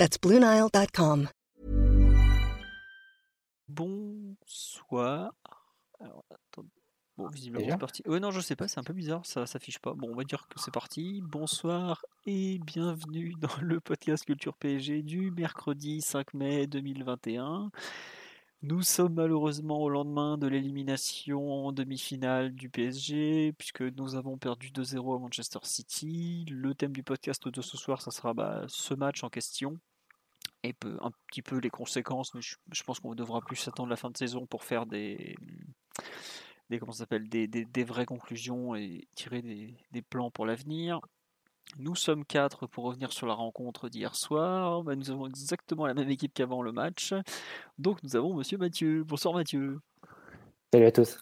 That's 0.00 0.16
BlueNile.com. 0.18 1.28
Bonsoir. 3.68 5.34
Alors, 6.00 6.24
attends. 6.30 6.64
Bon, 7.18 7.28
visiblement 7.28 7.66
c'est 7.68 7.76
parti. 7.76 8.02
Ouais, 8.06 8.18
non, 8.18 8.30
je 8.30 8.40
sais 8.40 8.56
pas, 8.56 8.66
c'est 8.66 8.80
un 8.80 8.82
peu 8.82 8.94
bizarre, 8.94 9.26
ça 9.26 9.44
s'affiche 9.44 9.78
pas. 9.78 9.92
Bon, 9.92 10.08
on 10.10 10.14
va 10.14 10.24
dire 10.24 10.48
que 10.48 10.58
c'est 10.58 10.72
parti. 10.72 11.20
Bonsoir 11.22 12.02
et 12.24 12.58
bienvenue 12.64 13.34
dans 13.42 13.54
le 13.60 13.78
podcast 13.78 14.24
Culture 14.24 14.56
PSG 14.56 15.02
du 15.02 15.32
mercredi 15.32 16.00
5 16.00 16.32
mai 16.32 16.66
2021. 16.66 17.70
Nous 18.62 18.82
sommes 18.82 19.12
malheureusement 19.12 19.82
au 19.82 19.90
lendemain 19.90 20.38
de 20.38 20.46
l'élimination 20.46 21.66
en 21.66 21.72
demi-finale 21.72 22.54
du 22.54 22.70
PSG, 22.70 23.52
puisque 23.52 23.82
nous 23.82 24.14
avons 24.14 24.38
perdu 24.38 24.70
2-0 24.70 25.16
à 25.16 25.18
Manchester 25.18 25.58
City. 25.64 26.46
Le 26.48 26.74
thème 26.74 26.92
du 26.92 27.02
podcast 27.02 27.46
de 27.48 27.60
ce 27.60 27.76
soir, 27.76 28.00
ça 28.00 28.10
sera 28.10 28.32
bah, 28.32 28.64
ce 28.66 28.94
match 28.94 29.22
en 29.24 29.28
question 29.28 29.78
et 30.62 30.72
peu, 30.72 30.98
un 31.00 31.10
petit 31.28 31.42
peu 31.42 31.58
les 31.58 31.70
conséquences, 31.70 32.34
mais 32.34 32.42
je, 32.42 32.56
je 32.70 32.82
pense 32.82 33.00
qu'on 33.00 33.14
devra 33.14 33.40
plus 33.40 33.56
s'attendre 33.56 33.88
la 33.88 33.96
fin 33.96 34.10
de 34.10 34.16
saison 34.16 34.46
pour 34.46 34.64
faire 34.64 34.86
des, 34.86 35.36
des, 36.68 36.78
comment 36.78 36.92
s'appelle, 36.92 37.28
des, 37.28 37.46
des, 37.46 37.64
des 37.64 37.84
vraies 37.84 38.06
conclusions 38.06 38.74
et 38.74 39.08
tirer 39.14 39.42
des, 39.42 39.74
des 39.90 40.02
plans 40.02 40.30
pour 40.30 40.46
l'avenir. 40.46 41.00
Nous 41.78 41.94
sommes 41.94 42.24
quatre 42.24 42.66
pour 42.66 42.84
revenir 42.84 43.12
sur 43.12 43.26
la 43.26 43.34
rencontre 43.34 43.88
d'hier 43.88 44.16
soir. 44.16 44.82
Bah, 44.82 44.96
nous 44.96 45.10
avons 45.10 45.28
exactement 45.28 45.86
la 45.86 45.94
même 45.94 46.10
équipe 46.10 46.34
qu'avant 46.34 46.62
le 46.62 46.72
match. 46.72 47.14
Donc 47.78 48.02
nous 48.02 48.16
avons 48.16 48.34
Monsieur 48.34 48.58
Mathieu. 48.58 49.04
Bonsoir 49.04 49.34
Mathieu. 49.34 49.78
Salut 50.72 50.86
à 50.86 50.92
tous. 50.92 51.18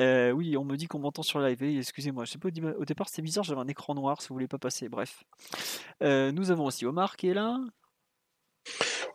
Euh, 0.00 0.30
oui, 0.30 0.56
on 0.56 0.64
me 0.64 0.76
dit 0.76 0.86
qu'on 0.86 1.00
m'entend 1.00 1.22
sur 1.22 1.40
live. 1.40 1.62
Excusez-moi, 1.62 2.24
je 2.24 2.32
sais 2.32 2.38
pas 2.38 2.48
au 2.76 2.84
départ 2.84 3.08
c'était 3.08 3.22
bizarre, 3.22 3.44
j'avais 3.44 3.60
un 3.60 3.68
écran 3.68 3.94
noir 3.94 4.22
si 4.22 4.28
vous 4.28 4.34
voulez 4.34 4.48
pas 4.48 4.58
passer. 4.58 4.88
Bref. 4.88 5.24
Euh, 6.02 6.32
nous 6.32 6.50
avons 6.50 6.64
aussi 6.64 6.86
Omar 6.86 7.16
qui 7.16 7.28
est 7.28 7.34
là. 7.34 7.58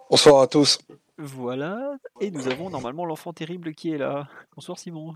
Bonsoir 0.10 0.42
à 0.42 0.48
tous. 0.48 0.78
Voilà. 1.18 1.98
Et 2.22 2.32
nous 2.32 2.48
avons 2.48 2.70
normalement 2.70 3.06
l'enfant 3.06 3.34
terrible 3.34 3.74
qui 3.74 3.92
est 3.92 3.98
là. 3.98 4.28
Bonsoir 4.56 4.78
Simon. 4.78 5.16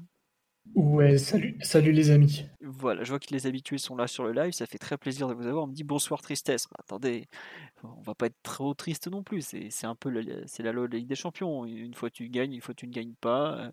Ouais, 0.75 1.17
salut, 1.17 1.57
salut 1.61 1.91
les 1.91 2.11
amis. 2.11 2.45
Voilà, 2.61 3.03
je 3.03 3.09
vois 3.09 3.19
que 3.19 3.31
les 3.33 3.47
habitués 3.47 3.79
sont 3.79 3.95
là 3.95 4.05
sur 4.07 4.23
le 4.23 4.33
live, 4.33 4.51
ça 4.51 4.67
fait 4.67 4.77
très 4.77 4.97
plaisir 4.97 5.27
de 5.27 5.33
vous 5.33 5.47
avoir. 5.47 5.63
On 5.63 5.67
me 5.67 5.73
dit 5.73 5.83
bonsoir 5.83 6.21
tristesse. 6.21 6.67
Bah, 6.69 6.77
attendez, 6.79 7.27
on 7.83 8.01
va 8.01 8.13
pas 8.13 8.27
être 8.27 8.37
trop 8.43 8.73
triste 8.75 9.07
non 9.07 9.23
plus. 9.23 9.41
C'est 9.41 9.69
c'est 9.71 9.87
un 9.87 9.95
peu 9.95 10.09
le- 10.09 10.43
c'est 10.45 10.61
la 10.61 10.71
loi 10.71 10.87
de 10.87 10.93
la 10.93 10.99
Ligue 10.99 11.07
des 11.09 11.15
Champions. 11.15 11.65
Une 11.65 11.93
fois 11.95 12.09
tu 12.11 12.29
gagnes, 12.29 12.53
une 12.53 12.61
fois 12.61 12.75
tu 12.75 12.87
ne 12.87 12.91
gagnes 12.93 13.15
pas. 13.19 13.57
euh, 13.57 13.71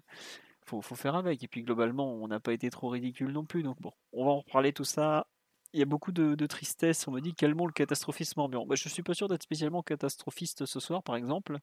Faut, 0.67 0.81
faut 0.83 0.95
faire 0.97 1.17
avec. 1.17 1.43
Et 1.45 1.49
puis 1.49 1.63
globalement, 1.63 2.13
on 2.15 2.29
n'a 2.29 2.41
pas 2.41 2.53
été 2.53 2.71
trop 2.71 2.89
ridicule 2.89 3.31
non 3.33 3.45
plus. 3.45 3.63
Donc 3.63 3.81
bon, 3.81 3.93
on 4.13 4.25
va 4.25 4.31
en 4.33 4.39
reparler 4.41 4.73
tout 4.73 4.85
ça. 4.85 5.27
Il 5.73 5.81
y 5.81 5.83
a 5.83 5.87
beaucoup 5.87 6.13
de, 6.13 6.47
tristesse. 6.47 7.07
On 7.09 7.13
me 7.13 7.21
dit 7.21 7.35
calmons 7.35 7.67
le 7.67 7.73
catastrophisme 7.73 8.41
ambiant. 8.41 8.67
Bah, 8.67 8.75
je 8.77 8.89
suis 8.89 9.03
pas 9.03 9.15
sûr 9.15 9.29
d'être 9.29 9.43
spécialement 9.43 9.83
catastrophiste 9.83 10.67
ce 10.67 10.81
soir, 10.81 11.03
par 11.03 11.17
exemple. 11.17 11.59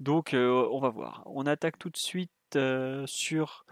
Donc 0.00 0.34
euh, 0.34 0.68
on 0.72 0.80
va 0.80 0.90
voir. 0.90 1.22
On 1.26 1.46
attaque 1.46 1.78
tout 1.78 1.90
de 1.90 1.96
suite 1.96 2.30
euh, 2.56 3.06
sur 3.06 3.64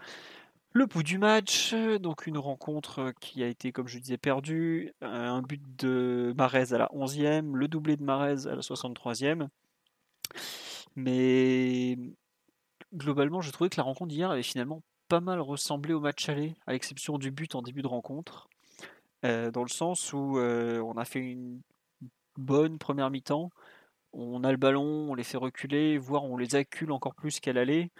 le 0.71 0.85
bout 0.85 1.03
du 1.03 1.17
match, 1.17 1.73
donc 1.73 2.27
une 2.27 2.37
rencontre 2.37 3.13
qui 3.19 3.43
a 3.43 3.47
été, 3.47 3.71
comme 3.71 3.87
je 3.87 3.97
disais, 3.99 4.17
perdue. 4.17 4.93
Un 5.01 5.41
but 5.41 5.61
de 5.77 6.33
Marez 6.37 6.73
à 6.73 6.77
la 6.77 6.87
11e, 6.93 7.55
le 7.55 7.67
doublé 7.67 7.97
de 7.97 8.03
Marez 8.03 8.47
à 8.47 8.55
la 8.55 8.61
63e. 8.61 9.47
Mais 10.95 11.97
globalement, 12.93 13.41
j'ai 13.41 13.51
trouvé 13.51 13.69
que 13.69 13.77
la 13.77 13.83
rencontre 13.83 14.09
d'hier 14.09 14.31
avait 14.31 14.43
finalement 14.43 14.81
pas 15.07 15.19
mal 15.21 15.39
ressemblé 15.41 15.93
au 15.93 15.99
match 15.99 16.29
aller, 16.29 16.55
à 16.67 16.73
l'exception 16.73 17.17
du 17.17 17.31
but 17.31 17.55
en 17.55 17.61
début 17.61 17.81
de 17.81 17.87
rencontre. 17.87 18.47
Dans 19.23 19.63
le 19.63 19.69
sens 19.69 20.13
où 20.13 20.37
on 20.39 20.97
a 20.97 21.05
fait 21.05 21.19
une 21.19 21.61
bonne 22.37 22.77
première 22.77 23.09
mi-temps. 23.09 23.49
On 24.11 24.43
a 24.43 24.51
le 24.51 24.57
ballon, 24.57 25.11
on 25.11 25.13
les 25.13 25.23
fait 25.23 25.37
reculer, 25.37 25.99
voire 25.99 26.23
on 26.23 26.35
les 26.35 26.55
accule 26.55 26.91
encore 26.91 27.13
plus 27.13 27.39
qu'à 27.39 27.53
l'aller. 27.53 27.91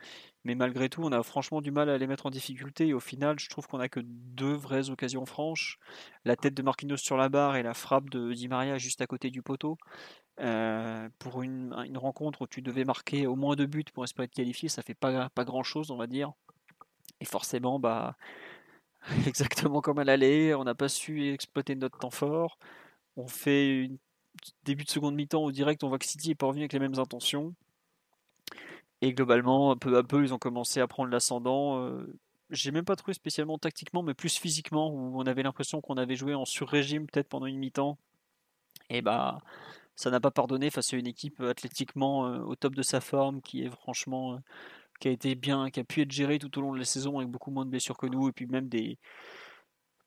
Mais 0.43 0.55
malgré 0.55 0.89
tout, 0.89 1.03
on 1.03 1.11
a 1.11 1.21
franchement 1.21 1.61
du 1.61 1.69
mal 1.69 1.89
à 1.89 1.97
les 1.97 2.07
mettre 2.07 2.25
en 2.25 2.31
difficulté. 2.31 2.87
Et 2.87 2.93
au 2.93 2.99
final, 2.99 3.37
je 3.37 3.47
trouve 3.49 3.67
qu'on 3.67 3.79
a 3.79 3.89
que 3.89 3.99
deux 4.03 4.53
vraies 4.53 4.89
occasions 4.89 5.25
franches. 5.25 5.77
La 6.25 6.35
tête 6.35 6.55
de 6.55 6.63
Marquinhos 6.63 6.97
sur 6.97 7.17
la 7.17 7.29
barre 7.29 7.57
et 7.57 7.63
la 7.63 7.75
frappe 7.75 8.09
de 8.09 8.33
Di 8.33 8.47
Maria 8.47 8.77
juste 8.79 9.01
à 9.01 9.07
côté 9.07 9.29
du 9.29 9.43
poteau. 9.43 9.77
Pour 10.37 11.43
une, 11.43 11.75
une 11.85 11.97
rencontre 11.97 12.43
où 12.43 12.47
tu 12.47 12.61
devais 12.63 12.85
marquer 12.85 13.27
au 13.27 13.35
moins 13.35 13.55
deux 13.55 13.67
buts 13.67 13.83
pour 13.93 14.03
espérer 14.03 14.25
être 14.25 14.33
qualifié, 14.33 14.69
ça 14.69 14.81
fait 14.81 14.95
pas, 14.95 15.29
pas 15.29 15.43
grand 15.43 15.63
chose, 15.63 15.91
on 15.91 15.97
va 15.97 16.07
dire. 16.07 16.31
Et 17.19 17.25
forcément, 17.25 17.79
bah, 17.79 18.15
exactement 19.27 19.81
comme 19.81 19.99
à 19.99 20.03
l'aller, 20.03 20.53
on 20.55 20.63
n'a 20.63 20.75
pas 20.75 20.89
su 20.89 21.31
exploiter 21.31 21.75
notre 21.75 21.99
temps 21.99 22.11
fort. 22.11 22.57
On 23.17 23.27
fait 23.27 23.89
début 24.63 24.83
de 24.85 24.89
seconde 24.89 25.15
mi-temps 25.15 25.43
au 25.43 25.51
direct, 25.51 25.83
on 25.83 25.89
voit 25.89 25.99
que 25.99 26.05
City 26.05 26.31
est 26.31 26.35
pas 26.35 26.47
revenu 26.47 26.63
avec 26.63 26.73
les 26.73 26.79
mêmes 26.79 26.99
intentions. 26.99 27.53
Et 29.01 29.13
globalement, 29.13 29.75
peu 29.77 29.97
à 29.97 30.03
peu, 30.03 30.23
ils 30.23 30.33
ont 30.33 30.37
commencé 30.37 30.79
à 30.81 30.87
prendre 30.87 31.11
l'ascendant. 31.11 31.79
Euh, 31.85 32.05
J'ai 32.49 32.71
même 32.71 32.85
pas 32.85 32.95
trouvé 32.95 33.13
spécialement 33.13 33.57
tactiquement, 33.57 34.03
mais 34.03 34.13
plus 34.13 34.37
physiquement, 34.37 34.89
où 34.89 35.19
on 35.19 35.25
avait 35.25 35.43
l'impression 35.43 35.81
qu'on 35.81 35.97
avait 35.97 36.15
joué 36.15 36.33
en 36.35 36.45
sur-régime 36.45 37.07
peut-être 37.07 37.29
pendant 37.29 37.45
une 37.45 37.57
mi-temps. 37.57 37.97
Et 38.89 39.01
bah, 39.01 39.39
ça 39.95 40.11
n'a 40.11 40.19
pas 40.19 40.31
pardonné 40.31 40.69
face 40.71 40.93
à 40.93 40.97
une 40.97 41.07
équipe 41.07 41.41
athlétiquement 41.41 42.27
euh, 42.27 42.39
au 42.41 42.55
top 42.55 42.75
de 42.75 42.81
sa 42.83 43.01
forme, 43.01 43.41
qui 43.41 43.63
est 43.63 43.69
franchement, 43.69 44.33
euh, 44.35 44.37
qui 44.99 45.07
a 45.07 45.11
été 45.11 45.35
bien, 45.35 45.69
qui 45.69 45.79
a 45.79 45.83
pu 45.83 46.01
être 46.01 46.11
gérée 46.11 46.39
tout 46.39 46.57
au 46.57 46.61
long 46.61 46.73
de 46.73 46.79
la 46.79 46.85
saison 46.85 47.17
avec 47.17 47.29
beaucoup 47.29 47.51
moins 47.51 47.65
de 47.65 47.71
blessures 47.71 47.97
que 47.97 48.07
nous, 48.07 48.29
et 48.29 48.31
puis 48.31 48.45
même 48.47 48.67
des, 48.69 48.97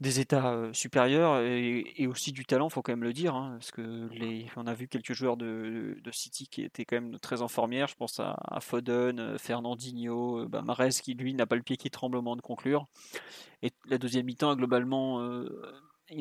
des 0.02 0.20
états 0.20 0.52
euh, 0.52 0.72
supérieurs 0.72 1.40
et, 1.40 2.06
aussi 2.06 2.32
du 2.32 2.44
talent, 2.44 2.68
faut 2.68 2.82
quand 2.82 2.92
même 2.92 3.04
le 3.04 3.12
dire, 3.12 3.34
hein, 3.34 3.52
parce 3.58 3.70
que 3.70 4.08
les, 4.12 4.46
on 4.56 4.66
a 4.66 4.74
vu 4.74 4.88
quelques 4.88 5.12
joueurs 5.12 5.36
de, 5.36 5.96
de 6.02 6.10
City 6.10 6.48
qui 6.48 6.62
étaient 6.62 6.84
quand 6.84 7.00
même 7.00 7.18
très 7.20 7.40
en 7.40 7.48
formière. 7.48 7.86
Je 7.86 7.94
pense 7.94 8.20
à, 8.20 8.36
Foden, 8.60 9.18
euh, 9.20 9.38
Fernandinho, 9.38 10.40
euh, 10.40 10.48
bah, 10.48 10.62
Mahrez 10.62 10.90
qui 10.90 11.14
lui 11.14 11.32
n'a 11.34 11.46
pas 11.46 11.56
le 11.56 11.62
pied 11.62 11.76
qui 11.76 11.88
tremble 11.88 12.16
au 12.16 12.22
moment 12.22 12.36
de 12.36 12.42
conclure. 12.42 12.86
Et 13.62 13.70
la 13.86 13.96
deuxième 13.96 14.26
mi-temps, 14.26 14.56
globalement, 14.56 15.20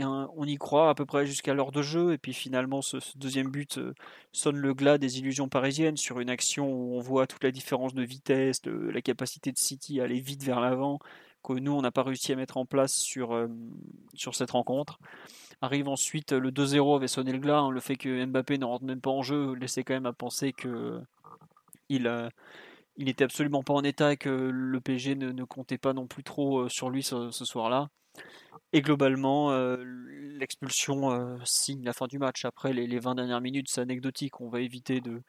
on 0.03 0.46
y 0.46 0.57
croit 0.57 0.90
à 0.90 0.96
peu 0.96 1.06
près 1.06 1.25
jusqu'à 1.25 1.53
l'heure 1.53 1.72
de 1.72 1.81
jeu, 1.81 2.13
et 2.13 2.18
puis 2.18 2.34
finalement, 2.34 2.81
ce, 2.81 2.97
deuxième 3.16 3.50
but 3.50 3.78
euh, 3.78 3.94
sonne 4.31 4.57
le 4.57 4.74
glas 4.74 4.97
des 4.97 5.19
illusions 5.19 5.50
parisiennes 5.50 5.97
sur 5.97 6.19
une 6.19 6.29
action 6.29 6.72
où 6.72 6.96
on 6.96 7.00
voit 7.00 7.28
toute 7.28 7.44
la 7.44 7.52
différence 7.52 7.94
de 7.94 8.03
vitesse, 8.03 8.62
de 8.62 8.72
la 8.72 9.02
capacité 9.02 9.52
de 9.52 9.57
City 9.57 10.00
à 10.00 10.06
aller 10.06 10.19
vite 10.19 10.44
vers 10.44 10.59
l'avant 10.59 11.00
que 11.44 11.53
nous, 11.53 11.72
on 11.72 11.81
n'a 11.81 11.91
pas 11.91 12.03
réussi 12.03 12.31
à 12.31 12.35
mettre 12.35 12.57
en 12.57 12.66
place 12.66 12.94
sur, 12.94 13.34
euh, 13.34 13.47
cette 14.16 14.52
rencontre. 14.52 15.00
Arrive 15.62 15.88
ensuite 15.88 16.31
le 16.31 16.52
2-0 16.52 16.96
avait 16.96 17.08
sonné 17.08 17.31
le 17.31 17.40
glas, 17.40 17.59
hein, 17.59 17.72
le 17.72 17.79
fait 17.79 17.96
que 17.96 18.25
Mbappé 18.25 18.58
ne 18.58 18.66
rentre 18.66 18.85
même 18.85 19.02
pas 19.02 19.12
en 19.12 19.22
jeu 19.22 19.53
laissait 19.56 19.84
quand 19.84 19.94
même 19.94 20.06
à 20.06 20.13
penser 20.13 20.53
que 20.53 21.02
il, 21.90 22.09
n'était 22.97 23.23
absolument 23.23 23.63
pas 23.63 23.73
en 23.73 23.84
état 23.84 24.13
et 24.13 24.18
que 24.18 24.29
le 24.29 24.79
PSG 24.81 25.16
ne, 25.16 25.44
comptait 25.44 25.78
pas 25.78 25.94
non 25.94 26.08
plus 26.08 26.23
trop 26.23 26.62
euh, 26.62 26.69
sur 26.69 26.90
lui 26.90 27.03
ce 27.03 27.31
soir-là. 27.31 27.90
Et 28.73 28.81
globalement, 28.81 29.51
euh, 29.51 29.83
l'expulsion 30.41 31.11
euh, 31.11 31.37
signe 31.43 31.83
la 31.83 31.93
fin 31.93 32.07
du 32.07 32.19
match. 32.19 32.45
Après 32.45 32.73
les, 32.73 32.87
les 32.87 32.99
20 32.99 33.15
dernières 33.15 33.41
minutes, 33.41 33.69
c'est 33.69 33.81
anecdotique. 33.81 34.39
On 34.41 34.49
va 34.49 34.61
éviter 34.61 35.01
de, 35.01 35.21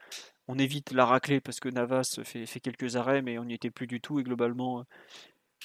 on 0.48 0.58
évite 0.58 0.92
la 0.92 1.06
raclée 1.06 1.40
parce 1.40 1.60
que 1.60 1.68
Navas 1.68 2.20
fait, 2.24 2.60
quelques 2.60 2.96
arrêts, 2.96 3.22
mais 3.22 3.38
on 3.38 3.44
n'y 3.44 3.54
était 3.54 3.70
plus 3.70 3.86
du 3.86 4.00
tout. 4.00 4.20
Et 4.20 4.22
globalement, 4.22 4.84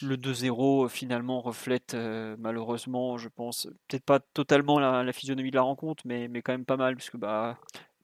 le 0.01 0.15
2-0 0.17 0.85
euh, 0.85 0.87
finalement 0.87 1.41
reflète 1.41 1.93
euh, 1.93 2.35
malheureusement, 2.39 3.17
je 3.17 3.29
pense, 3.29 3.67
peut-être 3.87 4.05
pas 4.05 4.19
totalement 4.19 4.79
la, 4.79 5.11
physionomie 5.13 5.51
de 5.51 5.55
la 5.55 5.63
rencontre, 5.63 6.03
mais, 6.05 6.27
mais 6.27 6.41
quand 6.41 6.51
même 6.53 6.65
pas 6.65 6.77
mal, 6.77 6.95
puisque 6.95 7.17
bah, 7.17 7.57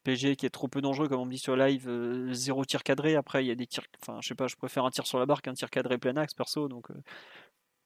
PSG 0.03 0.35
qui 0.35 0.45
est 0.45 0.49
trop 0.49 0.67
peu 0.67 0.81
dangereux, 0.81 1.07
comme 1.07 1.21
on 1.21 1.25
me 1.25 1.31
dit 1.31 1.37
sur 1.37 1.55
live, 1.55 1.89
zéro 2.31 2.65
tir 2.65 2.83
cadré. 2.83 3.15
Après, 3.15 3.43
il 3.43 3.47
y 3.47 3.51
a 3.51 3.55
des 3.55 3.67
tirs, 3.67 3.85
enfin, 4.01 4.19
je 4.21 4.27
sais 4.29 4.35
pas, 4.35 4.47
je 4.47 4.55
préfère 4.55 4.85
un 4.85 4.91
tir 4.91 5.07
sur 5.07 5.19
la 5.19 5.25
barre 5.25 5.41
qu'un 5.41 5.53
tir 5.53 5.69
cadré 5.69 5.97
plein 5.97 6.17
axe 6.17 6.33
perso. 6.33 6.67
Donc, 6.67 6.87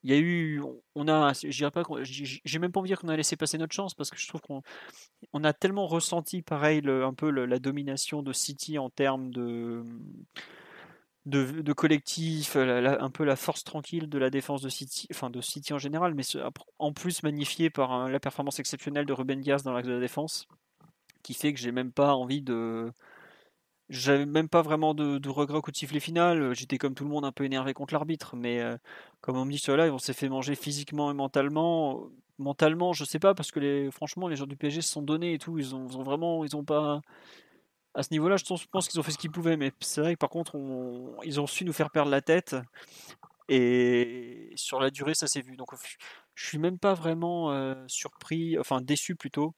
il 0.03 0.11
y 0.11 0.13
a 0.13 0.17
eu, 0.19 0.61
on 0.95 1.07
a, 1.07 1.33
je 1.33 1.67
pas, 1.67 1.83
j'ai 2.03 2.59
même 2.59 2.71
pas 2.71 2.79
envie 2.79 2.89
de 2.89 2.95
dire 2.95 2.99
qu'on 3.01 3.09
a 3.09 3.17
laissé 3.17 3.35
passer 3.35 3.57
notre 3.57 3.73
chance 3.73 3.94
parce 3.94 4.09
que 4.09 4.17
je 4.17 4.27
trouve 4.27 4.41
qu'on 4.41 4.61
on 5.33 5.44
a 5.44 5.53
tellement 5.53 5.88
ressenti 5.88 6.41
pareil 6.41 6.81
un 6.88 7.13
peu 7.13 7.29
la 7.29 7.59
domination 7.59 8.21
de 8.21 8.33
City 8.33 8.77
en 8.77 8.89
termes 8.89 9.31
de 9.31 9.83
de, 11.27 11.73
collectif, 11.73 12.55
un 12.55 13.09
peu 13.09 13.25
la 13.25 13.35
force 13.35 13.63
tranquille 13.63 14.07
de 14.07 14.17
la 14.17 14.29
défense 14.29 14.61
de 14.61 14.69
City, 14.69 15.07
enfin 15.11 15.29
de 15.29 15.41
City 15.41 15.73
en 15.73 15.77
général, 15.77 16.15
mais 16.15 16.23
en 16.79 16.93
plus 16.93 17.21
magnifié 17.23 17.69
par 17.69 17.91
un- 17.91 18.09
la 18.09 18.19
performance 18.19 18.59
exceptionnelle 18.59 19.05
de 19.05 19.13
Ruben 19.13 19.41
Dias 19.41 19.61
dans 19.63 19.73
l'axe 19.73 19.88
de 19.88 19.93
la 19.93 20.00
défense, 20.00 20.47
qui 21.23 21.33
fait 21.33 21.53
que 21.53 21.59
j'ai 21.59 21.73
même 21.73 21.91
pas 21.91 22.15
envie 22.15 22.41
de 22.41 22.91
j'avais 23.89 24.25
même 24.25 24.50
pas 24.50 24.62
vraiment 24.62 24.94
de, 24.94 25.18
de 25.18 25.30
regret 25.30 25.57
au 25.57 25.62
coup 25.62 25.72
de 25.72 25.78
sifflet 25.78 26.00
final. 26.00 26.54
J'étais 26.54 26.78
comme 26.78 26.94
tout 26.94 27.04
le 27.04 27.10
monde 27.10 27.25
un 27.25 27.31
peu 27.31 27.45
énervé 27.45 27.74
contre 27.74 27.94
l'arbitre, 27.94 28.36
mais 28.36 28.62
comme 29.22 29.38
on 29.38 29.45
me 29.45 29.51
dit 29.51 29.57
sur 29.57 29.78
live, 29.78 29.94
on 29.94 30.00
s'est 30.00 30.13
fait 30.13 30.30
manger 30.30 30.56
physiquement 30.56 31.12
et 31.12 31.13
mentalement. 31.13 32.10
Mentalement, 32.39 32.94
je 32.94 33.04
sais 33.04 33.18
pas 33.19 33.34
parce 33.34 33.51
que 33.51 33.60
les, 33.60 33.89
franchement, 33.92 34.28
les 34.28 34.36
joueurs 34.36 34.48
du 34.48 34.56
PSG 34.56 34.81
se 34.81 34.89
sont 34.89 35.01
donnés 35.01 35.34
et 35.34 35.38
tout. 35.39 35.57
Ils 35.57 35.74
ont, 35.74 35.88
vraiment, 35.88 36.44
ils 36.45 36.56
ont 36.56 36.63
pas 36.63 37.01
à 37.95 38.04
ce 38.04 38.10
niveau-là. 38.12 38.38
Je 38.38 38.44
pense 38.69 38.88
qu'ils 38.88 39.00
ont 39.00 39.04
fait 39.04 39.12
ce 39.12 39.18
qu'ils 39.18 39.31
pouvaient, 39.31 39.57
mais 39.57 39.72
c'est 39.80 40.01
vrai 40.01 40.13
que 40.13 40.19
par 40.19 40.30
contre, 40.30 40.56
ils 41.24 41.39
ont 41.39 41.48
su 41.48 41.66
nous 41.66 41.74
faire 41.74 41.89
perdre 41.89 42.12
la 42.12 42.22
tête. 42.22 42.56
Et 43.50 44.51
sur 44.56 44.80
la 44.80 44.89
durée, 44.89 45.16
ça 45.16 45.28
s'est 45.28 45.42
vu. 45.42 45.56
Donc, 45.56 45.69
je 46.36 46.45
suis 46.45 46.57
même 46.57 46.78
pas 46.78 46.94
vraiment 46.94 47.51
surpris, 47.88 48.60
enfin 48.60 48.81
déçu 48.81 49.16
plutôt 49.16 49.56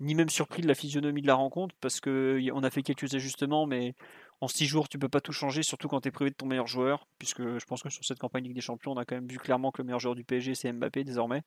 ni 0.00 0.14
même 0.14 0.28
surpris 0.28 0.62
de 0.62 0.68
la 0.68 0.74
physionomie 0.74 1.22
de 1.22 1.26
la 1.26 1.34
rencontre 1.34 1.74
parce 1.80 2.00
que 2.00 2.40
on 2.52 2.62
a 2.62 2.70
fait 2.70 2.82
quelques 2.82 3.14
ajustements, 3.14 3.66
mais 3.66 3.94
en 4.40 4.48
six 4.48 4.66
jours 4.66 4.88
tu 4.88 4.98
peux 4.98 5.08
pas 5.08 5.20
tout 5.20 5.32
changer, 5.32 5.62
surtout 5.62 5.88
quand 5.88 6.00
tu 6.00 6.08
es 6.08 6.10
privé 6.10 6.30
de 6.30 6.36
ton 6.36 6.46
meilleur 6.46 6.66
joueur, 6.66 7.06
puisque 7.18 7.40
je 7.40 7.64
pense 7.64 7.82
que 7.82 7.90
sur 7.90 8.04
cette 8.04 8.18
campagne 8.18 8.44
Ligue 8.44 8.54
des 8.54 8.60
Champions, 8.60 8.92
on 8.92 8.96
a 8.96 9.04
quand 9.04 9.14
même 9.14 9.28
vu 9.28 9.38
clairement 9.38 9.70
que 9.70 9.82
le 9.82 9.86
meilleur 9.86 10.00
joueur 10.00 10.14
du 10.14 10.24
PSG 10.24 10.54
c'est 10.54 10.72
Mbappé 10.72 11.04
désormais. 11.04 11.42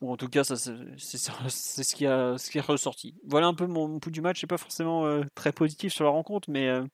Ou 0.00 0.12
en 0.12 0.16
tout 0.16 0.28
cas, 0.28 0.44
c'est 0.44 0.56
ce 0.56 1.94
qui 1.94 2.06
a 2.06 2.38
ce 2.38 2.50
qui 2.50 2.58
est 2.58 2.62
ressorti. 2.62 3.14
Voilà 3.26 3.46
un 3.48 3.54
peu 3.54 3.66
mon, 3.66 3.98
pouls 3.98 4.10
du 4.10 4.20
match. 4.20 4.40
C'est 4.40 4.46
pas 4.46 4.58
forcément 4.58 5.06
euh, 5.06 5.24
très 5.34 5.52
positif 5.52 5.92
sur 5.92 6.04
la 6.04 6.10
rencontre, 6.10 6.50
mais 6.50 6.68
euh, 6.68 6.84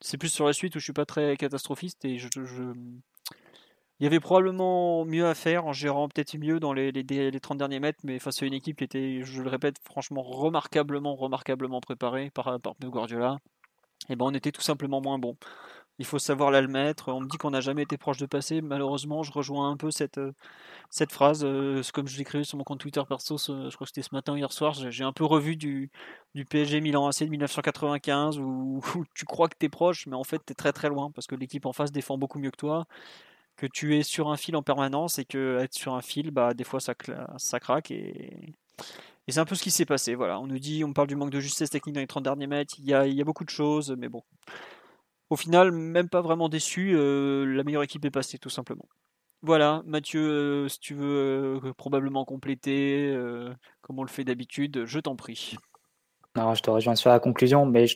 c'est 0.00 0.16
plus 0.16 0.30
sur 0.30 0.46
la 0.46 0.52
suite 0.52 0.74
où 0.76 0.78
je 0.78 0.84
suis 0.84 0.92
pas 0.92 1.06
très 1.06 1.36
catastrophiste 1.36 2.04
et 2.04 2.18
il 4.00 4.04
y 4.04 4.06
avait 4.06 4.20
probablement 4.20 5.04
mieux 5.04 5.26
à 5.26 5.34
faire 5.34 5.66
en 5.66 5.74
gérant 5.74 6.08
peut-être 6.08 6.36
mieux 6.38 6.58
dans 6.58 6.72
les, 6.72 6.90
les, 6.90 7.40
30 7.40 7.58
derniers 7.58 7.80
mètres, 7.80 8.00
mais 8.02 8.18
face 8.18 8.42
à 8.42 8.46
une 8.46 8.54
équipe 8.54 8.78
qui 8.78 8.84
était, 8.84 9.22
je 9.22 9.42
le 9.42 9.50
répète, 9.50 9.76
franchement 9.84 10.22
remarquablement, 10.22 11.14
remarquablement 11.14 11.80
préparée 11.82 12.30
par, 12.30 12.58
par 12.60 12.74
Guardiola. 12.80 13.38
Et 14.08 14.14
eh 14.14 14.16
ben 14.16 14.24
on 14.24 14.34
était 14.34 14.52
tout 14.52 14.62
simplement 14.62 15.02
moins 15.02 15.18
bon. 15.18 15.36
Il 15.98 16.06
faut 16.06 16.18
savoir 16.18 16.50
l'admettre. 16.50 17.12
On 17.12 17.20
me 17.20 17.28
dit 17.28 17.36
qu'on 17.36 17.50
n'a 17.50 17.60
jamais 17.60 17.82
été 17.82 17.98
proche 17.98 18.16
de 18.16 18.24
passer. 18.24 18.62
Malheureusement, 18.62 19.22
je 19.22 19.32
rejoins 19.32 19.70
un 19.70 19.76
peu 19.76 19.90
cette, 19.90 20.18
cette 20.88 21.12
phrase. 21.12 21.42
Euh, 21.44 21.82
comme 21.92 22.08
je 22.08 22.16
l'ai 22.16 22.22
écrit 22.22 22.44
sur 22.46 22.56
mon 22.56 22.64
compte 22.64 22.80
Twitter 22.80 23.02
perso, 23.06 23.36
je 23.36 23.74
crois 23.74 23.84
que 23.84 23.90
c'était 23.90 24.02
ce 24.02 24.14
matin, 24.14 24.36
hier 24.36 24.50
soir. 24.50 24.72
J'ai 24.72 25.04
un 25.04 25.12
peu 25.12 25.24
revu 25.26 25.56
du, 25.56 25.90
du 26.34 26.46
PSG 26.46 26.80
Milan 26.80 27.06
AC 27.06 27.20
de 27.24 27.26
1995 27.26 28.38
où, 28.38 28.80
où 28.96 29.04
tu 29.14 29.26
crois 29.26 29.48
que 29.48 29.56
tu 29.60 29.66
es 29.66 29.68
proche, 29.68 30.06
mais 30.06 30.16
en 30.16 30.24
fait 30.24 30.40
tu 30.46 30.52
es 30.52 30.54
très 30.54 30.72
très 30.72 30.88
loin 30.88 31.10
parce 31.10 31.26
que 31.26 31.34
l'équipe 31.34 31.66
en 31.66 31.74
face 31.74 31.92
défend 31.92 32.16
beaucoup 32.16 32.38
mieux 32.38 32.50
que 32.50 32.56
toi 32.56 32.86
que 33.60 33.66
tu 33.66 33.98
es 33.98 34.02
sur 34.02 34.30
un 34.30 34.38
fil 34.38 34.56
en 34.56 34.62
permanence 34.62 35.18
et 35.18 35.26
que 35.26 35.58
être 35.60 35.74
sur 35.74 35.92
un 35.92 36.00
fil, 36.00 36.30
bah, 36.30 36.54
des 36.54 36.64
fois 36.64 36.80
ça, 36.80 36.94
ça 37.36 37.60
craque 37.60 37.90
et, 37.90 38.54
et 39.28 39.32
c'est 39.32 39.38
un 39.38 39.44
peu 39.44 39.54
ce 39.54 39.62
qui 39.62 39.70
s'est 39.70 39.84
passé. 39.84 40.14
Voilà, 40.14 40.40
on 40.40 40.46
nous 40.46 40.58
dit, 40.58 40.82
on 40.82 40.94
parle 40.94 41.08
du 41.08 41.14
manque 41.14 41.30
de 41.30 41.40
justesse 41.40 41.68
technique 41.68 41.94
dans 41.94 42.00
les 42.00 42.06
30 42.06 42.24
derniers 42.24 42.46
mètres, 42.46 42.74
il 42.78 42.86
y 42.86 42.94
a, 42.94 43.06
il 43.06 43.14
y 43.14 43.20
a 43.20 43.24
beaucoup 43.24 43.44
de 43.44 43.50
choses, 43.50 43.94
mais 43.98 44.08
bon. 44.08 44.22
Au 45.28 45.36
final, 45.36 45.72
même 45.72 46.08
pas 46.08 46.22
vraiment 46.22 46.48
déçu, 46.48 46.92
euh, 46.94 47.44
la 47.44 47.62
meilleure 47.62 47.82
équipe 47.82 48.04
est 48.06 48.10
passée 48.10 48.38
tout 48.38 48.48
simplement. 48.48 48.88
Voilà, 49.42 49.82
Mathieu, 49.84 50.20
euh, 50.22 50.68
si 50.68 50.80
tu 50.80 50.94
veux 50.94 51.60
euh, 51.62 51.72
probablement 51.74 52.24
compléter, 52.24 53.14
comme 53.82 53.98
on 53.98 54.04
le 54.04 54.08
fait 54.08 54.24
d'habitude, 54.24 54.86
je 54.86 54.98
t'en 55.00 55.16
prie. 55.16 55.56
Alors, 56.34 56.54
je 56.54 56.62
te 56.62 56.70
rejoins 56.70 56.94
sur 56.94 57.10
la 57.10 57.20
conclusion, 57.20 57.66
mais 57.66 57.86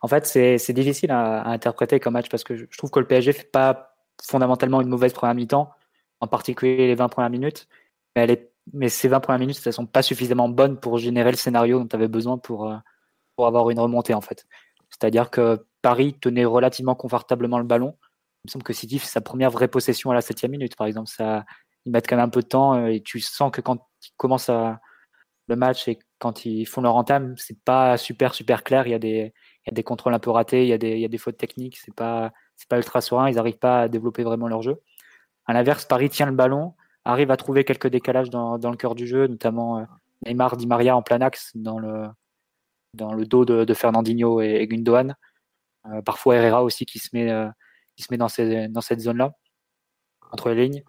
en 0.00 0.08
fait, 0.08 0.24
c'est 0.24 0.72
difficile 0.72 1.10
à, 1.10 1.42
à, 1.42 1.50
interpréter 1.50 2.00
comme 2.00 2.14
match 2.14 2.30
parce 2.30 2.42
que 2.42 2.56
je, 2.56 2.64
trouve 2.78 2.90
que 2.90 3.00
le 3.00 3.06
PSG 3.06 3.32
fait 3.34 3.50
pas 3.50 3.89
fondamentalement 4.22 4.80
une 4.80 4.88
mauvaise 4.88 5.12
première 5.12 5.34
mi-temps, 5.34 5.70
en 6.20 6.26
particulier 6.26 6.86
les 6.86 6.94
20 6.94 7.08
premières 7.08 7.30
minutes. 7.30 7.68
Mais, 8.14 8.22
elle 8.22 8.30
est, 8.30 8.52
mais 8.72 8.88
ces 8.88 9.08
20 9.08 9.20
premières 9.20 9.40
minutes, 9.40 9.60
elles 9.64 9.72
sont 9.72 9.86
pas 9.86 10.02
suffisamment 10.02 10.48
bonnes 10.48 10.78
pour 10.78 10.98
générer 10.98 11.30
le 11.30 11.36
scénario 11.36 11.78
dont 11.78 11.86
tu 11.86 11.96
avais 11.96 12.08
besoin 12.08 12.38
pour, 12.38 12.70
euh, 12.70 12.76
pour 13.36 13.46
avoir 13.46 13.70
une 13.70 13.80
remontée, 13.80 14.14
en 14.14 14.20
fait. 14.20 14.46
C'est-à-dire 14.90 15.30
que 15.30 15.66
Paris 15.82 16.14
tenait 16.20 16.44
relativement 16.44 16.94
confortablement 16.94 17.58
le 17.58 17.64
ballon. 17.64 17.96
Il 18.44 18.48
me 18.48 18.50
semble 18.52 18.64
que 18.64 18.72
City 18.72 18.98
fait 18.98 19.06
sa 19.06 19.20
première 19.20 19.50
vraie 19.50 19.68
possession 19.68 20.10
à 20.10 20.14
la 20.14 20.20
septième 20.20 20.52
minute, 20.52 20.76
par 20.76 20.86
exemple. 20.86 21.08
Ça, 21.08 21.44
ils 21.84 21.92
mettent 21.92 22.08
quand 22.08 22.16
même 22.16 22.26
un 22.26 22.30
peu 22.30 22.42
de 22.42 22.46
temps 22.46 22.74
euh, 22.74 22.86
et 22.86 23.02
tu 23.02 23.20
sens 23.20 23.50
que 23.50 23.60
quand 23.60 23.86
ils 24.02 24.12
commencent 24.16 24.50
le 25.50 25.56
match 25.56 25.88
et 25.88 25.98
quand 26.18 26.46
ils 26.46 26.64
font 26.64 26.80
leur 26.80 26.96
entame, 26.96 27.34
c'est 27.36 27.60
pas 27.62 27.98
super, 27.98 28.34
super 28.34 28.62
clair. 28.64 28.86
Il 28.86 28.90
y 28.90 28.94
a 28.94 28.98
des, 28.98 29.32
il 29.66 29.70
y 29.70 29.70
a 29.70 29.74
des 29.74 29.82
contrôles 29.82 30.14
un 30.14 30.18
peu 30.18 30.30
ratés, 30.30 30.62
il 30.62 30.68
y 30.68 30.72
a 30.72 30.78
des, 30.78 30.92
il 30.92 31.00
y 31.00 31.04
a 31.04 31.08
des 31.08 31.18
fautes 31.18 31.36
techniques. 31.36 31.78
C'est 31.78 31.94
pas, 31.94 32.32
c'est 32.60 32.68
pas 32.68 32.76
ultra 32.76 33.00
serein, 33.00 33.30
ils 33.30 33.36
n'arrivent 33.36 33.58
pas 33.58 33.82
à 33.82 33.88
développer 33.88 34.22
vraiment 34.22 34.46
leur 34.46 34.60
jeu. 34.60 34.82
À 35.46 35.54
l'inverse, 35.54 35.86
Paris 35.86 36.10
tient 36.10 36.26
le 36.26 36.32
ballon, 36.32 36.74
arrive 37.06 37.30
à 37.30 37.38
trouver 37.38 37.64
quelques 37.64 37.86
décalages 37.86 38.28
dans, 38.28 38.58
le 38.58 38.76
cœur 38.76 38.94
du 38.94 39.06
jeu, 39.06 39.26
notamment 39.28 39.78
euh, 39.78 39.84
Neymar, 40.26 40.58
Di 40.58 40.66
Maria 40.66 40.94
en 40.94 41.00
plein 41.00 41.22
axe 41.22 41.52
dans 41.54 41.78
le, 41.78 42.08
dans 42.92 43.14
le 43.14 43.24
dos 43.24 43.46
de, 43.46 43.74
Fernandinho 43.74 44.42
et, 44.42 44.66
Gundogan. 44.66 45.16
Euh, 45.86 46.02
parfois 46.02 46.36
Herrera 46.36 46.62
aussi 46.62 46.84
qui 46.84 46.98
se 46.98 47.08
met, 47.14 47.30
euh, 47.30 47.48
qui 47.96 48.02
se 48.02 48.08
met 48.12 48.18
dans, 48.18 48.28
cette 48.28 49.00
zone-là, 49.00 49.32
entre 50.30 50.50
les 50.50 50.68
lignes. 50.68 50.84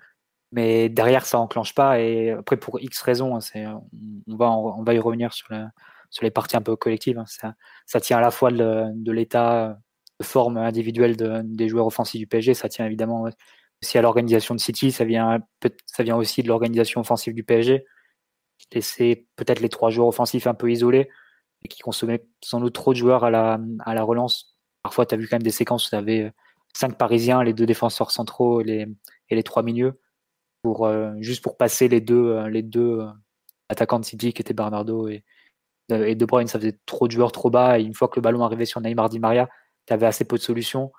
Mais 0.52 0.90
derrière, 0.90 1.26
ça 1.26 1.40
enclenche 1.40 1.74
pas. 1.74 2.02
Et 2.02 2.32
après, 2.32 2.58
pour 2.58 2.82
X 2.82 3.02
raisons, 3.02 3.38
hein, 3.38 3.82
on, 4.28 4.84
va, 4.84 4.94
y 4.94 5.00
revenir 5.00 5.32
sur, 5.32 5.48
sur 6.10 6.26
les 6.26 6.32
parties 6.32 6.58
un 6.58 6.62
peu 6.62 6.76
collectives. 6.76 7.18
Hein. 7.18 7.54
Ça 7.86 8.00
tient 8.02 8.18
à 8.18 8.22
la 8.22 8.32
fois 8.32 8.52
de 8.52 9.12
l'état 9.14 9.80
forme 10.22 10.58
individuelle 10.58 11.16
des 11.46 11.70
joueurs 11.70 11.88
offensifs 11.88 12.20
du 12.20 12.28
PSG. 12.28 12.54
Ça 12.54 12.70
tient 12.70 12.86
évidemment 12.86 13.26
aussi 13.82 13.98
à 13.98 14.02
l'organisation 14.02 14.56
de 14.56 14.60
City. 14.60 14.92
Ça 14.92 15.06
vient, 15.06 15.40
ça 15.86 16.04
vient 16.04 16.18
aussi 16.18 16.44
de 16.44 16.48
l'organisation 16.48 17.02
offensive 17.02 17.34
du 17.34 17.44
PSG. 17.44 17.86
c'est 18.82 19.26
peut-être 19.36 19.60
les 19.60 19.70
trois 19.70 19.90
joueurs 19.90 20.08
offensifs 20.08 20.48
un 20.48 20.54
peu 20.54 20.72
isolés 20.72 21.10
et 21.64 21.68
qui 21.68 21.82
consommaient 21.82 22.26
sans 22.44 22.60
doute 22.60 22.74
trop 22.74 22.94
de 22.94 22.98
joueurs 22.98 23.24
à 23.24 23.30
la, 23.30 23.60
à 23.86 23.94
la 23.94 24.04
relance. 24.04 24.58
Parfois, 24.84 25.06
tu 25.06 25.16
as 25.16 25.18
vu 25.18 25.28
quand 25.28 25.36
même 25.36 25.44
des 25.44 25.52
séquences 25.52 25.88
où 25.88 25.90
tu 25.92 25.96
avais 25.96 26.32
cinq 26.76 26.98
Parisiens, 26.98 27.44
les 27.44 27.54
deux 27.54 27.66
défenseurs 27.66 28.12
centraux 28.12 28.62
et 28.62 28.64
les, 28.64 28.88
et 29.30 29.36
les 29.36 29.44
trois 29.44 29.64
milieux, 29.64 30.00
pour, 30.62 30.86
euh, 30.86 31.14
juste 31.20 31.44
pour 31.44 31.58
passer 31.58 31.88
les 31.88 32.02
deux, 32.02 32.32
euh, 32.32 32.50
les 32.50 32.64
deux 32.64 33.00
euh, 33.00 33.08
attaquants 33.70 34.00
de 34.00 34.06
City 34.06 34.34
qui 34.34 34.42
étaient 34.42 34.54
Bernardo 34.54 35.08
et, 35.08 35.24
et 35.90 36.16
De 36.16 36.26
Bruyne. 36.26 36.48
Ça 36.48 36.60
faisait 36.60 36.80
trop 36.86 37.08
de 37.08 37.12
joueurs 37.12 37.32
trop 37.32 37.50
bas. 37.50 37.80
Et 37.80 37.84
une 37.84 37.94
fois 37.94 38.08
que 38.08 38.16
le 38.18 38.22
ballon 38.22 38.44
arrivait 38.44 38.66
sur 38.66 38.82
Neymar 38.82 39.10
Di 39.10 39.20
Maria, 39.20 39.50
tu 39.92 39.94
avais 39.94 40.06
assez 40.06 40.26
peu 40.26 40.38
de 40.38 40.42
solutions. 40.42 40.92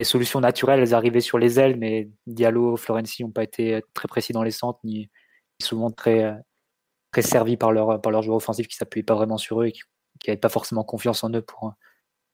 Les 0.00 0.04
solutions 0.04 0.40
naturelles, 0.40 0.80
elles 0.80 0.94
arrivaient 0.94 1.20
sur 1.20 1.38
les 1.38 1.60
ailes, 1.60 1.76
mais 1.76 2.08
Diallo, 2.26 2.76
Florenzi 2.76 3.22
n'ont 3.22 3.30
pas 3.30 3.42
été 3.42 3.82
très 3.94 4.08
précis 4.08 4.32
dans 4.32 4.42
les 4.42 4.50
centres, 4.50 4.80
ni 4.84 5.10
souvent 5.60 5.90
très, 5.90 6.34
très 7.12 7.22
servis 7.22 7.56
par 7.56 7.72
leurs 7.72 8.00
par 8.00 8.22
joueurs 8.22 8.36
offensifs 8.36 8.68
qui 8.68 8.76
ne 8.76 8.78
s'appuyaient 8.78 9.02
pas 9.02 9.14
vraiment 9.14 9.38
sur 9.38 9.60
eux 9.62 9.66
et 9.66 9.72
qui 9.72 9.82
n'avaient 10.26 10.38
pas 10.38 10.48
forcément 10.48 10.84
confiance 10.84 11.24
en 11.24 11.30
eux 11.30 11.42
pour, 11.42 11.74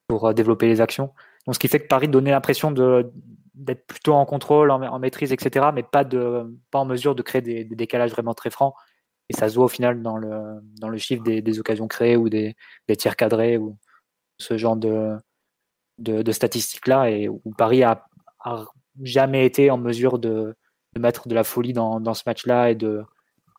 pour 0.08 0.26
euh, 0.26 0.32
développer 0.32 0.68
les 0.68 0.80
actions. 0.80 1.12
Donc, 1.46 1.54
ce 1.54 1.58
qui 1.58 1.68
fait 1.68 1.80
que 1.80 1.88
Paris 1.88 2.08
donnait 2.08 2.30
l'impression 2.30 2.70
d'être 2.70 3.86
plutôt 3.86 4.14
en 4.14 4.24
contrôle, 4.24 4.70
en, 4.70 4.98
maîtrise, 4.98 5.32
etc., 5.32 5.66
mais 5.74 5.82
pas, 5.82 6.04
de, 6.04 6.54
pas 6.70 6.78
en 6.78 6.84
mesure 6.84 7.14
de 7.14 7.22
créer 7.22 7.42
des, 7.42 7.64
décalages 7.64 8.12
vraiment 8.12 8.34
très 8.34 8.50
francs. 8.50 8.74
Et 9.28 9.34
ça 9.34 9.48
se 9.48 9.54
voit 9.54 9.64
au 9.64 9.68
final 9.68 10.02
dans 10.02 10.16
le, 10.16 10.60
dans 10.80 10.88
le 10.88 10.98
chiffre 10.98 11.22
des, 11.22 11.58
occasions 11.58 11.88
créées 11.88 12.16
ou 12.16 12.28
des, 12.28 12.56
des 12.88 12.96
tirs 12.96 13.16
cadrés 13.16 13.58
ou 13.58 13.78
ce 14.38 14.56
genre 14.56 14.76
de, 14.76 15.16
de, 15.98 16.32
statistiques-là 16.32 17.10
et 17.10 17.28
où 17.28 17.40
Paris 17.56 17.82
a, 17.82 18.06
jamais 19.02 19.46
été 19.46 19.70
en 19.70 19.78
mesure 19.78 20.18
de, 20.18 20.54
mettre 20.98 21.26
de 21.28 21.34
la 21.34 21.44
folie 21.44 21.72
dans, 21.72 22.14
ce 22.14 22.22
match-là 22.26 22.70
et 22.70 22.74
de, 22.74 23.02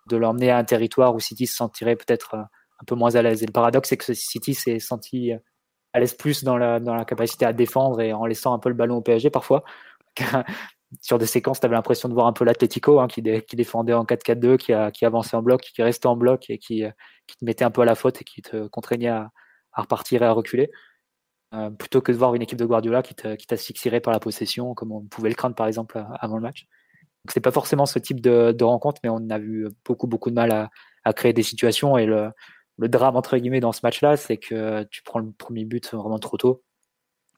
de 0.07 0.17
l'emmener 0.17 0.51
à 0.51 0.57
un 0.57 0.63
territoire 0.63 1.15
où 1.15 1.19
City 1.19 1.47
se 1.47 1.55
sentirait 1.55 1.95
peut-être 1.95 2.35
euh, 2.35 2.43
un 2.81 2.85
peu 2.85 2.95
moins 2.95 3.15
à 3.15 3.21
l'aise. 3.21 3.43
Et 3.43 3.45
le 3.45 3.51
paradoxe, 3.51 3.89
c'est 3.89 3.97
que 3.97 4.13
City 4.13 4.53
s'est 4.53 4.79
senti 4.79 5.31
à 5.93 5.99
l'aise 5.99 6.13
plus 6.13 6.43
dans 6.43 6.57
la, 6.57 6.79
dans 6.79 6.93
la 6.93 7.05
capacité 7.05 7.45
à 7.45 7.53
défendre 7.53 8.01
et 8.01 8.13
en 8.13 8.25
laissant 8.25 8.53
un 8.53 8.59
peu 8.59 8.69
le 8.69 8.75
ballon 8.75 8.97
au 8.97 9.01
PSG 9.01 9.29
parfois. 9.29 9.63
Sur 11.01 11.17
des 11.17 11.25
séquences, 11.25 11.59
tu 11.59 11.65
avais 11.65 11.75
l'impression 11.75 12.07
de 12.07 12.13
voir 12.13 12.27
un 12.27 12.33
peu 12.33 12.45
l'Atletico 12.45 12.99
hein, 12.99 13.07
qui, 13.07 13.21
défendait 13.21 13.93
en 13.93 14.05
4-4-2, 14.05 14.91
qui, 14.91 15.05
avançait 15.05 15.35
en 15.35 15.41
bloc, 15.41 15.61
qui 15.61 15.81
restait 15.81 16.07
en 16.07 16.15
bloc 16.15 16.49
et 16.49 16.57
qui, 16.57 16.83
qui, 17.27 17.37
te 17.37 17.43
mettait 17.43 17.65
un 17.65 17.71
peu 17.71 17.81
à 17.81 17.85
la 17.85 17.95
faute 17.95 18.21
et 18.21 18.23
qui 18.23 18.41
te 18.41 18.67
contraignait 18.67 19.09
à 19.09 19.31
repartir 19.73 20.21
et 20.21 20.25
à 20.25 20.31
reculer. 20.31 20.69
Euh, 21.55 21.69
plutôt 21.69 22.01
que 22.01 22.11
de 22.11 22.17
voir 22.17 22.35
une 22.35 22.41
équipe 22.41 22.57
de 22.57 22.65
Guardiola 22.65 23.01
qui 23.03 23.13
t'asphyxierait 23.15 24.01
par 24.01 24.11
la 24.11 24.19
possession, 24.19 24.73
comme 24.73 24.91
on 24.91 25.01
pouvait 25.01 25.29
le 25.29 25.35
craindre 25.35 25.55
par 25.55 25.67
exemple 25.67 26.03
avant 26.19 26.35
le 26.35 26.41
match. 26.41 26.67
Donc 27.23 27.31
c'est 27.31 27.39
pas 27.39 27.51
forcément 27.51 27.85
ce 27.85 27.99
type 27.99 28.19
de, 28.19 28.63
rencontre, 28.63 28.99
mais 29.03 29.09
on 29.09 29.29
a 29.29 29.37
vu 29.37 29.67
beaucoup 29.85 30.07
beaucoup 30.07 30.29
de 30.29 30.35
mal 30.35 30.51
à, 31.03 31.13
créer 31.13 31.33
des 31.33 31.43
situations 31.43 31.97
et 31.97 32.05
le, 32.05 32.31
drame 32.79 33.15
entre 33.15 33.37
guillemets 33.37 33.59
dans 33.59 33.71
ce 33.71 33.81
match-là, 33.83 34.17
c'est 34.17 34.37
que 34.37 34.83
tu 34.85 35.01
prends 35.03 35.19
le 35.19 35.31
premier 35.31 35.65
but 35.65 35.93
vraiment 35.93 36.19
trop 36.19 36.37
tôt. 36.37 36.63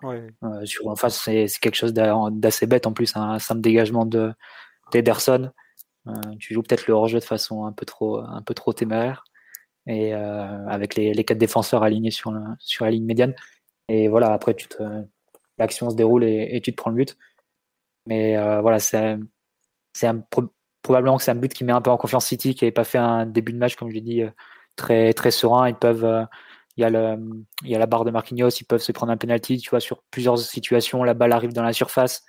Euh, 0.04 0.66
sur 0.66 0.88
en 0.88 0.96
face, 0.96 1.22
c'est 1.22 1.48
quelque 1.60 1.76
chose 1.76 1.94
d'assez 1.94 2.66
bête 2.66 2.88
en 2.88 2.94
plus, 2.94 3.16
un 3.16 3.40
simple 3.40 3.62
dégagement 3.62 4.06
de 4.06 4.34
d'Ederson. 4.94 5.52
Euh, 6.08 6.14
tu 6.40 6.54
joues 6.54 6.64
peut-être 6.64 6.88
le 6.88 6.94
hors-jeu 6.94 7.20
de 7.20 7.26
façon 7.26 7.66
un 7.66 7.74
peu 7.74 7.86
trop 7.86 8.20
un 8.20 8.42
peu 8.42 8.54
trop 8.54 8.74
téméraire 8.74 9.26
et 9.86 10.14
avec 10.14 10.96
les, 10.96 11.24
quatre 11.24 11.38
défenseurs 11.38 11.84
alignés 11.84 12.12
sur, 12.12 12.34
sur 12.60 12.86
la 12.86 12.92
ligne 12.92 13.06
médiane. 13.06 13.34
Et 13.90 14.08
voilà, 14.08 14.34
après, 14.34 14.54
tu 14.54 14.68
te, 14.68 14.84
l'action 15.58 15.90
se 15.90 15.96
déroule 15.96 16.24
et, 16.24 16.60
tu 16.62 16.72
te 16.72 16.78
prends 16.78 16.92
le 16.92 16.98
but. 16.98 17.18
Mais 18.06 18.38
euh, 18.38 18.62
voilà, 18.62 18.80
c'est, 18.80 19.18
c'est 19.94 20.10
probablement 20.82 21.18
que 21.18 21.24
c'est 21.24 21.32
un 21.32 21.36
but 21.36 21.54
qui 21.54 21.64
met 21.64 21.74
un 21.74 21.82
peu 21.82 21.92
en 21.92 21.98
confiance 21.98 22.26
City, 22.26 22.56
qui 22.56 22.64
n'avait 22.66 22.72
pas 22.72 22.84
fait 22.84 22.98
un 22.98 23.26
début 23.26 23.54
de 23.54 23.58
match, 23.58 23.76
comme 23.76 23.90
je 23.90 23.96
l'ai 23.96 24.02
dit, 24.02 24.22
euh, 24.24 24.30
très, 24.76 25.14
très 25.14 25.32
serein. 25.32 25.70
Ils 25.70 25.76
peuvent, 25.76 26.06
euh, 26.06 26.24
il 26.78 26.82
y, 26.82 26.86
a 26.86 26.90
le, 26.90 27.18
il 27.64 27.70
y 27.70 27.76
a 27.76 27.80
la 27.80 27.88
barre 27.88 28.06
de 28.06 28.12
Marquinhos, 28.12 28.50
ils 28.50 28.66
peuvent 28.66 28.82
se 28.82 28.92
prendre 28.92 29.12
un 29.12 29.18
penalty, 29.18 29.58
tu 29.58 29.70
vois, 29.70 29.80
sur 29.80 30.04
plusieurs 30.12 30.38
situations, 30.38 31.04
la 31.04 31.14
balle 31.14 31.34
arrive 31.34 31.54
dans 31.54 31.64
la 31.64 31.74
surface. 31.74 32.24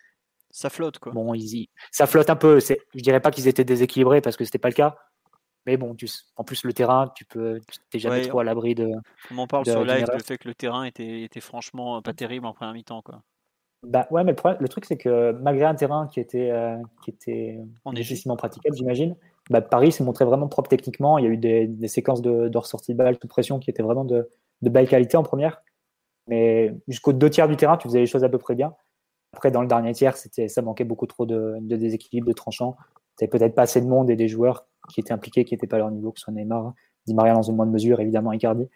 Ça 0.51 0.71
flotte, 0.71 0.99
quoi. 0.99 1.13
Bon, 1.13 1.35
ils, 1.35 1.69
ça 1.93 2.07
flotte 2.07 2.31
un 2.31 2.37
peu. 2.37 2.59
Je 2.61 3.03
dirais 3.03 3.21
pas 3.21 3.31
qu'ils 3.31 3.49
étaient 3.49 3.65
déséquilibrés 3.65 4.23
parce 4.23 4.37
que 4.37 4.45
c'était 4.45 4.59
pas 4.59 4.69
le 4.69 4.75
cas. 4.75 4.97
Mais 5.69 5.77
bon, 5.77 5.95
tu, 5.95 6.09
en 6.37 6.45
plus, 6.45 6.65
le 6.65 6.73
terrain, 6.73 7.13
tu 7.15 7.27
peux, 7.27 7.61
t'es 7.91 7.99
jamais 7.99 8.23
trop 8.23 8.39
à 8.39 8.45
l'abri 8.45 8.75
de. 8.75 8.91
On 9.31 9.37
en 9.37 9.47
parle 9.47 9.67
sur 9.67 9.85
live, 9.85 10.07
le 10.11 10.23
fait 10.23 10.39
que 10.39 10.49
le 10.49 10.55
terrain 10.55 10.85
était, 10.85 11.25
était 11.25 11.43
franchement 11.43 12.01
pas 12.01 12.15
terrible 12.15 12.47
en 12.47 12.55
première 12.55 12.73
mi-temps, 12.73 13.03
quoi. 13.03 13.21
Bah 13.83 14.07
ouais, 14.11 14.25
mais 14.25 14.35
le, 14.61 14.69
truc, 14.69 14.87
c'est 14.87 14.97
que 14.97 15.33
malgré 15.33 15.67
un 15.67 15.75
terrain 15.75 16.09
qui 16.09 16.21
était, 16.21 16.51
euh, 16.51 16.79
qui 17.05 17.11
était 17.11 17.59
difficilement 17.93 18.37
praticable, 18.37 18.75
j'imagine, 18.75 19.15
bah, 19.51 19.61
Paris 19.61 19.93
s'est 19.93 20.05
montré 20.05 20.25
vraiment 20.25 20.49
propre 20.49 20.71
techniquement. 20.71 21.19
Il 21.19 21.25
y 21.27 21.29
a 21.29 21.31
eu 21.31 21.37
des, 21.37 21.67
des 21.67 21.89
séquences 21.89 22.23
de, 22.23 22.49
de 22.49 22.59
ressortie 22.59 22.95
de 22.95 22.97
balle, 22.97 23.19
toute 23.19 23.29
pression 23.29 23.59
qui 23.59 23.69
étaient 23.69 23.83
vraiment 23.83 24.07
de, 24.07 24.31
de 24.63 24.71
belle 24.71 24.89
qualité 24.89 25.19
en 25.19 25.23
première. 25.23 25.63
Mais 26.29 26.75
jusqu'aux 26.89 27.13
deux 27.13 27.29
tiers 27.29 27.47
du 27.47 27.57
terrain, 27.57 27.77
tu 27.77 27.89
faisais 27.89 28.01
les 28.01 28.07
choses 28.07 28.25
à 28.25 28.31
peu 28.31 28.39
près 28.39 28.55
bien. 28.55 28.75
Après, 29.35 29.51
dans 29.51 29.61
le 29.61 29.69
dernier 29.69 29.93
tiers, 29.93 30.17
c'était, 30.17 30.49
ça 30.49 30.63
manquait 30.63 30.85
beaucoup 30.85 31.07
trop 31.07 31.27
de, 31.27 31.59
de 31.61 31.77
déséquilibre, 31.77 32.27
de 32.27 32.33
tranchant. 32.33 32.75
Tu 33.19 33.29
peut-être 33.29 33.55
pas 33.55 33.63
assez 33.63 33.83
de 33.83 33.87
monde 33.87 34.09
et 34.09 34.17
des 34.17 34.29
joueurs 34.29 34.65
qui 34.89 35.01
étaient 35.01 35.13
impliqués, 35.13 35.45
qui 35.45 35.55
n'étaient 35.55 35.67
pas 35.67 35.77
à 35.77 35.81
leur 35.81 35.91
niveau, 35.91 36.13
que 36.13 36.19
ce 36.19 36.25
soit 36.25 36.33
Neymar, 36.35 36.75
Di 37.07 37.15
Maria 37.15 37.35
dans 37.35 37.43
une 37.43 37.57
moindre 37.57 37.73
mesure, 37.73 38.01
évidemment 38.01 38.33
Icardi. 38.33 38.69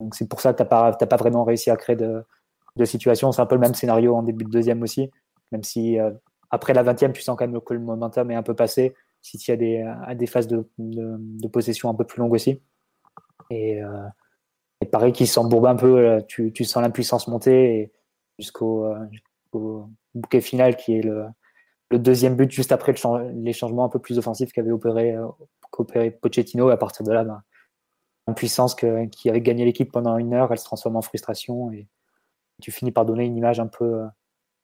Donc 0.00 0.14
c'est 0.14 0.28
pour 0.28 0.40
ça 0.40 0.52
que 0.52 0.58
tu 0.58 0.62
n'as 0.62 0.68
pas, 0.68 0.92
pas 0.92 1.16
vraiment 1.16 1.44
réussi 1.44 1.70
à 1.70 1.76
créer 1.76 1.96
de, 1.96 2.24
de 2.76 2.84
situation. 2.84 3.32
C'est 3.32 3.42
un 3.42 3.46
peu 3.46 3.56
le 3.56 3.60
même 3.60 3.74
scénario 3.74 4.14
en 4.14 4.22
début 4.22 4.44
de 4.44 4.50
deuxième 4.50 4.82
aussi, 4.82 5.10
même 5.52 5.64
si 5.64 5.98
euh, 5.98 6.10
après 6.50 6.72
la 6.74 6.82
20e, 6.82 7.12
tu 7.12 7.22
sens 7.22 7.36
quand 7.36 7.46
même 7.46 7.60
que 7.60 7.74
le 7.74 7.80
momentum 7.80 8.30
est 8.30 8.34
un 8.36 8.42
peu 8.42 8.54
passé. 8.54 8.94
Si 9.20 9.36
tu 9.36 9.50
as 9.50 9.56
des, 9.56 9.84
des 10.14 10.26
phases 10.26 10.46
de, 10.46 10.68
de, 10.78 11.48
possession 11.48 11.90
un 11.90 11.94
peu 11.94 12.04
plus 12.04 12.20
longues 12.20 12.32
aussi. 12.32 12.62
Et, 13.50 13.82
euh, 13.82 14.06
pareil, 14.92 15.12
qui 15.12 15.26
s'embourbe 15.26 15.66
un 15.66 15.74
peu, 15.74 15.98
euh, 15.98 16.20
tu, 16.28 16.52
tu 16.52 16.64
sens 16.64 16.82
l'impuissance 16.82 17.26
monter 17.26 17.92
jusqu'au 18.38 18.86
bouquet 20.14 20.40
final 20.40 20.76
qui 20.76 20.98
est 20.98 21.02
le, 21.02 21.26
le, 21.90 21.98
deuxième 21.98 22.36
but 22.36 22.50
juste 22.50 22.72
après 22.72 22.92
le 22.92 23.30
les 23.42 23.52
changements 23.52 23.84
un 23.84 23.88
peu 23.88 23.98
plus 23.98 24.18
offensifs 24.18 24.52
qu'avait 24.52 24.70
opéré, 24.70 25.16
opéré 25.72 26.10
Pochettino. 26.10 26.70
Et 26.70 26.72
à 26.72 26.76
partir 26.76 27.04
de 27.04 27.12
là, 27.12 27.24
ben, 27.24 27.42
l'impuissance 28.26 28.74
qui 28.74 29.28
avait 29.28 29.40
gagné 29.40 29.64
l'équipe 29.64 29.90
pendant 29.90 30.18
une 30.18 30.34
heure, 30.34 30.52
elle 30.52 30.58
se 30.58 30.64
transforme 30.64 30.96
en 30.96 31.02
frustration 31.02 31.72
et, 31.72 31.88
tu 32.60 32.72
finis 32.72 32.92
par 32.92 33.06
donner 33.06 33.24
une 33.24 33.36
image 33.36 33.60
un 33.60 33.66
peu, 33.66 34.04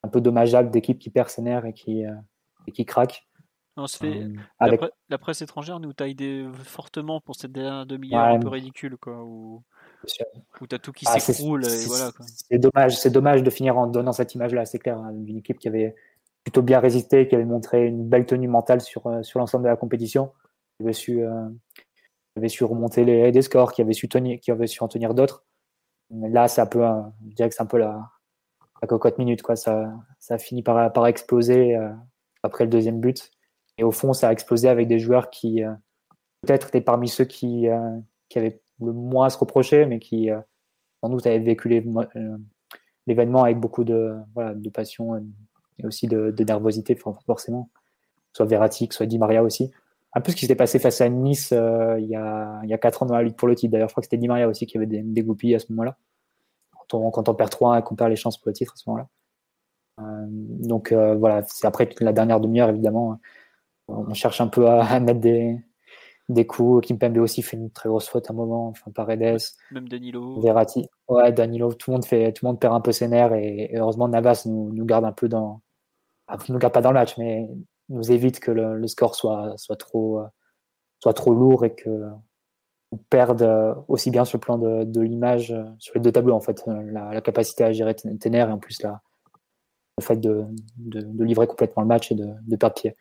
un 0.03 0.09
peu 0.09 0.21
dommageable 0.21 0.71
d'équipe 0.71 0.99
qui 0.99 1.11
perd 1.11 1.29
ses 1.29 1.43
nerfs 1.43 1.67
et 1.67 1.73
qui, 1.73 2.05
euh, 2.05 2.15
et 2.67 2.73
qui 2.73 2.85
craque. 2.85 3.27
On 3.77 3.87
se 3.89 3.99
fait... 3.99 4.23
Euh, 4.63 4.89
la, 5.09 5.19
presse 5.19 5.43
étrangère 5.43 5.81
nous 5.81 5.93
taille 5.93 6.15
des... 6.15 6.47
fortement 6.63 7.21
pour 7.21 7.35
cette 7.35 7.53
dernière 7.53 7.87
demi-heure 7.87 8.25
un 8.25 8.39
peu 8.39 8.49
ridicule, 8.49 8.97
quoi, 8.97 9.23
où, 9.25 9.65
où 10.61 10.67
tu 10.67 10.75
as 10.75 10.79
tout 10.79 10.93
qui 10.93 11.07
ah, 11.09 11.19
s'écroule. 11.19 11.65
Voilà, 11.87 12.13
c'est 12.27 12.59
dommage, 12.59 12.97
c'est 12.97 13.11
dommage 13.11 13.43
de 13.43 13.51
finir 13.51 13.77
en 13.77 13.89
donnant 13.89 14.13
cette 14.13 14.35
image-là, 14.35 14.65
c'est 14.65 14.79
clair, 14.79 14.99
hein, 14.99 15.11
d'une 15.13 15.39
équipe 15.39 15.59
qui 15.59 15.67
avait 15.67 15.97
plutôt 16.45 16.63
bien 16.63 16.79
résisté, 16.79 17.27
qui 17.27 17.35
avait 17.35 17.45
montré 17.45 17.87
une 17.87 18.07
belle 18.09 18.27
tenue 18.27 18.49
mentale 18.49 18.81
sur, 18.81 19.07
euh, 19.07 19.23
sur 19.23 19.41
l'ensemble 19.41 19.65
de 19.65 19.71
la 19.71 19.77
compétition, 19.77 20.33
qui 20.77 20.85
avait 20.85 20.93
su, 20.93 21.25
avait 22.37 22.49
su 22.49 22.65
remonter 22.65 23.05
les, 23.05 23.33
des 23.33 23.43
scores, 23.43 23.73
qui 23.73 23.83
avait 23.83 23.93
su, 23.93 24.09
tenir, 24.09 24.41
qui 24.41 24.51
avait 24.51 24.67
su 24.67 24.83
en 24.83 24.89
tenir 24.89 25.15
d'autres 25.15 25.45
là, 26.11 26.49
c'est 26.49 26.61
un 26.61 26.67
peu, 26.67 26.83
je 27.29 27.35
dirais 27.35 27.49
que 27.49 27.55
c'est 27.55 27.63
un 27.63 27.67
peu 27.67 27.79
la, 27.79 28.11
cocotte 28.89 29.17
minute, 29.19 29.43
quoi. 29.43 29.57
Ça, 29.57 29.93
ça 30.19 30.35
a 30.35 30.39
fini 30.39 30.63
par, 30.63 30.93
par 30.93 31.07
exploser 31.07 31.75
euh, 31.75 31.91
après 32.43 32.65
le 32.65 32.71
deuxième 32.71 33.01
but. 33.01 33.31
Et 33.79 33.83
au 33.85 33.91
fond, 33.91 34.13
ça 34.13 34.29
a 34.29 34.33
explosé 34.33 34.69
avec 34.69 34.89
des 34.89 34.99
joueurs 34.99 35.31
qui, 35.31 35.65
euh, 35.65 35.73
peut-être, 36.43 36.69
étaient 36.69 36.83
parmi 36.83 37.09
ceux 37.09 37.25
qui, 37.25 37.69
euh, 37.69 37.99
qui 38.29 38.39
avaient 38.39 38.61
le 38.81 38.93
moins 38.93 39.27
à 39.27 39.31
se 39.31 39.39
reprocher, 39.39 39.87
mais 39.87 40.01
qui, 40.01 40.29
sans 41.01 41.09
doute, 41.09 41.27
avaient 41.27 41.39
vécu 41.39 41.69
l'événement 43.07 43.45
avec 43.45 43.59
beaucoup 43.59 43.85
de, 43.85 44.17
voilà, 44.35 44.53
de 44.55 44.69
passion 44.69 45.15
et 45.79 45.87
aussi 45.87 46.07
de, 46.07 46.31
de 46.31 46.45
nervosité, 46.45 46.95
forcément. 46.95 47.69
Soit 48.33 48.47
Verratti, 48.47 48.89
soit 48.91 49.07
Di 49.07 49.19
Maria 49.19 49.43
aussi 49.43 49.71
un 50.15 50.21
peu 50.21 50.31
ce 50.31 50.37
qui 50.37 50.43
s'était 50.43 50.55
passé 50.55 50.79
face 50.79 51.01
à 51.01 51.09
Nice 51.09 51.53
euh, 51.53 51.99
il, 51.99 52.07
y 52.07 52.17
a, 52.17 52.61
il 52.63 52.71
y 52.71 52.75
a 52.75 52.79
4 52.79 53.03
ans 53.03 53.07
dans 53.07 53.17
la 53.17 53.23
lutte 53.23 53.37
pour 53.37 53.49
le 53.49 53.55
titre. 53.55 53.73
D'ailleurs, 53.73 53.89
je 53.89 53.95
crois 53.95 54.01
que 54.01 54.07
c'était 54.07 54.17
Di 54.17 54.29
Maria 54.29 54.49
aussi 54.49 54.67
qui 54.67 54.77
avait 54.77 54.87
des, 54.87 55.03
des 55.03 55.55
à 55.55 55.59
ce 55.59 55.67
moment-là. 55.71 55.97
Quand 56.73 56.99
on, 56.99 57.11
quand 57.11 57.29
on 57.29 57.35
perd 57.35 57.51
3 57.51 57.79
et 57.79 57.83
qu'on 57.83 57.97
perd 57.97 58.11
les 58.11 58.17
chances 58.17 58.39
pour 58.39 58.49
le 58.49 58.55
titre 58.55 58.75
à 58.75 58.77
ce 58.77 58.89
moment-là. 58.89 59.09
Euh, 60.01 60.27
donc 60.29 60.93
euh, 60.93 61.15
voilà, 61.17 61.43
c'est 61.47 61.67
après 61.67 61.89
la 62.01 62.13
dernière 62.13 62.41
demi-heure, 62.41 62.69
évidemment. 62.69 63.19
On 63.89 64.15
cherche 64.15 64.41
un 64.41 64.47
peu 64.47 64.69
à, 64.69 65.01
mettre 65.01 65.21
des, 65.21 65.59
des 66.29 66.47
coups. 66.47 66.87
Kimpembe 66.87 67.19
aussi 67.19 67.43
fait 67.43 67.57
une 67.57 67.71
très 67.71 67.89
grosse 67.89 68.09
faute 68.09 68.31
à 68.31 68.33
un 68.33 68.37
moment. 68.37 68.69
Enfin, 68.69 68.93
Paredes. 68.93 69.41
Même 69.73 69.89
Danilo. 69.89 70.41
Verratti. 70.41 70.89
Ouais, 71.09 71.33
Danilo. 71.33 71.75
Tout 71.75 71.91
le 71.91 71.97
monde 71.97 72.05
fait, 72.05 72.33
tout 72.33 72.47
le 72.47 72.51
monde 72.51 72.61
perd 72.61 72.75
un 72.75 72.81
peu 72.81 72.93
ses 72.93 73.09
nerfs 73.09 73.35
et, 73.35 73.73
heureusement 73.75 74.07
Navas 74.07 74.45
nous, 74.47 74.73
nous, 74.73 74.85
garde 74.85 75.05
un 75.05 75.13
peu 75.13 75.29
dans, 75.29 75.61
nous 76.49 76.59
garde 76.59 76.73
pas 76.73 76.81
dans 76.81 76.91
le 76.91 76.99
match, 76.99 77.17
mais 77.19 77.49
nous 77.89 78.13
évite 78.13 78.41
que 78.41 78.51
le, 78.51 78.87
score 78.87 79.15
soit, 79.15 79.55
soit, 79.57 79.77
trop, 79.77 80.21
euh, 80.21 80.27
soit 81.01 81.15
trop 81.15 81.35
lourd 81.35 81.65
et 81.65 81.75
que 81.75 82.09
on 82.93 82.97
perde 83.11 83.43
euh, 83.43 83.75
aussi 83.89 84.11
bien 84.11 84.25
sur 84.25 84.39
le 84.39 84.41
plan 84.41 84.57
de, 84.57 84.85
de 84.85 85.01
l'image 85.01 85.51
euh, 85.51 85.65
sur 85.79 85.95
les 85.95 86.01
deux 86.01 86.13
tableaux 86.13 86.35
en 86.35 86.41
fait 86.41 86.63
la, 86.67 87.21
capacité 87.21 87.65
à 87.65 87.73
gérer 87.73 87.95
tes 87.95 88.31
nerfs 88.31 88.49
et 88.49 88.53
en 88.53 88.59
plus 88.59 88.83
la, 88.83 89.03
le 89.99 90.05
fait 90.05 90.17
de, 90.17 90.45
de, 90.77 91.25
livrer 91.25 91.47
complètement 91.47 91.83
le 91.83 91.89
match 91.89 92.13
et 92.13 92.15
de, 92.15 92.29
de 92.47 92.57
perdre 92.57 92.75
pied. 92.75 92.97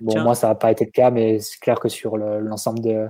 Bon, 0.00 0.20
moi, 0.20 0.34
ça 0.34 0.48
n'a 0.48 0.54
pas 0.54 0.70
été 0.70 0.84
le 0.84 0.90
cas, 0.90 1.10
mais 1.10 1.38
c'est 1.38 1.58
clair 1.58 1.80
que 1.80 1.88
sur 1.88 2.18
l'ensemble 2.18 2.80
de, 2.80 3.06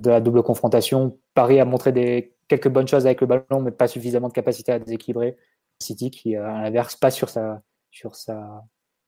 de 0.00 0.10
la 0.10 0.20
double 0.20 0.42
confrontation, 0.42 1.18
Paris 1.34 1.60
a 1.60 1.64
montré 1.64 1.92
des, 1.92 2.34
quelques 2.48 2.68
bonnes 2.68 2.88
choses 2.88 3.06
avec 3.06 3.20
le 3.20 3.26
ballon, 3.26 3.60
mais 3.62 3.70
pas 3.70 3.86
suffisamment 3.86 4.28
de 4.28 4.32
capacité 4.32 4.72
à 4.72 4.78
déséquilibrer. 4.78 5.36
City, 5.80 6.10
qui, 6.10 6.34
à 6.34 6.62
l'inverse, 6.62 6.96
pas 6.96 7.10
sur 7.10 7.28
sa, 7.28 7.62
sur 7.96 8.14
sa, 8.14 8.62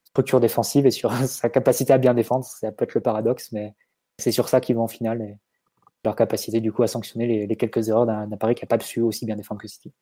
structure 0.09 0.41
défensive 0.41 0.87
et 0.87 0.91
sur 0.91 1.13
sa 1.27 1.49
capacité 1.49 1.93
à 1.93 1.99
bien 1.99 2.15
défendre. 2.15 2.45
Ça 2.45 2.73
peut 2.73 2.85
être 2.85 2.95
le 2.95 3.01
paradoxe, 3.01 3.53
mais 3.53 3.75
c'est 4.19 4.33
sur 4.33 4.49
ça 4.49 4.61
qu'ils 4.61 4.77
vont 4.77 4.85
en 4.85 4.89
finale 4.89 5.23
et 5.23 5.39
leur 6.05 6.17
capacité 6.17 6.61
du 6.61 6.73
coup 6.73 6.83
à 6.83 6.87
sanctionner 6.87 7.47
les, 7.47 7.57
quelques 7.57 7.89
erreurs 7.89 8.07
d'un 8.07 8.29
Paris 8.37 8.55
qui 8.55 8.65
n'a 8.65 8.69
pas 8.69 8.81
su 8.81 9.01
aussi 9.01 9.27
bien 9.27 9.37
défendre 9.37 9.61
que 9.61 9.69
City. 9.69 9.93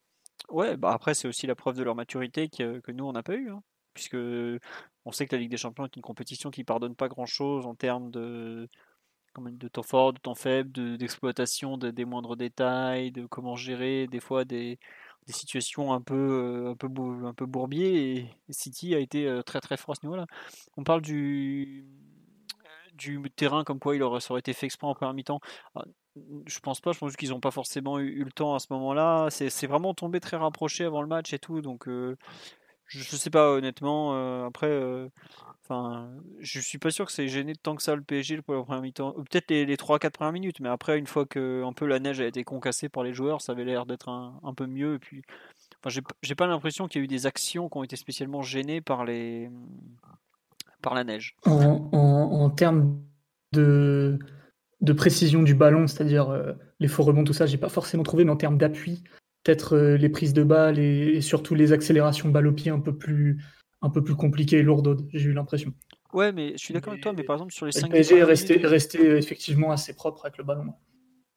Ouais, 0.50 0.76
bah 0.76 0.92
après 0.92 1.14
c'est 1.14 1.26
aussi 1.26 1.46
la 1.46 1.54
preuve 1.54 1.76
de 1.76 1.82
leur 1.82 1.94
maturité 1.94 2.48
que, 2.48 2.80
que 2.80 2.92
nous 2.92 3.04
on 3.04 3.12
n'a 3.12 3.22
pas 3.22 3.34
eu, 3.34 3.50
hein. 3.50 3.62
puisque 3.94 4.16
on 5.04 5.12
sait 5.12 5.26
que 5.26 5.34
la 5.34 5.40
Ligue 5.40 5.50
des 5.50 5.56
Champions 5.56 5.84
est 5.84 5.96
une 5.96 6.02
compétition 6.02 6.50
qui 6.50 6.64
pardonne 6.64 6.94
pas 6.94 7.08
grand 7.08 7.26
chose 7.26 7.66
en 7.66 7.74
termes 7.74 8.10
de 8.10 8.68
de 9.38 9.68
temps 9.68 9.82
fort, 9.82 10.14
de 10.14 10.18
temps 10.18 10.34
faible, 10.34 10.96
d'exploitation 10.96 11.76
des 11.76 12.04
moindres 12.06 12.36
détails, 12.36 13.12
de 13.12 13.26
comment 13.26 13.54
gérer 13.54 14.06
des 14.06 14.20
fois 14.20 14.46
des, 14.46 14.78
des 15.26 15.32
situations 15.32 15.92
un 15.92 16.00
peu, 16.00 16.14
euh, 16.14 16.70
un 16.72 16.76
peu, 16.76 16.88
un 17.26 17.34
peu 17.34 17.46
bourbier 17.46 18.16
et 18.16 18.30
City 18.50 18.94
a 18.94 18.98
été 18.98 19.26
euh, 19.26 19.42
très 19.42 19.60
très 19.60 19.76
fort 19.76 19.92
à 19.92 19.94
ce 19.96 20.06
niveau-là. 20.06 20.26
On 20.76 20.84
parle 20.84 21.02
du, 21.02 21.84
du 22.94 23.20
terrain 23.34 23.64
comme 23.64 23.78
quoi 23.78 23.96
il 23.96 24.02
aurait, 24.02 24.20
été 24.38 24.52
fait 24.52 24.66
exprès 24.66 24.86
en 24.86 24.94
première 24.94 25.14
mi-temps. 25.14 25.40
Ah, 25.74 25.84
je 26.46 26.58
pense 26.60 26.80
pas, 26.80 26.92
je 26.92 26.98
pense 26.98 27.16
qu'ils 27.16 27.30
n'ont 27.30 27.40
pas 27.40 27.50
forcément 27.50 27.98
eu, 27.98 28.24
le 28.24 28.32
temps 28.32 28.54
à 28.54 28.58
ce 28.58 28.68
moment-là. 28.70 29.28
C'est 29.30 29.66
vraiment 29.66 29.94
tombé 29.94 30.20
très 30.20 30.36
rapproché 30.36 30.84
avant 30.84 31.02
le 31.02 31.08
match 31.08 31.32
et 31.32 31.38
tout, 31.38 31.60
donc 31.60 31.88
euh, 31.88 32.16
je, 32.86 33.02
je, 33.02 33.16
sais 33.16 33.30
pas 33.30 33.50
honnêtement. 33.52 34.46
après, 34.46 35.08
Enfin, 35.68 36.08
je 36.38 36.60
suis 36.60 36.78
pas 36.78 36.92
sûr 36.92 37.06
que 37.06 37.12
c'est 37.12 37.26
gêné 37.26 37.54
tant 37.56 37.74
que 37.74 37.82
ça 37.82 37.96
le 37.96 38.02
PSG 38.02 38.40
pour 38.40 38.54
la 38.54 38.62
première 38.62 38.82
mi-temps. 38.82 39.12
Peut-être 39.12 39.50
les, 39.50 39.66
les 39.66 39.74
3-4 39.74 40.10
premières 40.10 40.32
minutes, 40.32 40.60
mais 40.60 40.68
après, 40.68 40.96
une 40.96 41.08
fois 41.08 41.26
que 41.26 41.64
un 41.64 41.72
peu 41.72 41.86
la 41.86 41.98
neige 41.98 42.20
a 42.20 42.26
été 42.26 42.44
concassée 42.44 42.88
par 42.88 43.02
les 43.02 43.12
joueurs, 43.12 43.40
ça 43.40 43.50
avait 43.50 43.64
l'air 43.64 43.84
d'être 43.84 44.08
un, 44.08 44.38
un, 44.44 44.54
peu 44.54 44.66
mieux. 44.66 44.94
Et 44.94 44.98
puis, 45.00 45.22
enfin, 45.84 46.00
j'ai 46.22 46.34
pas 46.36 46.46
l'impression 46.46 46.86
qu'il 46.86 47.00
y 47.00 47.02
a 47.02 47.04
eu 47.04 47.08
des 47.08 47.26
actions 47.26 47.68
qui 47.68 47.78
ont 47.78 47.82
été 47.82 47.96
spécialement 47.96 48.42
gênées 48.42 48.80
par, 48.80 49.04
les, 49.04 49.50
par 50.82 50.94
la 50.94 51.02
neige. 51.02 51.34
En, 51.46 51.88
en, 51.92 52.50
termes 52.50 53.00
de, 53.52 54.20
de 54.82 54.92
précision 54.92 55.42
du 55.42 55.56
ballon, 55.56 55.88
c'est-à-dire 55.88 56.30
euh, 56.30 56.52
les 56.78 56.86
faux 56.86 57.02
rebonds, 57.02 57.24
tout 57.24 57.32
ça, 57.32 57.46
j'ai 57.46 57.58
pas 57.58 57.70
forcément 57.70 58.04
trouvé, 58.04 58.24
mais 58.24 58.30
en 58.30 58.36
termes 58.36 58.56
d'appui, 58.56 59.02
peut-être 59.46 59.76
euh, 59.76 59.96
les 59.96 60.08
prises 60.08 60.32
de 60.32 60.42
balles 60.42 60.78
et, 60.78 61.16
et, 61.16 61.20
surtout 61.20 61.54
les 61.54 61.72
accélérations 61.72 62.28
balle 62.30 62.48
au 62.48 62.52
pied 62.52 62.70
un 62.70 62.80
peu 62.80 62.96
plus 62.96 63.40
un 63.82 63.90
peu 63.90 64.02
plus 64.02 64.16
compliqué 64.16 64.56
et 64.56 64.62
lourde, 64.62 65.06
j'ai 65.12 65.28
eu 65.28 65.32
l'impression. 65.32 65.72
Ouais, 66.12 66.32
mais 66.32 66.52
je 66.52 66.64
suis 66.64 66.74
d'accord 66.74 66.92
avec 66.92 67.02
toi, 67.02 67.12
mais 67.12 67.22
par 67.22 67.36
exemple 67.36 67.52
sur 67.52 67.66
les 67.66 67.72
5 67.72 67.86
Le 67.86 67.92
PSG 67.92 68.16
est 68.16 68.24
resté, 68.24 68.56
resté, 68.66 69.16
effectivement 69.16 69.70
assez 69.70 69.94
propre 69.94 70.24
avec 70.24 70.38
le 70.38 70.44
ballon. 70.44 70.72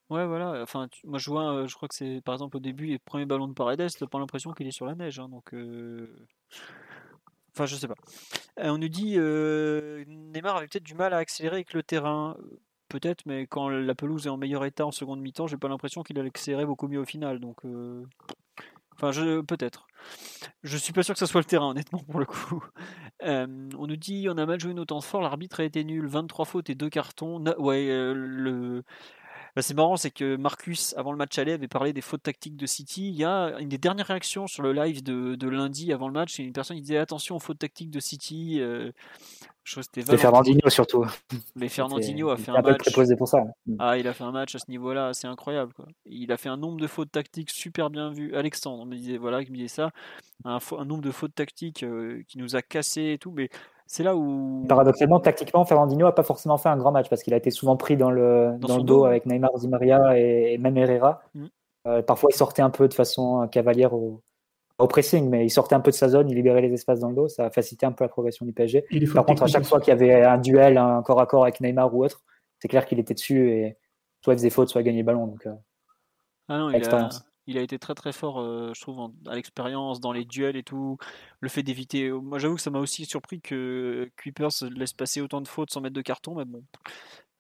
Ouais, 0.10 0.26
voilà. 0.26 0.64
Enfin, 0.64 0.88
moi 1.04 1.20
je 1.20 1.30
vois, 1.30 1.54
euh, 1.54 1.68
je 1.68 1.76
crois 1.76 1.88
que 1.88 1.94
c'est 1.94 2.22
par 2.24 2.34
exemple 2.34 2.58
au 2.58 2.60
début, 2.60 2.88
les 2.88 2.98
premiers 2.98 3.26
ballons 3.26 3.48
de 3.48 3.54
Paredes, 3.54 3.88
t'as 4.00 4.08
pas 4.08 4.18
l'impression 4.18 4.52
qu'il 4.54 4.66
est 4.68 4.72
sur 4.72 4.88
la 4.88 4.96
neige. 4.96 5.20
Hein, 5.20 5.30
donc, 5.30 5.54
euh, 5.54 6.08
enfin, 7.54 7.68
je 7.68 7.76
sais 7.76 7.88
pas. 7.88 7.96
On 8.58 8.80
nous 8.80 8.90
dit 8.90 9.20
Neymar 9.20 10.56
avait 10.56 10.68
peut-être 10.68 10.84
du 10.84 10.96
mal 10.96 11.14
à 11.14 11.18
accélérer 11.18 11.58
avec 11.58 11.74
le 11.74 11.84
terrain. 11.84 12.36
Peut-être, 12.90 13.26
mais 13.26 13.48
quand 13.48 13.70
la 13.70 13.96
pelouse 13.96 14.26
est 14.26 14.30
en 14.30 14.38
meilleur 14.38 14.66
état 14.66 14.86
en 14.86 14.92
seconde 14.92 15.22
mi-temps, 15.22 15.48
j'ai 15.48 15.58
pas 15.58 15.70
l'impression 15.70 16.04
qu'il 16.04 16.20
a 16.20 16.24
accéléré 16.24 16.66
beaucoup 16.66 16.88
mieux 16.88 17.00
au 17.00 17.06
final. 17.06 17.40
Donc, 17.40 17.64
Enfin, 19.02 19.14
je, 19.14 19.40
peut-être. 19.40 19.88
Je 20.62 20.76
suis 20.76 20.92
pas 20.92 21.04
sûr 21.04 21.14
que 21.14 21.20
ce 21.20 21.26
soit 21.26 21.40
le 21.40 21.46
terrain, 21.46 21.70
honnêtement, 21.70 22.00
pour 22.00 22.20
le 22.20 22.26
coup. 22.26 22.64
Euh, 23.22 23.70
on 23.78 23.86
nous 23.86 23.98
dit 23.98 24.28
on 24.30 24.38
a 24.38 24.46
mal 24.46 24.62
joué 24.62 24.74
nos 24.74 24.86
temps 24.86 25.02
forts, 25.02 25.20
l'arbitre 25.20 25.60
a 25.60 25.66
été 25.66 25.84
nul, 25.84 26.08
23 26.08 26.46
fautes 26.46 26.70
et 26.70 26.76
2 26.76 26.90
cartons. 26.90 27.44
ouais, 27.58 27.90
euh, 27.90 28.14
le, 28.14 28.84
Bah, 29.56 29.62
c'est 29.62 29.74
marrant, 29.74 29.98
c'est 29.98 30.12
que 30.12 30.36
Marcus, 30.36 30.94
avant 30.98 31.12
le 31.12 31.18
match 31.18 31.38
aller, 31.38 31.54
avait 31.54 31.68
parlé 31.68 31.94
des 31.94 32.02
fautes 32.02 32.24
tactiques 32.24 32.58
de 32.58 32.66
City. 32.66 33.10
Il 33.10 33.16
y 33.16 33.26
a 33.26 33.60
une 33.60 33.70
des 33.70 33.78
dernières 33.78 34.08
réactions 34.08 34.48
sur 34.48 34.64
le 34.64 34.74
live 34.74 35.04
de, 35.04 35.50
lundi 35.50 35.92
avant 35.94 36.08
le 36.08 36.14
match, 36.14 36.40
et 36.40 36.44
une 36.44 36.54
personne 36.54 36.78
qui 36.78 36.84
disait 36.84 36.98
attention 36.98 37.36
aux 37.36 37.40
fautes 37.40 37.60
tactiques 37.60 37.92
de 37.92 38.00
City. 38.00 38.58
Euh, 38.60 38.92
les 39.96 40.18
Fernandinho 40.18 40.70
surtout. 40.70 41.06
Les 41.56 41.70
Fernandinho 41.70 42.30
a 42.30 42.38
fait 42.38 42.52
un, 42.52 42.62
match. 42.62 43.16
pour 43.18 43.28
ça. 43.28 43.44
Ah, 43.78 43.98
il 43.98 44.08
a 44.08 44.14
fait 44.14 44.24
un 44.24 44.32
match 44.32 44.56
à 44.56 44.60
ce 44.60 44.70
niveau-là, 44.70 45.14
c'est 45.14 45.28
incroyable. 45.28 45.74
Quoi. 45.74 45.86
Il 46.06 46.32
a 46.32 46.38
fait 46.38 46.50
un 46.50 46.58
nombre 46.58 46.80
de 46.80 46.88
fautes 46.88 47.12
tactiques 47.12 47.52
super 47.52 47.90
bien 47.90 48.10
vu. 48.10 48.36
Alexandre 48.36 48.86
me 48.86 48.96
disait 48.96 49.18
voilà, 49.18 49.44
qui 49.44 49.52
me 49.52 49.58
disait 49.58 49.68
ça, 49.68 49.92
un, 50.44 50.58
un 50.78 50.86
nombre 50.86 51.04
de 51.04 51.12
fautes 51.12 51.36
tactiques 51.36 51.84
euh, 51.84 52.24
qui 52.28 52.40
nous 52.40 52.56
a 52.56 52.62
cassé 52.62 53.12
et 53.12 53.18
tout, 53.20 53.32
mais 53.32 53.50
c'est 53.92 54.04
là 54.04 54.16
où. 54.16 54.66
Paradoxalement, 54.70 55.20
tactiquement, 55.20 55.66
Fernandinho 55.66 56.06
n'a 56.06 56.12
pas 56.12 56.22
forcément 56.22 56.60
fait 56.60 56.70
un 56.70 56.78
grand 56.78 56.92
match 56.92 57.10
parce 57.10 57.24
qu'il 57.24 57.34
a 57.34 57.38
été 57.38 57.50
souvent 57.50 57.76
pris 57.76 57.98
dans 57.98 58.12
le, 58.12 58.54
dans, 58.60 58.78
le 58.78 58.84
dos, 58.84 59.04
avec 59.04 59.26
Neymar, 59.26 59.58
Di 59.58 59.68
Maria 59.68 60.16
et, 60.16 60.60
même 60.60 60.78
Herrera. 60.78 61.24
Mm. 61.34 61.46
Euh, 61.88 62.02
parfois, 62.04 62.30
il 62.32 62.36
sortait 62.36 62.62
un 62.62 62.70
peu 62.70 62.88
de 62.88 62.94
façon 62.94 63.48
cavalière 63.52 63.96
au, 63.96 64.22
au 64.78 64.86
pressing, 64.86 65.28
mais 65.28 65.44
il 65.44 65.50
sortait 65.50 65.74
un 65.74 65.80
peu 65.80 65.90
de 65.90 65.96
sa 65.96 66.08
zone, 66.08 66.30
il 66.30 66.36
libérait 66.36 66.62
les 66.62 66.72
espaces 66.72 67.00
dans 67.00 67.10
le 67.10 67.16
dos, 67.16 67.30
ça 67.30 67.48
a 67.48 67.50
facilité 67.50 67.88
un 67.88 67.92
peu 67.92 68.04
la 68.04 68.10
progression 68.10 68.46
du 68.46 68.54
PSG. 68.54 68.86
Par 69.12 69.26
contre, 69.26 69.42
à 69.42 69.48
chaque 69.48 69.66
fois 69.66 69.80
qu'il 69.80 69.90
y 69.90 69.92
avait 69.92 70.24
un 70.24 70.38
duel, 70.38 70.78
un 70.78 71.02
corps 71.02 71.20
à 71.20 71.26
corps 71.26 71.44
avec 71.44 71.60
Neymar 71.60 71.92
ou 71.96 72.06
autre, 72.06 72.22
c'est 72.60 72.68
clair 72.68 72.86
qu'il 72.86 73.00
était 73.00 73.16
dessus 73.16 73.50
et 73.50 73.76
soit 74.22 74.34
il 74.34 74.38
faisait 74.38 74.52
faute, 74.52 74.70
soit 74.70 74.82
il 74.82 74.84
gagnait 74.84 75.00
le 75.00 75.06
ballon. 75.06 75.26
Donc, 75.26 75.48
euh, 75.48 75.54
ah 76.48 76.60
non, 76.60 76.70
il 76.70 76.84
a, 76.84 77.10
été 77.58 77.80
très 77.80 77.96
très 77.96 78.12
fort, 78.12 78.40
euh, 78.40 78.72
je 78.74 78.82
trouve, 78.82 79.12
à 79.28 79.36
l'expérience, 79.36 80.00
dans 80.00 80.12
les 80.12 80.26
duels 80.26 80.56
et 80.56 80.64
tout. 80.64 80.98
Le 81.40 81.50
fait 81.50 81.64
d'éviter. 81.64 82.12
Moi, 82.12 82.40
j'avoue 82.40 82.56
que 82.56 82.62
ça 82.62 82.70
m'a 82.70 82.80
aussi 82.80 83.06
surpris 83.06 83.42
que 83.42 84.10
Kuipers 84.18 84.50
laisse 84.76 84.94
passer 84.94 85.22
autant 85.22 85.42
de 85.42 85.48
fautes 85.48 85.72
sans 85.72 85.82
mettre 85.82 85.96
de 85.96 86.02
carton, 86.02 86.36
mais 86.36 86.46
bon. 86.46 86.64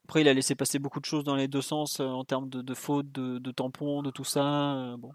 Après, 0.05 0.21
il 0.21 0.27
a 0.27 0.33
laissé 0.33 0.55
passer 0.55 0.79
beaucoup 0.79 0.99
de 0.99 1.05
choses 1.05 1.23
dans 1.23 1.35
les 1.35 1.47
deux 1.47 1.61
sens 1.61 1.99
euh, 1.99 2.05
en 2.05 2.23
termes 2.23 2.49
de, 2.49 2.73
fautes, 2.73 3.11
de, 3.11 3.37
de, 3.39 3.51
tampons, 3.51 4.01
de 4.01 4.11
tout 4.11 4.23
ça. 4.23 4.95
bon. 4.97 5.11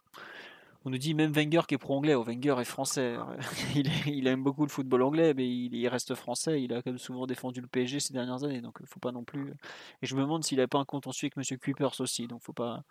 On 0.87 0.91
nous 0.91 0.99
dit 0.99 1.15
même 1.15 1.33
Wenger 1.33 1.63
qui 1.67 1.75
est 1.75 1.79
pro-anglais. 1.79 2.15
Oh, 2.15 2.23
Wenger 2.23 2.57
est 2.61 2.65
français. 2.65 3.17
il, 4.07 4.27
aime 4.27 4.43
beaucoup 4.43 4.65
le 4.65 4.71
football 4.71 5.03
anglais, 5.03 5.33
mais 5.35 5.49
il, 5.49 5.89
reste 5.89 6.15
français. 6.15 6.63
Il 6.63 6.75
a 6.75 6.83
quand 6.83 6.91
même 6.91 6.99
souvent 6.99 7.27
défendu 7.27 7.63
le 7.63 7.67
PSG 7.67 8.01
ces 8.01 8.13
dernières 8.13 8.45
années, 8.45 8.61
donc 8.61 8.77
il 8.81 8.87
faut 8.87 9.01
pas 9.01 9.13
non 9.13 9.25
plus. 9.25 9.55
Et 10.03 10.07
je 10.07 10.15
me 10.15 10.21
demande 10.21 10.45
s'il 10.45 10.59
n'a 10.59 10.69
pas 10.69 10.79
un 10.79 10.85
contentieux 10.85 11.27
avec 11.27 11.37
Monsieur 11.39 11.57
Kuipers 11.57 12.01
aussi, 12.01 12.27
donc 12.27 12.43
faut 12.43 12.53
pas, 12.53 12.83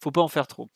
faut 0.00 0.10
pas 0.10 0.22
en 0.22 0.28
faire 0.28 0.46
trop. 0.46 0.70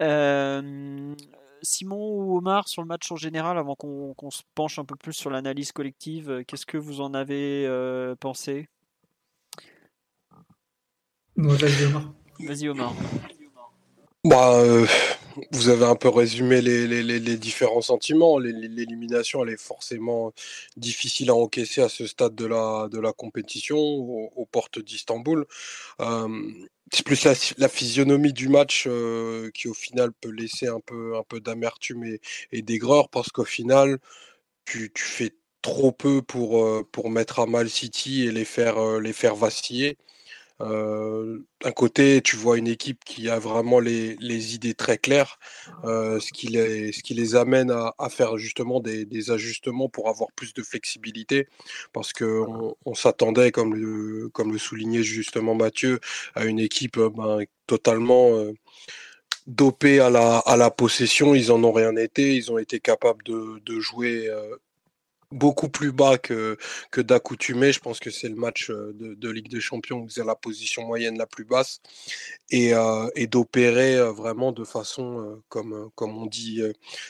Euh, 0.00 1.14
Simon 1.62 1.96
ou 1.96 2.38
Omar 2.38 2.68
sur 2.68 2.82
le 2.82 2.88
match 2.88 3.10
en 3.10 3.16
général, 3.16 3.58
avant 3.58 3.74
qu'on 3.74 4.30
se 4.30 4.42
penche 4.54 4.78
un 4.78 4.84
peu 4.84 4.94
plus 4.94 5.12
sur 5.12 5.30
l'analyse 5.30 5.72
collective, 5.72 6.44
qu'est-ce 6.46 6.66
que 6.66 6.78
vous 6.78 7.00
en 7.00 7.14
avez 7.14 7.66
euh, 7.66 8.14
pensé? 8.14 8.68
Vas-y 11.36 11.84
Omar. 11.86 12.14
Vas-y 12.38 12.68
Omar. 12.68 12.94
Bah, 14.26 14.58
euh, 14.58 14.86
vous 15.52 15.68
avez 15.68 15.84
un 15.84 15.94
peu 15.94 16.08
résumé 16.08 16.60
les, 16.60 16.88
les, 16.88 17.04
les, 17.04 17.36
différents 17.36 17.80
sentiments. 17.80 18.40
L'élimination, 18.40 19.44
elle 19.44 19.50
est 19.50 19.60
forcément 19.60 20.32
difficile 20.76 21.30
à 21.30 21.36
encaisser 21.36 21.80
à 21.80 21.88
ce 21.88 22.08
stade 22.08 22.34
de 22.34 22.44
la, 22.44 22.88
de 22.90 22.98
la 22.98 23.12
compétition, 23.12 23.78
aux, 23.78 24.46
portes 24.50 24.80
d'Istanbul. 24.80 25.46
Euh, 26.00 26.28
c'est 26.92 27.06
plus 27.06 27.24
la, 27.58 27.68
physionomie 27.68 28.32
du 28.32 28.48
match 28.48 28.86
euh, 28.88 29.50
qui, 29.54 29.68
au 29.68 29.74
final, 29.74 30.10
peut 30.20 30.30
laisser 30.30 30.66
un 30.66 30.80
peu, 30.80 31.16
un 31.16 31.22
peu 31.22 31.38
d'amertume 31.40 32.02
et, 32.02 32.20
et 32.50 32.62
d'aigreur, 32.62 33.08
parce 33.10 33.28
qu'au 33.28 33.44
final, 33.44 33.98
tu, 34.64 34.90
tu, 34.92 35.04
fais 35.04 35.30
trop 35.62 35.92
peu 35.92 36.20
pour, 36.20 36.84
pour 36.90 37.10
mettre 37.10 37.38
à 37.38 37.46
mal 37.46 37.70
City 37.70 38.24
et 38.24 38.32
les 38.32 38.44
faire, 38.44 38.98
les 39.00 39.12
faire 39.12 39.36
vaciller. 39.36 39.98
Euh, 40.62 41.38
d'un 41.62 41.72
côté, 41.72 42.22
tu 42.22 42.36
vois 42.36 42.56
une 42.56 42.66
équipe 42.68 43.04
qui 43.04 43.28
a 43.28 43.38
vraiment 43.38 43.78
les, 43.78 44.16
les 44.16 44.54
idées 44.54 44.74
très 44.74 44.96
claires, 44.98 45.38
euh, 45.84 46.18
ce, 46.20 46.32
qui 46.32 46.48
les, 46.48 46.92
ce 46.92 47.02
qui 47.02 47.14
les 47.14 47.36
amène 47.36 47.70
à, 47.70 47.94
à 47.98 48.08
faire 48.08 48.38
justement 48.38 48.80
des, 48.80 49.04
des, 49.04 49.30
ajustements 49.30 49.88
pour 49.88 50.08
avoir 50.08 50.30
plus 50.32 50.54
de 50.54 50.62
flexibilité, 50.62 51.48
parce 51.92 52.12
qu'on 52.12 52.76
on, 52.84 52.94
s'attendait, 52.94 53.52
comme 53.52 53.74
le, 53.74 54.28
comme 54.30 54.52
le 54.52 54.58
soulignait 54.58 55.02
justement 55.02 55.54
Mathieu, 55.54 56.00
à 56.34 56.44
une 56.44 56.58
équipe 56.58 56.96
euh, 56.96 57.10
ben, 57.10 57.44
totalement 57.66 58.30
euh, 58.36 58.52
dopée 59.46 60.00
à 60.00 60.10
la, 60.10 60.38
à 60.38 60.56
la 60.56 60.70
possession. 60.70 61.34
Ils 61.34 61.52
en 61.52 61.62
ont 61.64 61.72
rien 61.72 61.96
été. 61.96 62.34
Ils 62.36 62.50
ont 62.52 62.58
été 62.58 62.80
capables 62.80 63.22
de, 63.24 63.60
de 63.64 63.80
jouer 63.80 64.28
euh, 64.28 64.56
beaucoup 65.32 65.68
plus 65.68 65.92
bas 65.92 66.18
que, 66.18 66.56
que 66.90 67.00
d'accoutumé. 67.00 67.72
Je 67.72 67.80
pense 67.80 67.98
que 68.00 68.10
c'est 68.10 68.28
le 68.28 68.36
match 68.36 68.70
euh, 68.70 68.92
de, 68.94 69.30
Ligue 69.30 69.48
des 69.48 69.60
Champions 69.60 69.98
où 69.98 70.08
c'est 70.08 70.24
la 70.24 70.36
position 70.36 70.86
moyenne 70.86 71.18
la 71.18 71.26
plus 71.26 71.44
basse 71.44 71.80
et, 72.50 72.74
euh, 72.74 73.08
et 73.16 73.26
d'opérer 73.26 73.96
euh, 73.96 74.12
vraiment 74.12 74.52
de 74.52 74.64
façon, 74.64 75.42
comme, 75.48 75.90
comme 75.94 76.16
on 76.16 76.26
dit 76.26 76.62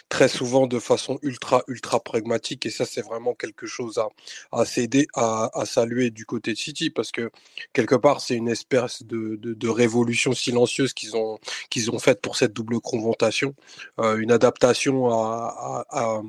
très 0.08 0.28
souvent, 0.28 0.66
de 0.66 0.78
façon 0.78 1.18
ultra, 1.22 1.62
ultra 1.68 2.00
pragmatique. 2.00 2.66
Et 2.66 2.70
ça, 2.70 2.84
c'est 2.86 3.02
vraiment 3.02 3.34
quelque 3.34 3.66
chose 3.66 3.98
à, 3.98 4.08
à, 4.52 4.64
céder, 4.64 5.06
à, 5.14 5.50
saluer 5.66 6.10
du 6.10 6.24
côté 6.24 6.52
de 6.52 6.58
City 6.58 6.90
parce 6.90 7.12
que 7.12 7.30
quelque 7.72 7.94
part, 7.94 8.20
c'est 8.20 8.34
une 8.34 8.48
espèce 8.48 9.02
de, 9.02 9.36
de, 9.36 9.68
révolution 9.68 10.32
silencieuse 10.32 10.94
qu'ils 10.94 11.16
ont, 11.16 11.38
qu'ils 11.70 11.90
ont 11.90 11.98
faite 11.98 12.20
pour 12.20 12.36
cette 12.36 12.52
double 12.52 12.80
confrontation, 12.80 13.54
une 13.98 14.30
adaptation 14.32 15.10
à 15.10 16.22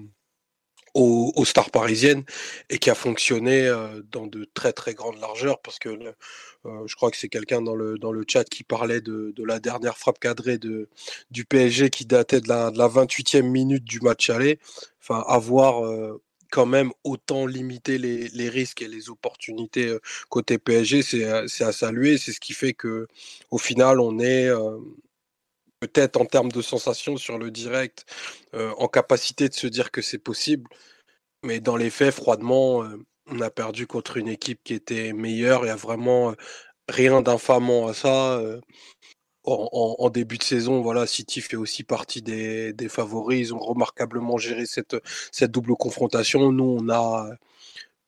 aux, 0.98 1.46
stars 1.46 1.70
parisiennes 1.70 2.24
et 2.70 2.80
qui 2.80 2.90
a 2.90 2.96
fonctionné 2.96 3.68
euh, 3.68 4.02
dans 4.12 4.26
de 4.28 4.46
très 4.54 4.74
très 4.74 4.94
grandes 4.94 5.20
largeurs 5.20 5.62
parce 5.62 5.78
que 5.80 5.90
euh, 5.90 6.88
je 6.88 6.96
crois 6.96 7.12
que 7.12 7.18
c'est 7.18 7.30
quelqu'un 7.30 7.62
dans 7.62 7.76
le, 7.76 7.98
dans 7.98 8.12
le 8.12 8.24
chat 8.28 8.44
qui 8.46 8.64
parlait 8.64 9.02
de, 9.02 9.34
la 9.38 9.60
dernière 9.60 9.98
frappe 9.98 10.20
cadrée 10.20 10.58
de, 10.58 10.90
du 11.32 11.46
PSG 11.46 11.90
qui 11.90 12.06
datait 12.06 12.42
de 12.42 12.50
la, 12.50 12.72
de 12.72 12.78
la 12.78 12.88
28e 12.88 13.44
minute 13.44 13.84
du 13.84 14.00
match 14.02 14.30
aller. 14.30 14.60
Enfin, 15.02 15.24
avoir 15.28 15.86
euh, 15.86 16.22
quand 16.52 16.66
même 16.66 16.92
autant 17.04 17.46
limité 17.46 17.98
les, 17.98 18.30
les, 18.30 18.50
risques 18.50 18.82
et 18.82 18.88
les 18.88 19.10
opportunités 19.10 19.96
côté 20.30 20.58
PSG, 20.58 21.02
c'est 21.02 21.24
à 21.26 21.72
saluer. 21.72 22.18
C'est 22.18 22.32
ce 22.32 22.40
qui 22.40 22.54
fait 22.54 22.74
que 22.74 23.08
au 23.52 23.58
final, 23.58 24.00
on 24.00 24.18
est 24.20 24.50
peut-être 25.80 26.20
en 26.20 26.26
termes 26.26 26.52
de 26.52 26.62
sensations 26.62 27.18
sur 27.18 27.38
le 27.38 27.52
direct, 27.52 28.06
euh, 28.56 28.74
en 28.78 28.88
capacité 28.88 29.50
de 29.50 29.54
se 29.54 29.68
dire 29.68 29.92
que 29.92 30.02
c'est 30.02 30.18
possible. 30.20 30.70
Mais 31.44 31.60
dans 31.60 31.78
les 31.78 31.90
faits, 31.90 32.14
froidement, 32.14 32.84
euh, 32.84 32.98
on 33.28 33.42
a 33.42 33.50
perdu 33.52 33.88
contre 33.88 34.18
une 34.18 34.28
équipe 34.28 34.62
qui 34.64 34.74
était 34.74 35.14
meilleure. 35.14 35.62
Il 35.62 35.66
n'y 35.66 35.72
a 35.72 35.76
vraiment 35.76 36.32
euh, 36.32 36.36
rien 36.90 37.22
d'infamant 37.22 37.88
à 37.88 37.94
ça. 37.94 38.42
En, 39.44 40.10
début 40.10 40.38
de 40.38 40.44
saison, 40.44 40.82
voilà, 40.82 41.08
City 41.08 41.40
fait 41.42 41.56
aussi 41.56 41.84
partie 41.84 42.22
des, 42.22 42.74
favoris. 42.90 43.40
Ils 43.40 43.54
ont 43.54 43.60
remarquablement 43.60 44.38
géré 44.38 44.66
cette, 44.66 44.96
double 45.44 45.76
confrontation. 45.76 46.52
Nous, 46.52 46.78
on 46.82 46.90
a 46.90 47.30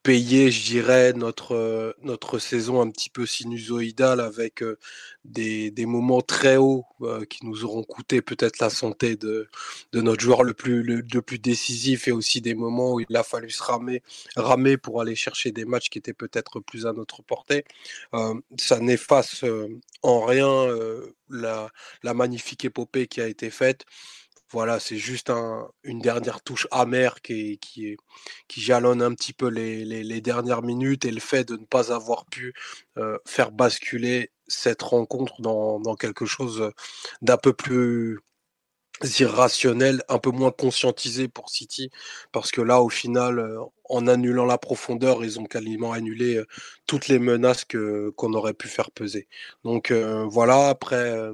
payer, 0.04 0.52
je 0.52 0.66
dirais, 0.66 1.14
notre, 1.14 2.40
saison 2.40 2.82
un 2.82 2.90
petit 2.92 3.10
peu 3.10 3.26
sinusoïdale 3.26 4.20
avec 4.20 4.64
des, 5.26 5.72
des, 5.72 5.86
moments 5.86 6.22
très 6.22 6.58
hauts 6.58 6.86
euh, 7.02 7.26
qui 7.26 7.46
nous 7.46 7.66
auront 7.66 7.84
coûté 7.84 8.22
peut-être 8.22 8.60
la 8.60 8.70
santé 8.70 9.16
de, 9.16 9.50
de 9.92 10.02
notre 10.02 10.22
joueur 10.22 10.44
le 10.44 10.54
plus, 10.54 10.84
le, 10.84 11.22
plus 11.22 11.40
décisif 11.40 12.08
et 12.08 12.12
aussi 12.12 12.42
des 12.42 12.56
moments 12.56 12.94
où 12.94 13.00
il 13.02 13.16
a 13.16 13.24
fallu 13.24 13.50
se 13.50 13.62
ramer, 13.64 14.02
ramer 14.36 14.78
pour 14.78 15.02
aller 15.02 15.16
chercher 15.16 15.52
des 15.52 15.66
matchs 15.66 15.90
qui 15.90 16.00
étaient 16.00 16.14
peut-être 16.14 16.60
plus 16.60 16.86
à 16.88 16.94
notre 16.94 17.22
portée. 17.22 17.66
ça 18.58 18.80
n'efface 18.80 19.44
en 20.04 20.26
rien 20.26 20.68
la, 21.30 21.70
la 22.04 22.14
magnifique 22.14 22.66
épopée 22.66 23.08
qui 23.08 23.22
a 23.22 23.28
été 23.28 23.50
faite. 23.50 23.86
Voilà, 24.52 24.80
c'est 24.80 24.98
juste 24.98 25.32
une 25.84 26.00
dernière 26.00 26.42
touche 26.42 26.68
amère 26.72 27.22
qui, 27.22 27.60
qui, 27.60 27.98
qui 28.48 28.62
jalonne 28.62 29.04
un 29.04 29.14
petit 29.14 29.34
peu 29.34 29.48
les, 29.48 30.22
dernières 30.22 30.64
minutes 30.64 31.06
et 31.06 31.12
le 31.12 31.20
fait 31.20 31.48
de 31.48 31.56
ne 31.56 31.66
pas 31.66 31.94
avoir 31.94 32.26
pu 32.26 32.54
euh, 32.98 33.20
faire 33.28 33.52
basculer 33.52 34.32
cette 34.50 34.82
rencontre 34.82 35.42
dans, 35.42 35.96
quelque 35.96 36.26
chose 36.26 36.72
d'un 37.22 37.38
peu 37.38 37.54
plus 37.54 38.20
irrationnel, 39.20 40.04
un 40.10 40.20
peu 40.20 40.32
moins 40.32 40.52
conscientisé 40.52 41.30
pour 41.30 41.50
City, 41.50 41.90
parce 42.34 42.52
que 42.52 42.62
là, 42.62 42.82
au 42.82 42.90
final, 42.90 43.58
en 43.86 44.08
annulant 44.08 44.46
la 44.46 44.58
profondeur, 44.58 45.24
ils 45.24 45.40
ont 45.40 45.46
quasiment 45.46 45.94
annulé 45.94 46.44
toutes 46.86 47.08
les 47.08 47.20
menaces 47.20 47.66
qu'on 47.66 48.34
aurait 48.34 48.54
pu 48.54 48.68
faire 48.68 48.92
peser. 48.92 49.28
Donc 49.64 49.92
voilà, 49.92 50.70
après 50.70 51.32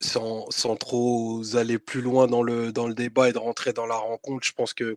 sans, 0.00 0.50
sans, 0.50 0.76
trop 0.76 1.42
aller 1.54 1.78
plus 1.78 2.02
loin 2.02 2.26
dans 2.26 2.42
le, 2.42 2.72
dans 2.72 2.86
le 2.86 2.94
débat 2.94 3.28
et 3.28 3.32
de 3.32 3.38
rentrer 3.38 3.72
dans 3.72 3.86
la 3.86 3.96
rencontre, 3.96 4.46
je 4.46 4.52
pense 4.52 4.74
que 4.74 4.96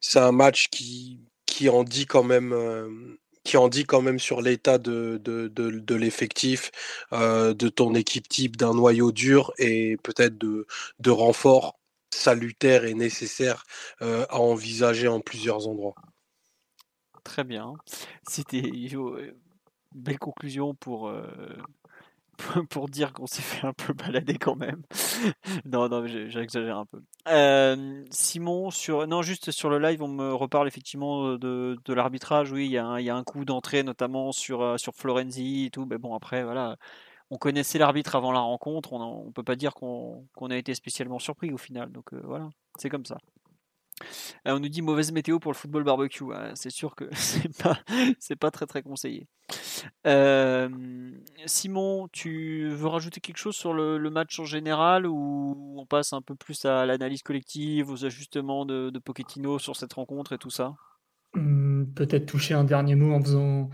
c'est 0.00 0.18
un 0.18 0.32
match 0.32 0.68
qui, 0.70 1.20
qui 1.46 1.68
en 1.68 1.84
dit 1.84 2.06
quand 2.06 2.24
même. 2.24 3.18
Qui 3.44 3.56
en 3.56 3.68
dit 3.68 3.84
quand 3.84 4.02
même 4.02 4.18
sur 4.18 4.42
l'état 4.42 4.78
de, 4.78 5.20
de, 5.22 5.48
de, 5.48 5.94
l'effectif, 5.94 6.70
euh, 7.12 7.54
de 7.54 7.68
ton 7.68 7.94
équipe 7.94 8.28
type, 8.28 8.56
d'un 8.56 8.74
noyau 8.74 9.12
dur 9.12 9.52
et 9.58 9.96
peut-être 10.02 10.38
de, 10.38 10.66
de 10.98 11.10
renforts 11.10 11.78
salutaires 12.12 12.84
et 12.84 12.94
nécessaires 12.94 13.64
euh, 14.02 14.26
à 14.28 14.40
envisager 14.40 15.08
en 15.08 15.20
plusieurs 15.20 15.68
endroits. 15.68 15.94
Très 17.24 17.44
bien. 17.44 17.74
C'était 18.28 18.58
une 18.58 19.34
belle 19.94 20.18
conclusion 20.18 20.74
pour, 20.74 21.12
pour 22.70 22.88
dire 22.88 23.12
qu'on 23.12 23.26
s'est 23.26 23.42
fait 23.42 23.66
un 23.66 23.72
peu 23.72 23.92
balader 23.92 24.38
quand 24.38 24.56
même. 24.56 24.82
non, 25.64 25.88
non, 25.88 26.06
j'exagère 26.06 26.78
un 26.78 26.86
peu. 26.86 27.02
Euh, 27.28 28.04
Simon, 28.10 28.70
sur, 28.70 29.06
non, 29.06 29.22
juste 29.22 29.50
sur 29.50 29.70
le 29.70 29.78
live, 29.78 30.02
on 30.02 30.08
me 30.08 30.32
reparle 30.32 30.68
effectivement 30.68 31.34
de, 31.36 31.78
de 31.84 31.94
l'arbitrage. 31.94 32.52
Oui, 32.52 32.66
il 32.66 32.72
y, 32.72 32.78
a 32.78 32.86
un, 32.86 33.00
y 33.00 33.10
a 33.10 33.16
un 33.16 33.24
coup 33.24 33.44
d'entrée, 33.44 33.82
notamment 33.82 34.32
sur, 34.32 34.62
euh, 34.62 34.76
sur 34.76 34.94
Florenzi 34.94 35.66
et 35.66 35.70
tout. 35.70 35.86
Mais 35.86 35.98
bon, 35.98 36.14
après, 36.14 36.44
voilà, 36.44 36.76
on 37.30 37.38
connaissait 37.38 37.78
l'arbitre 37.78 38.16
avant 38.16 38.32
la 38.32 38.40
rencontre. 38.40 38.92
On 38.92 39.26
ne 39.26 39.32
peut 39.32 39.44
pas 39.44 39.56
dire 39.56 39.74
qu'on 39.74 40.26
a 40.50 40.56
été 40.56 40.74
spécialement 40.74 41.18
surpris 41.18 41.52
au 41.52 41.58
final. 41.58 41.92
Donc 41.92 42.12
voilà, 42.12 42.48
c'est 42.78 42.88
comme 42.88 43.06
ça. 43.06 43.18
Euh, 44.46 44.52
on 44.56 44.60
nous 44.60 44.68
dit 44.68 44.82
mauvaise 44.82 45.12
météo 45.12 45.38
pour 45.38 45.52
le 45.52 45.56
football 45.56 45.84
barbecue. 45.84 46.24
c'est 46.54 46.70
sûr 46.70 46.94
que 46.94 47.04
c'est 47.12 47.56
pas, 47.62 47.78
c'est 48.18 48.36
pas 48.36 48.50
très 48.50 48.66
très 48.66 48.82
conseillé. 48.82 49.26
Euh, 50.06 50.68
Simon, 51.46 52.08
tu 52.12 52.68
veux 52.68 52.86
rajouter 52.86 53.20
quelque 53.20 53.38
chose 53.38 53.56
sur 53.56 53.72
le, 53.72 53.98
match 54.10 54.40
en 54.40 54.44
général 54.44 55.06
ou 55.06 55.74
on 55.76 55.86
passe 55.86 56.12
un 56.12 56.22
peu 56.22 56.34
plus 56.34 56.64
à 56.64 56.84
l'analyse 56.84 57.22
collective, 57.22 57.90
aux 57.90 58.04
ajustements 58.04 58.66
de, 58.66 58.90
de 58.90 58.98
Pochettino 58.98 59.58
sur 59.58 59.76
cette 59.76 59.92
rencontre 59.92 60.32
et 60.32 60.38
tout 60.38 60.50
ça? 60.50 60.74
Hmm, 61.34 61.84
Peut-être 61.94 62.26
toucher 62.26 62.54
un 62.54 62.64
dernier 62.64 62.96
mot 62.96 63.14
en 63.14 63.22
faisant, 63.22 63.70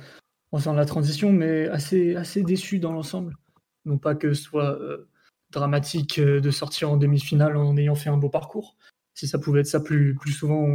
en 0.52 0.58
faisant 0.58 0.74
la 0.74 0.84
transition, 0.84 1.32
mais 1.32 1.68
assez, 1.68 2.16
assez 2.16 2.42
déçu 2.42 2.78
dans 2.78 2.92
l'ensemble. 2.92 3.36
Non 3.86 3.98
pas 3.98 4.14
que 4.14 4.34
ce 4.34 4.42
soit 4.42 4.78
euh, 4.78 5.08
dramatique 5.50 6.20
de 6.20 6.50
sortir 6.50 6.90
en 6.90 6.96
demi-finale 6.96 7.56
en 7.56 7.76
ayant 7.76 7.94
fait 7.94 8.10
un 8.10 8.18
beau 8.18 8.28
parcours, 8.28 8.76
si 9.16 9.26
ça 9.26 9.38
pouvait 9.38 9.60
être 9.60 9.66
ça 9.66 9.80
plus, 9.80 10.14
plus 10.14 10.32
souvent, 10.32 10.68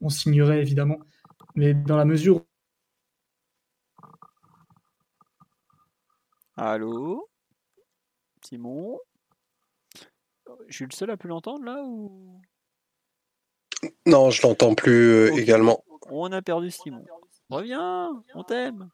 on, 0.00 0.08
signerait 0.08 0.60
évidemment. 0.60 0.98
Mais 1.54 1.74
dans 1.74 1.98
la 1.98 2.06
mesure. 2.06 2.42
Allô? 6.56 7.28
Simon? 8.42 8.98
Je 10.68 10.74
suis 10.74 10.86
le 10.86 10.92
seul 10.92 11.10
à 11.10 11.18
plus 11.18 11.28
l'entendre 11.28 11.64
là 11.64 11.82
ou? 11.84 12.40
Non, 14.06 14.30
je 14.30 14.46
l'entends 14.46 14.74
plus 14.74 15.10
euh, 15.10 15.36
également. 15.36 15.84
On 16.08 16.32
a 16.32 16.40
perdu 16.40 16.70
Simon. 16.70 17.04
Reviens, 17.50 18.24
on 18.34 18.44
t'aime. 18.44 18.88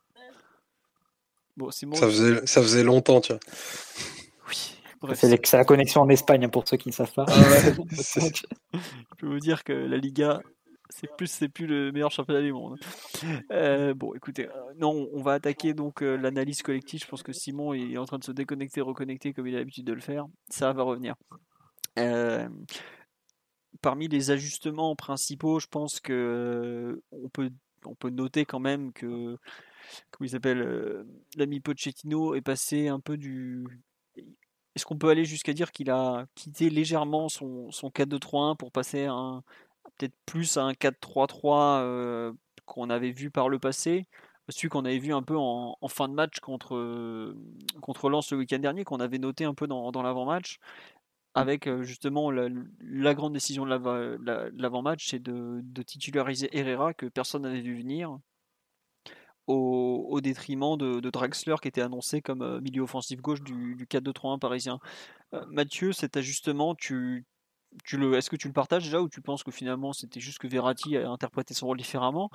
Bon, 1.57 1.71
Simon. 1.71 1.95
Ça 1.95 2.07
faisait, 2.07 2.45
ça 2.45 2.61
faisait 2.61 2.83
longtemps, 2.83 3.21
tu 3.21 3.33
vois. 3.33 3.41
C'est 5.15 5.53
la 5.53 5.65
connexion 5.65 6.03
en 6.03 6.09
Espagne 6.09 6.49
pour 6.49 6.69
ceux 6.69 6.77
qui 6.77 6.89
ne 6.89 6.95
savent 6.95 7.13
pas. 7.13 7.25
Ah 7.29 7.33
je 7.93 9.17
peux 9.19 9.27
vous 9.27 9.39
dire 9.39 9.65
que 9.65 9.73
la 9.73 9.97
Liga, 9.97 10.41
c'est 10.91 11.09
plus 11.17 11.27
c'est 11.27 11.49
plus 11.49 11.67
le 11.67 11.91
meilleur 11.91 12.11
championnat 12.11 12.43
du 12.43 12.53
monde. 12.53 12.79
Euh, 13.51 13.95
bon, 13.95 14.13
écoutez, 14.15 14.49
euh, 14.49 14.75
non, 14.77 15.09
on 15.13 15.23
va 15.23 15.33
attaquer 15.35 15.73
donc 15.73 16.03
euh, 16.03 16.17
l'analyse 16.17 16.63
collective. 16.63 17.01
Je 17.03 17.09
pense 17.09 17.23
que 17.23 17.33
Simon 17.33 17.73
est 17.73 17.97
en 17.97 18.05
train 18.05 18.19
de 18.19 18.25
se 18.25 18.33
déconnecter, 18.33 18.83
reconnecter 18.83 19.33
comme 19.33 19.47
il 19.47 19.55
a 19.55 19.59
l'habitude 19.59 19.87
de 19.87 19.95
le 19.95 20.01
faire. 20.01 20.27
Ça 20.51 20.73
va 20.73 20.83
revenir. 20.83 21.15
parmi 23.81 24.09
les 24.09 24.31
ajustements 24.31 24.95
principaux, 24.97 25.61
je 25.61 25.67
pense 25.69 26.01
que 26.01 27.01
on 27.11 27.29
peut 27.31 27.51
on 27.87 27.95
peut 27.95 28.11
noter 28.11 28.45
quand 28.45 28.61
même 28.61 28.93
que 28.93 29.39
comment 30.11 30.27
il 30.27 30.31
s'appelle 30.31 31.07
l'ami 31.37 31.61
Pochettino 31.61 32.35
est 32.35 32.43
passé 32.43 32.89
un 32.89 33.01
peu 33.01 33.17
du 33.17 33.65
est-ce 34.81 34.87
qu'on 34.87 34.97
peut 34.97 35.11
aller 35.11 35.27
jusqu'à 35.27 35.53
dire 35.53 35.73
qu'il 35.73 35.91
a 35.91 36.25
quitté 36.35 36.71
légèrement 36.71 37.29
son, 37.29 37.71
son 37.71 37.91
4-2-3-1 37.91 38.57
pour 38.57 38.73
passer 38.73 39.07
peut-être 39.99 40.15
plus 40.25 40.57
à 40.57 40.63
un 40.63 40.73
4-3-3 40.73 41.81
euh, 41.83 42.33
qu'on 42.65 42.89
avait 42.89 43.13
vu 43.13 43.31
par 43.31 43.51
le 43.51 43.59
passé? 43.59 44.07
Celui 44.49 44.71
qu'on 44.71 44.87
avait 44.87 44.99
vu 44.99 45.13
un 45.13 45.23
peu 45.23 45.37
en, 45.37 45.77
fin 45.89 46.09
de 46.09 46.15
match 46.15 46.41
contre, 46.41 47.35
contre 47.83 48.09
Lens 48.09 48.33
le 48.33 48.39
week-end 48.39 48.59
dernier, 48.59 48.85
qu'on 48.85 49.01
avait 49.01 49.19
noté 49.19 49.45
un 49.45 49.53
peu 49.53 49.67
dans, 49.67 49.93
dans 49.93 50.03
l'avant-match, 50.03 50.59
avec 51.35 51.67
euh, 51.67 51.83
justement 51.83 52.31
la, 52.31 53.15
grande 53.15 53.35
décision 53.35 53.67
de 53.67 54.61
l'avant-match, 54.61 55.09
c'est 55.11 55.23
de, 55.23 55.61
de, 55.63 55.83
titulariser 55.83 56.49
Herrera, 56.57 56.95
que 56.95 57.05
personne 57.05 57.43
n'avait 57.43 57.61
vu 57.61 57.77
venir, 57.77 58.19
au, 59.51 60.21
détriment 60.21 60.77
de, 60.77 61.11
Draxler 61.11 61.57
qui 61.61 61.69
était 61.69 61.81
annoncé 61.81 62.21
comme 62.23 62.43
euh, 62.43 62.61
milieu 62.61 62.83
offensif 62.83 63.21
gauche 63.21 63.43
du, 63.43 63.87
4-2-3-1 63.87 64.39
parisien. 64.39 64.79
Euh, 65.35 65.45
Mathieu, 65.49 65.93
cet 65.93 66.17
ajustement, 66.17 66.75
tu, 66.75 67.25
tu 67.85 67.97
le, 67.97 68.15
est-ce 68.15 68.31
que 68.31 68.37
tu 68.37 68.49
le 68.49 68.53
partages 68.53 68.85
déjà 68.85 69.01
ou 69.01 69.09
tu 69.09 69.21
penses 69.21 69.43
que 69.43 69.51
finalement 69.51 69.93
c'était 69.93 70.21
juste 70.21 70.39
que 70.39 70.47
Verratti 70.47 70.97
a 70.97 71.09
interprété 71.09 71.55
son 71.55 71.67
rôle 71.67 71.79
différemment? 71.79 72.31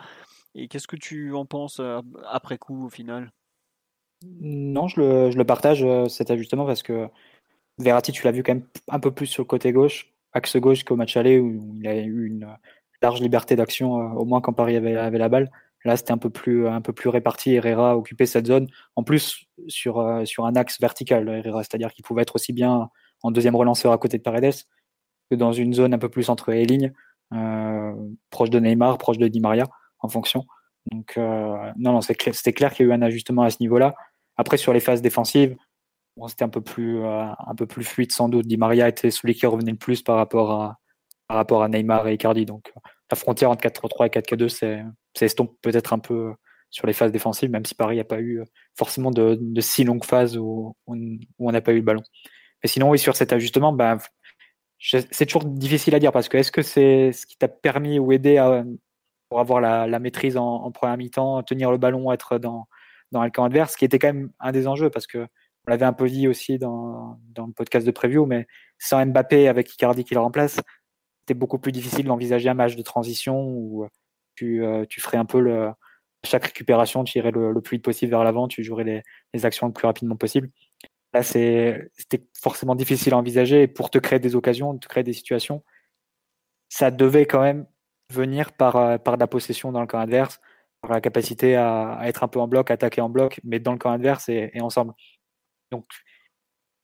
Et 0.55 0.67
qu'est-ce 0.67 0.87
que 0.87 0.95
tu 0.95 1.33
en 1.33 1.45
penses 1.45 1.79
euh, 1.79 2.01
après 2.29 2.57
coup 2.57 2.85
au 2.85 2.89
final? 2.89 3.31
Non, 4.23 4.87
je 4.87 5.01
le, 5.01 5.31
je 5.31 5.37
le, 5.37 5.45
partage 5.45 5.85
cet 6.09 6.31
ajustement 6.31 6.65
parce 6.65 6.83
que 6.83 7.07
Verratti, 7.77 8.11
tu 8.11 8.23
l'as 8.23 8.31
vu 8.31 8.43
quand 8.43 8.55
même 8.55 8.67
un 8.87 8.99
peu 8.99 9.11
plus 9.11 9.27
sur 9.27 9.43
le 9.43 9.47
côté 9.47 9.71
gauche, 9.71 10.13
axe 10.33 10.55
gauche 10.57 10.83
qu'au 10.83 10.95
match 10.95 11.15
aller 11.17 11.37
où 11.37 11.75
il 11.75 11.87
a 11.87 11.95
eu 11.97 12.25
une 12.25 12.47
large 13.01 13.21
liberté 13.21 13.55
d'action, 13.55 13.93
au 14.17 14.25
moins 14.25 14.41
quand 14.41 14.53
Paris 14.53 14.77
avait, 14.77 14.95
avait 14.95 15.17
la 15.17 15.29
balle. 15.29 15.51
Là, 15.85 15.95
c'était 15.95 16.11
un 16.11 16.17
peu 16.17 16.31
plus 16.31 16.67
réparti. 17.09 17.53
Herrera 17.53 17.95
occupait 17.95 18.25
cette 18.25 18.47
zone. 18.47 18.67
En 18.95 19.03
plus, 19.03 19.45
sur 19.67 19.99
euh, 19.99 20.25
sur 20.25 20.45
un 20.45 20.55
axe 20.55 20.81
vertical, 20.81 21.29
Herrera, 21.29 21.63
c'est-à-dire 21.63 21.93
qu'il 21.93 22.03
pouvait 22.03 22.23
être 22.23 22.35
aussi 22.35 22.53
bien 22.53 22.89
en 23.21 23.31
deuxième 23.31 23.55
relanceur 23.55 23.91
à 23.91 23.97
côté 23.99 24.17
de 24.17 24.23
Paredes 24.23 24.55
que 25.29 25.35
dans 25.35 25.53
une 25.53 25.73
zone 25.73 25.93
un 25.93 25.99
peu 25.99 26.09
plus 26.09 26.29
entre 26.29 26.51
les 26.51 26.65
lignes, 26.65 26.91
euh, 27.33 27.93
proche 28.31 28.49
de 28.49 28.59
Neymar, 28.59 28.97
proche 28.97 29.19
de 29.19 29.27
Di 29.27 29.39
Maria, 29.39 29.67
en 29.99 30.09
fonction. 30.09 30.45
Donc 30.91 31.13
euh, 31.17 31.71
non, 31.77 31.93
non, 31.93 32.01
c'était 32.01 32.53
clair, 32.53 32.73
qu'il 32.73 32.87
y 32.87 32.89
a 32.89 32.91
eu 32.91 32.95
un 32.95 33.01
ajustement 33.03 33.43
à 33.43 33.51
ce 33.51 33.57
niveau-là. 33.59 33.95
Après, 34.37 34.57
sur 34.57 34.73
les 34.73 34.79
phases 34.79 35.03
défensives, 35.03 35.55
c'était 36.27 36.43
un 36.43 36.49
peu 36.49 36.61
plus 36.61 37.03
un 37.05 37.55
peu 37.55 37.67
plus 37.67 37.83
fluide 37.83 38.11
sans 38.11 38.29
doute. 38.29 38.47
Di 38.47 38.57
Maria 38.57 38.87
était 38.87 39.11
celui 39.11 39.35
qui 39.35 39.45
revenait 39.45 39.71
le 39.71 39.77
plus 39.77 40.01
par 40.01 40.15
rapport 40.15 40.51
à 40.51 40.79
par 41.27 41.37
rapport 41.37 41.63
à 41.63 41.69
Neymar 41.69 42.07
et 42.07 42.13
Icardi. 42.15 42.45
Donc 42.45 42.73
la 43.15 43.19
frontière 43.19 43.49
entre 43.49 43.65
4-3-3 43.65 44.07
et 44.07 44.09
4-4-2, 44.09 44.49
c'est 44.49 44.83
ça 45.13 45.25
estompe 45.25 45.55
peut-être 45.61 45.93
un 45.93 45.99
peu 45.99 46.33
sur 46.69 46.85
les 46.87 46.93
phases 46.93 47.11
défensives, 47.11 47.49
même 47.49 47.65
si 47.65 47.73
Paris 47.73 47.97
n'a 47.97 48.03
pas 48.03 48.19
eu 48.19 48.41
euh, 48.41 48.45
forcément 48.77 49.11
de, 49.11 49.39
si 49.61 49.85
longues 49.85 50.03
phases 50.03 50.37
où, 50.37 50.75
on 50.87 51.51
n'a 51.51 51.61
pas 51.61 51.71
eu 51.71 51.77
le 51.77 51.81
ballon. 51.81 52.03
Mais 52.61 52.67
sinon, 52.67 52.89
oui, 52.89 52.99
sur 52.99 53.15
cet 53.15 53.31
ajustement, 53.31 53.71
bah, 53.71 53.97
c'est 54.79 55.25
toujours 55.25 55.45
difficile 55.45 55.95
à 55.95 55.99
dire 55.99 56.11
parce 56.11 56.27
que 56.27 56.37
est-ce 56.37 56.51
que 56.51 56.61
c'est 56.61 57.13
ce 57.13 57.25
qui 57.25 57.37
t'a 57.37 57.47
permis 57.47 57.97
ou 57.97 58.11
aidé 58.11 58.37
à, 58.37 58.65
pour 59.29 59.39
avoir 59.39 59.61
la, 59.61 59.99
maîtrise 59.99 60.35
en, 60.35 60.69
première 60.71 60.97
mi-temps, 60.97 61.43
tenir 61.43 61.71
le 61.71 61.77
ballon, 61.77 62.11
être 62.11 62.37
dans, 62.37 62.67
dans 63.11 63.23
le 63.23 63.29
camp 63.29 63.45
adverse, 63.45 63.77
qui 63.77 63.85
était 63.85 63.99
quand 63.99 64.13
même 64.13 64.31
un 64.39 64.51
des 64.51 64.67
enjeux 64.67 64.89
parce 64.89 65.07
que 65.07 65.27
on 65.67 65.71
l'avait 65.71 65.85
un 65.85 65.93
peu 65.93 66.07
dit 66.07 66.27
aussi 66.27 66.59
dans, 66.59 67.19
dans 67.29 67.47
le 67.47 67.53
podcast 67.53 67.87
de 67.87 67.91
preview, 67.91 68.25
mais 68.25 68.45
sans 68.77 69.03
Mbappé 69.03 69.47
avec 69.47 69.73
Icardi 69.73 70.03
qui 70.03 70.13
le 70.13 70.19
remplace, 70.19 70.59
c'était 71.25 71.37
beaucoup 71.37 71.57
plus 71.57 71.71
difficile 71.71 72.05
d'envisager 72.05 72.49
un 72.49 72.53
match 72.53 72.75
de 72.75 72.83
transition 72.83 73.41
où 73.41 73.87
tu, 74.35 74.63
euh, 74.63 74.85
tu 74.87 75.01
ferais 75.01 75.17
un 75.17 75.25
peu 75.25 75.39
le, 75.39 75.71
chaque 76.23 76.45
récupération, 76.45 77.03
tu 77.03 77.17
irais 77.17 77.31
le, 77.31 77.59
plus 77.61 77.77
vite 77.77 77.83
possible 77.83 78.11
vers 78.11 78.23
l'avant, 78.23 78.47
tu 78.47 78.63
jouerais 78.63 78.83
les, 78.83 79.01
les, 79.33 79.45
actions 79.45 79.65
le 79.65 79.73
plus 79.73 79.87
rapidement 79.87 80.15
possible. 80.15 80.51
Là, 81.13 81.23
c'était 81.23 81.89
forcément 82.39 82.75
difficile 82.75 83.13
à 83.13 83.17
envisager 83.17 83.63
et 83.63 83.67
pour 83.67 83.89
te 83.89 83.97
créer 83.97 84.19
des 84.19 84.35
occasions, 84.35 84.77
te 84.77 84.87
créer 84.87 85.03
des 85.03 85.13
situations, 85.13 85.63
ça 86.69 86.91
devait 86.91 87.25
quand 87.25 87.41
même 87.41 87.65
venir 88.13 88.53
par, 88.53 88.75
euh, 88.75 88.97
par 88.99 89.17
la 89.17 89.25
possession 89.25 89.71
dans 89.71 89.81
le 89.81 89.87
camp 89.87 89.99
adverse, 89.99 90.39
par 90.81 90.91
la 90.91 91.01
capacité 91.01 91.55
à, 91.55 92.01
être 92.03 92.23
un 92.23 92.27
peu 92.27 92.39
en 92.39 92.47
bloc, 92.47 92.69
attaquer 92.69 93.01
en 93.01 93.09
bloc, 93.09 93.39
mais 93.43 93.59
dans 93.59 93.71
le 93.71 93.79
camp 93.79 93.91
adverse 93.91 94.29
et, 94.29 94.51
ensemble. 94.61 94.93
Donc, 95.71 95.87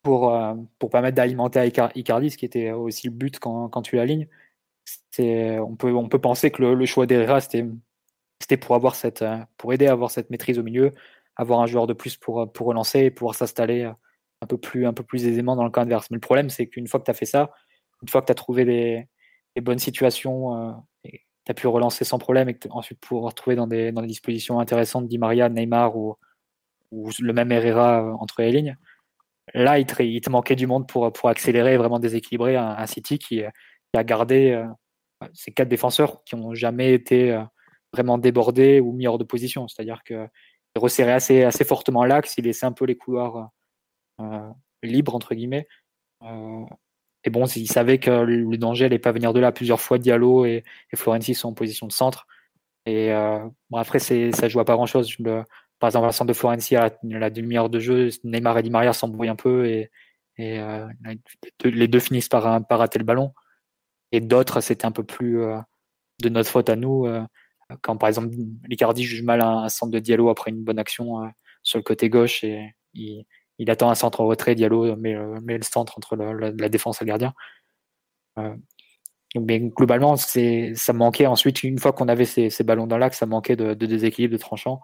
pour, 0.04 0.34
euh, 0.34 0.54
pour 0.80 0.90
permettre 0.90 1.16
d'alimenter 1.16 1.72
Icardi, 1.96 2.32
ce 2.32 2.38
qui 2.38 2.46
était 2.46 2.72
aussi 2.72 3.08
le 3.08 3.14
but 3.14 3.40
quand, 3.40 3.70
quand 3.70 3.82
tu 3.82 3.96
l'alignes, 3.96 4.28
on 5.20 5.76
peut, 5.76 5.94
on 5.94 6.10
peut 6.10 6.20
penser 6.20 6.52
que 6.52 6.64
le, 6.64 6.86
choix 6.86 7.06
d'Herrera, 7.06 7.40
c'était, 7.42 8.58
pour, 8.58 8.76
avoir 8.76 8.96
cette, 8.96 9.24
pour 9.58 9.74
aider 9.74 9.88
à 9.88 9.92
avoir 9.92 10.12
cette 10.12 10.30
maîtrise 10.30 10.60
au 10.60 10.64
milieu, 10.64 10.92
avoir 11.36 11.62
un 11.62 11.68
joueur 11.68 11.88
de 11.88 11.94
plus 11.94 12.18
pour, 12.18 12.52
pour 12.52 12.68
relancer 12.68 13.00
et 13.00 13.12
pouvoir 13.12 13.36
s'installer 13.36 13.92
un 14.42 14.48
peu, 14.48 14.58
plus, 14.58 14.86
un 14.86 14.94
peu 14.94 15.04
plus 15.04 15.26
aisément 15.28 15.56
dans 15.56 15.64
le 15.64 15.70
camp 15.70 15.82
adverse. 15.82 16.10
Mais 16.10 16.16
le 16.16 16.22
problème, 16.22 16.50
c'est 16.50 16.68
qu'une 16.68 16.88
fois 16.88 17.00
que 17.00 17.06
tu 17.06 17.12
as 17.12 17.16
fait 17.16 17.26
ça, 17.26 17.52
une 18.02 18.08
fois 18.08 18.22
que 18.22 18.28
tu 18.28 18.32
as 18.32 18.36
trouvé 18.36 18.66
les, 18.66 19.08
bonnes 19.62 19.80
situations, 19.80 20.56
euh, 20.56 20.72
tu 21.04 21.52
as 21.52 21.54
pu 21.54 21.68
relancer 21.68 22.06
sans 22.06 22.20
problème 22.20 22.50
et 22.50 22.56
que 22.56 22.68
ensuite 22.70 23.00
pouvoir 23.00 23.34
trouver 23.34 23.56
dans 23.56 23.68
des, 23.68 23.92
dans 23.92 24.02
des 24.02 24.08
dispositions 24.08 24.60
intéressantes 24.60 25.08
Di 25.08 25.18
Maria, 25.18 25.50
Neymar 25.50 25.96
ou, 25.96 26.18
ou 26.92 27.10
le 27.20 27.34
même 27.34 27.52
Herrera 27.52 28.04
euh, 28.04 28.14
entre 28.14 28.42
les 28.42 28.52
lignes, 28.52 28.78
là, 29.54 29.80
il 29.80 29.86
te, 29.86 30.30
manquait 30.30 30.56
du 30.56 30.68
monde 30.68 30.88
pour, 30.88 31.12
pour 31.12 31.30
accélérer, 31.30 31.78
vraiment 31.78 32.00
déséquilibrer 32.00 32.56
un, 32.56 32.86
City 32.86 33.20
qui, 33.20 33.44
qui 33.92 34.00
a 34.00 34.04
gardé 34.04 34.52
euh, 34.52 35.28
ces 35.34 35.52
quatre 35.52 35.70
défenseurs 35.70 36.24
qui 36.24 36.36
n'ont 36.36 36.54
jamais 36.54 36.94
été 36.94 37.32
euh, 37.32 37.44
vraiment 37.94 38.18
débordés 38.18 38.80
ou 38.80 38.92
mis 38.94 39.08
hors 39.08 39.18
de 39.18 39.24
position. 39.24 39.68
C'est-à-dire 39.68 40.04
qu'il 40.04 40.30
resserrait 40.76 41.14
assez, 41.14 41.44
assez 41.44 41.64
fortement 41.64 42.06
l'axe, 42.06 42.36
il 42.38 42.46
laissait 42.46 42.66
un 42.66 42.72
peu 42.72 42.86
les 42.86 42.96
couloirs 42.96 43.50
euh, 44.20 44.50
libres, 44.84 45.16
entre 45.16 45.36
guillemets. 45.36 45.68
et 47.24 47.30
bon, 47.30 47.46
il 47.46 47.68
savait 47.68 48.00
que 48.00 48.12
le 48.12 48.58
danger 48.58 48.86
n'allait 48.86 49.00
pas 49.00 49.12
venir 49.12 49.34
de 49.34 49.40
là. 49.40 49.52
Plusieurs 49.52 49.82
fois, 49.82 49.98
Diallo 49.98 50.46
et, 50.46 50.64
et 50.92 50.96
Florenzi 50.96 51.36
sont 51.36 51.50
en 51.50 51.54
position 51.54 51.88
de 51.88 51.92
centre. 51.92 52.28
Et 52.86 53.12
bon, 53.70 53.78
après, 53.78 54.00
ça 54.00 54.48
joue 54.48 54.64
pas 54.64 54.74
grand-chose. 54.74 55.16
Par 55.82 55.88
exemple, 55.90 56.14
centre 56.14 56.30
de 56.30 56.34
Florencie, 56.34 56.76
à 56.76 56.92
la, 57.04 57.30
demi-heure 57.32 57.70
de 57.70 57.80
jeu, 57.80 58.10
Neymar 58.24 58.60
et 58.60 58.64
Di 58.64 58.70
Maria 58.70 58.94
s'embrouillent 58.94 59.30
un 59.30 59.36
peu 59.36 59.66
et, 59.66 59.90
et 60.38 60.62
les 61.64 61.88
deux 61.88 62.00
finissent 62.00 62.30
par, 62.30 62.44
rater 62.70 63.00
le 63.00 63.06
ballon. 63.06 63.34
Et 64.12 64.22
d'autres, 64.22 64.62
c'était 64.62 64.86
un 64.86 64.92
peu 64.92 65.04
plus 65.04 65.42
de 66.22 66.30
notre 66.30 66.50
faute 66.50 66.70
à 66.70 66.76
nous. 66.76 67.08
quand 67.82 67.98
par 67.98 68.10
exemple, 68.10 68.30
Licardi 68.68 69.04
juge 69.04 69.24
mal 69.24 69.42
un, 69.42 69.70
centre 69.70 69.92
de 69.92 70.00
Diallo 70.00 70.30
après 70.30 70.52
une 70.52 70.64
bonne 70.64 70.78
action 70.80 71.18
sur 71.64 71.80
le 71.80 71.84
côté 71.84 72.10
gauche 72.10 72.44
et 72.44 72.76
il, 72.94 73.26
attend 73.70 73.90
un 73.90 73.96
centre 73.96 74.22
en 74.22 74.28
retrait, 74.28 74.54
Diallo 74.54 74.96
met, 74.96 75.16
met 75.42 75.58
le 75.58 75.64
centre 75.64 75.98
entre 75.98 76.16
la, 76.16 76.70
défense 76.70 77.02
et 77.02 77.06
le 77.06 77.10
gardien. 77.10 77.34
mais 79.36 79.60
globalement, 79.60 80.16
ça 80.16 80.94
manquait 80.94 81.26
ensuite, 81.26 81.64
une 81.64 81.80
fois 81.80 81.92
qu'on 81.92 82.08
avait 82.08 82.26
ces, 82.26 82.64
ballons 82.64 82.86
dans 82.86 83.00
l'axe, 83.00 83.18
ça 83.18 83.26
manquait 83.26 83.56
de, 83.56 83.74
déséquilibre, 83.74 84.34
de 84.34 84.38
tranchant. 84.38 84.80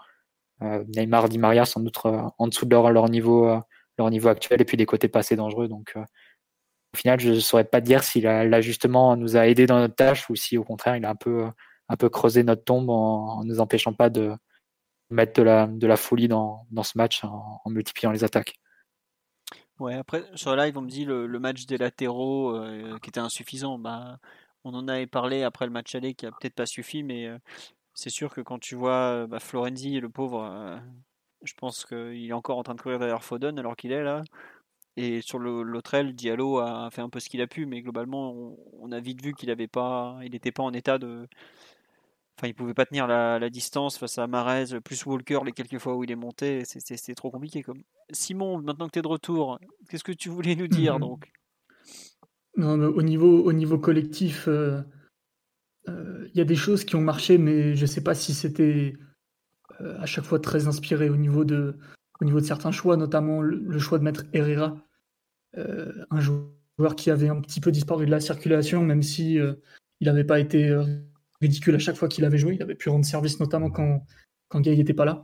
Neymar, 0.61 1.29
Di 1.29 1.37
Maria, 1.37 1.65
sans 1.65 1.81
doute 1.81 1.97
en 2.05 2.47
dessous 2.47 2.65
de 2.65 2.75
leur, 2.75 3.09
niveau, 3.09 3.59
leur 3.97 4.09
niveau 4.09 4.29
actuel, 4.29 4.61
et 4.61 4.65
puis 4.65 4.77
des 4.77 4.85
côtés 4.85 5.07
passés 5.07 5.35
dangereux. 5.35 5.67
Donc, 5.67 5.93
au 6.93 6.97
final, 6.97 7.19
je 7.19 7.29
ne 7.29 7.39
saurais 7.39 7.65
pas 7.65 7.81
dire 7.81 8.03
si 8.03 8.21
l'ajustement 8.21 9.15
nous 9.15 9.37
a 9.37 9.47
aidé 9.47 9.65
dans 9.65 9.79
notre 9.79 9.95
tâche 9.95 10.29
ou 10.29 10.35
si 10.35 10.57
au 10.57 10.63
contraire, 10.63 10.95
il 10.95 11.05
a 11.05 11.11
un 11.11 11.15
peu, 11.15 12.09
creusé 12.09 12.43
notre 12.43 12.63
tombe 12.63 12.89
en, 12.89 13.43
ne 13.43 13.49
nous 13.49 13.59
empêchant 13.59 13.93
pas 13.93 14.09
de 14.09 14.33
mettre 15.09 15.33
de 15.33 15.43
la, 15.43 15.69
la 15.79 15.97
folie 15.97 16.27
dans, 16.27 16.65
ce 16.83 16.97
match 16.97 17.23
en, 17.23 17.61
multipliant 17.67 18.11
les 18.11 18.23
attaques. 18.23 18.55
Ouais, 19.79 19.93
après, 19.93 20.23
sur 20.33 20.55
le 20.55 20.63
live, 20.63 20.77
on 20.77 20.81
me 20.81 20.89
dit 20.89 21.05
le, 21.05 21.27
le 21.27 21.39
match 21.39 21.67
des 21.67 21.77
latéraux 21.77 22.55
euh, 22.55 22.97
qui 22.99 23.09
était 23.09 23.19
insuffisant. 23.19 23.77
Bah, 23.77 24.17
on 24.63 24.73
en 24.73 24.87
avait 24.87 25.05
parlé 25.05 25.43
après 25.43 25.65
le 25.65 25.71
match 25.71 25.93
aller 25.93 26.15
qui 26.15 26.25
a 26.25 26.31
peut-être 26.31 26.55
pas 26.55 26.65
suffi, 26.65 27.03
mais 27.03 27.27
euh, 27.27 27.37
c'est 27.97 28.11
sûr 28.11 28.31
que 28.31 28.41
quand 28.41 28.59
tu 28.59 28.75
vois 28.75 29.25
bah, 29.25 29.39
Florenzi, 29.39 29.99
le 29.99 30.07
pauvre, 30.07 30.43
euh, 30.43 30.77
je 31.41 31.53
pense 31.55 31.83
qu'il 31.83 32.27
est 32.29 32.33
encore 32.33 32.59
en 32.59 32.63
train 32.63 32.75
de 32.75 32.81
courir 32.81 32.99
derrière 32.99 33.23
Foden 33.23 33.57
alors 33.57 33.75
qu'il 33.75 33.91
est 33.91 34.03
là. 34.03 34.23
Et 34.97 35.21
sur 35.21 35.39
l'autre 35.39 35.95
aile, 35.95 36.13
Diallo 36.13 36.59
a 36.59 36.89
fait 36.91 37.01
un 37.01 37.09
peu 37.09 37.19
ce 37.19 37.27
qu'il 37.27 37.41
a 37.41 37.47
pu, 37.47 37.65
mais 37.65 37.81
globalement, 37.81 38.55
on, 38.79 38.91
a 38.91 38.99
vite 38.99 39.23
vu 39.23 39.33
qu'il 39.33 39.49
n'avait 39.49 39.67
pas, 39.67 40.19
il 40.23 40.31
n'était 40.31 40.51
pas 40.51 40.63
en 40.63 40.73
état 40.73 40.99
de. 40.99 41.27
Enfin, 42.37 42.47
il 42.47 42.53
pouvait 42.53 42.75
pas 42.75 42.85
tenir 42.85 43.07
la, 43.07 43.49
distance 43.49 43.97
face 43.97 44.19
à 44.19 44.27
Marez, 44.27 44.79
plus 44.83 45.03
Walker 45.05 45.39
les 45.43 45.51
quelques 45.51 45.79
fois 45.79 45.95
où 45.95 46.03
il 46.03 46.11
est 46.11 46.15
monté. 46.15 46.65
C'était 46.65 47.15
trop 47.15 47.31
compliqué. 47.31 47.63
Comme. 47.63 47.81
Simon, 48.11 48.59
maintenant 48.59 48.87
que 48.87 48.93
tu 48.93 48.99
es 48.99 49.03
de 49.03 49.07
retour, 49.07 49.59
qu'est-ce 49.89 50.03
que 50.03 50.11
tu 50.11 50.29
voulais 50.29 50.55
nous 50.55 50.67
dire 50.67 50.95
mhm. 50.95 51.01
donc? 51.01 51.31
Non, 52.57 52.79
au, 52.79 53.01
niveau, 53.03 53.43
au 53.43 53.53
niveau 53.53 53.77
collectif, 53.77 54.47
euh, 54.47 54.81
il 55.87 56.37
y 56.37 56.41
a 56.41 56.45
des 56.45 56.55
choses 56.55 56.83
qui 56.85 56.95
ont 56.95 57.01
marché, 57.01 57.37
mais 57.37 57.75
je 57.75 57.81
ne 57.81 57.87
sais 57.87 58.01
pas 58.01 58.15
si 58.15 58.33
c'était 58.33 58.93
euh, 59.81 59.97
à 59.99 60.05
chaque 60.05 60.25
fois 60.25 60.39
très 60.39 60.67
inspiré 60.67 61.09
au 61.09 61.17
niveau 61.17 61.45
de, 61.45 61.77
certains 62.43 62.71
choix, 62.71 62.97
notamment 62.97 63.41
le 63.41 63.79
choix 63.79 63.99
de 63.99 64.03
mettre 64.03 64.25
Herrera 64.33 64.75
euh, 65.57 66.05
un 66.11 66.19
joueur 66.19 66.95
qui 66.95 67.09
avait 67.09 67.29
un 67.29 67.41
petit 67.41 67.61
peu 67.61 67.71
disparu 67.71 68.05
de 68.05 68.11
la 68.11 68.19
circulation, 68.19 68.83
même 68.83 69.01
si 69.01 69.39
euh, 69.39 69.53
il 69.99 70.05
n'avait 70.05 70.23
pas 70.23 70.39
été 70.39 70.69
euh, 70.69 70.83
ridicule 71.41 71.75
à 71.75 71.79
chaque 71.79 71.95
fois 71.95 72.07
qu'il 72.07 72.25
avait 72.25 72.37
joué. 72.37 72.55
Il 72.55 72.61
avait 72.61 72.75
pu 72.75 72.89
rendre 72.89 73.05
service, 73.05 73.39
notamment 73.39 73.71
quand, 73.71 74.05
quand 74.49 74.65
n'était 74.65 74.93
pas 74.93 75.05
là. 75.05 75.23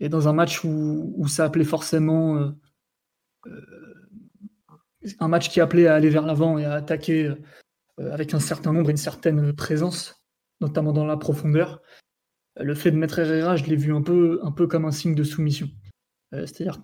Et 0.00 0.08
dans 0.08 0.28
un 0.28 0.32
match 0.32 0.64
où, 0.64 1.26
ça 1.28 1.44
appelait 1.44 1.64
forcément 1.64 2.52
un 5.20 5.28
match 5.28 5.48
qui 5.48 5.60
appelait 5.60 5.86
à 5.86 5.94
aller 5.94 6.10
vers 6.10 6.26
l'avant 6.26 6.58
et 6.58 6.64
à 6.64 6.74
attaquer 6.74 7.32
avec 8.10 8.34
un 8.34 8.40
certain 8.40 8.72
nombre 8.72 8.90
une 8.90 8.96
certaine 8.96 9.52
présence, 9.52 10.22
notamment 10.60 10.92
dans 10.92 11.06
la 11.06 11.16
profondeur, 11.16 11.80
le 12.60 12.74
fait 12.74 12.90
de 12.90 12.96
mettre 12.96 13.18
Herrera, 13.18 13.56
je 13.56 13.64
l'ai 13.64 13.76
vu 13.76 13.94
un 13.94 14.02
peu, 14.02 14.40
un 14.42 14.52
peu 14.52 14.66
comme 14.66 14.84
un 14.84 14.90
signe 14.90 15.14
de 15.14 15.24
soumission. 15.24 15.68
C'est-à-dire 16.32 16.80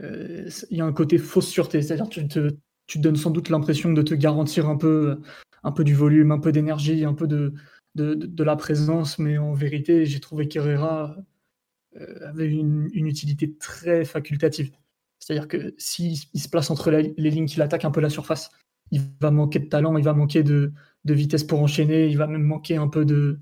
euh, 0.00 0.50
il 0.70 0.76
y 0.76 0.80
a 0.80 0.84
un 0.84 0.92
côté 0.92 1.18
fausse 1.18 1.48
sûreté, 1.48 1.82
c'est-à-dire 1.82 2.08
tu 2.08 2.26
te, 2.26 2.50
tu 2.86 2.98
donnes 2.98 3.16
sans 3.16 3.30
doute 3.30 3.48
l'impression 3.48 3.92
de 3.92 4.02
te 4.02 4.14
garantir 4.14 4.68
un 4.68 4.76
peu, 4.76 5.20
un 5.62 5.72
peu 5.72 5.84
du 5.84 5.94
volume, 5.94 6.32
un 6.32 6.38
peu 6.38 6.52
d'énergie, 6.52 7.04
un 7.04 7.14
peu 7.14 7.26
de, 7.26 7.54
de, 7.94 8.44
la 8.44 8.56
présence, 8.56 9.18
mais 9.18 9.38
en 9.38 9.52
vérité, 9.52 10.04
j'ai 10.04 10.20
trouvé 10.20 10.48
qu'Herrera 10.48 11.16
euh, 11.96 12.28
avait 12.28 12.48
une, 12.48 12.90
utilité 12.94 13.54
très 13.56 14.04
facultative. 14.04 14.72
C'est-à-dire 15.20 15.48
que 15.48 15.74
s'il 15.78 16.16
se 16.16 16.48
place 16.48 16.70
entre 16.70 16.90
les 16.90 17.30
lignes 17.30 17.46
qu'il 17.46 17.62
attaque 17.62 17.84
un 17.84 17.90
peu 17.90 18.00
la 18.00 18.10
surface, 18.10 18.50
il 18.90 19.02
va 19.20 19.30
manquer 19.30 19.58
de 19.58 19.68
talent, 19.68 19.96
il 19.96 20.04
va 20.04 20.14
manquer 20.14 20.42
de, 20.42 20.72
vitesse 21.04 21.44
pour 21.44 21.60
enchaîner, 21.60 22.08
il 22.08 22.18
va 22.18 22.26
même 22.26 22.42
manquer 22.42 22.76
un 22.76 22.88
peu 22.88 23.04
de, 23.04 23.38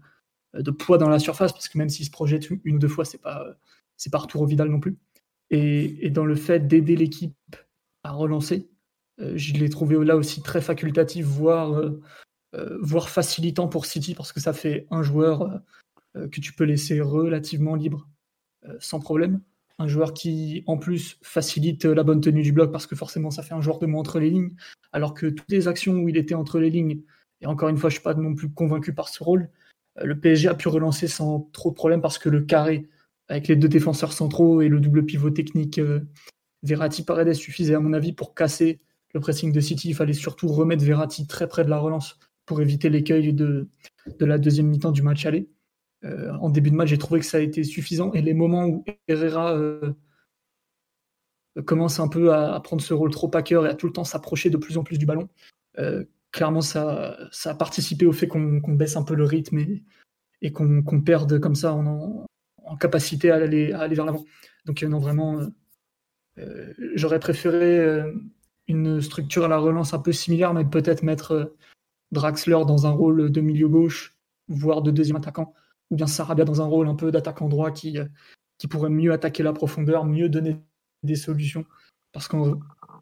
poids 0.78 0.98
dans 0.98 1.08
la 1.08 1.18
surface, 1.18 1.52
parce 1.52 1.68
que 1.68 1.78
même 1.78 1.88
s'il 1.88 2.06
se 2.06 2.10
projette 2.10 2.48
une 2.50 2.76
ou 2.76 2.78
deux 2.78 2.88
fois, 2.88 3.04
c'est 3.04 3.20
pas, 3.20 3.44
c'est 3.96 4.10
pas 4.10 4.18
retour 4.18 4.42
au 4.42 4.46
Vidal 4.46 4.68
non 4.68 4.80
plus 4.80 4.96
et, 5.52 6.10
dans 6.10 6.24
le 6.24 6.34
fait 6.34 6.66
d'aider 6.66 6.96
l'équipe 6.96 7.56
à 8.02 8.12
relancer. 8.12 8.68
Euh, 9.20 9.34
je 9.36 9.52
l'ai 9.54 9.68
trouvé 9.68 10.02
là 10.04 10.16
aussi 10.16 10.42
très 10.42 10.60
facultatif, 10.60 11.26
euh, 11.42 12.00
euh, 12.54 12.78
voire 12.80 13.08
facilitant 13.08 13.68
pour 13.68 13.86
City, 13.86 14.14
parce 14.14 14.32
que 14.32 14.40
ça 14.40 14.52
fait 14.52 14.86
un 14.90 15.02
joueur 15.02 15.60
que 16.14 16.40
tu 16.40 16.52
peux 16.52 16.64
laisser 16.64 17.00
relativement 17.00 17.74
libre 17.74 18.06
sans 18.80 19.00
problème. 19.00 19.40
Un 19.78 19.88
joueur 19.88 20.14
qui, 20.14 20.62
en 20.66 20.78
plus, 20.78 21.18
facilite 21.22 21.84
la 21.84 22.02
bonne 22.02 22.20
tenue 22.20 22.42
du 22.42 22.52
bloc, 22.52 22.70
parce 22.70 22.86
que 22.86 22.94
forcément, 22.94 23.30
ça 23.30 23.42
fait 23.42 23.54
un 23.54 23.60
joueur 23.60 23.78
de 23.78 23.86
moins 23.86 24.00
entre 24.00 24.20
les 24.20 24.30
lignes, 24.30 24.54
alors 24.92 25.14
que 25.14 25.26
toutes 25.26 25.50
les 25.50 25.68
actions 25.68 25.94
où 25.94 26.08
il 26.08 26.16
était 26.16 26.34
entre 26.34 26.58
les 26.60 26.70
lignes, 26.70 27.00
et 27.40 27.46
encore 27.46 27.68
une 27.68 27.78
fois, 27.78 27.90
je 27.90 27.96
ne 27.96 28.00
suis 28.00 28.04
pas 28.04 28.14
non 28.14 28.34
plus 28.34 28.50
convaincu 28.50 28.92
par 28.92 29.08
ce 29.08 29.22
rôle, 29.22 29.48
le 30.02 30.18
PSG 30.18 30.48
a 30.48 30.54
pu 30.54 30.68
relancer 30.68 31.08
sans 31.08 31.48
trop 31.52 31.70
de 31.70 31.74
problème, 31.74 32.00
parce 32.00 32.18
que 32.18 32.28
le 32.28 32.42
carré 32.42 32.88
avec 33.28 33.48
les 33.48 33.56
deux 33.56 33.68
défenseurs 33.68 34.12
centraux 34.12 34.60
et 34.60 34.68
le 34.68 34.80
double 34.80 35.04
pivot 35.04 35.30
technique, 35.30 35.78
euh, 35.78 36.00
Verratti 36.62 37.02
Paredes 37.02 37.34
suffisait 37.34 37.74
à 37.74 37.80
mon 37.80 37.92
avis 37.92 38.12
pour 38.12 38.34
casser 38.34 38.80
le 39.14 39.20
pressing 39.20 39.52
de 39.52 39.60
City. 39.60 39.88
Il 39.88 39.94
fallait 39.94 40.12
surtout 40.12 40.48
remettre 40.48 40.84
Verratti 40.84 41.26
très 41.26 41.48
près 41.48 41.64
de 41.64 41.70
la 41.70 41.78
relance 41.78 42.18
pour 42.46 42.60
éviter 42.60 42.88
l'écueil 42.88 43.32
de, 43.32 43.68
de 44.18 44.26
la 44.26 44.38
deuxième 44.38 44.68
mi-temps 44.68 44.92
du 44.92 45.02
match 45.02 45.26
aller. 45.26 45.48
Euh, 46.04 46.32
en 46.40 46.50
début 46.50 46.70
de 46.70 46.76
match, 46.76 46.88
j'ai 46.88 46.98
trouvé 46.98 47.20
que 47.20 47.26
ça 47.26 47.38
a 47.38 47.40
été 47.40 47.64
suffisant 47.64 48.12
et 48.12 48.22
les 48.22 48.34
moments 48.34 48.66
où 48.66 48.84
Herrera 49.08 49.54
euh, 49.56 49.92
commence 51.64 52.00
un 52.00 52.08
peu 52.08 52.32
à, 52.32 52.58
prendre 52.60 52.82
ce 52.82 52.94
rôle 52.94 53.10
trop 53.10 53.30
à 53.34 53.42
cœur 53.42 53.66
et 53.66 53.68
à 53.68 53.74
tout 53.74 53.86
le 53.86 53.92
temps 53.92 54.04
s'approcher 54.04 54.50
de 54.50 54.56
plus 54.56 54.78
en 54.78 54.84
plus 54.84 54.98
du 54.98 55.06
ballon, 55.06 55.28
clairement 56.32 56.62
ça, 56.62 57.16
a 57.44 57.54
participé 57.54 58.06
au 58.06 58.12
fait 58.12 58.26
qu'on 58.26 58.60
baisse 58.74 58.96
un 58.96 59.04
peu 59.04 59.14
le 59.14 59.24
rythme 59.24 59.58
et, 60.40 60.52
qu'on 60.52 61.00
perde 61.02 61.38
comme 61.38 61.54
ça 61.54 61.74
en, 61.74 62.26
capacité 62.80 63.30
à 63.30 63.36
aller, 63.36 63.72
à 63.72 63.80
aller 63.80 63.94
vers 63.94 64.06
l'avant. 64.06 64.24
Donc, 64.64 64.82
euh, 64.82 64.88
non, 64.88 64.98
vraiment, 64.98 65.38
euh, 65.38 65.46
euh, 66.38 66.72
j'aurais 66.94 67.20
préféré 67.20 68.02
une 68.66 69.00
structure 69.00 69.44
à 69.44 69.48
la 69.48 69.58
relance 69.58 69.94
un 69.94 69.98
peu 69.98 70.12
similaire, 70.12 70.54
mais 70.54 70.64
peut-être 70.64 71.02
mettre 71.02 71.54
Draxler 72.10 72.64
dans 72.66 72.86
un 72.86 72.90
rôle 72.90 73.30
de 73.30 73.40
milieu 73.40 73.68
gauche, 73.68 74.16
voire 74.48 74.82
de 74.82 74.90
deuxième 74.90 75.16
attaquant, 75.16 75.54
ou 75.92 75.96
bien 75.96 76.08
Sarabia 76.08 76.44
dans 76.44 76.60
un 76.60 76.64
rôle 76.64 76.88
un 76.88 76.96
peu 76.96 77.12
d'attaquant 77.12 77.48
droit 77.48 77.70
qui, 77.70 77.98
qui 78.58 78.66
pourrait 78.66 78.90
mieux 78.90 79.12
attaquer 79.12 79.44
la 79.44 79.52
profondeur, 79.52 80.04
mieux 80.04 80.28
donner 80.28 80.56
des 81.04 81.16
solutions. 81.16 81.64
Parce 82.12 82.26
que 82.26 82.36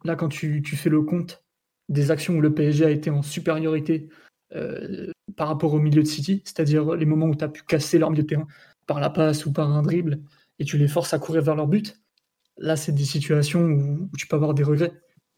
là, 0.03 0.15
quand 0.15 0.29
tu, 0.29 0.63
fais 0.63 0.89
le 0.89 1.01
compte 1.01 1.43
des 1.89 2.11
actions 2.11 2.35
où 2.35 2.41
le 2.41 2.53
PSG 2.53 2.85
a 2.85 2.91
été 2.91 3.09
en 3.09 3.23
supériorité 3.23 4.09
par 5.35 5.47
rapport 5.47 5.73
au 5.73 5.79
milieu 5.79 6.03
de 6.03 6.07
City, 6.07 6.41
c'est-à-dire 6.45 6.95
les 6.95 7.05
moments 7.05 7.27
où 7.27 7.35
tu 7.35 7.43
as 7.43 7.49
pu 7.49 7.63
casser 7.63 7.97
leur 7.97 8.11
milieu 8.11 8.23
de 8.23 8.27
terrain, 8.27 8.47
par 8.85 8.99
la 8.99 9.09
passe 9.09 9.45
ou 9.45 9.53
par 9.53 9.71
un 9.71 9.81
dribble 9.81 10.19
et 10.59 10.65
tu 10.65 10.77
les 10.77 10.87
forces 10.87 11.13
à 11.13 11.19
courir 11.19 11.41
vers 11.41 11.55
leur 11.55 11.67
but, 11.67 11.97
là, 12.57 12.75
c'est 12.75 12.91
des 12.91 13.05
situations 13.05 13.61
où, 13.63 14.09
tu 14.17 14.27
peux 14.27 14.35
avoir 14.35 14.53
des 14.53 14.63
regrets. 14.63 14.93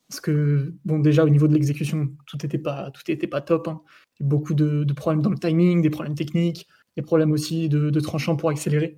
Parce 0.09 0.19
que, 0.19 0.73
bon, 0.85 0.99
déjà, 0.99 1.23
au 1.23 1.29
niveau 1.29 1.47
de 1.47 1.53
l'exécution, 1.53 2.09
tout 2.25 2.37
n'était 2.43 2.57
pas, 2.57 2.91
était 3.07 3.27
pas 3.27 3.41
top. 3.41 3.67
Hein. 3.67 3.81
Beaucoup 4.19 4.53
de, 4.53 4.91
problèmes 4.93 5.21
dans 5.21 5.29
le 5.29 5.37
timing, 5.37 5.81
des 5.81 5.89
problèmes 5.89 6.15
techniques, 6.15 6.67
des 6.97 7.03
problèmes 7.03 7.31
aussi 7.31 7.69
de, 7.69 7.89
de 7.89 7.99
tranchants 7.99 8.35
pour 8.35 8.49
accélérer. 8.49 8.97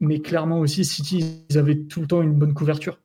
Mais 0.00 0.20
clairement 0.20 0.60
aussi, 0.60 0.84
City, 0.84 1.44
ils 1.48 1.58
avaient 1.58 1.78
tout 1.78 2.00
le 2.00 2.06
temps 2.06 2.22
une 2.22 2.34
bonne 2.34 2.54
couverture. 2.54 3.00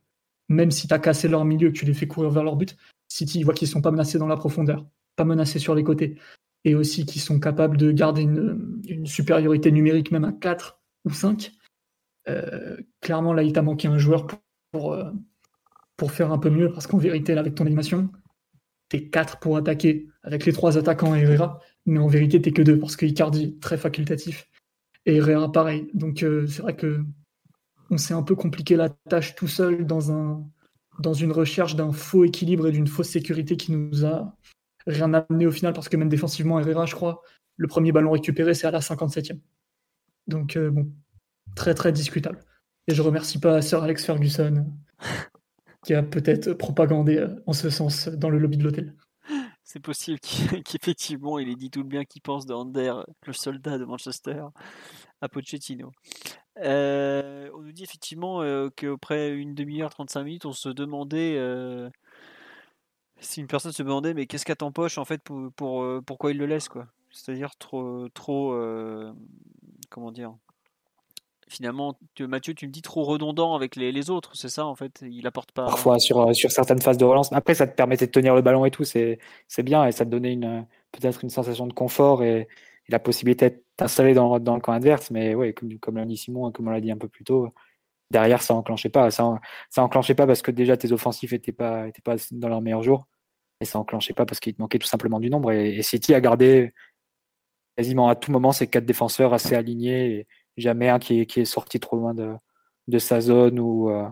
Même 0.49 0.71
si 0.71 0.87
tu 0.87 0.93
as 0.93 0.99
cassé 0.99 1.27
leur 1.27 1.45
milieu, 1.45 1.69
que 1.69 1.77
tu 1.77 1.85
les 1.85 1.93
fais 1.93 2.07
courir 2.07 2.31
vers 2.31 2.43
leur 2.43 2.55
but, 2.55 2.75
City, 3.07 3.39
ils 3.39 3.43
voient 3.43 3.53
qu'ils 3.53 3.67
ne 3.67 3.73
sont 3.73 3.81
pas 3.81 3.91
menacés 3.91 4.17
dans 4.17 4.27
la 4.27 4.37
profondeur, 4.37 4.85
pas 5.15 5.25
menacés 5.25 5.59
sur 5.59 5.75
les 5.75 5.83
côtés. 5.83 6.17
Et 6.65 6.75
aussi 6.75 7.05
qu'ils 7.05 7.21
sont 7.21 7.39
capables 7.39 7.77
de 7.77 7.91
garder 7.91 8.23
une, 8.23 9.05
supériorité 9.05 9.71
numérique, 9.71 10.11
même 10.11 10.25
à 10.25 10.33
4, 10.33 10.79
ou 11.05 11.11
5. 11.11 11.51
Euh, 12.27 12.77
clairement, 13.01 13.33
là, 13.33 13.43
il 13.43 13.53
t'a 13.53 13.61
manqué 13.61 13.87
un 13.87 13.97
joueur 13.97 14.27
pour, 14.71 14.93
euh, 14.93 15.11
faire 16.09 16.31
un 16.31 16.37
peu 16.37 16.49
mieux, 16.49 16.71
parce 16.71 16.87
qu'en 16.87 16.97
vérité, 16.97 17.33
avec 17.33 17.55
ton 17.55 17.65
animation, 17.65 18.09
t'es 18.89 19.07
4 19.07 19.39
pour 19.39 19.57
attaquer 19.57 20.07
avec 20.23 20.45
les 20.45 20.53
trois 20.53 20.77
attaquants 20.77 21.15
et 21.15 21.21
Herrera, 21.21 21.59
mais 21.85 21.99
en 21.99 22.07
vérité, 22.07 22.41
t'es 22.41 22.51
que 22.51 22.61
2, 22.61 22.79
parce 22.79 22.95
que 22.95 23.05
Icardi, 23.05 23.57
très 23.59 23.77
facultatif, 23.77 24.47
et 25.05 25.17
Herrera, 25.17 25.51
pareil. 25.51 25.87
Donc, 25.93 26.23
euh, 26.23 26.45
c'est 26.47 26.61
vrai 26.61 26.75
que 26.75 27.01
on 27.91 27.97
s'est 27.97 28.13
un 28.13 28.23
peu 28.23 28.35
compliqué 28.35 28.75
la 28.75 28.89
tâche 28.89 29.35
tout 29.35 29.47
seul 29.47 29.85
dans, 29.85 30.11
un, 30.11 30.43
dans 30.99 31.13
une 31.13 31.31
recherche 31.31 31.75
d'un 31.75 31.91
faux 31.91 32.23
équilibre 32.25 32.67
et 32.67 32.71
d'une 32.71 32.85
fausse 32.87 33.09
sécurité 33.09 33.57
qui 33.57 33.71
nous 33.71 34.05
a 34.05 34.35
rien 34.85 35.13
amené 35.13 35.47
au 35.47 35.51
final, 35.51 35.73
parce 35.73 35.89
que 35.89 35.97
même 35.97 36.09
défensivement, 36.09 36.59
Herrera, 36.59 36.85
je 36.85 36.95
crois, 36.95 37.21
le 37.57 37.67
premier 37.67 37.91
ballon 37.91 38.11
récupéré, 38.11 38.53
c'est 38.53 38.67
à 38.67 38.71
la 38.71 38.79
57e. 38.79 39.39
Donc, 40.27 40.55
euh, 40.55 40.69
bon, 40.69 40.91
très 41.55 41.73
très 41.73 41.91
discutable. 41.91 42.39
Et 42.87 42.95
je 42.95 43.01
remercie 43.01 43.39
pas 43.39 43.61
Sir 43.61 43.83
Alex 43.83 44.05
Ferguson, 44.05 44.65
qui 45.85 45.93
a 45.93 46.03
peut-être 46.03 46.53
propagandé 46.53 47.25
en 47.45 47.53
ce 47.53 47.69
sens 47.69 48.07
dans 48.09 48.29
le 48.29 48.37
lobby 48.37 48.57
de 48.57 48.63
l'hôtel. 48.63 48.95
C'est 49.63 49.79
possible 49.79 50.19
qu'effectivement 50.65 51.37
il 51.37 51.49
ait 51.49 51.55
dit 51.55 51.69
tout 51.69 51.81
le 51.81 51.87
bien 51.87 52.03
qu'il 52.03 52.21
pense 52.21 52.45
de 52.45 52.53
Ander, 52.53 52.93
le 53.25 53.33
soldat 53.33 53.77
de 53.77 53.85
Manchester, 53.85 54.43
à 55.21 55.29
Pochettino. 55.29 55.91
Euh, 56.57 57.49
on 57.53 57.61
nous 57.61 57.71
dit 57.71 57.83
effectivement 57.83 58.41
euh, 58.41 58.69
qu'après 58.75 59.31
une 59.31 59.53
demi-heure, 59.53 59.91
35 59.91 60.23
minutes, 60.23 60.45
on 60.45 60.53
se 60.53 60.69
demandait 60.69 61.35
euh, 61.37 61.89
si 63.19 63.41
une 63.41 63.47
personne 63.47 63.71
se 63.71 63.83
demandait 63.83 64.13
mais 64.13 64.25
qu'est-ce 64.25 64.45
qu'a 64.45 64.55
ton 64.55 64.71
poche 64.71 64.97
en 64.97 65.05
fait 65.05 65.21
pour, 65.21 65.51
pour 65.53 66.03
pourquoi 66.03 66.31
il 66.31 66.37
le 66.37 66.47
laisse 66.47 66.67
quoi? 66.67 66.87
C'est-à-dire 67.11 67.55
trop 67.57 68.07
trop 68.09 68.55
comment 69.89 70.11
dire? 70.11 70.33
Finalement, 71.49 71.97
Mathieu, 72.19 72.53
tu 72.53 72.67
me 72.67 72.71
dis 72.71 72.81
trop 72.81 73.03
redondant 73.03 73.55
avec 73.55 73.75
les, 73.75 74.09
autres, 74.09 74.35
c'est 74.35 74.49
ça 74.49 74.65
en 74.65 74.75
fait 74.75 75.03
Il 75.05 75.27
apporte 75.27 75.51
pas. 75.51 75.65
Parfois 75.65 75.99
sur, 75.99 76.33
sur 76.35 76.51
certaines 76.51 76.81
phases 76.81 76.97
de 76.97 77.05
relance. 77.05 77.31
Après, 77.33 77.55
ça 77.55 77.67
te 77.67 77.75
permettait 77.75 78.07
de 78.07 78.11
tenir 78.11 78.35
le 78.35 78.41
ballon 78.41 78.65
et 78.65 78.71
tout, 78.71 78.83
c'est 78.83 79.19
bien 79.63 79.85
et 79.85 79.91
ça 79.91 80.05
te 80.05 80.09
donnait 80.09 80.33
une 80.33 80.65
peut-être 80.91 81.23
une 81.23 81.29
sensation 81.29 81.67
de 81.67 81.73
confort 81.73 82.23
et, 82.23 82.47
la 82.89 82.97
possibilité 82.97 83.51
de 83.51 83.63
t'installer 83.77 84.15
dans, 84.15 84.39
dans, 84.39 84.55
le 84.55 84.61
camp 84.61 84.73
adverse. 84.73 85.11
Mais 85.11 85.35
oui, 85.35 85.53
comme, 85.53 85.77
comme 85.77 85.97
l'a 85.97 86.05
dit 86.05 86.17
Simon, 86.17 86.51
comme 86.51 86.67
on 86.69 86.71
l'a 86.71 86.81
dit 86.81 86.89
un 86.89 86.97
peu 86.97 87.07
plus 87.07 87.23
tôt, 87.23 87.53
derrière 88.11 88.41
ça 88.41 88.55
enclenchait 88.55 88.89
pas. 88.89 89.11
Ça, 89.11 89.39
ça 89.69 89.83
enclenchait 89.83 90.15
pas 90.15 90.27
parce 90.27 90.41
que 90.41 90.51
déjà 90.51 90.77
tes 90.77 90.91
offensifs 90.91 91.31
n'étaient 91.31 91.51
pas, 91.51 91.85
pas 92.03 92.15
dans 92.31 92.49
leur 92.49 92.61
meilleur 92.61 92.83
jour. 92.83 93.07
Et 93.61 93.65
ça 93.65 93.79
enclenchait 93.79 94.13
pas 94.13 94.25
parce 94.25 94.39
qu'il 94.39 94.55
te 94.55 94.61
manquait 94.61 94.79
tout 94.79 94.87
simplement 94.87 95.19
du 95.19 95.29
nombre. 95.29 95.51
Et, 95.51 95.81
City 95.83 96.13
a 96.13 96.21
gardé 96.21 96.73
quasiment 97.77 98.09
à 98.09 98.15
tout 98.15 98.31
moment 98.31 98.51
ses 98.51 98.67
quatre 98.67 98.85
défenseurs 98.85 99.33
assez 99.33 99.55
alignés 99.55 100.27
jamais 100.61 100.89
un 100.89 100.99
qui 100.99 101.21
est, 101.21 101.25
qui 101.25 101.41
est 101.41 101.45
sorti 101.45 101.79
trop 101.79 101.97
loin 101.97 102.13
de, 102.13 102.33
de 102.87 102.99
sa 102.99 103.21
zone 103.21 103.59
ou 103.59 103.89
euh, 103.89 104.07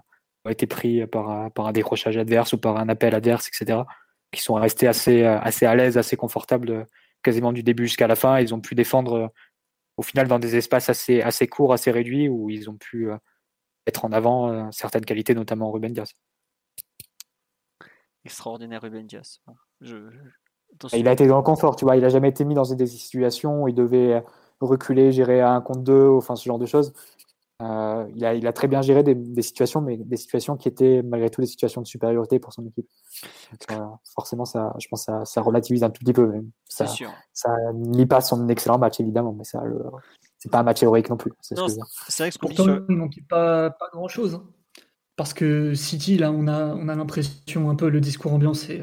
a 0.45 0.51
été 0.51 0.67
pris 0.67 1.05
par, 1.07 1.51
par 1.51 1.67
un 1.67 1.71
décrochage 1.71 2.17
adverse 2.17 2.53
ou 2.53 2.57
par 2.57 2.77
un 2.77 2.87
appel 2.89 3.13
adverse, 3.13 3.49
etc. 3.49 3.81
Qui 4.31 4.41
sont 4.41 4.53
restés 4.55 4.87
assez, 4.87 5.23
assez 5.23 5.65
à 5.65 5.75
l'aise, 5.75 5.97
assez 5.97 6.15
confortables 6.15 6.85
quasiment 7.23 7.51
du 7.51 7.63
début 7.63 7.87
jusqu'à 7.87 8.07
la 8.07 8.15
fin. 8.15 8.39
Ils 8.39 8.53
ont 8.53 8.61
pu 8.61 8.75
défendre 8.75 9.13
euh, 9.13 9.27
au 9.97 10.03
final 10.03 10.27
dans 10.27 10.39
des 10.39 10.55
espaces 10.55 10.89
assez, 10.89 11.21
assez 11.21 11.47
courts, 11.47 11.73
assez 11.73 11.91
réduits 11.91 12.29
où 12.29 12.49
ils 12.49 12.69
ont 12.69 12.77
pu 12.77 13.09
euh, 13.09 13.17
être 13.87 14.05
en 14.05 14.11
avant 14.11 14.69
certaines 14.71 15.05
qualités, 15.05 15.33
notamment 15.33 15.71
Ruben 15.71 15.93
Diaz. 15.93 16.13
Extraordinaire 18.25 18.81
Ruben 18.81 19.07
Diaz. 19.07 19.39
Il 20.93 21.07
a 21.07 21.13
été 21.13 21.25
dans 21.25 21.37
le 21.37 21.43
confort, 21.43 21.77
tu 21.77 21.85
vois. 21.85 21.95
Il 21.95 22.03
a 22.03 22.09
jamais 22.09 22.27
été 22.27 22.43
mis 22.43 22.53
dans 22.53 22.63
des 22.63 22.85
situations 22.85 23.63
où 23.63 23.67
il 23.69 23.75
devait 23.75 24.21
reculer, 24.61 25.11
gérer 25.11 25.41
à 25.41 25.51
un 25.51 25.61
contre 25.61 25.81
deux, 25.81 26.07
enfin 26.09 26.35
ce 26.35 26.45
genre 26.45 26.59
de 26.59 26.65
choses. 26.65 26.93
Euh, 27.63 28.05
il, 28.15 28.23
a, 28.23 28.35
il, 28.35 28.45
a, 28.45 28.53
très 28.53 28.67
bien 28.67 28.83
géré 28.83 29.01
des, 29.01 29.41
situations, 29.41 29.81
mais 29.81 29.97
des 29.97 30.17
situations 30.17 30.57
qui 30.57 30.67
étaient 30.67 31.01
malgré 31.01 31.31
tout 31.31 31.41
des 31.41 31.47
situations 31.47 31.81
de 31.81 31.87
supériorité 31.87 32.37
pour 32.37 32.53
son 32.53 32.63
équipe. 32.67 32.87
Euh, 33.71 33.75
forcément, 34.13 34.45
ça, 34.45 34.75
je 34.77 34.87
pense, 34.87 35.05
ça, 35.05 35.25
ça 35.25 35.41
relativise 35.41 35.83
un 35.83 35.89
tout 35.89 35.99
petit 36.03 36.13
peu. 36.13 36.31
Ça, 36.69 36.85
ça 37.33 37.55
nie 37.73 38.05
pas 38.05 38.21
son 38.21 38.47
excellent 38.47 38.77
match 38.77 38.99
évidemment, 38.99 39.33
mais 39.33 39.43
ça, 39.43 39.63
c'est 40.37 40.51
pas 40.51 40.59
un 40.59 40.63
match 40.63 40.83
héroïque 40.83 41.09
non 41.09 41.17
plus. 41.17 41.31
C'est 41.41 41.55
vrai 41.55 42.29
que 42.29 42.37
pourtant, 42.37 42.65
il 42.67 42.95
ne 42.95 42.95
manquait 42.95 43.25
pas, 43.27 43.71
pas 43.71 43.89
grand 43.91 44.07
chose. 44.07 44.35
Hein. 44.35 44.43
Parce 45.15 45.33
que 45.33 45.73
City, 45.73 46.15
là, 46.17 46.31
on 46.31 46.47
a, 46.47 46.75
on 46.75 46.87
a 46.89 46.95
l'impression 46.95 47.71
un 47.71 47.75
peu 47.75 47.89
le 47.89 47.99
discours 47.99 48.33
ambiant, 48.33 48.53
c'est 48.53 48.81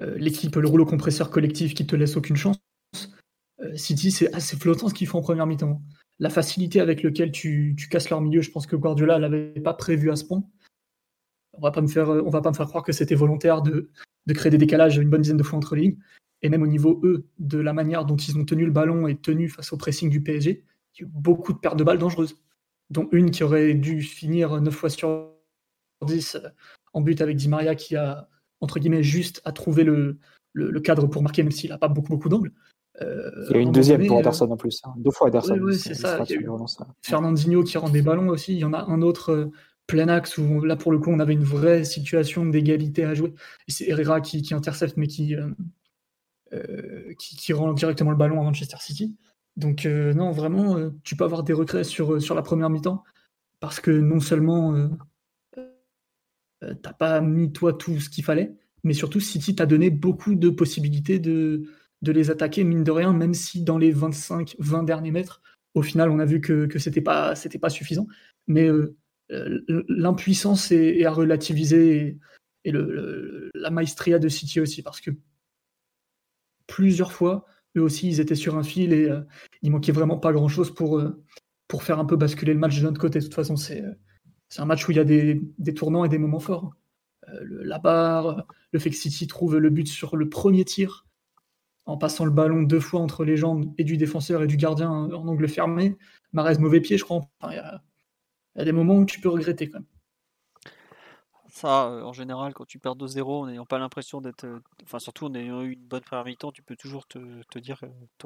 euh, 0.00 0.14
l'équipe, 0.16 0.56
le 0.56 0.66
rouleau 0.66 0.86
compresseur 0.86 1.28
collectif 1.28 1.74
qui 1.74 1.86
te 1.86 1.94
laisse 1.94 2.16
aucune 2.16 2.36
chance. 2.36 2.56
Euh, 3.60 3.76
City, 3.76 4.10
c'est 4.10 4.32
assez 4.34 4.56
flottant 4.56 4.88
ce 4.88 4.94
qu'ils 4.94 5.06
font 5.06 5.18
en 5.18 5.22
première 5.22 5.46
mi-temps. 5.46 5.82
La 6.18 6.30
facilité 6.30 6.80
avec 6.80 7.02
laquelle 7.02 7.30
tu, 7.30 7.76
casses 7.90 8.10
leur 8.10 8.20
milieu, 8.20 8.42
je 8.42 8.50
pense 8.50 8.66
que 8.66 8.76
Guardiola 8.76 9.18
l'avait 9.18 9.60
pas 9.60 9.74
prévu 9.74 10.10
à 10.10 10.16
ce 10.16 10.24
point. 10.24 10.44
On 11.52 11.60
va 11.60 11.70
pas 11.70 11.80
me 11.80 11.88
faire, 11.88 12.06
va 12.06 12.40
pas 12.40 12.50
me 12.50 12.56
faire 12.56 12.66
croire 12.66 12.84
que 12.84 12.92
c'était 12.92 13.14
volontaire 13.14 13.62
de, 13.62 13.90
créer 14.34 14.50
des 14.50 14.58
décalages 14.58 14.96
une 14.98 15.10
bonne 15.10 15.22
dizaine 15.22 15.36
de 15.36 15.42
fois 15.42 15.58
entre 15.58 15.76
lignes. 15.76 15.96
Et 16.42 16.48
même 16.48 16.62
au 16.62 16.66
niveau, 16.66 17.00
eux, 17.02 17.26
de 17.38 17.58
la 17.58 17.72
manière 17.72 18.04
dont 18.04 18.16
ils 18.16 18.38
ont 18.38 18.44
tenu 18.44 18.64
le 18.64 18.70
ballon 18.70 19.08
et 19.08 19.16
tenu 19.16 19.48
face 19.48 19.72
au 19.72 19.76
pressing 19.76 20.08
du 20.08 20.22
PSG, 20.22 20.62
il 20.94 21.02
y 21.02 21.04
a 21.04 21.08
eu 21.08 21.10
beaucoup 21.12 21.52
de 21.52 21.58
pertes 21.58 21.76
de 21.76 21.84
balles 21.84 21.98
dangereuses, 21.98 22.36
dont 22.90 23.08
une 23.10 23.30
qui 23.30 23.42
aurait 23.42 23.74
dû 23.74 24.02
finir 24.02 24.60
9 24.60 24.72
fois 24.72 24.90
sur 24.90 25.32
10 26.06 26.36
euh, 26.36 26.48
en 26.92 27.00
but 27.00 27.20
avec 27.20 27.36
Di 27.36 27.48
Maria 27.48 27.74
qui 27.74 27.96
a, 27.96 28.28
entre 28.60 28.78
guillemets, 28.78 29.02
juste 29.02 29.40
à 29.44 29.52
trouver 29.52 29.82
le, 29.82 30.18
le 30.52 30.80
cadre 30.80 31.06
pour 31.06 31.22
marquer, 31.22 31.42
même 31.42 31.52
s'il 31.52 31.70
n'a 31.70 31.78
pas 31.78 31.88
beaucoup, 31.88 32.10
beaucoup 32.10 32.28
d'angles. 32.28 32.52
Euh, 33.02 33.30
il 33.50 33.56
y 33.56 33.58
a 33.58 33.62
une 33.62 33.72
deuxième 33.72 34.06
pour 34.06 34.20
Ederson 34.20 34.50
en 34.50 34.56
plus. 34.56 34.80
Hein. 34.84 34.92
Deux 34.96 35.10
fois 35.10 35.28
Ederson. 35.28 35.58
Oui, 35.60 35.76
c'est 35.76 35.94
ça. 35.94 36.24
Fernandinho 37.02 37.62
qui 37.62 37.78
rend 37.78 37.88
des 37.88 38.02
ballons 38.02 38.28
aussi. 38.28 38.54
Il 38.54 38.58
y 38.58 38.64
en 38.64 38.72
a 38.72 38.82
un 38.82 39.02
autre 39.02 39.32
euh, 39.32 39.50
plein 39.86 40.08
axe 40.08 40.38
où 40.38 40.62
là 40.64 40.76
pour 40.76 40.92
le 40.92 40.98
coup 40.98 41.10
on 41.10 41.18
avait 41.18 41.34
une 41.34 41.44
vraie 41.44 41.84
situation 41.84 42.44
d'égalité 42.46 43.04
à 43.04 43.14
jouer. 43.14 43.32
C'est 43.68 43.88
Herrera 43.88 44.20
qui, 44.20 44.42
intercepte 44.52 44.96
mais 44.96 45.06
qui, 45.06 45.36
euh, 46.52 47.14
qui, 47.18 47.52
rend 47.52 47.72
directement 47.72 48.10
le 48.10 48.16
ballon 48.16 48.40
à 48.40 48.44
Manchester 48.44 48.76
City. 48.80 49.16
Donc 49.56 49.86
non, 49.86 50.30
vraiment, 50.30 50.76
tu 51.02 51.16
peux 51.16 51.24
avoir 51.24 51.42
des 51.42 51.52
regrets 51.52 51.84
sur, 51.84 52.22
sur 52.22 52.36
la 52.36 52.42
première 52.42 52.70
mi-temps 52.70 53.02
parce 53.58 53.80
que 53.80 53.90
non 53.90 54.20
seulement 54.20 54.88
t'as 56.60 56.92
pas 56.92 57.20
mis 57.20 57.50
toi 57.50 57.72
tout 57.72 57.98
ce 57.98 58.08
qu'il 58.08 58.22
fallait, 58.22 58.54
mais 58.84 58.92
surtout 58.92 59.18
City 59.18 59.56
t'a 59.56 59.66
donné 59.66 59.90
beaucoup 59.90 60.36
de 60.36 60.48
possibilités 60.48 61.18
de, 61.18 61.64
de 62.02 62.12
les 62.12 62.30
attaquer, 62.30 62.64
mine 62.64 62.84
de 62.84 62.90
rien, 62.90 63.12
même 63.12 63.34
si 63.34 63.62
dans 63.62 63.78
les 63.78 63.92
25-20 63.92 64.84
derniers 64.84 65.10
mètres, 65.10 65.42
au 65.74 65.82
final, 65.82 66.10
on 66.10 66.18
a 66.18 66.24
vu 66.24 66.40
que, 66.40 66.66
que 66.66 66.78
c'était 66.78 67.00
pas, 67.00 67.34
pas 67.60 67.70
suffisant. 67.70 68.06
Mais 68.46 68.68
euh, 68.68 68.96
euh, 69.30 69.84
l'impuissance 69.88 70.70
est, 70.72 71.04
à 71.04 71.10
relativiser 71.10 72.18
et, 72.64 72.70
le, 72.70 73.50
la 73.54 73.70
maestria 73.70 74.18
de 74.18 74.28
City 74.28 74.60
aussi, 74.60 74.82
parce 74.82 75.00
que 75.00 75.10
plusieurs 76.66 77.12
fois, 77.12 77.46
eux 77.76 77.82
aussi, 77.82 78.08
ils 78.08 78.20
étaient 78.20 78.34
sur 78.34 78.56
un 78.56 78.62
fil 78.62 78.92
et 78.92 79.08
euh, 79.08 79.20
il 79.62 79.70
manquait 79.70 79.92
vraiment 79.92 80.18
pas 80.18 80.32
grand 80.32 80.48
chose 80.48 80.74
pour, 80.74 81.02
pour 81.66 81.82
faire 81.82 81.98
un 81.98 82.04
peu 82.04 82.16
basculer 82.16 82.52
le 82.52 82.58
match 82.58 82.78
de 82.78 82.84
notre 82.84 83.00
côté. 83.00 83.18
De 83.18 83.24
toute 83.24 83.34
façon, 83.34 83.56
c'est 83.56 83.84
un 84.56 84.64
match 84.64 84.86
où 84.88 84.92
il 84.92 84.96
y 84.96 85.00
a 85.00 85.04
des, 85.04 85.40
des 85.58 85.74
tournants 85.74 86.04
et 86.04 86.08
des 86.08 86.18
moments 86.18 86.40
forts. 86.40 86.72
la 87.26 87.78
barre, 87.78 88.46
le 88.72 88.78
fait 88.78 88.90
que 88.90 88.96
City 88.96 89.26
trouve 89.26 89.56
le 89.56 89.70
but 89.70 89.88
sur 89.88 90.16
le 90.16 90.28
premier 90.28 90.64
tir 90.64 91.07
en 91.88 91.96
passant 91.96 92.26
le 92.26 92.30
ballon 92.30 92.62
deux 92.62 92.80
fois 92.80 93.00
entre 93.00 93.24
les 93.24 93.38
jambes 93.38 93.72
et 93.78 93.84
du 93.84 93.96
défenseur 93.96 94.42
et 94.42 94.46
du 94.46 94.58
gardien 94.58 94.90
en 94.90 95.26
angle 95.26 95.48
fermé. 95.48 95.96
Marès 96.32 96.58
mauvais 96.58 96.82
pied, 96.82 96.98
je 96.98 97.04
crois. 97.04 97.22
Il 97.44 97.54
y, 97.54 98.60
a 98.60 98.64
des 98.64 98.72
moments 98.72 98.96
où 98.96 99.06
tu 99.06 99.20
peux 99.20 99.30
regretter 99.30 99.70
quand 99.70 99.78
même. 99.78 99.88
Ça, 101.48 101.86
euh, 101.86 102.02
en 102.02 102.12
général, 102.12 102.52
quand 102.52 102.66
tu 102.66 102.78
perds 102.78 102.96
2-0 102.96 103.22
en 103.22 103.46
n'ayant 103.46 103.64
pas 103.64 103.78
l'impression 103.78 104.20
d'être. 104.20 104.44
Euh, 104.44 104.60
enfin, 104.82 104.98
surtout 104.98 105.26
en 105.26 105.34
ayant 105.34 105.62
eu 105.62 105.72
une 105.72 105.86
bonne 105.86 106.02
première 106.02 106.26
mi-temps, 106.26 106.52
tu 106.52 106.62
peux 106.62 106.76
toujours 106.76 107.08
te, 107.08 107.58
dire, 107.58 107.80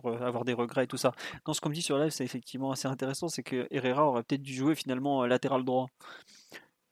euh, 0.05 0.27
avoir 0.27 0.45
des 0.45 0.55
regrets 0.55 0.85
et 0.85 0.89
tout 0.89 0.97
ça. 0.97 1.13
Non, 1.47 1.55
ce 1.55 1.61
qu'on 1.61 1.69
me 1.69 1.75
dit 1.75 1.83
sur 1.83 1.99
live, 1.99 2.11
c'est 2.11 2.25
effectivement 2.25 2.73
assez 2.73 2.89
intéressant 2.89 3.29
c'est 3.29 3.45
que 3.45 3.69
Herrera 3.71 4.05
aurait 4.05 4.25
peut-être 4.25 4.43
dû 4.43 4.55
jouer 4.55 4.75
finalement 4.75 5.25
latéral 5.25 5.65
droit 5.65 5.87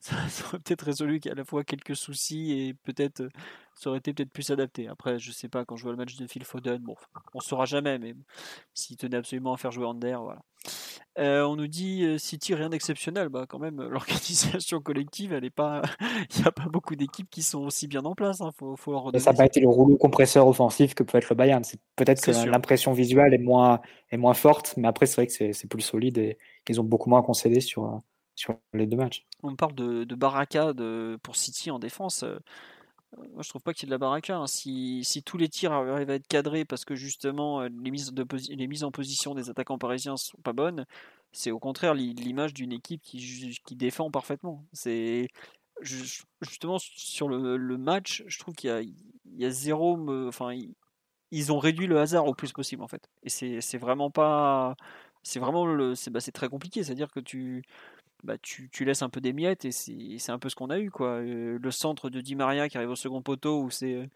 ça, 0.29 0.47
aurait 0.47 0.59
peut-être 0.59 0.83
résolu 0.83 1.21
à 1.31 1.35
la 1.35 1.45
fois 1.45 1.63
quelques 1.63 1.95
soucis 1.95 2.53
et 2.53 2.75
peut-être 2.75 3.29
ça 3.75 3.91
aurait 3.91 3.99
été 3.99 4.15
peut-être 4.15 4.33
plus 4.33 4.51
adapté. 4.51 4.89
Après, 4.89 5.19
je 5.19 5.31
sais 5.31 5.49
pas, 5.49 5.65
quand 5.65 5.77
je 5.77 5.83
vois 5.83 5.93
le 5.93 5.99
match 5.99 6.17
de 6.17 6.27
Phil 6.27 6.45
Foden, 6.45 6.79
bon, 6.79 6.97
on 7.35 7.41
saura 7.41 7.67
jamais, 7.67 7.99
mais 7.99 8.15
s'il 8.75 8.97
tenait 8.97 9.19
absolument 9.19 9.53
à 9.53 9.57
faire 9.57 9.73
jouer 9.73 9.87
Ander, 9.87 10.17
voilà. 10.23 10.41
Euh, 11.19 11.43
on 11.43 11.57
nous 11.57 11.67
dit 11.67 12.19
City 12.19 12.55
rien 12.55 12.69
d'exceptionnel, 12.69 13.29
bah 13.29 13.45
quand 13.49 13.59
même 13.59 13.83
l'organisation 13.91 14.81
collective, 14.81 15.33
elle 15.33 15.45
est 15.45 15.51
pas, 15.51 15.83
il 16.35 16.41
n'y 16.41 16.47
a 16.47 16.53
pas 16.53 16.69
beaucoup 16.71 16.95
d'équipes 16.95 17.29
qui 17.29 17.43
sont 17.43 17.61
aussi 17.61 17.89
bien 17.89 18.05
en 18.05 18.15
place. 18.15 18.41
Hein, 18.41 18.53
faut, 18.57 18.77
faut 18.77 19.11
ça 19.19 19.33
n'a 19.33 19.37
pas 19.37 19.47
été 19.47 19.61
le 19.61 19.69
rouleau 19.69 19.97
compresseur 19.97 20.47
offensif 20.47 20.95
que 20.95 21.03
peut 21.03 21.19
être 21.19 21.29
le 21.29 21.37
Bayern. 21.37 21.65
C'est 21.65 21.81
peut-être 21.97 22.23
que 22.23 22.31
l'impression 22.49 22.93
visuelle 22.93 23.35
est 23.35 23.39
moins 23.39 23.81
est 24.11 24.17
moins 24.17 24.35
forte, 24.35 24.75
mais 24.77 24.89
après 24.89 25.07
c'est 25.07 25.17
vrai 25.17 25.27
que 25.27 25.53
c'est 25.53 25.69
plus 25.69 25.83
solide 25.83 26.19
et 26.19 26.39
qu'ils 26.65 26.81
ont 26.81 26.85
beaucoup 26.85 27.11
moins 27.11 27.23
concédé 27.23 27.61
sur 27.61 28.03
sur 28.41 28.59
les 28.73 28.87
deux 28.87 28.97
matchs. 28.97 29.27
On 29.43 29.55
parle 29.55 29.75
de, 29.75 30.05
de 30.05 30.15
baraka 30.15 30.73
pour 31.23 31.37
City 31.37 31.71
en 31.71 31.79
défense. 31.79 32.23
Euh, 32.23 32.39
moi, 33.33 33.43
je 33.43 33.49
trouve 33.49 33.63
pas 33.63 33.75
qu'il 33.75 33.85
y 33.85 33.87
ait 33.87 33.91
de 33.91 33.95
la 33.95 33.99
baraka. 33.99 34.37
Hein. 34.39 34.47
Si, 34.47 35.23
tous 35.25 35.37
les 35.37 35.49
tirs 35.49 35.73
arrivent 35.73 36.11
à 36.11 36.15
être 36.15 36.27
cadrés 36.27 36.65
parce 36.65 36.85
que 36.85 36.95
justement 36.95 37.61
euh, 37.61 37.69
les 37.83 37.91
mises, 37.91 38.85
en 38.85 38.91
position 38.91 39.35
des 39.35 39.51
attaquants 39.51 39.79
parisiens 39.79 40.17
sont 40.17 40.39
pas 40.39 40.53
bonnes, 40.53 40.87
c'est 41.33 41.51
au 41.51 41.59
contraire 41.59 41.95
l'image 41.95 42.55
d'une 42.55 42.73
équipe 42.73 43.03
qui, 43.03 43.61
défend 43.73 44.11
parfaitement. 44.11 44.65
C'est 44.73 45.29
justement 45.83 46.79
sur 46.79 47.29
le, 47.29 47.59
match, 47.77 48.23
je 48.27 48.39
trouve 48.39 48.55
qu'il 48.55 48.71
y, 48.71 49.43
y 49.43 49.45
a, 49.45 49.51
zéro. 49.51 49.99
Enfin, 50.29 50.57
ils 51.31 51.53
ont 51.53 51.59
réduit 51.59 51.87
le 51.87 52.01
hasard 52.01 52.27
au 52.27 52.35
plus 52.35 52.53
possible 52.53 52.83
en 52.83 52.89
fait. 52.89 53.09
Et 53.23 53.29
c'est 53.29 53.79
vraiment 53.79 54.11
pas. 54.11 54.77
C'est 55.23 55.41
vraiment 55.41 55.67
le. 55.67 55.95
C'est 55.95 56.11
bah, 56.11 56.21
très 56.21 56.49
compliqué. 56.49 56.83
C'est-à-dire 56.83 57.11
que 57.11 57.21
tu 57.21 57.63
bah, 58.25 58.37
tu, 58.39 58.69
tu, 58.71 58.85
laisses 58.85 59.03
un 59.03 59.09
peu 59.09 59.21
des 59.21 59.33
miettes 59.33 59.65
et 59.65 59.71
c'est 59.73 60.33
un 60.33 60.39
peu 60.39 60.49
ce 60.49 60.55
qu'on 60.55 60.71
a 60.71 60.79
eu. 60.79 60.91
Quoi. 60.91 61.21
Euh, 61.21 61.59
le 61.61 61.71
centre 61.71 62.11
de 62.11 62.21
Di 62.21 62.35
Maria 62.35 62.69
qui 62.69 62.77
arrive 62.77 62.91
au 62.91 62.97
second 62.97 63.23
poteau 63.23 63.63
où 63.63 63.71
c'est 63.71 64.09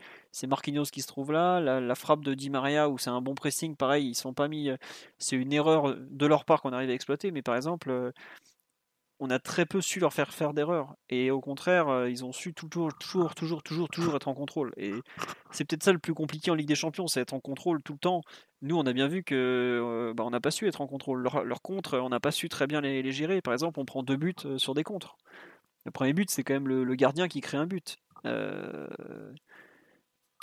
Marquinhos 0.46 0.84
qui 0.84 1.02
se 1.02 1.06
trouve 1.06 1.32
là. 1.32 1.60
La, 1.60 1.94
frappe 1.94 2.22
de 2.22 2.34
Di 2.34 2.50
Maria 2.50 2.88
où 2.88 2.98
c'est 2.98 3.10
un 3.10 3.20
bon 3.20 3.34
pressing, 3.34 3.76
pareil, 3.76 4.08
ils 4.08 4.14
sont 4.14 4.34
pas 4.34 4.48
mis. 4.48 4.70
Euh, 4.70 4.76
c'est 5.18 5.36
une 5.36 5.52
erreur 5.52 5.96
de 5.96 6.26
leur 6.26 6.44
part 6.44 6.62
qu'on 6.62 6.72
arrive 6.72 6.90
à 6.90 6.94
exploiter, 6.94 7.30
mais 7.30 7.42
par 7.42 7.56
exemple, 7.56 7.90
euh, 7.90 8.12
on 9.20 9.30
a 9.30 9.38
très 9.38 9.64
peu 9.66 9.80
su 9.80 10.00
leur 10.00 10.12
faire 10.12 10.32
faire 10.32 10.54
d'erreurs. 10.54 10.96
Et 11.08 11.30
au 11.30 11.40
contraire, 11.40 11.88
euh, 11.88 12.10
ils 12.10 12.24
ont 12.24 12.32
su 12.32 12.52
toujours, 12.52 12.92
toujours, 12.98 13.34
toujours, 13.34 13.62
toujours, 13.62 13.88
toujours 13.88 14.16
être 14.16 14.28
en 14.28 14.34
contrôle. 14.34 14.72
Et 14.76 14.92
c'est 15.50 15.64
peut-être 15.64 15.84
ça 15.84 15.92
le 15.92 15.98
plus 15.98 16.14
compliqué 16.14 16.50
en 16.50 16.54
Ligue 16.54 16.68
des 16.68 16.74
Champions, 16.74 17.06
c'est 17.06 17.20
être 17.20 17.34
en 17.34 17.40
contrôle 17.40 17.82
tout 17.82 17.92
le 17.92 17.98
temps. 17.98 18.22
Nous, 18.62 18.76
on 18.76 18.84
a 18.86 18.92
bien 18.92 19.08
vu 19.08 19.22
que 19.22 19.34
euh, 19.34 20.14
bah, 20.14 20.24
on 20.24 20.30
n'a 20.30 20.40
pas 20.40 20.50
su 20.50 20.66
être 20.66 20.80
en 20.80 20.86
contrôle. 20.86 21.22
Leur, 21.22 21.62
contre, 21.62 21.98
on 21.98 22.08
n'a 22.08 22.20
pas 22.20 22.32
su 22.32 22.48
très 22.48 22.66
bien 22.66 22.80
les, 22.80 23.12
gérer. 23.12 23.40
Par 23.40 23.52
exemple, 23.52 23.78
on 23.80 23.84
prend 23.84 24.02
deux 24.02 24.16
buts 24.16 24.34
euh, 24.44 24.58
sur 24.58 24.74
des 24.74 24.82
contres. 24.82 25.16
Le 25.84 25.90
premier 25.90 26.12
but, 26.12 26.30
c'est 26.30 26.42
quand 26.44 26.54
même 26.54 26.68
le, 26.68 26.94
gardien 26.94 27.28
qui 27.28 27.40
crée 27.40 27.58
un 27.58 27.66
but. 27.66 27.98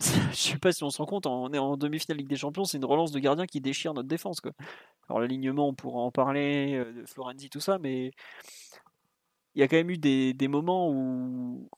Je 0.02 0.36
sais 0.36 0.58
pas 0.58 0.72
si 0.72 0.84
on 0.84 0.90
se 0.90 0.98
rend 0.98 1.06
compte, 1.06 1.28
on 1.28 1.52
est 1.54 1.58
en 1.58 1.78
demi-finale 1.78 2.18
Ligue 2.18 2.28
des 2.28 2.36
Champions, 2.36 2.64
c'est 2.64 2.78
une 2.78 2.86
relance 2.86 3.12
de 3.12 3.20
gardien 3.20 3.46
qui 3.46 3.62
déchire 3.62 3.94
notre 3.94 4.08
défense. 4.08 4.42
Alors 5.10 5.20
l'alignement, 5.20 5.68
on 5.68 5.74
pourra 5.74 6.00
en 6.00 6.12
parler, 6.12 6.84
de 6.96 7.06
Florenzi, 7.06 7.50
tout 7.50 7.60
ça, 7.60 7.78
mais 7.80 8.12
il 9.56 9.62
y 9.62 9.64
a 9.64 9.68
quand 9.68 9.78
même 9.78 9.90
eu 9.90 9.98
des, 9.98 10.48
moments 10.48 10.90
où 10.90 11.70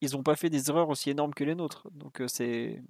ils 0.00 0.12
n'ont 0.12 0.22
pas 0.22 0.36
fait 0.36 0.50
des 0.50 0.68
erreurs 0.70 0.88
aussi 0.88 1.10
énormes 1.10 1.34
que 1.34 1.44
les 1.44 1.54
nôtres. 1.54 1.88
Donc 1.92 2.20
euh, 2.20 2.28
c'est. 2.28 2.82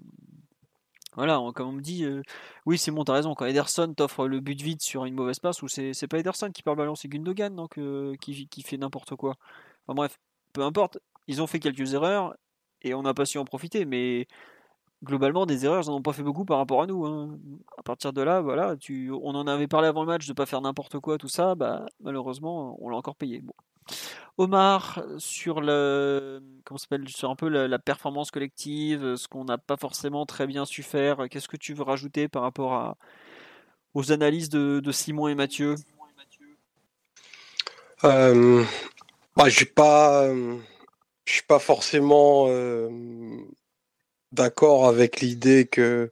Voilà, 1.15 1.39
comme 1.55 1.69
on 1.69 1.73
me 1.73 1.83
dit, 1.83 2.05
euh, 2.05 2.23
oui, 2.65 2.79
c'est 2.79 2.91
bon, 2.91 3.05
t'as 3.05 3.13
raison. 3.13 3.35
Quand 3.35 3.45
Ederson 3.45 3.93
t'offre 3.93 4.27
le 4.27 4.41
but 4.41 4.61
vide 4.63 4.81
sur 4.81 5.05
une 5.05 5.15
mauvaise 5.15 5.41
passe, 5.41 5.61
ou 5.61 5.69
c'est, 5.69 5.93
pas 6.09 6.19
Ederson 6.19 6.51
qui 6.51 6.63
perd 6.63 6.79
ballon, 6.79 6.95
c'est 6.95 7.09
Gundogan 7.09 7.55
donc, 7.55 7.77
euh, 7.79 8.15
qui, 8.23 8.49
qui, 8.49 8.63
fait 8.63 8.79
n'importe 8.79 9.15
quoi. 9.17 9.37
Enfin 9.87 9.95
bref, 9.95 10.19
peu 10.55 10.63
importe, 10.63 10.99
ils 11.27 11.43
ont 11.43 11.47
fait 11.47 11.61
quelques 11.61 11.93
erreurs 11.93 12.35
et 12.81 12.95
on 12.95 13.03
n'a 13.03 13.13
pas 13.13 13.27
su 13.27 13.37
en 13.37 13.45
profiter, 13.45 13.85
mais 13.85 14.27
globalement, 15.03 15.47
des 15.47 15.65
erreurs, 15.65 15.83
ils 15.85 15.89
n'en 15.91 15.97
ont 15.97 16.03
pas 16.03 16.13
fait 16.13 16.23
beaucoup 16.23 16.45
par 16.45 16.59
rapport 16.59 16.83
à 16.83 16.87
nous. 16.87 17.05
Hein. 17.07 17.39
À 17.77 17.83
partir 17.83 18.13
de 18.13 18.23
là, 18.23 18.41
voilà, 18.41 18.77
on 18.91 19.35
en 19.35 19.47
avait 19.47 19.69
parlé 19.69 19.89
avant 19.89 20.03
le 20.03 20.07
match 20.07 20.27
de 20.27 20.33
pas 20.33 20.47
faire 20.47 20.61
n'importe 20.61 20.99
quoi, 21.01 21.19
tout 21.19 21.29
ça, 21.29 21.55
bah, 21.55 21.87
malheureusement, 22.01 22.77
on 22.81 22.89
l'a 22.89 22.97
encore 22.97 23.17
payé. 23.17 23.43
Omar, 24.39 25.03
sur 25.19 25.61
le, 25.61 26.43
comment 26.65 26.79
s'appelle, 26.79 27.09
sur 27.09 27.31
un 27.31 27.37
peu 27.37 27.49
la, 27.49 27.79
performance 27.79 28.31
collective, 28.31 29.17
ce 29.17 29.29
qu'on 29.29 29.45
n'a 29.45 29.59
pas 29.59 29.77
forcément 29.77 30.25
très 30.25 30.47
bien 30.47 30.65
su 30.65 30.83
faire. 30.83 31.29
Qu'est-ce 31.31 31.49
que 31.49 31.57
tu 31.57 31.75
veux 31.75 31.83
rajouter 31.83 32.29
par 32.29 32.43
rapport 32.43 32.75
à, 32.75 32.97
aux 33.95 34.13
analyses 34.13 34.49
de, 34.49 34.93
Simon 34.93 35.29
et 35.29 35.35
Mathieu? 35.35 35.75
Euh, 38.05 38.65
bah, 39.37 39.49
Je 39.49 39.65
pas, 39.65 40.33
je 41.25 41.33
suis 41.33 41.43
pas 41.43 41.59
forcément 41.59 42.47
euh, 42.49 42.89
d'accord 44.33 44.87
avec 44.87 45.21
l'idée 45.21 45.67
que 45.67 46.11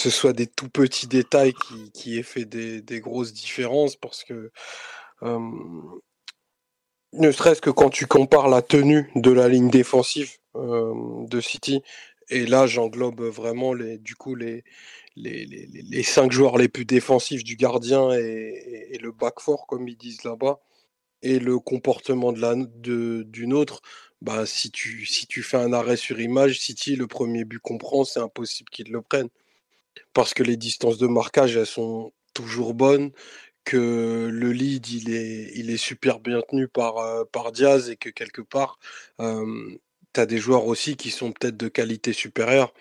ce 0.00 0.10
soit 0.10 0.32
des 0.32 0.46
tout 0.46 0.68
petits 0.68 1.06
détails 1.06 1.54
qui, 1.94 2.18
aient 2.18 2.22
fait 2.22 2.44
des, 2.44 3.00
grosses 3.00 3.32
différences 3.32 3.96
parce 3.96 4.24
que 4.24 4.50
ne 7.12 7.30
serait-ce 7.30 7.60
que 7.60 7.70
quand 7.70 7.90
tu 7.90 8.06
compares 8.06 8.48
la 8.48 8.62
tenue 8.62 9.10
de 9.14 9.30
la 9.30 9.48
ligne 9.48 9.70
défensive 9.70 10.38
de 10.54 11.40
City, 11.40 11.82
et 12.30 12.46
là 12.46 12.66
j'englobe 12.66 13.22
vraiment 13.22 13.74
les, 13.74 13.98
du 13.98 14.14
coup 14.14 14.34
les, 14.34 14.64
cinq 16.02 16.32
joueurs 16.32 16.56
les 16.58 16.68
plus 16.68 16.84
défensifs 16.84 17.44
du 17.44 17.56
gardien 17.56 18.10
et, 18.12 18.98
le 19.00 19.12
back 19.12 19.40
four 19.40 19.66
comme 19.66 19.88
ils 19.88 19.96
disent 19.96 20.24
là-bas, 20.24 20.60
et 21.22 21.38
le 21.38 21.58
comportement 21.58 22.32
de 22.32 22.40
la, 22.40 22.54
de, 22.56 23.22
d'une 23.24 23.52
autre, 23.52 23.82
bah, 24.22 24.46
si, 24.46 24.70
tu, 24.70 25.42
fais 25.42 25.56
un 25.56 25.72
arrêt 25.72 25.96
sur 25.96 26.20
image, 26.20 26.60
City, 26.60 26.96
le 26.96 27.08
premier 27.08 27.44
but 27.44 27.58
qu'on 27.58 27.78
prend, 27.78 28.04
c'est 28.04 28.20
impossible 28.20 28.70
qu'ils 28.70 28.92
le 28.92 29.02
prennent. 29.02 29.30
Parce 30.14 30.34
que 30.34 30.42
les 30.44 30.56
distances 30.56 30.98
de 30.98 31.08
marquage, 31.08 31.56
elles 31.56 31.66
sont 31.66 32.12
toujours 32.34 32.74
bonnes, 32.74 33.12
que 33.64 34.28
le 34.32 34.52
lead 34.52 34.88
il 34.88 35.14
est, 35.14 35.52
il 35.56 35.78
super 35.78 36.20
bien 36.20 36.40
tenu 36.48 36.68
par, 36.68 36.98
euh, 36.98 37.24
par 37.32 37.52
Diaz 37.52 37.90
et 37.90 37.96
que 37.96 38.10
quelque 38.10 38.42
part, 38.42 38.78
tu 39.18 40.20
as 40.20 40.26
des 40.26 40.38
joueurs 40.38 40.66
aussi 40.66 40.96
qui 40.96 41.10
sont 41.10 41.32
peut-être 41.32 41.56
de 41.56 41.68
qualité 41.68 42.12
supérieure. 42.12 42.74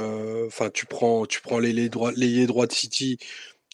Enfin, 0.00 0.70
tu 0.70 0.86
prends, 0.86 1.26
tu 1.26 1.40
prends 1.40 1.58
l'ailier 1.58 1.88
droit, 1.88 2.12
droit 2.12 2.66
de 2.66 2.72
City, 2.72 3.18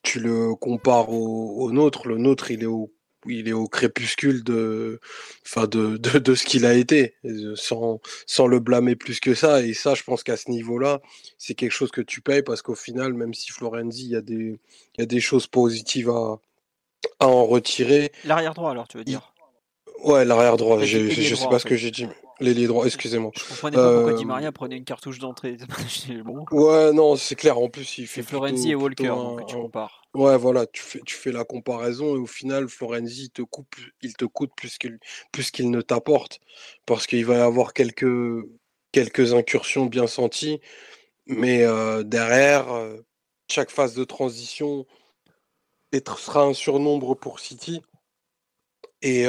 tu 0.03 0.21
le 0.21 0.55
compares 0.55 1.11
au, 1.11 1.63
au 1.63 1.73
nôtre. 1.73 2.09
Le 2.09 2.19
nôtre, 2.19 2.51
il 2.51 2.63
est 2.63 2.67
au 2.67 2.93
il 3.27 3.49
est 3.49 3.53
au 3.53 3.67
crépuscule 3.67 4.43
de, 4.45 5.01
enfin 5.47 5.67
de, 5.67 5.97
de, 5.99 6.19
de 6.19 6.35
ce 6.35 6.45
qu'il 6.45 6.67
a 6.67 6.75
été, 6.75 7.15
sans, 7.55 8.01
sans 8.27 8.47
le 8.47 8.59
blâmer 8.59 8.97
plus 8.97 9.21
que 9.21 9.35
ça. 9.35 9.63
Et 9.63 9.75
ça, 9.75 9.95
je 9.95 10.03
pense 10.03 10.23
qu'à 10.23 10.37
ce 10.37 10.51
niveau-là, 10.51 11.01
c'est 11.39 11.55
quelque 11.55 11.73
chose 11.73 11.91
que 11.91 12.01
tu 12.01 12.21
payes 12.21 12.43
parce 12.43 12.63
qu'au 12.63 12.75
final, 12.75 13.15
même 13.15 13.35
si 13.35 13.51
Florenzi, 13.51 14.05
il 14.05 14.11
y 14.11 14.17
a 14.17 14.23
des, 14.23 14.59
il 14.97 15.01
y 15.01 15.03
a 15.03 15.07
des 15.07 15.21
choses 15.21 15.47
positives 15.47 16.11
à, 16.11 16.39
à 17.19 17.29
en 17.29 17.45
retirer. 17.47 18.13
L'arrière 18.25 18.55
droit, 18.55 18.71
alors, 18.71 18.89
tu 18.89 18.99
veux 18.99 19.05
dire? 19.05 19.33
Ouais, 20.05 20.25
l'arrière 20.25 20.57
droit. 20.57 20.79
Je, 20.81 21.11
je, 21.11 21.35
sais 21.35 21.49
pas 21.49 21.59
ce 21.59 21.67
que 21.67 21.77
j'ai 21.77 21.91
dit. 21.91 22.07
Les 22.41 22.67
droits, 22.67 22.87
excusez-moi. 22.87 23.33
Je 23.37 23.45
comprenais 23.45 23.77
pas 23.77 23.93
pourquoi 23.93 24.13
Di 24.15 24.25
euh, 24.25 24.27
Maria 24.27 24.51
prenait 24.51 24.77
une 24.79 24.85
cartouche 24.85 25.19
d'entrée. 25.19 25.59
Ouais, 26.51 26.93
non, 26.93 27.17
c'est 27.17 27.35
clair. 27.35 27.59
En 27.59 27.69
plus, 27.69 27.99
il 27.99 28.07
fait. 28.07 28.23
Florenzi 28.23 28.71
et 28.71 28.75
Walker, 28.75 29.09
donc 29.09 29.47
tu 29.47 29.57
compares. 29.57 30.00
Ouais, 30.15 30.37
voilà, 30.37 30.67
tu 30.67 30.83
fais, 30.83 31.31
la 31.31 31.45
comparaison 31.45 32.17
et 32.17 32.19
au 32.19 32.27
final, 32.27 32.69
Florenzi 32.69 33.31
te, 33.31 33.43
coupe, 33.43 33.77
il 34.03 34.15
te 34.15 34.25
coûte 34.25 34.51
plus 34.57 34.77
qu'il 34.77 34.99
plus 35.33 35.53
qu'il 35.53 35.71
ne 35.71 35.81
t'apporte 35.83 36.41
parce 36.85 37.07
qu'il 37.07 37.25
va 37.25 37.37
y 37.39 37.41
avoir 37.41 37.73
quelques, 37.73 38.45
incursions 39.33 39.87
bien 39.87 40.09
senties, 40.09 40.61
mais 41.27 41.65
euh, 41.65 42.03
derrière, 42.05 42.73
euh, 42.73 42.99
chaque 43.49 43.71
phase 43.71 43.95
de 43.95 44.05
transition 44.05 44.87
sera 46.17 46.43
un 46.45 46.55
surnombre 46.55 47.15
pour 47.17 47.41
City. 47.41 47.83
Et, 49.03 49.27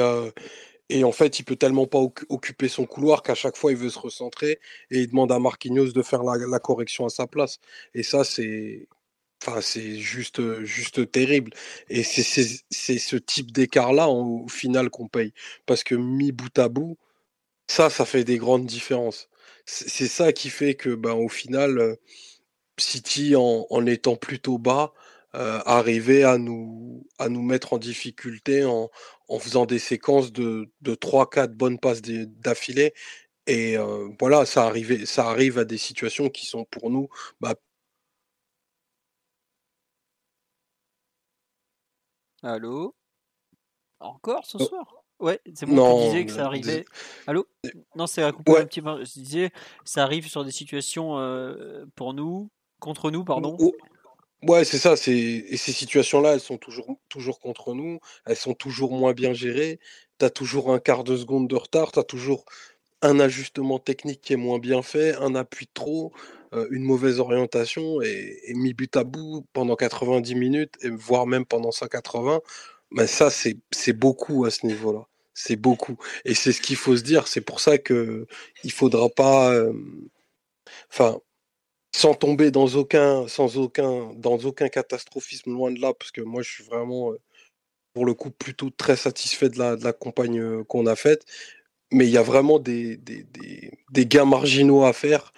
et 0.92 1.04
en 1.04 1.12
fait, 1.12 1.38
il 1.38 1.44
peut 1.44 1.56
tellement 1.56 1.86
pas 1.86 2.00
occuper 2.28 2.68
son 2.68 2.84
couloir 2.84 3.22
qu'à 3.22 3.34
chaque 3.34 3.56
fois, 3.56 3.72
il 3.72 3.78
veut 3.78 3.88
se 3.88 3.98
recentrer 3.98 4.60
et 4.90 5.00
il 5.00 5.08
demande 5.08 5.32
à 5.32 5.38
Marquinhos 5.38 5.92
de 5.92 6.02
faire 6.02 6.22
la, 6.22 6.58
correction 6.58 7.06
à 7.06 7.08
sa 7.08 7.26
place. 7.26 7.58
Et 7.94 8.02
ça, 8.02 8.24
c'est. 8.24 8.88
Enfin, 9.44 9.60
c'est 9.60 9.96
juste, 9.98 10.62
juste 10.64 11.10
terrible. 11.10 11.52
Et 11.88 12.02
c'est 12.04 12.22
ce 12.98 13.16
type 13.16 13.52
d'écart-là, 13.52 14.08
au 14.08 14.46
final, 14.48 14.90
qu'on 14.90 15.08
paye. 15.08 15.32
Parce 15.66 15.82
que 15.84 15.94
mis 15.96 16.32
bout 16.32 16.56
à 16.58 16.68
bout, 16.68 16.96
ça, 17.68 17.90
ça 17.90 18.04
fait 18.06 18.24
des 18.24 18.38
grandes 18.38 18.66
différences. 18.66 19.28
C'est 19.66 20.08
ça 20.08 20.32
qui 20.32 20.50
fait 20.50 20.74
que, 20.74 20.94
ben, 20.94 21.14
au 21.14 21.28
final, 21.28 21.96
City, 22.78 23.36
en, 23.36 23.66
en 23.70 23.86
étant 23.86 24.16
plutôt 24.16 24.58
bas, 24.58 24.92
euh, 25.34 25.60
arriver 25.66 26.24
à 26.24 26.38
nous, 26.38 27.06
à 27.18 27.28
nous 27.28 27.42
mettre 27.42 27.72
en 27.72 27.78
difficulté 27.78 28.64
en, 28.64 28.90
en 29.28 29.38
faisant 29.38 29.66
des 29.66 29.78
séquences 29.78 30.32
de, 30.32 30.70
de 30.82 30.94
3-4 30.94 31.48
bonnes 31.54 31.78
passes 31.78 32.02
d'affilée. 32.02 32.92
Et 33.46 33.78
euh, 33.78 34.08
voilà, 34.20 34.46
ça, 34.46 34.64
arrive, 34.66 35.06
ça 35.06 35.28
arrive 35.28 35.58
à 35.58 35.64
des 35.64 35.78
situations 35.78 36.28
qui 36.30 36.46
sont 36.46 36.64
pour 36.66 36.90
nous 36.90 37.08
bah, 37.40 37.54
Allô? 42.42 42.94
Encore 44.00 44.44
ce 44.44 44.58
oh. 44.60 44.64
soir? 44.64 45.02
Ouais, 45.20 45.40
c'est 45.54 45.66
moi 45.66 45.88
qui 45.94 46.06
disais 46.08 46.26
que 46.26 46.32
ça 46.32 46.46
arrivait. 46.46 46.84
Allô? 47.28 47.46
Non, 47.94 48.08
c'est 48.08 48.22
un 48.22 48.32
petit 48.32 48.82
peu. 48.82 49.04
Je 49.04 49.12
disais, 49.12 49.52
ça 49.84 50.02
arrive 50.02 50.28
sur 50.28 50.44
des 50.44 50.50
situations 50.50 51.18
euh, 51.18 51.84
pour 51.94 52.12
nous, 52.12 52.50
contre 52.80 53.12
nous, 53.12 53.24
pardon. 53.24 53.56
Ouais, 54.42 54.64
c'est 54.64 54.78
ça. 54.78 54.94
Et 55.06 55.56
ces 55.56 55.72
situations-là, 55.72 56.34
elles 56.34 56.40
sont 56.40 56.58
toujours 56.58 56.98
toujours 57.08 57.38
contre 57.38 57.74
nous. 57.74 58.00
Elles 58.26 58.36
sont 58.36 58.54
toujours 58.54 58.92
moins 58.92 59.12
bien 59.12 59.32
gérées. 59.32 59.78
Tu 60.18 60.24
as 60.24 60.30
toujours 60.30 60.72
un 60.72 60.80
quart 60.80 61.04
de 61.04 61.16
seconde 61.16 61.46
de 61.46 61.54
retard. 61.54 61.92
Tu 61.92 62.00
as 62.00 62.04
toujours 62.04 62.44
un 63.02 63.20
ajustement 63.20 63.78
technique 63.78 64.20
qui 64.20 64.32
est 64.32 64.36
moins 64.36 64.58
bien 64.58 64.82
fait, 64.82 65.14
un 65.16 65.34
appui 65.34 65.68
trop, 65.68 66.12
euh, 66.54 66.66
une 66.70 66.82
mauvaise 66.84 67.18
orientation 67.20 68.02
et, 68.02 68.52
mis 68.54 68.74
but 68.74 68.96
à 68.96 69.04
bout 69.04 69.46
pendant 69.52 69.76
90 69.76 70.34
minutes, 70.34 70.74
et 70.82 70.90
voire 70.90 71.26
même 71.26 71.46
pendant 71.46 71.72
180. 71.72 72.40
Mais 72.90 73.06
ça, 73.06 73.30
c'est 73.30 73.92
beaucoup 73.94 74.44
à 74.44 74.50
ce 74.50 74.66
niveau-là. 74.66 75.06
C'est 75.34 75.56
beaucoup. 75.56 75.96
Et 76.24 76.34
c'est 76.34 76.52
ce 76.52 76.60
qu'il 76.60 76.76
faut 76.76 76.96
se 76.96 77.02
dire. 77.02 77.26
C'est 77.28 77.40
pour 77.40 77.60
ça 77.60 77.78
que 77.78 78.26
il 78.64 78.72
faudra 78.72 79.08
pas. 79.08 79.52
Euh, 79.54 79.72
enfin, 80.90 81.18
sans 81.94 82.14
tomber 82.14 82.50
dans 82.50 82.66
aucun, 82.68 83.28
sans 83.28 83.58
aucun, 83.58 84.12
dans 84.16 84.38
aucun 84.38 84.68
catastrophisme, 84.68 85.52
loin 85.52 85.70
de 85.70 85.80
là, 85.80 85.92
parce 85.94 86.10
que 86.12 86.20
moi 86.22 86.42
je 86.42 86.50
suis 86.50 86.64
vraiment, 86.64 87.12
euh, 87.12 87.20
pour 87.94 88.06
le 88.06 88.14
coup, 88.14 88.30
plutôt 88.30 88.70
très 88.70 88.96
satisfait 88.96 89.48
de 89.50 89.58
la, 89.58 89.76
de 89.76 89.84
la 89.84 89.92
campagne 89.92 90.64
qu'on 90.64 90.86
a 90.86 90.96
faite. 90.96 91.24
Mais 91.92 92.06
il 92.06 92.10
y 92.12 92.18
a 92.18 92.22
vraiment 92.22 92.58
des, 92.58 92.96
des, 92.96 93.26
des, 93.90 94.06
gains 94.06 94.24
marginaux 94.24 94.84
à 94.84 94.92
faire 94.94 95.32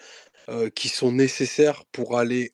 euh, 0.49 0.71
qui 0.71 0.89
sont 0.89 1.13
nécessaires 1.13 1.85
pour 1.93 2.19
aller 2.19 2.53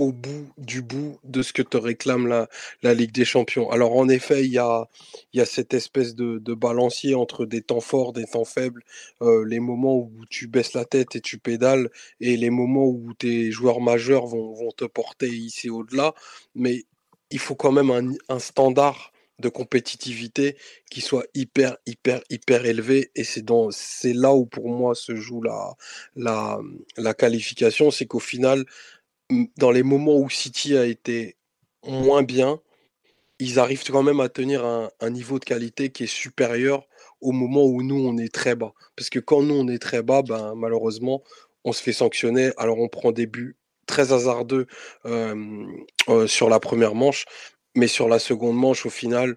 au 0.00 0.12
bout 0.12 0.50
du 0.56 0.80
bout 0.80 1.18
de 1.24 1.42
ce 1.42 1.52
que 1.52 1.60
te 1.62 1.76
réclame 1.76 2.26
la, 2.26 2.48
la 2.82 2.94
Ligue 2.94 3.12
des 3.12 3.26
Champions. 3.26 3.70
Alors 3.70 3.96
en 3.96 4.08
effet, 4.08 4.44
il 4.46 4.50
y 4.50 4.58
a, 4.58 4.88
y 5.34 5.40
a 5.40 5.46
cette 5.46 5.74
espèce 5.74 6.14
de, 6.14 6.38
de, 6.38 6.54
balancier 6.54 7.14
entre 7.14 7.44
des 7.44 7.60
temps 7.60 7.80
forts, 7.80 8.14
des 8.14 8.24
temps 8.24 8.46
faibles, 8.46 8.82
euh, 9.20 9.44
les 9.44 9.60
moments 9.60 9.96
où 9.98 10.24
tu 10.30 10.48
baisses 10.48 10.72
la 10.72 10.86
tête 10.86 11.16
et 11.16 11.20
tu 11.20 11.38
pédales, 11.38 11.90
et 12.18 12.38
les 12.38 12.48
moments 12.48 12.86
où 12.86 13.12
tes 13.12 13.50
joueurs 13.52 13.80
majeurs 13.80 14.26
vont, 14.26 14.54
vont 14.54 14.72
te 14.72 14.86
porter 14.86 15.28
ici 15.28 15.68
au-delà. 15.68 16.14
Mais 16.54 16.84
il 17.30 17.38
faut 17.38 17.54
quand 17.54 17.72
même 17.72 17.90
un, 17.90 18.14
un 18.34 18.38
standard 18.38 19.12
de 19.40 19.48
compétitivité 19.48 20.56
qui 20.90 21.00
soit 21.00 21.26
hyper, 21.34 21.76
hyper, 21.86 22.20
hyper 22.30 22.64
élevé. 22.66 23.10
Et 23.14 23.24
c'est 23.24 23.42
dans, 23.42 23.70
c'est 23.70 24.12
là 24.12 24.34
où 24.34 24.46
pour 24.46 24.68
moi 24.68 24.94
se 24.94 25.14
joue 25.14 25.42
la, 25.42 25.76
la, 26.96 27.14
qualification. 27.14 27.90
C'est 27.90 28.06
qu'au 28.06 28.20
final, 28.20 28.64
dans 29.56 29.70
les 29.70 29.82
moments 29.82 30.16
où 30.16 30.30
City 30.30 30.76
a 30.76 30.86
été 30.86 31.36
moins 31.86 32.22
bien, 32.22 32.60
ils 33.38 33.58
arrivent 33.58 33.84
quand 33.84 34.02
même 34.02 34.20
à 34.20 34.28
tenir 34.28 34.64
un, 34.64 34.90
un, 35.00 35.10
niveau 35.10 35.38
de 35.38 35.44
qualité 35.44 35.90
qui 35.90 36.04
est 36.04 36.06
supérieur 36.06 36.86
au 37.20 37.32
moment 37.32 37.64
où 37.64 37.82
nous, 37.82 38.06
on 38.06 38.18
est 38.18 38.32
très 38.32 38.54
bas. 38.54 38.72
Parce 38.96 39.10
que 39.10 39.18
quand 39.18 39.42
nous, 39.42 39.54
on 39.54 39.68
est 39.68 39.78
très 39.78 40.02
bas, 40.02 40.22
ben, 40.22 40.54
malheureusement, 40.54 41.22
on 41.64 41.72
se 41.72 41.82
fait 41.82 41.92
sanctionner. 41.92 42.52
Alors, 42.56 42.78
on 42.78 42.88
prend 42.88 43.12
des 43.12 43.26
buts 43.26 43.56
très 43.90 44.12
hasardeux 44.12 44.66
euh, 45.04 45.66
euh, 46.08 46.26
sur 46.26 46.48
la 46.48 46.60
première 46.60 46.94
manche, 46.94 47.26
mais 47.74 47.88
sur 47.88 48.08
la 48.08 48.18
seconde 48.18 48.56
manche, 48.56 48.86
au 48.86 48.90
final, 48.90 49.36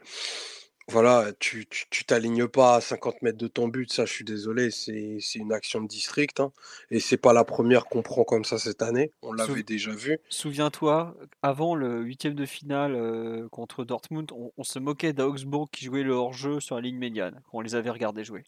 voilà, 0.89 1.31
tu 1.39 1.65
t'alignes 2.05 2.47
pas 2.47 2.75
à 2.75 2.81
50 2.81 3.21
mètres 3.21 3.37
de 3.37 3.47
ton 3.47 3.69
but, 3.69 3.91
ça 3.91 4.05
je 4.05 4.11
suis 4.11 4.25
désolé, 4.25 4.69
c'est 4.69 5.19
une 5.35 5.53
action 5.53 5.81
de 5.81 5.87
district. 5.87 6.39
Hein, 6.39 6.51
et 6.91 6.99
c'est 6.99 7.17
pas 7.17 7.31
la 7.31 7.45
première 7.45 7.85
qu'on 7.85 8.01
prend 8.01 8.23
comme 8.23 8.43
ça 8.43 8.57
cette 8.57 8.81
année, 8.81 9.11
on 9.21 9.33
l'avait 9.33 9.63
déjà 9.63 9.91
vu. 9.91 10.19
Souviens-toi, 10.29 11.15
avant 11.41 11.75
le 11.75 12.01
huitième 12.01 12.35
de 12.35 12.45
finale 12.45 12.95
euh, 12.95 13.47
contre 13.49 13.85
Dortmund, 13.85 14.31
on, 14.31 14.63
se 14.63 14.79
moquait 14.79 15.13
d'Augsbourg 15.13 15.69
qui 15.71 15.85
jouait 15.85 16.03
le 16.03 16.13
hors-jeu 16.13 16.59
sur 16.59 16.75
la 16.75 16.81
ligne 16.81 16.97
médiane, 16.97 17.41
quand 17.45 17.59
on 17.59 17.61
les 17.61 17.75
avait 17.75 17.89
regardés 17.89 18.23
jouer. 18.23 18.43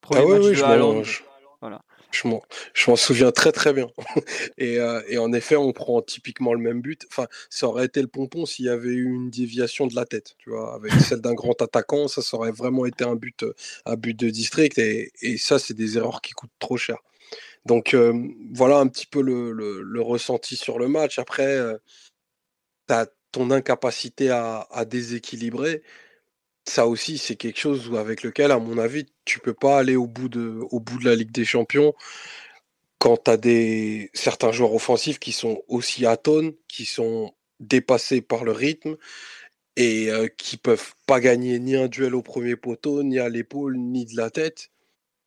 Premier 0.00 0.20
ah 0.22 0.38
match 0.38 0.44
de 0.44 1.26
voilà. 1.60 1.82
Je 2.12 2.28
m'en 2.90 2.96
souviens 2.96 3.32
très 3.32 3.52
très 3.52 3.72
bien. 3.72 3.88
et, 4.58 4.78
euh, 4.78 5.02
et, 5.08 5.18
en 5.18 5.32
effet, 5.32 5.56
on 5.56 5.72
prend 5.72 6.00
typiquement 6.02 6.54
le 6.54 6.60
même 6.60 6.80
but. 6.80 7.06
Enfin, 7.10 7.26
ça 7.50 7.68
aurait 7.68 7.86
été 7.86 8.00
le 8.00 8.08
pompon 8.08 8.46
s'il 8.46 8.64
y 8.64 8.68
avait 8.68 8.90
eu 8.90 9.04
une 9.04 9.30
déviation 9.30 9.86
de 9.86 9.94
la 9.94 10.04
tête, 10.06 10.34
tu 10.38 10.50
vois, 10.50 10.74
avec 10.74 10.92
celle 11.00 11.20
d'un 11.20 11.34
grand 11.34 11.60
attaquant, 11.60 12.08
ça, 12.08 12.22
ça 12.22 12.36
aurait 12.36 12.52
vraiment 12.52 12.86
été 12.86 13.04
un 13.04 13.16
but, 13.16 13.44
un 13.84 13.96
but 13.96 14.18
de 14.18 14.30
district. 14.30 14.78
Et, 14.78 15.12
et 15.22 15.36
ça, 15.38 15.58
c'est 15.58 15.74
des 15.74 15.98
erreurs 15.98 16.20
qui 16.22 16.32
coûtent 16.32 16.50
trop 16.58 16.76
cher. 16.76 16.98
Donc 17.66 17.94
euh, 17.94 18.12
voilà 18.52 18.78
un 18.78 18.86
petit 18.86 19.06
peu 19.06 19.20
le, 19.20 19.50
le, 19.52 20.00
ressenti 20.00 20.56
sur 20.56 20.78
le 20.78 20.88
match. 20.88 21.18
Après, 21.18 21.56
euh, 21.56 21.76
tu 22.88 22.94
as 22.94 23.06
ton 23.32 23.50
incapacité 23.50 24.30
à, 24.30 24.66
à 24.70 24.84
déséquilibrer 24.84 25.82
ça 26.68 26.86
aussi, 26.86 27.18
c'est 27.18 27.36
quelque 27.36 27.58
chose 27.60 27.92
avec 27.96 28.22
lequel, 28.22 28.50
à 28.50 28.58
mon 28.58 28.78
avis, 28.78 29.06
tu 29.24 29.40
peux 29.40 29.54
pas 29.54 29.78
aller 29.78 29.96
au 29.96 30.06
bout 30.06 30.28
de, 30.28 30.60
la 31.04 31.14
Ligue 31.14 31.32
des 31.32 31.44
Champions 31.44 31.94
quand 32.98 33.24
tu 33.24 33.30
as 33.30 34.08
certains 34.14 34.52
joueurs 34.52 34.74
offensifs 34.74 35.18
qui 35.18 35.32
sont 35.32 35.62
aussi 35.68 36.06
atones, 36.06 36.54
qui 36.68 36.86
sont 36.86 37.32
dépassés 37.60 38.22
par 38.22 38.44
le 38.44 38.52
rythme 38.52 38.96
et 39.76 40.10
euh, 40.10 40.28
qui 40.28 40.56
peuvent 40.56 40.94
pas 41.06 41.20
gagner 41.20 41.58
ni 41.58 41.76
un 41.76 41.88
duel 41.88 42.14
au 42.14 42.22
premier 42.22 42.56
poteau, 42.56 43.02
ni 43.02 43.18
à 43.18 43.28
l'épaule, 43.28 43.76
ni 43.78 44.06
de 44.06 44.16
la 44.16 44.30
tête. 44.30 44.70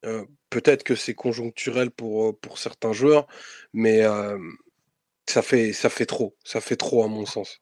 Euh, 0.06 0.26
peut-être 0.50 0.84
que 0.84 0.96
c'est 0.96 1.14
conjoncturel 1.14 1.92
pour, 1.92 2.30
euh, 2.30 2.40
certains 2.56 2.94
joueurs, 2.94 3.28
mais 3.74 4.04
fait, 5.44 5.74
ça 5.74 5.90
fait 5.90 6.06
trop. 6.06 6.36
Ça 6.44 6.62
fait 6.62 6.76
trop 6.78 7.04
à 7.04 7.08
mon 7.08 7.26
sens 7.26 7.62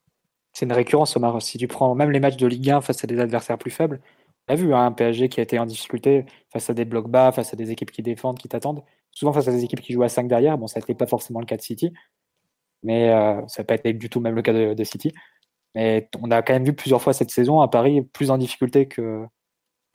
c'est 0.57 0.65
une 0.65 0.73
récurrence, 0.73 1.15
Omar. 1.15 1.39
Si 1.39 1.59
tu 1.59 1.67
prends 1.67 1.93
même 1.93 2.09
les 2.09 2.19
matchs 2.19 2.37
de 2.37 2.47
Ligue 2.47 2.71
1 2.71 2.81
face 2.81 3.03
à 3.03 3.07
des 3.07 3.19
adversaires 3.19 3.59
plus 3.59 3.69
faibles, 3.69 4.01
on 4.47 4.53
a 4.53 4.55
vu 4.55 4.73
hein, 4.73 4.87
un 4.87 4.91
PSG 4.91 5.29
qui 5.29 5.39
a 5.39 5.43
été 5.43 5.59
en 5.59 5.67
difficulté 5.67 6.25
face 6.51 6.67
à 6.71 6.73
des 6.73 6.83
blocs 6.83 7.09
bas, 7.11 7.31
face 7.31 7.53
à 7.53 7.55
des 7.55 7.69
équipes 7.69 7.91
qui 7.91 8.01
défendent, 8.01 8.39
qui 8.39 8.49
t'attendent. 8.49 8.83
Souvent 9.11 9.33
face 9.33 9.47
à 9.47 9.51
des 9.51 9.63
équipes 9.63 9.81
qui 9.81 9.93
jouent 9.93 10.01
à 10.01 10.09
5 10.09 10.27
derrière. 10.27 10.57
Bon, 10.57 10.65
ça 10.65 10.79
n'était 10.79 10.95
pas 10.95 11.05
forcément 11.05 11.39
le 11.41 11.45
cas 11.45 11.57
de 11.57 11.61
City, 11.61 11.93
mais 12.81 13.11
euh, 13.11 13.45
ça 13.47 13.61
n'a 13.61 13.65
pas 13.65 13.75
été 13.75 13.93
du 13.93 14.09
tout 14.09 14.19
même 14.19 14.33
le 14.33 14.41
cas 14.41 14.51
de, 14.51 14.83
City. 14.83 15.13
Mais 15.75 16.09
on 16.19 16.31
a 16.31 16.41
quand 16.41 16.53
même 16.53 16.65
vu 16.65 16.73
plusieurs 16.73 17.03
fois 17.03 17.13
cette 17.13 17.29
saison 17.29 17.61
à 17.61 17.67
Paris 17.67 18.01
plus 18.01 18.31
en 18.31 18.39
difficulté 18.39 18.87
qu'à 18.87 19.29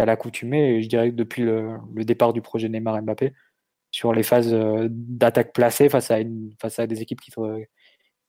l'accoutumée, 0.07 0.81
je 0.81 0.89
dirais 0.89 1.11
que 1.11 1.17
depuis 1.17 1.43
le, 1.43 1.81
départ 2.05 2.33
du 2.33 2.41
projet 2.41 2.69
Neymar-Mbappé, 2.69 3.33
sur 3.91 4.13
les 4.13 4.23
phases 4.23 4.55
euh, 4.55 4.87
d'attaque 4.91 5.53
placée 5.53 5.89
face 5.89 6.13
à, 6.13 6.87
des 6.87 7.03
équipes 7.03 7.21
qui 7.21 7.33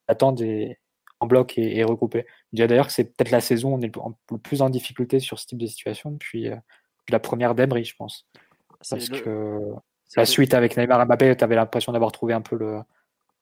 t'attendent 0.08 0.42
et, 0.42 0.80
bloc 1.26 1.58
et, 1.58 1.84
regroupé. 1.84 2.26
Je 2.52 2.58
dirais 2.58 2.68
d'ailleurs 2.68 2.88
que 2.88 2.94
c'est 2.94 3.06
peut-être 3.06 3.32
la 3.32 3.42
saison 3.42 3.74
où 3.74 3.76
on 3.76 3.82
est 3.82 3.96
le, 3.96 4.38
plus 4.38 4.62
en 4.62 4.70
difficulté 4.70 5.20
sur 5.20 5.40
ce 5.40 5.46
type 5.46 5.60
de 5.60 5.68
situation 5.68 6.12
depuis, 6.12 6.50
euh, 6.50 6.56
la 7.10 7.20
première 7.20 7.56
d'Emery, 7.56 7.84
je 7.84 7.96
pense. 7.96 8.28
Parce 8.90 9.10
que 9.10 9.60
la 10.16 10.26
suite 10.26 10.54
avec 10.54 10.78
Neymar 10.78 11.02
et 11.02 11.06
Mbappé, 11.06 11.36
tu 11.36 11.44
avais 11.44 11.56
l'impression 11.56 11.92
d'avoir 11.92 12.12
trouvé 12.12 12.34
un 12.34 12.42
peu 12.42 12.56
le, 12.56 12.80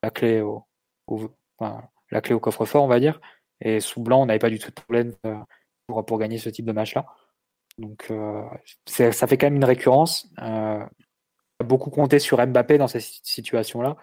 la 0.04 0.10
clé 0.10 0.42
au, 0.42 0.66
la 1.60 2.22
clé 2.22 2.34
au 2.34 2.40
coffre-fort, 2.40 2.84
on 2.84 2.88
va 2.88 3.00
dire. 3.00 3.20
Et 3.62 3.80
sous 3.80 4.02
blanc, 4.02 4.22
on 4.22 4.26
n'avait 4.26 4.40
pas 4.40 4.50
du 4.50 4.60
tout 4.60 4.70
de 4.70 4.76
problème 4.76 5.14
euh, 5.26 5.36
pour, 5.88 6.06
pour 6.06 6.18
gagner 6.18 6.38
ce 6.38 6.50
type 6.50 6.66
de 6.66 6.72
match-là. 6.72 7.06
Donc 7.78 8.08
euh, 8.12 8.44
ça 8.86 9.28
fait 9.28 9.38
quand 9.38 9.48
même 9.48 9.56
une 9.56 9.66
récurrence. 9.66 10.28
Euh, 10.42 10.84
beaucoup 11.64 11.90
compté 11.90 12.20
sur 12.20 12.46
Mbappé 12.46 12.78
dans 12.78 12.88
cette 12.88 13.04
situation-là, 13.04 13.96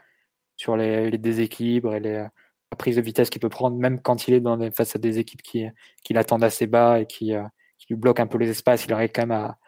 sur 0.56 0.76
les, 0.76 1.10
les, 1.10 1.18
déséquilibres 1.18 1.94
et 1.94 2.00
les, 2.00 2.26
la 2.72 2.76
prise 2.76 2.96
de 2.96 3.02
vitesse 3.02 3.30
qu'il 3.30 3.40
peut 3.40 3.48
prendre, 3.48 3.76
même 3.76 4.00
quand 4.00 4.28
il 4.28 4.34
est 4.34 4.40
dans 4.40 4.58
face 4.72 4.96
à 4.96 4.98
des 4.98 5.18
équipes 5.18 5.42
qui, 5.42 5.66
qui 6.04 6.12
l'attendent 6.12 6.44
assez 6.44 6.66
bas 6.66 7.00
et 7.00 7.06
qui, 7.06 7.34
euh, 7.34 7.44
qui, 7.78 7.86
lui 7.90 7.96
bloquent 7.96 8.22
un 8.22 8.26
peu 8.26 8.38
les 8.38 8.50
espaces, 8.50 8.84
il 8.84 8.92
arrive 8.92 9.10
quand 9.14 9.22
même 9.22 9.32
à, 9.32 9.58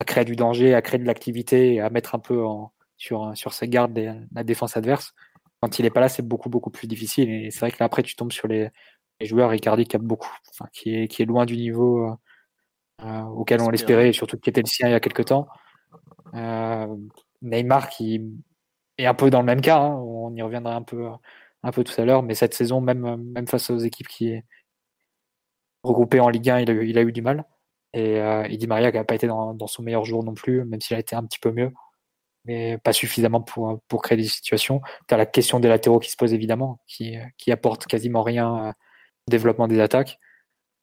à 0.00 0.04
créer 0.04 0.24
du 0.24 0.36
danger, 0.36 0.74
à 0.74 0.82
créer 0.82 0.98
de 0.98 1.06
l'activité, 1.06 1.80
à 1.80 1.90
mettre 1.90 2.14
un 2.14 2.18
peu 2.18 2.44
en, 2.44 2.72
sur, 2.96 3.36
sur 3.36 3.52
ses 3.52 3.68
gardes 3.68 3.98
la 4.34 4.44
défense 4.44 4.76
adverse. 4.76 5.14
Quand 5.60 5.78
il 5.78 5.82
n'est 5.82 5.90
pas 5.90 6.00
là, 6.00 6.08
c'est 6.08 6.26
beaucoup, 6.26 6.48
beaucoup 6.50 6.70
plus 6.70 6.86
difficile. 6.86 7.30
Et 7.30 7.50
c'est 7.50 7.60
vrai 7.60 7.70
que 7.70 7.78
là, 7.80 7.86
après, 7.86 8.02
tu 8.02 8.14
tombes 8.14 8.32
sur 8.32 8.48
les, 8.48 8.70
les 9.20 9.26
joueurs, 9.26 9.50
Ricardi 9.50 9.86
qui 9.86 9.96
a 9.96 9.98
beaucoup, 9.98 10.32
enfin, 10.50 10.66
qui, 10.72 10.94
est, 10.94 11.08
qui 11.08 11.22
est 11.22 11.26
loin 11.26 11.46
du 11.46 11.56
niveau 11.56 12.04
euh, 12.04 12.14
euh 13.02 13.22
auquel 13.22 13.60
on 13.60 13.70
l'espérait, 13.70 14.10
et 14.10 14.12
surtout 14.12 14.38
qui 14.38 14.50
était 14.50 14.62
le 14.62 14.66
sien 14.66 14.88
il 14.88 14.92
y 14.92 14.94
a 14.94 15.00
quelques 15.00 15.26
temps. 15.26 15.48
Euh, 16.34 16.86
Neymar 17.42 17.88
qui 17.88 18.20
est 18.98 19.06
un 19.06 19.14
peu 19.14 19.30
dans 19.30 19.40
le 19.40 19.46
même 19.46 19.60
cas, 19.60 19.78
hein, 19.78 19.94
on 19.94 20.34
y 20.34 20.42
reviendra 20.42 20.74
un 20.74 20.82
peu 20.82 21.08
un 21.62 21.72
peu 21.72 21.84
tout 21.84 22.00
à 22.00 22.04
l'heure, 22.04 22.22
mais 22.22 22.34
cette 22.34 22.54
saison, 22.54 22.80
même, 22.80 23.16
même 23.16 23.46
face 23.46 23.70
aux 23.70 23.78
équipes 23.78 24.08
qui 24.08 24.28
est 24.28 24.44
regroupées 25.82 26.20
en 26.20 26.28
Ligue 26.28 26.50
1, 26.50 26.60
il 26.60 26.98
a 26.98 27.02
eu, 27.02 27.12
du 27.12 27.22
mal. 27.22 27.44
Et, 27.92 28.20
euh, 28.20 28.48
Di 28.48 28.66
Maria 28.66 28.90
qui 28.90 28.98
n'a 28.98 29.04
pas 29.04 29.14
été 29.14 29.26
dans, 29.26 29.66
son 29.66 29.82
meilleur 29.82 30.04
jour 30.04 30.24
non 30.24 30.34
plus, 30.34 30.64
même 30.64 30.80
s'il 30.80 30.96
a 30.96 31.00
été 31.00 31.16
un 31.16 31.24
petit 31.24 31.38
peu 31.38 31.52
mieux, 31.52 31.72
mais 32.44 32.78
pas 32.78 32.92
suffisamment 32.92 33.40
pour, 33.42 33.80
pour 33.88 34.02
créer 34.02 34.18
des 34.18 34.24
situations. 34.24 34.80
Tu 35.08 35.14
as 35.14 35.16
la 35.16 35.26
question 35.26 35.60
des 35.60 35.68
latéraux 35.68 36.00
qui 36.00 36.10
se 36.10 36.16
pose 36.16 36.34
évidemment, 36.34 36.80
qui, 36.86 37.16
qui 37.38 37.52
apporte 37.52 37.86
quasiment 37.86 38.22
rien 38.22 38.74
au 39.28 39.30
développement 39.30 39.68
des 39.68 39.80
attaques. 39.80 40.18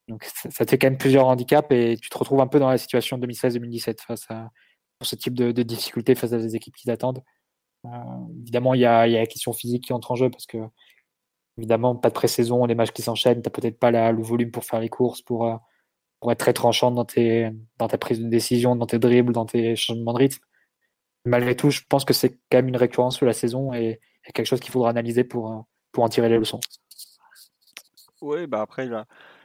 Donc 0.09 0.23
ça, 0.25 0.65
te 0.65 0.71
fait 0.71 0.77
quand 0.77 0.87
même 0.87 0.97
plusieurs 0.97 1.27
handicaps 1.27 1.67
et 1.71 1.97
tu 2.01 2.09
te 2.09 2.17
retrouves 2.17 2.41
un 2.41 2.47
peu 2.47 2.59
dans 2.59 2.69
la 2.69 2.77
situation 2.77 3.17
2016-2017 3.19 4.01
face 4.01 4.25
à 4.29 4.49
ce 5.01 5.15
type 5.15 5.33
de, 5.33 5.51
de 5.51 5.63
difficultés 5.63 6.15
face 6.15 6.33
à 6.33 6.37
des 6.37 6.55
équipes 6.55 6.75
qui 6.75 6.87
t'attendent. 6.87 7.23
Euh, 7.85 7.89
évidemment, 8.41 8.73
il 8.73 8.81
y, 8.81 8.85
a, 8.85 9.07
la 9.07 9.27
question 9.27 9.53
physique 9.53 9.85
qui 9.85 9.93
entre 9.93 10.11
en 10.11 10.15
jeu 10.15 10.29
parce 10.29 10.45
que, 10.45 10.57
évidemment, 11.57 11.95
pas 11.95 12.09
de 12.09 12.13
pré-saison, 12.13 12.65
les 12.65 12.75
matchs 12.75 12.91
qui 12.91 13.01
s'enchaînent, 13.01 13.41
tu 13.41 13.49
peut-être 13.49 13.79
pas 13.79 13.91
le 13.91 14.21
volume 14.21 14.51
pour 14.51 14.63
faire 14.63 14.79
les 14.79 14.89
courses, 14.89 15.21
pour, 15.21 15.47
euh, 15.47 15.55
être 16.29 16.39
très 16.39 16.53
tranchant 16.53 16.91
dans, 16.91 17.03
ta 17.05 17.97
prise 17.97 18.21
de 18.21 18.29
décision, 18.29 18.77
dans 18.77 18.85
tes 18.85 18.99
dribbles, 18.99 19.33
dans 19.33 19.45
tes 19.45 19.75
changements 19.75 20.13
de 20.13 20.19
rythme. 20.19 20.43
Malgré 21.25 21.55
tout, 21.55 21.69
je 21.69 21.81
pense 21.89 22.05
que 22.05 22.13
c'est 22.13 22.31
quand 22.49 22.57
même 22.59 22.69
une 22.69 22.77
récurrence 22.77 23.17
sur 23.17 23.25
la 23.25 23.33
saison 23.33 23.73
et, 23.73 23.99
quelque 24.33 24.45
chose 24.45 24.61
qu'il 24.61 24.71
faudra 24.71 24.89
analyser 24.89 25.25
pour, 25.25 25.51
euh, 25.51 25.59
en 25.97 26.07
tirer 26.07 26.29
les 26.29 26.37
leçons. 26.37 26.61
Oui, 28.21 28.47
bah 28.47 28.61
après, 28.61 28.89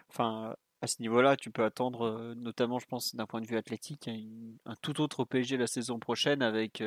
enfin, 0.09 0.55
à 0.81 0.87
ce 0.87 1.03
niveau-là, 1.03 1.37
tu 1.37 1.51
peux 1.51 1.65
attendre, 1.65 2.33
notamment, 2.37 2.79
je 2.79 2.87
pense, 2.87 3.17
d'un 3.17 3.27
point 3.27 3.41
de 3.41 3.47
vue 3.47 3.57
athlétique, 3.57 4.09
un, 4.09 4.75
tout 4.81 5.01
autre 5.01 5.25
PSG 5.25 5.57
la 5.57 5.67
saison 5.67 5.99
prochaine 5.99 6.43
avec, 6.43 6.81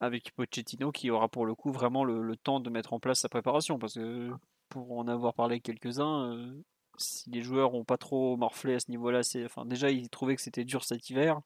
avec 0.00 0.32
Pochettino 0.34 0.92
qui 0.92 1.10
aura 1.10 1.28
pour 1.28 1.46
le 1.46 1.54
coup 1.54 1.72
vraiment 1.72 2.04
le, 2.04 2.36
temps 2.36 2.60
de 2.60 2.70
mettre 2.70 2.92
en 2.92 3.00
place 3.00 3.20
sa 3.20 3.28
préparation. 3.28 3.78
Parce 3.78 3.94
que 3.94 4.30
pour 4.68 4.98
en 4.98 5.08
avoir 5.08 5.34
parlé 5.34 5.60
quelques-uns, 5.60 6.32
euh, 6.32 6.52
si 6.98 7.30
les 7.30 7.42
joueurs 7.42 7.72
n'ont 7.72 7.84
pas 7.84 7.98
trop 7.98 8.36
morflé 8.36 8.74
à 8.74 8.80
ce 8.80 8.90
niveau-là, 8.90 9.20
enfin 9.44 9.64
déjà 9.64 9.90
ils 9.90 10.08
trouvaient 10.10 10.36
que 10.36 10.42
c'était 10.42 10.64
dur 10.64 10.84
cet 10.84 11.10
hiver. 11.10 11.40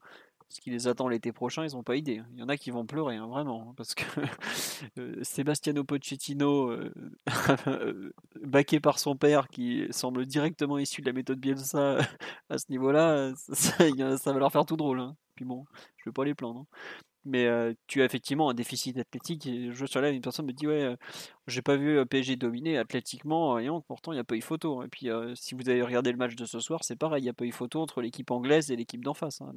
Ce 0.51 0.61
qui 0.61 0.70
les 0.70 0.88
attend 0.88 1.07
l'été 1.07 1.30
prochain, 1.30 1.64
ils 1.64 1.76
n'ont 1.76 1.84
pas 1.84 1.94
idée. 1.94 2.22
Il 2.32 2.40
y 2.40 2.42
en 2.42 2.48
a 2.48 2.57
qui 2.57 2.72
vont 2.72 2.84
pleurer, 2.84 3.14
hein, 3.14 3.28
vraiment. 3.28 3.68
Hein, 3.68 3.74
parce 3.76 3.94
que 3.94 4.03
euh, 4.98 5.22
Sebastiano 5.22 5.84
Pochettino, 5.84 6.70
euh, 6.70 6.92
baqué 8.42 8.80
par 8.80 8.98
son 8.98 9.14
père, 9.16 9.46
qui 9.46 9.86
semble 9.90 10.26
directement 10.26 10.76
issu 10.78 11.03
de 11.03 11.07
la 11.07 11.12
méthode 11.12 11.38
Bielsa 11.38 11.98
à 12.51 12.59
ce 12.59 12.64
niveau-là, 12.68 13.32
ça, 13.36 14.32
va 14.32 14.38
leur 14.40 14.51
faire 14.51 14.66
tout 14.66 14.76
drôle. 14.76 14.98
Hein. 14.98 15.14
Puis 15.36 15.44
bon, 15.44 15.66
je 15.98 16.03
ne 16.03 16.11
vais 16.11 16.14
pas 16.14 16.24
les 16.24 16.34
plaindre. 16.34 16.66
Mais 17.30 17.48
tu 17.86 18.02
as 18.02 18.04
effectivement 18.04 18.50
un 18.50 18.54
déficit 18.54 18.98
athlétique. 18.98 19.46
Et 19.46 19.72
je 19.72 19.86
suis 19.86 20.00
là, 20.00 20.10
une 20.10 20.20
personne 20.20 20.46
me 20.46 20.52
dit 20.52 20.66
Ouais, 20.66 20.96
j'ai 21.46 21.62
pas 21.62 21.76
vu 21.76 22.04
PSG 22.06 22.36
dominer 22.36 22.78
athlétiquement. 22.78 23.58
Et 23.58 23.68
pourtant, 23.86 24.12
il 24.12 24.16
n'y 24.16 24.20
a 24.20 24.24
pas 24.24 24.36
eu 24.36 24.40
photo. 24.40 24.82
Et 24.82 24.88
puis, 24.88 25.08
si 25.34 25.54
vous 25.54 25.68
avez 25.68 25.82
regardé 25.82 26.10
le 26.10 26.18
match 26.18 26.34
de 26.34 26.44
ce 26.44 26.60
soir, 26.60 26.84
c'est 26.84 26.96
pareil. 26.96 27.22
Il 27.22 27.24
n'y 27.24 27.30
a 27.30 27.34
pas 27.34 27.44
eu 27.44 27.52
photo 27.52 27.80
entre 27.80 28.02
l'équipe 28.02 28.30
anglaise 28.30 28.70
et 28.70 28.76
l'équipe 28.76 29.04
d'en 29.04 29.14
face. 29.14 29.40
Hein, 29.40 29.52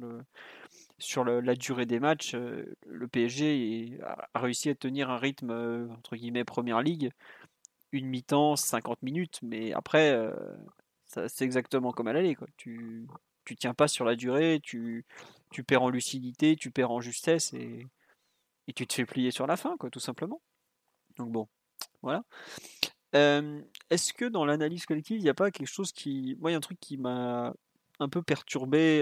sur 0.98 1.24
la 1.24 1.54
durée 1.54 1.86
des 1.86 2.00
matchs, 2.00 2.34
le 2.34 3.08
PSG 3.08 3.98
a 4.02 4.40
réussi 4.40 4.70
à 4.70 4.74
tenir 4.74 5.10
un 5.10 5.18
rythme, 5.18 5.88
entre 5.98 6.16
guillemets, 6.16 6.44
première 6.44 6.82
ligue. 6.82 7.10
Une 7.92 8.06
mi-temps, 8.06 8.56
50 8.56 9.02
minutes. 9.02 9.40
Mais 9.42 9.72
après, 9.72 10.16
c'est 11.06 11.44
exactement 11.44 11.92
comme 11.92 12.08
à 12.08 12.12
l'aller. 12.12 12.36
Tu, 12.56 13.06
tu 13.44 13.56
tiens 13.56 13.74
pas 13.74 13.88
sur 13.88 14.04
la 14.04 14.16
durée, 14.16 14.60
tu, 14.62 15.04
tu 15.54 15.62
perds 15.62 15.84
en 15.84 15.88
lucidité, 15.88 16.56
tu 16.56 16.72
perds 16.72 16.90
en 16.90 17.00
justesse 17.00 17.54
et, 17.54 17.86
et 18.66 18.72
tu 18.72 18.88
te 18.88 18.92
fais 18.92 19.06
plier 19.06 19.30
sur 19.30 19.46
la 19.46 19.56
fin, 19.56 19.76
quoi, 19.76 19.88
tout 19.88 20.00
simplement. 20.00 20.42
Donc 21.16 21.30
bon, 21.30 21.48
voilà. 22.02 22.24
Est-ce 23.12 24.12
que 24.12 24.24
dans 24.24 24.44
l'analyse 24.44 24.84
collective, 24.84 25.18
il 25.18 25.22
n'y 25.22 25.28
a 25.28 25.34
pas 25.34 25.52
quelque 25.52 25.68
chose 25.68 25.92
qui. 25.92 26.36
Moi, 26.40 26.50
il 26.50 26.54
y 26.54 26.56
a 26.56 26.58
un 26.58 26.60
truc 26.60 26.80
qui 26.80 26.96
m'a 26.96 27.54
un 28.00 28.08
peu 28.08 28.20
perturbé, 28.20 29.00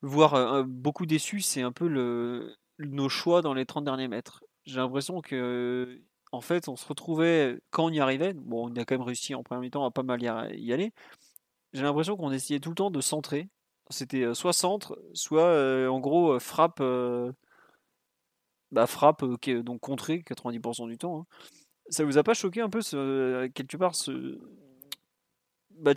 voire 0.00 0.64
beaucoup 0.64 1.04
déçu, 1.04 1.42
c'est 1.42 1.60
un 1.60 1.72
peu 1.72 1.86
le... 1.86 2.56
nos 2.78 3.10
choix 3.10 3.42
dans 3.42 3.52
les 3.52 3.66
30 3.66 3.84
derniers 3.84 4.08
mètres. 4.08 4.42
J'ai 4.64 4.76
l'impression 4.76 5.20
que 5.20 6.00
en 6.32 6.40
fait, 6.40 6.68
on 6.68 6.76
se 6.76 6.86
retrouvait, 6.86 7.60
quand 7.70 7.84
on 7.84 7.90
y 7.90 8.00
arrivait, 8.00 8.32
bon, 8.32 8.70
on 8.70 8.76
a 8.76 8.84
quand 8.86 8.94
même 8.96 9.06
réussi 9.06 9.34
en 9.34 9.42
première 9.42 9.60
mi-temps 9.60 9.84
à 9.84 9.90
pas 9.90 10.02
mal 10.02 10.22
y 10.22 10.72
aller, 10.72 10.94
j'ai 11.74 11.82
l'impression 11.82 12.16
qu'on 12.16 12.30
essayait 12.30 12.60
tout 12.60 12.70
le 12.70 12.76
temps 12.76 12.90
de 12.90 13.00
centrer. 13.00 13.48
C'était 13.90 14.32
soit 14.34 14.52
centre, 14.52 14.98
soit 15.12 15.88
en 15.88 16.00
gros 16.00 16.38
frappe, 16.40 16.82
bah, 18.72 18.86
frappe 18.86 19.24
donc 19.24 19.80
contrée 19.80 20.22
90% 20.26 20.88
du 20.88 20.98
temps. 20.98 21.20
Hein. 21.20 21.26
Ça 21.90 22.04
vous 22.04 22.16
a 22.16 22.22
pas 22.22 22.34
choqué 22.34 22.60
un 22.60 22.70
peu 22.70 22.80
quelque 23.54 23.76
part 23.76 23.94
ce. 23.94 24.40
Bah 25.70 25.92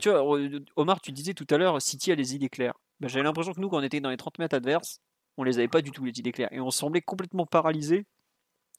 Omar, 0.75 0.99
tu 1.01 1.11
disais 1.11 1.33
tout 1.33 1.47
à 1.49 1.57
l'heure, 1.57 1.81
City 1.81 2.11
a 2.11 2.15
les 2.15 2.35
idées 2.35 2.49
claires. 2.49 2.73
Bah, 2.99 3.07
J'avais 3.07 3.23
l'impression 3.23 3.53
que 3.53 3.61
nous, 3.61 3.69
quand 3.69 3.77
on 3.77 3.83
était 3.83 4.01
dans 4.01 4.09
les 4.09 4.17
30 4.17 4.39
mètres 4.39 4.55
adverses, 4.55 4.99
on 5.38 5.43
les 5.43 5.59
avait 5.59 5.67
pas 5.67 5.81
du 5.81 5.91
tout 5.91 6.03
les 6.03 6.19
idées 6.19 6.31
claires. 6.31 6.51
Et 6.51 6.59
on 6.59 6.71
semblait 6.71 7.01
complètement 7.01 7.45
paralysé 7.45 8.05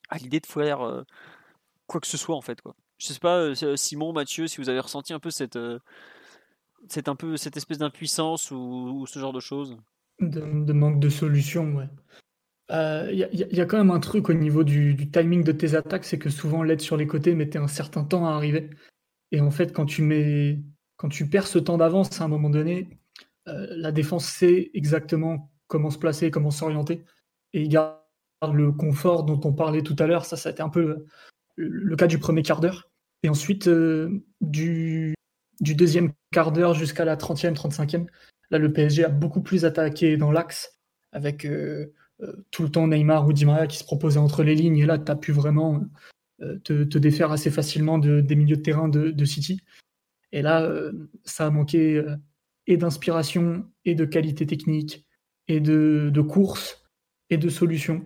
à 0.09 0.17
l'idée 0.17 0.39
de 0.39 0.45
faire 0.45 1.03
quoi 1.87 1.99
que 1.99 2.07
ce 2.07 2.17
soit 2.17 2.35
en 2.35 2.41
fait 2.41 2.61
quoi. 2.61 2.75
Je 2.99 3.07
sais 3.07 3.19
pas 3.19 3.53
Simon, 3.75 4.13
Mathieu, 4.13 4.47
si 4.47 4.57
vous 4.57 4.69
avez 4.69 4.79
ressenti 4.79 5.13
un 5.13 5.19
peu 5.19 5.31
cette, 5.31 5.57
cette, 6.87 7.09
un 7.09 7.15
peu, 7.15 7.37
cette 7.37 7.57
espèce 7.57 7.77
d'impuissance 7.77 8.51
ou, 8.51 9.05
ce 9.07 9.19
genre 9.19 9.33
de 9.33 9.39
choses. 9.39 9.77
De, 10.19 10.73
manque 10.73 10.99
de 10.99 11.09
solution, 11.09 11.75
ouais. 11.75 11.89
Il 12.71 12.75
euh, 12.75 13.11
y, 13.31 13.61
a 13.61 13.65
quand 13.65 13.79
même 13.79 13.89
un 13.89 13.99
truc 13.99 14.29
au 14.29 14.33
niveau 14.33 14.63
du, 14.63 15.09
timing 15.09 15.43
de 15.43 15.51
tes 15.51 15.73
attaques, 15.73 16.05
c'est 16.05 16.19
que 16.19 16.29
souvent 16.29 16.61
l'aide 16.61 16.81
sur 16.81 16.97
les 16.97 17.07
côtés 17.07 17.33
mettait 17.33 17.57
un 17.57 17.67
certain 17.67 18.03
temps 18.03 18.27
à 18.27 18.33
arriver. 18.33 18.69
Et 19.31 19.41
en 19.41 19.49
fait, 19.49 19.73
quand 19.73 19.85
tu 19.85 20.03
mets, 20.03 20.59
quand 20.97 21.09
tu 21.09 21.27
perds 21.27 21.47
ce 21.47 21.57
temps 21.57 21.77
d'avance 21.77 22.21
à 22.21 22.25
un 22.25 22.27
moment 22.27 22.49
donné, 22.49 22.89
la 23.47 23.91
défense 23.91 24.25
sait 24.25 24.69
exactement 24.75 25.51
comment 25.67 25.89
se 25.89 25.97
placer, 25.97 26.29
comment 26.29 26.51
s'orienter, 26.51 27.03
et 27.53 27.61
il 27.63 27.69
garde 27.69 27.97
le 28.53 28.71
confort 28.71 29.23
dont 29.23 29.41
on 29.45 29.53
parlait 29.53 29.81
tout 29.81 29.95
à 29.97 30.05
l'heure. 30.05 30.25
Ça, 30.25 30.37
ça 30.37 30.49
a 30.49 30.51
été 30.51 30.61
un 30.61 30.69
peu 30.69 31.05
le 31.55 31.95
cas 31.95 32.07
du 32.07 32.19
premier 32.19 32.43
quart 32.43 32.59
d'heure. 32.59 32.89
Et 33.23 33.29
ensuite, 33.29 33.67
euh, 33.67 34.23
du, 34.41 35.13
du, 35.59 35.75
deuxième 35.75 36.11
quart 36.31 36.51
d'heure 36.51 36.73
jusqu'à 36.73 37.05
la 37.05 37.15
30e, 37.15 37.53
35e, 37.53 38.07
là, 38.51 38.57
le 38.57 38.71
PSG 38.71 39.05
a 39.05 39.09
beaucoup 39.09 39.41
plus 39.41 39.65
attaqué 39.65 40.17
dans 40.17 40.31
l'axe, 40.31 40.79
avec 41.11 41.45
euh, 41.45 41.93
euh, 42.21 42.33
tout 42.51 42.63
le 42.63 42.69
temps 42.69 42.87
Neymar 42.87 43.27
ou 43.27 43.33
Di 43.33 43.45
Maria 43.45 43.67
qui 43.67 43.77
se 43.77 43.83
proposaient 43.83 44.19
entre 44.19 44.43
les 44.43 44.55
lignes. 44.55 44.77
Et 44.77 44.85
là, 44.85 44.97
tu 44.97 45.11
as 45.11 45.15
pu 45.15 45.31
vraiment 45.31 45.83
te, 46.63 46.83
te, 46.83 46.97
défaire 46.97 47.31
assez 47.31 47.51
facilement 47.51 47.97
de, 47.97 48.21
des 48.21 48.35
milieux 48.35 48.57
de 48.57 48.61
terrain 48.61 48.87
de, 48.87 49.11
de 49.11 49.25
City. 49.25 49.61
Et 50.31 50.41
là, 50.41 50.71
ça 51.25 51.47
a 51.47 51.49
manqué 51.49 52.03
et 52.67 52.77
d'inspiration, 52.77 53.65
et 53.83 53.95
de 53.95 54.05
qualité 54.05 54.45
technique, 54.45 55.05
et 55.47 55.59
de, 55.59 56.11
de 56.13 56.21
course, 56.21 56.83
et 57.31 57.37
de 57.37 57.49
solution. 57.49 58.03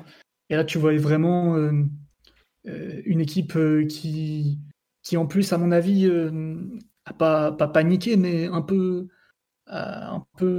Et 0.49 0.56
là, 0.56 0.64
tu 0.64 0.78
voyais 0.78 0.97
vraiment 0.97 1.58
euh, 1.58 3.01
une 3.06 3.20
équipe 3.20 3.56
euh, 3.58 3.86
qui, 3.86 4.60
qui, 5.01 5.18
en 5.18 5.28
plus, 5.28 5.51
à 5.51 5.58
mon 5.58 5.72
avis, 5.72 6.10
euh, 7.10 7.14
pas, 7.14 7.51
pas 7.51 7.68
paniqué, 7.68 8.18
mais 8.18 8.47
un 8.47 8.62
peu, 8.62 9.08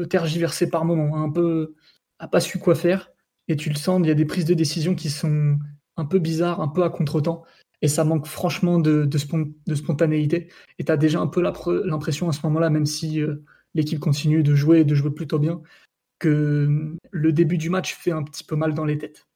tergiversé 0.09 0.71
par 0.71 0.85
moment, 0.85 1.23
un 1.23 1.31
peu, 1.31 1.75
a 2.19 2.29
pas 2.29 2.41
su 2.41 2.59
quoi 2.59 2.75
faire. 2.75 3.11
Et 3.49 3.57
tu 3.57 3.69
le 3.69 3.77
sens, 3.77 4.01
il 4.03 4.09
y 4.09 4.11
a 4.11 4.15
des 4.15 4.25
prises 4.25 4.47
de 4.47 4.55
décision 4.55 4.95
qui 4.95 5.11
sont 5.11 5.59
un 5.97 6.05
peu 6.05 6.19
bizarres, 6.19 6.61
un 6.61 6.69
peu 6.69 6.83
à 6.83 6.91
contretemps. 6.91 7.45
Et 7.83 7.89
ça 7.89 8.05
manque 8.05 8.27
franchement 8.27 8.79
de, 8.79 9.09
spontanéité. 9.75 10.51
Et 10.79 10.85
tu 10.85 10.93
as 10.93 10.97
déjà 10.97 11.21
un 11.21 11.27
peu 11.27 11.43
l'impression 11.43 12.29
à 12.29 12.33
ce 12.33 12.41
moment-là, 12.45 12.71
même 12.71 12.87
si 12.87 13.21
l'équipe 13.75 14.01
continue 14.01 14.43
de 14.43 14.55
jouer 14.55 14.85
de 14.85 14.95
jouer 14.95 15.11
plutôt 15.11 15.39
bien, 15.39 15.61
que 16.19 16.97
le 17.11 17.33
début 17.33 17.59
du 17.59 17.69
match 17.71 17.95
fait 17.95 18.13
un 18.13 18.23
petit 18.23 18.45
peu 18.45 18.57
mal 18.57 18.73
dans 18.73 18.87
les 18.87 18.97
têtes 18.99 19.27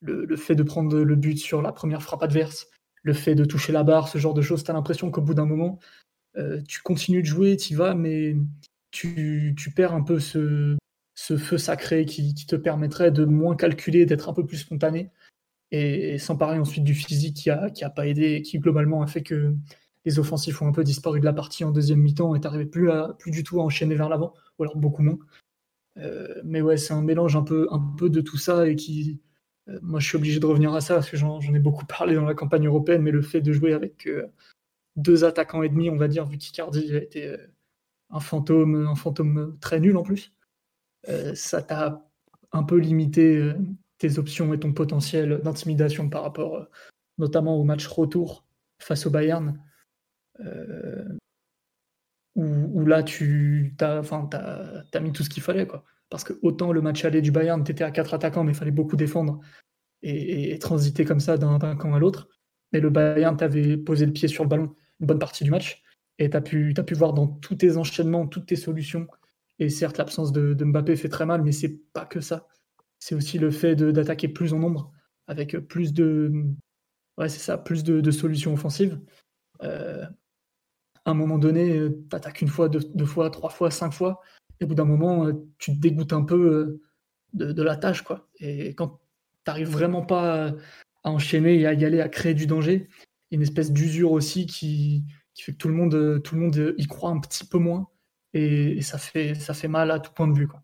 le, 0.00 0.36
fait 0.36 0.54
de 0.54 0.62
prendre 0.62 0.98
le 0.98 1.16
but 1.16 1.38
sur 1.38 1.62
la 1.62 1.72
première 1.72 2.02
frappe 2.02 2.22
adverse, 2.22 2.68
le 3.02 3.12
fait 3.12 3.34
de 3.34 3.44
toucher 3.44 3.72
la 3.72 3.82
barre, 3.82 4.08
ce 4.08 4.18
genre 4.18 4.34
de 4.34 4.42
choses, 4.42 4.64
tu 4.64 4.70
as 4.70 4.74
l'impression 4.74 5.10
qu'au 5.10 5.22
bout 5.22 5.34
d'un 5.34 5.46
moment, 5.46 5.78
euh, 6.36 6.60
tu 6.68 6.82
continues 6.82 7.22
de 7.22 7.26
jouer, 7.26 7.56
tu 7.56 7.74
vas, 7.74 7.94
mais 7.94 8.36
tu, 8.90 9.54
perds 9.74 9.94
un 9.94 10.02
peu 10.02 10.18
ce, 10.20 10.76
feu 11.14 11.58
sacré 11.58 12.04
qui, 12.04 12.34
te 12.34 12.56
permettrait 12.56 13.10
de 13.10 13.24
moins 13.24 13.56
calculer, 13.56 14.06
d'être 14.06 14.28
un 14.28 14.34
peu 14.34 14.46
plus 14.46 14.58
spontané. 14.58 15.10
Et, 15.72 16.18
sans 16.18 16.36
parler 16.36 16.58
ensuite 16.58 16.84
du 16.84 16.94
physique 16.94 17.36
qui 17.36 17.50
a, 17.50 17.70
qui 17.70 17.84
a 17.84 17.90
pas 17.90 18.06
aidé, 18.06 18.42
qui 18.42 18.58
globalement 18.58 19.02
a 19.02 19.06
fait 19.06 19.22
que 19.22 19.54
les 20.04 20.18
offensifs 20.18 20.62
ont 20.62 20.68
un 20.68 20.72
peu 20.72 20.84
disparu 20.84 21.20
de 21.20 21.24
la 21.24 21.32
partie 21.32 21.64
en 21.64 21.72
deuxième 21.72 22.00
mi-temps 22.00 22.34
et 22.34 22.38
n'arrivais 22.38 22.66
plus, 22.66 22.90
plus 23.18 23.32
du 23.32 23.42
tout 23.42 23.60
à 23.60 23.64
enchaîner 23.64 23.96
vers 23.96 24.08
l'avant, 24.08 24.34
ou 24.58 24.62
alors 24.62 24.76
beaucoup 24.76 25.02
moins. 25.02 25.18
Euh, 25.98 26.40
mais 26.44 26.60
ouais, 26.60 26.76
c'est 26.76 26.92
un 26.94 27.02
mélange 27.02 27.36
un 27.36 27.42
peu, 27.42 27.66
un 27.70 27.80
peu 27.98 28.10
de 28.10 28.20
tout 28.20 28.36
ça 28.36 28.68
et 28.68 28.76
qui, 28.76 29.20
euh, 29.68 29.78
moi, 29.82 29.98
je 29.98 30.06
suis 30.06 30.16
obligé 30.16 30.38
de 30.38 30.46
revenir 30.46 30.74
à 30.74 30.80
ça 30.80 30.94
parce 30.94 31.10
que 31.10 31.16
j'en 31.16 31.40
ai 31.40 31.58
beaucoup 31.58 31.86
parlé 31.98 32.14
dans 32.14 32.24
la 32.24 32.34
campagne 32.34 32.66
européenne, 32.66 33.02
mais 33.02 33.10
le 33.10 33.22
fait 33.22 33.40
de 33.40 33.52
jouer 33.52 33.72
avec 33.72 34.06
deux 34.96 35.24
attaquants 35.24 35.62
et 35.62 35.68
demi, 35.68 35.90
on 35.90 35.96
va 35.96 36.08
dire, 36.08 36.26
vu 36.26 36.38
qu'Icardi 36.38 36.94
été 36.96 37.28
euh, 37.28 37.36
un 38.10 38.20
fantôme, 38.20 38.86
un 38.86 38.94
fantôme 38.94 39.56
très 39.60 39.80
nul 39.80 39.96
en 39.96 40.02
plus, 40.02 40.32
ça 41.34 41.62
t'a 41.62 42.04
un 42.50 42.64
peu 42.64 42.78
limité 42.78 43.52
tes 43.98 44.18
options 44.18 44.52
et 44.52 44.58
ton 44.58 44.72
potentiel 44.72 45.40
d'intimidation 45.40 46.08
par 46.08 46.22
rapport 46.22 46.66
notamment 47.18 47.56
au 47.56 47.62
match 47.62 47.86
retour 47.86 48.44
face 48.80 49.06
au 49.06 49.10
Bayern, 49.10 49.56
où, 52.36 52.84
là 52.86 53.02
tu 53.02 53.74
as, 53.80 55.00
mis 55.00 55.12
tout 55.12 55.22
ce 55.22 55.30
qu'il 55.30 55.42
fallait. 55.42 55.66
Quoi. 55.66 55.84
Parce 56.10 56.22
que 56.22 56.34
autant 56.42 56.72
le 56.72 56.80
match 56.80 57.04
aller 57.04 57.22
du 57.22 57.32
Bayern, 57.32 57.62
tu 57.64 57.72
étais 57.72 57.84
à 57.84 57.90
quatre 57.90 58.14
attaquants, 58.14 58.44
mais 58.44 58.52
il 58.52 58.56
fallait 58.56 58.70
beaucoup 58.70 58.96
défendre 58.96 59.40
et, 60.02 60.56
transiter 60.58 61.04
comme 61.04 61.20
ça 61.20 61.36
d'un 61.38 61.76
camp 61.76 61.94
à 61.94 61.98
l'autre. 61.98 62.28
Mais 62.72 62.80
le 62.80 62.90
Bayern 62.90 63.36
t'avait 63.36 63.76
posé 63.76 64.06
le 64.06 64.12
pied 64.12 64.28
sur 64.28 64.44
le 64.44 64.48
ballon 64.48 64.74
une 65.00 65.06
bonne 65.06 65.18
partie 65.18 65.44
du 65.44 65.50
match. 65.50 65.82
Et 66.18 66.30
tu 66.30 66.36
as 66.36 66.40
pu, 66.40 66.74
pu 66.74 66.94
voir 66.94 67.12
dans 67.12 67.26
tous 67.26 67.56
tes 67.56 67.76
enchaînements, 67.76 68.26
toutes 68.26 68.46
tes 68.46 68.56
solutions. 68.56 69.06
Et 69.58 69.68
certes, 69.68 69.98
l'absence 69.98 70.32
de, 70.32 70.54
Mbappé 70.54 70.96
fait 70.96 71.08
très 71.08 71.26
mal, 71.26 71.42
mais 71.42 71.52
c'est 71.52 71.76
pas 71.92 72.04
que 72.04 72.20
ça. 72.20 72.48
C'est 72.98 73.14
aussi 73.14 73.38
le 73.38 73.50
fait 73.50 73.76
d'attaquer 73.76 74.28
plus 74.28 74.52
en 74.52 74.58
nombre, 74.58 74.92
avec 75.26 75.56
plus 75.58 75.92
de, 75.92 76.32
ouais, 77.18 77.28
c'est 77.28 77.40
ça, 77.40 77.58
plus 77.58 77.84
de, 77.84 78.10
solutions 78.10 78.52
offensives. 78.52 78.98
Euh, 79.62 80.04
à 81.04 81.10
un 81.10 81.14
moment 81.14 81.38
donné, 81.38 81.88
tu 82.10 82.16
attaques 82.16 82.42
une 82.42 82.48
fois, 82.48 82.68
deux, 82.68 83.04
fois, 83.04 83.30
trois 83.30 83.50
fois, 83.50 83.70
cinq 83.70 83.92
fois. 83.92 84.20
Et 84.60 84.64
au 84.64 84.68
bout 84.68 84.74
d'un 84.74 84.84
moment, 84.84 85.26
euh, 85.26 85.32
tu 85.58 85.72
te 85.72 85.78
dégoûtes 85.78 86.12
un 86.12 86.24
peu 86.24 86.80
euh, 87.34 87.52
de, 87.52 87.62
la 87.62 87.76
tâche. 87.76 88.02
Quoi. 88.02 88.28
Et 88.40 88.74
quand 88.74 88.88
tu 88.88 88.96
n'arrives 89.46 89.70
vraiment 89.70 90.02
pas 90.02 90.54
à 91.04 91.10
enchaîner 91.10 91.60
et 91.60 91.66
à 91.66 91.74
y 91.74 91.84
aller, 91.84 92.00
à 92.00 92.08
créer 92.08 92.34
du 92.34 92.46
danger, 92.46 92.88
une 93.30 93.42
espèce 93.42 93.72
d'usure 93.72 94.12
aussi 94.12 94.46
qui, 94.46 95.04
qui, 95.34 95.42
fait 95.42 95.52
que 95.52 95.56
tout 95.56 95.68
le, 95.68 95.74
monde, 95.74 96.22
tout 96.22 96.34
le 96.34 96.40
monde 96.40 96.74
y 96.76 96.86
croit 96.86 97.10
un 97.10 97.18
petit 97.20 97.44
peu 97.44 97.58
moins. 97.58 97.88
Et, 98.32 98.82
ça, 98.82 98.98
fait, 98.98 99.34
ça 99.34 99.54
fait 99.54 99.68
mal 99.68 99.90
à 99.90 99.98
tout 99.98 100.12
point 100.12 100.28
de 100.28 100.36
vue. 100.36 100.46
Quoi. 100.46 100.62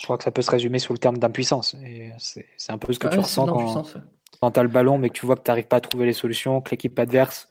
Je 0.00 0.04
crois 0.04 0.18
que 0.18 0.24
ça 0.24 0.30
peut 0.30 0.42
se 0.42 0.50
résumer 0.50 0.78
sous 0.78 0.92
le 0.92 0.98
terme 0.98 1.18
d'impuissance. 1.18 1.74
Et 1.84 2.12
c'est, 2.18 2.46
un 2.68 2.78
peu 2.78 2.92
ce 2.92 2.98
que 2.98 3.08
tu 3.08 3.18
ressens 3.18 3.46
quand, 4.40 4.50
tu 4.50 4.60
as 4.60 4.62
le 4.62 4.68
ballon, 4.68 4.98
mais 4.98 5.08
que 5.08 5.14
tu 5.14 5.26
vois 5.26 5.36
que 5.36 5.42
tu 5.42 5.50
n'arrives 5.50 5.68
pas 5.68 5.76
à 5.76 5.80
trouver 5.80 6.06
les 6.06 6.12
solutions, 6.12 6.60
que 6.60 6.70
l'équipe 6.70 6.98
adverse 6.98 7.48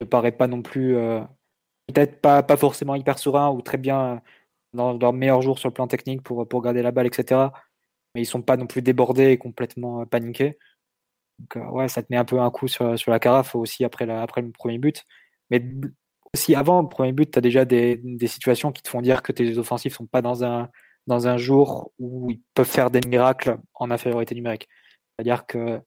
ne 0.00 0.06
paraît 0.06 0.32
pas 0.32 0.46
non 0.46 0.62
plus, 0.62 0.96
euh, 0.96 1.20
peut-être 1.86 2.20
pas, 2.20 2.42
pas 2.42 2.56
forcément 2.56 2.94
hyper 2.94 3.18
serein 3.18 3.50
ou 3.50 3.62
très 3.62 3.78
bien 3.78 4.22
dans 4.74 4.92
leur 4.92 5.12
meilleur 5.12 5.40
jour 5.40 5.58
sur 5.58 5.68
le 5.68 5.74
plan 5.74 5.86
technique 5.86 6.22
pour, 6.22 6.46
pour 6.46 6.62
garder 6.62 6.82
la 6.82 6.90
balle, 6.90 7.06
etc. 7.06 7.48
Mais 8.14 8.22
ils 8.22 8.26
sont 8.26 8.42
pas 8.42 8.56
non 8.56 8.66
plus 8.66 8.82
débordés 8.82 9.30
et 9.30 9.38
complètement 9.38 10.02
euh, 10.02 10.04
paniqués. 10.04 10.58
Donc, 11.38 11.56
euh, 11.56 11.70
ouais, 11.70 11.88
ça 11.88 12.02
te 12.02 12.08
met 12.10 12.16
un 12.16 12.24
peu 12.24 12.40
un 12.40 12.50
coup 12.50 12.68
sur, 12.68 12.98
sur 12.98 13.10
la 13.10 13.18
carafe 13.18 13.54
aussi 13.54 13.84
après, 13.84 14.06
la, 14.06 14.22
après 14.22 14.42
le 14.42 14.50
premier 14.50 14.78
but. 14.78 15.04
Mais 15.50 15.64
aussi 16.32 16.54
avant 16.54 16.82
le 16.82 16.88
premier 16.88 17.12
but, 17.12 17.30
tu 17.30 17.38
as 17.38 17.42
déjà 17.42 17.64
des, 17.64 18.00
des, 18.02 18.26
situations 18.26 18.72
qui 18.72 18.82
te 18.82 18.88
font 18.88 19.02
dire 19.02 19.22
que 19.22 19.32
tes 19.32 19.58
offensifs 19.58 19.94
sont 19.94 20.06
pas 20.06 20.22
dans 20.22 20.44
un, 20.44 20.70
dans 21.06 21.28
un 21.28 21.36
jour 21.36 21.92
où 21.98 22.30
ils 22.30 22.40
peuvent 22.54 22.66
faire 22.66 22.90
des 22.90 23.00
miracles 23.06 23.58
en 23.74 23.90
infériorité 23.90 24.34
numérique. 24.34 24.68
C'est-à-dire 25.16 25.46
que 25.46 25.80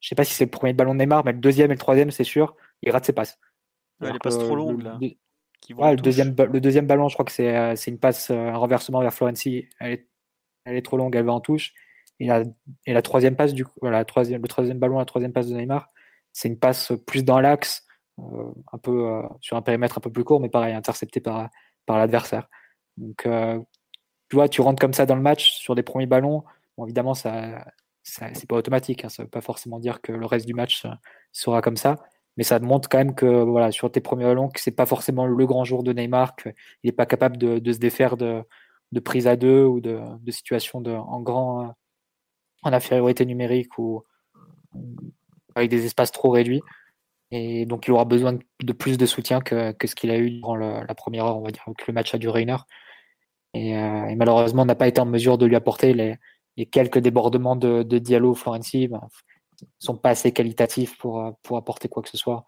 je 0.00 0.08
sais 0.08 0.14
pas 0.14 0.24
si 0.24 0.34
c'est 0.34 0.44
le 0.44 0.50
premier 0.50 0.72
ballon 0.72 0.94
de 0.94 1.00
Neymar, 1.00 1.24
mais 1.24 1.32
le 1.32 1.38
deuxième 1.38 1.70
et 1.70 1.74
le 1.74 1.80
troisième, 1.80 2.10
c'est 2.10 2.24
sûr, 2.24 2.56
il 2.82 2.90
rate 2.90 3.04
ses 3.04 3.12
passes. 3.12 3.38
Ouais, 4.00 4.12
les 4.12 4.18
passes 4.18 4.38
trop 4.38 4.56
longues 4.56 4.82
là 4.82 4.98
le, 5.68 5.96
deuxième, 5.96 6.34
le 6.34 6.60
deuxième 6.60 6.86
ballon, 6.86 7.08
je 7.08 7.14
crois 7.14 7.24
que 7.24 7.32
c'est 7.32 7.56
euh, 7.56 7.74
une 7.86 7.98
passe, 7.98 8.30
euh, 8.30 8.48
un 8.48 8.56
renversement 8.56 9.00
vers 9.00 9.12
Florenzi. 9.12 9.68
Elle 9.80 9.92
est, 9.92 10.08
elle 10.64 10.76
est 10.76 10.82
trop 10.82 10.96
longue, 10.96 11.14
elle 11.16 11.24
va 11.24 11.32
en 11.32 11.40
touche. 11.40 11.72
Et 12.20 12.26
la, 12.26 12.44
et 12.86 12.92
la 12.92 13.02
troisième 13.02 13.36
passe, 13.36 13.54
du 13.54 13.64
voilà, 13.80 14.04
troisième, 14.04 14.42
le 14.42 14.48
troisième 14.48 14.78
ballon, 14.78 14.98
la 14.98 15.04
troisième 15.04 15.32
passe 15.32 15.48
de 15.48 15.56
Neymar, 15.56 15.90
c'est 16.32 16.48
une 16.48 16.58
passe 16.58 16.92
plus 17.06 17.24
dans 17.24 17.40
l'axe, 17.40 17.84
un 18.18 18.78
peu 18.78 19.22
sur 19.40 19.56
un 19.56 19.62
périmètre 19.62 19.98
un 19.98 20.00
peu 20.00 20.10
plus 20.10 20.24
court, 20.24 20.40
mais 20.40 20.48
pareil, 20.48 20.74
intercepté 20.74 21.20
par, 21.20 21.50
par 21.86 21.98
l'adversaire. 21.98 22.48
Donc, 22.96 23.26
tu 24.28 24.36
vois, 24.36 24.48
tu 24.48 24.60
rentres 24.60 24.80
comme 24.80 24.92
ça 24.92 25.06
dans 25.06 25.16
le 25.16 25.22
match 25.22 25.52
sur 25.52 25.74
des 25.74 25.82
premiers 25.82 26.06
ballons. 26.06 26.44
Évidemment, 26.82 27.14
ça, 27.14 27.64
ça 28.02 28.28
c'est 28.34 28.48
pas 28.48 28.56
automatique. 28.56 29.04
Hein, 29.04 29.08
ça 29.08 29.24
veut 29.24 29.28
pas 29.28 29.40
forcément 29.40 29.80
dire 29.80 30.00
que 30.00 30.12
le 30.12 30.26
reste 30.26 30.46
du 30.46 30.54
match 30.54 30.86
sera 31.32 31.60
comme 31.60 31.76
ça 31.76 31.96
mais 32.36 32.44
ça 32.44 32.58
montre 32.60 32.88
quand 32.88 32.98
même 32.98 33.14
que 33.14 33.26
voilà, 33.26 33.70
sur 33.72 33.90
tes 33.90 34.00
premiers 34.00 34.24
ballons, 34.24 34.48
que 34.48 34.60
c'est 34.60 34.70
pas 34.70 34.86
forcément 34.86 35.26
le 35.26 35.46
grand 35.46 35.64
jour 35.64 35.82
de 35.82 35.92
Neymar, 35.92 36.36
qu'il 36.36 36.54
n'est 36.84 36.92
pas 36.92 37.06
capable 37.06 37.36
de, 37.36 37.72
se 37.72 37.78
défaire 37.78 38.16
de, 38.16 38.42
de 38.92 39.00
prise 39.00 39.26
à 39.26 39.36
deux 39.36 39.64
ou 39.64 39.80
de, 39.80 40.00
de 40.20 40.30
situations 40.30 40.80
de, 40.80 40.92
en 40.92 41.20
grand, 41.20 41.64
euh, 41.64 41.68
en 42.62 42.72
infériorité 42.72 43.26
numérique 43.26 43.78
ou 43.78 44.04
avec 45.54 45.70
des 45.70 45.84
espaces 45.84 46.12
trop 46.12 46.30
réduits. 46.30 46.62
Et 47.30 47.66
donc, 47.66 47.86
il 47.86 47.92
aura 47.92 48.04
besoin 48.04 48.38
de 48.62 48.72
plus 48.72 48.98
de 48.98 49.06
soutien 49.06 49.40
que, 49.40 49.72
que 49.72 49.86
ce 49.86 49.94
qu'il 49.94 50.10
a 50.10 50.18
eu 50.18 50.30
durant 50.30 50.56
la 50.56 50.94
première 50.94 51.24
heure, 51.24 51.38
on 51.38 51.42
va 51.42 51.50
dire, 51.50 51.64
que 51.78 51.84
le 51.86 51.94
match 51.94 52.14
a 52.14 52.18
duré 52.18 52.42
une 52.42 52.50
heure. 52.50 52.66
Et, 53.54 53.76
euh, 53.76 54.06
et 54.06 54.16
malheureusement, 54.16 54.62
on 54.62 54.66
n'a 54.66 54.74
pas 54.74 54.88
été 54.88 55.00
en 55.00 55.06
mesure 55.06 55.38
de 55.38 55.46
lui 55.46 55.56
apporter 55.56 55.94
les, 55.94 56.66
quelques 56.66 56.98
débordements 56.98 57.56
de, 57.56 57.82
de 57.82 57.98
Diallo 57.98 58.34
Florenzi. 58.34 58.88
Ben, 58.88 59.00
sont 59.78 59.96
pas 59.96 60.10
assez 60.10 60.32
qualitatifs 60.32 60.98
pour, 60.98 61.36
pour 61.42 61.56
apporter 61.56 61.88
quoi 61.88 62.02
que 62.02 62.08
ce 62.08 62.16
soit. 62.16 62.44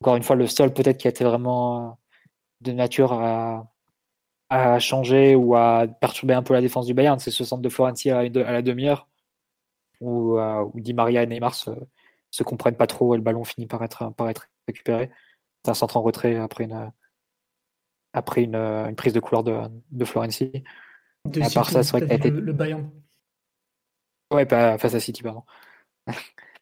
Encore 0.00 0.16
une 0.16 0.22
fois, 0.22 0.36
le 0.36 0.46
seul 0.46 0.72
peut-être 0.72 0.98
qui 0.98 1.06
a 1.06 1.10
été 1.10 1.24
vraiment 1.24 1.78
euh, 1.78 1.90
de 2.60 2.72
nature 2.72 3.12
à, 3.12 3.66
à 4.48 4.78
changer 4.78 5.34
ou 5.34 5.56
à 5.56 5.86
perturber 6.00 6.34
un 6.34 6.42
peu 6.42 6.54
la 6.54 6.60
défense 6.60 6.86
du 6.86 6.94
Bayern, 6.94 7.18
c'est 7.18 7.30
ce 7.30 7.44
centre 7.44 7.62
de 7.62 7.68
Florenzi 7.68 8.10
à, 8.10 8.22
la 8.22 8.62
demi-heure 8.62 9.08
où, 10.00 10.38
euh, 10.38 10.64
où, 10.72 10.80
Di 10.80 10.94
Maria 10.94 11.22
et 11.22 11.26
Neymar 11.26 11.54
se, 11.54 11.70
se 12.30 12.42
comprennent 12.42 12.76
pas 12.76 12.86
trop 12.86 13.14
et 13.14 13.16
le 13.16 13.22
ballon 13.22 13.44
finit 13.44 13.66
par 13.66 13.82
être, 13.82 14.12
par 14.14 14.28
être 14.28 14.48
récupéré. 14.66 15.10
C'est 15.64 15.70
un 15.70 15.74
centre 15.74 15.96
en 15.96 16.02
retrait 16.02 16.36
après 16.36 16.64
une, 16.64 16.92
après 18.12 18.42
une, 18.42 18.56
une 18.56 18.96
prise 18.96 19.12
de 19.12 19.20
couleur 19.20 19.44
de, 19.44 19.60
de 19.90 20.04
Florenzi. 20.04 20.64
à 21.40 21.50
part 21.50 21.70
ça, 21.70 21.82
c'est 21.82 21.98
vrai 21.98 22.18
que 22.18 22.28
le, 22.28 22.40
le 22.40 22.52
Bayern? 22.52 22.90
Ouais, 24.32 24.46
pas 24.46 24.76
face 24.78 24.94
à 24.94 25.00
City, 25.00 25.22
pardon. 25.22 25.44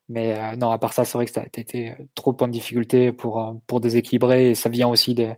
Mais 0.08 0.38
euh, 0.38 0.56
non, 0.56 0.70
à 0.70 0.78
part 0.78 0.92
ça, 0.92 1.04
c'est 1.04 1.16
vrai 1.16 1.24
que 1.24 1.32
ça 1.32 1.42
a 1.42 1.46
été 1.46 1.94
trop 2.14 2.36
en 2.40 2.48
difficulté 2.48 3.10
pour, 3.10 3.42
euh, 3.42 3.54
pour 3.66 3.80
déséquilibrer 3.80 4.50
et 4.50 4.54
ça 4.54 4.68
vient 4.68 4.88
aussi 4.88 5.14
des, 5.14 5.34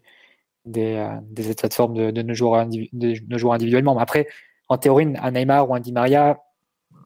des, 0.64 1.18
des 1.22 1.50
états 1.50 1.68
de 1.68 1.74
forme 1.74 1.94
de, 1.94 2.10
de, 2.10 2.22
nos 2.22 2.34
joueurs 2.34 2.66
de, 2.66 3.38
joueurs 3.38 3.54
individuellement. 3.54 3.94
Mais 3.94 4.02
après, 4.02 4.26
en 4.68 4.78
théorie, 4.78 5.14
un 5.16 5.30
Neymar 5.30 5.70
ou 5.70 5.74
un 5.74 5.80
Di 5.80 5.92
Maria, 5.92 6.40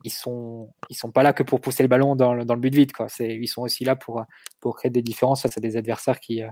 ils 0.05 0.13
sont, 0.13 0.73
ils 0.89 0.97
sont 0.97 1.11
pas 1.11 1.23
là 1.23 1.33
que 1.33 1.43
pour 1.43 1.61
pousser 1.61 1.83
le 1.83 1.89
ballon 1.89 2.17
dans 2.17 2.35
le, 2.35 2.57
but 2.57 2.75
vide. 2.75 2.93
Quoi. 2.93 3.09
Ils 3.21 3.49
sont 3.49 3.63
aussi 3.63 3.85
là 3.85 3.97
pour, 3.97 4.25
pour 4.61 4.77
créer 4.77 4.91
des 4.91 5.03
différences 5.03 5.43
face 5.43 5.57
à 5.57 5.61
des 5.61 5.77
adversaires 5.77 6.21
qui, 6.21 6.43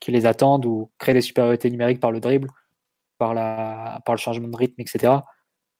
qui 0.00 0.10
les 0.10 0.26
attendent 0.26 0.66
ou 0.66 0.90
créer 0.98 1.14
des 1.14 1.20
supériorités 1.20 1.70
numériques 1.70 2.00
par 2.00 2.12
le 2.12 2.20
dribble, 2.20 2.48
par, 3.18 3.34
la, 3.34 4.00
par 4.04 4.14
le 4.14 4.18
changement 4.18 4.48
de 4.48 4.56
rythme, 4.56 4.80
etc. 4.80 5.14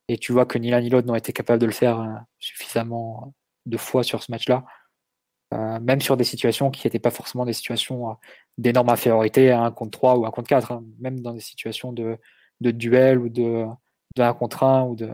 Et 0.08 0.18
tu 0.18 0.32
vois 0.32 0.46
que 0.46 0.58
ni 0.58 0.70
l'un 0.70 0.80
ni 0.80 0.88
l'autre 0.88 1.06
n'ont 1.06 1.16
été 1.16 1.32
capables 1.32 1.60
de 1.60 1.66
le 1.66 1.72
faire 1.72 2.24
suffisamment 2.38 3.34
de 3.66 3.76
fois 3.76 4.04
sur 4.04 4.22
ce 4.22 4.30
match-là, 4.30 4.64
euh, 5.54 5.78
même 5.80 6.00
sur 6.00 6.16
des 6.16 6.24
situations 6.24 6.70
qui 6.70 6.86
n'étaient 6.86 6.98
pas 6.98 7.10
forcément 7.10 7.44
des 7.44 7.52
situations 7.52 8.10
euh, 8.10 8.14
d'énorme 8.58 8.88
infériorité 8.88 9.50
à 9.50 9.62
1 9.62 9.72
contre 9.72 9.92
3 9.92 10.18
ou 10.18 10.26
1 10.26 10.30
contre 10.30 10.48
4, 10.48 10.72
hein. 10.72 10.84
même 10.98 11.20
dans 11.20 11.34
des 11.34 11.40
situations 11.40 11.92
de, 11.92 12.18
de 12.60 12.70
duel 12.70 13.18
ou 13.18 13.28
de, 13.28 13.66
de 14.16 14.22
1 14.22 14.34
contre 14.34 14.62
1 14.62 14.84
ou 14.84 14.96
de. 14.96 15.10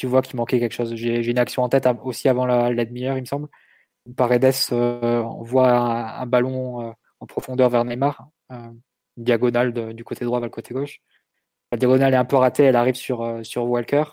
Tu 0.00 0.06
vois 0.06 0.22
qu'il 0.22 0.36
manquait 0.36 0.58
quelque 0.58 0.72
chose. 0.72 0.94
J'ai 0.94 1.30
une 1.30 1.38
action 1.38 1.62
en 1.62 1.68
tête 1.68 1.86
aussi 2.04 2.26
avant 2.30 2.46
la, 2.46 2.84
demi-heure, 2.86 3.18
il 3.18 3.20
me 3.20 3.26
semble. 3.26 3.48
Paredes 4.16 4.50
euh, 4.72 5.22
on 5.22 5.42
voit 5.42 5.70
un, 5.78 6.24
ballon 6.24 6.94
en 7.20 7.26
profondeur 7.26 7.68
vers 7.68 7.84
Neymar, 7.84 8.30
une 8.48 8.80
diagonale 9.18 9.92
du 9.92 10.02
côté 10.02 10.24
droit 10.24 10.40
vers 10.40 10.46
le 10.46 10.50
côté 10.50 10.72
gauche. 10.72 11.00
La 11.70 11.76
diagonale 11.76 12.14
est 12.14 12.16
un 12.16 12.24
peu 12.24 12.36
ratée, 12.36 12.62
elle 12.62 12.76
arrive 12.76 12.94
sur, 12.94 13.40
sur 13.42 13.66
Walker. 13.66 14.04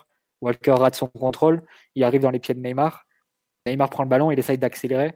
Walker 0.42 0.72
rate 0.72 0.94
son 0.94 1.08
contrôle, 1.08 1.62
il 1.94 2.04
arrive 2.04 2.20
dans 2.20 2.30
les 2.30 2.38
pieds 2.38 2.54
de 2.54 2.60
Neymar. 2.60 3.06
Neymar 3.64 3.88
prend 3.88 4.02
le 4.02 4.10
ballon, 4.10 4.30
il 4.30 4.38
essaye 4.38 4.58
d'accélérer 4.58 5.14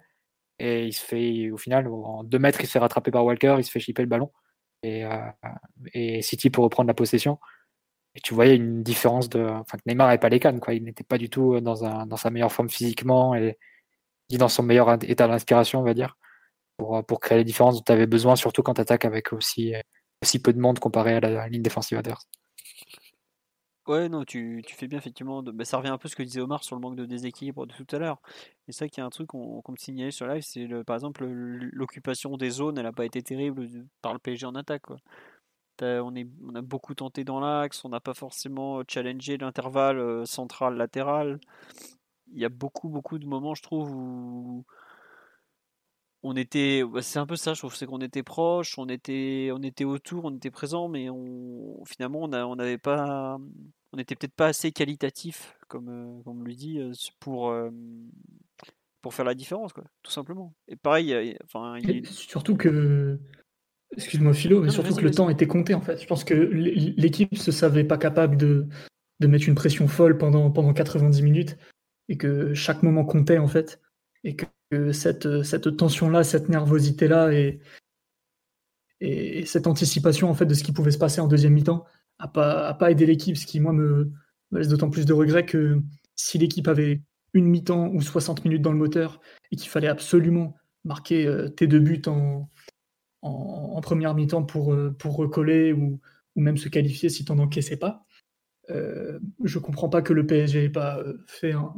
et 0.58 0.86
il 0.86 0.94
se 0.94 1.04
fait, 1.04 1.50
au 1.50 1.58
final, 1.58 1.86
en 1.86 2.24
deux 2.24 2.38
mètres, 2.38 2.62
il 2.62 2.66
se 2.66 2.72
fait 2.72 2.78
rattraper 2.78 3.10
par 3.10 3.26
Walker, 3.26 3.56
il 3.58 3.64
se 3.64 3.70
fait 3.70 3.78
chipper 3.78 4.00
le 4.00 4.08
ballon 4.08 4.32
et, 4.82 5.04
euh, 5.04 5.18
et 5.92 6.22
City 6.22 6.48
pour 6.48 6.64
reprendre 6.64 6.88
la 6.88 6.94
possession. 6.94 7.38
Et 8.14 8.20
tu 8.20 8.34
voyais 8.34 8.56
une 8.56 8.82
différence 8.82 9.28
de. 9.28 9.40
Enfin, 9.40 9.78
que 9.78 9.82
Neymar 9.86 10.08
n'avait 10.08 10.18
pas 10.18 10.28
les 10.28 10.40
cannes, 10.40 10.60
quoi. 10.60 10.74
Il 10.74 10.84
n'était 10.84 11.04
pas 11.04 11.18
du 11.18 11.30
tout 11.30 11.60
dans, 11.60 11.84
un, 11.84 12.06
dans 12.06 12.16
sa 12.16 12.30
meilleure 12.30 12.52
forme 12.52 12.68
physiquement 12.68 13.34
et 13.34 13.56
dans 14.32 14.48
son 14.48 14.62
meilleur 14.62 14.92
état 15.04 15.28
d'inspiration, 15.28 15.80
on 15.80 15.84
va 15.84 15.94
dire, 15.94 16.16
pour, 16.76 17.04
pour 17.04 17.20
créer 17.20 17.38
les 17.38 17.44
différences 17.44 17.76
dont 17.76 17.82
tu 17.84 17.92
avais 17.92 18.06
besoin, 18.06 18.36
surtout 18.36 18.62
quand 18.62 18.74
tu 18.74 18.80
attaques 18.80 19.04
avec 19.04 19.32
aussi, 19.32 19.74
aussi 20.22 20.40
peu 20.40 20.52
de 20.52 20.60
monde 20.60 20.78
comparé 20.78 21.16
à 21.16 21.20
la 21.20 21.48
ligne 21.48 21.62
défensive 21.62 21.98
adverse. 21.98 22.26
Ouais, 23.88 24.08
non, 24.08 24.24
tu, 24.24 24.62
fais 24.68 24.86
bien 24.86 24.98
effectivement. 24.98 25.42
De... 25.42 25.50
Bah, 25.50 25.64
ça 25.64 25.76
revient 25.76 25.88
un 25.88 25.98
peu 25.98 26.06
à 26.06 26.10
ce 26.10 26.14
que 26.14 26.22
disait 26.22 26.40
Omar 26.40 26.62
sur 26.62 26.76
le 26.76 26.80
manque 26.80 26.94
de 26.94 27.04
déséquilibre 27.04 27.66
de 27.66 27.72
tout 27.74 27.86
à 27.90 27.98
l'heure. 27.98 28.22
Et 28.68 28.72
ça, 28.72 28.86
qu'il 28.88 29.00
y 29.00 29.02
a 29.02 29.06
un 29.06 29.10
truc 29.10 29.26
qu'on 29.28 29.62
me 29.68 29.76
signalait 29.76 30.12
sur 30.12 30.26
live, 30.26 30.42
c'est 30.42 30.68
par 30.84 30.94
exemple 30.94 31.24
l'occupation 31.26 32.36
des 32.36 32.50
zones, 32.50 32.78
elle 32.78 32.84
n'a 32.84 32.92
pas 32.92 33.04
été 33.04 33.22
terrible 33.22 33.68
par 34.00 34.12
le 34.12 34.20
PSG 34.20 34.46
en 34.46 34.54
attaque. 34.54 34.82
Quoi. 34.82 34.98
On, 35.80 36.14
est, 36.14 36.28
on 36.46 36.54
a 36.54 36.62
beaucoup 36.62 36.94
tenté 36.94 37.24
dans 37.24 37.40
l'axe, 37.40 37.84
on 37.84 37.88
n'a 37.88 38.00
pas 38.00 38.14
forcément 38.14 38.82
challengé 38.88 39.36
l'intervalle 39.38 39.98
euh, 39.98 40.24
central-latéral. 40.24 41.40
Il 42.32 42.40
y 42.40 42.44
a 42.44 42.48
beaucoup, 42.48 42.88
beaucoup 42.88 43.18
de 43.18 43.26
moments, 43.26 43.54
je 43.54 43.62
trouve, 43.62 43.90
où 43.94 44.64
on 46.22 46.36
était 46.36 46.84
bah, 46.84 47.02
c'est 47.02 47.18
un 47.18 47.26
peu 47.26 47.36
ça 47.36 47.54
je 47.54 47.60
trouve 47.60 47.74
c'est 47.74 47.86
qu'on 47.86 48.00
était 48.00 48.22
proche 48.22 48.78
on 48.78 48.88
était 48.88 49.50
on 49.52 49.62
était 49.62 49.84
autour 49.84 50.24
on 50.24 50.34
était 50.34 50.50
présent 50.50 50.88
mais 50.88 51.10
on 51.10 51.82
finalement 51.84 52.20
on 52.22 52.56
n'avait 52.56 52.78
pas 52.78 53.38
on 53.92 53.96
n'était 53.96 54.14
peut-être 54.14 54.34
pas 54.34 54.46
assez 54.46 54.72
qualitatif 54.72 55.56
comme 55.68 55.88
euh, 55.88 56.22
comme 56.22 56.40
on 56.40 56.44
lui 56.44 56.56
dit 56.56 56.78
euh, 56.78 56.92
pour 57.20 57.50
euh, 57.50 57.70
pour 59.00 59.14
faire 59.14 59.24
la 59.24 59.34
différence 59.34 59.72
quoi 59.72 59.84
tout 60.02 60.12
simplement 60.12 60.54
et 60.68 60.76
pareil 60.76 61.36
enfin 61.44 61.78
surtout 62.04 62.56
que 62.56 63.18
excuse-moi 63.96 64.32
Philo 64.32 64.62
mais 64.62 64.70
surtout 64.70 64.94
que 64.94 65.02
le 65.02 65.10
temps 65.10 65.28
était 65.28 65.46
compté 65.46 65.74
en 65.74 65.80
fait. 65.80 66.00
Je 66.00 66.06
pense 66.06 66.24
que 66.24 66.34
l'équipe 66.34 67.36
se 67.36 67.52
savait 67.52 67.84
pas 67.84 67.98
capable 67.98 68.36
de 68.36 68.66
de 69.20 69.26
mettre 69.28 69.48
une 69.48 69.54
pression 69.54 69.86
folle 69.88 70.18
pendant 70.18 70.50
pendant 70.50 70.72
90 70.72 71.22
minutes 71.22 71.56
et 72.08 72.16
que 72.16 72.54
chaque 72.54 72.82
moment 72.82 73.04
comptait 73.04 73.38
en 73.38 73.48
fait 73.48 73.80
et 74.24 74.36
que 74.36 74.92
cette, 74.92 75.42
cette 75.42 75.76
tension-là, 75.76 76.24
cette 76.24 76.48
nervosité-là 76.48 77.32
et, 77.32 77.60
et, 79.00 79.44
cette 79.44 79.66
anticipation 79.66 80.30
en 80.30 80.34
fait 80.34 80.46
de 80.46 80.54
ce 80.54 80.62
qui 80.62 80.72
pouvait 80.72 80.90
se 80.90 80.98
passer 80.98 81.20
en 81.20 81.28
deuxième 81.28 81.52
mi-temps 81.52 81.84
n'a 82.20 82.28
pas, 82.28 82.68
a 82.68 82.74
pas 82.74 82.90
aidé 82.90 83.06
l'équipe, 83.06 83.36
ce 83.36 83.46
qui 83.46 83.60
moi 83.60 83.72
me, 83.72 84.12
laisse 84.52 84.68
d'autant 84.68 84.90
plus 84.90 85.06
de 85.06 85.12
regret 85.12 85.44
que 85.44 85.80
si 86.14 86.38
l'équipe 86.38 86.68
avait 86.68 87.02
une 87.34 87.46
mi-temps 87.46 87.88
ou 87.88 88.00
60 88.00 88.44
minutes 88.44 88.62
dans 88.62 88.72
le 88.72 88.78
moteur 88.78 89.20
et 89.50 89.56
qu'il 89.56 89.70
fallait 89.70 89.88
absolument 89.88 90.54
marquer 90.84 91.26
euh, 91.26 91.48
tes 91.48 91.66
deux 91.66 91.80
buts 91.80 92.02
en, 92.06 92.48
en, 93.22 93.80
première 93.80 94.14
mi-temps 94.14 94.44
pour, 94.44 94.74
euh, 94.74 94.94
pour 94.98 95.16
recoller 95.16 95.72
ou, 95.72 96.00
ou, 96.36 96.40
même 96.40 96.56
se 96.56 96.68
qualifier 96.68 97.08
si 97.08 97.24
tu 97.24 97.32
n'en 97.32 97.42
encaissais 97.42 97.76
pas, 97.76 98.04
euh, 98.70 99.18
je 99.42 99.58
comprends 99.58 99.88
pas 99.88 100.02
que 100.02 100.12
le 100.12 100.26
PSG 100.26 100.62
n'ait 100.62 100.68
pas 100.68 100.98
euh, 100.98 101.24
fait 101.26 101.52
un, 101.52 101.74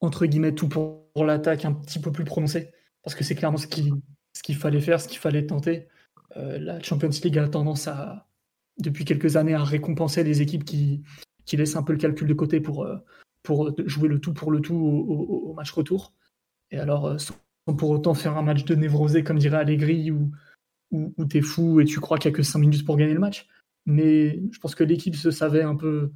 entre 0.00 0.26
guillemets 0.26 0.54
tout 0.54 0.68
pour, 0.68 1.04
l'attaque 1.16 1.64
un 1.64 1.72
petit 1.72 2.00
peu 2.00 2.10
plus 2.10 2.24
prononcé 2.24 2.72
parce 3.04 3.14
que 3.14 3.22
c'est 3.22 3.36
clairement 3.36 3.58
ce 3.58 3.68
qu'il 3.68 3.92
ce 4.32 4.42
qu'il 4.42 4.56
fallait 4.56 4.80
faire, 4.80 5.00
ce 5.00 5.06
qu'il 5.06 5.18
fallait 5.18 5.46
tenter. 5.46 5.86
Euh, 6.36 6.58
la 6.58 6.82
Champions 6.82 7.10
League 7.22 7.38
a 7.38 7.48
tendance 7.48 7.86
à 7.86 8.26
depuis 8.78 9.04
quelques 9.04 9.36
années 9.36 9.54
à 9.54 9.62
récompenser 9.62 10.24
les 10.24 10.42
équipes 10.42 10.64
qui, 10.64 11.04
qui 11.44 11.56
laissent 11.56 11.76
un 11.76 11.84
peu 11.84 11.92
le 11.92 12.00
calcul 12.00 12.26
de 12.26 12.34
côté 12.34 12.60
pour, 12.60 12.88
pour 13.44 13.72
jouer 13.86 14.08
le 14.08 14.18
tout 14.18 14.34
pour 14.34 14.50
le 14.50 14.60
tout 14.60 14.74
au, 14.74 15.52
match 15.54 15.70
retour. 15.70 16.12
Et 16.72 16.78
alors, 16.78 17.20
pour 17.72 17.90
autant 17.90 18.14
faire 18.14 18.36
un 18.36 18.42
match 18.42 18.64
de 18.64 18.74
névrosé, 18.74 19.24
comme 19.24 19.38
dirait 19.38 19.58
Allegri, 19.58 20.10
où, 20.10 20.30
où, 20.90 21.24
t'es 21.24 21.40
fou 21.40 21.80
et 21.80 21.84
tu 21.84 22.00
crois 22.00 22.18
qu'il 22.18 22.30
n'y 22.30 22.34
a 22.34 22.36
que 22.36 22.42
5 22.42 22.58
minutes 22.58 22.84
pour 22.84 22.96
gagner 22.96 23.14
le 23.14 23.20
match. 23.20 23.48
Mais 23.86 24.40
je 24.52 24.58
pense 24.60 24.74
que 24.74 24.84
l'équipe 24.84 25.16
se 25.16 25.30
savait 25.30 25.62
un 25.62 25.76
peu, 25.76 26.12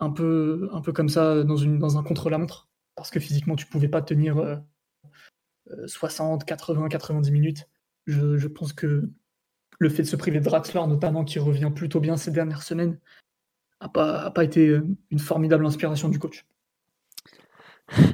un 0.00 0.10
peu, 0.10 0.68
un 0.72 0.80
peu 0.80 0.92
comme 0.92 1.08
ça 1.08 1.44
dans, 1.44 1.98
un 1.98 2.02
contre-la-montre, 2.02 2.68
parce 2.94 3.10
que 3.10 3.20
physiquement, 3.20 3.56
tu 3.56 3.66
pouvais 3.66 3.88
pas 3.88 4.02
tenir 4.02 4.62
60, 5.86 6.44
80, 6.44 6.88
90 6.88 7.30
minutes. 7.30 7.68
Je, 8.06 8.46
pense 8.46 8.72
que 8.72 9.10
le 9.78 9.88
fait 9.88 10.02
de 10.02 10.08
se 10.08 10.16
priver 10.16 10.40
de 10.40 10.44
Draxler, 10.44 10.86
notamment, 10.86 11.24
qui 11.24 11.38
revient 11.38 11.70
plutôt 11.74 12.00
bien 12.00 12.16
ces 12.16 12.30
dernières 12.30 12.62
semaines, 12.62 12.98
n'a 13.80 13.88
pas, 13.88 14.22
a 14.22 14.30
pas 14.30 14.44
été 14.44 14.68
euh, 14.68 14.86
une 15.10 15.18
formidable 15.18 15.64
inspiration 15.66 16.08
du 16.08 16.18
coach. 16.18 16.46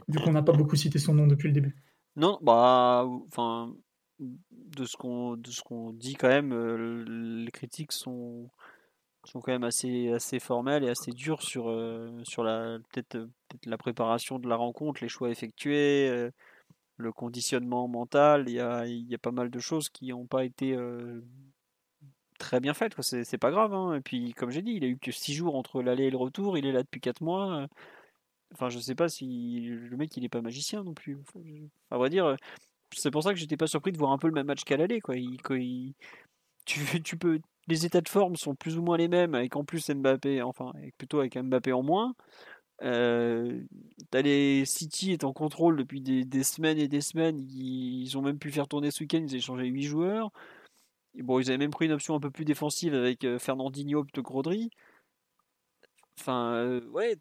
Vu 0.09 0.19
qu'on 0.21 0.33
n'a 0.33 0.43
pas 0.43 0.53
beaucoup 0.53 0.77
cité 0.77 0.99
son 0.99 1.15
nom 1.15 1.27
depuis 1.27 1.49
le 1.49 1.55
début. 1.55 1.77
Non, 2.17 2.39
bah, 2.43 3.05
enfin, 3.27 3.75
de 4.21 4.85
ce 4.85 4.97
qu'on 4.97 5.37
de 5.37 5.51
ce 5.51 5.63
qu'on 5.63 5.93
dit 5.93 6.15
quand 6.15 6.29
même, 6.29 6.55
les 7.45 7.51
critiques 7.51 7.93
sont 7.93 8.51
sont 9.25 9.41
quand 9.41 9.53
même 9.53 9.65
assez, 9.65 10.13
assez 10.13 10.39
formelles 10.39 10.85
et 10.85 10.91
assez 10.91 11.11
dures 11.13 11.43
sur, 11.43 11.65
sur 12.25 12.45
la, 12.45 12.79
peut-être, 12.93 13.09
peut 13.49 13.59
la 13.67 13.79
préparation 13.79 14.39
de 14.39 14.49
la 14.49 14.57
rencontre, 14.57 15.03
les 15.03 15.09
choix 15.09 15.31
effectués. 15.31 16.31
Le 16.97 17.13
conditionnement 17.13 17.89
mental, 17.89 18.45
il 18.49 18.55
y 18.55 18.61
a, 18.61 18.87
il 18.87 19.09
y 19.09 19.15
a 19.15 19.19
pas 19.19 19.33
mal 19.33 19.51
de 19.51 19.59
choses 19.59 19.89
qui 19.89 20.09
n'ont 20.09 20.27
pas 20.27 20.45
été 20.45 20.77
très 22.39 22.61
bien 22.61 22.75
faites. 22.75 23.01
C'est 23.01 23.39
pas 23.39 23.51
grave. 23.51 23.75
Hein. 23.75 23.97
Et 23.97 24.01
puis, 24.01 24.33
comme 24.35 24.51
j'ai 24.51 24.63
dit, 24.63 24.73
il 24.73 24.85
a 24.85 24.89
eu 24.89 24.99
que 24.99 25.11
6 25.11 25.35
jours 25.35 25.57
entre 25.57 25.83
l'aller 25.83 26.05
et 26.05 26.11
le 26.11 26.17
retour. 26.17 26.59
Il 26.59 26.67
est 26.67 26.73
là 26.73 26.83
depuis 26.83 27.01
4 27.01 27.23
mois. 27.23 27.67
Enfin, 28.55 28.69
je 28.71 28.79
sais 28.79 28.95
pas 28.95 29.09
si 29.09 29.61
le 29.61 29.97
mec 29.97 30.17
il 30.17 30.25
est 30.25 30.29
pas 30.29 30.41
magicien 30.41 30.83
non 30.85 30.95
plus. 30.95 31.19
À 31.91 31.99
vrai 31.99 32.09
dire, 32.09 32.37
c'est 32.93 33.11
pour 33.11 33.23
ça 33.23 33.33
que 33.33 33.39
j'étais 33.39 33.57
pas 33.57 33.67
surpris 33.67 33.93
de 33.93 33.99
voir 33.99 34.13
un 34.13 34.19
peu 34.19 34.29
le 34.29 34.35
même 34.35 34.47
match 34.47 34.65
qu'à 34.65 34.77
l'aller. 34.77 35.01
Quoi. 35.01 35.17
tu, 36.65 37.17
peux, 37.19 37.41
les 37.69 37.87
états 37.87 38.01
de 38.01 38.09
forme 38.09 38.37
sont 38.37 38.55
plus 38.55 38.79
ou 38.79 38.83
moins 38.83 38.97
les 38.97 39.09
mêmes, 39.09 39.35
avec 39.35 39.57
en 39.57 39.65
plus 39.65 39.91
Mbappé, 39.91 40.43
enfin, 40.43 40.73
plutôt 40.99 41.21
avec 41.21 41.37
Mbappé 41.37 41.73
en 41.73 41.83
moins. 41.83 42.15
Euh, 42.83 43.63
les 44.13 44.65
City 44.65 45.13
est 45.13 45.25
en 45.25 45.33
contrôle 45.33 45.77
depuis 45.77 46.01
des, 46.01 46.43
semaines 46.43 46.79
et 46.79 46.89
des 46.89 47.01
semaines. 47.01 47.39
Ils, 47.51 48.17
ont 48.19 48.23
même 48.23 48.39
pu 48.39 48.51
faire 48.51 48.69
tourner 48.69 48.91
ce 48.91 49.03
week-end. 49.03 49.25
Ils 49.27 49.35
ont 49.35 49.39
échangé 49.39 49.67
8 49.67 49.83
joueurs. 49.83 50.31
bon, 51.19 51.41
ils 51.41 51.49
avaient 51.49 51.59
même 51.59 51.71
pris 51.71 51.87
une 51.87 51.93
option 51.93 52.15
un 52.15 52.21
peu 52.21 52.31
plus 52.31 52.45
défensive 52.45 52.95
avec 52.95 53.25
euh, 53.25 53.39
Fernandinho 53.39 54.05
plutôt 54.05 54.23
que 54.23 54.33
Rodri. 54.33 54.71
Enfin, 56.21 56.81
ouais, 56.93 57.17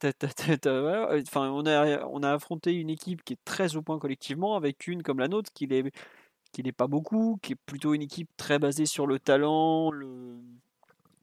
on, 1.36 1.66
a, 1.66 2.06
on 2.06 2.24
a 2.24 2.32
affronté 2.32 2.74
une 2.74 2.90
équipe 2.90 3.24
qui 3.24 3.34
est 3.34 3.44
très 3.44 3.76
au 3.76 3.82
point 3.82 4.00
collectivement, 4.00 4.56
avec 4.56 4.88
une 4.88 5.04
comme 5.04 5.20
la 5.20 5.28
nôtre 5.28 5.52
qui 5.54 5.68
n'est 5.68 6.72
pas 6.72 6.88
beaucoup, 6.88 7.40
qui 7.42 7.54
est 7.54 7.58
plutôt 7.66 7.94
une 7.94 8.04
équipe 8.04 8.30
très 8.38 8.60
basée 8.60 8.86
sur 8.86 9.08
le 9.08 9.20
talent, 9.20 9.92
le, 9.92 10.38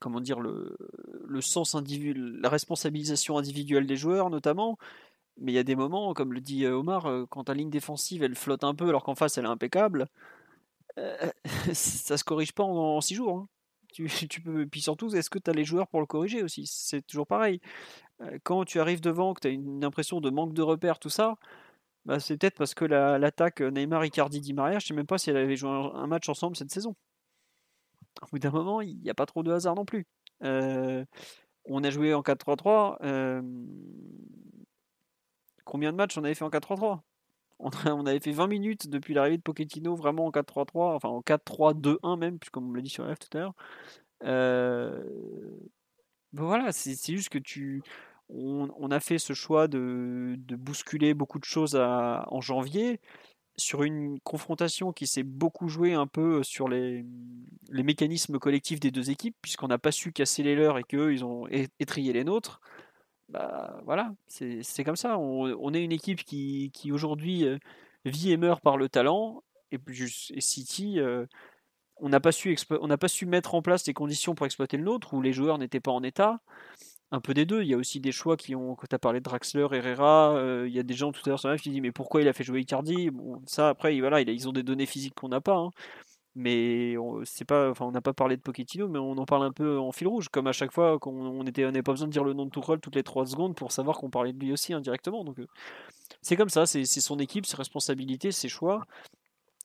comment 0.01 0.21
dire, 0.21 0.41
le, 0.41 0.77
sens 1.41 1.75
individuel, 1.75 2.41
la 2.41 2.49
responsabilisation 2.49 3.39
individuelle 3.39 3.87
des 3.87 3.97
joueurs 3.97 4.31
notamment. 4.31 4.79
Mais 5.39 5.53
il 5.53 5.55
y 5.55 5.59
a 5.59 5.63
des 5.65 5.77
moments, 5.77 6.13
comme 6.15 6.35
le 6.35 6.41
dit 6.41 6.67
Omar, 6.67 7.09
quand 7.31 7.45
ta 7.45 7.55
ligne 7.55 7.71
défensive 7.71 8.23
elle 8.23 8.35
flotte 8.35 8.65
un 8.65 8.75
peu 8.75 8.89
alors 8.89 9.05
qu'en 9.05 9.15
face 9.15 9.39
elle 9.39 9.45
est 9.47 9.49
impeccable, 9.49 10.09
euh, 10.99 11.31
ça 11.73 12.17
se 12.17 12.25
corrige 12.25 12.53
pas 12.53 12.65
en, 12.65 13.01
6 13.01 13.15
jours. 13.15 13.39
Hein. 13.39 13.49
Tu, 13.93 14.07
tu, 14.29 14.41
peux, 14.41 14.67
puis 14.67 14.81
surtout, 14.81 15.15
est-ce 15.15 15.31
que 15.31 15.39
tu 15.39 15.51
as 15.51 15.55
les 15.55 15.65
joueurs 15.65 15.89
pour 15.89 16.01
le 16.01 16.07
corriger 16.07 16.43
aussi? 16.43 16.67
C'est 16.67 17.03
toujours 17.03 17.27
pareil. 17.27 17.61
Quand 18.45 18.65
tu 18.65 18.81
arrives 18.81 19.01
devant, 19.01 19.35
que 19.35 19.41
tu 19.41 19.49
as 19.49 19.51
une 19.51 19.85
impression 19.85 20.21
de 20.21 20.31
manque 20.31 20.53
de 20.53 20.63
repères, 20.63 20.99
tout 20.99 21.09
ça, 21.09 21.37
bah, 22.05 22.21
c'est 22.21 22.37
peut-être 22.37 22.57
parce 22.57 22.75
que 22.75 22.85
l'attaque 22.85 23.61
Neymar, 23.61 24.05
Icardi, 24.05 24.41
Di 24.41 24.53
Maria, 24.55 24.79
je 24.79 24.87
sais 24.87 24.95
même 24.95 25.07
pas 25.07 25.19
si 25.19 25.31
elle 25.31 25.37
avait 25.37 25.57
joué 25.57 25.71
un, 25.71 26.07
match 26.07 26.29
ensemble 26.29 26.57
cette 26.57 26.71
saison. 26.71 26.97
Au 28.23 28.27
bout 28.33 28.39
d'un 28.39 28.51
moment, 28.51 28.81
il 28.81 28.99
n'y 29.01 29.11
a 29.11 29.15
pas 29.15 29.27
trop 29.27 29.43
de 29.43 29.53
hasard 29.53 29.75
non 29.75 29.85
plus. 29.85 30.07
on 30.43 31.85
a 31.85 31.91
joué 31.91 32.15
en 32.15 32.23
4-3-3. 32.23 33.43
combien 35.65 35.93
de 35.93 35.97
matchs 35.97 36.19
on 36.19 36.25
avait 36.25 36.35
fait 36.35 36.45
en 36.45 36.51
4-3-3 36.51 37.01
on, 37.87 38.07
avait 38.07 38.21
fait 38.21 38.33
20 38.33 38.47
minutes 38.47 38.89
depuis 38.89 39.15
l'arrivée 39.15 39.37
de 39.37 39.43
Pochettino 39.43 39.95
vraiment 39.95 40.27
en 40.27 40.31
4-3-3, 40.31 40.95
enfin 40.95 41.09
en 41.09 41.21
4-3-2-1 41.21 42.19
même, 42.19 42.39
comme 42.53 42.71
on 42.71 42.73
l'a 42.73 42.83
dit 42.83 42.91
sur 42.91 43.05
F 43.05 43.19
tout 43.19 43.39
à 43.39 43.41
l'heure. 43.41 43.55
voilà, 46.33 46.73
c'est 46.73 47.13
juste 47.13 47.29
que 47.29 47.39
tu. 47.39 47.83
On, 48.33 48.91
a 48.93 49.01
fait 49.01 49.19
ce 49.19 49.33
choix 49.33 49.67
de, 49.67 50.37
bousculer 50.57 51.15
beaucoup 51.15 51.41
de 51.41 51.45
choses 51.45 51.75
en 51.75 52.41
janvier 52.41 53.01
sur 53.61 53.83
une 53.83 54.19
confrontation 54.21 54.93
qui 54.93 55.07
s'est 55.07 55.23
beaucoup 55.23 55.69
jouée 55.69 55.95
un 55.95 56.07
peu 56.07 56.43
sur 56.43 56.69
les, 56.69 57.05
mécanismes 57.71 58.39
collectifs 58.39 58.81
des 58.81 58.91
deux 58.91 59.11
équipes, 59.11 59.37
puisqu'on 59.43 59.69
n'a 59.69 59.79
pas 59.79 59.93
su 59.93 60.13
casser 60.13 60.43
les 60.43 60.57
leurs 60.57 60.79
et 60.79 60.83
qu'eux, 60.83 61.13
ils 61.13 61.25
ont 61.25 61.47
étrié 61.79 62.13
les 62.13 62.25
nôtres. 62.25 62.61
Bah, 63.31 63.81
voilà, 63.85 64.13
c'est 64.27 64.85
comme 64.85 64.97
ça. 64.97 65.19
On, 65.19 65.73
est 65.73 65.85
une 65.85 65.93
équipe 65.93 66.25
qui, 66.25 66.91
aujourd'hui 66.93 67.45
euh, 67.45 67.59
vit 68.05 68.33
et 68.33 68.37
meurt 68.37 68.63
par 68.63 68.77
le 68.77 68.89
talent. 68.89 69.43
Et, 69.71 69.79
et 69.79 70.41
City, 70.41 70.99
euh, 70.99 71.27
on 71.97 72.09
n'a 72.09 72.19
pas, 72.19 72.33
su 72.33 72.57
pas 72.57 73.09
su 73.09 73.27
mettre 73.27 73.55
en 73.55 73.63
place 73.63 73.87
les 73.87 73.95
conditions 73.95 74.35
pour 74.35 74.47
exploiter 74.47 74.77
le 74.77 74.83
nôtre, 74.85 75.15
où 75.15 75.23
les 75.23 75.33
joueurs 75.33 75.59
n'étaient 75.59 75.81
pas 75.81 75.93
en 75.93 76.03
état. 76.03 76.41
Un 77.13 77.21
peu 77.21 77.35
des 77.35 77.45
deux. 77.47 77.63
Il 77.63 77.69
y 77.69 77.75
a 77.75 77.77
aussi 77.77 78.01
des 78.01 78.13
choix 78.13 78.37
qui 78.37 78.55
ont. 78.57 78.75
Quand 78.75 78.87
tu 78.89 78.95
as 78.95 78.99
parlé 78.99 79.21
de 79.21 79.25
Draxler, 79.25 79.67
Herrera, 79.73 80.35
euh, 80.37 80.67
il 80.69 80.75
y 80.75 80.79
a 80.79 80.83
des 80.83 80.95
gens 80.95 81.13
tout 81.13 81.23
à 81.27 81.29
l'heure 81.31 81.41
sur 81.41 81.51
live 81.51 81.61
qui 81.61 81.71
disent 81.71 81.81
Mais 81.81 81.93
pourquoi 81.93 82.23
il 82.23 82.29
a 82.29 82.33
fait 82.33 82.45
jouer 82.45 82.61
Icardi? 82.61 83.11
Bon, 83.11 83.41
Ça, 83.47 83.69
après, 83.69 83.99
voilà, 84.01 84.21
ils 84.21 84.49
ont 84.49 84.53
des 84.53 84.63
données 84.63 84.87
physiques 84.87 85.15
qu'on 85.15 85.29
n'a 85.29 85.41
pas. 85.41 85.57
Hein 85.57 85.71
mais 86.37 86.95
c'est 87.25 87.45
pas 87.45 87.71
enfin 87.71 87.87
on 87.87 87.91
n'a 87.91 88.01
pas 88.01 88.13
parlé 88.13 88.37
de 88.37 88.43
Pochettino 88.43 88.89
mais 88.89 88.99
on 88.99 89.13
en 89.13 89.25
parle 89.27 89.45
un 89.45 89.53
peu 89.53 89.79
en 89.79 89.91
fil 89.91 90.07
rouge 90.07 90.29
comme 90.29 90.47
à 90.47 90.53
chaque 90.53 90.73
fois 90.73 90.99
qu'on 90.99 91.13
on 91.13 91.45
était 91.45 91.65
n'avait 91.65 91.83
pas 91.83 91.93
besoin 91.93 92.07
de 92.07 92.13
dire 92.13 92.25
le 92.25 92.35
nom 92.35 92.47
de 92.47 92.51
Tuchel 92.51 92.79
toutes 92.81 92.95
les 92.95 93.03
3 93.03 93.27
secondes 93.27 93.57
pour 93.57 93.73
savoir 93.73 93.99
qu'on 93.99 94.11
parlait 94.11 94.33
de 94.33 94.39
lui 94.39 94.53
aussi 94.53 94.73
indirectement. 94.73 95.25
Donc 95.25 95.39
euh, 95.41 95.49
c'est 96.23 96.37
comme 96.37 96.49
ça 96.49 96.67
c'est 96.67 96.85
son 96.85 97.19
équipe 97.19 97.47
ses 97.47 97.57
responsabilités 97.57 98.31
ses 98.33 98.49
choix. 98.49 98.87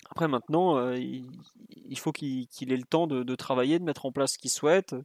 Après 0.09 0.27
maintenant 0.27 0.77
euh, 0.77 0.97
il, 0.97 1.99
faut 1.99 2.11
qu'il 2.11 2.47
ait 2.59 2.77
le 2.77 2.83
temps 2.83 3.05
de, 3.07 3.35
travailler 3.35 3.77
de 3.79 3.83
mettre 3.83 4.05
en 4.05 4.11
place 4.11 4.33
ce 4.33 4.37
qu'il 4.39 4.51
souhaite. 4.51 4.95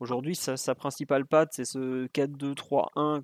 Aujourd'hui 0.00 0.36
sa, 0.36 0.56
sa, 0.56 0.74
principale 0.74 1.26
patte 1.26 1.54
c'est 1.54 1.64
ce 1.64 2.06
4-2-3-1 2.08 3.22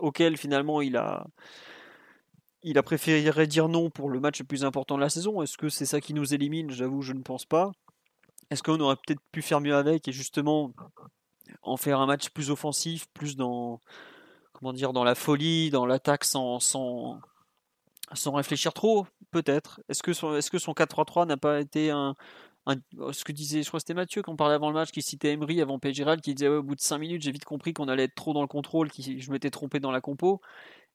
auquel 0.00 0.36
finalement 0.36 0.80
il 0.80 0.96
a 0.96 1.26
il 2.62 2.78
a 2.78 2.82
préféré 2.82 3.46
dire 3.46 3.68
non 3.68 3.90
pour 3.90 4.10
le 4.10 4.20
match 4.20 4.38
le 4.40 4.44
plus 4.44 4.64
important 4.64 4.96
de 4.96 5.00
la 5.00 5.08
saison. 5.08 5.42
Est-ce 5.42 5.56
que 5.56 5.68
c'est 5.68 5.86
ça 5.86 6.00
qui 6.00 6.14
nous 6.14 6.34
élimine? 6.34 6.70
J'avoue, 6.70 7.02
je 7.02 7.12
ne 7.12 7.22
pense 7.22 7.44
pas. 7.44 7.72
Est-ce 8.50 8.62
qu'on 8.62 8.80
aurait 8.80 8.96
peut-être 8.96 9.20
pu 9.32 9.42
faire 9.42 9.60
mieux 9.60 9.74
avec 9.74 10.08
et 10.08 10.12
justement 10.12 10.72
en 11.62 11.76
faire 11.76 12.00
un 12.00 12.06
match 12.06 12.30
plus 12.30 12.50
offensif, 12.50 13.06
plus 13.14 13.36
dans 13.36 13.80
comment 14.52 14.72
dire 14.72 14.92
dans 14.92 15.04
la 15.04 15.14
folie, 15.14 15.70
dans 15.70 15.86
l'attaque 15.86 16.24
sans, 16.24 16.60
sans, 16.60 17.20
réfléchir 18.26 18.72
trop? 18.72 19.06
Peut-être. 19.30 19.80
Est-ce 19.88 20.02
que 20.02 20.12
son, 20.12 20.40
son 20.40 20.72
4-3-3 20.72 21.26
n'a 21.26 21.36
pas 21.36 21.60
été 21.60 21.90
un, 21.90 22.16
ce 23.12 23.24
que 23.24 23.32
disait, 23.32 23.62
je 23.62 23.68
crois 23.68 23.78
que 23.78 23.82
c'était 23.82 23.94
Mathieu 23.94 24.22
quand 24.22 24.32
on 24.32 24.36
parlait 24.36 24.54
avant 24.54 24.68
le 24.68 24.74
match, 24.74 24.90
qui 24.90 25.02
citait 25.02 25.32
Emery 25.32 25.60
avant 25.60 25.78
PSG 25.78 26.04
qui 26.22 26.34
disait 26.34 26.48
au 26.48 26.62
bout 26.62 26.74
de 26.74 26.80
5 26.80 26.98
minutes, 26.98 27.22
j'ai 27.22 27.32
vite 27.32 27.44
compris 27.44 27.72
qu'on 27.72 27.88
allait 27.88 28.04
être 28.04 28.14
trop 28.14 28.32
dans 28.32 28.42
le 28.42 28.46
contrôle, 28.46 28.90
que 28.90 29.02
je 29.02 29.30
m'étais 29.30 29.50
trompé 29.50 29.80
dans 29.80 29.90
la 29.90 30.00
compo. 30.00 30.40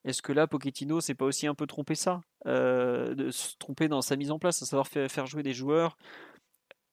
Est-ce 0.05 0.21
que 0.21 0.31
là, 0.31 0.45
Pochettino 0.45 1.01
s'est 1.01 1.15
pas 1.15 1.25
aussi 1.25 1.47
un 1.47 1.55
peu 1.55 1.65
trompé 1.65 1.95
ça 1.95 2.21
euh, 2.45 3.15
De 3.15 3.31
se 3.31 3.57
tromper 3.57 3.87
dans 3.87 4.03
sa 4.03 4.15
mise 4.15 4.31
en 4.31 4.37
place, 4.37 4.61
à 4.61 4.65
savoir 4.65 4.87
faire, 4.87 5.25
jouer 5.25 5.41
des 5.41 5.53
joueurs 5.53 5.97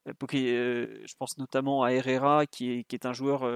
euh, 0.07 0.13
euh, 0.33 0.99
Je 1.05 1.13
pense 1.17 1.37
notamment 1.37 1.83
à 1.83 1.91
Herrera, 1.91 2.47
qui 2.47 2.85
est, 2.89 3.05
un 3.05 3.13
joueur 3.13 3.47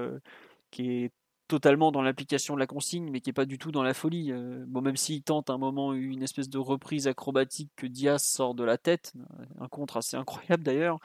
qui 0.70 1.02
est 1.02 1.12
totalement 1.48 1.90
dans 1.90 2.02
l'application 2.02 2.54
de 2.54 2.60
la 2.60 2.68
consigne, 2.68 3.10
mais 3.10 3.20
qui 3.20 3.30
n'est 3.30 3.34
pas 3.34 3.46
du 3.46 3.58
tout 3.58 3.72
dans 3.72 3.82
la 3.82 3.94
folie. 3.94 4.32
bon, 4.68 4.80
même 4.80 4.96
s'il 4.96 5.22
tente 5.22 5.50
un 5.50 5.58
moment 5.58 5.92
une 5.92 6.22
espèce 6.22 6.48
de 6.48 6.58
reprise 6.58 7.08
acrobatique 7.08 7.72
que 7.74 7.86
Diaz 7.86 8.22
sort 8.22 8.54
de 8.54 8.62
la 8.62 8.78
tête, 8.78 9.12
un 9.58 9.66
contre 9.66 9.96
assez 9.96 10.16
incroyable 10.16 10.62
d'ailleurs, 10.62 11.00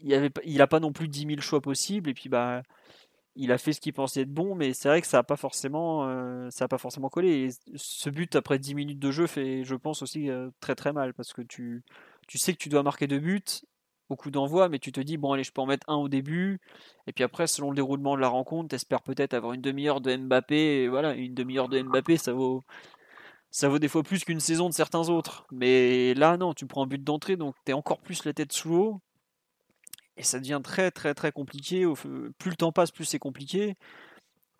il 0.00 0.56
n'a 0.56 0.66
pas 0.66 0.80
non 0.80 0.92
plus 0.92 1.08
10 1.08 1.26
000 1.26 1.40
choix 1.40 1.60
possibles, 1.60 2.08
et 2.08 2.14
puis 2.14 2.30
bah 2.30 2.62
il 3.36 3.52
a 3.52 3.58
fait 3.58 3.72
ce 3.72 3.80
qu'il 3.80 3.92
pensait 3.92 4.22
être 4.22 4.32
bon, 4.32 4.54
mais 4.54 4.74
c'est 4.74 4.88
vrai 4.88 5.00
que 5.00 5.06
ça 5.06 5.18
n'a 5.18 5.22
pas 5.22 5.36
forcément, 5.36 6.06
euh, 6.08 6.48
pas 6.68 6.78
forcément 6.78 7.08
collé. 7.08 7.50
Ce 7.74 8.10
but 8.10 8.36
après 8.36 8.58
10 8.58 8.74
minutes 8.74 8.98
de 8.98 9.10
jeu 9.10 9.26
fait, 9.26 9.64
je 9.64 9.74
pense 9.74 10.02
aussi 10.02 10.30
euh, 10.30 10.50
très 10.60 10.74
très 10.74 10.92
mal 10.92 11.14
parce 11.14 11.32
que 11.32 11.42
tu, 11.42 11.82
tu 12.28 12.38
sais 12.38 12.52
que 12.52 12.58
tu 12.58 12.68
dois 12.68 12.82
marquer 12.82 13.06
deux 13.06 13.18
buts 13.18 13.42
au 14.08 14.16
coup 14.16 14.30
d'envoi, 14.30 14.68
mais 14.68 14.78
tu 14.78 14.92
te 14.92 15.00
dis 15.00 15.16
bon 15.16 15.32
allez, 15.32 15.44
je 15.44 15.52
peux 15.52 15.62
en 15.62 15.66
mettre 15.66 15.88
un 15.88 15.96
au 15.96 16.08
début, 16.08 16.60
et 17.06 17.12
puis 17.12 17.24
après 17.24 17.46
selon 17.46 17.70
le 17.70 17.76
déroulement 17.76 18.16
de 18.16 18.20
la 18.20 18.28
rencontre, 18.28 18.68
t'espères 18.68 19.02
peut-être 19.02 19.34
avoir 19.34 19.54
une 19.54 19.62
demi-heure 19.62 20.00
de 20.02 20.14
Mbappé. 20.16 20.88
Voilà, 20.88 21.14
une 21.14 21.34
demi-heure 21.34 21.68
de 21.68 21.80
Mbappé, 21.82 22.18
ça 22.18 22.32
vaut, 22.34 22.62
ça 23.50 23.68
vaut 23.68 23.78
des 23.78 23.88
fois 23.88 24.02
plus 24.02 24.24
qu'une 24.24 24.40
saison 24.40 24.68
de 24.68 24.74
certains 24.74 25.08
autres. 25.08 25.46
Mais 25.52 26.14
là 26.14 26.36
non, 26.36 26.54
tu 26.54 26.66
prends 26.66 26.84
un 26.84 26.86
but 26.86 27.02
d'entrée, 27.02 27.36
donc 27.36 27.54
t'es 27.64 27.72
encore 27.72 28.00
plus 28.00 28.24
la 28.24 28.34
tête 28.34 28.52
sous 28.52 28.68
l'eau. 28.70 29.00
Et 30.16 30.22
ça 30.22 30.38
devient 30.38 30.60
très 30.62 30.90
très 30.90 31.14
très 31.14 31.32
compliqué. 31.32 31.86
Plus 32.38 32.50
le 32.50 32.56
temps 32.56 32.72
passe, 32.72 32.90
plus 32.90 33.04
c'est 33.04 33.18
compliqué. 33.18 33.76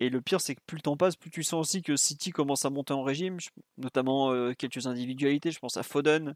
Et 0.00 0.08
le 0.10 0.20
pire, 0.20 0.40
c'est 0.40 0.56
que 0.56 0.60
plus 0.66 0.76
le 0.78 0.82
temps 0.82 0.96
passe, 0.96 1.16
plus 1.16 1.30
tu 1.30 1.44
sens 1.44 1.60
aussi 1.60 1.82
que 1.82 1.96
City 1.96 2.30
commence 2.30 2.64
à 2.64 2.70
monter 2.70 2.92
en 2.92 3.04
régime, 3.04 3.38
notamment 3.78 4.32
euh, 4.32 4.52
quelques 4.52 4.86
individualités. 4.86 5.52
Je 5.52 5.60
pense 5.60 5.76
à 5.76 5.84
Foden, 5.84 6.34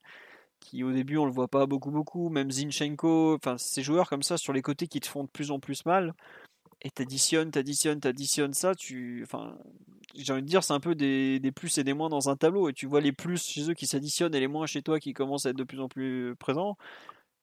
qui 0.61 0.85
au 0.85 0.93
début 0.93 1.17
on 1.19 1.27
le 1.27 1.33
voit 1.33 1.49
pas 1.49 1.67
beaucoup 1.67 1.91
beaucoup, 1.91 2.29
même 2.31 2.51
Zinchenko, 2.51 3.35
enfin 3.35 3.59
ces 3.59 3.83
joueurs 3.83 4.09
comme 4.09 4.23
ça 4.23 4.37
sur 4.39 4.53
les 4.53 4.62
côtés 4.62 4.87
qui 4.89 5.01
te 5.01 5.09
font 5.09 5.25
de 5.25 5.29
plus 5.29 5.51
en 5.51 5.61
plus 5.61 5.85
mal. 5.87 6.14
Et 6.83 6.91
t'additionnes, 6.91 7.51
t'additionnes, 7.51 8.01
t'additionnes 8.01 8.55
ça, 8.55 8.75
tu, 8.75 9.23
enfin, 9.25 9.59
j'ai 10.14 10.33
envie 10.33 10.43
de 10.43 10.47
dire, 10.49 10.62
c'est 10.62 10.75
un 10.75 10.81
peu 10.81 10.95
des, 10.95 11.41
des, 11.41 11.53
plus 11.53 11.79
et 11.79 11.85
des 11.85 11.95
moins 11.95 12.09
dans 12.09 12.29
un 12.29 12.37
tableau. 12.37 12.69
Et 12.69 12.73
tu 12.73 12.87
vois 12.87 13.01
les 13.01 13.12
plus 13.12 13.43
chez 13.45 13.71
eux 13.71 13.75
qui 13.75 13.87
s'additionnent 13.87 14.35
et 14.35 14.41
les 14.41 14.49
moins 14.49 14.67
chez 14.67 14.83
toi 14.83 15.01
qui 15.01 15.12
commencent 15.14 15.47
à 15.47 15.51
être 15.51 15.57
de 15.57 15.64
plus 15.64 15.81
en 15.81 15.89
plus 15.89 16.35
présents. 16.37 16.77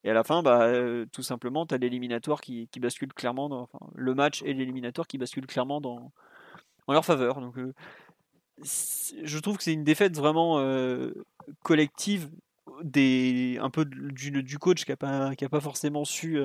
Et 0.03 0.09
à 0.09 0.13
la 0.13 0.23
fin, 0.23 0.43
bah, 0.43 0.63
euh, 0.63 1.05
tout 1.11 1.23
simplement, 1.23 1.65
tu 1.65 1.73
as 1.75 1.77
l'éliminatoire 1.77 2.41
qui, 2.41 2.67
qui, 2.69 2.79
bascule 2.79 3.13
clairement, 3.13 3.47
dans, 3.49 3.69
le 3.95 4.13
match 4.13 4.41
et 4.43 4.53
l'éliminatoire 4.53 5.07
qui 5.07 5.17
bascule 5.17 5.47
clairement 5.47 5.79
dans, 5.79 6.11
en 6.87 6.93
leur 6.93 7.05
faveur. 7.05 7.39
Donc, 7.39 7.57
euh, 7.57 7.73
je 8.61 9.39
trouve 9.39 9.57
que 9.57 9.63
c'est 9.63 9.73
une 9.73 9.83
défaite 9.83 10.17
vraiment 10.17 10.59
euh, 10.59 11.13
collective, 11.63 12.29
des, 12.83 13.57
un 13.61 13.69
peu 13.69 13.85
du, 13.85 14.43
du 14.43 14.57
coach 14.57 14.83
qui 14.85 14.91
n'a 14.91 14.97
pas, 14.97 15.31
pas 15.35 15.61
forcément 15.61 16.05
su 16.05 16.39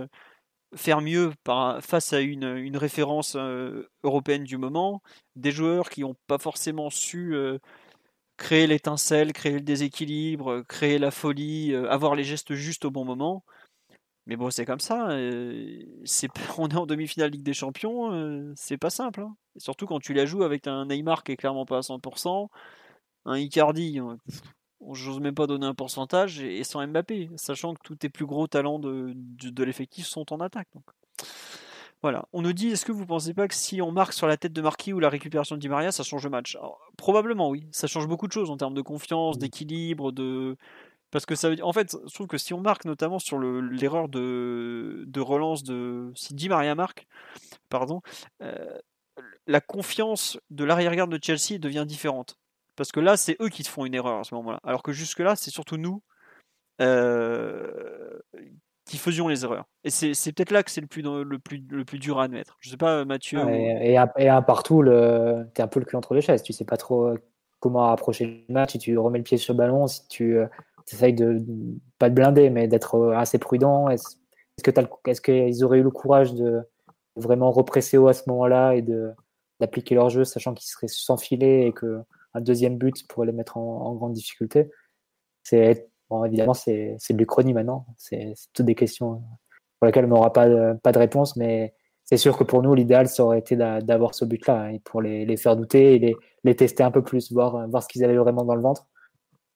faire 0.75 1.01
mieux 1.01 1.33
face 1.81 2.13
à 2.13 2.21
une, 2.21 2.57
une 2.57 2.77
référence 2.77 3.37
européenne 4.05 4.45
du 4.45 4.59
moment, 4.59 5.03
des 5.37 5.53
joueurs 5.53 5.89
qui 5.89 6.03
n'ont 6.03 6.17
pas 6.27 6.39
forcément 6.39 6.91
su 6.91 7.35
créer 8.39 8.67
l'étincelle, 8.67 9.33
créer 9.35 9.53
le 9.53 9.61
déséquilibre, 9.61 10.63
créer 10.69 10.99
la 10.99 11.11
folie, 11.11 11.75
avoir 11.75 12.15
les 12.15 12.25
gestes 12.25 12.55
justes 12.55 12.87
au 12.87 12.91
bon 12.91 13.05
moment. 13.05 13.45
Mais 14.27 14.37
bon, 14.37 14.51
c'est 14.51 14.65
comme 14.65 14.81
ça. 14.81 15.09
c'est, 16.05 16.29
on 16.59 16.69
est 16.69 16.77
en 16.77 16.87
demi-finale 16.87 17.31
Ligue 17.31 17.43
des 17.43 17.55
Champions, 17.55 18.53
c'est 18.57 18.79
pas 18.79 18.91
simple. 18.91 19.23
Hein. 19.23 19.37
surtout 19.57 19.87
quand 19.87 20.01
tu 20.01 20.15
la 20.15 20.27
joues 20.27 20.45
avec 20.45 20.67
un 20.67 20.87
Neymar 20.87 21.25
qui 21.25 21.33
est 21.33 21.37
clairement 21.37 21.67
pas 21.67 21.79
à 21.79 21.83
100%, 21.83 22.49
un 23.27 23.39
Icardi, 23.39 23.99
hein, 23.99 24.19
j'ose 24.93 25.21
même 25.21 25.35
pas 25.35 25.47
donner 25.47 25.67
un 25.67 25.75
pourcentage, 25.75 26.41
et, 26.41 26.65
sans 26.65 26.87
Mbappé, 26.87 27.31
sachant 27.37 27.75
que 27.75 27.81
tous 27.83 27.97
tes 27.97 28.09
plus 28.09 28.27
gros 28.27 28.47
talents 28.47 28.79
de, 28.79 29.15
l'effectif 29.63 30.07
sont 30.07 30.33
en 30.33 30.41
attaque. 30.41 30.69
Voilà. 32.03 32.27
On 32.33 32.43
nous 32.43 32.53
dit, 32.53 32.69
est-ce 32.69 32.85
que 32.85 32.93
vous 32.93 33.07
pensez 33.07 33.35
pas 33.35 33.49
que 33.49 33.55
si 33.55 33.83
on 33.83 33.91
marque 33.91 34.13
sur 34.13 34.27
la 34.27 34.37
tête 34.37 34.53
de 34.53 34.63
Marquis 34.63 34.93
ou 34.93 35.01
la 35.01 35.09
récupération 35.09 35.57
de 35.57 35.61
Di 35.61 35.69
Maria, 35.69 35.91
ça 35.91 36.05
change 36.05 36.25
le 36.25 36.31
match? 36.31 36.57
Probablement, 36.97 37.51
oui. 37.51 37.67
Ça 37.73 37.87
change 37.87 38.07
beaucoup 38.07 38.29
de 38.29 38.33
choses 38.33 38.51
en 38.51 38.57
termes 38.57 38.75
de 38.75 38.83
confiance, 38.83 39.39
d'équilibre, 39.39 40.13
de 40.13 40.57
parce 41.11 41.25
que 41.25 41.35
ça 41.35 41.49
veut 41.49 41.57
dire, 41.57 41.67
en 41.67 41.73
fait, 41.73 41.97
je 42.07 42.15
trouve 42.15 42.27
que 42.27 42.37
si 42.37 42.53
on 42.53 42.61
marque 42.61 42.85
notamment 42.85 43.19
sur 43.19 43.39
l'erreur 43.39 44.09
de, 44.09 45.05
de, 45.07 45.21
relance 45.21 45.63
de. 45.63 46.13
Si 46.15 46.35
Di 46.35 46.49
Maria 46.49 46.75
marque, 46.75 47.07
pardon, 47.71 48.03
euh, 48.43 48.79
la 49.47 49.61
confiance 49.61 50.39
de 50.51 50.65
l'arrière-garde 50.65 51.11
de 51.11 51.19
Chelsea 51.23 51.59
devient 51.59 51.85
différente. 51.87 52.37
Parce 52.77 52.93
que 52.93 53.01
là, 53.01 53.17
c'est 53.17 53.37
eux 53.41 53.49
qui 53.49 53.65
font 53.65 53.87
une 53.87 53.95
erreur 53.95 54.21
à 54.21 54.25
ce 54.25 54.35
moment-là. 54.35 54.61
Alors 54.65 54.83
que 54.83 54.93
jusque-là, 54.93 55.35
c'est 55.35 55.51
surtout 55.51 55.79
nous 55.79 56.03
euh, 56.81 58.21
qui 58.89 58.97
faisions 58.97 59.29
les 59.29 59.45
erreurs. 59.45 59.67
Et 59.85 59.91
c'est 59.91 60.33
peut-être 60.33 60.51
là 60.51 60.63
que 60.63 60.71
c'est 60.71 60.81
le 60.81 60.87
plus, 60.87 61.03
le, 61.03 61.39
plus, 61.39 61.63
le 61.71 61.85
plus 61.85 61.99
dur 61.99 62.19
à 62.19 62.25
admettre. 62.25 62.57
Je 62.61 62.71
sais 62.71 62.77
pas, 62.77 63.05
Mathieu. 63.05 63.39
et, 63.49 63.99
et, 64.17 64.29
un 64.29 64.43
partout, 64.43 64.83
le... 64.83 65.47
tu 65.55 65.61
es 65.61 65.65
un 65.65 65.69
peu 65.69 65.81
le 65.81 65.87
cul 65.87 65.97
entre 65.97 66.15
les 66.15 66.21
chaises. 66.21 66.43
Tu 66.43 66.53
sais 66.53 66.65
pas 66.65 66.77
trop 66.77 67.09
euh, 67.09 67.19
comment 67.61 67.91
approcher 67.91 68.45
le 68.49 68.53
match. 68.53 68.73
Si 68.73 68.79
tu 68.79 68.97
remets 68.99 69.19
le 69.19 69.25
pied 69.25 69.37
sur 69.37 69.55
le 69.55 69.59
ballon, 69.59 69.87
si 69.87 70.07
tu 70.09 70.39
essayes 70.93 71.15
de 71.15 71.45
pas 71.99 72.11
de 72.11 72.15
blinder, 72.15 72.51
mais 72.51 72.69
d'être 72.69 72.95
euh, 72.97 73.17
assez 73.17 73.39
prudent. 73.39 73.89
Est-ce 73.89 74.17
que 74.63 74.71
est-ce 75.07 75.21
qu'ils 75.21 75.65
auraient 75.65 75.79
eu 75.79 75.83
le 75.83 75.91
courage 75.91 76.35
de 76.35 76.63
vraiment 77.17 77.51
represser 77.51 77.99
haut 77.99 78.09
à 78.09 78.15
ce 78.15 78.29
moment-là 78.29 78.75
et 78.75 78.83
de 78.83 79.13
d'appliquer 79.61 79.97
leur 79.97 80.09
jeu, 80.09 80.25
sachant 80.25 80.55
qu'ils 80.55 80.69
seraient 80.69 80.87
sans 80.89 81.17
filet 81.17 81.67
et 81.67 81.73
que 81.73 82.01
un 82.35 82.41
deuxième 82.41 82.79
but 82.79 83.07
pourrait 83.09 83.27
les 83.27 83.33
mettre 83.33 83.57
en, 83.57 83.95
grande 83.95 84.13
difficulté? 84.13 84.71
C'est 85.43 85.89
bon, 86.11 86.25
évidemment 86.25 86.55
c'est 86.55 86.97
de 87.11 87.19
l'Uchronie 87.19 87.53
maintenant. 87.53 87.87
C'est 87.97 88.35
toutes 88.53 88.67
des 88.67 88.75
questions 88.75 89.23
pour 89.79 89.87
lesquelles 89.87 90.05
on 90.07 90.09
n'aura 90.09 90.33
pas 90.33 90.75
pas 90.83 90.93
de 90.93 90.99
réponse, 90.99 91.37
mais 91.37 91.75
c'est 92.09 92.17
sûr 92.17 92.39
que 92.39 92.45
pour 92.45 92.63
nous, 92.63 92.75
l'idéal, 92.75 93.07
ça 93.07 93.23
aurait 93.23 93.39
été 93.39 93.55
d'avoir 93.55 94.15
ce 94.15 94.25
but-là 94.25 94.63
hein, 94.63 94.79
pour 94.83 95.03
les, 95.03 95.27
les, 95.27 95.37
faire 95.37 95.57
douter 95.57 95.95
et 95.95 95.99
les, 95.99 96.17
les, 96.43 96.57
tester 96.57 96.83
un 96.83 96.91
peu 96.91 97.03
plus, 97.03 97.31
voir, 97.33 97.69
voir 97.69 97.83
ce 97.83 97.89
qu'ils 97.89 98.03
avaient 98.03 98.17
vraiment 98.17 98.45
dans 98.45 98.55
le 98.55 98.63
ventre. 98.63 98.87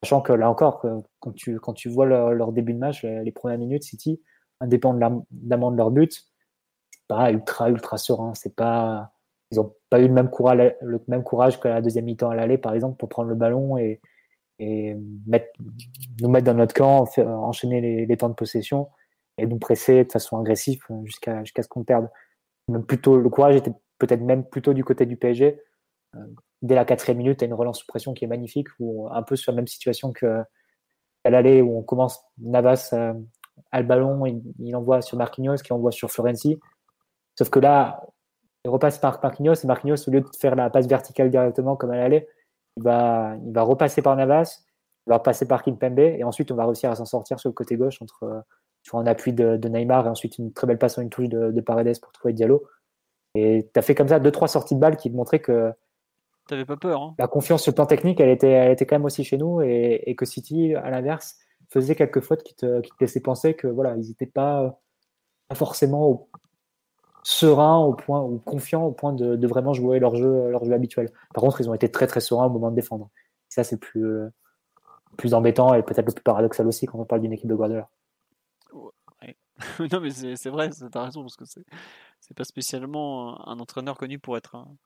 Sachant 0.03 0.21
que 0.21 0.35
là 0.35 0.51
encore, 0.51 0.85
quand 1.21 1.33
tu, 1.33 1.59
quand 1.61 1.73
tu 1.73 1.89
vois 1.89 2.05
leur, 2.05 2.53
début 2.53 2.75
de 2.75 2.79
match, 2.79 3.05
les, 3.05 3.33
premières 3.33 3.57
minutes, 3.57 3.85
City, 3.85 4.21
indépendamment 4.61 5.25
de 5.31 5.77
leur 5.77 5.91
but, 5.91 6.27
pas 7.09 7.31
ultra, 7.31 7.71
ultra 7.71 7.97
serein. 7.97 8.35
Pas, 8.55 9.13
ils 9.51 9.57
n'ont 9.57 9.75
pas 9.89 10.01
eu 10.01 10.09
le 10.09 10.13
même 10.13 10.29
courage, 10.29 10.75
le 10.83 11.01
même 11.09 11.23
courage 11.23 11.59
que 11.59 11.69
la 11.69 11.81
deuxième 11.81 12.05
mi-temps 12.05 12.29
à 12.29 12.35
l'aller, 12.35 12.59
par 12.59 12.75
exemple, 12.75 12.99
pour 12.99 13.09
prendre 13.09 13.31
le 13.31 13.35
ballon 13.35 13.79
et, 13.79 14.03
et 14.63 14.95
nous 16.21 16.29
mettre 16.29 16.45
dans 16.45 16.55
notre 16.55 16.75
camp, 16.75 17.05
enchaîner 17.19 18.07
les, 18.07 18.17
temps 18.17 18.29
de 18.29 18.35
possession 18.35 18.89
et 19.39 19.47
nous 19.47 19.59
presser 19.59 20.05
de 20.05 20.13
façon 20.13 20.39
agressive 20.39 20.81
jusqu'à 21.05 21.43
jusqu'à 21.43 21.63
ce 21.63 21.69
qu'on 21.69 21.85
perde. 21.85 22.09
Même 22.69 22.85
plutôt, 22.85 23.19
le 23.19 23.29
courage 23.29 23.57
était 23.57 23.73
peut-être 23.99 24.21
même 24.21 24.45
plutôt 24.45 24.73
du 24.73 24.85
côté 24.85 25.05
du 25.05 25.17
PSG. 25.17 25.61
Euh, 26.15 26.19
dès 26.61 26.77
la 26.77 26.85
quatrième 26.85 27.19
minute, 27.19 27.39
tu 27.39 27.45
as 27.45 27.49
une 27.49 27.55
relance 27.55 27.81
sous 27.81 27.87
pression 27.87 28.15
qui 28.15 28.25
est 28.25 28.29
magnifique, 28.29 28.69
ou 28.79 29.09
un 29.11 29.23
peu 29.23 29.35
sur 29.35 29.53
la 29.53 29.57
même 29.57 29.67
situation 29.67 30.13
que 30.13 30.45
l'aller 31.25 31.61
où 31.61 31.79
on 31.79 31.83
commence 31.83 32.21
Navas 32.39 32.91
euh, 32.93 33.15
à 33.73 33.81
le 33.81 33.87
ballon, 33.87 34.27
il, 34.27 34.43
il, 34.61 34.77
envoie 34.77 35.03
sur 35.03 35.19
Marquinhos, 35.19 35.57
qui 35.57 35.73
envoie 35.73 35.91
sur 35.91 36.11
Florenzi. 36.11 36.61
Sauf 37.37 37.51
que 37.51 37.59
là, 37.59 38.07
il 38.65 38.71
repasse 38.71 38.99
par 38.99 39.19
Marquinhos, 39.23 39.55
et 39.55 39.67
Marquinhos, 39.67 40.09
au 40.09 40.11
lieu 40.13 40.21
de 40.21 40.29
faire 40.39 40.55
la 40.55 40.71
passe 40.71 40.87
verticale 40.87 41.31
directement 41.31 41.75
comme 41.75 41.91
à 41.91 41.97
l'aller, 41.97 42.29
il 42.77 42.83
va, 42.83 43.37
il 43.45 43.53
va 43.53 43.63
repasser 43.63 44.03
par 44.03 44.17
Navas, 44.17 44.63
il 45.07 45.11
va 45.11 45.19
repasser 45.19 45.47
par 45.47 45.63
Kimpembe, 45.63 45.99
et 45.99 46.25
ensuite 46.25 46.51
on 46.51 46.55
va 46.55 46.67
réussir 46.67 46.91
à 46.91 46.97
s'en 46.97 47.05
sortir 47.05 47.39
sur 47.41 47.49
le 47.49 47.55
côté 47.55 47.77
gauche 47.77 48.01
entre, 48.01 48.45
sur 48.83 48.99
un 48.99 49.07
appui 49.07 49.33
de, 49.33 49.57
Neymar 49.69 50.07
et 50.07 50.11
ensuite 50.11 50.39
une 50.39 50.53
très 50.53 50.67
belle 50.67 50.79
passe 50.79 50.99
en 50.99 51.03
une 51.03 51.11
touche 51.11 51.29
de, 51.29 51.51
de 51.51 51.61
Paredes 51.61 52.01
pour 52.01 52.13
trouver 52.13 52.35
Diallo. 52.35 52.65
Et 53.35 53.69
tu 53.73 53.79
as 53.79 53.83
fait 53.83 53.95
comme 53.95 54.09
ça 54.09 54.21
deux, 54.21 54.31
trois 54.31 54.49
sorties 54.49 54.75
de 54.75 54.81
balles 54.81 54.97
qui 54.97 55.11
te 55.11 55.17
montraient 55.17 55.41
que 55.41 55.73
T'avais 56.49 56.65
pas 56.65 56.77
peur. 56.77 57.01
Hein 57.01 57.15
la 57.19 57.29
confiance 57.29 57.63
sur 57.63 57.71
le 57.71 57.77
plan 57.77 57.87
technique, 57.87 58.21
elle 58.21 58.29
était, 58.29 58.51
elle 58.51 58.73
était 58.73 58.85
quand 58.85 58.97
même 58.97 59.05
aussi 59.05 59.23
chez 59.23 59.39
nous 59.39 59.63
et, 59.63 60.15
que 60.19 60.25
City, 60.25 60.75
à 60.75 60.91
l'inverse, 60.91 61.37
faisait 61.71 61.95
quelques 61.95 62.21
fautes 62.21 62.43
qui 62.43 62.55
te, 62.55 62.81
qui 62.81 62.91
te 62.91 62.97
laissaient 63.01 63.21
penser 63.21 63.55
que 63.55 63.69
voilà, 63.69 63.95
ils 63.97 64.09
n'étaient 64.09 64.27
pas, 64.27 64.81
forcément 65.55 66.29
sereins 67.23 67.79
au 67.79 67.95
point 67.95 68.21
ou 68.21 68.39
confiants 68.39 68.85
au 68.85 68.93
point 68.93 69.13
de, 69.13 69.47
vraiment 69.47 69.73
jouer 69.73 69.99
leur 69.99 70.17
jeu, 70.17 70.51
leur 70.51 70.65
jeu 70.65 70.73
habituel. 70.73 71.11
Par 71.35 71.43
contre, 71.43 71.61
ils 71.61 71.71
ont 71.71 71.75
été 71.75 71.91
très 71.91 72.07
très 72.07 72.21
sereins 72.21 72.47
au 72.47 72.51
moment 72.51 72.71
de 72.71 72.77
défendre. 72.77 73.11
ça, 73.49 73.65
c'est 73.65 73.79
plus, 73.79 74.07
plus 75.17 75.35
embêtant 75.35 75.75
et 75.75 75.83
peut-être 75.83 76.07
le 76.07 76.13
plus 76.13 76.23
paradoxal 76.23 76.67
aussi 76.67 76.87
quand 76.87 76.99
on 76.99 77.05
parle 77.05 77.23
d'une 77.23 77.33
équipe 77.33 77.49
de 77.49 77.55
Guardiola. 77.55 77.89
non, 79.93 80.01
mais 80.01 80.11
c'est 80.11 80.51
vrai, 80.51 80.71
t'as 80.91 81.05
raison, 81.05 81.23
parce 81.23 81.37
que 81.37 81.45
c'est 81.45 82.35
pas 82.35 82.45
spécialement 82.45 83.47
un 83.49 83.59
entraîneur 83.61 83.97
connu 83.97 84.19
pour 84.19 84.37
être 84.37 84.57
un, 84.57 84.77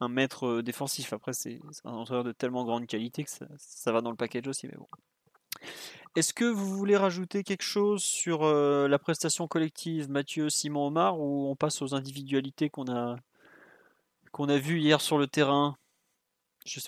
un 0.00 0.08
maître 0.08 0.60
défensif. 0.62 1.12
Après, 1.12 1.32
c'est 1.32 1.60
un 1.84 1.92
entraîneur 1.92 2.24
de 2.24 2.32
tellement 2.32 2.64
grande 2.64 2.86
qualité 2.86 3.24
que 3.24 3.30
ça, 3.30 3.92
va 3.92 4.00
dans 4.00 4.10
le 4.10 4.16
package 4.16 4.48
aussi. 4.48 4.66
Mais 4.66 4.76
bon. 4.76 4.88
Est-ce 6.14 6.34
que 6.34 6.44
vous 6.44 6.76
voulez 6.76 6.96
rajouter 6.96 7.42
quelque 7.42 7.62
chose 7.62 8.02
sur 8.02 8.44
la 8.44 8.98
prestation 8.98 9.48
collective, 9.48 10.10
Mathieu, 10.10 10.50
Simon, 10.50 10.88
Omar, 10.88 11.18
ou 11.18 11.48
on 11.50 11.56
passe 11.56 11.80
aux 11.80 11.94
individualités 11.94 12.68
qu'on 12.68 12.92
a 12.92 13.16
qu'on 14.30 14.48
a 14.48 14.58
vues 14.58 14.80
hier 14.80 15.00
sur 15.00 15.18
le 15.18 15.26
terrain? 15.26 15.76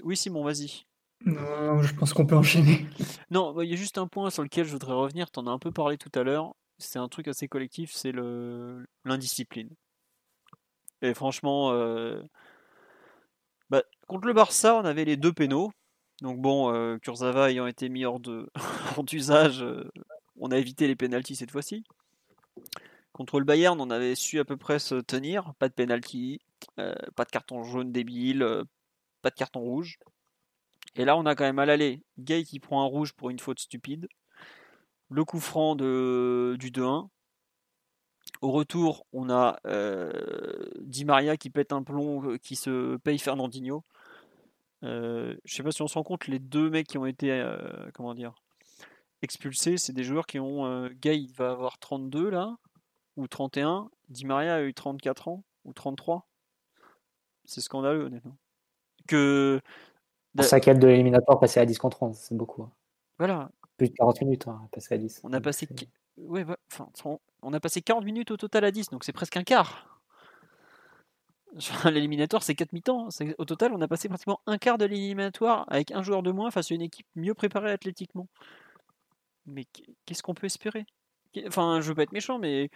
Oui, 0.02 0.16
Simon, 0.16 0.44
vas-y. 0.44 0.84
Non, 1.24 1.82
je 1.82 1.94
pense 1.94 2.12
qu'on 2.12 2.26
peut 2.26 2.36
enchaîner. 2.36 2.86
Non, 3.30 3.52
bah, 3.52 3.64
il 3.64 3.70
y 3.70 3.72
a 3.72 3.76
juste 3.76 3.98
un 3.98 4.06
point 4.06 4.30
sur 4.30 4.42
lequel 4.42 4.66
je 4.66 4.72
voudrais 4.72 4.92
revenir. 4.92 5.30
Tu 5.30 5.40
en 5.40 5.46
as 5.46 5.50
un 5.50 5.58
peu 5.58 5.72
parlé 5.72 5.96
tout 5.96 6.12
à 6.14 6.22
l'heure. 6.22 6.54
C'est 6.78 6.98
un 6.98 7.08
truc 7.08 7.28
assez 7.28 7.48
collectif, 7.48 7.92
c'est 7.92 8.12
l'indiscipline. 9.04 9.70
Et 11.02 11.14
franchement, 11.14 11.72
bah, 13.70 13.82
contre 14.06 14.26
le 14.26 14.34
Barça, 14.34 14.76
on 14.76 14.84
avait 14.84 15.04
les 15.04 15.16
deux 15.16 15.32
pénaux. 15.32 15.72
Donc 16.20 16.40
bon, 16.40 16.72
euh, 16.72 16.98
Kurzawa 16.98 17.50
ayant 17.50 17.66
été 17.66 17.88
mis 17.88 18.04
hors 18.06 18.20
d'usage, 18.20 19.62
euh, 19.62 19.90
on 20.38 20.50
a 20.50 20.58
évité 20.58 20.86
les 20.86 20.96
pénalties 20.96 21.36
cette 21.36 21.50
fois-ci. 21.50 21.84
Contre 23.12 23.38
le 23.38 23.44
Bayern, 23.44 23.80
on 23.80 23.90
avait 23.90 24.14
su 24.14 24.38
à 24.38 24.44
peu 24.44 24.56
près 24.56 24.78
se 24.78 24.96
tenir, 24.96 25.54
pas 25.58 25.68
de 25.68 25.74
pénalty, 25.74 26.40
euh, 26.78 26.94
pas 27.14 27.24
de 27.24 27.30
carton 27.30 27.62
jaune 27.62 27.92
débile, 27.92 28.46
pas 29.22 29.30
de 29.30 29.34
carton 29.34 29.60
rouge. 29.60 29.98
Et 30.96 31.04
là, 31.04 31.16
on 31.16 31.26
a 31.26 31.34
quand 31.34 31.44
même 31.44 31.58
à 31.58 31.66
l'aller 31.66 32.02
Gay 32.18 32.44
qui 32.44 32.60
prend 32.60 32.82
un 32.82 32.86
rouge 32.86 33.12
pour 33.12 33.30
une 33.30 33.38
faute 33.38 33.60
stupide, 33.60 34.08
le 35.10 35.24
coup 35.24 35.40
franc 35.40 35.76
du 35.76 35.82
2-1, 36.70 37.08
au 38.40 38.50
retour, 38.50 39.06
on 39.12 39.30
a 39.30 39.58
Di 40.80 41.04
Maria 41.04 41.36
qui 41.36 41.50
pète 41.50 41.72
un 41.72 41.82
plomb, 41.82 42.36
qui 42.38 42.56
se 42.56 42.96
paye 42.96 43.18
Fernandinho. 43.18 43.84
Euh, 44.84 45.36
je 45.44 45.54
sais 45.54 45.62
pas 45.62 45.72
si 45.72 45.82
on 45.82 45.88
se 45.88 45.94
rend 45.94 46.04
compte, 46.04 46.26
les 46.26 46.38
deux 46.38 46.70
mecs 46.70 46.86
qui 46.86 46.98
ont 46.98 47.06
été 47.06 47.30
euh, 47.30 47.90
comment 47.94 48.14
dire 48.14 48.34
expulsés, 49.22 49.78
c'est 49.78 49.92
des 49.92 50.04
joueurs 50.04 50.26
qui 50.26 50.38
ont. 50.38 50.88
Gay 51.00 51.18
il 51.18 51.32
va 51.32 51.50
avoir 51.50 51.78
32 51.78 52.28
là, 52.30 52.56
ou 53.16 53.26
31. 53.26 53.90
Di 54.08 54.26
Maria 54.26 54.56
a 54.56 54.62
eu 54.62 54.74
34 54.74 55.28
ans, 55.28 55.44
ou 55.64 55.72
33. 55.72 56.26
C'est 57.44 57.60
scandaleux, 57.60 58.04
honnêtement. 58.04 58.36
Que. 59.06 59.60
Pour 60.36 60.44
ça 60.44 60.58
de 60.58 60.86
l'éliminatoire 60.86 61.38
passer 61.38 61.60
à 61.60 61.66
10 61.66 61.78
contre 61.78 62.02
11, 62.02 62.16
c'est 62.16 62.36
beaucoup. 62.36 62.64
Hein. 62.64 62.72
Voilà. 63.18 63.50
Plus 63.76 63.88
de 63.88 63.94
40 63.94 64.20
minutes, 64.22 64.48
hein, 64.48 64.68
passer 64.72 64.94
à 64.94 64.98
10. 64.98 65.20
On 65.24 65.32
a 65.32 65.40
passé 65.40 65.68
ouais, 66.16 66.44
enfin, 66.72 66.88
on 67.42 67.52
a 67.52 67.60
passé 67.60 67.82
40 67.82 68.04
minutes 68.04 68.30
au 68.30 68.36
total 68.36 68.64
à 68.64 68.70
10, 68.70 68.90
donc 68.90 69.04
c'est 69.04 69.12
presque 69.12 69.36
un 69.36 69.44
quart. 69.44 69.93
L'éliminatoire, 71.84 72.42
c'est 72.42 72.54
4 72.54 72.72
mi-temps. 72.72 73.08
Au 73.38 73.44
total, 73.44 73.72
on 73.72 73.80
a 73.80 73.88
passé 73.88 74.08
pratiquement 74.08 74.40
un 74.46 74.58
quart 74.58 74.78
de 74.78 74.84
l'éliminatoire 74.84 75.64
avec 75.68 75.92
un 75.92 76.02
joueur 76.02 76.22
de 76.22 76.32
moins 76.32 76.50
face 76.50 76.70
à 76.70 76.74
une 76.74 76.82
équipe 76.82 77.06
mieux 77.14 77.34
préparée 77.34 77.70
athlétiquement. 77.70 78.28
Mais 79.46 79.66
qu'est-ce 80.06 80.22
qu'on 80.22 80.34
peut 80.34 80.46
espérer? 80.46 80.86
Enfin, 81.46 81.80
je 81.80 81.88
veux 81.88 81.94
pas 81.94 82.02
être 82.04 82.12
méchant, 82.12 82.38
mais 82.38 82.70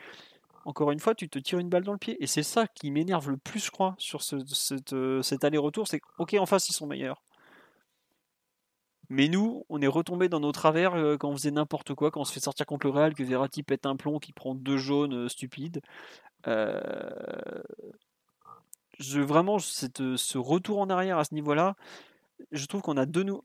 encore 0.65 0.91
une 0.91 1.01
fois, 1.01 1.15
tu 1.15 1.29
te 1.29 1.39
tires 1.39 1.59
une 1.59 1.69
balle 1.69 1.85
dans 1.85 1.93
le 1.93 1.99
pied. 1.99 2.23
Et 2.23 2.27
c'est 2.27 2.43
ça 2.43 2.67
qui 2.67 2.91
m'énerve 2.91 3.31
le 3.31 3.37
plus, 3.37 3.65
je 3.65 3.71
crois, 3.71 3.95
sur 3.99 4.23
ce, 4.23 4.37
euh, 4.95 5.23
cet 5.23 5.45
aller-retour. 5.45 5.89
C'est 5.89 6.01
ok, 6.19 6.35
en 6.35 6.47
face, 6.47 6.69
ils 6.69 6.75
sont 6.75 6.87
meilleurs. 6.87 7.23
Mais 9.11 9.29
nous, 9.29 9.65
on 9.71 9.81
est 9.81 9.87
retombé 9.87 10.29
dans 10.29 10.41
nos 10.41 10.53
travers 10.53 10.95
euh, 10.95 11.17
quand 11.17 11.31
on 11.31 11.37
faisait 11.37 11.51
n'importe 11.51 11.95
quoi, 11.95 12.11
quand 12.11 12.21
on 12.21 12.25
se 12.25 12.33
fait 12.33 12.41
sortir 12.41 12.67
contre 12.67 12.87
le 12.87 12.93
Real, 12.93 13.15
que 13.15 13.23
Verratti 13.23 13.63
pète 13.63 13.87
un 13.87 13.97
plomb, 13.97 14.19
qui 14.19 14.33
prend 14.33 14.55
deux 14.55 14.77
jaunes 14.77 15.15
euh, 15.15 15.29
stupides. 15.29 15.81
Euh, 16.47 17.63
je, 18.99 19.21
vraiment, 19.21 19.59
cette, 19.59 20.17
ce 20.17 20.39
retour 20.39 20.79
en 20.79 20.91
arrière 20.91 21.19
à 21.19 21.25
ce 21.25 21.35
niveau-là, 21.35 21.77
je 22.53 22.67
trouve 22.67 22.83
qu'on 22.83 22.97
a 22.97 23.07
de 23.07 23.23
nous. 23.23 23.43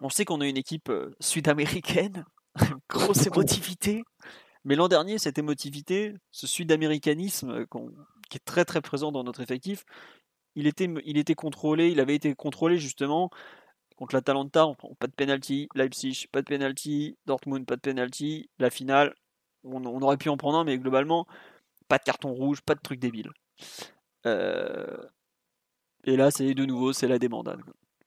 On 0.00 0.10
sait 0.10 0.24
qu'on 0.24 0.40
a 0.40 0.46
une 0.46 0.56
équipe 0.56 0.92
sud-américaine, 1.20 2.24
grosse 2.88 3.26
émotivité. 3.26 4.04
Mais 4.64 4.74
l'an 4.74 4.88
dernier, 4.88 5.18
cette 5.18 5.38
émotivité, 5.38 6.14
ce 6.32 6.46
sud-américanisme 6.46 7.66
qui 8.28 8.36
est 8.36 8.44
très 8.44 8.64
très 8.64 8.80
présent 8.80 9.12
dans 9.12 9.22
notre 9.22 9.40
effectif, 9.40 9.84
il 10.56 10.66
était, 10.66 10.88
il 11.04 11.18
était 11.18 11.34
contrôlé, 11.34 11.90
il 11.90 12.00
avait 12.00 12.16
été 12.16 12.34
contrôlé 12.34 12.78
justement 12.78 13.30
contre 13.96 14.14
l'Atalanta, 14.14 14.66
pas 14.98 15.06
de 15.06 15.12
penalty, 15.12 15.68
Leipzig, 15.74 16.26
pas 16.30 16.42
de 16.42 16.46
penalty, 16.46 17.16
Dortmund, 17.26 17.64
pas 17.66 17.76
de 17.76 17.80
penalty, 17.80 18.50
la 18.58 18.70
finale, 18.70 19.14
on, 19.64 20.02
aurait 20.02 20.16
pu 20.16 20.28
en 20.28 20.36
prendre 20.36 20.58
un, 20.58 20.64
mais 20.64 20.78
globalement, 20.78 21.26
pas 21.88 21.98
de 21.98 22.04
carton 22.04 22.32
rouge, 22.32 22.60
pas 22.60 22.74
de 22.74 22.80
truc 22.80 23.00
débile. 23.00 23.30
Euh, 24.26 24.96
et 26.04 26.16
là, 26.16 26.30
c'est 26.30 26.54
de 26.54 26.64
nouveau, 26.64 26.92
c'est 26.92 27.08
la 27.08 27.18
débandade. 27.18 27.60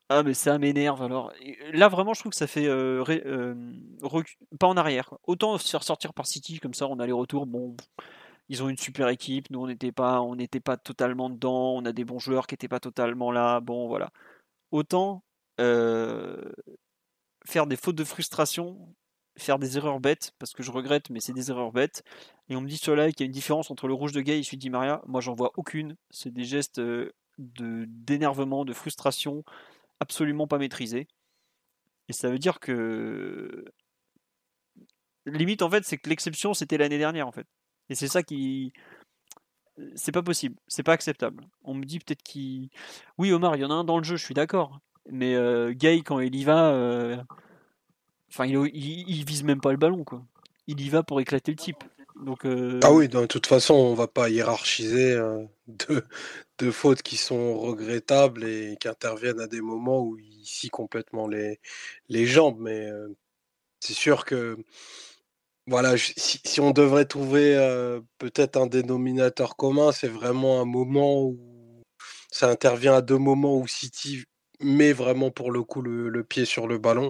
Ah, 0.09 0.23
mais 0.23 0.33
ça 0.33 0.57
m'énerve 0.57 1.03
alors. 1.03 1.31
Là, 1.73 1.87
vraiment, 1.87 2.13
je 2.13 2.21
trouve 2.21 2.31
que 2.31 2.37
ça 2.37 2.47
fait 2.47 2.67
euh, 2.67 3.03
euh, 3.07 3.73
pas 4.59 4.67
en 4.67 4.77
arrière. 4.77 5.13
Autant 5.27 5.57
se 5.57 5.69
faire 5.69 5.83
sortir 5.83 6.13
par 6.13 6.25
City, 6.25 6.59
comme 6.59 6.73
ça, 6.73 6.87
on 6.87 6.99
a 6.99 7.05
les 7.05 7.11
retours. 7.11 7.45
Bon, 7.45 7.75
ils 8.49 8.63
ont 8.63 8.69
une 8.69 8.77
super 8.77 9.09
équipe. 9.09 9.49
Nous, 9.51 9.59
on 9.61 9.67
n'était 9.67 9.91
pas, 9.91 10.21
on 10.21 10.35
n'était 10.35 10.59
pas 10.59 10.77
totalement 10.77 11.29
dedans. 11.29 11.75
On 11.75 11.85
a 11.85 11.93
des 11.93 12.05
bons 12.05 12.19
joueurs 12.19 12.47
qui 12.47 12.53
n'étaient 12.53 12.67
pas 12.67 12.79
totalement 12.79 13.31
là. 13.31 13.59
Bon, 13.59 13.87
voilà. 13.87 14.11
Autant 14.71 15.23
faire 17.45 17.67
des 17.67 17.75
fautes 17.75 17.95
de 17.95 18.03
frustration, 18.03 18.95
faire 19.39 19.59
des 19.59 19.77
erreurs 19.77 19.99
bêtes, 19.99 20.33
parce 20.39 20.53
que 20.53 20.63
je 20.63 20.71
regrette, 20.71 21.09
mais 21.09 21.19
c'est 21.19 21.33
des 21.33 21.49
erreurs 21.49 21.71
bêtes. 21.71 22.03
Et 22.49 22.55
on 22.55 22.61
me 22.61 22.67
dit 22.67 22.77
sur 22.77 22.95
live 22.95 23.13
qu'il 23.13 23.25
y 23.25 23.25
a 23.25 23.27
une 23.27 23.31
différence 23.31 23.71
entre 23.71 23.87
le 23.87 23.93
rouge 23.93 24.11
de 24.11 24.21
Gay 24.21 24.39
et 24.39 24.43
celui 24.43 24.57
de 24.57 24.69
Maria. 24.69 25.01
Moi, 25.07 25.21
j'en 25.21 25.33
vois 25.33 25.51
aucune. 25.55 25.95
C'est 26.09 26.31
des 26.31 26.43
gestes 26.43 26.79
de 26.79 27.13
d'énervement, 27.39 28.65
de 28.65 28.73
frustration 28.73 29.45
absolument 29.99 30.47
pas 30.47 30.57
maîtrisé. 30.57 31.07
Et 32.07 32.13
ça 32.13 32.29
veut 32.29 32.39
dire 32.39 32.59
que. 32.59 33.65
Limite, 35.25 35.61
en 35.61 35.69
fait, 35.69 35.83
c'est 35.85 35.97
que 35.97 36.09
l'exception, 36.09 36.53
c'était 36.53 36.77
l'année 36.77 36.97
dernière, 36.97 37.27
en 37.27 37.31
fait. 37.31 37.47
Et 37.89 37.95
c'est 37.95 38.07
ça 38.07 38.23
qui. 38.23 38.73
C'est 39.95 40.11
pas 40.11 40.23
possible, 40.23 40.57
c'est 40.67 40.83
pas 40.83 40.91
acceptable. 40.93 41.45
On 41.63 41.73
me 41.73 41.85
dit 41.85 41.99
peut-être 41.99 42.23
qu'il. 42.23 42.69
Oui, 43.17 43.31
Omar, 43.31 43.55
il 43.55 43.61
y 43.61 43.65
en 43.65 43.71
a 43.71 43.75
un 43.75 43.83
dans 43.83 43.97
le 43.97 44.03
jeu, 44.03 44.17
je 44.17 44.25
suis 44.25 44.33
d'accord. 44.33 44.79
Mais 45.09 45.35
euh, 45.35 45.73
Gay, 45.73 46.01
quand 46.01 46.19
il 46.19 46.35
y 46.35 46.43
va. 46.43 46.71
Euh, 46.71 47.17
enfin, 48.29 48.45
il, 48.45 49.25
vise 49.25 49.43
même 49.43 49.61
pas 49.61 49.71
le 49.71 49.77
ballon, 49.77 50.03
quoi. 50.03 50.23
Il 50.67 50.81
y 50.81 50.89
va 50.89 51.03
pour 51.03 51.19
éclater 51.19 51.51
le 51.51 51.57
type. 51.57 51.83
Donc, 52.15 52.45
euh, 52.45 52.79
Ah 52.83 52.91
oui, 52.91 53.07
de 53.07 53.25
toute 53.25 53.47
façon, 53.47 53.73
on 53.73 53.93
va 53.93 54.07
pas 54.07 54.29
hiérarchiser 54.29 55.19
deux, 55.67 56.03
de 56.59 56.71
fautes 56.71 57.01
qui 57.01 57.17
sont 57.17 57.57
regrettables 57.57 58.43
et 58.45 58.77
qui 58.79 58.87
interviennent 58.87 59.39
à 59.39 59.47
des 59.47 59.61
moments 59.61 60.01
où 60.01 60.17
il 60.17 60.45
scie 60.45 60.69
complètement 60.69 61.27
les, 61.27 61.59
les 62.09 62.25
jambes. 62.25 62.57
Mais 62.59 62.89
c'est 63.79 63.93
sûr 63.93 64.25
que 64.25 64.57
voilà, 65.65 65.95
si, 65.97 66.59
on 66.59 66.71
devrait 66.71 67.05
trouver 67.05 67.55
peut-être 68.17 68.57
un 68.57 68.67
dénominateur 68.67 69.55
commun, 69.55 69.91
c'est 69.91 70.07
vraiment 70.07 70.61
un 70.61 70.65
moment 70.65 71.23
où 71.23 71.59
ça 72.31 72.49
intervient 72.49 72.95
à 72.95 73.01
deux 73.01 73.17
moments 73.17 73.57
où 73.57 73.67
City 73.67 74.23
met 74.61 74.93
vraiment 74.93 75.31
pour 75.31 75.51
le 75.51 75.63
coup 75.63 75.81
le, 75.81 76.23
pied 76.23 76.45
sur 76.45 76.67
le 76.67 76.77
ballon. 76.77 77.09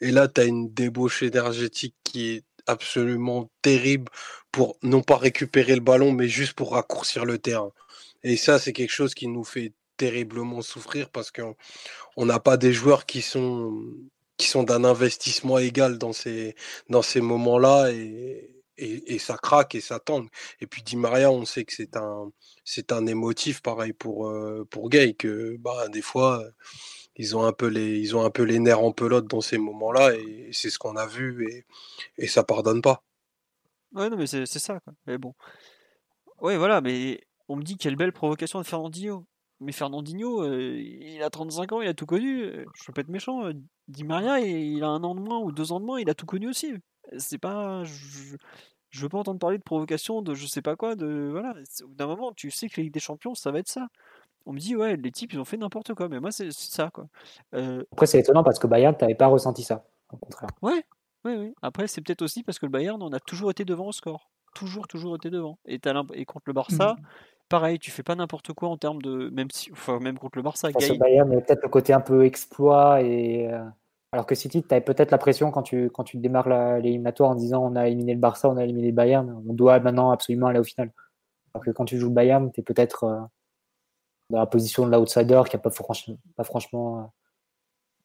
Et 0.00 0.10
là, 0.10 0.28
tu 0.28 0.40
as 0.40 0.44
une 0.44 0.72
débauche 0.72 1.22
énergétique 1.22 1.94
qui 2.04 2.30
est 2.30 2.44
absolument 2.66 3.50
terrible 3.62 4.10
pour 4.52 4.76
non 4.82 5.02
pas 5.02 5.16
récupérer 5.16 5.74
le 5.74 5.80
ballon, 5.80 6.12
mais 6.12 6.28
juste 6.28 6.54
pour 6.54 6.72
raccourcir 6.72 7.24
le 7.24 7.38
terrain. 7.38 7.72
Et 8.22 8.36
ça, 8.36 8.58
c'est 8.58 8.72
quelque 8.72 8.92
chose 8.92 9.14
qui 9.14 9.28
nous 9.28 9.44
fait 9.44 9.72
terriblement 9.96 10.62
souffrir 10.62 11.10
parce 11.10 11.30
qu'on 11.30 12.26
n'a 12.26 12.40
pas 12.40 12.56
des 12.56 12.72
joueurs 12.72 13.06
qui 13.06 13.22
sont, 13.22 13.82
qui 14.36 14.46
sont 14.46 14.62
d'un 14.62 14.84
investissement 14.84 15.58
égal 15.58 15.98
dans 15.98 16.12
ces, 16.12 16.54
dans 16.88 17.02
ces 17.02 17.20
moments-là 17.20 17.90
et, 17.92 18.59
et, 18.80 19.18
ça 19.18 19.36
craque 19.36 19.74
et 19.74 19.80
ça 19.80 19.98
tend. 19.98 20.26
Et 20.60 20.66
puis 20.66 20.82
Di 20.82 20.96
Maria, 20.96 21.30
on 21.30 21.44
sait 21.44 21.64
que 21.64 21.72
c'est 21.72 21.96
un, 21.96 22.30
c'est 22.64 22.92
un 22.92 23.06
émotif 23.06 23.62
pareil 23.62 23.92
pour, 23.92 24.28
euh, 24.28 24.66
pour 24.70 24.88
Gay, 24.88 25.14
que 25.14 25.56
bah, 25.58 25.88
des 25.88 26.02
fois, 26.02 26.44
ils 27.16 27.36
ont, 27.36 27.44
un 27.44 27.52
peu 27.52 27.66
les, 27.66 27.98
ils 27.98 28.16
ont 28.16 28.24
un 28.24 28.30
peu 28.30 28.42
les 28.42 28.58
nerfs 28.58 28.82
en 28.82 28.92
pelote 28.92 29.26
dans 29.26 29.40
ces 29.40 29.58
moments-là 29.58 30.14
et, 30.14 30.50
c'est 30.52 30.70
ce 30.70 30.78
qu'on 30.78 30.96
a 30.96 31.06
vu 31.06 31.48
et, 31.50 31.64
et 32.18 32.26
ça 32.26 32.44
pardonne 32.44 32.82
pas. 32.82 33.02
Ouais, 33.92 34.08
non, 34.08 34.16
mais 34.16 34.26
c'est, 34.26 34.46
ça. 34.46 34.80
Quoi. 34.80 34.92
Mais 35.06 35.18
bon. 35.18 35.34
Ouais, 36.40 36.56
voilà, 36.56 36.80
mais 36.80 37.20
on 37.48 37.56
me 37.56 37.62
dit 37.62 37.76
quelle 37.76 37.96
belle 37.96 38.12
provocation 38.12 38.60
de 38.60 38.66
Fernandinho. 38.66 39.26
Mais 39.60 39.72
Fernandinho, 39.72 40.42
euh, 40.42 40.78
il 40.78 41.22
a 41.22 41.28
35 41.28 41.72
ans, 41.72 41.80
il 41.82 41.88
a 41.88 41.94
tout 41.94 42.06
connu. 42.06 42.44
Je 42.74 42.84
peux 42.86 42.92
pas 42.94 43.02
être 43.02 43.08
méchant. 43.08 43.44
Euh, 43.46 43.52
Di 43.88 44.04
Maria, 44.04 44.40
il 44.40 44.82
a 44.84 44.88
un 44.88 45.02
an 45.04 45.14
de 45.14 45.20
moins 45.20 45.40
ou 45.40 45.52
deux 45.52 45.72
ans 45.72 45.80
de 45.80 45.84
moins, 45.84 46.00
il 46.00 46.08
a 46.08 46.14
tout 46.14 46.26
connu 46.26 46.48
aussi. 46.48 46.74
C'est 47.18 47.38
pas. 47.38 47.82
Je 48.90 49.00
veux 49.02 49.08
pas 49.08 49.18
entendre 49.18 49.38
parler 49.38 49.58
de 49.58 49.62
provocation, 49.62 50.22
de 50.22 50.34
je 50.34 50.46
sais 50.46 50.62
pas 50.62 50.76
quoi. 50.76 50.96
De 50.96 51.28
voilà. 51.30 51.54
D'un 51.88 52.06
moment, 52.06 52.32
tu 52.32 52.50
sais 52.50 52.68
que 52.68 52.74
la 52.78 52.84
Ligue 52.84 52.94
des 52.94 53.00
Champions, 53.00 53.34
ça 53.34 53.50
va 53.50 53.58
être 53.60 53.68
ça. 53.68 53.88
On 54.46 54.52
me 54.52 54.58
dit 54.58 54.76
ouais, 54.76 54.96
les 54.96 55.12
types, 55.12 55.32
ils 55.32 55.38
ont 55.38 55.44
fait 55.44 55.56
n'importe 55.56 55.94
quoi. 55.94 56.08
Mais 56.08 56.20
moi, 56.20 56.32
c'est 56.32 56.52
ça 56.52 56.90
quoi. 56.90 57.06
Euh, 57.54 57.84
Après, 57.92 58.06
c'est 58.06 58.18
étonnant 58.18 58.42
parce 58.42 58.58
que 58.58 58.66
Bayern, 58.66 58.96
t'avais 58.96 59.14
pas 59.14 59.26
ressenti 59.26 59.62
ça. 59.62 59.84
Au 60.12 60.16
contraire. 60.16 60.50
Ouais, 60.62 60.84
ouais, 61.24 61.36
ouais. 61.36 61.54
Après, 61.62 61.86
c'est 61.86 62.00
peut-être 62.00 62.22
aussi 62.22 62.42
parce 62.42 62.58
que 62.58 62.66
le 62.66 62.72
Bayern, 62.72 63.02
on 63.02 63.12
a 63.12 63.20
toujours 63.20 63.50
été 63.50 63.64
devant 63.64 63.86
au 63.86 63.92
score 63.92 64.30
toujours, 64.54 64.88
toujours 64.88 65.16
été 65.16 65.30
devant. 65.30 65.58
Et, 65.66 65.80
et 66.14 66.24
contre 66.24 66.44
le 66.46 66.52
Barça, 66.52 66.96
mmh 66.98 67.02
pareil, 67.50 67.80
tu 67.80 67.90
fais 67.90 68.04
pas 68.04 68.14
n'importe 68.14 68.52
quoi 68.52 68.68
en 68.68 68.76
termes 68.76 69.02
de. 69.02 69.28
Même, 69.30 69.48
si, 69.52 69.70
enfin, 69.72 69.98
même 69.98 70.16
contre 70.18 70.38
le 70.38 70.42
Barça. 70.42 70.70
Parce 70.72 70.96
Bayern, 70.96 71.28
peut-être 71.42 71.62
le 71.64 71.68
côté 71.68 71.92
un 71.92 72.00
peu 72.00 72.24
exploit. 72.24 73.02
Et, 73.02 73.52
euh, 73.52 73.64
Alors 74.12 74.26
que 74.26 74.34
City, 74.34 74.62
tu 74.62 74.74
avais 74.74 74.84
peut-être 74.84 75.12
la 75.12 75.18
pression 75.18 75.50
quand 75.50 75.62
tu, 75.62 75.88
quand 75.90 76.02
tu 76.02 76.16
démarres 76.16 76.48
l'éliminatoire 76.80 77.30
en 77.30 77.34
disant 77.36 77.64
on 77.64 77.76
a 77.76 77.86
éliminé 77.86 78.14
le 78.14 78.20
Barça, 78.20 78.48
on 78.48 78.56
a 78.56 78.64
éliminé 78.64 78.88
le 78.88 78.94
Bayern, 78.94 79.42
on 79.48 79.54
doit 79.54 79.78
maintenant 79.78 80.10
absolument 80.10 80.48
aller 80.48 80.58
au 80.58 80.64
final. 80.64 80.90
Alors 81.54 81.64
que 81.64 81.70
quand 81.70 81.84
tu 81.84 81.98
joues 81.98 82.08
le 82.08 82.14
Bayern, 82.14 82.50
tu 82.52 82.60
es 82.60 82.62
peut-être 82.62 83.04
euh, 83.04 83.20
dans 84.30 84.38
la 84.38 84.46
position 84.46 84.86
de 84.86 84.92
l'outsider 84.92 85.42
qui 85.48 85.56
n'a 85.56 85.60
pas, 85.60 85.70
franchement, 85.70 86.16
pas 86.36 86.44
franchement 86.44 86.98
euh, 86.98 87.02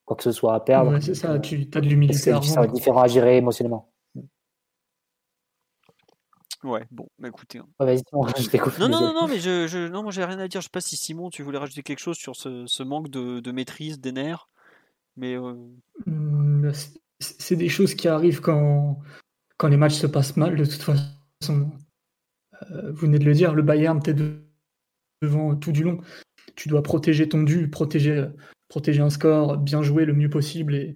quoi 0.05 0.15
que 0.15 0.23
ce 0.23 0.31
soit 0.31 0.53
à 0.53 0.59
perdre. 0.59 0.99
c'est 0.99 1.15
ça, 1.15 1.39
tu 1.39 1.67
as 1.73 1.81
de 1.81 1.87
l'humilité. 1.87 2.19
C'est 2.19 2.67
différent 2.71 3.01
à 3.01 3.07
gérer 3.07 3.37
émotionnellement. 3.37 3.91
Ouais, 6.65 6.87
bon, 6.89 7.07
bah 7.19 7.27
écoutez. 7.27 7.59
Hein. 7.59 7.67
vas-y, 7.79 7.97
je 8.11 8.79
Non, 8.79 8.89
non, 8.89 8.99
non, 9.01 9.13
non, 9.13 9.27
mais 9.27 9.37
je, 9.37 9.67
je 9.67 9.87
non, 9.87 10.01
moi 10.01 10.11
j'ai 10.11 10.25
rien 10.25 10.39
à 10.39 10.47
dire. 10.47 10.61
Je 10.61 10.65
sais 10.65 10.71
pas 10.71 10.81
si 10.81 10.97
Simon, 10.97 11.29
tu 11.29 11.43
voulais 11.43 11.59
rajouter 11.59 11.83
quelque 11.83 11.99
chose 11.99 12.17
sur 12.17 12.35
ce, 12.35 12.65
ce 12.65 12.81
manque 12.81 13.09
de, 13.09 13.39
de, 13.39 13.51
maîtrise 13.51 13.99
des 13.99 14.11
nerfs, 14.11 14.49
mais. 15.17 15.35
Euh... 15.35 15.53
Mmh, 16.05 16.71
c'est 17.19 17.55
des 17.55 17.69
choses 17.69 17.95
qui 17.95 18.07
arrivent 18.07 18.41
quand, 18.41 18.99
quand 19.57 19.67
les 19.67 19.77
matchs 19.77 19.95
se 19.95 20.07
passent 20.07 20.37
mal. 20.37 20.55
De 20.55 20.65
toute 20.65 20.81
façon, 20.81 21.71
euh, 22.71 22.91
vous 22.91 22.97
venez 22.97 23.19
de 23.19 23.25
le 23.25 23.33
dire, 23.33 23.53
le 23.53 23.63
Bayern, 23.63 24.01
t'es 24.01 24.15
devant 25.21 25.55
tout 25.55 25.71
du 25.71 25.83
long. 25.83 26.01
Tu 26.55 26.69
dois 26.69 26.83
protéger 26.83 27.29
ton 27.29 27.43
dû, 27.43 27.69
protéger, 27.69 28.27
protéger 28.67 29.01
un 29.01 29.09
score, 29.09 29.57
bien 29.57 29.81
jouer 29.81 30.05
le 30.05 30.13
mieux 30.13 30.29
possible 30.29 30.75
et, 30.75 30.95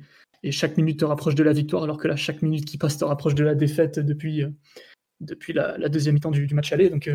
chaque 0.51 0.77
minute 0.77 0.99
te 0.99 1.05
rapproche 1.05 1.35
de 1.35 1.43
la 1.43 1.51
victoire, 1.51 1.83
alors 1.83 1.97
que 1.97 2.07
là, 2.07 2.15
chaque 2.15 2.41
minute 2.41 2.63
qui 2.63 2.77
passe 2.77 2.97
te 2.97 3.03
rapproche 3.03 3.35
de 3.35 3.43
la 3.43 3.55
défaite 3.55 3.99
depuis, 3.99 4.43
euh, 4.43 4.49
depuis 5.19 5.51
la, 5.51 5.89
deuxième 5.89 6.15
mi-temps 6.15 6.31
du, 6.31 6.47
match 6.53 6.71
aller. 6.71 6.89
Donc, 6.89 7.09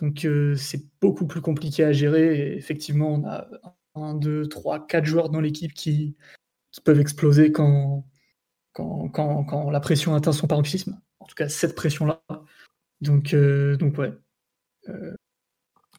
donc 0.00 0.26
c'est 0.56 0.82
beaucoup 1.00 1.26
plus 1.26 1.42
compliqué 1.42 1.84
à 1.84 1.92
gérer. 1.92 2.40
Et 2.40 2.56
effectivement, 2.56 3.12
on 3.12 3.26
a 3.26 3.48
un, 4.04 4.14
deux, 4.14 4.48
trois, 4.48 4.86
quatre 4.86 5.04
joueurs 5.04 5.30
dans 5.30 5.40
l'équipe 5.40 5.72
qui, 5.72 6.16
peuvent 6.84 7.00
exploser 7.00 7.50
quand, 7.50 8.04
la 8.78 9.80
pression 9.80 10.14
atteint 10.14 10.32
son 10.32 10.46
paroxysme. 10.46 11.00
En 11.18 11.26
tout 11.26 11.34
cas, 11.34 11.48
cette 11.48 11.74
pression-là. 11.74 12.22
Donc, 13.00 13.34
euh, 13.34 13.76
donc 13.76 13.98
ouais. 13.98 14.12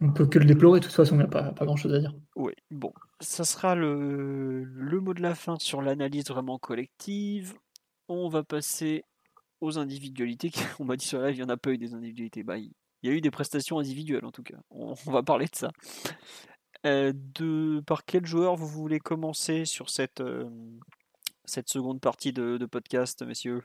on 0.02 0.14
peut 0.14 0.26
que 0.26 0.40
le 0.40 0.46
déplorer. 0.46 0.80
De 0.80 0.86
toute 0.86 0.96
façon, 0.96 1.16
il 1.16 1.20
n'y 1.20 1.24
a 1.26 1.28
pas, 1.28 1.66
grand-chose 1.66 1.94
à 1.94 2.00
dire. 2.00 2.14
Oui, 2.36 2.54
bon. 2.72 2.94
Ça 3.20 3.44
sera 3.44 3.76
le, 3.76 4.66
mot 5.02 5.14
de 5.14 5.22
la 5.22 5.36
fin 5.36 5.58
sur 5.60 5.82
l'analyse 5.82 6.28
vraiment 6.28 6.58
collective. 6.58 7.54
On 8.08 8.30
va 8.30 8.44
passer 8.44 9.04
aux 9.62 9.78
individualités. 9.78 10.52
On 10.80 10.86
m'a 10.86 10.96
dit 10.96 11.06
sur 11.06 11.22
live, 11.22 11.36
il 11.36 11.40
y 11.40 11.44
en 11.44 11.50
a 11.50 11.58
pas 11.58 11.72
eu 11.72 11.78
des 11.78 11.94
individualités. 11.94 12.44
Bah, 12.44 12.58
il 12.58 13.10
y 13.10 13.10
a 13.10 13.16
eu 13.16 13.22
des 13.22 13.32
prestations 13.32 13.80
individuelles 13.80 14.26
en 14.26 14.32
tout 14.32 14.44
cas. 14.44 14.58
On, 14.70 14.94
va 14.94 15.24
parler 15.24 15.46
de 15.46 15.56
ça. 15.56 15.72
Euh, 16.86 17.12
de, 17.14 17.82
par 17.86 18.06
quel 18.06 18.26
joueur 18.26 18.56
vous 18.56 18.68
voulez 18.68 19.00
commencer 19.00 19.66
sur 19.66 19.90
cette, 19.90 20.22
euh, 20.22 20.50
cette 21.44 21.68
seconde 21.68 22.00
partie 22.00 22.32
de, 22.32 22.66
podcast, 22.66 23.22
messieurs? 23.24 23.64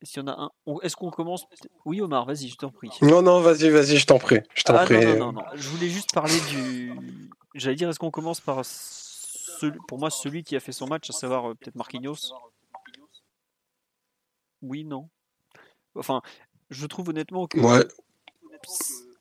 Est-ce 0.00 0.18
y 0.18 0.22
en 0.22 0.28
a 0.28 0.32
un? 0.32 0.50
Est-ce 0.82 0.96
qu'on 0.96 1.10
commence? 1.10 1.46
Oui, 1.84 2.00
Omar, 2.00 2.24
vas-y, 2.24 2.48
je 2.48 2.56
t'en 2.56 2.70
prie. 2.70 2.90
Non, 3.02 3.22
non, 3.22 3.40
vas-y, 3.40 3.68
vas-y, 3.68 3.96
je 3.96 4.06
t'en 4.06 4.18
prie. 4.18 4.40
Je 4.54 4.62
t'en 4.62 4.76
ah, 4.76 4.84
prie. 4.84 5.04
Non, 5.04 5.16
non, 5.16 5.32
non, 5.32 5.42
Je 5.54 5.68
voulais 5.68 5.88
juste 5.88 6.12
parler 6.14 6.38
du. 6.50 6.92
J'allais 7.54 7.76
dire, 7.76 7.88
est-ce 7.88 7.98
qu'on 7.98 8.10
commence 8.10 8.40
par, 8.40 8.62
pour 9.88 9.98
moi, 9.98 10.10
celui 10.10 10.44
qui 10.44 10.56
a 10.56 10.60
fait 10.60 10.72
son 10.72 10.86
match, 10.86 11.08
à 11.10 11.12
savoir 11.12 11.50
euh, 11.50 11.54
peut-être 11.54 11.74
Marquinhos? 11.74 12.32
Oui, 14.62 14.84
non. 14.84 15.08
Enfin, 15.94 16.22
je 16.70 16.86
trouve 16.86 17.10
honnêtement 17.10 17.46
que. 17.46 17.58
Ouais. 17.58 17.86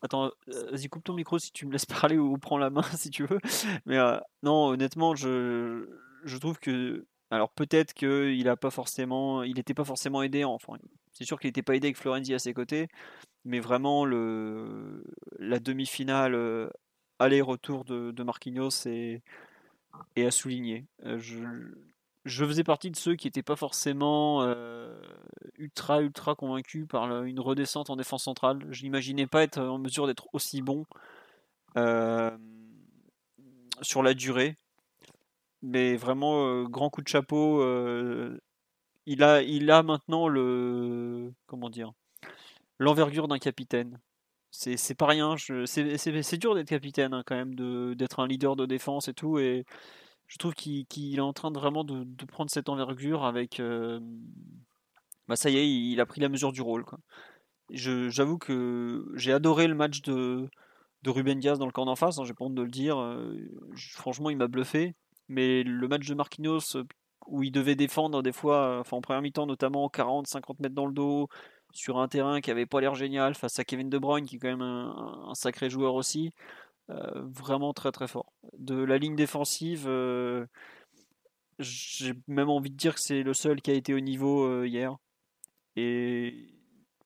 Attends, 0.06 0.32
euh, 0.50 0.72
vas-y, 0.72 0.88
coupe 0.88 1.04
ton 1.04 1.14
micro 1.14 1.40
si 1.40 1.52
tu 1.52 1.66
me 1.66 1.72
laisses 1.72 1.86
parler 1.86 2.18
ou 2.18 2.38
prends 2.38 2.58
la 2.58 2.70
main 2.70 2.84
si 2.96 3.10
tu 3.10 3.26
veux. 3.26 3.40
Mais 3.86 3.98
euh, 3.98 4.18
non, 4.44 4.68
honnêtement, 4.68 5.16
je, 5.16 5.90
je 6.24 6.38
trouve 6.38 6.60
que 6.60 7.06
alors 7.32 7.50
peut-être 7.52 7.94
qu'il 7.94 8.36
il 8.36 8.46
n'était 8.46 9.74
pas 9.74 9.84
forcément 9.84 10.22
aidé. 10.24 10.44
Enfin, 10.44 10.74
c'est 11.12 11.26
sûr 11.26 11.40
qu'il 11.40 11.48
n'était 11.50 11.64
pas 11.64 11.76
aidé 11.76 11.88
avec 11.88 11.98
Florenzi 11.98 12.34
à 12.34 12.40
ses 12.40 12.54
côtés, 12.54 12.88
mais 13.46 13.60
vraiment 13.60 14.06
le 14.06 15.04
la 15.40 15.60
demi-finale 15.60 16.36
euh, 16.36 16.70
aller-retour 17.20 17.86
de, 17.86 18.12
de 18.12 18.24
Marquinhos 18.24 18.86
est, 18.86 19.24
est 20.16 20.26
à 20.26 20.32
souligner. 20.32 20.86
Je, 21.04 21.38
je 22.26 22.46
faisais 22.46 22.64
partie 22.64 22.92
de 22.92 22.96
ceux 22.96 23.16
qui 23.16 23.28
n'étaient 23.28 23.44
pas 23.44 23.56
forcément 23.56 24.42
euh, 24.44 25.00
ultra 25.58 26.02
ultra 26.02 26.36
convaincus 26.36 26.88
par 26.88 27.24
une 27.24 27.40
redescente 27.40 27.90
en 27.90 27.96
défense 27.96 28.24
centrale. 28.24 28.66
Je 28.72 28.84
n'imaginais 28.84 29.28
pas 29.28 29.44
être 29.44 29.60
en 29.60 29.78
mesure 29.78 30.08
d'être 30.08 30.28
aussi 30.34 30.62
bon 30.62 30.86
sur 33.82 34.02
la 34.02 34.14
durée 34.14 34.58
mais 35.66 35.96
vraiment 35.96 36.48
euh, 36.48 36.64
grand 36.66 36.90
coup 36.90 37.02
de 37.02 37.08
chapeau. 37.08 37.62
Euh, 37.62 38.40
il 39.06 39.24
a, 39.24 39.42
il 39.42 39.70
a 39.72 39.84
maintenant 39.84 40.28
le 40.28 41.34
comment 41.48 41.70
dire 41.70 41.92
l'envergure 42.80 43.28
d'un 43.28 43.40
capitaine. 43.40 44.00
C'est 44.52 44.96
pas 44.96 45.08
rien. 45.08 45.36
C'est 45.66 46.38
dur 46.38 46.56
d'être 46.56 46.70
capitaine 46.70 47.14
hein, 47.14 47.24
quand 47.26 47.36
même, 47.36 47.56
d'être 47.96 48.22
un 48.22 48.28
leader 48.28 48.56
de 48.56 48.66
défense 48.66 49.10
et 49.10 49.14
tout. 49.14 49.38
Et 49.38 49.66
je 50.28 50.38
trouve 50.38 50.54
qu'il 50.54 50.86
est 51.16 51.20
en 51.20 51.34
train 51.34 51.52
de 51.52 51.60
vraiment 51.60 51.84
de, 51.84 52.26
prendre 52.26 52.50
cette 52.50 52.70
envergure 52.70 53.24
avec. 53.26 53.60
Euh, 53.60 54.00
bah 55.28 55.36
ça 55.36 55.50
y 55.50 55.58
est, 55.58 55.68
il, 55.68 56.00
a 56.00 56.06
pris 56.06 56.22
la 56.22 56.30
mesure 56.30 56.52
du 56.52 56.62
rôle. 56.62 56.86
J'avoue 57.72 58.38
que 58.38 59.12
j'ai 59.16 59.34
adoré 59.34 59.68
le 59.68 59.76
match 59.76 60.02
de, 60.02 60.50
de 61.04 61.10
Ruben 61.10 61.40
Diaz 61.40 61.58
dans 61.58 61.66
le 61.66 61.72
camp 61.72 61.86
d'en 61.86 61.96
face. 61.96 62.20
Hein, 62.20 62.24
J'ai 62.26 62.34
pas 62.34 62.46
honte 62.46 62.56
de 62.56 62.62
le 62.62 62.70
dire. 62.70 62.98
franchement, 63.94 64.30
il 64.30 64.38
m'a 64.38 64.48
bluffé. 64.48 64.96
Mais 65.28 65.64
le 65.64 65.88
match 65.88 66.08
de 66.08 66.14
Marquinhos, 66.14 66.76
euh, 66.76 66.84
où 67.28 67.44
il 67.44 67.52
devait 67.52 67.76
défendre 67.76 68.22
des 68.22 68.32
fois, 68.32 68.80
enfin 68.80 68.98
en 68.98 69.02
première 69.02 69.22
mi-temps 69.22 69.48
notamment 69.48 69.90
40, 69.90 70.28
50 70.28 70.60
mètres 70.60 70.76
dans 70.76 70.86
le 70.86 70.94
dos, 70.94 71.28
sur 71.72 71.98
un 72.00 72.08
terrain 72.08 72.42
qui 72.42 72.52
avait 72.52 72.66
pas 72.66 72.82
l'air 72.82 72.96
génial, 72.96 73.36
face 73.36 73.60
à 73.60 73.64
Kevin 73.64 73.90
De 73.90 73.98
Bruyne, 73.98 74.26
qui 74.26 74.36
est 74.36 74.40
quand 74.40 74.48
même 74.48 74.62
un, 74.62 75.34
sacré 75.34 75.70
joueur 75.70 75.96
aussi, 75.96 76.28
euh, 76.28 76.32
vraiment 76.88 77.74
très 77.74 77.92
très 77.92 78.08
fort. 78.08 78.34
De 78.58 78.76
la 78.76 78.98
ligne 78.98 79.16
défensive, 79.16 79.86
euh, 79.88 80.46
j'ai 81.60 82.14
même 82.28 82.50
envie 82.50 82.70
de 82.72 82.78
dire 82.78 82.96
que 82.96 83.02
c'est 83.02 83.24
le 83.24 83.34
seul 83.34 83.62
qui 83.62 83.72
a 83.72 83.74
été 83.74 83.94
au 83.94 84.00
niveau 84.00 84.64
hier. 84.64 84.96
Et 85.76 86.48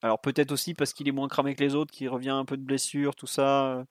alors 0.02 0.20
peut-être 0.20 0.52
aussi 0.52 0.74
parce 0.74 0.92
qu'il 0.92 1.08
est 1.08 1.12
moins 1.12 1.28
cramé 1.28 1.54
que 1.54 1.64
les 1.64 1.74
autres, 1.74 1.92
qu'il 1.92 2.08
revient 2.08 2.30
un 2.30 2.44
peu 2.44 2.56
de 2.56 2.62
blessure, 2.62 3.14
tout 3.14 3.26
ça 3.26 3.84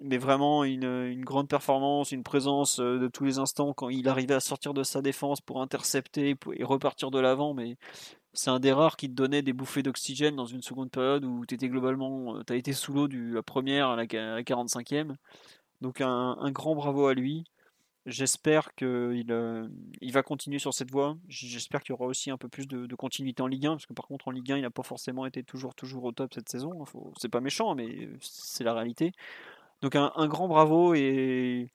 mais 0.00 0.18
vraiment 0.18 0.64
une, 0.64 1.24
grande 1.24 1.48
performance, 1.48 2.12
une 2.12 2.22
présence 2.22 2.80
euh, 2.80 2.98
de 2.98 3.08
tous 3.08 3.24
les 3.24 3.38
instants 3.38 3.72
quand 3.72 3.88
il 3.88 4.08
arrivait 4.08 4.34
à 4.34 4.40
sortir 4.40 4.74
de 4.74 4.82
sa 4.82 5.02
défense 5.02 5.40
pour 5.40 5.62
intercepter 5.62 6.36
et 6.54 6.64
repartir 6.64 7.10
de 7.10 7.18
l'avant. 7.18 7.54
Mais 7.54 7.76
c'est 8.34 8.50
un 8.50 8.60
des 8.60 8.72
rares 8.72 8.96
qui 8.96 9.08
te 9.08 9.14
donnait 9.14 9.42
des 9.42 9.52
bouffées 9.52 9.82
d'oxygène 9.82 10.36
dans 10.36 10.46
une 10.46 10.62
seconde 10.62 10.90
période 10.90 11.24
où 11.24 11.46
tu 11.46 11.54
étais 11.54 11.68
globalement, 11.68 12.36
euh, 12.36 12.42
tu 12.46 12.52
as 12.52 12.56
été 12.56 12.72
sous 12.72 12.92
l'eau 12.92 13.08
de 13.08 13.34
la 13.34 13.42
première 13.42 13.88
à 13.90 13.96
la, 13.96 14.06
45e. 14.06 15.14
Donc 15.80 16.00
un, 16.00 16.50
grand 16.50 16.74
bravo 16.74 17.06
à 17.06 17.14
lui. 17.14 17.44
J'espère 18.06 18.74
qu'il 18.74 19.24
euh, 19.30 19.68
il 20.02 20.12
va 20.12 20.22
continuer 20.22 20.58
sur 20.58 20.74
cette 20.74 20.90
voie. 20.90 21.16
J'espère 21.28 21.82
qu'il 21.82 21.92
y 21.92 21.94
aura 21.94 22.06
aussi 22.06 22.30
un 22.30 22.36
peu 22.36 22.48
plus 22.48 22.66
de, 22.66 22.94
continuité 22.96 23.42
en 23.42 23.46
Ligue 23.46 23.66
1, 23.66 23.70
parce 23.72 23.86
que 23.86 23.94
par 23.94 24.06
contre 24.06 24.28
en 24.28 24.30
Ligue 24.30 24.52
1, 24.52 24.56
il 24.58 24.62
n'a 24.62 24.70
pas 24.70 24.82
forcément 24.82 25.26
été 25.26 25.42
toujours, 25.42 25.74
toujours 25.74 26.04
au 26.04 26.12
top 26.12 26.34
cette 26.34 26.48
saison. 26.48 26.84
C'est 27.18 27.30
pas 27.30 27.40
méchant, 27.40 27.74
mais 27.74 28.08
c'est 28.20 28.64
la 28.64 28.74
réalité. 28.74 29.12
Donc 29.80 29.96
un, 29.96 30.26
grand 30.28 30.48
bravo 30.48 30.94
et 30.94 31.70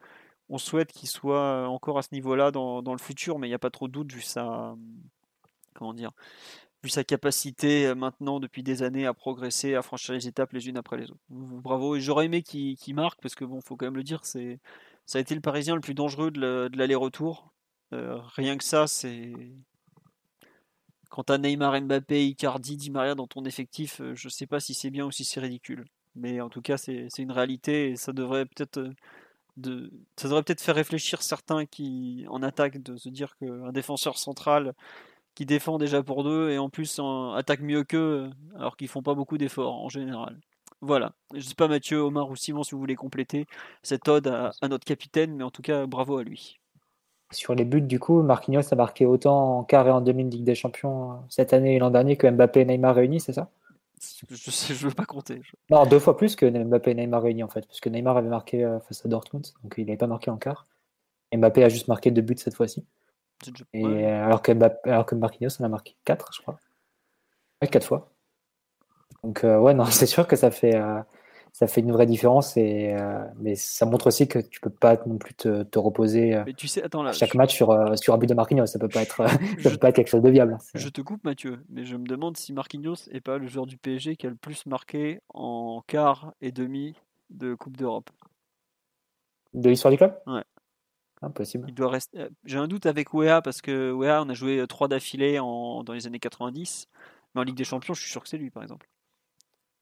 on 0.49 0.57
souhaite 0.57 0.91
qu'il 0.91 1.09
soit 1.09 1.67
encore 1.67 1.97
à 1.97 2.01
ce 2.01 2.09
niveau-là 2.11 2.51
dans, 2.51 2.81
le 2.81 2.99
futur, 2.99 3.39
mais 3.39 3.47
il 3.47 3.51
n'y 3.51 3.55
a 3.55 3.59
pas 3.59 3.69
trop 3.69 3.87
de 3.87 3.93
doute 3.93 4.11
vu 4.11 4.21
sa, 4.21 4.75
comment 5.79 5.93
dire, 5.93 6.11
vu 6.83 6.89
sa 6.89 7.03
capacité 7.03 7.87
euh, 7.87 7.95
maintenant 7.95 8.39
depuis 8.39 8.63
des 8.63 8.83
années 8.83 9.05
à 9.05 9.13
progresser, 9.13 9.75
à 9.75 9.81
franchir 9.81 10.13
les 10.13 10.27
étapes 10.27 10.53
les 10.53 10.67
unes 10.67 10.77
après 10.77 10.97
les 10.97 11.05
autres. 11.05 11.21
Bravo 11.29 11.95
et 11.95 12.01
j'aurais 12.01 12.25
aimé 12.25 12.43
qu'il 12.43 12.95
marque 12.95 13.21
parce 13.21 13.35
que 13.35 13.45
bon, 13.45 13.61
faut 13.61 13.75
quand 13.75 13.87
même 13.87 13.95
le 13.95 14.03
dire, 14.03 14.25
c'est 14.25 14.59
ça 15.05 15.17
a 15.17 15.21
été 15.21 15.33
le 15.33 15.41
Parisien 15.41 15.73
le 15.75 15.81
plus 15.81 15.95
dangereux 15.95 16.29
de 16.29 16.69
l'aller-retour. 16.77 17.51
Euh, 17.93 18.19
rien 18.35 18.57
que 18.57 18.63
ça, 18.63 18.85
c'est 18.85 19.33
quand 21.09 21.23
t'as 21.23 21.39
Neymar, 21.39 21.81
Mbappé, 21.81 22.27
Icardi, 22.27 22.77
Di 22.77 22.91
Maria 22.91 23.15
dans 23.15 23.25
ton 23.25 23.43
effectif, 23.45 23.99
euh, 24.01 24.13
je 24.15 24.29
sais 24.29 24.45
pas 24.45 24.59
si 24.59 24.75
c'est 24.75 24.91
bien 24.91 25.05
ou 25.05 25.11
si 25.11 25.25
c'est 25.25 25.39
ridicule. 25.39 25.85
Mais 26.15 26.41
en 26.41 26.49
tout 26.49 26.61
cas, 26.61 26.77
c'est 26.77 27.07
une 27.17 27.31
réalité 27.31 27.91
et 27.91 27.95
ça 27.95 28.13
devrait 28.13 28.45
peut-être 28.45 28.91
ça 30.15 30.27
devrait 30.27 30.43
peut-être 30.43 30.61
faire 30.61 30.75
réfléchir 30.75 31.21
certains 31.21 31.65
qui 31.65 32.25
en 32.29 32.41
attaque 32.43 32.81
de 32.81 32.95
se 32.97 33.09
dire 33.09 33.35
qu'un 33.37 33.71
défenseur 33.71 34.17
central 34.17 34.73
qui 35.35 35.45
défend 35.45 35.77
déjà 35.77 36.03
pour 36.03 36.23
deux 36.23 36.49
et 36.49 36.57
en 36.57 36.69
plus 36.69 36.99
attaque 37.35 37.61
mieux 37.61 37.83
qu'eux 37.83 38.29
alors 38.55 38.75
qu'ils 38.75 38.87
font 38.87 39.01
pas 39.01 39.13
beaucoup 39.13 39.37
d'efforts 39.37 39.75
en 39.75 39.89
général. 39.89 40.39
Voilà. 40.81 41.13
Je 41.33 41.41
sais 41.41 41.55
pas 41.55 41.67
Mathieu, 41.67 41.97
Omar 41.97 42.29
ou 42.29 42.35
Simon 42.35 42.63
si 42.63 42.71
vous 42.71 42.79
voulez 42.79 42.95
compléter 42.95 43.45
cette 43.83 44.07
ode 44.07 44.27
à, 44.27 44.51
notre 44.67 44.85
capitaine, 44.85 45.35
mais 45.35 45.43
en 45.43 45.51
tout 45.51 45.61
cas 45.61 45.85
bravo 45.85 46.17
à 46.17 46.23
lui. 46.23 46.59
Sur 47.31 47.53
les 47.53 47.65
buts, 47.65 47.81
du 47.81 47.99
coup, 47.99 48.23
Marquinhos 48.23 48.73
a 48.73 48.75
marqué 48.75 49.05
autant 49.05 49.59
en 49.59 49.63
quart 49.63 49.87
et 49.87 49.91
en 49.91 50.01
demi 50.01 50.25
de 50.25 50.31
Ligue 50.31 50.45
des 50.45 50.55
Champions 50.55 51.11
euh, 51.11 51.15
cette 51.29 51.53
année 51.53 51.75
et 51.75 51.79
l'an 51.79 51.91
dernier 51.91 52.17
que 52.17 52.27
Mbappé 52.27 52.61
et 52.61 52.65
Neymar 52.65 52.95
réunis, 52.95 53.19
c'est 53.19 53.33
ça? 53.33 53.51
Je 54.01 54.73
je 54.73 54.87
veux 54.87 54.93
pas 54.93 55.05
compter. 55.05 55.41
Non, 55.69 55.85
deux 55.85 55.99
fois 55.99 56.17
plus 56.17 56.35
que 56.35 56.49
Mbappé 56.49 56.91
et 56.91 56.95
Neymar 56.95 57.21
réunis 57.21 57.43
en 57.43 57.49
fait, 57.49 57.67
parce 57.67 57.81
que 57.81 57.89
Neymar 57.89 58.17
avait 58.17 58.29
marqué 58.29 58.63
euh, 58.63 58.79
face 58.79 59.05
à 59.05 59.09
Dortmund, 59.09 59.45
donc 59.61 59.75
il 59.77 59.85
n'avait 59.85 59.97
pas 59.97 60.07
marqué 60.07 60.31
en 60.31 60.37
quart. 60.37 60.65
Mbappé 61.35 61.63
a 61.63 61.69
juste 61.69 61.87
marqué 61.87 62.09
deux 62.09 62.23
buts 62.23 62.35
cette 62.37 62.55
fois-ci. 62.55 62.83
Et 63.73 63.85
euh, 63.85 64.25
alors 64.25 64.41
que 64.41 64.51
Mbappé, 64.51 64.89
alors 64.89 65.05
que 65.05 65.15
Marquinhos 65.15 65.61
en 65.61 65.65
a 65.65 65.69
marqué 65.69 65.95
quatre, 66.05 66.31
je 66.33 66.41
crois. 66.41 66.59
Ouais, 67.61 67.67
quatre 67.67 67.87
fois. 67.87 68.11
Donc 69.23 69.43
euh, 69.43 69.59
ouais, 69.59 69.73
non, 69.73 69.85
c'est 69.91 70.05
sûr 70.05 70.27
que 70.27 70.35
ça 70.35 70.51
fait 70.51 70.75
ça 71.53 71.67
fait 71.67 71.81
une 71.81 71.91
vraie 71.91 72.05
différence. 72.05 72.57
Et, 72.57 72.95
euh, 72.97 73.23
mais 73.37 73.55
ça 73.55 73.85
montre 73.85 74.07
aussi 74.07 74.27
que 74.27 74.39
tu 74.39 74.59
peux 74.59 74.69
pas 74.69 74.97
non 75.05 75.17
plus 75.17 75.33
te, 75.33 75.63
te 75.63 75.79
reposer 75.79 76.35
euh, 76.35 76.43
mais 76.45 76.53
tu 76.53 76.67
sais, 76.67 76.83
attends, 76.83 77.03
là, 77.03 77.11
chaque 77.11 77.35
match 77.35 77.53
sur, 77.53 77.71
euh, 77.71 77.95
sur 77.95 78.13
un 78.13 78.17
but 78.17 78.27
de 78.27 78.33
Marquinhos. 78.33 78.67
Ça 78.67 78.79
peut 78.79 78.87
pas 78.87 79.01
être, 79.01 79.25
peut 79.63 79.77
pas 79.77 79.89
être 79.89 79.95
quelque 79.95 80.09
chose 80.09 80.21
de 80.21 80.29
viable. 80.29 80.53
Hein, 80.53 80.63
je 80.75 80.89
te 80.89 81.01
coupe, 81.01 81.23
Mathieu, 81.23 81.59
mais 81.69 81.85
je 81.85 81.95
me 81.95 82.05
demande 82.05 82.37
si 82.37 82.53
Marquinhos 82.53 83.09
est 83.11 83.21
pas 83.21 83.37
le 83.37 83.47
joueur 83.47 83.65
du 83.65 83.77
PSG 83.77 84.15
qui 84.15 84.27
a 84.27 84.29
le 84.29 84.35
plus 84.35 84.65
marqué 84.65 85.21
en 85.33 85.83
quart 85.85 86.33
et 86.41 86.51
demi 86.51 86.95
de 87.29 87.53
Coupe 87.55 87.77
d'Europe. 87.77 88.09
De 89.53 89.69
l'histoire 89.69 89.91
du 89.91 89.97
club? 89.97 90.15
Ouais. 90.27 90.43
Impossible. 91.21 91.65
Il 91.67 91.73
doit 91.73 91.89
rester. 91.89 92.27
J'ai 92.45 92.57
un 92.57 92.67
doute 92.67 92.85
avec 92.85 93.13
Wea 93.13 93.41
parce 93.41 93.61
que 93.61 93.91
Wea, 93.91 94.21
on 94.23 94.29
a 94.29 94.33
joué 94.33 94.65
trois 94.67 94.87
d'affilée 94.87 95.39
en... 95.39 95.83
dans 95.83 95.93
les 95.93 96.07
années 96.07 96.19
90, 96.19 96.87
mais 97.33 97.41
en 97.41 97.43
Ligue 97.43 97.57
des 97.57 97.63
Champions, 97.65 97.93
je 97.93 98.01
suis 98.01 98.11
sûr 98.11 98.23
que 98.23 98.29
c'est 98.29 98.37
lui, 98.37 98.49
par 98.49 98.63
exemple. 98.63 98.87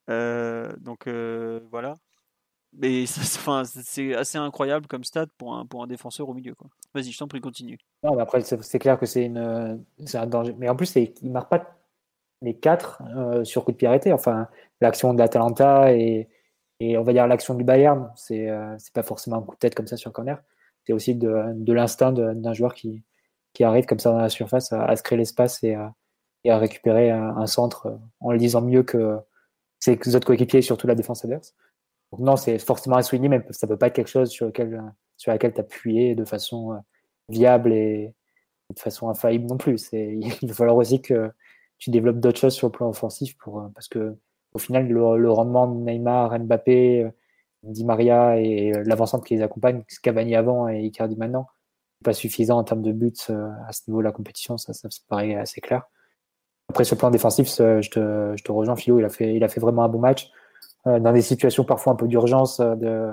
Euh, 0.10 0.74
donc 0.78 1.08
euh, 1.08 1.60
voilà. 1.70 1.96
Mais 2.74 3.06
c'est 3.06 4.16
assez 4.16 4.38
incroyable 4.38 4.88
comme 4.88 5.04
stat 5.04 5.28
pour 5.38 5.56
un, 5.56 5.66
pour 5.66 5.84
un 5.84 5.88
défenseur 5.88 6.28
au 6.28 6.34
milieu. 6.34 6.56
Vas-y, 6.94 7.12
je 7.12 7.18
t'en 7.18 7.28
prie, 7.28 7.42
continue. 7.42 7.78
Non, 8.04 8.18
après, 8.20 8.42
c'est 8.42 8.80
clair 8.80 9.00
que 9.00 9.06
c'est 9.06 9.26
une, 9.26 9.38
un 10.14 10.28
danger. 10.28 10.56
Mais 10.58 10.70
en 10.70 10.76
plus, 10.76 10.96
il 10.96 11.14
ne 11.24 11.32
marque 11.32 11.50
pas 11.50 11.78
les 12.42 12.56
quatre 12.56 13.02
euh, 13.16 13.44
sur 13.44 13.64
coup 13.64 13.72
de 13.72 13.78
pied 13.78 13.88
arrêté. 13.88 14.12
Enfin, 14.12 14.48
l'action 14.82 15.14
de 15.14 15.20
l'Atalanta 15.20 15.94
et, 15.94 16.28
et 16.80 16.98
on 16.98 17.04
va 17.04 17.14
dire 17.14 17.28
l'action 17.28 17.56
du 17.56 17.64
Bayern, 17.64 18.12
c'est 18.16 18.50
c'est 18.78 18.94
pas 18.94 19.04
forcément 19.04 19.38
un 19.38 19.42
coup 19.42 19.56
de 19.56 19.60
tête 19.60 19.76
comme 19.76 19.88
ça 19.88 19.98
sur 19.98 20.12
corner. 20.12 20.42
C'est 20.88 20.94
aussi 20.94 21.16
de, 21.16 21.74
l'instinct 21.74 22.14
d'un 22.14 22.54
joueur 22.54 22.74
qui, 22.74 23.04
qui 23.52 23.66
arrive 23.66 23.86
comme 23.86 24.00
ça 24.00 24.12
dans 24.12 24.20
la 24.20 24.30
surface 24.30 24.72
à, 24.72 24.96
se 24.96 25.04
créer 25.04 25.18
l'espace 25.18 25.62
et, 25.62 25.76
et, 26.46 26.50
à 26.50 26.58
récupérer 26.58 27.12
un, 27.12 27.46
centre 27.46 28.00
en 28.22 28.32
le 28.32 28.38
disant 28.38 28.62
mieux 28.62 28.84
que, 28.84 29.20
ses 29.80 30.16
autres 30.16 30.26
coéquipiers 30.26 30.60
et 30.60 30.62
surtout 30.62 30.88
la 30.88 30.96
défense 30.96 31.26
adverse. 31.26 31.54
Donc 32.12 32.22
non, 32.22 32.38
c'est 32.38 32.58
forcément 32.58 32.96
à 32.96 33.04
souligner, 33.04 33.28
mais 33.28 33.44
ça 33.50 33.68
peut 33.68 33.76
pas 33.76 33.88
être 33.88 33.96
quelque 33.96 34.10
chose 34.10 34.30
sur 34.30 34.46
lequel, 34.46 34.82
sur 35.18 35.30
laquelle 35.34 35.54
t'appuyer 35.54 36.16
de 36.16 36.24
façon 36.24 36.72
euh, 36.72 36.78
viable 37.28 37.74
et 37.74 38.16
de 38.74 38.80
façon 38.80 39.10
infaillible 39.10 39.48
non 39.48 39.58
plus. 39.58 39.90
Il 39.92 40.48
va 40.48 40.54
falloir 40.54 40.78
aussi 40.78 41.02
que 41.02 41.30
tu 41.80 41.90
développes 41.90 42.22
d'autres 42.22 42.40
choses 42.40 42.56
sur 42.56 42.68
le 42.68 42.72
plan 42.72 42.88
offensif 42.88 43.38
pour, 43.38 43.60
euh, 43.60 43.68
parce 43.76 43.90
que 43.90 44.16
au 44.54 44.60
final, 44.60 44.88
le, 44.88 45.30
rendement 45.30 45.68
de 45.68 45.84
Neymar, 45.84 46.40
Mbappé, 46.40 47.04
euh, 47.04 47.12
Di 47.64 47.84
Maria 47.84 48.40
et 48.40 48.72
l'avancante 48.86 49.26
qui 49.26 49.36
les 49.36 49.42
accompagne, 49.42 49.84
Cavani 50.04 50.36
avant 50.36 50.70
et 50.70 50.82
Icardi 50.82 51.16
maintenant, 51.16 51.48
pas 52.04 52.14
suffisant 52.14 52.58
en 52.58 52.64
termes 52.64 52.84
de 52.84 52.92
buts 52.92 53.14
à 53.30 53.74
ce 53.74 53.82
niveau 53.88 54.00
de 54.00 54.06
la 54.06 54.12
compétition, 54.12 54.58
ça, 54.58 54.74
ça, 54.74 54.90
ça 54.90 55.00
paraît 55.08 55.36
assez 55.36 55.62
clair. 55.62 55.84
Après, 56.70 56.84
le 56.90 56.98
plan 56.98 57.10
défensif, 57.10 57.48
je 57.48 57.90
te, 57.90 58.52
rejoins, 58.52 58.76
Philo. 58.76 59.00
Il 59.00 59.06
a, 59.06 59.10
fait, 59.10 59.60
vraiment 59.60 59.84
un 59.84 59.90
bon 59.90 60.00
match. 60.00 60.30
Euh, 60.86 61.00
dans 61.00 61.14
des 61.14 61.22
situations 61.22 61.64
parfois 61.64 61.94
un 61.94 61.96
peu 61.96 62.08
d'urgence, 62.08 62.60
euh, 62.60 62.76
de, 62.76 63.12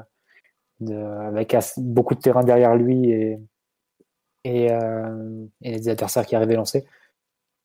de, 0.80 0.94
avec 0.94 1.56
beaucoup 1.78 2.14
de 2.14 2.20
terrain 2.20 2.44
derrière 2.44 2.76
lui 2.76 3.10
et, 3.10 3.38
et, 4.44 4.70
euh, 4.70 5.46
des 5.60 5.88
adversaires 5.88 6.26
qui 6.26 6.36
arrivaient 6.36 6.56
lancés. 6.56 6.84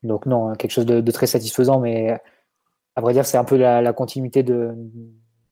Donc, 0.04 0.26
non, 0.26 0.54
quelque 0.56 0.72
chose 0.72 0.86
de, 0.86 1.02
de 1.02 1.12
très 1.12 1.28
satisfaisant. 1.28 1.80
Mais 1.80 2.20
à 2.96 3.02
vrai 3.02 3.14
dire, 3.14 3.26
c'est 3.26 3.38
un 3.38 3.44
peu 3.44 3.58
la, 3.58 3.82
la 3.82 3.94
continuité 3.94 4.44
de, 4.44 4.74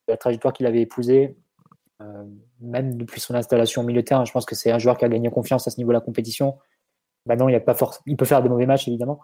la 0.08 0.18
trajectoire 0.18 0.54
qu'il 0.54 0.66
avait 0.66 0.82
épousée 0.82 1.36
même 2.60 2.98
depuis 2.98 3.20
son 3.20 3.36
installation 3.36 3.86
terrain, 4.04 4.26
je 4.26 4.32
pense 4.32 4.46
que 4.46 4.56
c'est 4.56 4.72
un 4.72 4.80
joueur 4.80 4.98
qui 4.98 5.06
a 5.06 5.10
gagné 5.10 5.30
confiance 5.30 5.68
à 5.68 5.72
ce 5.72 5.78
niveau 5.78 5.90
de 5.90 5.96
la 5.96 6.02
compétition. 6.02 6.58
Maintenant, 7.26 7.48
il, 7.48 7.54
y 7.54 7.56
a 7.56 7.60
pas 7.60 7.76
il 8.06 8.16
peut 8.18 8.26
faire 8.26 8.42
des 8.42 8.50
mauvais 8.50 8.66
matchs, 8.66 8.88
évidemment, 8.88 9.20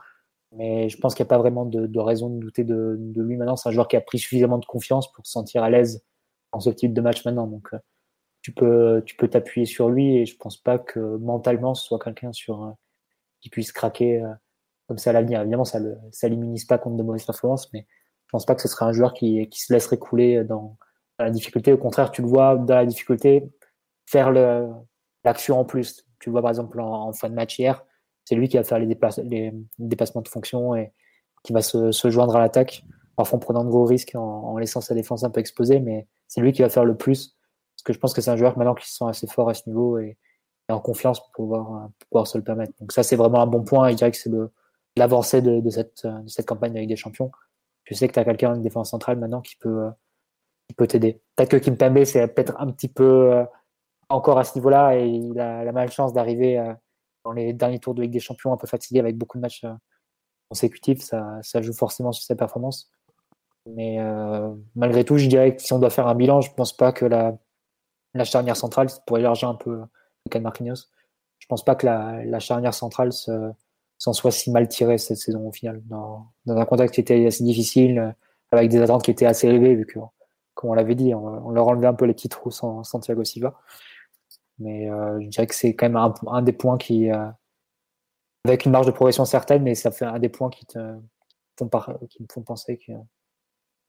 mais 0.52 0.90
je 0.90 0.98
pense 0.98 1.16
qu'il 1.16 1.24
n'y 1.24 1.28
a 1.28 1.30
pas 1.30 1.38
vraiment 1.38 1.66
de, 1.66 2.00
raison 2.00 2.30
de 2.30 2.40
douter 2.40 2.64
de, 2.64 2.98
lui 3.16 3.38
maintenant. 3.38 3.56
C'est 3.56 3.70
un 3.70 3.72
joueur 3.72 3.88
qui 3.88 3.96
a 3.96 4.02
pris 4.02 4.20
suffisamment 4.20 4.58
de 4.58 4.66
confiance 4.66 5.12
pour 5.12 5.26
se 5.26 5.32
sentir 5.32 5.64
à 5.64 5.70
l'aise 5.70 6.04
dans 6.52 6.60
ce 6.60 6.70
type 6.70 6.94
de 6.94 7.02
match 7.02 7.26
maintenant. 7.26 7.48
Donc, 7.48 7.70
tu 8.42 8.52
peux 8.52 9.02
tu 9.06 9.16
peux 9.16 9.30
t'appuyer 9.30 9.66
sur 9.66 9.90
lui 9.90 10.18
et 10.18 10.26
je 10.26 10.36
pense 10.36 10.58
pas 10.58 10.78
que 10.78 11.00
mentalement 11.00 11.76
ce 11.76 11.86
soit 11.86 12.00
quelqu'un 12.00 12.34
sur 12.34 12.76
qui 13.40 13.50
puisse 13.50 13.72
craquer 13.72 14.22
comme 14.88 14.98
ça 14.98 15.12
à 15.12 15.14
l'avenir. 15.14 15.42
Évidemment, 15.42 15.66
ça 15.66 15.80
ne 15.80 15.94
ça 16.12 16.28
l'immunise 16.28 16.66
pas 16.66 16.78
contre 16.78 16.98
de 16.98 17.04
mauvaises 17.04 17.26
performances, 17.26 17.72
mais 17.72 17.88
pense 18.34 18.46
pas 18.46 18.56
que 18.56 18.62
ce 18.62 18.68
serait 18.68 18.86
un 18.86 18.92
joueur 18.92 19.14
qui, 19.14 19.48
qui 19.48 19.62
se 19.62 19.72
laisserait 19.72 19.98
couler 19.98 20.44
dans, 20.44 20.76
la 21.20 21.30
difficulté. 21.30 21.72
Au 21.72 21.78
contraire, 21.78 22.12
tu 22.12 22.22
le 22.24 22.28
vois 22.28 22.56
dans 22.56 22.76
la 22.76 22.86
difficulté 22.86 23.48
faire 24.06 24.32
l'action 25.24 25.60
en 25.60 25.66
plus. 25.66 26.06
Tu 26.20 26.30
le 26.30 26.32
vois 26.32 26.42
par 26.42 26.50
exemple 26.50 26.80
en, 26.82 27.14
fin 27.14 27.30
de 27.30 27.36
match 27.36 27.60
hier, 27.60 27.86
c'est 28.26 28.36
lui 28.36 28.50
qui 28.50 28.58
va 28.58 28.64
faire 28.64 28.80
les, 28.80 28.98
les, 29.24 29.54
déplacements 29.78 30.22
de 30.22 30.28
fonction 30.28 30.76
et 30.76 30.92
qui 31.44 31.54
va 31.54 31.62
se, 31.62 32.10
joindre 32.10 32.36
à 32.36 32.40
l'attaque, 32.40 32.84
parfois 33.16 33.38
en 33.38 33.40
prenant 33.40 33.64
de 33.64 33.70
gros 33.70 33.86
risques, 33.86 34.16
en, 34.16 34.58
laissant 34.58 34.82
sa 34.82 34.96
défense 34.96 35.24
un 35.24 35.30
peu 35.30 35.40
exposée, 35.40 35.80
mais 35.80 36.08
c'est 36.28 36.42
lui 36.42 36.52
qui 36.52 36.64
va 36.64 36.70
faire 36.70 36.86
le 36.86 36.96
plus. 36.96 37.36
Parce 37.76 37.84
que 37.84 37.94
je 37.94 38.00
pense 38.00 38.14
que 38.14 38.22
c'est 38.22 38.32
un 38.32 38.38
joueur 38.38 38.58
maintenant 38.58 38.76
qui 38.76 38.90
se 38.90 38.96
sent 38.96 39.06
assez 39.08 39.28
fort 39.28 39.50
à 39.50 39.54
ce 39.54 39.64
niveau 39.68 40.00
et, 40.00 40.18
en 40.70 40.80
confiance 40.80 41.20
pour 41.20 41.32
pouvoir, 41.32 41.90
pour 42.10 42.26
se 42.26 42.38
le 42.38 42.44
permettre. 42.44 42.74
Donc 42.80 42.94
ça, 42.94 43.04
c'est 43.04 43.18
vraiment 43.18 43.42
un 43.42 43.48
bon 43.48 43.64
point. 43.64 43.92
Je 43.92 43.96
dirais 43.96 44.10
que 44.10 44.18
c'est 44.18 44.32
l'avancée 44.96 45.42
de, 45.42 45.70
cette, 45.70 46.08
de 46.08 46.28
cette 46.28 46.48
campagne 46.48 46.76
avec 46.76 46.88
des 46.88 46.96
champions. 46.96 47.32
Je 47.84 47.94
sais 47.94 48.08
que 48.08 48.14
tu 48.14 48.20
as 48.20 48.26
quelqu'un 48.26 48.54
en 48.54 48.58
défense 48.58 48.92
centrale 48.92 49.18
maintenant 49.18 49.42
qui 49.42 49.56
peut, 49.58 49.90
qui 50.68 50.76
peut 50.76 50.88
t'aider. 50.88 51.22
Peut-être 51.36 51.52
que 51.52 51.58
Kim 51.58 51.78
Pembe, 51.78 52.04
c'est 52.04 52.28
peut-être 52.28 52.56
un 52.60 52.72
petit 52.72 52.88
peu 52.88 53.34
euh, 53.34 53.46
encore 54.10 54.38
à 54.38 54.44
ce 54.44 54.58
niveau-là 54.58 54.98
et 54.98 55.06
il 55.06 55.40
a 55.40 55.64
la 55.64 55.72
malchance 55.72 56.14
d'arriver 56.14 56.60
euh, 56.60 56.74
dans 57.26 57.32
les 57.32 57.54
derniers 57.54 57.80
tours 57.80 57.94
de 57.96 58.02
Ligue 58.02 58.12
des 58.12 58.20
Champions 58.20 58.54
un 58.54 58.58
peu 58.58 58.68
fatigué 58.68 59.00
avec 59.00 59.18
beaucoup 59.18 59.38
de 59.38 59.42
matchs 59.42 59.64
euh, 59.64 59.74
consécutifs. 60.50 61.02
Ça, 61.02 61.40
ça, 61.42 61.62
joue 61.62 61.74
forcément 61.74 62.12
sur 62.12 62.24
ses 62.24 62.36
performances. 62.36 62.92
Mais 63.66 63.98
malgré 64.76 65.06
tout, 65.06 65.18
je 65.18 65.28
dirais 65.28 65.56
que 65.56 65.62
si 65.62 65.72
on 65.72 65.80
doit 65.80 65.90
faire 65.90 66.08
un 66.08 66.16
bilan, 66.16 66.42
je 66.42 66.50
ne 66.52 66.54
pense 66.54 66.76
pas 66.76 66.92
que 66.92 67.06
la, 67.06 67.38
la 68.14 68.26
charnière 68.26 68.58
centrale, 68.58 68.88
pour 69.08 69.18
élargir 69.18 69.48
un 69.48 69.56
peu 69.56 69.78
le 69.78 70.30
cas 70.30 70.40
de 70.40 70.44
Marquinhos, 70.44 70.90
je 71.40 71.48
pense 71.48 71.64
pas 71.64 71.74
que 71.74 71.86
la, 71.86 72.26
la 72.26 72.40
charnière 72.40 72.74
centrale 72.74 73.14
s'en 73.98 74.14
soit 74.14 74.32
si 74.32 74.52
mal 74.52 74.68
tirée 74.68 74.98
cette 74.98 75.18
saison 75.18 75.48
au 75.48 75.52
final. 75.52 75.82
Dans, 75.86 76.28
dans, 76.46 76.58
un 76.58 76.66
contexte 76.66 76.96
qui 76.96 77.02
était 77.02 77.26
assez 77.26 77.44
difficile, 77.44 78.16
avec 78.52 78.70
des 78.70 78.82
attentes 78.82 79.04
qui 79.04 79.12
étaient 79.12 79.26
assez 79.26 79.48
élevées, 79.48 79.76
vu 79.76 79.86
que 79.86 80.00
comme 80.54 80.70
on 80.70 80.74
l'avait 80.74 80.96
dit, 80.96 81.14
on, 81.14 81.50
leur 81.50 81.68
enlevait 81.68 81.88
un 81.88 81.94
peu 81.94 82.06
les 82.06 82.14
petits 82.14 82.30
trous 82.30 82.52
sans 82.52 82.84
Santiago 82.84 83.24
Silva. 83.24 83.60
Mais 84.60 84.90
euh, 84.90 85.20
je 85.22 85.28
dirais 85.28 85.48
que 85.48 85.56
c'est 85.56 85.76
quand 85.76 85.90
même 85.90 86.14
un, 86.28 86.42
des 86.42 86.54
points 86.54 86.78
qui, 86.78 87.12
euh, 87.12 87.28
avec 88.46 88.66
une 88.66 88.72
marge 88.72 88.86
de 88.86 88.92
progression 88.92 89.26
certaine, 89.26 89.64
mais 89.64 89.76
ça 89.76 89.92
fait 89.92 90.06
un 90.06 90.20
des 90.20 90.30
points 90.30 90.50
qui, 90.50 90.66
te, 90.66 90.80
font, 91.58 91.70
qui 92.10 92.22
me 92.22 92.28
font 92.32 92.44
penser 92.44 92.78
qu'ils 92.78 93.02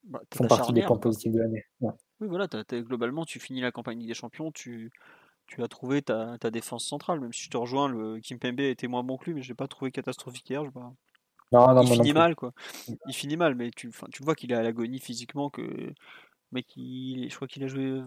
bah, 0.05 0.23
font 0.35 0.47
partie 0.47 0.73
des 0.73 0.83
points 0.83 0.97
positifs 0.97 1.33
de 1.33 1.41
l'année. 1.41 1.65
Oui, 1.81 2.29
voilà, 2.29 2.49
globalement, 2.73 3.25
tu 3.25 3.41
finis 3.41 3.61
la 3.61 3.73
campagne 3.73 4.07
des 4.07 4.15
champions, 4.15 4.51
tu, 4.53 4.91
tu 5.47 5.63
as 5.63 5.69
trouvé 5.69 6.03
ta, 6.03 6.37
ta, 6.39 6.51
défense 6.51 6.85
centrale, 6.85 7.21
même 7.21 7.33
si 7.33 7.45
je 7.45 7.51
te 7.51 7.57
rejoins, 7.57 7.89
le 7.89 8.19
Kim 8.21 8.39
Pembe 8.39 8.61
était 8.61 8.89
moins 8.89 9.03
bon 9.03 9.17
que 9.17 9.27
lui, 9.27 9.35
mais 9.35 9.43
je 9.43 9.49
l'ai 9.49 9.55
pas 9.55 9.69
trouvé 9.69 9.91
catastrophique 9.91 10.49
hier. 10.49 10.65
Je 10.65 10.71
non, 11.53 11.73
non, 11.73 11.83
il 11.83 11.89
finit 11.89 12.13
mal, 12.13 12.35
quoi. 12.35 12.53
Il 13.07 13.15
finit 13.15 13.37
mal, 13.37 13.55
mais 13.55 13.71
tu, 13.71 13.91
tu 14.13 14.23
vois 14.25 14.35
qu'il 14.35 14.51
est 14.51 14.57
à 14.57 14.63
l'agonie 14.63 14.99
physiquement, 14.99 15.51
que 15.51 15.93
mais 16.55 16.65
je 16.77 17.35
crois 17.35 17.49
qu'il 17.49 17.65
a 17.65 17.67
joué 17.67 18.01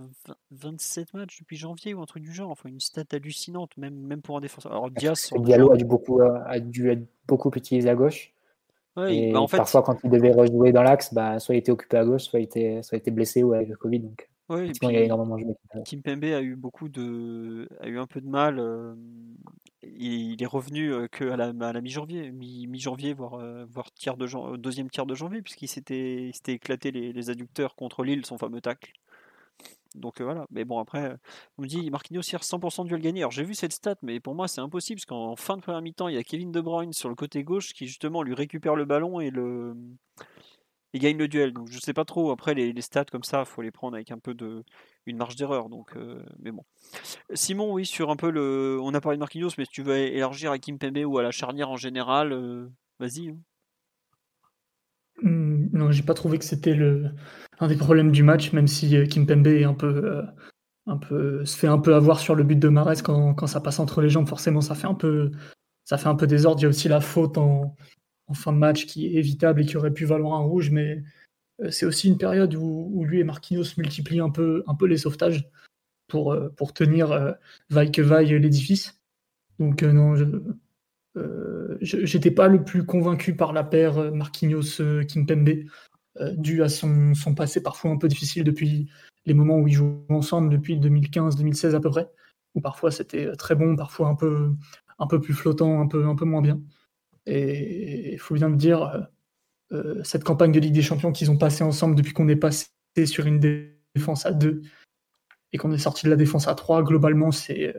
27 0.51 1.13
matchs 1.13 1.39
depuis 1.39 1.57
janvier 1.57 1.93
ou 1.93 2.01
un 2.01 2.05
truc 2.05 2.23
du 2.23 2.33
genre. 2.33 2.49
Enfin, 2.49 2.69
une 2.69 2.79
stat 2.79 3.03
hallucinante, 3.11 3.75
même, 3.75 3.93
même 3.93 4.21
pour 4.21 4.37
un 4.37 4.41
défenseur. 4.41 4.71
Alors, 4.71 4.89
Diaz. 4.89 5.31
Diallo 5.35 5.73
a 5.73 5.75
dû, 5.75 5.83
beaucoup, 5.83 6.21
a 6.21 6.59
dû 6.61 6.89
être 6.89 7.05
beaucoup 7.27 7.51
utilisé 7.53 7.89
à 7.89 7.95
gauche. 7.95 8.33
et 9.09 9.33
bah, 9.33 9.41
en 9.41 9.47
fait... 9.47 9.57
Parfois, 9.57 9.83
quand 9.83 9.97
il 10.05 10.09
devait 10.09 10.31
rejouer 10.31 10.71
dans 10.71 10.81
l'axe, 10.81 11.13
bah, 11.13 11.39
soit 11.39 11.55
il 11.55 11.57
était 11.57 11.73
occupé 11.73 11.97
à 11.97 12.05
gauche, 12.05 12.23
soit 12.23 12.39
il 12.39 12.43
était, 12.43 12.81
soit 12.83 12.97
il 12.97 13.01
était 13.01 13.11
blessé 13.11 13.43
ou 13.43 13.53
avec 13.53 13.67
le 13.67 13.75
Covid. 13.75 13.99
Donc, 13.99 14.29
oui, 14.49 14.71
il 14.81 14.87
a 14.87 15.01
énormément 15.01 15.37
joué. 15.37 15.55
Kim 15.85 16.01
Pembe 16.01 16.23
a 16.25 16.41
eu 16.41 16.55
beaucoup 16.55 16.89
de, 16.89 17.67
a 17.81 17.87
eu 17.87 17.99
un 17.99 18.07
peu 18.07 18.21
de 18.21 18.27
mal. 18.27 18.59
Euh, 18.59 18.95
il 19.83 20.41
est 20.41 20.47
revenu 20.47 21.07
que 21.09 21.29
à 21.29 21.37
la, 21.37 21.53
la 21.53 21.81
mi-janvier, 21.81 22.31
mi-janvier, 22.31 23.13
voire, 23.13 23.65
voire 23.67 23.91
tiers 23.93 24.17
de 24.17 24.55
deuxième 24.57 24.89
tiers 24.89 25.05
de 25.05 25.15
janvier, 25.15 25.41
puisqu'il 25.41 25.67
s'était, 25.67 26.31
éclaté 26.47 26.91
les, 26.91 27.13
les, 27.13 27.29
adducteurs 27.29 27.75
contre 27.75 28.03
Lille, 28.03 28.25
son 28.25 28.37
fameux 28.37 28.61
tacle. 28.61 28.91
Donc 29.97 30.21
voilà, 30.21 30.45
mais 30.51 30.63
bon 30.65 30.79
après, 30.79 31.17
on 31.57 31.63
me 31.63 31.67
dit 31.67 31.89
Marquinhos 31.89 32.21
hier 32.21 32.41
100% 32.41 32.83
de 32.83 32.87
duel 32.89 33.01
gagné. 33.01 33.21
Alors 33.21 33.31
j'ai 33.31 33.43
vu 33.43 33.55
cette 33.55 33.73
stat, 33.73 33.95
mais 34.01 34.19
pour 34.19 34.35
moi 34.35 34.47
c'est 34.47 34.61
impossible 34.61 34.99
parce 34.99 35.05
qu'en 35.05 35.35
fin 35.35 35.57
de 35.57 35.61
première 35.61 35.81
mi-temps, 35.81 36.07
il 36.07 36.15
y 36.15 36.17
a 36.17 36.23
Kevin 36.23 36.51
De 36.51 36.61
Bruyne 36.61 36.93
sur 36.93 37.09
le 37.09 37.15
côté 37.15 37.43
gauche 37.43 37.73
qui 37.73 37.87
justement 37.87 38.21
lui 38.21 38.35
récupère 38.35 38.75
le 38.75 38.85
ballon 38.85 39.19
et 39.19 39.31
le 39.31 39.75
gagne 40.99 41.17
le 41.17 41.27
duel. 41.27 41.53
Donc 41.53 41.69
je 41.69 41.79
sais 41.79 41.93
pas 41.93 42.05
trop. 42.05 42.31
Après 42.31 42.53
les, 42.53 42.81
stats 42.81 43.05
comme 43.05 43.23
ça, 43.23 43.45
faut 43.45 43.61
les 43.61 43.71
prendre 43.71 43.95
avec 43.95 44.11
un 44.11 44.19
peu 44.19 44.33
de 44.33 44.63
une 45.05 45.17
marge 45.17 45.35
d'erreur. 45.35 45.69
Donc 45.69 45.95
euh, 45.95 46.23
mais 46.39 46.51
bon. 46.51 46.63
Simon, 47.33 47.73
oui, 47.73 47.85
sur 47.85 48.09
un 48.09 48.15
peu 48.15 48.29
le, 48.29 48.79
on 48.81 48.93
a 48.93 49.01
parlé 49.01 49.17
de 49.17 49.19
Marquinhos, 49.19 49.51
mais 49.57 49.65
si 49.65 49.71
tu 49.71 49.83
veux 49.83 49.97
élargir 49.97 50.51
à 50.51 50.59
Kim 50.59 50.77
Pembe 50.77 51.03
ou 51.05 51.17
à 51.17 51.23
la 51.23 51.31
charnière 51.31 51.69
en 51.69 51.77
général, 51.77 52.33
euh, 52.33 52.67
vas-y. 52.99 53.29
Hein. 53.29 53.37
Mmh, 55.23 55.69
non, 55.73 55.91
j'ai 55.91 56.03
pas 56.03 56.13
trouvé 56.13 56.37
que 56.37 56.45
c'était 56.45 56.75
le 56.75 57.11
un 57.59 57.67
des 57.67 57.77
problèmes 57.77 58.11
du 58.11 58.23
match, 58.23 58.53
même 58.53 58.67
si 58.67 58.95
euh, 58.95 59.05
Kim 59.05 59.25
Pembe 59.25 59.47
est 59.47 59.63
un 59.63 59.73
peu 59.73 60.23
un 60.85 60.97
peu 60.97 61.43
se 61.45 61.57
fait 61.57 61.67
un 61.67 61.79
peu 61.79 61.95
avoir 61.95 62.19
sur 62.19 62.35
le 62.35 62.43
but 62.43 62.57
de 62.59 62.69
Mares 62.69 63.03
quand, 63.03 63.33
quand 63.33 63.47
ça 63.47 63.61
passe 63.61 63.79
entre 63.79 64.01
les 64.01 64.09
jambes. 64.09 64.27
Forcément, 64.27 64.61
ça 64.61 64.75
fait 64.75 64.87
un 64.87 64.93
peu 64.93 65.31
ça 65.83 65.97
fait 65.97 66.07
un 66.09 66.15
peu 66.15 66.27
désordre. 66.27 66.59
Il 66.61 66.63
y 66.63 66.65
a 66.65 66.69
aussi 66.69 66.87
la 66.87 67.01
faute 67.01 67.37
en 67.37 67.75
en 68.27 68.33
fin 68.33 68.53
de 68.53 68.57
match 68.57 68.85
qui 68.85 69.07
est 69.07 69.13
évitable 69.13 69.61
et 69.61 69.65
qui 69.65 69.77
aurait 69.77 69.93
pu 69.93 70.05
valoir 70.05 70.33
un 70.35 70.43
rouge, 70.43 70.69
mais 70.71 71.03
euh, 71.61 71.71
c'est 71.71 71.85
aussi 71.85 72.07
une 72.07 72.17
période 72.17 72.55
où, 72.55 73.03
lui 73.05 73.19
et 73.19 73.23
Marquinhos 73.23 73.75
multiplient 73.77 74.19
un 74.21 74.29
peu, 74.29 74.63
les 74.81 74.97
sauvetages 74.97 75.49
pour, 76.07 76.33
euh, 76.33 76.49
pour 76.49 76.73
tenir 76.73 77.11
euh, 77.11 77.31
vaille 77.69 77.91
que 77.91 78.01
vaille 78.01 78.37
l'édifice. 78.39 78.99
Donc 79.59 79.81
non, 79.81 80.15
je 80.15 82.13
n'étais 82.13 82.31
pas 82.31 82.47
le 82.47 82.63
plus 82.63 82.85
convaincu 82.85 83.35
par 83.35 83.53
la 83.53 83.63
paire 83.63 84.11
Marquinhos-Kimpembe, 84.13 85.65
dû 86.37 86.61
à 86.61 86.69
son, 86.69 87.13
passé 87.35 87.63
parfois 87.63 87.89
un 87.89 87.97
peu 87.97 88.07
difficile 88.07 88.43
depuis 88.43 88.87
les 89.25 89.33
moments 89.33 89.57
où 89.57 89.67
ils 89.67 89.73
jouent 89.73 90.05
ensemble, 90.09 90.49
depuis 90.49 90.77
2015-2016 90.77 91.73
à 91.73 91.79
peu 91.79 91.89
près, 91.89 92.07
où 92.53 92.61
parfois 92.61 92.91
c'était 92.91 93.35
très 93.35 93.55
bon, 93.55 93.75
parfois 93.75 94.09
un 94.09 94.15
peu, 94.15 94.55
plus 95.19 95.33
flottant, 95.33 95.81
un 95.81 95.87
peu 95.87 96.25
moins 96.25 96.43
bien. 96.43 96.61
Et 97.27 98.13
il 98.13 98.19
faut 98.19 98.35
bien 98.35 98.49
le 98.49 98.55
dire, 98.55 98.83
euh, 98.83 99.01
euh, 99.73 100.03
cette 100.03 100.23
campagne 100.23 100.51
de 100.51 100.59
Ligue 100.59 100.73
des 100.73 100.81
Champions 100.81 101.11
qu'ils 101.11 101.29
ont 101.29 101.37
passé 101.37 101.63
ensemble 101.63 101.95
depuis 101.95 102.13
qu'on 102.13 102.29
est 102.29 102.37
passé 102.37 102.67
sur 103.05 103.27
une 103.27 103.39
défense 103.39 104.25
à 104.25 104.31
2 104.31 104.61
et 105.51 105.57
qu'on 105.57 105.71
est 105.71 105.77
sorti 105.77 106.05
de 106.05 106.09
la 106.09 106.15
défense 106.15 106.47
à 106.47 106.55
3, 106.55 106.83
globalement, 106.83 107.31
c'est 107.31 107.75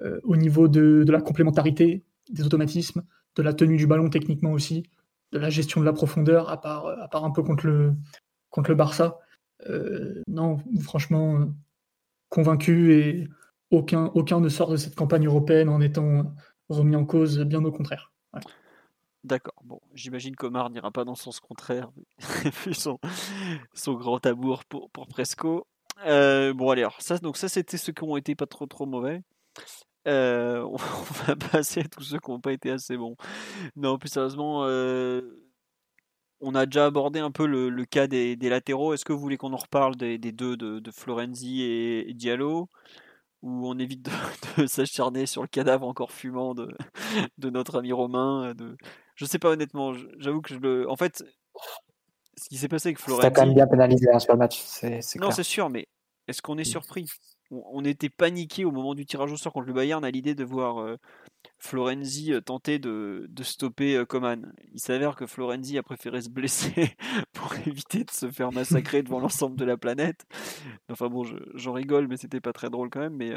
euh, 0.00 0.18
au 0.24 0.36
niveau 0.36 0.66
de, 0.66 1.04
la 1.08 1.20
complémentarité, 1.20 2.04
des 2.30 2.42
automatismes, 2.42 3.02
de 3.36 3.42
la 3.42 3.52
tenue 3.52 3.76
du 3.76 3.86
ballon 3.86 4.08
techniquement 4.08 4.52
aussi, 4.52 4.84
de 5.32 5.38
la 5.38 5.50
gestion 5.50 5.80
de 5.80 5.86
la 5.86 5.92
profondeur, 5.92 6.48
à 6.48 6.60
part, 6.60 6.86
à 6.86 7.08
part 7.08 7.24
un 7.24 7.30
peu 7.30 7.42
contre 7.42 7.66
le, 7.66 7.94
contre 8.48 8.70
le 8.70 8.76
Barça. 8.76 9.18
non, 10.26 10.58
franchement, 10.80 11.52
convaincu 12.30 12.94
et 12.94 13.28
aucun, 13.70 14.06
aucun 14.14 14.40
ne 14.40 14.48
sort 14.48 14.70
de 14.70 14.76
cette 14.76 14.94
campagne 14.94 15.26
européenne 15.26 15.68
en 15.68 15.80
étant 15.80 16.34
remis 16.68 16.96
en 16.96 17.04
cause, 17.04 17.40
bien 17.40 17.64
au 17.64 17.72
contraire. 17.72 18.12
D'accord. 19.22 19.54
Bon, 19.64 19.80
j'imagine 19.94 20.34
qu'Omar 20.34 20.70
n'ira 20.70 20.90
pas 20.90 21.04
dans 21.04 21.12
le 21.12 21.16
sens 21.16 21.40
contraire, 21.40 21.90
vu 22.64 22.72
son, 22.74 22.98
grand 23.86 24.18
tabour 24.18 24.64
pour, 24.64 24.90
Presco. 25.08 25.66
Euh, 26.06 26.54
bon, 26.54 26.70
allez, 26.70 26.82
alors, 26.82 27.00
ça, 27.02 27.18
donc 27.18 27.36
ça, 27.36 27.48
c'était 27.48 27.76
ceux 27.76 27.92
qui 27.92 28.02
ont 28.02 28.16
été 28.16 28.34
pas 28.34 28.46
trop 28.46 28.66
trop 28.66 28.86
mauvais. 28.86 29.22
Euh, 30.08 30.62
on 30.70 30.76
va 31.26 31.36
passer 31.36 31.80
à 31.80 31.84
tous 31.84 32.02
ceux 32.02 32.18
qui 32.18 32.30
n'ont 32.30 32.40
pas 32.40 32.52
été 32.52 32.70
assez 32.70 32.96
bons. 32.96 33.16
Non, 33.76 33.98
plus 33.98 34.08
sérieusement, 34.08 34.64
euh, 34.64 35.20
on 36.40 36.54
a 36.54 36.66
déjà 36.66 36.86
abordé 36.86 37.20
un 37.20 37.30
peu 37.30 37.46
le, 37.46 37.84
cas 37.84 38.06
des, 38.06 38.36
latéraux. 38.36 38.94
Est-ce 38.94 39.04
que 39.04 39.12
vous 39.12 39.20
voulez 39.20 39.36
qu'on 39.36 39.52
en 39.52 39.56
reparle 39.56 39.96
des, 39.96 40.18
deux 40.18 40.56
de, 40.56 40.90
Florenzi 40.90 41.62
et 41.62 42.14
Diallo? 42.14 42.68
Où 43.42 43.68
on 43.68 43.78
évite 43.78 44.08
de, 44.58 44.66
s'acharner 44.66 45.26
sur 45.26 45.42
le 45.42 45.48
cadavre 45.48 45.86
encore 45.86 46.12
fumant 46.12 46.54
de, 46.54 46.68
notre 47.50 47.78
ami 47.78 47.92
Romain. 47.92 48.54
Je 49.20 49.26
sais 49.26 49.38
pas 49.38 49.50
honnêtement, 49.50 49.92
j'avoue 50.16 50.40
que 50.40 50.54
je 50.54 50.58
le. 50.58 50.90
En 50.90 50.96
fait, 50.96 51.22
ce 52.38 52.48
qui 52.48 52.56
s'est 52.56 52.68
passé 52.68 52.88
avec 52.88 52.98
Florenzi. 52.98 53.20
T'as 53.20 53.30
quand 53.30 53.44
même 53.44 53.54
bien 53.54 53.66
pénalisé 53.66 54.08
hein, 54.10 54.18
sur 54.18 54.32
le 54.32 54.38
match. 54.38 54.64
non, 55.16 55.30
c'est 55.30 55.42
sûr, 55.42 55.68
mais 55.68 55.88
est-ce 56.26 56.40
qu'on 56.40 56.56
est 56.56 56.64
surpris? 56.64 57.04
On, 57.50 57.84
était 57.84 58.08
paniqué 58.08 58.64
au 58.64 58.70
moment 58.70 58.94
du 58.94 59.04
tirage 59.04 59.30
au 59.30 59.36
sort 59.36 59.52
contre 59.52 59.66
le 59.66 59.74
Bayern 59.74 60.02
à 60.06 60.10
l'idée 60.10 60.34
de 60.34 60.44
voir 60.44 60.96
Florenzi 61.58 62.32
tenter 62.46 62.78
de, 62.78 63.28
stopper 63.42 64.06
Coman. 64.08 64.54
Il 64.72 64.80
s'avère 64.80 65.16
que 65.16 65.26
Florenzi 65.26 65.76
a 65.76 65.82
préféré 65.82 66.22
se 66.22 66.30
blesser 66.30 66.96
pour 67.34 67.52
éviter 67.66 68.04
de 68.04 68.10
se 68.10 68.30
faire 68.30 68.52
massacrer 68.52 69.02
devant 69.02 69.20
l'ensemble 69.20 69.58
de 69.58 69.66
la 69.66 69.76
planète. 69.76 70.24
Enfin 70.88 71.08
bon, 71.08 71.24
j'en 71.54 71.74
rigole, 71.74 72.08
mais 72.08 72.16
c'était 72.16 72.40
pas 72.40 72.54
très 72.54 72.70
drôle 72.70 72.88
quand 72.88 73.00
même. 73.00 73.16
Mais 73.16 73.34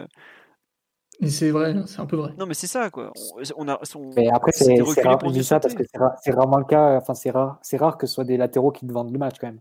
et 1.19 1.29
c'est 1.29 1.51
vrai, 1.51 1.75
c'est 1.85 1.99
un 1.99 2.05
peu 2.05 2.15
vrai. 2.15 2.33
Non, 2.37 2.45
mais 2.45 2.53
c'est 2.53 2.67
ça, 2.67 2.89
quoi. 2.89 3.11
On, 3.55 3.67
a, 3.67 3.79
mais 4.15 4.29
après, 4.29 4.51
c'est 4.51 4.81
rare, 5.03 5.19
je 5.25 5.31
dis 5.31 5.43
ça 5.43 5.59
parce 5.59 5.75
que 5.75 5.83
c'est 6.21 6.31
rarement 6.31 6.57
le 6.57 6.65
cas. 6.65 6.97
Enfin, 6.97 7.13
c'est 7.13 7.31
rare, 7.31 7.59
c'est 7.61 7.77
rare 7.77 7.97
que 7.97 8.07
ce 8.07 8.15
soit 8.15 8.23
des 8.23 8.37
latéraux 8.37 8.71
qui 8.71 8.87
te 8.87 8.91
vendent 8.91 9.11
le 9.11 9.19
match, 9.19 9.35
quand 9.39 9.47
même. 9.47 9.59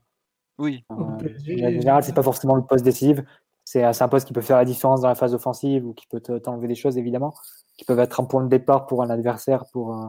Oui. 0.59 0.85
Euh, 0.91 0.95
en 0.95 1.19
général, 1.19 2.03
c'est 2.05 2.15
pas 2.15 2.23
forcément 2.23 2.57
le 2.57 2.63
poste 2.63 2.85
décisif. 2.85 3.21
C'est 3.65 3.85
un 3.85 4.09
poste 4.09 4.27
qui 4.27 4.33
peut 4.33 4.41
faire 4.41 4.57
la 4.57 4.65
différence 4.65 5.03
dans 5.03 5.09
la 5.09 5.15
phase 5.15 5.35
offensive 5.35 5.87
ou 5.87 5.95
qui 5.95 6.07
peut 6.07 6.21
t'enlever 6.21 6.69
des 6.69 6.75
choses, 6.75 6.97
évidemment, 6.99 7.35
qui 7.77 7.85
peuvent 7.85 8.01
être 8.01 8.21
un 8.21 8.25
point 8.25 8.43
de 8.43 8.49
départ 8.49 8.87
pour 8.87 9.03
un 9.03 9.11
adversaire 9.11 9.65
pour, 9.73 9.97
euh, 9.97 10.09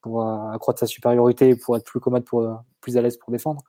pour 0.00 0.22
euh, 0.22 0.50
accroître 0.52 0.80
sa 0.80 0.86
supériorité 0.86 1.50
et 1.50 1.56
pour 1.56 1.76
être 1.76 1.84
plus 1.84 2.00
commode, 2.00 2.24
pour, 2.24 2.62
plus 2.80 2.96
à 2.96 3.02
l'aise 3.02 3.18
pour 3.18 3.30
défendre. 3.30 3.62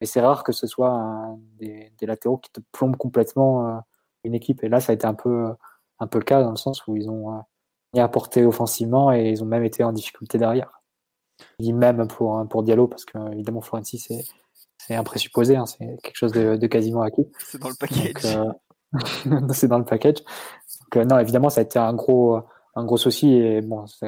Mais 0.00 0.06
c'est 0.06 0.20
rare 0.20 0.42
que 0.42 0.52
ce 0.52 0.66
soit 0.66 1.36
des, 1.58 1.92
des, 1.98 2.06
latéraux 2.06 2.38
qui 2.38 2.50
te 2.50 2.60
plombent 2.72 2.96
complètement 2.96 3.82
une 4.24 4.34
équipe. 4.34 4.62
Et 4.62 4.68
là, 4.68 4.80
ça 4.80 4.92
a 4.92 4.94
été 4.94 5.06
un 5.06 5.14
peu 5.14 5.54
un 5.98 6.06
peu 6.06 6.18
le 6.18 6.24
cas 6.24 6.42
dans 6.42 6.50
le 6.50 6.56
sens 6.56 6.86
où 6.86 6.96
ils 6.96 7.08
ont 7.08 7.34
euh, 7.34 8.02
apporté 8.02 8.44
offensivement 8.44 9.12
et 9.12 9.30
ils 9.30 9.42
ont 9.42 9.46
même 9.46 9.64
été 9.64 9.84
en 9.84 9.92
difficulté 9.92 10.38
derrière. 10.38 10.70
Je 11.58 11.64
dis 11.64 11.72
même 11.72 12.06
pour, 12.08 12.46
pour 12.48 12.62
Diallo 12.62 12.88
parce 12.88 13.04
que 13.04 13.32
évidemment 13.32 13.60
Florenzi 13.60 13.98
c'est 13.98 14.24
c'est 14.86 14.94
un 14.94 15.04
présupposé, 15.04 15.56
hein, 15.56 15.66
c'est 15.66 16.00
quelque 16.02 16.16
chose 16.16 16.32
de, 16.32 16.66
quasiment 16.66 17.02
acquis. 17.02 17.26
C'est 17.38 17.60
dans 17.60 17.68
le 17.68 17.74
package. 17.74 18.24
Euh, 18.24 19.48
c'est 19.52 19.68
dans 19.68 19.78
le 19.78 19.84
package. 19.84 20.22
Donc, 20.22 20.96
euh, 20.96 21.04
non, 21.04 21.18
évidemment, 21.18 21.50
ça 21.50 21.60
a 21.60 21.64
été 21.64 21.78
un 21.78 21.92
gros, 21.92 22.40
un 22.74 22.84
gros 22.84 22.96
souci. 22.96 23.32
Et 23.32 23.62
bon, 23.62 23.84
je 23.86 24.06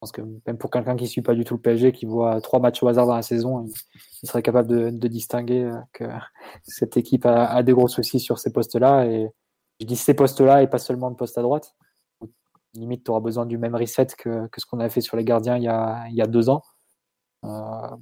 pense 0.00 0.12
que 0.12 0.20
même 0.46 0.58
pour 0.58 0.70
quelqu'un 0.70 0.96
qui 0.96 1.04
ne 1.04 1.08
suit 1.08 1.22
pas 1.22 1.34
du 1.34 1.44
tout 1.44 1.54
le 1.54 1.60
PSG, 1.60 1.92
qui 1.92 2.04
voit 2.04 2.40
trois 2.42 2.60
matchs 2.60 2.82
au 2.82 2.88
hasard 2.88 3.06
dans 3.06 3.14
la 3.14 3.22
saison, 3.22 3.64
il, 4.22 4.28
serait 4.28 4.42
capable 4.42 4.68
de, 4.68 4.90
de, 4.90 5.08
distinguer 5.08 5.70
que 5.94 6.04
cette 6.64 6.96
équipe 6.96 7.24
a, 7.24 7.46
a, 7.46 7.62
des 7.62 7.72
gros 7.72 7.88
soucis 7.88 8.20
sur 8.20 8.38
ces 8.38 8.52
postes-là. 8.52 9.06
Et, 9.06 9.30
je 9.82 9.86
dis 9.86 9.96
ces 9.96 10.14
postes-là 10.14 10.62
et 10.62 10.68
pas 10.68 10.78
seulement 10.78 11.10
de 11.10 11.16
poste 11.16 11.36
à 11.38 11.42
droite. 11.42 11.74
Limite, 12.74 13.04
tu 13.04 13.10
auras 13.10 13.20
besoin 13.20 13.46
du 13.46 13.58
même 13.58 13.74
reset 13.74 14.06
que, 14.16 14.48
ce 14.56 14.64
qu'on 14.64 14.78
a 14.78 14.88
fait 14.88 15.00
sur 15.00 15.16
les 15.16 15.24
gardiens 15.24 15.56
il 15.56 15.64
y 15.64 15.68
a, 15.68 16.26
deux 16.26 16.48
ans. 16.48 16.62
Euh, 17.44 17.96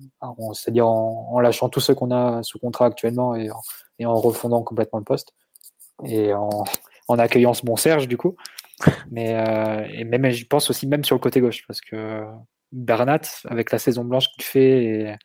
c'est-à-dire 0.53 0.87
en, 0.87 1.41
lâchant 1.41 1.71
tous 1.71 1.81
ceux 1.81 1.95
qu'on 1.95 2.11
a 2.11 2.43
sous 2.43 2.59
contrat 2.59 2.85
actuellement 2.85 3.35
et 3.35 3.51
en, 4.05 4.15
refondant 4.15 4.63
complètement 4.63 4.99
le 4.99 5.07
poste. 5.07 5.33
Et 6.05 6.33
en, 6.35 6.65
accueillant 7.19 7.55
ce 7.55 7.65
bon 7.65 7.77
Serge, 7.77 8.07
du 8.07 8.19
coup. 8.19 8.37
Mais 9.11 9.35
euh, 9.35 10.05
même, 10.05 10.31
je 10.31 10.45
pense 10.45 10.69
aussi 10.69 10.87
même 10.87 11.05
sur 11.05 11.17
le 11.17 11.21
côté 11.21 11.41
gauche, 11.41 11.67
parce 11.67 11.81
que 11.81 12.25
Bernat, 12.73 13.23
avec 13.47 13.73
la 13.73 13.79
saison 13.79 14.05
blanche 14.05 14.29
qu'il 14.33 14.45
fait 14.45 15.17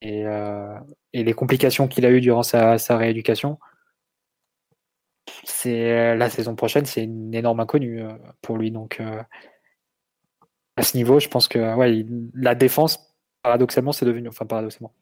et, 0.00 0.26
euh, 0.26 0.78
les 1.12 1.34
complications 1.34 1.88
qu'il 1.88 2.06
a 2.06 2.10
eues 2.10 2.22
durant 2.22 2.42
sa 2.42 2.76
rééducation, 2.96 3.58
c'est 5.48 5.92
euh, 5.92 6.14
la 6.14 6.28
saison 6.30 6.54
prochaine, 6.54 6.84
c'est 6.84 7.04
une 7.04 7.34
énorme 7.34 7.60
inconnue 7.60 8.02
euh, 8.02 8.12
pour 8.42 8.58
lui. 8.58 8.70
Donc 8.70 9.00
euh, 9.00 9.22
à 10.76 10.82
ce 10.82 10.96
niveau, 10.96 11.20
je 11.20 11.28
pense 11.28 11.48
que 11.48 11.74
ouais, 11.74 12.04
la 12.34 12.54
défense, 12.54 13.14
paradoxalement, 13.42 13.92
c'est 13.92 14.06
devenu, 14.06 14.28
enfin 14.28 14.46
paradoxalement, 14.46 14.94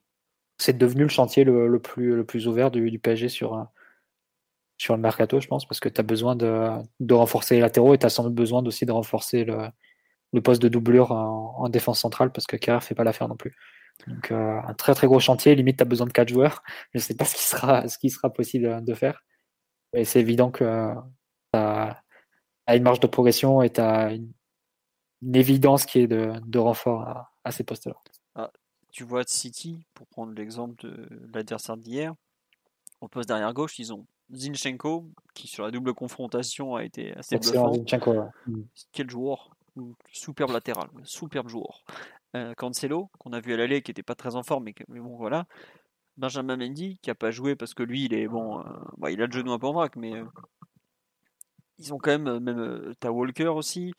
c'est 0.58 0.78
devenu 0.78 1.02
le 1.02 1.08
chantier 1.08 1.44
le, 1.44 1.78
plus, 1.80 2.14
le 2.14 2.24
plus 2.24 2.48
ouvert 2.48 2.70
du, 2.70 2.98
PSG 2.98 3.28
sur, 3.28 3.66
sur 4.78 4.94
le 4.96 5.02
mercato, 5.02 5.40
je 5.40 5.48
pense, 5.48 5.66
parce 5.66 5.80
que 5.80 5.88
tu 5.88 6.00
as 6.00 6.04
besoin 6.04 6.36
de, 6.36 6.70
de, 7.00 7.14
renforcer 7.14 7.56
les 7.56 7.60
latéraux 7.60 7.94
et 7.94 7.98
tu 7.98 8.06
as 8.06 8.10
sans 8.10 8.24
doute 8.24 8.34
besoin 8.34 8.64
aussi 8.64 8.86
de 8.86 8.92
renforcer 8.92 9.44
le, 9.44 9.68
le 10.32 10.40
poste 10.40 10.62
de 10.62 10.68
doublure 10.68 11.12
en, 11.12 11.68
défense 11.68 12.00
centrale, 12.00 12.32
parce 12.32 12.46
que 12.46 12.56
Kerr 12.56 12.80
fait 12.82 12.94
pas 12.94 13.04
l'affaire 13.04 13.28
non 13.28 13.36
plus. 13.36 13.54
Donc 14.06 14.30
un 14.30 14.74
très 14.74 14.94
très 14.94 15.06
gros 15.06 15.20
chantier, 15.20 15.54
limite 15.54 15.78
tu 15.78 15.82
as 15.82 15.86
besoin 15.86 16.06
de 16.06 16.12
4 16.12 16.28
joueurs. 16.28 16.62
Je 16.94 16.98
ne 16.98 17.02
sais 17.02 17.14
pas 17.14 17.24
ce 17.26 17.34
qui 17.34 17.44
sera, 17.44 17.88
ce 17.88 17.98
qui 17.98 18.08
sera 18.10 18.32
possible 18.32 18.82
de 18.84 18.94
faire. 18.94 19.22
Et 19.96 20.04
c'est 20.04 20.20
évident 20.20 20.50
que 20.50 20.92
tu 21.52 21.58
as, 21.58 22.02
une 22.68 22.82
marge 22.82 23.00
de 23.00 23.06
progression 23.06 23.62
et 23.62 23.70
tu 23.70 23.80
as 23.80 24.12
une, 24.12 24.32
évidence 25.34 25.86
qui 25.86 26.00
est 26.00 26.06
de, 26.06 26.58
renfort 26.58 27.28
à, 27.42 27.50
ces 27.50 27.64
postes-là. 27.64 27.96
Ah, 28.34 28.52
tu 28.92 29.04
vois 29.04 29.24
City, 29.26 29.86
pour 29.94 30.06
prendre 30.06 30.34
l'exemple 30.34 30.74
de 30.84 31.08
l'adversaire 31.32 31.76
d'hier, 31.76 32.14
au 33.00 33.08
poste 33.08 33.28
derrière 33.28 33.52
gauche, 33.54 33.78
ils 33.78 33.92
ont 33.92 34.06
Zinchenko, 34.32 35.08
qui 35.34 35.46
sur 35.46 35.64
la 35.64 35.70
double 35.70 35.94
confrontation 35.94 36.74
a 36.74 36.84
été 36.84 37.14
assez 37.16 37.38
bluffant. 37.38 37.72
Mm. 38.46 38.62
Quel 38.92 39.10
joueur 39.10 39.50
Superbe 40.10 40.52
latéral, 40.52 40.88
superbe 41.04 41.48
joueur. 41.48 41.84
Euh, 42.34 42.54
Cancelo, 42.54 43.10
qu'on 43.18 43.32
a 43.32 43.40
vu 43.40 43.52
à 43.52 43.56
l'aller, 43.56 43.82
qui 43.82 43.90
n'était 43.90 44.02
pas 44.02 44.14
très 44.14 44.34
en 44.34 44.42
forme, 44.42 44.64
mais, 44.64 44.74
mais 44.88 45.00
bon 45.00 45.16
voilà. 45.16 45.46
Benjamin 46.16 46.56
Mendy 46.56 46.98
qui 47.02 47.10
a 47.10 47.14
pas 47.14 47.30
joué 47.30 47.56
parce 47.56 47.74
que 47.74 47.82
lui 47.82 48.04
il 48.04 48.14
est 48.14 48.28
bon, 48.28 48.60
euh, 48.60 48.62
bah, 48.98 49.10
il 49.10 49.20
a 49.20 49.26
le 49.26 49.32
genou 49.32 49.52
un 49.52 49.58
peu 49.58 49.66
en 49.66 49.72
vrac, 49.72 49.96
mais 49.96 50.14
euh, 50.14 50.24
ils 51.78 51.92
ont 51.92 51.98
quand 51.98 52.10
même 52.10 52.28
euh, 52.28 52.40
même 52.40 52.94
t'as 53.00 53.10
Walker 53.10 53.48
aussi 53.48 53.92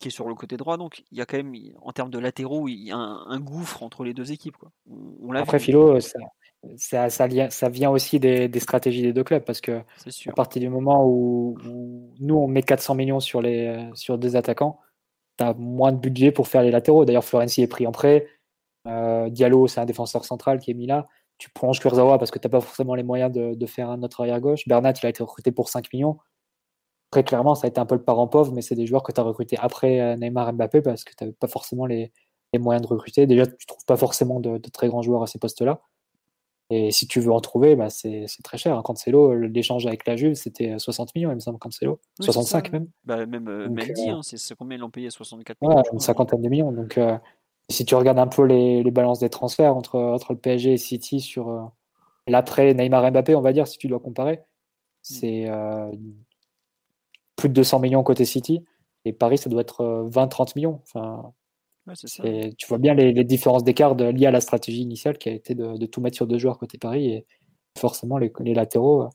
qui 0.00 0.08
est 0.08 0.10
sur 0.10 0.28
le 0.28 0.34
côté 0.34 0.56
droit, 0.56 0.76
donc 0.76 1.04
il 1.10 1.18
y 1.18 1.20
a 1.20 1.26
quand 1.26 1.36
même 1.36 1.54
en 1.80 1.92
termes 1.92 2.10
de 2.10 2.18
latéraux 2.18 2.68
il 2.68 2.84
y 2.84 2.92
a 2.92 2.96
un, 2.96 3.40
gouffre 3.40 3.82
entre 3.82 4.04
les 4.04 4.14
deux 4.14 4.32
équipes. 4.32 4.56
Quoi. 4.56 4.70
On, 4.86 5.32
Après 5.34 5.58
Philo, 5.58 5.98
ça, 6.76 7.08
ça, 7.08 7.26
vient, 7.26 7.48
ça 7.50 7.68
vient 7.68 7.90
aussi 7.90 8.20
des, 8.20 8.50
stratégies 8.60 9.02
des 9.02 9.12
deux 9.12 9.24
clubs 9.24 9.44
parce 9.44 9.60
que 9.60 9.80
à 10.26 10.32
partir 10.32 10.60
du 10.60 10.68
moment 10.68 11.06
où, 11.06 11.56
nous 12.20 12.34
on 12.34 12.48
met 12.48 12.62
400 12.62 12.96
millions 12.96 13.20
sur 13.20 13.40
les 13.40 13.88
sur 13.94 14.18
deux 14.18 14.36
attaquants, 14.36 14.80
tu 15.38 15.44
as 15.44 15.54
moins 15.54 15.92
de 15.92 15.98
budget 15.98 16.32
pour 16.32 16.48
faire 16.48 16.62
les 16.62 16.70
latéraux. 16.70 17.04
D'ailleurs 17.04 17.24
Florenzi 17.24 17.62
est 17.62 17.68
pris 17.68 17.86
en 17.86 17.92
prêt. 17.92 18.28
Diallo, 18.84 19.68
c'est 19.68 19.80
un 19.80 19.86
défenseur 19.86 20.24
central 20.24 20.58
qui 20.60 20.70
est 20.70 20.74
mis 20.74 20.86
là 20.86 21.06
tu 21.38 21.50
prends 21.50 21.70
Kurzawa 21.70 22.18
parce 22.18 22.30
que 22.30 22.38
tu 22.38 22.46
n'as 22.46 22.50
pas 22.50 22.60
forcément 22.60 22.94
les 22.94 23.04
moyens 23.04 23.32
de, 23.32 23.66
faire 23.66 23.90
un 23.90 24.02
autre 24.02 24.20
arrière-gauche. 24.20 24.66
Bernat, 24.66 24.92
il 25.02 25.06
a 25.06 25.08
été 25.08 25.22
recruté 25.22 25.52
pour 25.52 25.68
5 25.68 25.92
millions. 25.92 26.18
Très 27.10 27.24
clairement, 27.24 27.54
ça 27.54 27.66
a 27.66 27.70
été 27.70 27.80
un 27.80 27.86
peu 27.86 27.94
le 27.94 28.02
parent 28.02 28.26
pauvre, 28.26 28.52
mais 28.52 28.60
c'est 28.60 28.74
des 28.74 28.86
joueurs 28.86 29.02
que 29.02 29.12
tu 29.12 29.20
as 29.20 29.24
recrutés 29.24 29.56
après 29.58 30.00
euh, 30.00 30.16
Neymar 30.16 30.52
Mbappé 30.52 30.82
parce 30.82 31.04
que 31.04 31.14
tu 31.16 31.24
n'avais 31.24 31.32
pas 31.32 31.46
forcément 31.46 31.86
les, 31.86 32.12
moyens 32.58 32.82
de 32.82 32.88
recruter. 32.88 33.26
Déjà, 33.26 33.46
tu 33.46 33.52
ne 33.52 33.66
trouves 33.66 33.84
pas 33.86 33.96
forcément 33.96 34.40
de, 34.40 34.58
très 34.58 34.88
grands 34.88 35.02
joueurs 35.02 35.22
à 35.22 35.26
ces 35.26 35.38
postes-là. 35.38 35.80
Et 36.70 36.90
si 36.90 37.06
tu 37.06 37.20
veux 37.20 37.32
en 37.32 37.40
trouver, 37.40 37.76
bah, 37.76 37.88
c'est 37.88 38.26
très 38.44 38.58
cher. 38.58 38.82
Cancelo, 38.82 39.34
l'échange 39.34 39.86
avec 39.86 40.06
la 40.06 40.16
Juve, 40.16 40.34
c'était 40.34 40.78
60 40.78 41.14
millions, 41.14 41.30
il 41.30 41.36
me 41.36 41.40
semble, 41.40 41.58
Cancelo. 41.58 41.98
65 42.20 42.72
même. 42.72 42.88
Bah, 43.04 43.24
même 43.24 43.48
euh, 43.48 43.68
Mendy, 43.68 44.10
euh, 44.10 44.16
hein, 44.16 44.20
c'est 44.22 44.54
combien 44.54 44.76
ils 44.76 44.80
l'ont 44.80 44.90
payé? 44.90 45.08
64 45.08 45.62
millions. 45.62 45.82
une 45.94 46.00
cinquantaine 46.00 46.42
de 46.42 46.48
millions. 46.48 46.72
Donc, 46.72 46.98
si 47.68 47.84
tu 47.84 47.94
regardes 47.94 48.18
un 48.18 48.26
peu 48.26 48.44
les, 48.44 48.90
balances 48.90 49.20
des 49.20 49.30
transferts 49.30 49.76
entre, 49.76 49.98
entre 49.98 50.32
le 50.32 50.38
PSG 50.38 50.72
et 50.72 50.78
City 50.78 51.20
sur, 51.20 51.72
L'après 52.28 52.74
Neymar 52.74 53.10
Mbappé, 53.10 53.34
on 53.34 53.40
va 53.40 53.52
dire, 53.52 53.66
si 53.66 53.78
tu 53.78 53.88
dois 53.88 54.00
comparer, 54.00 54.36
mm. 54.36 54.40
c'est 55.02 55.48
euh, 55.48 55.90
plus 57.36 57.48
de 57.48 57.54
200 57.54 57.80
millions 57.80 58.02
côté 58.02 58.24
City. 58.24 58.64
Et 59.04 59.12
Paris, 59.12 59.38
ça 59.38 59.48
doit 59.48 59.62
être 59.62 60.08
20-30 60.10 60.40
euh, 60.40 60.52
millions. 60.56 60.82
Enfin, 60.82 61.32
tu 62.58 62.66
vois 62.66 62.78
bien 62.78 62.94
les, 62.94 63.24
différences 63.24 63.64
d'écart 63.64 63.94
liées 63.94 64.26
à 64.26 64.30
la 64.30 64.42
stratégie 64.42 64.82
initiale 64.82 65.16
qui 65.16 65.30
a 65.30 65.32
été 65.32 65.54
de, 65.54 65.86
tout 65.86 66.00
mettre 66.00 66.16
sur 66.16 66.26
deux 66.26 66.38
joueurs 66.38 66.58
côté 66.58 66.76
Paris. 66.76 67.08
Et 67.08 67.26
forcément, 67.78 68.18
les, 68.18 68.30
latéraux, 68.54 69.08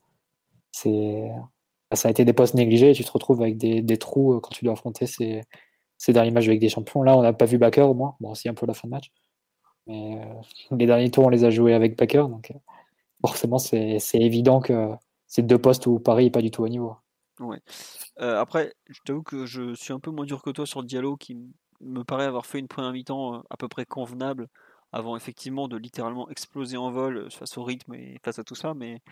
c'est 0.72 1.30
ça 1.92 2.08
a 2.08 2.10
été 2.10 2.24
des 2.24 2.32
postes 2.32 2.54
négligés 2.54 2.90
et 2.90 2.94
tu 2.94 3.04
te 3.04 3.12
retrouves 3.12 3.40
avec 3.40 3.56
des, 3.56 3.98
trous 3.98 4.40
quand 4.40 4.50
tu 4.50 4.64
dois 4.64 4.72
affronter 4.72 5.06
ces, 5.06 5.42
ces 5.98 6.12
derniers 6.12 6.30
matchs 6.30 6.48
avec 6.48 6.60
des 6.60 6.68
champions. 6.68 7.02
Là, 7.02 7.16
on 7.16 7.22
n'a 7.22 7.32
pas 7.32 7.46
vu 7.46 7.58
Baker 7.58 7.82
au 7.82 7.94
moins. 7.94 8.16
Bon, 8.20 8.30
aussi 8.30 8.48
un 8.48 8.54
peu 8.54 8.66
la 8.66 8.74
fin 8.74 8.88
de 8.88 8.92
match. 8.92 9.10
Mais 9.86 10.20
euh, 10.20 10.76
les 10.76 10.86
derniers 10.86 11.10
tours, 11.10 11.26
on 11.26 11.28
les 11.28 11.44
a 11.44 11.50
joués 11.50 11.74
avec 11.74 11.98
Baker. 11.98 12.26
Donc, 12.28 12.52
forcément, 13.20 13.58
c'est 13.58 13.98
évident 14.14 14.60
que 14.60 14.90
c'est 15.26 15.42
deux 15.42 15.58
postes 15.58 15.86
où 15.86 15.98
Paris 15.98 16.24
n'est 16.24 16.30
pas 16.30 16.42
du 16.42 16.50
tout 16.50 16.62
au 16.62 16.68
niveau. 16.68 16.96
Ouais. 17.40 17.60
Euh, 18.20 18.40
après, 18.40 18.74
je 18.88 19.00
t'avoue 19.04 19.22
que 19.22 19.46
je 19.46 19.74
suis 19.74 19.92
un 19.92 20.00
peu 20.00 20.10
moins 20.10 20.24
dur 20.24 20.42
que 20.42 20.50
toi 20.50 20.66
sur 20.66 20.82
Diallo 20.82 21.16
qui 21.16 21.36
me 21.80 22.04
paraît 22.04 22.24
avoir 22.24 22.46
fait 22.46 22.60
une 22.60 22.68
première 22.68 22.92
mi-temps 22.92 23.34
euh, 23.34 23.38
à 23.50 23.56
peu 23.56 23.68
près 23.68 23.84
convenable 23.84 24.48
avant 24.92 25.16
effectivement 25.16 25.66
de 25.66 25.76
littéralement 25.76 26.30
exploser 26.30 26.76
en 26.76 26.92
vol 26.92 27.16
euh, 27.16 27.30
face 27.30 27.58
au 27.58 27.64
rythme 27.64 27.94
et 27.94 28.20
face 28.24 28.38
à 28.38 28.44
tout 28.44 28.54
ça. 28.54 28.74
Mais 28.74 29.02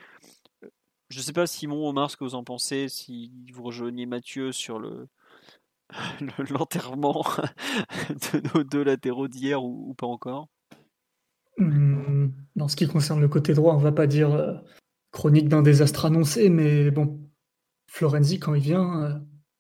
je 1.08 1.18
ne 1.18 1.22
sais 1.22 1.32
pas, 1.32 1.46
Simon, 1.46 1.88
Omar, 1.88 2.10
ce 2.10 2.16
que 2.16 2.24
vous 2.24 2.36
en 2.36 2.44
pensez, 2.44 2.88
si 2.88 3.32
vous 3.52 3.64
rejoignez 3.64 4.06
Mathieu 4.06 4.52
sur 4.52 4.78
le 4.78 5.08
l'enterrement 6.50 7.24
de 8.10 8.54
nos 8.54 8.64
deux 8.64 8.82
latéraux 8.82 9.28
d'hier 9.28 9.62
ou, 9.62 9.94
pas 9.94 10.06
encore? 10.06 10.48
Mmh, 11.58 12.28
dans 12.56 12.68
ce 12.68 12.76
qui 12.76 12.88
concerne 12.88 13.20
le 13.20 13.28
côté 13.28 13.54
droit, 13.54 13.74
on 13.74 13.78
va 13.78 13.92
pas 13.92 14.06
dire 14.06 14.32
euh, 14.32 14.54
chronique 15.10 15.48
d'un 15.48 15.62
désastre 15.62 16.06
annoncé, 16.06 16.48
mais 16.48 16.90
bon, 16.90 17.20
Florenzi, 17.86 18.38
quand 18.40 18.54
il 18.54 18.62
vient, 18.62 19.02
euh, 19.02 19.18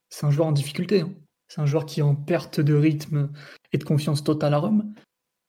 c'est 0.08 0.26
un 0.26 0.30
joueur 0.30 0.48
en 0.48 0.52
difficulté. 0.52 1.02
Hein. 1.02 1.12
C'est 1.48 1.60
un 1.60 1.66
joueur 1.66 1.84
qui 1.84 2.00
est 2.00 2.04
en 2.04 2.16
perte 2.16 2.60
de 2.60 2.74
rythme 2.74 3.30
et 3.72 3.78
de 3.78 3.84
confiance 3.84 4.24
totale 4.24 4.54
à 4.54 4.58
Rome, 4.58 4.94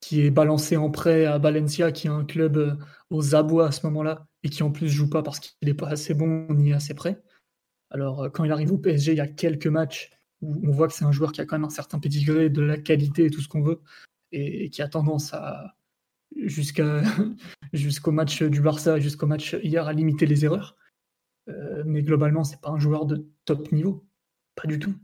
qui 0.00 0.20
est 0.20 0.30
balancé 0.30 0.76
en 0.76 0.90
prêt 0.90 1.24
à 1.24 1.38
Valencia, 1.38 1.92
qui 1.92 2.08
est 2.08 2.10
un 2.10 2.24
club 2.24 2.58
euh, 2.58 2.74
aux 3.10 3.34
abois 3.34 3.68
à 3.68 3.72
ce 3.72 3.86
moment-là, 3.86 4.26
et 4.42 4.50
qui 4.50 4.62
en 4.62 4.70
plus 4.70 4.88
joue 4.88 5.08
pas 5.08 5.22
parce 5.22 5.40
qu'il 5.40 5.52
n'est 5.62 5.74
pas 5.74 5.88
assez 5.88 6.12
bon 6.12 6.46
ni 6.52 6.74
assez 6.74 6.92
prêt. 6.92 7.22
Alors, 7.90 8.28
quand 8.32 8.44
il 8.44 8.52
arrive 8.52 8.72
au 8.72 8.78
PSG, 8.78 9.12
il 9.12 9.18
y 9.18 9.20
a 9.20 9.28
quelques 9.28 9.68
matchs 9.68 10.10
où 10.44 10.68
on 10.68 10.70
voit 10.70 10.88
que 10.88 10.94
c'est 10.94 11.04
un 11.04 11.12
joueur 11.12 11.32
qui 11.32 11.40
a 11.40 11.46
quand 11.46 11.56
même 11.56 11.64
un 11.64 11.70
certain 11.70 11.98
pédigré, 11.98 12.50
de 12.50 12.62
la 12.62 12.78
qualité 12.78 13.26
et 13.26 13.30
tout 13.30 13.40
ce 13.40 13.48
qu'on 13.48 13.62
veut, 13.62 13.80
et, 14.32 14.70
qui 14.70 14.82
a 14.82 14.88
tendance 14.88 15.32
à, 15.34 15.76
jusqu'à, 16.36 17.02
jusqu'au 17.72 18.12
match 18.12 18.42
du 18.42 18.60
Barça, 18.60 19.00
jusqu'au 19.00 19.26
match 19.26 19.56
hier, 19.62 19.86
à 19.86 19.92
limiter 19.92 20.26
les 20.26 20.44
erreurs. 20.44 20.76
mais 21.86 22.02
globalement, 22.02 22.44
c'est 22.44 22.60
pas 22.60 22.70
un 22.70 22.78
joueur 22.78 23.06
de 23.06 23.26
top 23.44 23.72
niveau. 23.72 24.06
Pas 24.54 24.68
du 24.68 24.78
tout. 24.78 24.94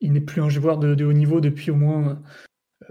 Il 0.00 0.12
n'est 0.12 0.20
plus 0.20 0.40
un 0.40 0.48
joueur 0.48 0.78
de, 0.78 1.04
haut 1.04 1.12
niveau 1.12 1.40
depuis 1.40 1.70
au 1.70 1.76
moins 1.76 2.22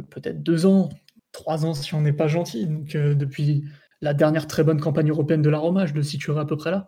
peut-être 0.09 0.43
deux 0.43 0.65
ans, 0.65 0.89
trois 1.31 1.65
ans 1.65 1.73
si 1.73 1.93
on 1.95 2.01
n'est 2.01 2.13
pas 2.13 2.27
gentil. 2.27 2.67
Donc, 2.67 2.95
depuis 2.95 3.65
la 4.01 4.13
dernière 4.13 4.47
très 4.47 4.63
bonne 4.63 4.79
campagne 4.79 5.09
européenne 5.09 5.41
de 5.41 5.49
la 5.49 5.57
Roma, 5.57 5.85
je 5.85 5.93
le 5.93 6.03
situerai 6.03 6.41
à 6.41 6.45
peu 6.45 6.57
près 6.57 6.71
là. 6.71 6.87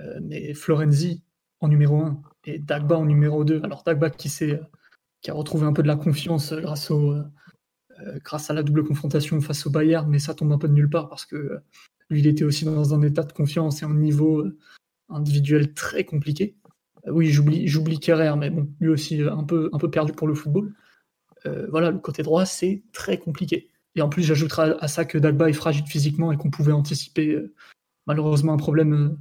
Euh, 0.00 0.20
mais 0.22 0.54
Florenzi 0.54 1.22
en 1.60 1.68
numéro 1.68 2.00
1 2.00 2.22
et 2.48 2.58
Dagba 2.58 2.96
en 2.96 3.04
numéro 3.04 3.44
2. 3.44 3.60
Alors 3.62 3.82
Dagba 3.84 4.10
qui, 4.10 4.28
qui 4.28 5.30
a 5.30 5.34
retrouvé 5.34 5.66
un 5.66 5.72
peu 5.72 5.82
de 5.82 5.88
la 5.88 5.96
confiance 5.96 6.52
grâce, 6.52 6.90
au, 6.90 7.12
euh, 7.12 8.18
grâce 8.24 8.50
à 8.50 8.54
la 8.54 8.62
double 8.62 8.84
confrontation 8.84 9.40
face 9.40 9.66
au 9.66 9.70
Bayern, 9.70 10.08
mais 10.08 10.18
ça 10.18 10.34
tombe 10.34 10.52
un 10.52 10.58
peu 10.58 10.68
de 10.68 10.72
nulle 10.72 10.90
part 10.90 11.08
parce 11.08 11.26
que 11.26 11.58
lui, 12.10 12.20
il 12.20 12.26
était 12.26 12.44
aussi 12.44 12.64
dans 12.64 12.94
un 12.94 13.02
état 13.02 13.22
de 13.22 13.32
confiance 13.32 13.82
et 13.82 13.84
un 13.84 13.94
niveau 13.94 14.40
euh, 14.40 14.58
individuel 15.10 15.74
très 15.74 16.04
compliqué. 16.04 16.56
Oui, 17.06 17.28
j'oublie, 17.28 18.00
Kerrer, 18.00 18.34
mais 18.36 18.52
lui 18.80 18.88
aussi 18.88 19.22
un 19.22 19.44
peu, 19.44 19.70
perdu 19.90 20.12
pour 20.12 20.26
le 20.26 20.34
football. 20.34 20.74
voilà, 21.70 21.90
le 21.90 21.98
côté 21.98 22.22
droit, 22.22 22.44
c'est 22.44 22.82
très 22.92 23.16
compliqué. 23.18 23.70
Et 23.94 24.02
en 24.02 24.10
plus, 24.10 24.22
j'ajouterai 24.22 24.74
à 24.78 24.88
ça 24.88 25.06
que 25.06 25.16
Dagba 25.16 25.48
est 25.48 25.54
fragile 25.54 25.86
physiquement 25.86 26.32
et 26.32 26.36
qu'on 26.36 26.50
pouvait 26.50 26.72
anticiper 26.72 27.40
malheureusement 28.06 28.52
un 28.52 28.56
problème 28.58 29.16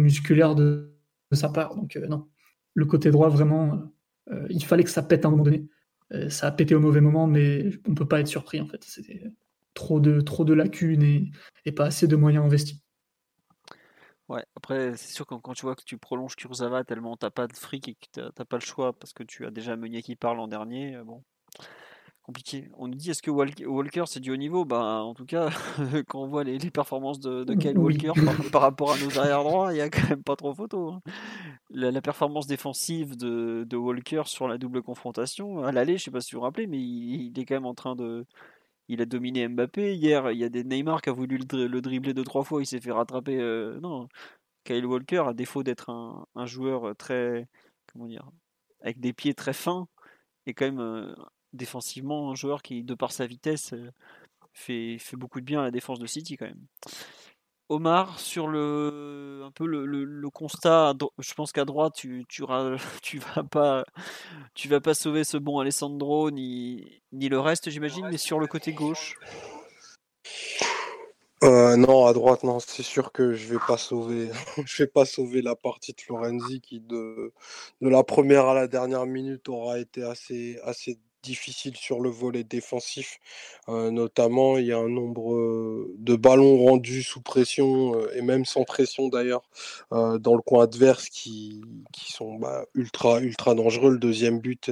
musculaire 0.00 0.54
de, 0.54 0.91
sa 1.36 1.48
part. 1.48 1.74
Donc 1.74 1.96
euh, 1.96 2.06
non, 2.06 2.28
le 2.74 2.86
côté 2.86 3.10
droit, 3.10 3.28
vraiment, 3.28 3.92
euh, 4.30 4.34
euh, 4.34 4.46
il 4.50 4.64
fallait 4.64 4.84
que 4.84 4.90
ça 4.90 5.02
pète 5.02 5.24
à 5.24 5.28
un 5.28 5.30
moment 5.30 5.44
donné. 5.44 5.68
ça 6.28 6.48
a 6.48 6.52
pété 6.52 6.74
au 6.74 6.80
mauvais 6.80 7.00
moment, 7.00 7.26
mais 7.26 7.70
on 7.88 7.94
peut 7.94 8.08
pas 8.08 8.20
être 8.20 8.28
surpris 8.28 8.60
en 8.60 8.66
fait. 8.66 8.82
C'était 8.84 9.24
trop 9.74 10.00
de, 10.00 10.20
trop 10.20 10.44
de 10.44 10.52
lacunes 10.52 11.30
et, 11.64 11.72
pas 11.72 11.86
assez 11.86 12.06
de 12.06 12.16
moyens 12.16 12.44
investis. 12.44 12.78
Ouais, 14.28 14.44
après, 14.56 14.96
c'est 14.96 15.12
sûr 15.12 15.26
que 15.26 15.34
quand 15.34 15.52
tu 15.52 15.62
vois 15.62 15.74
que 15.74 15.84
tu 15.84 15.98
prolonges 15.98 16.36
Kurzawa 16.36 16.84
tellement 16.84 17.16
t'as 17.16 17.30
pas 17.30 17.46
de 17.46 17.54
fric 17.54 17.88
et 17.88 17.94
que 17.94 18.30
t'as 18.30 18.44
pas 18.44 18.56
le 18.56 18.62
choix 18.62 18.92
parce 18.98 19.12
que 19.12 19.24
tu 19.24 19.44
as 19.46 19.50
déjà 19.50 19.76
Meunier 19.76 20.02
qui 20.02 20.16
parle 20.16 20.38
l'an 20.38 20.48
dernier, 20.48 20.98
bon, 21.04 21.22
compliqué. 22.22 22.70
On 22.78 22.88
nous 22.88 22.94
dit 22.94 23.10
est-ce 23.10 23.22
que 23.22 23.30
Walker 23.30 24.04
c'est 24.06 24.20
du 24.20 24.30
haut 24.30 24.36
niveau? 24.36 24.64
Bah 24.64 25.02
en 25.02 25.14
tout 25.14 25.24
cas, 25.24 25.50
quand 26.08 26.22
on 26.22 26.28
voit 26.28 26.44
les, 26.44 26.58
performances 26.70 27.20
de, 27.20 27.44
Kyle 27.54 27.78
Walker 27.78 28.12
par, 28.52 28.62
rapport 28.62 28.92
à 28.92 28.98
nos 28.98 29.18
arrière 29.18 29.42
droits, 29.42 29.72
il 29.72 29.78
y 29.78 29.80
a 29.80 29.90
quand 29.90 30.08
même 30.08 30.22
pas 30.22 30.36
trop 30.36 30.54
photo. 30.54 30.90
Hein. 30.92 31.00
La, 31.70 32.00
performance 32.00 32.46
défensive 32.46 33.16
de, 33.16 33.76
Walker 33.76 34.22
sur 34.26 34.48
la 34.48 34.58
double 34.58 34.82
confrontation, 34.82 35.64
à 35.64 35.72
l'aller, 35.72 35.98
je 35.98 36.04
sais 36.04 36.10
pas 36.10 36.20
si 36.20 36.34
vous 36.34 36.40
vous 36.40 36.44
rappelez, 36.44 36.66
mais 36.66 36.78
il, 36.78 37.38
est 37.38 37.44
quand 37.44 37.54
même 37.54 37.66
en 37.66 37.74
train 37.74 37.96
de. 37.96 38.24
Il 38.88 39.00
a 39.00 39.06
dominé 39.06 39.48
Mbappé. 39.48 39.94
Hier, 39.94 40.30
il 40.32 40.38
y 40.38 40.44
a 40.44 40.48
des 40.48 40.64
Neymar 40.64 41.02
qui 41.02 41.08
a 41.10 41.12
voulu 41.12 41.38
le, 41.38 41.80
dribbler 41.80 42.14
deux 42.14 42.24
trois 42.24 42.44
fois, 42.44 42.62
il 42.62 42.66
s'est 42.66 42.80
fait 42.80 42.92
rattraper. 42.92 43.38
Euh, 43.40 43.80
non, 43.80 44.08
Kyle 44.64 44.86
Walker, 44.86 45.24
à 45.26 45.34
défaut 45.34 45.62
d'être 45.62 45.90
un, 45.90 46.26
un, 46.34 46.46
joueur 46.46 46.94
très. 46.96 47.48
Comment 47.92 48.06
dire 48.06 48.28
Avec 48.82 49.00
des 49.00 49.12
pieds 49.12 49.34
très 49.34 49.52
fins, 49.52 49.86
est 50.46 50.54
quand 50.54 50.66
même 50.66 50.80
euh, 50.80 51.14
défensivement 51.52 52.30
un 52.30 52.34
joueur 52.34 52.62
qui, 52.62 52.82
de 52.82 52.94
par 52.94 53.12
sa 53.12 53.26
vitesse, 53.26 53.72
euh, 53.72 53.90
fait, 54.52 54.98
fait 54.98 55.16
beaucoup 55.16 55.40
de 55.40 55.44
bien 55.44 55.60
à 55.60 55.64
la 55.64 55.70
défense 55.70 55.98
de 55.98 56.06
City 56.06 56.36
quand 56.36 56.46
même. 56.46 56.66
Omar, 57.68 58.18
sur 58.20 58.48
le, 58.48 59.42
un 59.44 59.50
peu 59.50 59.66
le, 59.66 59.86
le, 59.86 60.30
constat, 60.30 60.94
je 61.18 61.32
pense 61.32 61.52
qu'à 61.52 61.64
droite, 61.64 61.94
tu, 61.96 62.24
tu, 62.28 62.44
tu, 63.02 63.18
vas 63.18 63.44
pas, 63.44 63.84
tu 64.54 64.68
vas 64.68 64.80
pas 64.80 64.94
sauver 64.94 65.24
ce 65.24 65.38
bon 65.38 65.58
Alessandro 65.58 66.30
ni, 66.30 67.02
ni 67.12 67.28
le 67.28 67.40
reste, 67.40 67.70
j'imagine, 67.70 68.06
mais 68.10 68.18
sur 68.18 68.38
le 68.38 68.46
côté 68.46 68.72
gauche. 68.72 69.16
Euh, 71.42 71.76
non, 71.76 72.06
à 72.06 72.12
droite, 72.12 72.44
non, 72.44 72.60
c'est 72.60 72.84
sûr 72.84 73.10
que 73.10 73.32
je 73.32 73.48
vais 73.48 73.58
pas 73.66 73.76
sauver, 73.76 74.30
je 74.64 74.82
vais 74.82 74.88
pas 74.88 75.04
sauver 75.04 75.42
la 75.42 75.56
partie 75.56 75.92
de 75.92 76.00
Florenzi 76.00 76.60
qui 76.60 76.78
de, 76.78 77.32
de 77.80 77.88
la 77.88 78.04
première 78.04 78.46
à 78.46 78.54
la 78.54 78.68
dernière 78.68 79.06
minute 79.06 79.48
aura 79.48 79.80
été 79.80 80.04
assez, 80.04 80.60
assez 80.62 81.00
difficile 81.22 81.76
sur 81.76 82.00
le 82.00 82.10
volet 82.10 82.44
défensif. 82.44 83.18
notamment, 83.68 84.58
il 84.58 84.66
y 84.66 84.72
a 84.72 84.78
un 84.78 84.88
nombre 84.88 85.86
de 85.98 86.16
ballons 86.16 86.58
rendus 86.64 87.02
sous 87.02 87.20
pression 87.20 87.94
et 88.10 88.22
même 88.22 88.44
sans 88.44 88.64
pression 88.64 89.08
d'ailleurs 89.08 89.42
dans 89.90 90.34
le 90.34 90.42
coin 90.42 90.64
adverse 90.64 91.08
qui, 91.08 91.62
sont 91.94 92.34
bah, 92.34 92.66
ultra 92.74 93.20
ultra 93.20 93.54
dangereux. 93.54 93.92
Le 93.92 93.98
deuxième 93.98 94.40
but, 94.40 94.70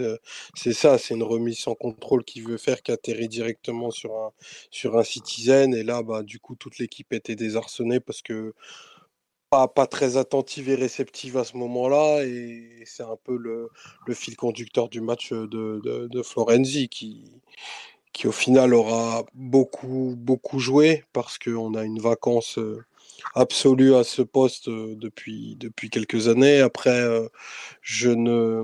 c'est 0.55 0.73
ça, 0.73 0.99
c'est 0.99 1.15
une 1.15 1.23
remise 1.23 1.59
sans 1.59 1.75
contrôle 1.75 2.25
qui 2.25 2.41
veut 2.41 2.59
faire 2.59 2.83
qu'atterrit 2.83 3.29
directement 3.29 3.91
sur 3.91 4.15
un 4.15 4.33
sur 4.71 4.95
citizen 5.05 5.75
et 5.75 5.83
là 5.83 6.03
bah 6.03 6.23
du 6.23 6.39
coup 6.39 6.55
toute 6.55 6.79
l'équipe 6.79 7.13
était 7.13 7.37
désarçonnée 7.37 8.01
parce 8.01 8.23
que 8.23 8.55
pas, 9.51 9.87
très 9.87 10.17
attentive 10.17 10.69
et 10.69 10.77
réceptive 10.77 11.37
à 11.37 11.45
ce 11.45 11.57
moment-là. 11.57 12.25
Et 12.25 12.83
c'est 12.87 13.03
un 13.03 13.17
peu 13.25 13.37
le, 13.37 13.71
fil 14.15 14.37
conducteur 14.37 14.89
du 14.89 15.01
match 15.01 15.33
de, 15.33 16.23
Florenzi 16.23 16.89
qui, 16.89 17.25
qui, 18.13 18.27
au 18.29 18.33
final, 18.33 18.75
aura 18.75 19.25
beaucoup, 19.35 20.15
beaucoup 20.17 20.59
joué 20.61 21.05
parce 21.13 21.39
qu'on 21.39 21.75
a 21.75 21.85
une 21.85 22.01
vacance 22.01 22.59
absolue 23.35 23.95
à 23.97 24.05
ce 24.05 24.23
poste 24.23 24.69
depuis, 24.69 25.57
depuis 25.57 25.91
quelques 25.91 26.29
années. 26.29 26.61
Après, 26.61 27.05
je 27.83 28.11
ne 28.11 28.63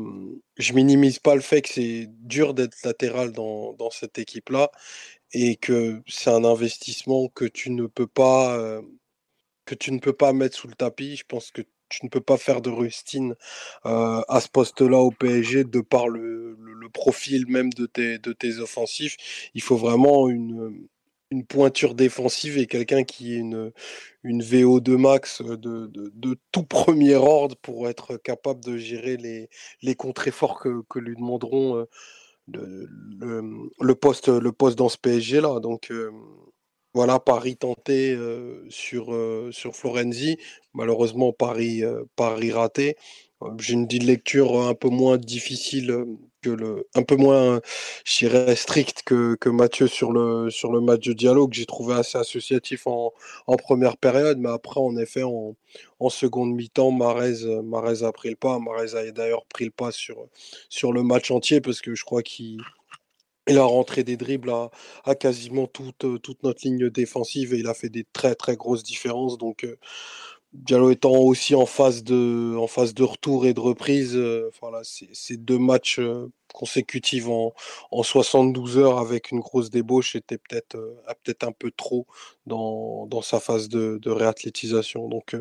je 0.57 0.73
minimise 0.73 1.19
pas 1.19 1.35
le 1.35 1.41
fait 1.41 1.63
que 1.63 1.69
c'est 1.69 2.09
dur 2.21 2.55
d'être 2.55 2.77
latéral 2.85 3.33
dans 3.33 3.91
cette 3.91 4.19
équipe-là 4.19 4.71
et 5.33 5.57
que 5.57 6.01
c'est 6.07 6.31
un 6.31 6.45
investissement 6.45 7.29
que 7.29 7.45
tu 7.45 7.71
ne 7.71 7.87
peux 7.87 8.07
pas 8.07 8.81
que 9.67 9.75
tu 9.75 9.93
ne 9.93 9.99
peux 9.99 10.13
pas 10.13 10.33
mettre 10.33 10.57
sous 10.57 10.69
le 10.69 10.75
tapis. 10.75 11.17
Je 11.17 11.25
pense 11.29 11.51
que 11.51 11.63
tu 11.89 12.05
ne 12.05 12.09
peux 12.09 12.21
pas 12.21 12.37
faire 12.37 12.63
de 12.63 12.71
rustine 12.71 13.35
à 13.85 14.41
ce 14.41 14.49
poste-là 14.49 14.99
au 14.99 15.11
PSG 15.11 15.65
de 15.65 15.81
par 15.81 16.09
le, 16.09 16.57
profil 16.95 17.47
même 17.49 17.73
de 17.73 17.87
tes, 17.87 18.19
de 18.19 18.33
tes 18.33 18.59
offensifs. 18.59 19.17
Il 19.55 19.61
faut 19.61 19.77
vraiment 19.77 20.29
une, 20.29 20.89
une 21.31 21.45
pointure 21.45 21.95
défensive 21.95 22.59
et 22.59 22.67
quelqu'un 22.67 23.03
qui 23.05 23.35
ait 23.35 23.39
une, 23.39 23.73
une 24.23 24.41
VO2 24.43 24.97
max 24.97 25.43
de, 25.43 25.91
de, 25.93 26.39
tout 26.53 26.63
premier 26.63 27.17
ordre 27.17 27.57
pour 27.57 27.89
être 27.89 28.17
capable 28.17 28.65
de 28.65 28.77
gérer 28.79 29.17
les, 29.17 29.51
les 29.83 29.95
contre-efforts 29.97 30.61
que, 30.61 30.83
que, 30.89 31.01
lui 31.01 31.17
demanderont 31.17 31.87
le, 32.47 32.89
le, 33.81 33.95
poste, 33.95 34.29
le 34.29 34.53
poste 34.53 34.79
dans 34.79 34.89
ce 34.89 34.99
PSG-là. 34.99 35.59
Donc, 35.61 35.91
voilà, 36.97 37.21
Paris 37.21 37.57
tenté 37.57 38.19
sur, 38.71 39.15
sur 39.53 39.77
Florenzi. 39.77 40.39
Malheureusement, 40.73 41.31
Paris, 41.33 41.83
Paris 42.17 42.53
raté. 42.53 42.97
J'ai 43.59 43.75
une 43.75 43.87
lecture 43.87 44.63
un 44.63 44.75
peu 44.75 44.89
moins 44.89 45.19
difficile 45.19 46.07
que 46.41 46.49
le, 46.49 46.89
un 46.95 47.03
peu 47.03 47.17
moins, 47.17 47.61
je 48.05 48.19
dirais, 48.19 48.57
strict 48.57 49.03
que, 49.05 49.35
que 49.35 49.51
Mathieu 49.51 49.89
sur 49.89 50.11
le, 50.11 50.49
sur 50.49 50.73
le 50.73 50.81
match 50.81 51.05
de 51.07 51.13
dialogue. 51.13 51.53
J'ai 51.53 51.67
trouvé 51.67 51.95
assez 51.97 52.17
associatif 52.17 52.87
en, 52.87 53.13
en, 53.47 53.57
première 53.57 53.99
période, 53.99 54.39
mais 54.39 54.49
après, 54.49 54.81
en 54.81 54.97
effet, 54.97 55.23
en, 55.23 55.55
en 56.01 56.09
seconde 56.09 56.55
mi-temps, 56.55 56.93
Marez, 56.93 57.45
a 57.45 58.13
pris 58.13 58.31
le 58.31 58.37
pas. 58.37 58.59
Marez 58.59 58.95
a 58.95 59.11
d'ailleurs 59.11 59.45
pris 59.47 59.67
le 59.67 59.71
pas 59.71 59.93
sur, 59.93 60.29
sur 60.71 60.93
le 60.93 61.03
match 61.03 61.31
entier 61.31 61.61
parce 61.61 61.83
que 61.83 61.95
je 61.95 62.05
crois 62.05 62.23
qu'il 62.23 62.59
il 63.49 63.59
a 63.59 63.65
rentré 63.65 64.05
des 64.05 64.17
dribbles 64.17 64.53
à, 65.05 65.15
quasiment 65.15 65.67
toute, 65.67 66.05
euh, 66.05 66.19
toute, 66.19 66.43
notre 66.43 66.67
ligne 66.67 66.91
défensive 66.91 67.55
et 67.55 67.59
il 67.59 67.69
a 67.69 67.75
fait 67.75 67.89
des 67.89 68.05
très 68.13 68.35
très 68.35 68.57
grosses 68.57 68.83
différences. 68.83 69.39
Donc 69.39 69.65
euh, 69.65 69.77
Diallo 70.53 70.91
étant 70.91 71.13
aussi 71.13 71.55
en 71.55 71.67
phase 71.67 72.03
de, 72.03 72.57
en 72.57 72.67
phase 72.67 72.95
de 72.95 73.05
retour 73.05 73.47
et 73.47 73.55
de 73.55 73.61
reprise, 73.61 74.17
euh, 74.17 74.51
ces 75.13 75.37
deux 75.37 75.59
matchs 75.59 76.01
consécutifs 76.55 77.29
en, 77.29 77.53
en, 77.91 78.03
72 78.03 78.79
heures 78.79 78.99
avec 78.99 79.31
une 79.31 79.41
grosse 79.41 79.71
débauche 79.71 80.17
était 80.17 80.39
peut-être 80.39 80.77
peut 81.25 81.37
un 81.43 81.53
peu 81.53 81.71
trop 81.71 82.07
dans, 82.47 83.07
dans 83.07 83.23
sa 83.23 83.41
phase 83.41 83.69
de, 83.69 83.99
de 84.03 84.11
réathlétisation. 84.11 85.09
Donc 85.09 85.37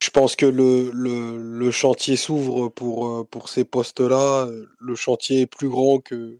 je 0.00 0.10
pense 0.10 0.36
que 0.36 0.46
le, 0.46 0.90
le, 0.92 1.38
le 1.38 1.70
chantier 1.70 2.16
s'ouvre 2.16 2.68
pour, 2.68 3.26
pour 3.28 3.48
ces 3.48 3.64
postes-là. 3.64 4.48
Le 4.80 4.94
chantier 4.96 5.42
est 5.42 5.46
plus 5.46 5.68
grand 5.68 6.00
que, 6.00 6.38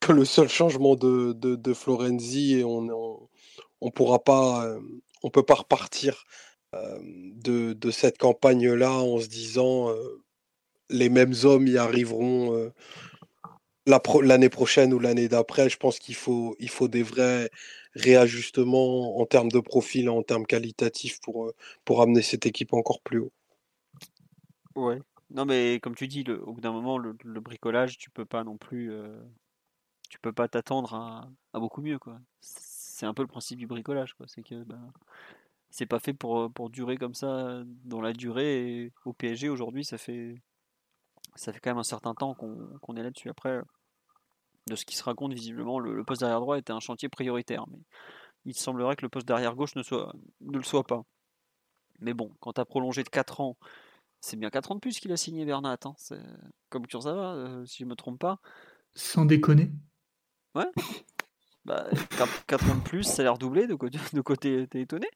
que 0.00 0.12
le 0.12 0.24
seul 0.24 0.48
changement 0.48 0.96
de, 0.96 1.32
de, 1.32 1.74
Florenzi 1.74 2.54
et 2.58 2.64
on, 2.64 3.28
on, 3.80 3.90
pourra 3.90 4.18
pas, 4.18 4.66
euh, 4.66 4.80
on 5.22 5.30
peut 5.30 5.42
pas 5.42 5.54
repartir 5.54 6.24
euh, 6.74 6.98
de, 7.02 7.72
de, 7.72 7.90
cette 7.90 8.18
campagne-là 8.18 8.92
en 8.92 9.20
se 9.20 9.28
disant 9.28 9.90
euh, 9.90 10.22
les 10.90 11.08
mêmes 11.08 11.34
hommes 11.44 11.66
y 11.66 11.76
arriveront 11.78 12.72
l'année 14.22 14.48
prochaine 14.48 14.94
ou 14.94 14.98
l'année 14.98 15.28
d'après. 15.28 15.68
Je 15.68 15.76
pense 15.76 15.98
qu'il 15.98 16.14
faut, 16.14 16.56
il 16.58 16.70
faut 16.70 16.88
des 16.88 17.02
vrais 17.02 17.50
réajustements 17.94 19.18
en 19.18 19.26
termes 19.26 19.50
de 19.50 19.60
profil, 19.60 20.08
en 20.08 20.22
termes 20.22 20.46
qualitatifs 20.46 21.20
pour, 21.20 21.52
pour 21.84 22.02
amener 22.02 22.22
cette 22.22 22.46
équipe 22.46 22.72
encore 22.72 23.00
plus 23.00 23.18
haut. 23.18 23.32
Ouais. 24.74 24.98
Non, 25.30 25.44
mais 25.44 25.78
comme 25.82 25.94
tu 25.94 26.08
dis, 26.08 26.22
le, 26.24 26.42
au 26.42 26.52
bout 26.52 26.60
d'un 26.60 26.72
moment, 26.72 26.96
le, 26.96 27.40
bricolage, 27.40 27.98
tu 27.98 28.10
peux 28.10 28.24
pas 28.24 28.44
non 28.44 28.56
plus. 28.56 28.92
Euh, 30.08 30.18
tu 30.18 30.18
peux 30.18 30.32
pas 30.32 30.48
t'attendre 30.48 30.94
à, 30.94 31.58
beaucoup 31.58 31.82
mieux, 31.82 31.98
quoi. 31.98 32.18
C'est 32.40 33.06
un 33.06 33.14
peu 33.14 33.22
le 33.22 33.28
principe 33.28 33.58
du 33.58 33.66
bricolage, 33.66 34.14
quoi. 34.14 34.26
C'est 34.28 34.42
que 34.42 34.64
ben, 34.64 34.92
c'est 35.70 35.86
pas 35.86 35.98
fait 35.98 36.14
pour, 36.14 36.50
pour 36.52 36.70
durer 36.70 36.96
comme 36.96 37.14
ça 37.14 37.62
dans 37.84 38.00
la 38.00 38.12
durée. 38.12 38.92
Au 39.04 39.12
PSG, 39.12 39.48
aujourd'hui, 39.48 39.84
ça 39.84 39.98
fait, 39.98 40.42
ça 41.34 41.52
fait 41.52 41.60
quand 41.60 41.70
même 41.70 41.78
un 41.78 41.82
certain 41.82 42.14
temps 42.14 42.34
qu'on 42.34 42.96
est 42.96 43.02
là-dessus. 43.02 43.28
Après, 43.28 43.60
de 44.68 44.76
ce 44.76 44.84
qui 44.84 44.96
se 44.96 45.04
raconte, 45.04 45.34
visiblement, 45.34 45.78
le, 45.78 46.04
poste 46.04 46.22
d'arrière 46.22 46.40
droit 46.40 46.58
était 46.58 46.72
un 46.72 46.80
chantier 46.80 47.08
prioritaire. 47.08 47.66
Mais 47.70 47.78
il 48.46 48.56
semblerait 48.56 48.96
que 48.96 49.02
le 49.02 49.08
poste 49.08 49.28
d'arrière 49.28 49.54
gauche 49.54 49.74
ne, 49.76 49.82
soit, 49.82 50.12
ne 50.40 50.58
le 50.58 50.64
soit 50.64 50.84
pas. 50.84 51.02
Mais 52.00 52.14
bon, 52.14 52.32
quand 52.40 52.54
tu 52.54 52.60
as 52.60 52.64
prolongé 52.64 53.02
de 53.02 53.08
4 53.08 53.40
ans 53.40 53.56
c'est 54.20 54.36
bien 54.36 54.50
4 54.50 54.72
ans 54.72 54.74
de 54.74 54.80
plus 54.80 54.98
qu'il 54.98 55.12
a 55.12 55.16
signé 55.16 55.44
Bernat, 55.44 55.78
hein. 55.84 55.94
comme 56.70 56.86
Kurzawa, 56.86 57.34
euh, 57.34 57.66
si 57.66 57.78
je 57.78 57.84
me 57.84 57.94
trompe 57.94 58.18
pas. 58.18 58.40
Sans 58.94 59.24
déconner. 59.24 59.70
Ouais. 60.54 60.66
Bah, 61.64 61.84
4, 62.46 62.70
ans 62.70 62.76
de 62.76 62.80
plus, 62.80 63.02
ça 63.02 63.20
a 63.20 63.24
l'air 63.24 63.36
doublé, 63.36 63.66
de 63.66 63.74
côté, 63.74 63.98
de 64.14 64.20
côté 64.22 64.66
t'es 64.70 64.80
étonné? 64.80 65.06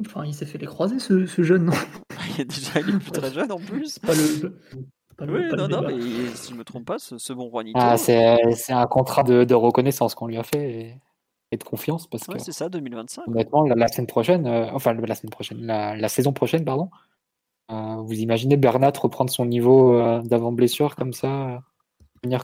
Enfin, 0.00 0.24
il 0.24 0.34
s'est 0.34 0.46
fait 0.46 0.58
les 0.58 0.66
croiser, 0.66 0.98
ce, 0.98 1.26
jeune, 1.42 1.64
non? 1.64 1.72
Il 2.34 2.42
est 2.42 2.44
déjà 2.44 2.80
il 2.80 2.94
est 2.94 2.98
plus 2.98 3.10
très 3.10 3.32
jeune 3.32 3.50
en 3.50 3.58
plus. 3.58 3.98
Pas 3.98 4.14
le. 4.14 4.56
oui, 5.20 5.56
non, 5.56 5.68
non, 5.68 5.82
mais 5.82 6.00
si 6.34 6.52
je 6.52 6.56
me 6.56 6.64
trompe 6.64 6.86
pas, 6.86 6.98
ce, 6.98 7.32
bon 7.32 7.50
Juanito. 7.50 7.78
Ah, 7.80 7.96
c'est 7.96 8.72
un 8.72 8.86
contrat 8.86 9.24
de, 9.24 9.54
reconnaissance 9.54 10.14
qu'on 10.14 10.28
lui 10.28 10.38
a 10.38 10.44
fait 10.44 11.00
et, 11.50 11.56
de 11.56 11.64
confiance. 11.64 12.06
parce 12.06 12.26
ouais, 12.28 12.38
c'est 12.38 12.52
ça, 12.52 12.68
2025. 12.68 13.26
Honnêtement, 13.26 13.64
la, 13.64 13.88
semaine 13.88 14.06
prochaine, 14.06 14.46
euh, 14.46 14.70
enfin 14.72 14.94
la 14.94 15.14
semaine 15.14 15.30
prochaine, 15.30 15.66
la, 15.66 16.08
saison 16.08 16.32
prochaine, 16.32 16.64
pardon, 16.64 16.88
euh, 17.72 17.96
vous 17.96 18.14
imaginez 18.14 18.56
Bernat 18.56 18.92
reprendre 18.98 19.30
son 19.30 19.44
niveau 19.44 19.94
euh, 19.94 20.22
d'avant 20.22 20.52
blessure 20.52 20.94
comme 20.94 21.12
ça, 21.12 21.62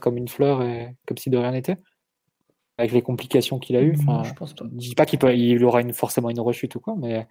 comme 0.01 0.17
une 0.17 0.27
fleur 0.27 0.61
et 0.61 0.95
comme 1.05 1.17
si 1.17 1.29
de 1.29 1.37
rien 1.37 1.51
n'était 1.51 1.77
avec 2.79 2.93
les 2.93 3.01
complications 3.01 3.59
qu'il 3.59 3.75
a 3.75 3.81
eues. 3.81 3.95
Enfin, 3.99 4.23
je 4.23 4.33
pense 4.33 4.55
dis 4.55 4.95
pas 4.95 5.05
qu'il 5.05 5.19
il 5.35 5.63
aura 5.65 5.81
une, 5.81 5.91
forcément 5.91 6.29
une 6.29 6.39
rechute 6.39 6.75
ou 6.75 6.79
quoi, 6.79 6.95
mais 6.97 7.27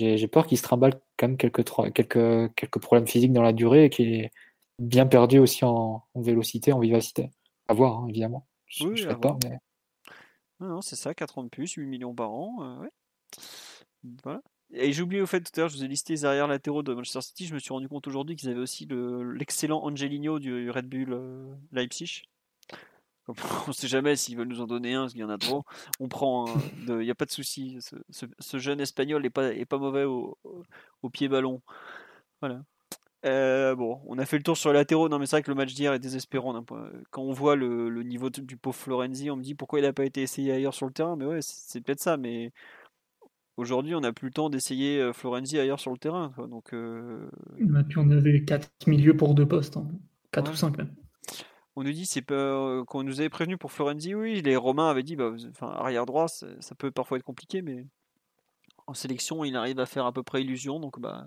j'ai 0.00 0.26
peur 0.26 0.46
qu'il 0.46 0.58
se 0.58 0.64
trimballe 0.64 1.00
quand 1.16 1.28
même 1.28 1.36
quelques, 1.36 1.64
quelques, 1.94 2.54
quelques 2.54 2.80
problèmes 2.80 3.06
physiques 3.06 3.32
dans 3.32 3.42
la 3.42 3.52
durée 3.52 3.84
et 3.84 3.90
qu'il 3.90 4.12
est 4.12 4.32
bien 4.80 5.06
perdu 5.06 5.38
aussi 5.38 5.64
en, 5.64 6.04
vélocité, 6.16 6.72
en 6.72 6.80
vivacité. 6.80 7.30
À 7.68 7.74
voir, 7.74 7.98
hein, 7.98 8.06
évidemment. 8.08 8.48
Je, 8.66 8.86
oui, 8.86 9.06
pas, 9.20 9.38
mais... 9.44 9.58
Non, 10.60 10.80
c'est 10.80 10.96
ça, 10.96 11.14
4 11.14 11.38
ans 11.38 11.44
de 11.44 11.48
plus, 11.48 11.74
8 11.74 11.86
millions 11.86 12.14
par 12.14 12.32
an. 12.32 12.56
Euh, 12.60 12.80
ouais. 12.80 12.90
Voilà. 14.24 14.42
Et 14.72 14.92
j'ai 14.92 15.02
oublié 15.02 15.22
au 15.22 15.26
fait 15.26 15.40
tout 15.40 15.50
à 15.56 15.60
l'heure, 15.60 15.68
je 15.70 15.76
vous 15.76 15.84
ai 15.84 15.88
listé 15.88 16.12
les 16.12 16.24
arrières 16.24 16.46
latéraux 16.46 16.82
de 16.82 16.92
Manchester 16.92 17.22
City. 17.22 17.46
Je 17.46 17.54
me 17.54 17.58
suis 17.58 17.72
rendu 17.72 17.88
compte 17.88 18.06
aujourd'hui 18.06 18.36
qu'ils 18.36 18.50
avaient 18.50 18.60
aussi 18.60 18.86
l'excellent 18.90 19.82
Angelino 19.82 20.38
du 20.38 20.70
Red 20.70 20.88
Bull 20.88 21.12
euh, 21.12 21.54
Leipzig. 21.72 22.24
On 23.28 23.68
ne 23.68 23.72
sait 23.72 23.88
jamais 23.88 24.16
s'ils 24.16 24.36
veulent 24.36 24.48
nous 24.48 24.60
en 24.60 24.66
donner 24.66 24.94
un, 24.94 25.02
parce 25.02 25.12
qu'il 25.12 25.20
y 25.20 25.24
en 25.24 25.30
a 25.30 25.38
trop. 25.38 25.64
On 26.00 26.08
prend, 26.08 26.46
il 26.86 26.98
n'y 26.98 27.10
a 27.10 27.14
pas 27.14 27.26
de 27.26 27.30
souci. 27.30 27.78
Ce, 28.10 28.58
jeune 28.58 28.80
espagnol 28.80 29.22
n'est 29.22 29.30
pas, 29.30 29.78
mauvais 29.78 30.04
au, 30.04 30.38
pied 31.12 31.28
ballon. 31.28 31.60
Voilà. 32.40 32.62
Euh, 33.26 33.74
bon, 33.74 34.00
on 34.06 34.16
a 34.18 34.24
fait 34.24 34.38
le 34.38 34.42
tour 34.42 34.56
sur 34.56 34.72
les 34.72 34.78
latéraux. 34.78 35.10
Non, 35.10 35.18
mais 35.18 35.26
c'est 35.26 35.36
vrai 35.36 35.42
que 35.42 35.50
le 35.50 35.56
match 35.56 35.74
d'hier 35.74 35.92
est 35.92 35.98
désespérant. 35.98 36.64
Quand 37.10 37.22
on 37.22 37.32
voit 37.32 37.56
le, 37.56 38.02
niveau 38.02 38.30
du 38.30 38.56
pauvre 38.56 38.76
Florenzi, 38.76 39.30
on 39.30 39.36
me 39.36 39.42
dit 39.42 39.54
pourquoi 39.54 39.80
il 39.80 39.82
n'a 39.82 39.92
pas 39.92 40.04
été 40.04 40.22
essayé 40.22 40.52
ailleurs 40.52 40.74
sur 40.74 40.86
le 40.86 40.92
terrain. 40.92 41.16
Mais 41.16 41.26
ouais, 41.26 41.40
c'est 41.42 41.82
peut-être 41.82 42.00
ça. 42.00 42.16
Mais 42.16 42.52
Aujourd'hui, 43.58 43.96
on 43.96 44.00
n'a 44.00 44.12
plus 44.12 44.28
le 44.28 44.32
temps 44.32 44.50
d'essayer 44.50 45.00
euh, 45.00 45.12
Florenzi 45.12 45.58
ailleurs 45.58 45.80
sur 45.80 45.90
le 45.90 45.98
terrain. 45.98 46.32
Donc, 46.48 46.72
euh... 46.72 47.28
on 47.96 48.10
avait 48.10 48.44
4 48.44 48.70
milieux 48.86 49.16
pour 49.16 49.34
deux 49.34 49.46
postes, 49.46 49.76
4 50.30 50.48
hein. 50.48 50.52
ou 50.52 50.56
5 50.56 50.78
même. 50.78 50.94
On 51.74 51.82
nous 51.82 51.90
dit, 51.90 52.06
c'est 52.06 52.22
pas 52.22 52.84
qu'on 52.86 53.02
nous 53.02 53.18
avait 53.18 53.28
prévenu 53.28 53.56
pour 53.56 53.72
Florenzi, 53.72 54.14
oui, 54.14 54.42
les 54.42 54.54
Romains 54.54 54.88
avaient 54.88 55.02
dit, 55.02 55.16
bah, 55.16 55.32
enfin, 55.50 55.70
arrière 55.70 56.06
droit, 56.06 56.28
ça 56.28 56.74
peut 56.76 56.92
parfois 56.92 57.18
être 57.18 57.24
compliqué, 57.24 57.60
mais 57.60 57.84
en 58.86 58.94
sélection, 58.94 59.44
il 59.44 59.56
arrive 59.56 59.80
à 59.80 59.86
faire 59.86 60.06
à 60.06 60.12
peu 60.12 60.22
près 60.22 60.42
illusion, 60.42 60.78
donc 60.78 61.00
bah, 61.00 61.26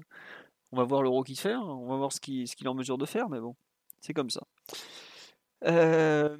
on 0.72 0.78
va 0.78 0.86
voir 0.86 1.04
l'euro 1.04 1.24
qu'il 1.24 1.38
fait, 1.38 1.54
hein. 1.54 1.64
on 1.64 1.88
va 1.88 1.98
voir 1.98 2.14
ce 2.14 2.22
qu'il 2.22 2.46
est 2.46 2.68
en 2.68 2.74
mesure 2.74 2.98
de 2.98 3.06
faire, 3.06 3.28
mais 3.28 3.42
bon, 3.42 3.56
c'est 4.00 4.14
comme 4.14 4.30
ça. 4.30 4.48
Euh, 5.66 6.38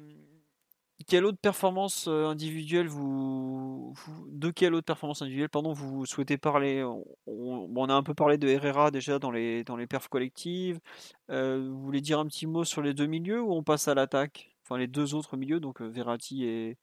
quelle 1.12 1.26
autre 1.26 1.40
performance 1.42 2.06
euh, 2.08 2.24
individuelle 2.24 2.88
vous, 2.88 3.92
de 4.30 4.48
quelle 4.48 4.72
autre 4.72 4.86
performance 4.86 5.20
individuelle 5.20 5.50
pardon 5.50 5.74
vous 5.74 6.06
souhaitez 6.06 6.38
parler? 6.38 6.82
On, 7.26 7.88
a 7.90 7.92
un 7.92 8.02
peu 8.02 8.14
parlé 8.14 8.38
de 8.38 8.48
Herrera 8.48 8.90
déjà 8.90 9.18
dans 9.18 9.30
les 9.30 9.62
dans 9.62 9.76
les 9.76 9.86
perfs 9.86 10.08
collectives. 10.08 10.80
Euh, 11.28 11.68
vous 11.70 11.82
voulez 11.82 12.00
dire 12.00 12.18
un 12.18 12.24
petit 12.24 12.46
mot 12.46 12.64
sur 12.64 12.80
les 12.80 12.94
deux 12.94 13.04
milieux 13.04 13.42
ou 13.42 13.52
on 13.52 13.62
passe 13.62 13.88
à 13.88 13.94
l'attaque? 13.94 14.56
Enfin 14.64 14.78
les 14.78 14.86
deux 14.86 15.14
autres 15.14 15.36
milieux 15.36 15.60
donc 15.60 15.82
euh, 15.82 15.86
Verratti 15.86 16.46
et, 16.46 16.78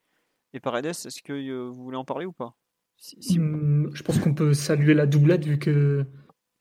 et 0.53 0.59
Paredes. 0.59 0.85
Est-ce 0.85 1.23
que 1.23 1.63
vous 1.67 1.83
voulez 1.83 1.97
en 1.97 2.05
parler 2.05 2.27
ou 2.27 2.31
pas? 2.31 2.53
Mmh, 3.35 3.87
Je 3.95 4.03
pense 4.03 4.19
qu'on 4.19 4.35
peut 4.35 4.53
saluer 4.53 4.93
la 4.93 5.07
doublette 5.07 5.45
vu 5.45 5.57
que 5.57 6.05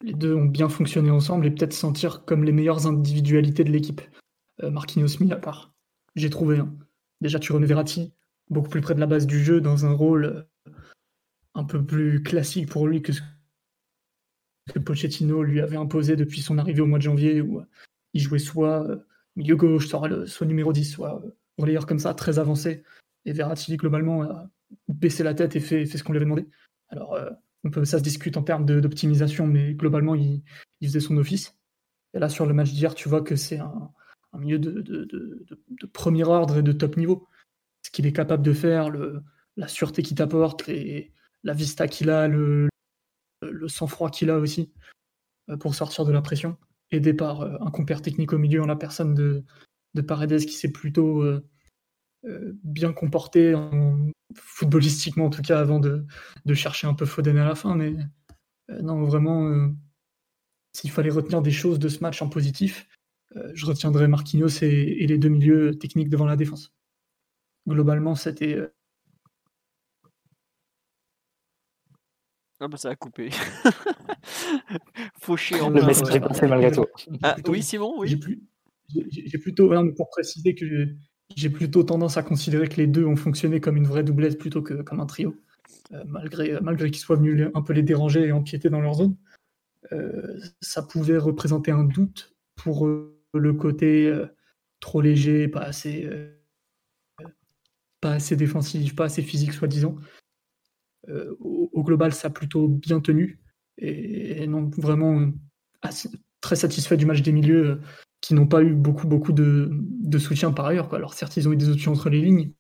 les 0.00 0.14
deux 0.14 0.34
ont 0.34 0.46
bien 0.46 0.70
fonctionné 0.70 1.10
ensemble 1.10 1.44
et 1.44 1.50
peut-être 1.50 1.74
sentir 1.74 2.24
comme 2.24 2.44
les 2.44 2.52
meilleures 2.52 2.86
individualités 2.86 3.64
de 3.64 3.72
l'équipe. 3.72 4.00
Marquinhos 4.62 5.20
mis 5.20 5.30
à 5.34 5.36
part. 5.36 5.74
J'ai 6.16 6.30
trouvé. 6.30 6.60
un. 6.60 6.74
Déjà, 7.20 7.38
tu 7.38 7.52
remets 7.52 7.66
Verratti 7.66 8.12
beaucoup 8.50 8.68
plus 8.68 8.80
près 8.80 8.94
de 8.94 9.00
la 9.00 9.06
base 9.06 9.26
du 9.26 9.42
jeu 9.42 9.60
dans 9.60 9.86
un 9.86 9.92
rôle 9.92 10.24
euh, 10.24 10.72
un 11.54 11.64
peu 11.64 11.84
plus 11.84 12.22
classique 12.22 12.68
pour 12.68 12.86
lui 12.86 13.02
que 13.02 13.12
ce 13.12 13.20
que 14.72 14.78
Pochettino 14.78 15.42
lui 15.42 15.60
avait 15.60 15.76
imposé 15.76 16.16
depuis 16.16 16.40
son 16.40 16.58
arrivée 16.58 16.80
au 16.80 16.86
mois 16.86 16.98
de 16.98 17.04
janvier, 17.04 17.40
où 17.40 17.60
euh, 17.60 17.64
il 18.14 18.20
jouait 18.20 18.38
soit 18.38 18.88
euh, 18.88 18.96
milieu 19.36 19.56
gauche, 19.56 19.88
soit, 19.88 20.08
numéro 20.42 20.72
10, 20.72 20.84
soit 20.84 21.22
relayeur 21.56 21.86
comme 21.86 21.98
ça, 21.98 22.14
très 22.14 22.38
avancé. 22.38 22.82
Et 23.24 23.32
Verratti, 23.32 23.76
globalement, 23.76 24.22
a 24.22 24.50
baissé 24.88 25.22
la 25.22 25.34
tête 25.34 25.56
et 25.56 25.60
fait, 25.60 25.86
fait 25.86 25.98
ce 25.98 26.04
qu'on 26.04 26.12
lui 26.12 26.18
avait 26.18 26.26
demandé. 26.26 26.46
Alors, 26.88 27.18
on 27.64 27.70
peut, 27.70 27.84
ça 27.84 27.98
se 27.98 28.02
discute 28.02 28.36
en 28.36 28.42
termes 28.42 28.64
d'optimisation, 28.64 29.46
mais 29.46 29.74
globalement, 29.74 30.14
il, 30.14 30.42
il, 30.80 30.88
faisait 30.88 31.00
son 31.00 31.16
office. 31.16 31.56
Et 32.14 32.18
là, 32.18 32.28
sur 32.28 32.46
le 32.46 32.54
match 32.54 32.72
d'hier, 32.72 32.94
tu 32.94 33.08
vois 33.08 33.22
que 33.22 33.36
c'est 33.36 33.58
un, 33.58 33.90
un 34.32 34.38
milieu 34.38 34.58
de, 34.58 35.48
premier 35.92 36.24
ordre 36.24 36.58
et 36.58 36.62
de 36.62 36.72
top 36.72 36.96
niveau. 36.96 37.26
Ce 37.82 37.90
qu'il 37.90 38.06
est 38.06 38.12
capable 38.12 38.42
de 38.42 38.52
faire, 38.52 38.90
la 39.56 39.68
sûreté 39.68 40.02
qu'il 40.02 40.16
t'apporte, 40.16 40.68
la 41.44 41.52
vista 41.52 41.88
qu'il 41.88 42.10
a, 42.10 42.28
le, 42.28 42.68
sang-froid 43.66 44.10
qu'il 44.10 44.30
a 44.30 44.38
aussi 44.38 44.72
euh, 45.50 45.56
pour 45.56 45.74
sortir 45.74 46.04
de 46.04 46.12
la 46.12 46.22
pression, 46.22 46.56
aidé 46.90 47.14
par 47.14 47.42
euh, 47.42 47.56
un 47.60 47.70
compère 47.70 48.02
technique 48.02 48.32
au 48.32 48.38
milieu 48.38 48.62
en 48.62 48.66
la 48.66 48.76
personne 48.76 49.14
de, 49.14 49.44
de 49.94 50.00
Paredes 50.00 50.44
qui 50.44 50.54
s'est 50.54 50.72
plutôt 50.72 51.22
euh, 51.22 51.42
bien 52.64 52.92
comporté, 52.92 53.54
en, 53.54 54.10
footballistiquement 54.34 55.26
en 55.26 55.30
tout 55.30 55.42
cas, 55.42 55.60
avant 55.60 55.80
de, 55.80 56.06
chercher 56.54 56.86
un 56.86 56.94
peu 56.94 57.06
Foden 57.06 57.38
à 57.38 57.44
la 57.44 57.54
fin. 57.54 57.74
Mais 57.74 57.94
non, 58.82 59.02
vraiment, 59.04 59.72
s'il 60.72 60.90
fallait 60.90 61.10
retenir 61.10 61.40
des 61.40 61.50
choses 61.50 61.78
de 61.78 61.88
ce 61.88 62.00
match 62.00 62.20
en 62.20 62.28
positif, 62.28 62.88
je 63.34 63.66
retiendrai 63.66 64.08
Marquinhos 64.08 64.62
et, 64.62 65.06
les 65.06 65.18
deux 65.18 65.28
milieux 65.28 65.78
techniques 65.78 66.08
devant 66.08 66.26
la 66.26 66.36
défense. 66.36 66.72
Globalement, 67.66 68.14
c'était. 68.14 68.54
Euh, 68.54 68.74
ah 72.60 72.68
bah 72.68 72.76
ça 72.76 72.90
a 72.90 72.96
coupé. 72.96 73.30
Fauché 75.20 75.60
en 75.60 75.70
Le 75.70 75.84
message 75.84 76.14
est 76.14 76.20
passé 76.20 76.46
malgré 76.46 76.72
tout. 76.72 76.86
Ah, 77.22 77.36
oui, 77.46 77.62
Simon, 77.62 77.94
oui. 77.98 78.18
J'ai 78.88 79.38
plutôt, 79.38 79.70
pour 79.96 80.08
préciser 80.08 80.54
que 80.54 80.64
j'ai 81.36 81.50
plutôt 81.50 81.82
tendance 81.82 82.16
à 82.16 82.22
considérer 82.22 82.68
que 82.68 82.76
les 82.76 82.86
deux 82.86 83.04
ont 83.04 83.16
fonctionné 83.16 83.60
comme 83.60 83.76
une 83.76 83.86
vraie 83.86 84.02
doublette 84.02 84.38
plutôt 84.38 84.62
que 84.62 84.80
comme 84.82 85.00
un 85.00 85.06
trio, 85.06 85.36
euh, 85.92 86.02
malgré, 86.06 86.58
malgré 86.62 86.90
qu'ils 86.90 87.02
soient 87.02 87.16
venus 87.16 87.48
un 87.54 87.60
peu 87.60 87.74
les 87.74 87.82
déranger 87.82 88.24
et 88.24 88.32
empiéter 88.32 88.70
dans 88.70 88.80
leur 88.80 88.94
zone. 88.94 89.16
ça 90.62 90.82
pouvait 90.82 91.18
représenter 91.18 91.70
un 91.70 91.84
doute 91.84 92.34
pour 92.56 92.86
eux 92.86 93.17
le 93.34 93.52
côté 93.54 94.06
euh, 94.06 94.26
trop 94.80 95.00
léger, 95.00 95.48
pas 95.48 95.60
assez, 95.60 96.04
euh, 96.04 96.40
pas 98.00 98.12
assez 98.12 98.36
défensif, 98.36 98.94
pas 98.94 99.04
assez 99.04 99.22
physique, 99.22 99.52
soi-disant. 99.52 99.96
Euh, 101.08 101.34
au, 101.40 101.82
global, 101.82 102.12
ça 102.12 102.28
a 102.28 102.30
plutôt 102.30 102.68
bien 102.68 103.00
tenu. 103.00 103.40
Et, 103.78 104.46
non, 104.46 104.70
vraiment 104.76 105.30
très 106.40 106.56
satisfait 106.56 106.96
du 106.96 107.06
match 107.06 107.22
des 107.22 107.32
milieux 107.32 107.80
qui 108.20 108.34
n'ont 108.34 108.48
pas 108.48 108.62
eu 108.62 108.74
beaucoup, 108.74 109.06
beaucoup 109.06 109.32
de, 109.32 109.70
soutien 110.18 110.52
par 110.52 110.66
ailleurs. 110.66 110.88
Quoi. 110.88 110.98
Alors 110.98 111.14
certes, 111.14 111.36
ils 111.36 111.48
ont 111.48 111.52
eu 111.52 111.56
des 111.56 111.68
options 111.68 111.92
entre 111.92 112.10
les 112.10 112.20
lignes, 112.20 112.52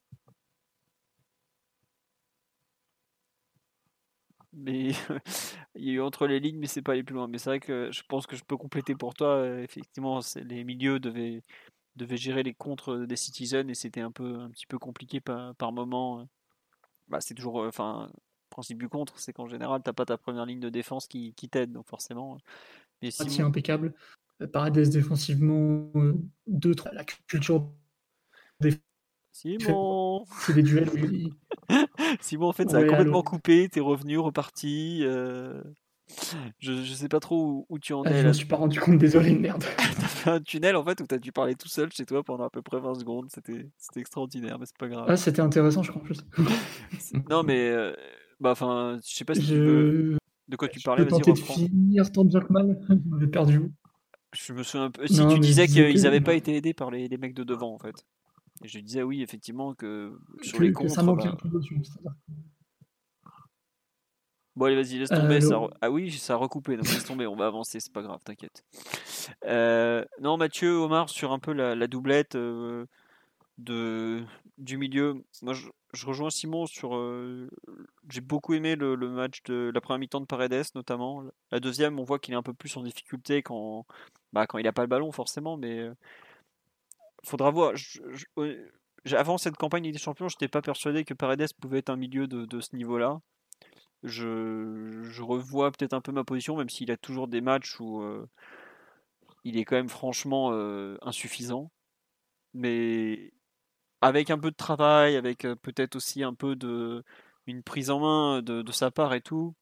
mais 4.58 4.90
il 5.78 5.84
y 5.84 5.90
a 5.90 5.94
eu 5.94 6.00
entre 6.00 6.26
les 6.26 6.40
lignes, 6.40 6.58
mais 6.58 6.66
c'est 6.66 6.82
pas 6.82 6.92
aller 6.92 7.02
plus 7.02 7.14
loin. 7.14 7.28
Mais 7.28 7.38
c'est 7.38 7.50
vrai 7.50 7.60
que 7.60 7.90
je 7.92 8.02
pense 8.08 8.26
que 8.26 8.36
je 8.36 8.44
peux 8.44 8.56
compléter 8.56 8.94
pour 8.94 9.14
toi. 9.14 9.36
Euh, 9.36 9.62
effectivement, 9.62 10.20
les 10.36 10.64
milieux 10.64 10.98
devaient, 11.00 11.42
devaient 11.96 12.16
gérer 12.16 12.42
les 12.42 12.54
contres 12.54 13.06
des 13.06 13.16
Citizens 13.16 13.68
et 13.68 13.74
c'était 13.74 14.00
un 14.00 14.10
peu 14.10 14.40
un 14.40 14.50
petit 14.50 14.66
peu 14.66 14.78
compliqué 14.78 15.20
par, 15.20 15.54
par 15.56 15.72
moment. 15.72 16.28
Bah, 17.08 17.20
c'est 17.20 17.34
toujours, 17.34 17.56
enfin, 17.66 18.10
principe 18.50 18.78
du 18.78 18.88
contre, 18.88 19.18
c'est 19.18 19.32
qu'en 19.32 19.46
général, 19.46 19.82
t'as 19.82 19.92
pas 19.92 20.04
ta 20.04 20.18
première 20.18 20.44
ligne 20.46 20.60
de 20.60 20.68
défense 20.68 21.06
qui, 21.06 21.32
qui 21.34 21.48
t'aide, 21.48 21.72
donc 21.72 21.88
forcément, 21.88 22.38
Simon... 23.10 23.46
impeccable. 23.46 23.94
Paredes 24.52 24.88
défensivement, 24.90 25.90
2-3. 26.48 26.92
La 26.92 27.04
culture 27.04 27.70
Simon 29.32 30.24
C'est 30.40 30.54
des 30.54 30.62
duels. 30.62 30.90
Oui. 30.94 31.32
Simon, 32.20 32.48
en 32.48 32.52
fait, 32.52 32.70
ça 32.70 32.78
a 32.78 32.84
complètement 32.84 33.22
coupé. 33.22 33.68
T'es 33.68 33.80
revenu, 33.80 34.18
reparti. 34.18 35.00
Euh... 35.02 35.62
Je, 36.58 36.82
je 36.84 36.92
sais 36.94 37.08
pas 37.08 37.20
trop 37.20 37.66
où, 37.68 37.78
tu 37.78 37.92
en 37.92 38.02
ah, 38.02 38.10
es. 38.10 38.22
Je 38.22 38.28
me 38.28 38.32
suis 38.32 38.46
pas 38.46 38.56
rendu 38.56 38.80
compte, 38.80 38.98
désolé, 38.98 39.34
merde. 39.34 39.64
t'as 39.76 40.06
fait 40.06 40.30
un 40.30 40.40
tunnel 40.40 40.74
en 40.76 40.84
fait 40.84 41.00
où 41.00 41.06
t'as 41.06 41.18
dû 41.18 41.32
parler 41.32 41.54
tout 41.54 41.68
seul 41.68 41.92
chez 41.92 42.06
toi 42.06 42.22
pendant 42.22 42.44
à 42.44 42.50
peu 42.50 42.62
près 42.62 42.80
20 42.80 42.94
secondes. 42.94 43.28
C'était 43.30 43.68
extraordinaire, 43.96 44.58
mais 44.58 44.66
c'est 44.66 44.78
pas 44.78 44.88
grave. 44.88 45.06
Ah, 45.08 45.16
c'était 45.16 45.42
intéressant, 45.42 45.82
je 45.82 45.90
crois 45.90 46.02
en 46.02 46.04
plus. 46.04 46.20
non, 47.28 47.42
mais. 47.42 47.68
Euh, 47.68 47.92
bah, 48.40 48.52
enfin, 48.52 48.98
je 49.04 49.14
sais 49.14 49.24
pas 49.24 49.34
si 49.34 49.46
tu 49.46 49.54
veux... 49.54 50.18
De 50.48 50.56
quoi 50.56 50.68
tu 50.68 50.80
parlais 50.80 51.04
Vas-y, 51.04 51.20
de 51.20 51.34
finir 51.34 52.10
tant 52.10 52.24
bien 52.24 52.40
que 52.40 52.50
mal. 52.50 52.80
Vous 52.88 53.10
m'avez 53.10 53.26
perdu. 53.26 53.70
Je 54.32 54.52
me 54.54 54.62
souviens 54.62 54.86
un 54.86 54.90
peu. 54.90 55.06
Si 55.06 55.26
tu 55.26 55.38
disais 55.38 55.66
qu'ils 55.66 56.02
n'avaient 56.02 56.22
pas 56.22 56.34
été 56.34 56.56
aidés 56.56 56.72
par 56.72 56.90
les, 56.90 57.06
les 57.08 57.18
mecs 57.18 57.34
de 57.34 57.44
devant, 57.44 57.74
en 57.74 57.78
fait. 57.78 58.06
Et 58.64 58.68
je 58.68 58.78
disais 58.80 59.02
oui, 59.02 59.22
effectivement, 59.22 59.74
que 59.74 60.18
sur 60.42 60.60
les 60.60 60.72
contres. 60.72 60.90
ça 60.92 61.02
manque 61.02 61.22
bah 61.22 61.30
un 61.30 61.36
peu 61.36 61.48
d'options. 61.48 61.80
Bon, 64.58 64.64
allez, 64.64 64.74
vas-y, 64.74 64.98
laisse 64.98 65.10
tomber. 65.10 65.40
ça... 65.40 65.60
Ah 65.80 65.88
oui, 65.88 66.10
ça 66.10 66.32
a 66.32 66.36
recoupé, 66.36 66.76
donc 66.76 66.86
laisse 66.86 67.04
tomber, 67.04 67.28
on 67.28 67.36
va 67.36 67.46
avancer, 67.46 67.78
c'est 67.78 67.92
pas 67.92 68.02
grave, 68.02 68.18
t'inquiète. 68.24 68.64
Euh, 69.44 70.04
non, 70.20 70.36
Mathieu, 70.36 70.72
Omar, 70.72 71.08
sur 71.08 71.30
un 71.30 71.38
peu 71.38 71.52
la, 71.52 71.76
la 71.76 71.86
doublette 71.86 72.34
euh, 72.34 72.84
de, 73.58 74.24
du 74.56 74.76
milieu, 74.76 75.22
moi 75.42 75.54
je, 75.54 75.68
je 75.92 76.06
rejoins 76.06 76.30
Simon 76.30 76.66
sur. 76.66 76.96
Euh, 76.96 77.48
j'ai 78.10 78.20
beaucoup 78.20 78.52
aimé 78.54 78.74
le, 78.74 78.96
le, 78.96 79.08
match 79.08 79.44
de 79.44 79.70
la 79.72 79.80
première 79.80 80.00
mi-temps 80.00 80.20
de 80.20 80.26
Paredes, 80.26 80.64
notamment. 80.74 81.22
La 81.52 81.60
deuxième, 81.60 82.00
on 82.00 82.04
voit 82.04 82.18
qu'il 82.18 82.34
est 82.34 82.36
un 82.36 82.42
peu 82.42 82.52
plus 82.52 82.76
en 82.76 82.82
difficulté 82.82 83.42
quand, 83.42 83.86
bah, 84.32 84.48
quand 84.48 84.58
il 84.58 84.64
n'a 84.64 84.72
pas 84.72 84.82
le 84.82 84.88
ballon, 84.88 85.12
forcément, 85.12 85.56
mais 85.56 85.88
faudra 87.24 87.50
voir. 87.50 87.74
avant 89.12 89.38
cette 89.38 89.56
campagne 89.56 89.90
des 89.90 89.98
Champions, 89.98 90.28
je 90.28 90.36
n'étais 90.36 90.48
pas 90.48 90.62
persuadé 90.62 91.04
que 91.04 91.14
Paredes 91.14 91.52
pouvait 91.60 91.78
être 91.78 91.90
un 91.90 91.96
milieu 91.96 92.26
de, 92.26 92.60
ce 92.60 92.76
niveau-là. 92.76 93.20
Je, 94.04 95.02
je, 95.10 95.22
revois 95.22 95.72
peut-être 95.72 95.92
un 95.92 96.00
peu 96.00 96.12
ma 96.12 96.22
position, 96.22 96.56
même 96.56 96.68
s'il 96.68 96.90
a 96.92 96.96
toujours 96.96 97.26
des 97.26 97.40
matchs 97.40 97.80
où 97.80 98.00
euh, 98.02 98.28
il 99.42 99.58
est 99.58 99.64
quand 99.64 99.74
même 99.74 99.88
franchement 99.88 100.50
euh, 100.52 100.96
insuffisant. 101.02 101.72
Mais 102.54 103.32
avec 104.00 104.30
un 104.30 104.38
peu 104.38 104.50
de 104.50 104.56
travail, 104.56 105.16
avec 105.16 105.44
euh, 105.44 105.56
peut-être 105.56 105.96
aussi 105.96 106.22
un 106.22 106.34
peu 106.34 106.54
de 106.54 107.04
une 107.46 107.62
prise 107.62 107.90
en 107.90 107.98
main 108.00 108.42
de, 108.42 108.62
de 108.62 108.72
sa 108.72 108.90
part 108.90 109.14
et 109.14 109.20
tout, 109.20 109.54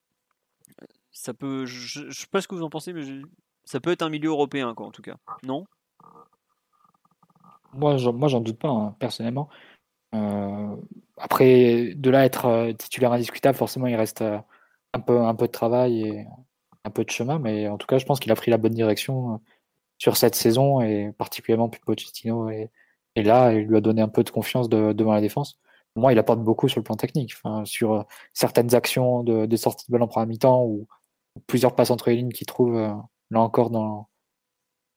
ça 1.12 1.34
peut. 1.34 1.66
Je 1.66 2.04
ne 2.06 2.10
sais 2.10 2.26
pas 2.26 2.40
ce 2.40 2.48
que 2.48 2.54
vous 2.54 2.62
en 2.62 2.70
pensez, 2.70 2.92
mais 2.92 3.22
ça 3.64 3.80
peut 3.80 3.90
être 3.90 4.02
un 4.02 4.10
milieu 4.10 4.30
européen, 4.30 4.74
quoi, 4.74 4.86
en 4.86 4.90
tout 4.90 5.02
cas. 5.02 5.16
Non? 5.42 5.66
Moi, 7.76 7.96
j'en 7.96 8.40
doute 8.40 8.58
pas, 8.58 8.68
hein, 8.68 8.96
personnellement. 8.98 9.48
Euh, 10.14 10.76
après, 11.16 11.94
de 11.96 12.10
là 12.10 12.24
être 12.24 12.46
euh, 12.46 12.72
titulaire 12.72 13.12
indiscutable, 13.12 13.56
forcément, 13.56 13.86
il 13.86 13.96
reste 13.96 14.22
euh, 14.22 14.38
un, 14.94 15.00
peu, 15.00 15.20
un 15.20 15.34
peu 15.34 15.46
de 15.46 15.52
travail 15.52 16.02
et 16.02 16.26
un 16.84 16.90
peu 16.90 17.04
de 17.04 17.10
chemin. 17.10 17.38
Mais 17.38 17.68
en 17.68 17.78
tout 17.78 17.86
cas, 17.86 17.98
je 17.98 18.06
pense 18.06 18.20
qu'il 18.20 18.32
a 18.32 18.36
pris 18.36 18.50
la 18.50 18.58
bonne 18.58 18.74
direction 18.74 19.40
sur 19.98 20.16
cette 20.16 20.34
saison 20.34 20.80
et 20.82 21.12
particulièrement 21.18 21.70
Pochettino 21.70 22.50
et, 22.50 22.70
et 23.16 23.22
là, 23.22 23.52
il 23.52 23.66
lui 23.66 23.76
a 23.76 23.80
donné 23.80 24.02
un 24.02 24.08
peu 24.08 24.24
de 24.24 24.30
confiance 24.30 24.68
devant 24.68 25.14
la 25.14 25.20
défense. 25.20 25.58
Moi, 25.96 26.12
il 26.12 26.18
apporte 26.18 26.40
beaucoup 26.40 26.68
sur 26.68 26.80
le 26.80 26.84
plan 26.84 26.96
technique. 26.96 27.34
Sur 27.64 28.06
certaines 28.34 28.74
actions 28.74 29.22
de, 29.24 29.46
de 29.46 29.56
sortie 29.56 29.86
de 29.88 29.92
balle 29.92 30.02
en 30.02 30.26
mi-temps 30.26 30.64
ou 30.64 30.86
plusieurs 31.46 31.74
passes 31.74 31.90
entre 31.90 32.10
les 32.10 32.16
lignes 32.16 32.32
qu'il 32.32 32.46
trouve 32.46 32.76
là 32.76 33.40
encore 33.40 33.70
dans, 33.70 34.08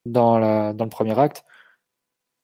dans, 0.06 0.74
dans 0.74 0.86
le 0.86 0.90
premier 0.90 1.18
acte 1.18 1.46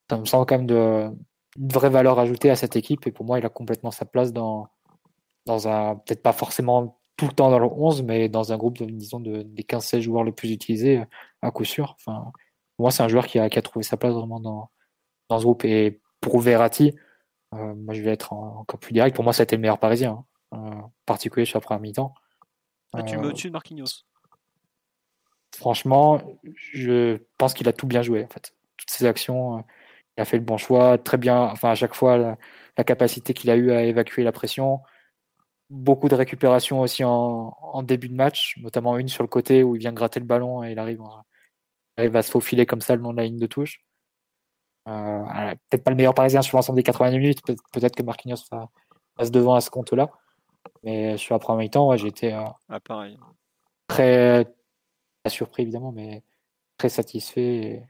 ça 0.10 0.18
me 0.18 0.26
semble 0.26 0.46
quand 0.46 0.58
même 0.58 0.68
de, 0.68 1.10
une 1.58 1.70
vraie 1.70 1.90
valeur 1.90 2.20
ajoutée 2.20 2.50
à 2.50 2.56
cette 2.56 2.76
équipe. 2.76 3.08
Et 3.08 3.12
pour 3.12 3.26
moi, 3.26 3.40
il 3.40 3.46
a 3.46 3.50
complètement 3.50 3.92
sa 3.92 4.06
place 4.06 4.34
dans, 4.34 4.68
dans 5.46 5.68
un, 5.68 5.96
peut-être 5.96 6.22
pas 6.22 6.34
forcément 6.34 7.00
tout 7.18 7.28
le 7.28 7.32
temps 7.32 7.50
dans 7.50 7.60
le 7.60 7.68
11, 7.68 8.04
mais 8.04 8.28
dans 8.30 8.52
un 8.52 8.58
groupe, 8.58 8.82
disons, 8.84 9.20
de, 9.20 9.42
des 9.44 9.64
15-16 9.64 10.02
joueurs 10.02 10.24
les 10.24 10.32
plus 10.32 10.52
utilisés, 10.52 11.02
à 11.42 11.52
coup 11.52 11.64
sûr. 11.64 11.96
Enfin, 12.00 12.32
pour 12.76 12.84
moi, 12.84 12.92
c'est 12.92 13.04
un 13.04 13.08
joueur 13.08 13.28
qui 13.28 13.40
a, 13.40 13.50
qui 13.50 13.58
a, 13.58 13.62
trouvé 13.62 13.84
sa 13.84 13.96
place 13.96 14.14
vraiment 14.14 14.40
dans, 14.40 14.70
dans 15.30 15.40
ce 15.40 15.44
groupe. 15.44 15.64
Et 15.64 16.02
pour 16.20 16.40
Verratti, 16.40 16.94
euh, 17.54 17.74
moi, 17.76 17.94
je 17.94 18.02
vais 18.02 18.12
être 18.12 18.34
encore 18.34 18.80
plus 18.80 18.94
direct. 18.94 19.16
Pour 19.16 19.24
moi, 19.24 19.32
ça 19.34 19.44
a 19.44 19.46
été 19.46 19.56
le 19.56 19.62
meilleur 19.62 19.80
parisien, 19.80 20.26
hein, 20.52 20.76
euh, 20.76 20.82
particulier 21.06 21.46
sur 21.46 21.58
la 21.58 21.62
première 21.62 21.82
mi-temps. 21.82 22.14
Ah, 22.94 23.04
tu 23.04 23.18
me 23.18 23.26
euh, 23.26 23.30
au-dessus 23.30 23.48
de 23.48 23.54
Marquinhos 23.54 24.04
Franchement, 25.56 26.22
je 26.74 27.18
pense 27.38 27.54
qu'il 27.54 27.70
a 27.70 27.74
tout 27.74 27.88
bien 27.88 28.02
joué, 28.02 28.26
en 28.26 28.28
fait. 28.28 28.54
Toutes 28.76 28.90
ses 28.90 29.06
actions, 29.06 29.64
il 30.18 30.22
a 30.22 30.26
fait 30.26 30.38
le 30.38 30.44
bon 30.44 30.58
choix, 30.58 30.98
très 30.98 31.18
bien. 31.18 31.42
Enfin, 31.44 31.72
à 31.72 31.76
chaque 31.76 31.94
fois, 31.94 32.18
la, 32.78 32.84
capacité 32.84 33.34
qu'il 33.34 33.50
a 33.50 33.56
eu 33.56 33.72
à 33.72 33.84
évacuer 33.84 34.24
la 34.24 34.32
pression. 34.32 34.82
Beaucoup 35.70 36.10
de 36.10 36.16
récupération 36.16 36.82
aussi 36.82 37.04
en, 37.04 37.84
début 37.84 38.10
de 38.10 38.16
match, 38.16 38.56
notamment 38.58 38.98
une 38.98 39.08
sur 39.08 39.24
le 39.24 39.28
côté 39.28 39.64
où 39.64 39.76
il 39.76 39.80
vient 39.80 39.94
gratter 39.94 40.20
le 40.20 40.26
ballon 40.26 40.64
et 40.64 40.72
il 40.72 40.80
arrive, 40.80 41.02
à 41.98 42.22
se 42.22 42.32
faufiler 42.32 42.66
comme 42.66 42.82
ça 42.82 42.96
le 42.96 43.02
long 43.02 43.12
de 43.12 43.18
la 43.18 43.24
ligne 43.24 43.40
de 43.40 43.48
touche. 43.48 43.82
Euh, 44.88 45.24
peut-être 45.70 45.84
pas 45.84 45.92
le 45.92 45.98
meilleur 45.98 46.14
parisien 46.14 46.42
sur 46.44 46.58
l'ensemble 46.58 46.78
des 46.78 46.84
80 46.84 47.12
minutes, 47.12 47.42
peut-être 47.44 47.96
que 47.96 48.04
Marquinhos 48.04 48.38
passe 49.16 49.32
devant 49.32 49.56
à 49.56 49.62
ce 49.62 49.72
compte-là. 49.72 50.12
Mais 50.84 51.18
sur 51.18 51.34
la 51.34 51.40
première 51.40 51.60
mi-temps, 51.60 51.88
ouais, 51.90 51.98
j'étais 51.98 52.34
euh, 52.34 52.44
ah, 52.70 52.80
très 53.88 54.46
surpris 55.28 55.64
évidemment, 55.64 55.92
mais 55.92 56.24
très 56.78 56.90
satisfait 56.90 57.84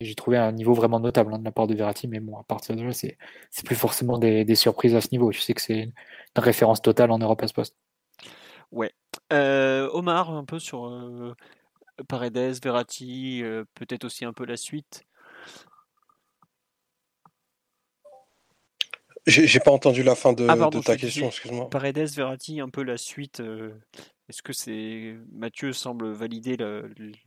j'ai 0.00 0.14
trouvé 0.14 0.38
un 0.38 0.52
niveau 0.52 0.72
vraiment 0.72 0.98
notable 0.98 1.34
hein, 1.34 1.38
de 1.38 1.44
la 1.44 1.52
part 1.52 1.66
de 1.66 1.74
Verratti, 1.74 2.08
mais 2.08 2.20
bon, 2.20 2.38
à 2.38 2.42
partir 2.42 2.74
de 2.74 2.82
là, 2.82 2.92
c'est, 2.92 3.18
plus 3.64 3.76
forcément 3.76 4.18
des, 4.18 4.54
surprises 4.54 4.94
à 4.94 5.00
ce 5.00 5.08
niveau. 5.12 5.30
Je 5.30 5.40
sais 5.40 5.54
que 5.54 5.60
c'est 5.60 5.78
une, 5.78 5.92
référence 6.36 6.80
totale 6.80 7.10
en 7.10 7.18
Europe 7.18 7.42
à 7.42 7.48
ce 7.48 7.52
poste. 7.52 7.76
Ouais. 8.70 8.92
Euh, 9.32 9.88
Omar, 9.92 10.30
un 10.30 10.44
peu 10.44 10.58
sur 10.58 10.86
euh, 10.86 11.34
Paredes, 12.08 12.62
Verratti, 12.62 13.42
euh, 13.42 13.64
peut-être 13.74 14.04
aussi 14.04 14.24
un 14.24 14.32
peu 14.32 14.46
la 14.46 14.56
suite. 14.56 15.04
J'ai, 19.26 19.60
pas 19.60 19.70
entendu 19.70 20.02
la 20.02 20.14
fin 20.14 20.32
de, 20.32 20.46
ah, 20.48 20.56
ta 20.82 20.96
question, 20.96 21.26
excuse-moi. 21.26 21.68
Paredes, 21.68 22.08
Verratti, 22.16 22.60
un 22.60 22.70
peu 22.70 22.82
la 22.82 22.96
suite 22.96 23.42
est-ce 24.30 24.42
que 24.42 24.52
c'est 24.52 25.16
Mathieu 25.32 25.72
semble 25.72 26.12
valider 26.12 26.56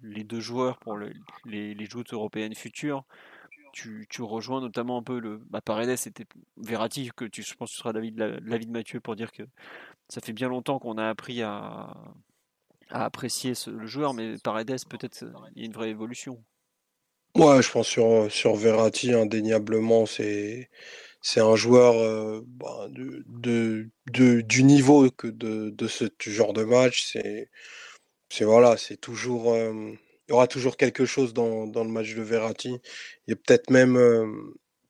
les 0.02 0.24
deux 0.24 0.40
joueurs 0.40 0.78
pour 0.78 0.98
les, 1.46 1.86
joutes 1.86 2.14
européennes 2.14 2.56
futures. 2.56 3.04
Tu, 3.74 4.08
rejoins 4.20 4.62
notamment 4.62 5.00
un 5.00 5.04
peu 5.04 5.20
le 5.20 5.38
bah, 5.50 5.60
Paredes 5.60 5.98
c'était 5.98 6.26
Verratti 6.56 7.10
que 7.14 7.26
tu, 7.26 7.44
je 7.44 7.56
pense 7.56 7.72
que 7.72 7.76
tu 7.76 7.80
seras 7.80 7.92
l'avis 7.92 8.12
de, 8.14 8.72
Mathieu 8.72 9.02
pour 9.02 9.18
dire 9.18 9.34
que 9.34 9.44
ça 10.08 10.22
fait 10.22 10.32
bien 10.32 10.48
longtemps 10.48 10.80
qu'on 10.80 10.98
a 10.98 11.10
appris 11.10 11.42
à, 11.42 11.94
apprécier 12.90 13.54
le 13.68 13.86
joueur 13.86 14.14
mais 14.14 14.36
Paredes 14.42 14.86
peut-être 14.88 15.26
il 15.56 15.62
y 15.62 15.64
a 15.64 15.66
une 15.66 15.74
vraie 15.74 15.90
évolution. 15.90 16.42
Ouais 17.36 17.62
je 17.62 17.70
pense 17.70 17.88
sur, 17.88 18.32
sur 18.32 18.56
Verratti 18.56 19.12
indéniablement 19.12 20.06
c'est 20.06 20.70
c'est 21.24 21.40
un 21.40 21.56
joueur 21.56 21.96
euh, 21.96 22.42
bah, 22.46 22.88
de, 22.92 23.90
du 24.12 24.64
niveau 24.64 25.10
que 25.10 25.28
de, 25.28 25.88
ce 25.88 26.06
genre 26.20 26.54
de 26.54 26.64
match. 26.64 27.12
C'est, 27.12 28.44
voilà, 28.44 28.78
c'est 28.78 28.98
toujours, 28.98 29.56
il 29.56 29.98
y 30.30 30.34
aura 30.34 30.48
toujours 30.48 30.78
quelque 30.78 31.06
chose 31.06 31.34
dans, 31.34 31.66
dans 31.66 31.84
le 31.84 31.90
match 31.90 32.14
de 32.14 32.22
Verratti. 32.22 32.78
Il 33.28 33.38
peut-être 33.38 33.70
même 33.72 33.98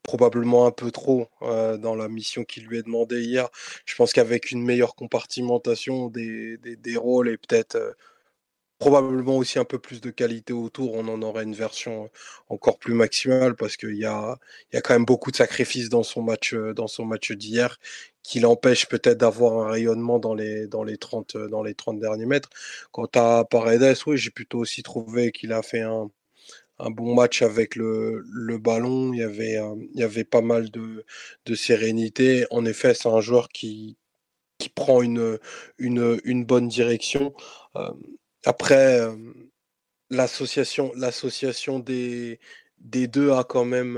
probablement 0.02 0.66
un 0.66 0.72
peu 0.72 0.92
trop 0.92 1.28
dans 1.42 1.96
la 1.96 2.10
mission 2.10 2.44
qui 2.44 2.62
lui 2.62 2.80
est 2.80 2.84
demandée 2.84 3.22
hier. 3.22 3.50
Je 3.86 3.96
pense 3.96 4.12
qu'avec 4.12 4.52
une 4.52 4.64
meilleure 4.64 4.96
compartimentation 4.96 6.10
des, 6.10 6.58
des, 6.58 6.76
des 6.76 6.98
rôles 6.98 7.30
et 7.30 7.38
peut-être 7.38 7.96
probablement 8.84 9.38
aussi 9.38 9.60
un 9.60 9.64
peu 9.66 9.80
plus 9.80 10.02
de 10.02 10.10
qualité 10.10 10.52
autour, 10.52 10.94
on 10.96 11.08
en 11.08 11.22
aurait 11.22 11.44
une 11.46 11.56
version 11.56 12.10
encore 12.50 12.78
plus 12.80 12.94
maximale 12.94 13.56
parce 13.56 13.78
qu'il 13.78 13.96
y 13.96 14.04
a, 14.06 14.38
y 14.74 14.78
a 14.78 14.82
quand 14.82 14.94
même 14.94 15.06
beaucoup 15.06 15.32
de 15.32 15.38
sacrifices 15.38 15.88
dans 15.88 16.04
son 16.04 16.22
match, 16.22 16.54
son 16.88 17.06
match 17.06 17.32
d'hier 17.32 17.80
qui 18.24 18.42
l'empêche 18.42 18.88
peut-être 18.90 19.18
d'avoir 19.20 19.66
un 19.68 19.72
rayonnement 19.72 20.20
dans 20.20 20.34
les, 20.36 20.68
dans, 20.68 20.84
les 20.84 20.98
30, 20.98 21.38
dans 21.38 21.64
les 21.64 21.76
30 21.76 22.00
derniers 22.02 22.26
mètres. 22.26 22.50
Quant 22.92 23.08
à 23.16 23.46
Paredes, 23.50 23.96
oui, 24.06 24.18
j'ai 24.18 24.32
plutôt 24.32 24.60
aussi 24.60 24.84
trouvé 24.84 25.32
qu'il 25.32 25.54
a 25.54 25.62
fait 25.64 25.82
un, 25.82 26.10
un 26.80 26.90
bon 26.92 27.16
match 27.16 27.42
avec 27.42 27.76
le, 27.78 28.24
le 28.30 28.58
ballon. 28.58 29.14
Il 29.14 29.20
y, 29.20 29.24
avait, 29.24 29.60
il 29.94 30.00
y 30.00 30.04
avait 30.04 30.26
pas 30.26 30.42
mal 30.42 30.72
de, 30.72 31.06
de 31.46 31.56
sérénité. 31.56 32.46
En 32.52 32.66
effet, 32.66 32.94
c'est 32.96 33.10
un 33.10 33.22
joueur 33.22 33.50
qui, 33.50 33.98
qui 34.60 34.70
prend 34.70 35.02
une, 35.02 35.40
une, 35.80 36.20
une 36.26 36.46
bonne 36.46 36.68
direction. 36.70 37.34
Après, 38.46 39.00
l'association, 40.10 40.92
l'association 40.96 41.80
des, 41.80 42.40
des 42.80 43.08
deux 43.08 43.32
a 43.32 43.44
quand 43.44 43.66
même 43.66 43.98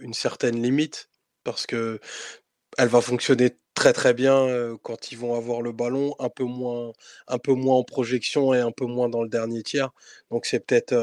une 0.00 0.14
certaine 0.14 0.62
limite 0.62 1.08
parce 1.44 1.66
que 1.66 2.00
elle 2.78 2.88
va 2.88 3.00
fonctionner 3.00 3.56
très 3.76 3.92
très 3.92 4.14
bien 4.14 4.76
quand 4.82 5.12
ils 5.12 5.18
vont 5.18 5.34
avoir 5.36 5.60
le 5.62 5.70
ballon, 5.70 6.16
un 6.18 6.30
peu 6.30 6.44
moins, 6.44 6.92
un 7.28 7.38
peu 7.38 7.52
moins 7.52 7.76
en 7.76 7.84
projection 7.84 8.54
et 8.54 8.58
un 8.58 8.72
peu 8.72 8.86
moins 8.86 9.08
dans 9.08 9.22
le 9.22 9.28
dernier 9.28 9.62
tiers. 9.62 9.90
Donc 10.30 10.46
c'est 10.46 10.60
peut-être 10.60 10.94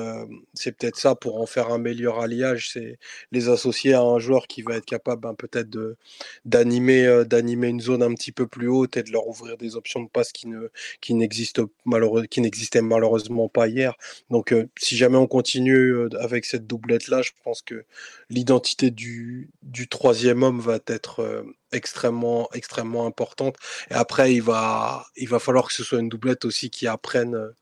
c'est 0.54 0.74
peut-être 0.74 0.98
ça 0.98 1.16
pour 1.16 1.40
en 1.40 1.46
faire 1.46 1.70
un 1.72 1.78
meilleur 1.78 2.20
alliage, 2.20 2.72
c'est 2.74 2.98
les 3.32 3.48
associer 3.50 3.94
à 3.94 4.02
un 4.02 4.20
joueur 4.20 4.48
qui 4.48 4.64
va 4.64 4.76
être 4.76 4.86
capable 4.86 5.22
ben, 5.22 5.36
peut-être 5.36 5.70
de 5.70 5.98
d'animer 6.46 7.24
d'animer 7.26 7.68
une 7.70 7.80
zone 7.80 8.04
un 8.04 8.14
petit 8.16 8.32
peu 8.32 8.48
plus 8.48 8.68
haute 8.68 8.98
et 8.98 9.04
de 9.04 9.12
leur 9.12 9.28
ouvrir 9.28 9.56
des 9.58 9.76
options 9.76 10.02
de 10.02 10.10
passe 10.10 10.32
qui 10.32 10.48
ne 10.48 10.70
qui 11.00 11.14
n'existent 11.14 11.70
malheureux, 11.86 12.26
qui 12.26 12.42
n'existaient 12.42 12.82
malheureusement 12.82 13.50
pas 13.50 13.68
hier. 13.68 13.96
Donc 14.32 14.54
si 14.80 14.98
jamais 14.98 15.18
on 15.18 15.28
continue 15.28 16.08
avec 16.20 16.46
cette 16.46 16.66
doublette 16.68 17.08
là, 17.08 17.22
je 17.22 17.32
pense 17.44 17.62
que 17.62 17.86
l'identité 18.30 18.90
du 18.92 19.50
du 19.62 19.88
troisième 19.88 20.44
homme 20.44 20.60
va 20.60 20.80
être 20.88 21.44
extrêmement, 21.74 22.50
extrêmement 22.54 23.06
importante. 23.06 23.56
Et 23.92 23.94
après, 23.94 24.34
il 24.34 24.42
va, 24.42 25.06
il 25.16 25.30
va 25.30 25.40
falloir 25.40 25.68
que 25.68 25.74
ce 25.74 25.84
soit 25.84 26.00
une 26.00 26.10
doublette 26.10 26.46
aussi 26.46 26.70
qui 26.70 26.88
apprenne 26.88 27.36
euh, 27.36 27.56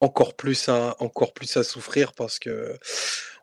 encore 0.00 0.34
plus 0.34 0.68
à, 0.68 0.96
encore 1.00 1.32
plus 1.34 1.56
à 1.56 1.64
souffrir 1.64 2.12
parce 2.14 2.38
que 2.38 2.78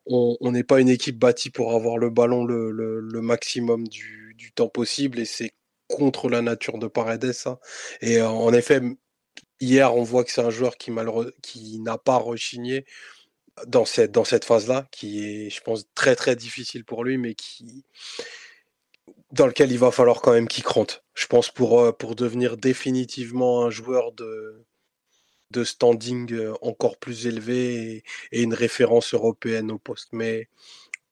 on 0.10 0.52
n'est 0.52 0.64
pas 0.64 0.80
une 0.80 0.90
équipe 0.90 1.20
bâtie 1.20 1.50
pour 1.50 1.74
avoir 1.76 1.98
le 1.98 2.10
ballon 2.10 2.46
le, 2.46 3.22
maximum 3.22 3.88
du, 3.88 4.52
temps 4.56 4.70
possible 4.70 5.20
et 5.20 5.26
c'est 5.26 5.52
contre 5.88 6.30
la 6.30 6.42
nature 6.42 6.78
de 6.80 6.88
Paredes. 6.88 7.34
Ça. 7.34 7.60
Et 8.02 8.20
euh, 8.20 8.28
en 8.28 8.54
effet, 8.54 8.82
hier, 9.60 9.96
on 9.96 10.04
voit 10.04 10.24
que 10.24 10.32
c'est 10.32 10.42
un 10.42 10.50
joueur 10.50 10.78
qui, 10.78 10.92
qui 11.42 11.80
n'a 11.80 11.98
pas 11.98 12.18
rechigné 12.18 12.86
dans 13.66 13.86
cette, 13.86 14.12
dans 14.12 14.24
cette 14.24 14.46
phase-là, 14.46 14.88
qui 14.92 15.24
est, 15.24 15.50
je 15.50 15.62
pense, 15.62 15.86
très 15.96 16.16
très 16.16 16.36
difficile 16.36 16.86
pour 16.86 17.04
lui, 17.04 17.18
mais 17.18 17.34
qui, 17.36 17.84
dans 19.32 19.48
lequel 19.48 19.72
il 19.72 19.80
va 19.80 19.92
falloir 19.92 20.22
quand 20.22 20.34
même 20.34 20.48
qu'il 20.48 20.64
cronte. 20.64 21.04
Je 21.14 21.28
pense 21.28 21.50
pour, 21.50 21.80
euh, 21.80 21.92
pour 21.92 22.16
devenir 22.16 22.58
définitivement 22.58 23.64
un 23.66 23.70
joueur 23.70 24.12
de, 24.14 24.66
de 25.52 25.64
standing 25.64 26.34
euh, 26.34 26.54
encore 26.62 26.98
plus 26.98 27.28
élevé 27.28 28.04
et, 28.32 28.42
une 28.42 28.54
référence 28.54 29.14
européenne 29.14 29.72
au 29.72 29.80
poste. 29.80 30.10
Mais 30.14 30.48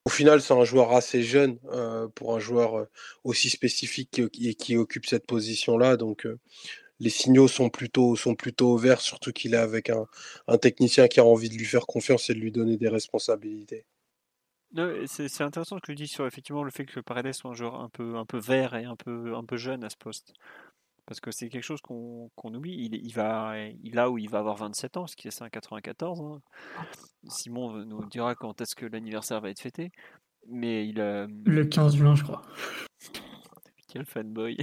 au 0.06 0.10
final, 0.10 0.42
c'est 0.42 0.54
un 0.54 0.64
joueur 0.66 0.94
assez 0.94 1.24
jeune 1.24 1.60
euh, 1.74 2.08
pour 2.10 2.36
un 2.36 2.40
joueur 2.40 2.88
aussi 3.24 3.50
spécifique 3.50 4.22
et 4.42 4.56
qui, 4.56 4.78
occupe 4.78 5.08
cette 5.08 5.28
position-là. 5.28 5.98
Donc 5.98 6.28
les 7.00 7.10
signaux 7.10 7.48
sont 7.48 7.70
plutôt, 7.70 8.16
sont 8.16 8.36
plutôt 8.36 8.78
verts, 8.78 9.02
surtout 9.02 9.34
qu'il 9.34 9.54
est 9.56 9.58
avec 9.58 9.90
un, 9.90 10.08
un 10.48 10.58
technicien 10.58 11.08
qui 11.08 11.20
a 11.20 11.26
envie 11.26 11.50
de 11.50 11.56
lui 11.56 11.66
faire 11.66 11.88
confiance 11.88 12.30
et 12.30 12.34
de 12.36 12.40
lui 12.40 12.52
donner 12.52 12.78
des 12.78 12.90
responsabilités. 12.90 13.86
C'est 15.06 15.42
intéressant 15.42 15.78
ce 15.78 15.82
que 15.82 15.92
tu 15.92 15.96
dis 15.96 16.08
sur 16.08 16.28
effectivement 16.28 16.64
le 16.64 16.72
fait 16.72 16.86
que 16.86 17.00
Paredes 17.00 17.34
soit 17.34 17.52
un 17.52 17.54
joueur 17.54 17.76
un 17.76 17.90
peu, 17.90 18.18
un 18.18 18.26
peu 18.26 18.38
vert 18.38 18.76
et 18.76 18.86
un 18.86 18.96
peu, 18.96 19.36
un 19.36 19.44
peu 19.44 19.58
jeune 19.58 19.84
à 19.84 19.90
ce 19.90 19.98
poste. 19.98 20.34
Parce 21.06 21.20
que 21.20 21.32
c'est 21.32 21.50
quelque 21.50 21.64
chose 21.64 21.82
qu'on 21.82 22.30
oublie. 22.44 22.74
Il, 22.74 22.96
il, 22.96 23.14
va, 23.14 23.54
il 23.84 23.94
là 23.94 24.10
où 24.10 24.18
il 24.18 24.30
va 24.30 24.40
avoir 24.40 24.58
27 24.58 24.98
ans, 24.98 25.08
ce 25.08 25.16
qui 25.16 25.28
est 25.28 25.42
un 25.42 25.50
94. 25.50 26.22
Hein. 26.22 26.42
Simon 27.28 27.86
nous 27.86 28.06
dira 28.06 28.36
quand 28.36 28.60
est-ce 28.60 28.76
que 28.76 28.86
l'anniversaire 28.86 29.40
va 29.40 29.50
être 29.50 29.62
fêté. 29.62 29.92
Mais 30.48 30.88
il 30.88 31.00
a... 31.00 31.28
Le 31.46 31.66
15 31.66 31.96
juin, 31.96 32.16
je 32.16 32.24
crois. 32.24 32.42
Quel 33.88 34.06
fanboy. 34.06 34.58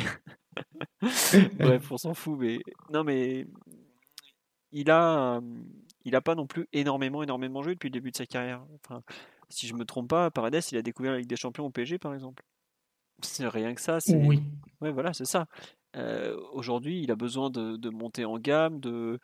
Bref, 1.59 1.93
on 1.93 1.97
s'en 1.97 2.15
fout. 2.15 2.39
Mais 2.39 2.59
non, 2.91 3.05
mais 3.05 3.47
il 4.73 4.91
a, 4.91 5.41
il 6.05 6.17
a 6.17 6.21
pas 6.21 6.35
non 6.35 6.47
plus 6.47 6.67
énormément, 6.73 7.23
énormément 7.23 7.63
joué 7.63 7.75
depuis 7.75 7.89
le 7.89 7.93
début 7.93 8.11
de 8.11 8.17
sa 8.17 8.27
carrière. 8.27 8.65
Enfin, 8.75 9.03
si 9.53 9.67
je 9.67 9.75
me 9.75 9.85
trompe 9.85 10.09
pas, 10.09 10.31
Paredes, 10.31 10.63
il 10.73 10.79
a 10.79 10.83
découvert 10.83 11.13
la 11.13 11.19
Ligue 11.19 11.29
des 11.29 11.37
Champions 11.37 11.67
au 11.67 11.71
PSG, 11.71 11.99
par 11.99 12.15
exemple. 12.15 12.43
C'est 13.23 13.47
rien 13.47 13.75
que 13.75 13.81
ça. 13.81 13.99
Oui. 14.09 14.43
Ouais, 14.81 14.91
voilà, 14.91 15.13
c'est 15.13 15.25
ça. 15.25 15.47
Euh, 15.97 16.37
aujourd'hui, 16.53 17.03
il 17.03 17.11
a 17.11 17.17
besoin 17.17 17.51
de, 17.51 17.91
monter 17.91 18.25
en 18.25 18.39
gamme, 18.39 18.81
de 18.81 19.19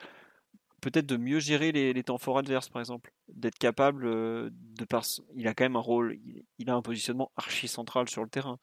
peut-être 0.80 1.06
de 1.06 1.16
mieux 1.16 1.40
gérer 1.40 1.72
les, 1.72 2.02
temps 2.04 2.18
forts 2.18 2.38
adverses, 2.38 2.68
par 2.68 2.80
exemple, 2.80 3.10
d'être 3.28 3.58
capable 3.58 4.06
euh, 4.06 4.50
de 4.52 4.84
par... 4.84 5.02
Il 5.34 5.48
a 5.48 5.54
quand 5.54 5.64
même 5.64 5.76
un 5.76 5.80
rôle, 5.80 6.18
il, 6.58 6.70
a 6.70 6.74
un 6.74 6.82
positionnement 6.82 7.32
archi 7.36 7.68
central 7.68 8.08
sur 8.08 8.22
le 8.22 8.28
terrain. 8.28 8.58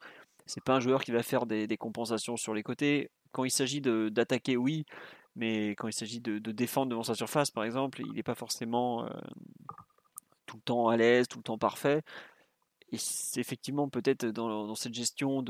C'est 0.46 0.62
pas 0.62 0.76
un 0.76 0.80
joueur 0.80 1.02
qui 1.02 1.10
va 1.10 1.22
faire 1.22 1.44
des, 1.44 1.76
compensations 1.76 2.36
sur 2.36 2.54
les 2.54 2.62
côtés. 2.62 3.10
Quand 3.32 3.44
il 3.44 3.50
s'agit 3.50 3.80
d'attaquer, 3.80 4.56
oui, 4.56 4.86
mais 5.34 5.70
quand 5.70 5.88
il 5.88 5.92
s'agit 5.92 6.20
de, 6.20 6.38
défendre 6.38 6.90
devant 6.90 7.02
sa 7.02 7.14
surface, 7.14 7.50
par 7.50 7.64
exemple, 7.64 8.00
il 8.00 8.12
n'est 8.12 8.22
pas 8.22 8.36
forcément 8.36 9.04
euh, 9.04 9.10
tout 10.46 10.56
le 10.56 10.62
temps 10.62 10.88
à 10.88 10.96
l'aise, 10.96 11.28
tout 11.28 11.38
le 11.38 11.44
temps 11.44 11.58
parfait. 11.58 12.02
Et 12.92 12.98
c'est 12.98 13.40
effectivement 13.40 13.88
peut-être 13.88 14.26
dans, 14.26 14.74
cette 14.74 14.94
gestion 14.94 15.42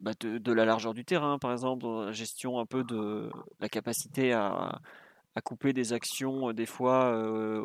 bah, 0.00 0.12
de, 0.20 0.38
de, 0.38 0.52
la 0.52 0.64
largeur 0.64 0.94
du 0.94 1.04
terrain, 1.04 1.38
par 1.38 1.52
exemple, 1.52 1.82
dans 1.82 2.04
la 2.04 2.12
gestion 2.12 2.58
un 2.60 2.66
peu 2.66 2.84
de 2.84 3.30
la 3.60 3.68
capacité 3.68 4.32
à, 4.32 4.80
couper 5.44 5.72
des 5.74 5.92
actions, 5.92 6.52
des 6.52 6.64
fois, 6.64 7.12
euh, 7.12 7.60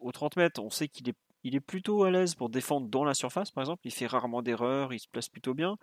aux 0.00 0.10
30 0.12 0.36
mètres. 0.36 0.60
On 0.60 0.70
sait 0.70 0.88
qu'il 0.88 1.08
est, 1.08 1.16
il 1.44 1.54
est 1.54 1.60
plutôt 1.60 2.02
à 2.04 2.10
l'aise 2.10 2.34
pour 2.34 2.48
défendre 2.48 2.88
dans 2.88 3.04
la 3.04 3.14
surface, 3.14 3.52
par 3.52 3.62
exemple. 3.62 3.82
Il 3.84 3.92
fait 3.92 4.06
rarement 4.06 4.42
d'erreurs, 4.42 4.92
il 4.92 4.98
se 4.98 5.08
place 5.08 5.28
plutôt 5.28 5.54
bien. 5.54 5.76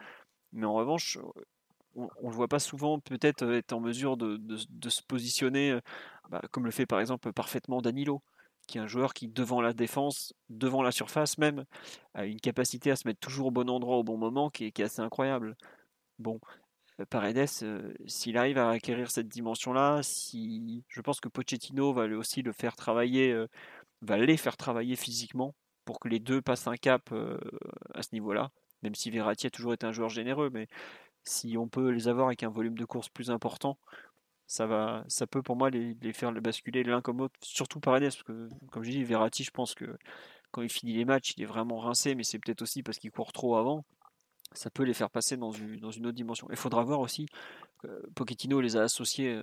Mais 0.52 0.66
en 0.66 0.74
revanche, 0.74 1.18
on 1.96 2.04
ne 2.04 2.30
le 2.30 2.36
voit 2.36 2.48
pas 2.48 2.60
souvent 2.60 3.00
peut-être 3.00 3.44
être 3.54 3.74
en 3.74 3.80
mesure 3.80 4.18
de, 4.18 4.58
se 4.90 5.02
positionner, 5.04 5.80
bah, 6.30 6.42
comme 6.52 6.66
le 6.66 6.72
fait 6.72 6.86
par 6.86 7.00
exemple 7.00 7.32
parfaitement 7.32 7.82
Danilo 7.82 8.22
qui 8.72 8.78
est 8.78 8.82
un 8.82 8.88
joueur 8.88 9.14
qui, 9.14 9.28
devant 9.28 9.62
la 9.62 9.74
défense, 9.74 10.34
devant 10.50 10.82
la 10.82 10.92
surface 10.92 11.38
même, 11.38 11.66
a 12.14 12.26
une 12.26 12.40
capacité 12.40 12.90
à 12.90 12.96
se 12.96 13.08
mettre 13.08 13.20
toujours 13.20 13.48
au 13.48 13.52
bon 13.52 13.70
endroit 13.70 13.98
au 13.98 14.04
bon 14.04 14.18
moment 14.18 14.50
qui 14.50 14.66
est, 14.66 14.80
assez 14.80 15.02
incroyable. 15.02 15.58
Bon, 16.20 16.40
euh, 17.00 17.06
Paredes, 17.06 17.50
euh, 17.64 17.94
s'il 18.08 18.38
arrive 18.38 18.58
à 18.58 18.70
acquérir 18.70 19.12
cette 19.12 19.28
dimension-là, 19.28 20.02
si 20.04 20.86
je 20.88 21.02
pense 21.02 21.20
que 21.20 21.28
Pochettino 21.28 21.92
va 21.92 22.06
aussi 22.06 22.42
le 22.42 22.54
faire 22.54 22.78
travailler, 22.78 23.34
euh, 23.34 23.48
va 24.02 24.18
les 24.18 24.38
faire 24.38 24.56
travailler 24.56 24.96
physiquement 24.96 25.54
pour 25.84 26.00
que 26.00 26.08
les 26.08 26.20
deux 26.20 26.42
passent 26.42 26.68
un 26.68 26.78
cap 26.78 27.14
à 27.94 28.04
ce 28.04 28.10
niveau-là. 28.14 28.52
Même 28.84 28.96
si 28.96 29.12
Verratti 29.12 29.48
a 29.48 29.50
toujours 29.50 29.74
été 29.74 29.86
un 29.86 29.92
joueur 29.92 30.10
généreux, 30.10 30.50
mais 30.52 30.68
si 31.24 31.58
on 31.58 31.68
peut 31.68 31.90
les 31.90 32.08
avoir 32.08 32.28
avec 32.28 32.44
un 32.44 32.50
volume 32.50 32.78
de 32.78 32.86
course 32.86 33.10
plus 33.10 33.32
important, 33.32 33.78
ça 34.52 34.66
va, 34.66 35.06
ça 35.08 35.28
peut 35.28 35.42
pour 35.42 35.56
moi 35.56 35.70
les, 35.70 35.96
faire 36.12 36.34
le 36.34 36.42
basculer 36.42 36.84
l'un 36.84 37.00
comme 37.00 37.20
l'autre, 37.20 37.36
surtout 37.42 37.80
Paredes, 37.80 38.04
parce 38.04 38.24
que 38.24 38.50
comme 38.70 38.84
je 38.84 38.92
dis, 38.92 39.04
Verratti, 39.06 39.46
je 39.46 39.52
pense 39.52 39.74
que 39.74 39.98
quand 40.52 40.62
il 40.62 40.68
finit 40.68 40.92
les 40.92 41.06
matchs, 41.06 41.36
il 41.38 41.44
est 41.44 41.46
vraiment 41.46 41.80
rincé, 41.80 42.16
mais 42.16 42.24
c'est 42.24 42.38
peut-être 42.38 42.62
aussi 42.62 42.84
parce 42.84 42.98
qu'il 42.98 43.12
court 43.12 43.32
trop 43.32 43.56
avant. 43.56 43.86
Ça 44.52 44.70
peut 44.70 44.84
les 44.84 44.94
faire 44.94 45.10
passer 45.10 45.38
dans 45.38 45.52
une, 45.52 45.80
dans 45.80 45.92
une 45.92 46.06
autre 46.06 46.18
dimension. 46.18 46.48
Il 46.50 46.58
faudra 46.58 46.84
voir 46.84 47.00
aussi, 47.00 47.28
euh, 47.86 48.02
Pochettino 48.14 48.60
les 48.60 48.76
a 48.76 48.82
associés 48.82 49.42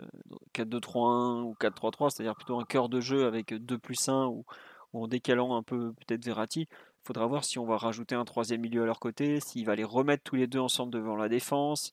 4-2-3-1 0.52 1.40
ou 1.40 1.54
4-3-3, 1.58 2.10
c'est-à-dire 2.10 2.34
plutôt 2.34 2.60
un 2.60 2.64
cœur 2.66 2.90
de 2.90 3.00
jeu 3.00 3.24
avec 3.24 3.54
2 3.54 3.78
plus 3.78 4.10
1 4.10 4.26
ou, 4.26 4.44
ou 4.92 5.04
en 5.04 5.08
décalant 5.08 5.56
un 5.56 5.62
peu 5.62 5.94
peut-être 5.94 6.22
Verratti. 6.22 6.68
Il 6.70 7.06
faudra 7.06 7.24
voir 7.24 7.44
si 7.46 7.58
on 7.58 7.64
va 7.64 7.78
rajouter 7.78 8.14
un 8.14 8.26
troisième 8.26 8.60
milieu 8.60 8.82
à 8.82 8.84
leur 8.84 9.00
côté, 9.00 9.40
s'il 9.40 9.64
va 9.64 9.74
les 9.74 9.84
remettre 9.84 10.22
tous 10.22 10.36
les 10.36 10.46
deux 10.46 10.58
ensemble 10.58 10.92
devant 10.92 11.16
la 11.16 11.30
défense, 11.30 11.92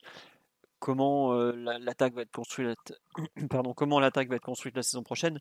comment 0.85 1.33
euh, 1.33 1.51
l'attaque 1.79 2.13
va 2.13 2.21
être 2.21 2.31
construite 2.31 2.93
pardon 3.49 3.73
comment 3.73 3.99
l'attaque 3.99 4.29
va 4.29 4.35
être 4.35 4.45
construite 4.45 4.75
la 4.75 4.83
saison 4.83 5.01
prochaine. 5.01 5.39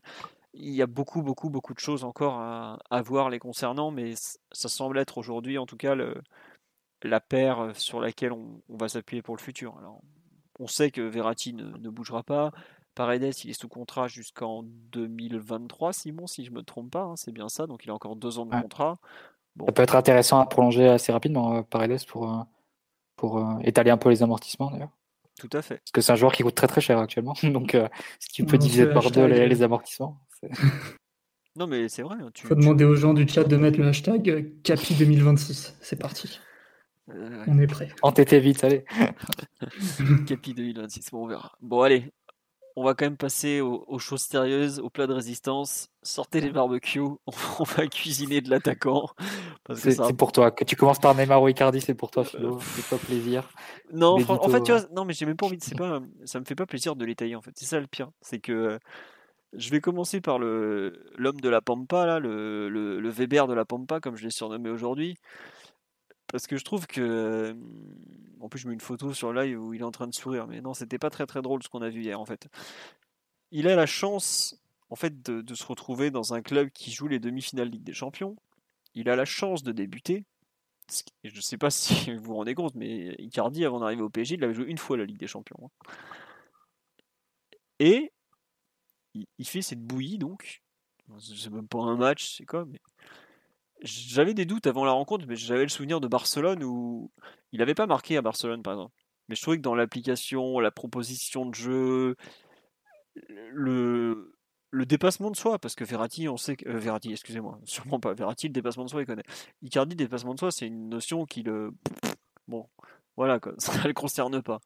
Il 0.55 0.71
y 0.71 0.81
a 0.81 0.87
beaucoup 0.87 1.21
beaucoup 1.21 1.51
beaucoup 1.51 1.75
de 1.75 1.79
choses 1.79 2.03
encore 2.03 2.39
à, 2.39 3.01
voir 3.03 3.29
les 3.29 3.37
concernant 3.37 3.91
mais 3.91 4.15
ça 4.51 4.69
semble 4.69 4.97
être 4.97 5.19
aujourd'hui 5.19 5.59
en 5.59 5.67
tout 5.67 5.77
cas 5.77 5.95
la 7.03 7.19
paire 7.19 7.69
sur 7.75 8.01
laquelle 8.01 8.31
on, 8.31 8.59
va 8.69 8.89
s'appuyer 8.89 9.21
pour 9.21 9.35
le 9.35 9.41
futur. 9.41 9.77
Alors 9.77 10.01
on 10.59 10.65
sait 10.65 10.89
que 10.89 11.01
Verratti 11.01 11.53
ne, 11.53 11.89
bougera 11.89 12.23
pas. 12.23 12.51
Paredes 12.95 13.35
il 13.43 13.51
est 13.51 13.61
sous 13.61 13.69
contrat 13.69 14.07
jusqu'en 14.07 14.63
2023 14.63 15.93
Simon 15.93 16.25
si 16.25 16.43
je 16.43 16.49
me 16.49 16.63
trompe 16.63 16.89
pas 16.89 17.03
hein, 17.03 17.15
c'est 17.17 17.33
bien 17.33 17.49
ça 17.49 17.67
donc 17.67 17.85
il 17.85 17.91
a 17.91 17.93
encore 17.93 18.15
deux 18.15 18.39
ans 18.39 18.47
de 18.47 18.59
contrat. 18.59 18.97
Bon. 19.55 19.67
ça 19.67 19.73
peut 19.73 19.83
être 19.83 19.95
intéressant 19.95 20.39
à 20.39 20.47
prolonger 20.47 20.87
assez 20.87 21.11
rapidement 21.11 21.57
euh, 21.57 21.61
Paredes 21.61 22.03
pour 22.07 22.31
euh, 22.31 22.41
pour 23.15 23.39
étaler 23.61 23.91
un 23.91 23.97
peu 23.97 24.09
les 24.09 24.23
amortissements 24.23 24.71
d'ailleurs 24.71 24.89
tout 25.39 25.49
à 25.51 25.61
fait. 25.61 25.75
Parce 25.75 25.91
que 25.91 26.01
c'est 26.01 26.11
un 26.11 26.15
joueur 26.15 26.31
qui 26.31 26.43
coûte 26.43 26.55
très 26.55 26.67
très 26.67 26.81
cher 26.81 26.99
actuellement. 26.99 27.33
Donc, 27.43 27.75
euh, 27.75 27.87
ce 28.19 28.27
qui 28.29 28.43
peut 28.43 28.57
diviser 28.57 28.87
par 28.87 29.11
deux 29.11 29.25
les, 29.25 29.63
amortissements. 29.63 30.19
non, 31.55 31.67
mais 31.67 31.89
c'est 31.89 32.03
vrai. 32.03 32.17
Il 32.19 32.25
hein, 32.25 32.31
faut 32.35 32.55
demander 32.55 32.85
aux 32.85 32.95
gens 32.95 33.13
du 33.13 33.27
chat 33.27 33.43
de 33.43 33.57
mettre 33.57 33.79
le 33.79 33.87
hashtag 33.87 34.29
euh, 34.29 34.41
Capi 34.63 34.95
2026. 34.95 35.77
C'est 35.81 35.99
parti. 35.99 36.39
Euh, 37.09 37.43
on 37.47 37.59
est 37.59 37.67
prêt. 37.67 37.89
Entêtez 38.01 38.39
vite, 38.39 38.63
allez. 38.63 38.85
Capi 40.27 40.53
2026, 40.53 41.11
bon, 41.11 41.25
on 41.25 41.27
verra. 41.27 41.51
Bon, 41.61 41.81
allez, 41.81 42.11
on 42.75 42.83
va 42.83 42.93
quand 42.93 43.05
même 43.05 43.17
passer 43.17 43.61
aux, 43.61 43.99
choses 43.99 44.21
sérieuses, 44.21 44.79
aux 44.79 44.89
plats 44.89 45.07
de 45.07 45.13
résistance. 45.13 45.89
Sortez 46.03 46.41
les 46.41 46.51
barbecues, 46.51 46.99
on, 47.25 47.63
va 47.63 47.87
cuisiner 47.87 48.41
de 48.41 48.49
l'attaquant. 48.49 49.09
C'est 49.75 50.15
pour 50.17 50.31
toi. 50.33 50.51
Que 50.51 50.65
tu 50.65 50.75
commences 50.75 50.99
par 50.99 51.15
Neymar 51.15 51.41
ou 51.41 51.47
Icardi, 51.47 51.79
c'est 51.79 51.93
pour 51.93 52.11
toi, 52.11 52.25
Philo. 52.25 52.59
C'est 52.61 52.85
pas 52.89 52.97
plaisir. 52.97 53.49
Non, 53.93 54.17
en 54.27 54.49
fait, 54.49 54.61
tu 54.63 54.71
vois, 54.71 54.81
non, 54.93 55.05
mais 55.05 55.13
j'ai 55.13 55.25
même 55.25 55.37
pas 55.37 55.45
envie. 55.45 55.57
De, 55.57 55.75
pas, 55.75 56.01
ça 56.25 56.39
me 56.39 56.45
fait 56.45 56.55
pas 56.55 56.65
plaisir 56.65 56.95
de 56.95 57.05
l'étayer. 57.05 57.35
En 57.35 57.41
fait, 57.41 57.51
c'est 57.55 57.65
ça 57.65 57.79
le 57.79 57.87
pire. 57.87 58.09
C'est 58.21 58.39
que 58.39 58.77
je 59.53 59.69
vais 59.69 59.79
commencer 59.79 60.19
par 60.19 60.37
le 60.37 61.05
l'homme 61.17 61.39
de 61.39 61.49
la 61.49 61.61
Pampa, 61.61 62.05
là, 62.05 62.19
le, 62.19 62.67
le, 62.69 63.09
Weber 63.09 63.47
de 63.47 63.53
la 63.53 63.63
Pampa, 63.63 64.01
comme 64.01 64.17
je 64.17 64.23
l'ai 64.25 64.31
surnommé 64.31 64.69
aujourd'hui. 64.69 65.15
Parce 66.31 66.47
que 66.47 66.57
je 66.57 66.63
trouve 66.63 66.87
que. 66.87 67.55
En 68.41 68.49
plus, 68.49 68.59
je 68.59 68.67
mets 68.67 68.73
une 68.73 68.81
photo 68.81 69.13
sur 69.13 69.33
live 69.33 69.61
où 69.61 69.73
il 69.73 69.81
est 69.81 69.85
en 69.85 69.91
train 69.91 70.07
de 70.07 70.13
sourire. 70.13 70.47
Mais 70.47 70.61
non, 70.61 70.73
c'était 70.73 70.99
pas 70.99 71.09
très 71.09 71.25
très 71.25 71.41
drôle 71.41 71.63
ce 71.63 71.69
qu'on 71.69 71.81
a 71.81 71.89
vu 71.89 72.01
hier 72.01 72.19
en 72.19 72.25
fait. 72.25 72.47
Il 73.51 73.67
a 73.67 73.75
la 73.75 73.85
chance 73.85 74.59
en 74.89 74.95
fait 74.95 75.21
de, 75.23 75.55
se 75.55 75.65
retrouver 75.65 76.11
dans 76.11 76.33
un 76.33 76.41
club 76.41 76.69
qui 76.69 76.91
joue 76.91 77.07
les 77.07 77.19
demi-finales 77.19 77.69
Ligue 77.69 77.83
des 77.83 77.93
Champions. 77.93 78.35
Il 78.93 79.09
a 79.09 79.15
la 79.15 79.25
chance 79.25 79.63
de 79.63 79.71
débuter. 79.71 80.25
Je 81.23 81.35
ne 81.35 81.41
sais 81.41 81.57
pas 81.57 81.69
si 81.71 82.13
vous 82.13 82.23
vous 82.23 82.35
rendez 82.35 82.55
compte, 82.55 82.75
mais 82.75 83.15
Icardi, 83.19 83.65
avant 83.65 83.79
d'arriver 83.79 84.03
au 84.03 84.09
PSG, 84.09 84.35
il 84.35 84.43
avait 84.43 84.53
joué 84.53 84.65
une 84.65 84.77
fois 84.77 84.97
la 84.97 85.05
Ligue 85.05 85.17
des 85.17 85.27
Champions. 85.27 85.57
Hein. 85.63 85.69
Et 87.79 88.11
il 89.13 89.47
fait 89.47 89.61
cette 89.61 89.81
bouillie 89.81 90.17
donc. 90.17 90.61
C'est 91.19 91.51
même 91.51 91.67
pas 91.67 91.79
un 91.79 91.97
match, 91.97 92.35
c'est 92.37 92.45
quoi, 92.45 92.65
mais 92.65 92.81
j'avais 93.85 94.33
des 94.33 94.45
doutes 94.45 94.67
avant 94.67 94.83
la 94.83 94.91
rencontre, 94.91 95.25
mais 95.27 95.35
j'avais 95.35 95.63
le 95.63 95.69
souvenir 95.69 96.01
de 96.01 96.07
Barcelone 96.07 96.63
où 96.63 97.11
il 97.51 97.59
n'avait 97.59 97.75
pas 97.75 97.87
marqué 97.87 98.17
à 98.17 98.21
Barcelone, 98.21 98.63
par 98.63 98.73
exemple. 98.73 98.93
Mais 99.27 99.35
je 99.35 99.41
trouvais 99.41 99.57
que 99.57 99.61
dans 99.61 99.75
l'application, 99.75 100.59
la 100.59 100.71
proposition 100.71 101.45
de 101.45 101.55
jeu, 101.55 102.15
le, 103.15 104.33
dépassement 104.73 105.31
de 105.31 105.35
soi, 105.35 105.57
parce 105.59 105.75
que 105.75 105.83
Verratti, 105.83 106.27
on 106.27 106.37
sait 106.37 106.57
que. 106.57 106.67
Euh, 106.67 106.77
Verratti, 106.77 107.11
excusez-moi, 107.11 107.59
sûrement 107.65 107.99
pas. 107.99 108.13
Verratti, 108.13 108.47
le 108.47 108.53
dépassement 108.53 108.85
de 108.85 108.89
soi, 108.89 109.01
il 109.01 109.05
connaît. 109.05 109.23
Icardi, 109.61 109.95
le 109.95 110.03
dépassement 110.03 110.33
de 110.33 110.39
soi, 110.39 110.51
c'est 110.51 110.67
une 110.67 110.89
notion 110.89 111.25
qui 111.25 111.43
le. 111.43 111.71
Bon, 112.47 112.67
voilà, 113.17 113.39
quoi, 113.39 113.53
ça 113.57 113.77
ne 113.77 113.87
le 113.87 113.93
concerne 113.93 114.41
pas. 114.41 114.59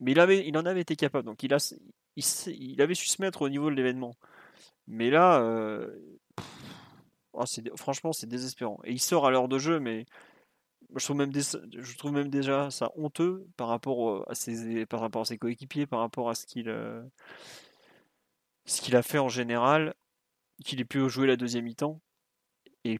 Mais 0.00 0.12
il 0.12 0.56
en 0.56 0.66
avait 0.66 0.80
été 0.80 0.94
capable, 0.94 1.24
donc 1.26 1.42
il, 1.42 1.52
a, 1.52 1.74
il, 2.16 2.82
avait 2.82 2.94
su 2.94 3.08
se 3.08 3.20
mettre 3.20 3.42
au 3.42 3.48
niveau 3.48 3.68
de 3.68 3.74
l'événement. 3.74 4.14
Mais 4.86 5.10
là, 5.10 5.40
euh, 5.42 5.90
ah, 7.38 7.44
franchement, 7.76 8.12
c'est 8.12 8.26
désespérant. 8.26 8.80
Et 8.84 8.92
il 8.92 9.00
sort 9.00 9.26
à 9.26 9.30
l'heure 9.30 9.48
de 9.48 9.58
jeu, 9.58 9.80
mais 9.80 10.06
je 10.96 11.04
trouve 11.04 11.16
même, 11.16 11.32
je 11.34 11.96
trouve 11.96 12.12
même 12.12 12.28
déjà 12.30 12.70
ça 12.70 12.90
honteux 12.96 13.46
par 13.56 13.68
rapport 13.68 14.28
à 14.30 14.34
ses, 14.34 14.86
par 14.86 15.00
rapport 15.00 15.22
à 15.22 15.24
ses 15.26 15.38
coéquipiers, 15.38 15.86
par 15.86 16.00
rapport 16.00 16.30
à 16.30 16.34
ce 16.34 16.46
qu'il 16.46 16.68
euh, 16.68 17.02
ce 18.66 18.80
qu'il 18.80 18.96
a 18.96 19.02
fait 19.02 19.18
en 19.18 19.28
général, 19.28 19.94
qu'il 20.64 20.80
ait 20.80 20.84
pu 20.84 21.08
jouer 21.08 21.26
la 21.26 21.36
deuxième 21.36 21.64
mi-temps. 21.64 22.00
Et 22.84 22.98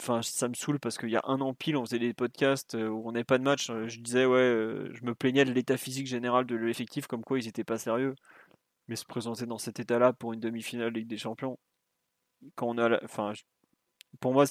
enfin, 0.00 0.22
ça 0.22 0.48
me 0.48 0.54
saoule 0.54 0.80
parce 0.80 0.98
qu'il 0.98 1.10
y 1.10 1.16
a 1.16 1.22
un 1.24 1.40
an 1.40 1.54
pile, 1.54 1.76
on 1.76 1.84
faisait 1.84 1.98
des 1.98 2.14
podcasts 2.14 2.74
euh, 2.74 2.88
où 2.88 3.08
on 3.08 3.12
n'avait 3.12 3.24
pas 3.24 3.38
de 3.38 3.44
match. 3.44 3.68
Je 3.68 4.00
disais, 4.00 4.26
ouais, 4.26 4.38
euh, 4.38 4.90
je 4.94 5.04
me 5.04 5.14
plaignais 5.14 5.44
de 5.44 5.52
l'état 5.52 5.76
physique 5.76 6.06
général 6.06 6.46
de 6.46 6.56
l'effectif, 6.56 7.06
comme 7.06 7.24
quoi 7.24 7.38
ils 7.38 7.46
n'étaient 7.46 7.64
pas 7.64 7.78
sérieux. 7.78 8.14
Mais 8.88 8.96
se 8.96 9.04
présenter 9.04 9.46
dans 9.46 9.58
cet 9.58 9.80
état-là 9.80 10.12
pour 10.12 10.32
une 10.32 10.40
demi-finale 10.40 10.92
Ligue 10.92 11.08
des 11.08 11.18
Champions, 11.18 11.58
quand 12.56 12.68
on 12.68 12.78
a, 12.78 13.02
enfin, 13.04 13.32
pour 14.20 14.32
moi, 14.32 14.44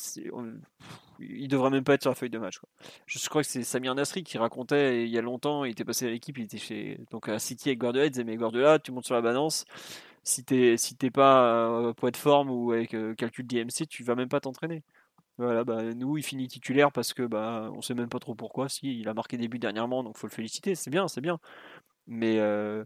il 1.20 1.48
devrait 1.48 1.70
même 1.70 1.84
pas 1.84 1.94
être 1.94 2.02
sur 2.02 2.12
la 2.12 2.16
feuille 2.16 2.30
de 2.30 2.40
match. 2.40 2.60
Je 3.06 3.30
crois 3.30 3.44
que 3.44 3.48
c'est 3.48 3.64
Samir 3.64 3.96
Nasri 3.96 4.24
qui 4.24 4.38
racontait 4.38 5.04
il 5.04 5.10
y 5.10 5.18
a 5.18 5.22
longtemps, 5.22 5.66
il 5.66 5.72
était 5.72 5.86
passé 5.86 6.08
à 6.08 6.10
l'équipe, 6.10 6.38
il 6.38 6.46
était 6.46 6.58
chez 6.58 7.00
donc 7.12 7.30
à 7.30 7.40
City 7.40 7.70
avec 7.70 7.80
Guardiola, 7.80 8.08
il 8.08 8.12
disait 8.12 8.24
mais 8.24 8.38
tu 8.84 8.92
montes 8.92 9.06
sur 9.06 9.16
la 9.16 9.22
balance, 9.22 9.66
si 10.24 10.44
t'es 10.44 10.78
si 10.78 10.96
pas 10.96 11.56
euh, 11.70 11.94
poids 11.94 12.12
de 12.12 12.18
forme 12.18 12.50
ou 12.50 12.72
avec 12.72 12.94
euh, 12.94 13.16
calcul 13.16 13.46
d'IMC, 13.46 13.88
tu 13.90 14.04
vas 14.04 14.16
même 14.16 14.30
pas 14.30 14.40
t'entraîner. 14.40 14.84
Voilà, 15.38 15.64
bah, 15.64 15.82
nous 15.96 16.18
il 16.18 16.24
finit 16.24 16.48
titulaire 16.48 16.92
parce 16.92 17.14
que 17.14 17.24
bah 17.24 17.70
on 17.74 17.82
sait 17.82 17.94
même 17.96 18.10
pas 18.10 18.20
trop 18.20 18.36
pourquoi. 18.36 18.70
Si 18.70 19.00
il 19.00 19.08
a 19.10 19.14
marqué 19.14 19.38
des 19.38 19.48
buts 19.48 19.60
dernièrement, 19.60 20.04
donc 20.04 20.18
faut 20.18 20.28
le 20.28 20.32
féliciter, 20.32 20.76
c'est 20.76 20.92
bien, 20.92 21.08
c'est 21.08 21.22
bien. 21.22 21.40
Mais 22.08 22.40
euh, 22.40 22.86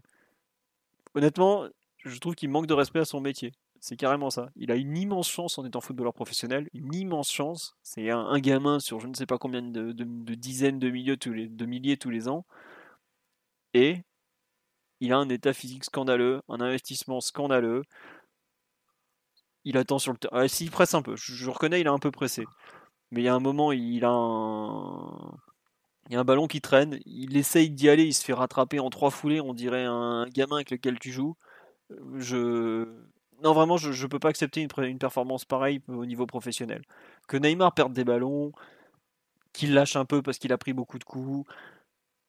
honnêtement, 1.14 1.66
je 2.04 2.18
trouve 2.18 2.34
qu'il 2.34 2.50
manque 2.50 2.66
de 2.66 2.74
respect 2.74 3.00
à 3.00 3.04
son 3.04 3.20
métier. 3.20 3.52
C'est 3.80 3.96
carrément 3.96 4.30
ça. 4.30 4.50
Il 4.56 4.70
a 4.72 4.76
une 4.76 4.96
immense 4.96 5.28
chance 5.28 5.58
en 5.58 5.64
étant 5.64 5.80
footballeur 5.80 6.14
professionnel, 6.14 6.68
une 6.74 6.94
immense 6.94 7.30
chance. 7.30 7.76
C'est 7.82 8.10
un, 8.10 8.38
gamin 8.38 8.80
sur 8.80 9.00
je 9.00 9.06
ne 9.06 9.14
sais 9.14 9.26
pas 9.26 9.38
combien 9.38 9.62
de, 9.62 9.92
dizaines 10.34 10.78
de 10.78 10.90
milliers, 10.90 11.16
tous 11.16 11.32
les, 11.32 11.48
de 11.48 11.66
milliers 11.66 11.96
tous 11.96 12.10
les 12.10 12.28
ans. 12.28 12.44
Et 13.74 14.02
il 15.00 15.12
a 15.12 15.18
un 15.18 15.28
état 15.28 15.52
physique 15.52 15.84
scandaleux, 15.84 16.42
un 16.48 16.60
investissement 16.60 17.20
scandaleux. 17.20 17.82
Il 19.64 19.76
attend 19.76 19.98
sur 19.98 20.12
le 20.12 20.18
terrain. 20.18 20.40
Ah, 20.40 20.48
s'il 20.48 20.70
presse 20.70 20.94
un 20.94 21.02
peu, 21.02 21.16
je, 21.16 21.50
reconnais, 21.50 21.80
il 21.80 21.86
est 21.86 21.90
un 21.90 21.98
peu 21.98 22.10
pressé. 22.10 22.44
Mais 23.10 23.20
il 23.22 23.24
y 23.24 23.28
a 23.28 23.34
un 23.34 23.40
moment, 23.40 23.72
il 23.72 24.04
a 24.04 24.10
un. 24.10 25.36
Il 26.08 26.14
y 26.14 26.16
a 26.16 26.20
un 26.20 26.24
ballon 26.24 26.46
qui 26.46 26.60
traîne, 26.60 27.00
il 27.04 27.36
essaye 27.36 27.68
d'y 27.70 27.88
aller, 27.88 28.04
il 28.04 28.14
se 28.14 28.24
fait 28.24 28.32
rattraper 28.32 28.78
en 28.78 28.90
trois 28.90 29.10
foulées, 29.10 29.40
on 29.40 29.54
dirait 29.54 29.84
un 29.84 30.26
gamin 30.28 30.56
avec 30.56 30.70
lequel 30.70 31.00
tu 31.00 31.10
joues. 31.10 31.36
Je, 32.16 32.86
non, 33.42 33.52
vraiment, 33.52 33.76
je 33.76 33.90
ne 33.90 34.08
peux 34.08 34.18
pas 34.18 34.28
accepter 34.28 34.62
une, 34.62 34.98
performance 34.98 35.44
pareille 35.44 35.82
au 35.88 36.06
niveau 36.06 36.26
professionnel. 36.26 36.82
Que 37.28 37.36
Neymar 37.36 37.74
perde 37.74 37.92
des 37.92 38.04
ballons, 38.04 38.52
qu'il 39.52 39.74
lâche 39.74 39.96
un 39.96 40.04
peu 40.04 40.22
parce 40.22 40.38
qu'il 40.38 40.52
a 40.52 40.58
pris 40.58 40.72
beaucoup 40.72 40.98
de 40.98 41.04
coups, 41.04 41.48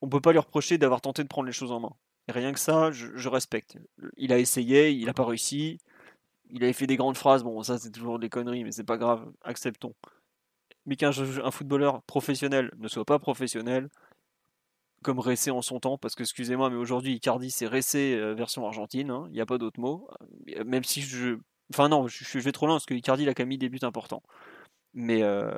on 0.02 0.08
peut 0.08 0.20
pas 0.20 0.32
lui 0.32 0.38
reprocher 0.38 0.78
d'avoir 0.78 1.00
tenté 1.00 1.22
de 1.22 1.28
prendre 1.28 1.46
les 1.46 1.52
choses 1.52 1.72
en 1.72 1.80
main. 1.80 1.92
Et 2.28 2.32
rien 2.32 2.52
que 2.52 2.60
ça, 2.60 2.92
je, 2.92 3.28
respecte. 3.28 3.78
Il 4.16 4.32
a 4.32 4.38
essayé, 4.38 4.90
il 4.90 5.06
n'a 5.06 5.14
pas 5.14 5.24
réussi. 5.24 5.78
Il 6.50 6.62
avait 6.62 6.72
fait 6.72 6.86
des 6.86 6.96
grandes 6.96 7.16
phrases, 7.16 7.42
bon, 7.42 7.62
ça 7.62 7.78
c'est 7.78 7.90
toujours 7.90 8.18
des 8.18 8.28
conneries, 8.28 8.64
mais 8.64 8.72
c'est 8.72 8.84
pas 8.84 8.98
grave, 8.98 9.30
acceptons. 9.42 9.94
Mais 10.86 10.96
qu'un 10.96 11.10
un 11.10 11.50
footballeur 11.50 12.02
professionnel 12.02 12.72
ne 12.78 12.88
soit 12.88 13.04
pas 13.04 13.18
professionnel, 13.18 13.88
comme 15.02 15.20
Ressé 15.20 15.50
en 15.50 15.62
son 15.62 15.80
temps, 15.80 15.98
parce 15.98 16.14
que 16.14 16.22
excusez-moi, 16.22 16.70
mais 16.70 16.76
aujourd'hui 16.76 17.14
Icardi 17.14 17.50
c'est 17.50 17.66
Ressé 17.66 18.14
euh, 18.14 18.34
version 18.34 18.66
argentine, 18.66 19.10
hein, 19.10 19.24
il 19.28 19.34
n'y 19.34 19.40
a 19.40 19.46
pas 19.46 19.58
d'autre 19.58 19.80
mot. 19.80 20.08
Euh, 20.56 20.64
même 20.64 20.84
si 20.84 21.02
je. 21.02 21.38
Enfin 21.72 21.88
non, 21.88 22.08
je, 22.08 22.38
vais 22.38 22.52
trop 22.52 22.66
loin 22.66 22.76
parce 22.76 22.86
que 22.86 22.94
Icardi 22.94 23.24
il 23.24 23.28
a 23.28 23.34
quand 23.34 23.42
même 23.42 23.50
mis 23.50 23.58
des 23.58 23.68
buts 23.68 23.78
importants. 23.82 24.22
Mais 24.94 25.22
euh, 25.22 25.52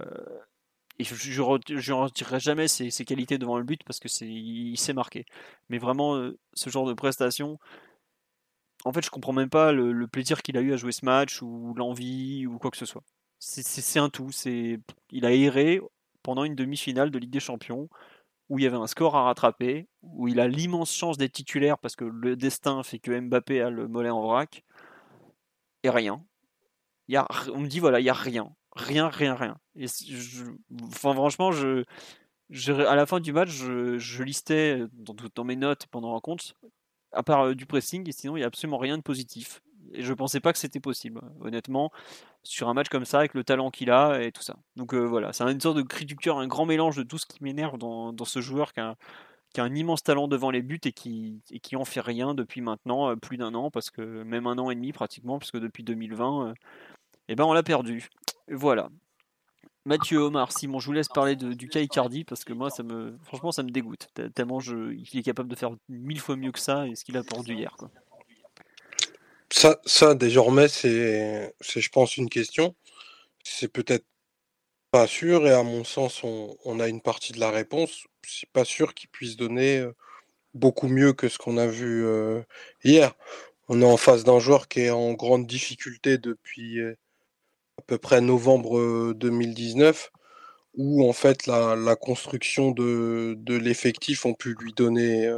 je 0.98 1.42
ne 1.42 1.92
retirerai 1.92 2.40
jamais 2.40 2.68
ses, 2.68 2.90
qualités 3.04 3.38
devant 3.38 3.58
le 3.58 3.64
but 3.64 3.82
parce 3.84 4.00
que 4.00 4.08
il 4.24 4.76
s'est 4.76 4.92
marqué. 4.92 5.24
Mais 5.68 5.78
vraiment, 5.78 6.30
ce 6.52 6.70
genre 6.70 6.86
de 6.86 6.94
prestation, 6.94 7.58
en 8.84 8.92
fait, 8.92 9.04
je 9.04 9.10
comprends 9.10 9.32
même 9.32 9.50
pas 9.50 9.72
le, 9.72 10.06
plaisir 10.08 10.42
qu'il 10.42 10.56
a 10.56 10.60
eu 10.60 10.72
à 10.72 10.76
jouer 10.76 10.92
ce 10.92 11.04
match 11.04 11.42
ou 11.42 11.74
l'envie 11.76 12.46
ou 12.46 12.58
quoi 12.58 12.70
que 12.70 12.76
ce 12.76 12.86
soit. 12.86 13.04
C'est 13.38 13.98
un 13.98 14.10
tout. 14.10 14.30
Il 14.44 15.24
a 15.24 15.32
erré 15.32 15.80
pendant 16.22 16.44
une 16.44 16.54
demi-finale 16.54 17.10
de 17.10 17.18
Ligue 17.18 17.30
des 17.30 17.40
Champions 17.40 17.88
où 18.51 18.59
il 18.59 18.64
y 18.64 18.66
avait 18.66 18.77
un 18.77 18.89
score 18.89 19.16
à 19.16 19.22
rattraper, 19.22 19.86
où 20.02 20.28
il 20.28 20.40
a 20.40 20.48
l'immense 20.48 20.93
chance 20.93 21.16
d'être 21.16 21.32
titulaire 21.32 21.78
parce 21.78 21.97
que 21.97 22.05
le 22.05 22.36
destin 22.36 22.82
fait 22.82 22.98
que 22.98 23.18
Mbappé 23.18 23.62
a 23.62 23.70
le 23.70 23.89
mollet 23.89 24.10
en 24.10 24.20
vrac, 24.20 24.64
et 25.85 25.89
rien. 25.89 26.22
Y 27.09 27.16
a, 27.16 27.28
on 27.55 27.60
me 27.60 27.68
dit 27.68 27.78
voilà, 27.78 28.01
il 28.01 28.05
y 28.05 28.10
a 28.10 28.14
rien. 28.14 28.55
Rien, 28.72 29.09
rien, 29.09 29.35
rien. 29.35 29.59
Et 29.77 29.86
franchement, 30.93 31.52
je, 31.52 31.85
à 32.86 32.94
la 32.97 33.06
fin 33.06 33.20
du 33.20 33.32
match, 33.32 33.51
je, 33.51 34.22
listais 34.22 34.81
dans, 34.93 35.14
dans, 35.35 35.44
mes 35.44 35.56
notes 35.56 35.86
pendant 35.86 36.12
la 36.12 36.20
compte, 36.20 36.55
à 37.12 37.22
part 37.22 37.47
euh, 37.47 37.55
du 37.55 37.66
pressing, 37.66 38.09
et 38.09 38.12
sinon, 38.12 38.36
il 38.36 38.40
n'y 38.40 38.44
a 38.44 38.48
absolument 38.48 38.78
rien 38.78 38.97
de 38.97 39.02
positif. 39.02 39.62
Et 39.93 40.02
je 40.02 40.12
pensais 40.12 40.40
pas 40.40 40.52
que 40.52 40.59
c'était 40.59 40.81
possible, 40.81 41.20
honnêtement, 41.40 41.90
sur 42.43 42.69
un 42.69 42.74
match 42.74 42.89
comme 42.89 43.05
ça, 43.05 43.19
avec 43.19 43.35
le 43.35 43.44
talent 43.44 43.70
qu'il 43.70 43.90
a 43.90 44.23
et 44.23 44.32
tout 44.32 44.43
ça. 44.43 44.57
Donc 44.77 44.94
euh, 44.94 45.01
voilà, 45.01 45.32
c'est 45.32 45.44
une 45.44 45.61
sorte 45.61 45.77
de 45.77 45.82
cri 45.82 46.05
du 46.05 46.16
cœur, 46.16 46.39
un 46.39 46.47
grand 46.47 46.66
mélange 46.66 46.97
de 46.97 47.02
tout 47.02 47.19
ce 47.19 47.27
qui 47.27 47.43
m'énerve 47.43 47.78
dans, 47.78 48.15
ce 48.24 48.40
joueur 48.40 48.73
qui 48.73 48.81
a, 48.81 48.97
qui 49.52 49.61
a, 49.61 49.65
un 49.65 49.74
immense 49.74 50.02
talent 50.02 50.28
devant 50.28 50.51
les 50.51 50.62
buts 50.62 50.81
et 50.85 50.93
qui, 50.93 51.43
et 51.51 51.61
qui 51.61 51.77
en 51.77 51.85
fait 51.85 52.01
rien 52.01 52.35
depuis 52.35 52.61
maintenant 52.61 53.11
euh, 53.11 53.16
plus 53.16 53.36
d'un 53.36 53.55
an, 53.55 53.70
parce 53.70 53.90
que 53.90 54.23
même 54.23 54.47
un 54.47 54.59
an 54.59 54.70
et 54.70 54.74
demi 54.74 54.93
pratiquement, 54.93 55.39
parce 55.39 55.51
que 55.51 55.59
depuis 55.59 55.82
2020, 55.82 56.47
et 56.47 56.51
euh, 56.51 56.55
eh 57.28 57.35
ben 57.35 57.44
on 57.44 57.52
l'a 57.52 57.62
perdu. 57.62 58.09
Voilà. 58.48 58.90
Mathieu 59.86 60.19
Omar, 60.19 60.52
Simon, 60.52 60.78
je 60.78 60.86
vous 60.86 60.93
laisse 60.93 61.09
parler 61.09 61.36
de, 61.36 61.55
du 61.55 61.69
cas 61.69 61.81
Icardi 61.81 62.24
parce 62.24 62.44
que 62.44 62.52
moi, 62.52 62.69
ça 62.69 62.82
me, 62.82 63.16
franchement, 63.23 63.51
ça 63.51 63.62
me 63.62 63.70
dégoûte. 63.70 64.09
Tellement 64.35 64.61
je, 64.61 64.93
il 64.93 65.19
est 65.19 65.23
capable 65.23 65.48
de 65.48 65.57
faire 65.57 65.70
mille 65.89 66.20
fois 66.20 66.36
mieux 66.36 66.52
que 66.52 66.59
ça 66.59 66.86
et 66.86 66.94
ce 66.94 67.05
qu'il 67.05 67.16
a 67.16 67.23
perdu 67.23 67.55
hier. 67.55 67.74
Quoi. 67.78 67.90
Ça, 69.52 69.81
ça 69.85 70.14
désormais, 70.14 70.68
c'est, 70.68 71.52
je 71.60 71.89
pense, 71.90 72.16
une 72.16 72.28
question. 72.31 72.74
C'est 73.44 73.68
peut-être 73.68 74.06
pas 74.93 75.06
sûr, 75.06 75.47
et 75.47 75.52
à 75.52 75.62
mon 75.62 75.85
sens, 75.85 76.22
on, 76.24 76.81
a 76.81 76.89
une 76.89 77.01
partie 77.02 77.32
de 77.32 77.40
la 77.40 77.51
réponse. 77.51 78.05
C'est 78.27 78.48
pas 78.51 78.64
sûr 78.64 78.94
qu'il 78.94 79.10
puisse 79.10 79.36
donner 79.36 79.85
beaucoup 80.55 80.89
mieux 80.89 81.12
que 81.12 81.28
ce 81.28 81.39
qu'on 81.39 81.59
a 81.59 81.66
vu 81.66 82.05
hier. 82.85 83.14
On 83.68 83.82
est 83.82 83.86
en 83.86 83.97
face 83.97 84.24
d'un 84.24 84.40
joueur 84.40 84.68
qui 84.68 84.82
est 84.82 84.90
en 84.90 85.12
grande 85.14 85.47
difficulté 85.47 86.18
depuis 86.18 86.81
à 86.82 87.82
peu 87.86 87.98
près 87.98 88.20
novembre 88.20 89.12
2019, 89.14 90.10
où 90.74 91.09
en 91.09 91.12
fait 91.12 91.47
la, 91.47 91.97
construction 91.97 92.72
de, 92.72 93.36
l'effectif 93.48 94.27
ont 94.27 94.35
pu 94.35 94.55
lui 94.60 94.72
donner 94.74 95.32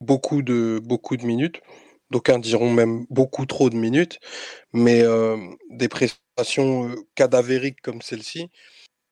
beaucoup 0.00 0.42
de 0.42 0.80
minutes. 1.26 1.60
D'aucuns 2.10 2.38
diront 2.38 2.70
même 2.70 3.06
beaucoup 3.10 3.46
trop 3.46 3.70
de 3.70 3.76
minutes, 3.76 4.20
mais 4.72 5.02
des 5.70 5.88
prestations 5.88 6.94
cadavériques 7.14 7.80
comme 7.82 8.02
celle-ci, 8.02 8.50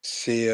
c'est 0.02 0.48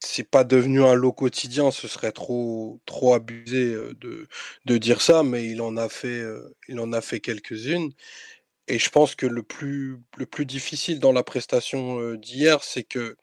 c'est 0.00 0.28
pas 0.30 0.44
devenu 0.44 0.84
un 0.84 0.94
lot 0.94 1.12
quotidien, 1.12 1.70
ce 1.70 1.88
serait 1.88 2.12
trop 2.12 2.80
trop 2.86 3.14
abusé 3.14 3.74
de, 4.00 4.28
de 4.64 4.78
dire 4.78 5.00
ça, 5.02 5.22
mais 5.22 5.46
il 5.46 5.62
en 5.62 5.76
a 5.76 5.88
fait 5.88 6.24
a 6.92 7.00
fait 7.00 7.20
quelques-unes. 7.20 7.92
Et 8.68 8.78
je 8.78 8.90
pense 8.90 9.14
que 9.14 9.26
le 9.26 9.42
plus 9.42 9.98
le 10.16 10.26
plus 10.26 10.46
difficile 10.46 11.00
dans 11.00 11.12
la 11.12 11.24
prestation 11.24 12.14
d'hier, 12.14 12.62
c'est 12.64 12.84
que 12.84 13.16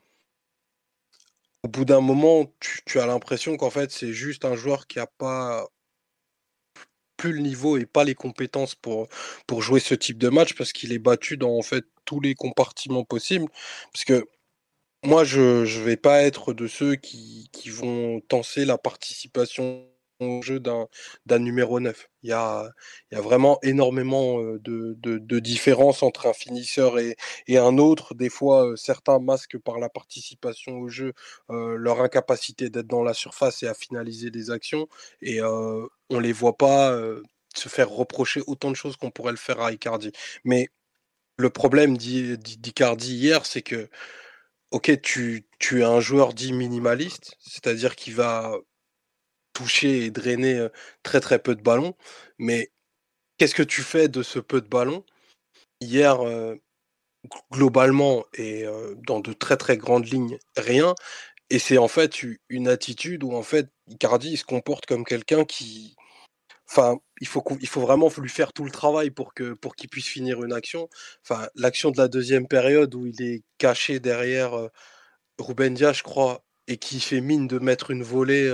au 1.66 1.68
bout 1.68 1.84
d'un 1.84 2.00
moment, 2.00 2.46
tu, 2.60 3.00
as 3.00 3.08
l'impression 3.08 3.58
qu'en 3.58 3.72
fait, 3.72 3.92
c'est 3.92 4.14
juste 4.14 4.46
un 4.46 4.56
joueur 4.56 4.86
qui 4.86 5.00
n'a 5.00 5.08
pas 5.08 5.68
plus 7.18 7.34
le 7.34 7.40
niveau 7.40 7.78
et 7.78 7.86
pas 7.86 8.04
les 8.04 8.16
compétences 8.16 8.76
pour, 8.76 9.08
pour 9.48 9.62
jouer 9.62 9.80
ce 9.80 9.96
type 9.96 10.18
de 10.18 10.30
match 10.30 10.54
parce 10.56 10.74
qu'il 10.74 10.92
est 10.94 11.00
battu 11.00 11.38
dans 11.38 11.58
en 11.58 11.62
fait 11.62 11.86
tous 12.06 12.20
les 12.20 12.36
compartiments 12.36 13.04
possibles. 13.04 13.48
Parce 13.92 14.06
que 14.06 14.26
moi, 15.04 15.24
je 15.24 15.62
ne 15.62 15.84
vais 15.84 15.98
pas 15.98 16.22
être 16.24 16.54
de 16.54 16.68
ceux 16.68 16.96
qui, 16.96 17.50
qui 17.52 17.70
vont 17.70 18.22
tenser 18.22 18.66
la 18.66 18.78
participation 18.78 19.88
jeu 20.42 20.60
d'un 20.60 21.40
numéro 21.40 21.80
9. 21.80 22.10
Il 22.24 22.30
y 22.30 22.34
a, 22.34 22.72
vraiment 23.12 23.60
énormément 23.64 24.40
de, 24.42 25.40
différences 25.40 26.04
entre 26.04 26.28
un 26.28 26.34
finisseur 26.34 27.00
et, 27.00 27.16
et 27.48 27.58
un 27.58 27.78
autre. 27.78 28.16
Des 28.16 28.30
fois, 28.30 28.74
certains 28.76 29.20
masquent 29.20 29.58
par 29.58 29.80
la 29.80 29.90
participation 29.90 30.78
au 30.80 30.88
jeu 30.90 31.14
leur 31.50 32.02
incapacité 32.02 32.70
d'être 32.70 32.88
dans 32.88 33.04
la 33.04 33.14
surface 33.14 33.64
et 33.64 33.68
à 33.68 33.74
finaliser 33.74 34.32
des 34.32 34.52
actions. 34.52 34.88
Et 35.22 35.42
on 35.42 35.90
ne 36.10 36.20
les 36.20 36.34
voit 36.34 36.58
pas 36.58 36.98
se 37.56 37.70
faire 37.70 37.90
reprocher 37.90 38.42
autant 38.48 38.72
de 38.72 38.76
choses 38.76 38.98
qu'on 38.98 39.12
pourrait 39.12 39.32
le 39.32 39.38
faire 39.38 39.62
à 39.62 39.72
Icardi. 39.72 40.12
Mais 40.44 40.70
le 41.38 41.50
problème 41.50 41.98
d'Icardi 41.98 43.16
hier, 43.16 43.46
c'est 43.46 43.62
que, 43.62 43.90
ok, 44.72 45.02
tu, 45.02 45.46
tu 45.60 45.82
es 45.82 45.84
un 45.84 46.00
joueur 46.00 46.34
dit 46.34 46.54
minimaliste, 46.54 47.36
c'est-à-dire 47.40 47.96
qu'il 47.96 48.16
va 48.16 48.58
toucher 49.56 50.06
et 50.06 50.12
drainer 50.12 50.68
très 51.04 51.22
très 51.22 51.40
peu 51.40 51.56
de 51.56 51.64
ballons. 51.64 51.96
Mais 52.38 52.72
qu'est-ce 53.38 53.56
que 53.56 53.64
tu 53.64 53.82
fais 53.82 54.08
de 54.10 54.24
ce 54.24 54.40
peu 54.40 54.62
de 54.62 54.68
ballons? 54.68 55.04
Hier, 55.82 56.20
globalement 57.52 58.26
et 58.36 58.66
dans 58.98 59.20
de 59.20 59.34
très 59.34 59.58
très 59.58 59.78
grandes 59.78 60.08
lignes, 60.12 60.38
rien. 60.58 60.96
Et 61.50 61.60
c'est 61.60 61.78
en 61.78 61.88
fait 61.88 62.22
une 62.50 62.68
attitude 62.68 63.24
où 63.24 63.34
en 63.36 63.44
fait 63.44 63.70
Icardi 63.88 64.38
se 64.38 64.46
comporte 64.46 64.86
comme 64.88 65.06
quelqu'un 65.06 65.46
qui, 65.46 65.96
enfin, 66.70 66.98
il 67.22 67.28
faut 67.28 67.44
il 67.62 67.68
faut 67.68 67.82
vraiment 67.82 68.12
lui 68.18 68.30
faire 68.30 68.54
tout 68.54 68.66
le 68.66 68.72
travail 68.72 69.12
pour 69.12 69.34
que 69.34 69.54
pour 69.54 69.76
qu'il 69.76 69.90
puisse 69.90 70.08
finir 70.08 70.44
une 70.44 70.54
action. 70.54 70.90
Enfin, 71.24 71.48
l'action 71.56 71.92
de 71.92 71.98
la 71.98 72.08
deuxième 72.08 72.48
période 72.48 72.96
où 72.96 73.08
il 73.08 73.22
est 73.22 73.44
caché 73.60 74.00
derrière 74.00 74.70
Ruben 75.40 75.74
Dias, 75.76 75.94
je 75.94 76.04
crois, 76.04 76.45
et 76.68 76.78
qui 76.78 77.00
fait 77.00 77.22
mine 77.22 77.48
de 77.48 77.60
mettre 77.60 77.92
une 77.92 78.04
volée 78.04 78.52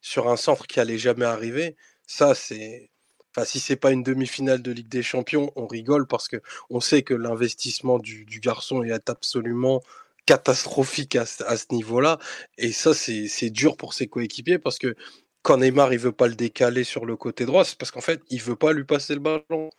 sur 0.00 0.28
un 0.28 0.36
centre 0.36 0.66
qui 0.66 0.80
allait 0.80 0.98
jamais 0.98 1.24
arriver, 1.24 1.76
ça 2.06 2.34
c'est. 2.34 2.90
Enfin, 3.36 3.44
si 3.46 3.58
c'est 3.58 3.76
pas 3.76 3.90
une 3.90 4.04
demi-finale 4.04 4.62
de 4.62 4.70
Ligue 4.70 4.88
des 4.88 5.02
Champions, 5.02 5.50
on 5.56 5.66
rigole 5.66 6.06
parce 6.06 6.28
que 6.28 6.36
on 6.70 6.80
sait 6.80 7.02
que 7.02 7.14
l'investissement 7.14 7.98
du, 7.98 8.24
garçon 8.40 8.84
est 8.84 9.10
absolument 9.10 9.82
catastrophique 10.26 11.16
à, 11.16 11.26
ce 11.26 11.66
niveau-là. 11.72 12.18
Et 12.58 12.72
ça, 12.72 12.94
c'est 12.94 13.50
dur 13.50 13.76
pour 13.76 13.92
ses 13.94 14.06
coéquipiers 14.06 14.58
parce 14.58 14.78
que 14.78 14.94
quand 15.42 15.58
Neymar 15.58 15.92
il 15.92 15.98
veut 15.98 16.12
pas 16.12 16.28
le 16.28 16.36
décaler 16.36 16.84
sur 16.84 17.04
le 17.06 17.16
côté 17.16 17.44
droit, 17.44 17.64
c'est 17.64 17.76
parce 17.76 17.90
qu'en 17.90 18.00
fait 18.00 18.22
il 18.30 18.40
veut 18.40 18.56
pas 18.56 18.72
lui 18.72 18.84
passer 18.84 19.14
le 19.14 19.20
ballon. 19.20 19.70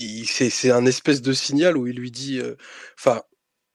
C'est 0.00 0.70
un 0.70 0.86
espèce 0.86 1.22
de 1.22 1.32
signal 1.32 1.76
où 1.76 1.86
il 1.86 1.96
lui 1.96 2.10
dit, 2.10 2.40
enfin, 2.98 3.22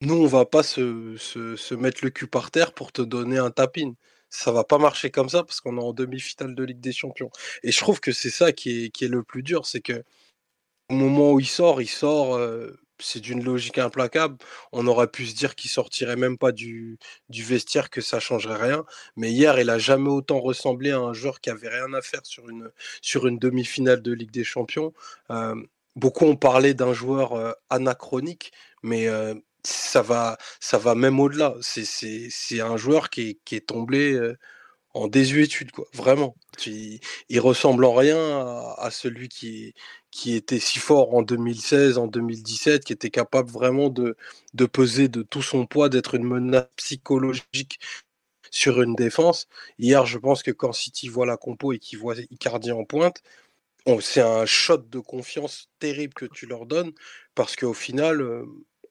nous, 0.03 0.15
on 0.15 0.27
va 0.27 0.45
pas 0.45 0.63
se, 0.63 1.15
se, 1.17 1.75
mettre 1.75 2.03
le 2.03 2.09
cul 2.09 2.27
par 2.27 2.51
terre 2.51 2.73
pour 2.73 2.91
te 2.91 3.01
donner 3.01 3.37
un 3.37 3.51
tapin. 3.51 3.93
Ça 4.29 4.51
va 4.51 4.63
pas 4.63 4.77
marcher 4.77 5.11
comme 5.11 5.29
ça 5.29 5.43
parce 5.43 5.61
qu'on 5.61 5.77
est 5.77 5.81
en 5.83 5.93
demi-finale 5.93 6.55
de 6.55 6.63
Ligue 6.63 6.79
des 6.81 6.91
Champions. 6.93 7.29
Et 7.63 7.71
je 7.71 7.77
trouve 7.79 7.99
que 7.99 8.11
c'est 8.11 8.29
ça 8.29 8.51
qui 8.51 8.85
est, 8.85 8.89
qui 8.89 9.05
est 9.05 9.09
le 9.09 9.23
plus 9.23 9.43
dur, 9.43 9.65
c'est 9.65 9.81
que 9.81 10.03
au 10.89 10.95
moment 10.95 11.31
où 11.33 11.39
il 11.39 11.47
sort, 11.47 11.81
il 11.81 11.87
sort, 11.87 12.35
euh, 12.35 12.71
c'est 12.99 13.19
d'une 13.19 13.43
logique 13.43 13.77
implacable. 13.77 14.37
On 14.71 14.87
aurait 14.87 15.07
pu 15.07 15.25
se 15.25 15.35
dire 15.35 15.55
qu'il 15.55 15.69
sortirait 15.71 16.15
même 16.15 16.37
pas 16.37 16.51
du, 16.51 16.97
du, 17.29 17.43
vestiaire, 17.43 17.89
que 17.89 18.01
ça 18.01 18.19
changerait 18.19 18.61
rien. 18.61 18.85
Mais 19.15 19.31
hier, 19.31 19.59
il 19.59 19.69
a 19.69 19.77
jamais 19.77 20.09
autant 20.09 20.39
ressemblé 20.39 20.91
à 20.91 20.99
un 20.99 21.13
joueur 21.13 21.41
qui 21.41 21.49
avait 21.49 21.69
rien 21.69 21.93
à 21.93 22.01
faire 22.01 22.25
sur 22.25 22.49
une, 22.49 22.71
sur 23.01 23.27
une 23.27 23.39
demi-finale 23.39 24.01
de 24.01 24.13
Ligue 24.13 24.31
des 24.31 24.43
Champions. 24.43 24.93
Euh, 25.31 25.55
beaucoup 25.95 26.25
ont 26.25 26.35
parlé 26.35 26.73
d'un 26.73 26.93
joueur 26.93 27.33
euh, 27.33 27.53
anachronique, 27.69 28.51
mais 28.83 29.07
ça 29.63 30.01
va, 30.01 30.37
ça 30.59 30.77
va 30.77 30.95
même 30.95 31.19
au-delà. 31.19 31.55
C'est 31.61 32.61
un 32.61 32.77
joueur 32.77 33.09
qui 33.09 33.21
est, 33.29 33.39
qui 33.45 33.55
est 33.55 33.67
tombé 33.67 34.35
en 34.93 35.07
désuétude, 35.07 35.71
quoi. 35.71 35.85
Vraiment. 35.93 36.35
Il, 36.65 37.39
ressemble 37.39 37.85
en 37.85 37.93
rien 37.93 38.17
à, 38.77 38.89
celui 38.91 39.27
qui, 39.29 39.73
qui 40.11 40.35
était 40.35 40.59
si 40.59 40.79
fort 40.79 41.15
en 41.15 41.23
2016, 41.23 41.97
en 41.97 42.07
2017, 42.07 42.85
qui 42.85 42.93
était 42.93 43.09
capable 43.09 43.49
vraiment 43.51 43.89
de, 43.89 44.15
de 44.53 44.65
peser 44.65 45.07
de 45.07 45.23
tout 45.23 45.41
son 45.41 45.65
poids, 45.65 45.89
d'être 45.89 46.15
une 46.15 46.25
menace 46.25 46.67
psychologique 46.75 47.79
sur 48.51 48.81
une 48.81 48.95
défense. 48.95 49.47
Hier, 49.79 50.05
je 50.05 50.17
pense 50.19 50.43
que 50.43 50.51
quand 50.51 50.73
City 50.73 51.07
voit 51.09 51.25
la 51.25 51.37
compo 51.37 51.73
et 51.73 51.79
qu'il 51.79 51.99
voit 51.99 52.15
Icardi 52.31 52.71
en 52.71 52.85
pointe, 52.85 53.23
c'est 54.01 54.21
un 54.21 54.45
shot 54.45 54.77
de 54.77 54.99
confiance 54.99 55.69
terrible 55.79 56.13
que 56.13 56.25
tu 56.25 56.45
leur 56.45 56.65
donnes 56.65 56.93
parce 57.35 57.55
qu'au 57.55 57.73
final, 57.73 58.21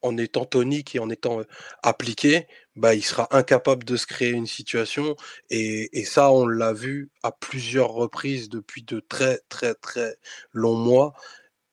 en 0.02 0.16
étant 0.18 0.44
tonique 0.44 0.94
et 0.94 0.98
en 0.98 1.10
étant 1.10 1.42
appliqué, 1.82 2.46
bah, 2.76 2.94
il 2.94 3.02
sera 3.04 3.28
incapable 3.36 3.84
de 3.84 3.96
se 3.96 4.06
créer 4.06 4.30
une 4.30 4.46
situation. 4.46 5.16
Et, 5.50 6.04
ça, 6.04 6.30
on 6.32 6.46
l'a 6.46 6.72
vu 6.72 7.10
à 7.22 7.32
plusieurs 7.32 7.90
reprises 7.90 8.48
depuis 8.48 8.82
de 8.82 9.00
très, 9.00 9.38
très, 9.48 9.74
très 9.74 10.16
longs 10.52 10.76
mois. 10.76 11.14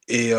Et 0.08 0.32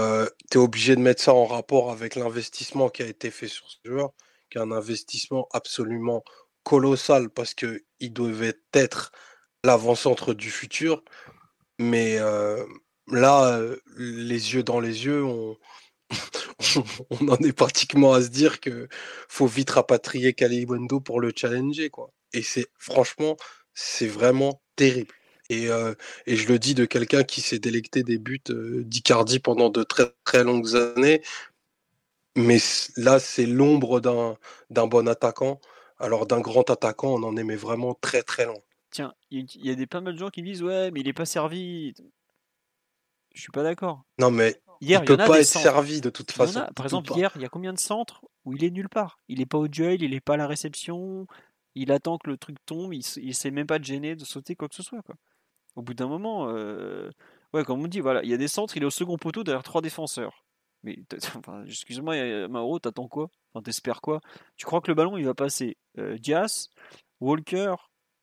tu 0.51 0.59
es 0.59 0.61
obligé 0.61 0.97
de 0.97 1.01
mettre 1.01 1.23
ça 1.23 1.35
en 1.35 1.47
rapport 1.47 1.91
avec 1.93 2.17
l'investissement 2.17 2.89
qui 2.89 3.03
a 3.03 3.07
été 3.07 3.31
fait 3.31 3.49
sur 3.49 3.69
ce 3.71 3.79
joueur, 3.85 4.13
qui 4.51 4.59
est 4.59 4.61
un 4.61 4.73
investissement 4.73 5.49
absolument 5.53 6.25
colossal 6.65 7.31
parce 7.31 7.55
qu'il 7.55 8.13
devait 8.13 8.59
être 8.75 9.13
l'avant-centre 9.65 10.35
du 10.35 10.51
futur. 10.51 11.03
Mais 11.79 12.19
là, 13.09 13.61
les 13.97 14.55
yeux 14.55 14.63
dans 14.63 14.81
les 14.81 15.07
yeux, 15.07 15.25
on, 15.25 15.57
on 17.11 17.29
en 17.29 17.37
est 17.37 17.53
pratiquement 17.53 18.13
à 18.13 18.23
se 18.23 18.29
dire 18.29 18.61
que 18.61 18.89
faut 19.29 19.47
vite 19.47 19.71
rapatrier 19.71 20.35
Kalibondo 20.35 21.01
pour 21.01 21.21
le 21.21 21.33
challenger, 21.35 21.91
quoi. 21.91 22.13
Et 22.33 22.43
c'est 22.43 22.67
franchement, 22.79 23.37
c'est 23.75 24.07
vraiment 24.07 24.63
terrible. 24.77 25.15
Et, 25.49 25.69
euh, 25.69 25.95
et, 26.27 26.37
je 26.37 26.47
le 26.47 26.61
dis 26.61 26.75
de 26.75 26.85
quelqu'un 26.85 27.25
qui 27.25 27.41
s'est 27.41 27.59
délecté 27.59 28.05
des 28.05 28.19
buts 28.19 28.41
euh, 28.51 28.85
d'Icardi 28.85 29.41
pendant 29.41 29.69
de 29.69 29.83
très 29.83 30.05
très 30.25 30.45
longues 30.45 30.77
années. 30.77 31.23
Mais 32.37 32.59
là, 32.97 33.19
c'est 33.19 33.47
l'ombre 33.47 34.01
d'un, 34.01 34.37
bon 34.87 35.09
attaquant. 35.09 35.61
Alors 35.99 36.27
d'un 36.27 36.41
grand 36.41 36.71
attaquant, 36.71 37.15
on 37.15 37.23
en 37.25 37.37
aimait 37.37 37.57
vraiment 37.57 37.95
très 37.95 38.23
très 38.23 38.47
loin. 38.47 38.61
Tiens, 38.91 39.13
il 39.31 39.47
y, 39.57 39.71
a 39.71 39.75
des 39.75 39.87
pas 39.87 40.01
mal 40.01 40.15
de 40.15 40.19
gens 40.19 40.31
qui 40.31 40.43
disent 40.43 40.63
ouais, 40.63 40.91
mais 40.93 41.01
il 41.01 41.09
est 41.09 41.13
pas 41.13 41.27
servi. 41.27 41.95
Je 43.35 43.41
suis 43.41 43.53
pas 43.53 43.63
d'accord. 43.63 44.05
Non, 44.19 44.31
mais 44.31 44.61
Hier, 44.81 45.01
il 45.03 45.05
peut 45.05 45.17
pas 45.17 45.41
être 45.41 45.47
servi 45.47 46.01
de 46.01 46.11
toute 46.11 46.33
façon. 46.33 46.67
par 46.75 46.87
exemple, 46.87 47.13
hier, 47.15 47.31
il 47.37 47.43
y 47.43 47.45
a 47.45 47.49
combien 47.49 47.73
de 47.73 47.79
centres 47.79 48.23
où 48.45 48.55
il 48.55 48.65
est 48.65 48.71
nulle 48.71 48.89
part? 48.89 49.19
Il 49.29 49.39
n'est 49.39 49.47
pas 49.47 49.59
au 49.59 49.69
duel, 49.69 50.03
il 50.03 50.11
n'est 50.11 50.21
pas 50.21 50.35
à 50.35 50.37
la 50.39 50.47
réception, 50.47 51.27
il 51.75 51.93
attend 51.93 52.19
que 52.19 52.31
le 52.31 52.37
truc 52.37 52.57
tombe, 52.65 52.95
il, 52.95 53.05
ne 53.23 53.33
sait 53.33 53.51
même 53.51 53.67
pas 53.67 53.79
de 53.79 53.85
gêner, 53.85 54.17
de 54.17 54.25
sauter, 54.25 54.57
quoi 54.57 54.69
que 54.69 54.75
ce 54.75 54.83
soit. 54.83 55.03
Quoi. 55.03 55.17
Au 55.77 55.83
bout 55.83 55.95
d'un 55.95 56.09
moment, 56.09 56.49
euh... 56.49 57.11
ouais, 57.53 57.65
comme 57.65 57.83
on 57.83 57.89
dit, 57.89 58.01
voilà, 58.01 58.23
il 58.23 58.31
y 58.31 58.35
a 58.35 58.39
des 58.39 58.49
centres, 58.49 58.77
il 58.77 58.83
est 58.83 58.87
au 58.87 58.91
second 58.91 59.19
poteau 59.19 59.45
derrière 59.45 59.63
trois 59.63 59.83
défenseurs. 59.83 60.45
Mais 60.83 60.99
excuse-moi, 61.67 62.49
Mauro, 62.49 62.79
t'attends 62.79 63.09
quoi? 63.09 63.31
Enfin, 63.53 63.63
T'espères 63.63 64.01
quoi? 64.01 64.21
Tu 64.57 64.65
crois 64.65 64.81
que 64.81 64.91
le 64.91 64.95
ballon 64.95 65.19
il 65.19 65.27
va 65.27 65.35
passer 65.35 65.77
euh, 65.99 66.17
Diaz, 66.17 66.71
Walker 67.21 67.75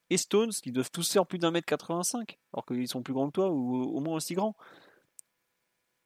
et 0.09 0.17
Stones 0.17 0.51
qui 0.51 0.71
doivent 0.71 0.89
tous 0.89 1.11
faire 1.11 1.27
plus 1.27 1.37
d'un 1.37 1.51
mètre 1.51 1.67
85 1.67 2.39
alors 2.53 2.65
qu'ils 2.65 2.87
sont 2.87 3.03
plus 3.03 3.13
grands 3.13 3.27
que 3.27 3.33
toi 3.33 3.51
ou 3.51 3.83
au 3.83 3.99
moins 3.99 4.15
aussi 4.15 4.33
grands? 4.33 4.55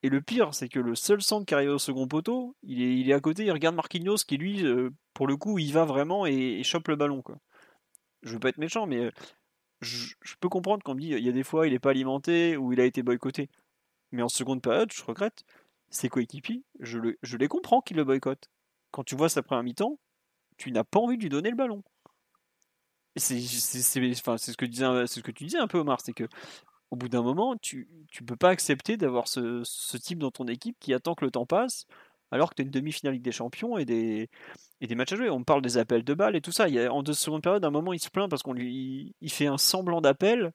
Et 0.03 0.10
le 0.10 0.22
pire, 0.22 0.53
c'est 0.53 0.69
que 0.69 0.80
le 0.80 0.95
seul 0.95 1.22
centre 1.22 1.45
qui 1.45 1.53
arrive 1.53 1.69
au 1.69 1.78
second 1.78 2.07
poteau, 2.07 2.56
il 2.64 3.10
est, 3.10 3.14
à 3.14 3.19
côté, 3.19 3.45
il 3.45 3.52
regarde 3.52 3.76
Marquinhos 3.76 4.18
qui 4.28 4.38
lui, 4.38 4.65
euh, 4.65 4.90
pour 5.14 5.28
le 5.28 5.38
coup, 5.38 5.60
il 5.60 5.72
va 5.73 5.86
vraiment 5.86 6.26
et, 6.26 6.64
chope 6.64 6.88
le 6.88 6.95
ballon. 6.95 7.22
Quoi. 7.22 7.38
Je 8.23 8.34
veux 8.34 8.40
pas 8.40 8.49
être 8.49 8.57
méchant, 8.57 8.88
mais 8.88 8.98
euh, 8.98 9.11
je, 9.82 10.15
peux 10.40 10.49
comprendre 10.49 10.84
qu'on 10.84 10.95
me 10.95 11.02
dit 11.02 11.10
il 11.10 11.23
y 11.23 11.30
a 11.30 11.32
des 11.32 11.44
fois 11.44 11.68
il 11.68 11.73
n'est 11.73 11.80
pas 11.80 11.91
alimenté 11.91 12.57
ou 12.57 12.73
il 12.73 12.82
a 12.82 12.86
été 12.86 13.03
boycotté. 13.03 13.49
Mais 14.11 14.23
en 14.23 14.30
seconde 14.30 14.61
période, 14.61 14.91
je 14.91 15.03
regrette, 15.03 15.44
ses 15.90 16.10
coéquipiers, 16.10 16.64
je, 16.80 16.98
les 17.38 17.48
comprends 17.48 17.82
qu'ils 17.82 17.98
le 17.98 18.03
boycottent. 18.03 18.49
Quand 18.90 19.03
tu 19.03 19.15
vois 19.15 19.30
sa 19.30 19.44
première 19.44 19.64
mi-temps, 19.64 19.99
tu 20.57 20.72
n'as 20.72 20.84
pas 20.84 20.99
envie 20.99 21.18
de 21.18 21.23
lui 21.23 21.30
donner 21.30 21.52
le 21.52 21.56
ballon. 21.56 21.84
C'est 23.18 23.40
ce, 23.40 23.82
ce 23.82 24.57
que 24.57 25.32
tu 25.32 25.44
disais 25.44 25.57
un 25.57 25.68
peu, 25.68 25.80
Omar, 25.80 26.02
c'est 26.02 26.14
que 26.14 26.28
au 26.91 26.97
bout 26.97 27.09
d'un 27.09 27.23
moment, 27.23 27.55
tu 27.57 27.88
ne 28.19 28.26
peux 28.26 28.35
pas 28.35 28.49
accepter 28.49 28.97
d'avoir 28.97 29.27
ce, 29.27 29.63
ce, 29.63 29.97
type 29.97 30.19
dans 30.19 30.31
ton 30.31 30.47
équipe 30.47 30.77
qui 30.80 30.93
attend 30.93 31.15
que 31.15 31.26
le 31.26 31.31
temps 31.31 31.45
passe, 31.45 31.85
alors 32.31 32.49
que 32.49 32.55
tu 32.55 32.61
as 32.61 32.65
une 32.65 32.72
demi-finale 32.72 33.13
Ligue 33.13 33.23
des 33.23 33.31
Champions 33.31 33.77
et 33.77 33.85
des, 33.85 34.30
et 34.81 34.88
des 34.88 34.95
matchs 34.95 35.13
à 35.13 35.15
jouer. 35.15 35.30
On 35.30 35.43
parle 35.43 35.61
des 35.61 35.77
appels 35.77 36.03
de 36.03 36.13
balles 36.13 36.35
et 36.35 36.41
tout 36.41 36.51
ça. 36.51 36.68
Il 36.68 36.76
y 36.76 36.80
a, 36.80 36.93
en 36.93 37.01
deux 37.01 37.13
secondes 37.13 37.41
période, 37.41 37.63
à 37.63 37.69
un 37.69 37.72
moment, 37.72 37.93
il 37.93 37.99
se 37.99 38.09
plaint 38.09 38.30
parce 38.30 38.43
qu'on 38.43 38.53
lui 38.53 39.15
il 39.22 39.31
fait 39.31 39.47
un 39.47 39.57
semblant 39.57 40.01
d'appel 40.01 40.51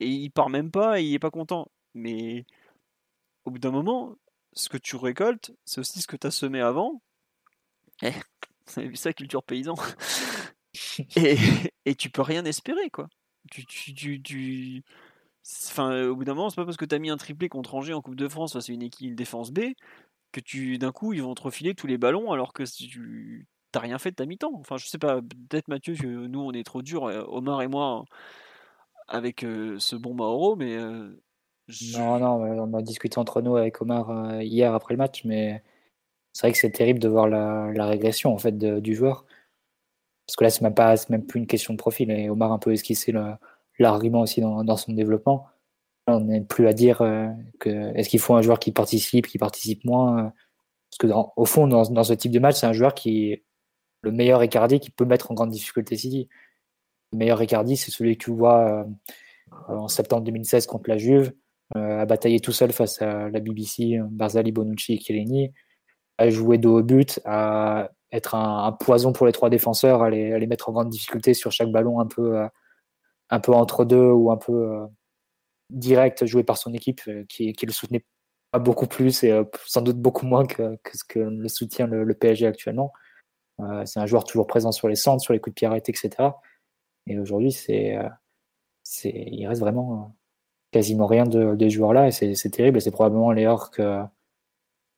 et 0.00 0.08
il 0.08 0.30
part 0.30 0.50
même 0.50 0.70
pas 0.70 1.00
et 1.00 1.04
il 1.04 1.14
est 1.14 1.18
pas 1.18 1.30
content. 1.30 1.68
Mais 1.94 2.46
au 3.44 3.50
bout 3.50 3.58
d'un 3.58 3.70
moment, 3.72 4.16
ce 4.52 4.68
que 4.68 4.78
tu 4.78 4.96
récoltes, 4.96 5.52
c'est 5.64 5.80
aussi 5.80 6.00
ce 6.00 6.06
que 6.06 6.16
tu 6.16 6.26
as 6.28 6.30
semé 6.30 6.60
avant. 6.60 7.02
Eh, 8.02 8.10
vous 8.66 8.78
avez 8.78 8.88
vu 8.88 8.96
ça, 8.96 9.12
culture 9.12 9.42
paysan 9.42 9.74
et, 11.16 11.38
et 11.84 11.94
tu 11.94 12.10
peux 12.10 12.22
rien 12.22 12.44
espérer, 12.44 12.90
quoi. 12.90 13.08
Tu, 13.50 13.64
tu, 13.66 13.94
tu, 13.94 14.22
tu... 14.22 14.84
Enfin, 15.68 16.04
au 16.06 16.16
bout 16.16 16.24
d'un 16.24 16.34
moment, 16.34 16.50
c'est 16.50 16.56
pas 16.56 16.64
parce 16.64 16.76
que 16.76 16.84
tu 16.84 16.94
as 16.94 16.98
mis 16.98 17.10
un 17.10 17.16
triplé 17.16 17.48
contre 17.48 17.74
Angers 17.74 17.94
en 17.94 18.02
Coupe 18.02 18.16
de 18.16 18.28
France 18.28 18.54
face 18.54 18.68
à 18.68 18.72
une, 18.72 18.82
équipe, 18.82 19.14
défense 19.14 19.52
B 19.52 19.60
que 20.32 20.40
tu 20.40 20.76
d'un 20.78 20.92
coup 20.92 21.12
ils 21.12 21.22
vont 21.22 21.34
te 21.34 21.42
refiler 21.42 21.74
tous 21.74 21.86
les 21.86 21.98
ballons 21.98 22.32
alors 22.32 22.52
que 22.52 22.64
tu 22.64 23.46
t'as 23.72 23.80
rien 23.80 23.98
fait 23.98 24.10
de 24.10 24.16
ta 24.16 24.26
mi-temps. 24.26 24.52
Enfin, 24.54 24.76
je 24.76 24.86
sais 24.86 24.98
pas, 24.98 25.20
peut-être 25.22 25.68
Mathieu 25.68 25.94
que 25.94 26.06
nous 26.06 26.40
on 26.40 26.52
est 26.52 26.64
trop 26.64 26.82
dur, 26.82 27.04
Omar 27.28 27.62
et 27.62 27.68
moi 27.68 28.04
avec 29.08 29.42
ce 29.42 29.96
bon 29.96 30.14
Mauro, 30.14 30.56
mais 30.56 30.76
non, 31.94 32.18
non, 32.18 32.62
on 32.62 32.74
a 32.74 32.82
discuté 32.82 33.18
entre 33.18 33.42
nous 33.42 33.56
avec 33.56 33.80
Omar 33.82 34.40
hier 34.42 34.74
après 34.74 34.94
le 34.94 34.98
match, 34.98 35.24
mais 35.24 35.62
c'est 36.36 36.46
vrai 36.46 36.52
que 36.52 36.58
c'est 36.58 36.70
terrible 36.70 36.98
de 37.00 37.08
voir 37.08 37.28
la, 37.28 37.86
régression 37.86 38.34
en 38.34 38.38
fait 38.38 38.58
du 38.58 38.94
joueur. 38.94 39.24
Parce 40.26 40.36
que 40.36 40.44
là, 40.44 40.50
c'est 40.50 40.62
même 40.62 40.74
pas, 40.74 40.96
même 41.08 41.24
plus 41.24 41.40
une 41.40 41.46
question 41.46 41.72
de 41.72 41.78
profil. 41.78 42.10
Et 42.10 42.28
Omar 42.28 42.52
a 42.52 42.54
un 42.56 42.58
peu 42.58 42.72
esquissé 42.72 43.12
l'argument 43.78 44.22
aussi 44.22 44.40
dans, 44.40 44.64
dans, 44.64 44.76
son 44.76 44.92
développement. 44.92 45.46
on 46.06 46.20
n'est 46.20 46.40
plus 46.40 46.66
à 46.68 46.72
dire 46.72 47.02
euh, 47.02 47.28
que 47.60 47.94
est-ce 47.96 48.08
qu'il 48.08 48.20
faut 48.20 48.34
un 48.34 48.42
joueur 48.42 48.58
qui 48.58 48.72
participe, 48.72 49.26
qui 49.26 49.38
participe 49.38 49.84
moins. 49.84 50.18
Euh, 50.18 50.30
parce 50.90 50.98
que 50.98 51.06
au 51.36 51.44
fond, 51.44 51.66
dans, 51.66 51.82
dans, 51.90 52.04
ce 52.04 52.12
type 52.12 52.32
de 52.32 52.38
match, 52.38 52.56
c'est 52.56 52.66
un 52.66 52.72
joueur 52.72 52.94
qui 52.94 53.32
est 53.32 53.44
le 54.02 54.12
meilleur 54.12 54.42
Icardi 54.42 54.80
qui 54.80 54.90
peut 54.90 55.04
mettre 55.04 55.30
en 55.30 55.34
grande 55.34 55.50
difficulté 55.50 55.96
City. 55.96 56.28
Le 57.12 57.18
meilleur 57.18 57.42
Icardi, 57.42 57.76
c'est 57.76 57.90
celui 57.90 58.16
que 58.16 58.24
tu 58.24 58.30
vois 58.30 58.70
euh, 58.70 58.84
en 59.68 59.88
septembre 59.88 60.22
2016 60.24 60.66
contre 60.66 60.88
la 60.88 60.98
Juve, 60.98 61.32
à 61.74 62.06
batailler 62.06 62.38
tout 62.38 62.52
seul 62.52 62.72
face 62.72 63.02
à 63.02 63.28
la 63.28 63.40
BBC, 63.40 63.98
Barzali, 64.10 64.52
Bonucci 64.52 64.94
et 64.94 65.00
Chiellini, 65.00 65.52
à 66.16 66.30
jouer 66.30 66.58
dos 66.58 66.78
au 66.78 66.82
but, 66.82 67.20
à 67.24 67.90
être 68.12 68.36
un, 68.36 68.70
poison 68.72 69.12
pour 69.12 69.26
les 69.26 69.32
trois 69.32 69.50
défenseurs, 69.50 70.02
à 70.02 70.10
les, 70.10 70.46
mettre 70.46 70.68
en 70.68 70.72
grande 70.72 70.90
difficulté 70.90 71.34
sur 71.34 71.50
chaque 71.50 71.70
ballon 71.72 71.98
un 71.98 72.06
peu, 72.06 72.46
un 73.30 73.40
peu 73.40 73.52
entre 73.52 73.84
deux 73.84 74.10
ou 74.10 74.30
un 74.30 74.36
peu 74.36 74.52
euh, 74.52 74.86
direct 75.70 76.26
joué 76.26 76.44
par 76.44 76.58
son 76.58 76.72
équipe 76.74 77.00
euh, 77.08 77.24
qui, 77.28 77.52
qui, 77.52 77.66
le 77.66 77.72
soutenait 77.72 78.04
pas 78.52 78.58
beaucoup 78.58 78.86
plus 78.86 79.24
et 79.24 79.42
sans 79.66 79.82
doute 79.82 79.98
beaucoup 79.98 80.26
moins 80.26 80.46
que, 80.46 80.78
ce 80.92 81.04
que 81.04 81.18
le 81.18 81.48
soutient 81.48 81.86
le, 81.86 82.14
PSG 82.14 82.46
actuellement. 82.46 82.92
c'est 83.84 83.98
un 83.98 84.06
joueur 84.06 84.24
toujours 84.24 84.46
présent 84.46 84.70
sur 84.70 84.88
les 84.88 84.94
centres, 84.94 85.22
sur 85.22 85.32
les 85.32 85.40
coups 85.40 85.54
de 85.54 85.56
pied 85.56 85.66
arrêtés, 85.66 85.90
etc. 85.90 86.30
Et 87.08 87.18
aujourd'hui, 87.18 87.50
c'est, 87.50 87.98
c'est, 88.84 89.10
il 89.10 89.46
reste 89.48 89.60
vraiment 89.60 90.14
quasiment 90.70 91.06
rien 91.06 91.24
de, 91.24 91.56
de 91.56 91.68
joueurs-là 91.68 92.08
et 92.08 92.12
c'est, 92.12 92.50
terrible 92.50 92.78
et 92.78 92.80
c'est 92.80 92.92
probablement 92.92 93.32
l'erreur 93.32 93.70
que 93.70 94.02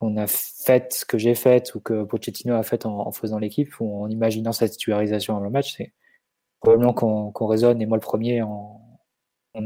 on 0.00 0.16
a 0.16 0.26
fait 0.26 0.92
ce 0.92 1.04
que 1.04 1.18
j'ai 1.18 1.34
fait 1.34 1.74
ou 1.74 1.80
que 1.80 2.04
Pochettino 2.04 2.54
a 2.54 2.62
fait 2.62 2.86
en, 2.86 3.10
faisant 3.12 3.38
l'équipe 3.38 3.80
ou 3.80 4.04
en 4.04 4.08
imaginant 4.08 4.52
cette 4.52 4.72
titularisation 4.72 5.34
avant 5.34 5.44
le 5.44 5.50
match, 5.50 5.76
c'est 5.76 5.92
probablement 6.60 6.92
qu'on 6.92 7.46
raisonne, 7.46 7.80
et 7.80 7.86
moi 7.86 7.96
le 7.96 8.02
premier, 8.02 8.42
en, 8.42 8.80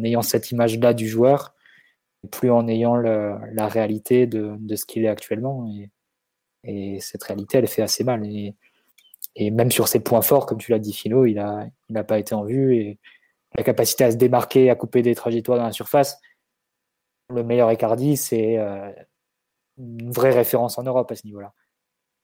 ayant 0.05 0.23
cette 0.23 0.51
image-là 0.51 0.95
du 0.95 1.09
joueur, 1.09 1.55
et 2.25 2.29
plus 2.29 2.51
en 2.51 2.69
ayant 2.69 2.97
la 2.97 3.69
réalité 3.69 4.27
de, 4.27 4.77
ce 4.77 4.85
qu'il 4.85 5.05
est 5.05 5.09
actuellement. 5.09 5.67
Et, 6.65 7.01
cette 7.01 7.25
réalité, 7.25 7.59
elle 7.59 7.67
fait 7.67 7.83
assez 7.83 8.05
mal. 8.05 8.25
Et, 8.25 9.51
même 9.51 9.71
sur 9.71 9.89
ses 9.89 10.01
points 10.01 10.23
forts, 10.23 10.47
comme 10.47 10.59
tu 10.59 10.71
l'as 10.71 10.79
dit, 10.79 10.93
Philo, 10.93 11.27
il 11.27 11.37
n'a 11.37 11.67
il 11.89 12.05
pas 12.05 12.19
été 12.19 12.35
en 12.35 12.45
vue. 12.45 12.77
Et 12.77 12.99
la 13.57 13.65
capacité 13.65 14.05
à 14.05 14.11
se 14.11 14.17
démarquer, 14.17 14.71
à 14.71 14.75
couper 14.75 15.03
des 15.03 15.15
trajectoires 15.15 15.59
dans 15.59 15.65
la 15.65 15.73
surface, 15.73 16.19
le 17.29 17.43
meilleur 17.43 17.71
Icardi, 17.73 18.17
c'est 18.17 18.59
euh, 18.59 18.91
une 19.79 20.11
vraie 20.11 20.31
référence 20.31 20.79
en 20.79 20.83
Europe 20.83 21.11
à 21.11 21.17
ce 21.17 21.27
niveau-là. 21.27 21.53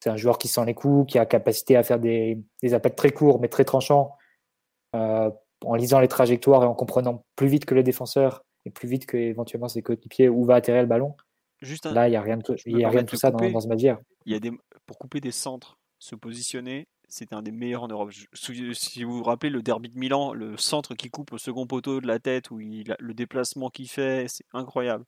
C'est 0.00 0.10
un 0.10 0.16
joueur 0.16 0.38
qui 0.38 0.48
sent 0.48 0.64
les 0.64 0.74
coups, 0.74 1.10
qui 1.12 1.18
a 1.18 1.26
capacité 1.26 1.76
à 1.76 1.82
faire 1.82 1.98
des, 1.98 2.38
appels 2.72 2.94
très 2.94 3.10
courts 3.10 3.40
mais 3.40 3.48
très 3.48 3.64
tranchants, 3.64 4.12
euh, 4.94 5.30
en 5.64 5.74
lisant 5.74 6.00
les 6.00 6.08
trajectoires 6.08 6.62
et 6.62 6.66
en 6.66 6.74
comprenant 6.74 7.24
plus 7.36 7.48
vite 7.48 7.64
que 7.64 7.74
les 7.74 7.82
défenseurs 7.82 8.44
et 8.64 8.70
plus 8.70 8.88
vite 8.88 9.06
que 9.06 9.16
éventuellement 9.16 9.68
ses 9.68 9.82
coéquipiers 9.82 10.28
où 10.28 10.44
va 10.44 10.56
atterrir 10.56 10.82
le 10.82 10.88
ballon. 10.88 11.14
Juste 11.60 11.86
Là, 11.86 12.06
il 12.06 12.12
n'y 12.12 12.16
a 12.16 12.22
rien 12.22 12.36
de, 12.36 12.42
tout, 12.42 12.54
y 12.66 12.84
a 12.84 12.88
rien 12.88 13.02
de 13.02 13.08
tout 13.08 13.16
ça 13.16 13.30
dans, 13.30 13.60
ce 13.60 13.66
match 13.66 13.82
Il 13.82 14.32
y 14.32 14.36
a 14.36 14.40
des, 14.40 14.52
pour 14.86 14.98
couper 14.98 15.20
des 15.20 15.32
centres, 15.32 15.78
se 15.98 16.14
positionner, 16.14 16.86
c'était 17.08 17.34
un 17.34 17.42
des 17.42 17.50
meilleurs 17.50 17.82
en 17.82 17.88
Europe. 17.88 18.10
Si 18.34 19.02
vous 19.02 19.18
vous 19.18 19.22
rappelez 19.24 19.50
le 19.50 19.62
derby 19.62 19.88
de 19.88 19.98
Milan, 19.98 20.32
le 20.34 20.56
centre 20.56 20.94
qui 20.94 21.08
coupe 21.08 21.32
au 21.32 21.38
second 21.38 21.66
poteau 21.66 22.00
de 22.00 22.06
la 22.06 22.18
tête, 22.18 22.50
où 22.50 22.60
il 22.60 22.94
le 22.98 23.14
déplacement 23.14 23.70
qu'il 23.70 23.88
fait, 23.88 24.26
c'est 24.28 24.44
incroyable. 24.52 25.04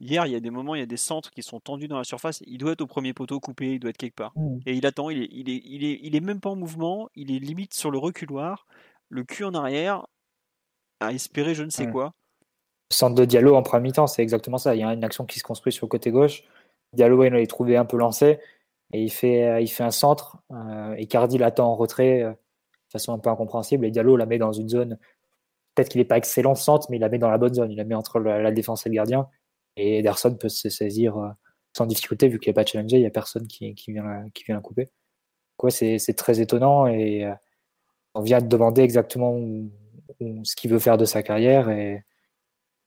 Hier, 0.00 0.26
il 0.26 0.32
y 0.32 0.34
a 0.34 0.40
des 0.40 0.50
moments, 0.50 0.74
il 0.74 0.80
y 0.80 0.82
a 0.82 0.86
des 0.86 0.96
centres 0.96 1.30
qui 1.30 1.42
sont 1.42 1.60
tendus 1.60 1.86
dans 1.86 1.98
la 1.98 2.04
surface. 2.04 2.42
Il 2.46 2.58
doit 2.58 2.72
être 2.72 2.80
au 2.80 2.88
premier 2.88 3.12
poteau 3.12 3.38
coupé, 3.38 3.74
il 3.74 3.78
doit 3.78 3.90
être 3.90 3.98
quelque 3.98 4.16
part. 4.16 4.32
Mmh. 4.34 4.58
Et 4.66 4.74
il 4.74 4.84
attend, 4.84 5.10
il 5.10 5.22
est, 5.22 5.28
il, 5.30 5.48
est, 5.48 5.62
il, 5.64 5.84
est, 5.84 6.00
il 6.02 6.16
est 6.16 6.20
même 6.20 6.40
pas 6.40 6.50
en 6.50 6.56
mouvement, 6.56 7.08
il 7.14 7.30
est 7.30 7.38
limite 7.38 7.72
sur 7.74 7.92
le 7.92 7.98
reculoir, 7.98 8.66
le 9.12 9.24
cul 9.24 9.44
en 9.44 9.54
arrière, 9.54 10.06
à 11.00 11.12
espérer 11.12 11.54
je 11.54 11.62
ne 11.62 11.70
sais 11.70 11.86
quoi. 11.86 12.14
Le 12.90 12.94
centre 12.94 13.14
de 13.14 13.24
Diallo 13.24 13.54
en 13.54 13.62
première 13.62 13.82
mi-temps, 13.82 14.06
c'est 14.06 14.22
exactement 14.22 14.58
ça. 14.58 14.74
Il 14.74 14.80
y 14.80 14.84
a 14.84 14.92
une 14.92 15.04
action 15.04 15.26
qui 15.26 15.38
se 15.38 15.44
construit 15.44 15.72
sur 15.72 15.86
le 15.86 15.90
côté 15.90 16.10
gauche. 16.10 16.44
Diallo, 16.94 17.22
il 17.24 17.32
l'a 17.32 17.46
trouvé 17.46 17.76
un 17.76 17.84
peu 17.84 17.96
lancé 17.96 18.38
et 18.92 19.02
il 19.02 19.10
fait, 19.10 19.62
il 19.62 19.68
fait 19.68 19.84
un 19.84 19.90
centre. 19.90 20.38
Euh, 20.50 20.94
et 20.96 21.06
Cardi 21.06 21.38
l'attend 21.38 21.68
en 21.68 21.76
retrait 21.76 22.22
euh, 22.22 22.30
de 22.30 22.90
façon 22.90 23.12
un 23.12 23.18
peu 23.18 23.30
incompréhensible. 23.30 23.86
Et 23.86 23.90
Diallo 23.90 24.16
la 24.16 24.26
met 24.26 24.38
dans 24.38 24.52
une 24.52 24.68
zone. 24.68 24.98
Peut-être 25.74 25.88
qu'il 25.88 26.00
n'est 26.00 26.06
pas 26.06 26.18
excellent 26.18 26.54
centre, 26.54 26.88
mais 26.90 26.96
il 26.98 27.00
la 27.00 27.08
met 27.08 27.18
dans 27.18 27.30
la 27.30 27.38
bonne 27.38 27.54
zone. 27.54 27.70
Il 27.70 27.76
la 27.76 27.84
met 27.84 27.94
entre 27.94 28.18
la 28.20 28.52
défense 28.52 28.86
et 28.86 28.90
le 28.90 28.94
gardien. 28.94 29.28
Et 29.76 29.98
Ederson 29.98 30.34
peut 30.36 30.48
se 30.48 30.68
saisir 30.68 31.16
euh, 31.16 31.28
sans 31.76 31.86
difficulté, 31.86 32.28
vu 32.28 32.38
qu'il 32.38 32.50
n'est 32.50 32.54
pas 32.54 32.66
challengé, 32.66 32.96
il 32.96 33.00
n'y 33.00 33.06
a 33.06 33.10
personne 33.10 33.46
qui, 33.46 33.74
qui, 33.74 33.92
vient, 33.92 34.28
qui 34.34 34.44
vient 34.44 34.56
la 34.56 34.60
couper. 34.60 34.90
Quoi, 35.56 35.70
c'est 35.70 36.16
très 36.16 36.40
étonnant 36.40 36.86
et 36.86 37.24
euh, 37.24 37.34
on 38.14 38.20
vient 38.20 38.40
de 38.40 38.46
demander 38.46 38.82
exactement 38.82 39.38
ce 40.44 40.56
qu'il 40.56 40.70
veut 40.70 40.78
faire 40.78 40.98
de 40.98 41.04
sa 41.04 41.22
carrière 41.22 41.70
et, 41.70 42.04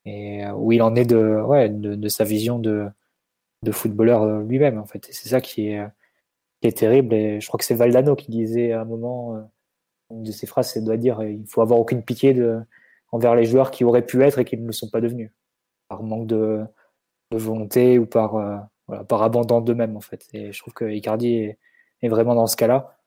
et, 0.05 0.45
euh, 0.45 0.53
où 0.53 0.71
il 0.71 0.81
en 0.81 0.95
est 0.95 1.05
de, 1.05 1.41
ouais, 1.41 1.69
de, 1.69 2.07
sa 2.07 2.23
vision 2.23 2.59
de, 2.59 2.87
de 3.63 3.71
footballeur 3.71 4.41
lui-même. 4.41 4.77
En 4.77 4.85
fait. 4.85 5.07
C'est 5.11 5.29
ça 5.29 5.41
qui 5.41 5.69
est, 5.69 5.85
qui 6.61 6.67
est 6.67 6.77
terrible. 6.77 7.13
Et 7.13 7.41
je 7.41 7.47
crois 7.47 7.57
que 7.57 7.65
c'est 7.65 7.75
Valdano 7.75 8.15
qui 8.15 8.31
disait 8.31 8.71
à 8.71 8.81
un 8.81 8.85
moment, 8.85 9.49
une 10.11 10.23
de 10.23 10.31
ses 10.31 10.47
phrases, 10.47 10.71
c'est 10.71 10.83
doit 10.83 10.97
dire 10.97 11.21
il 11.23 11.45
faut 11.47 11.61
avoir 11.61 11.79
aucune 11.79 12.03
pitié 12.03 12.33
de, 12.33 12.59
envers 13.11 13.35
les 13.35 13.45
joueurs 13.45 13.71
qui 13.71 13.83
auraient 13.83 14.05
pu 14.05 14.21
être 14.23 14.39
et 14.39 14.45
qui 14.45 14.57
ne 14.57 14.65
le 14.65 14.73
sont 14.73 14.89
pas 14.89 15.01
devenus 15.01 15.31
par 15.87 16.03
manque 16.03 16.27
de, 16.27 16.63
volonté 17.31 17.99
ou 17.99 18.05
par, 18.05 18.35
euh, 18.35 19.03
par 19.09 19.23
abandon 19.23 19.61
d'eux-mêmes 19.61 19.97
en 19.97 20.01
fait. 20.01 20.27
Et 20.33 20.51
je 20.51 20.59
trouve 20.59 20.73
que 20.73 20.85
Icardi 20.85 21.55
est, 22.01 22.07
vraiment 22.07 22.35
dans 22.35 22.47
ce 22.47 22.55
cas-là. 22.55 22.97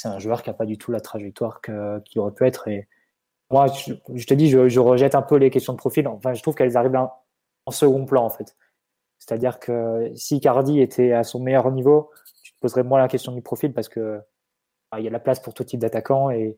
C'est 0.00 0.08
un 0.08 0.18
joueur 0.18 0.42
qui 0.42 0.48
n'a 0.48 0.54
pas 0.54 0.64
du 0.64 0.78
tout 0.78 0.92
la 0.92 1.00
trajectoire 1.02 1.60
qu'il 1.60 2.20
aurait 2.22 2.32
pu 2.32 2.46
être. 2.46 2.68
Et 2.68 2.88
moi, 3.50 3.66
je, 3.66 4.24
te 4.24 4.32
dis, 4.32 4.48
je, 4.48 4.80
rejette 4.80 5.14
un 5.14 5.20
peu 5.20 5.36
les 5.36 5.50
questions 5.50 5.74
de 5.74 5.78
profil. 5.78 6.08
Enfin, 6.08 6.32
je 6.32 6.40
trouve 6.40 6.54
qu'elles 6.54 6.78
arrivent 6.78 6.96
en, 6.96 7.70
second 7.70 8.06
plan 8.06 8.24
en 8.24 8.30
fait. 8.30 8.56
C'est-à-dire 9.18 9.60
que 9.60 10.10
si 10.14 10.36
Icardi 10.38 10.80
était 10.80 11.12
à 11.12 11.22
son 11.22 11.38
meilleur 11.40 11.70
niveau, 11.70 12.10
tu 12.42 12.54
te 12.54 12.58
poserais 12.60 12.82
moins 12.82 12.98
la 12.98 13.08
question 13.08 13.32
du 13.32 13.42
profil 13.42 13.74
parce 13.74 13.90
que 13.90 14.22
bah, 14.90 15.00
il 15.00 15.04
y 15.04 15.06
a 15.06 15.10
la 15.10 15.20
place 15.20 15.38
pour 15.38 15.52
tout 15.52 15.64
type 15.64 15.80
d'attaquant 15.80 16.30
et, 16.30 16.56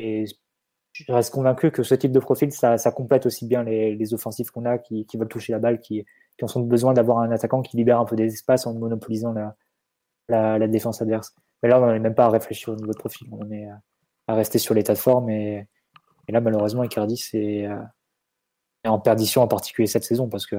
je 0.00 1.12
reste 1.12 1.32
convaincu 1.32 1.70
que 1.70 1.82
ce 1.82 1.94
type 1.94 2.10
de 2.10 2.20
profil, 2.20 2.50
ça, 2.52 2.78
complète 2.90 3.26
aussi 3.26 3.46
bien 3.46 3.64
les, 3.64 4.14
offensifs 4.14 4.50
qu'on 4.50 4.64
a 4.64 4.78
qui, 4.78 5.06
veulent 5.14 5.28
toucher 5.28 5.52
la 5.52 5.58
balle, 5.58 5.78
qui, 5.78 6.06
ont 6.40 6.60
besoin 6.60 6.94
d'avoir 6.94 7.18
un 7.18 7.30
attaquant 7.32 7.60
qui 7.60 7.76
libère 7.76 8.00
un 8.00 8.06
peu 8.06 8.16
des 8.16 8.32
espaces 8.32 8.66
en 8.66 8.72
monopolisant 8.72 9.34
la, 10.28 10.68
défense 10.68 11.02
adverse. 11.02 11.34
Mais 11.62 11.68
là, 11.68 11.80
on 11.80 11.92
n'est 11.92 11.98
même 11.98 12.14
pas 12.14 12.26
à 12.26 12.30
réfléchir 12.30 12.70
au 12.70 12.76
niveau 12.76 12.92
de 12.92 12.98
profil. 12.98 13.28
On 13.32 13.50
est 13.50 13.68
à 14.26 14.34
rester 14.34 14.58
sur 14.58 14.74
l'état 14.74 14.94
de 14.94 14.98
forme. 14.98 15.30
Et, 15.30 15.66
là, 16.28 16.40
malheureusement, 16.40 16.84
Icardi, 16.84 17.16
c'est 17.16 17.66
euh, 17.66 17.78
en 18.84 18.98
perdition, 18.98 19.42
en 19.42 19.48
particulier 19.48 19.86
cette 19.86 20.04
saison, 20.04 20.28
parce 20.28 20.46
que 20.46 20.56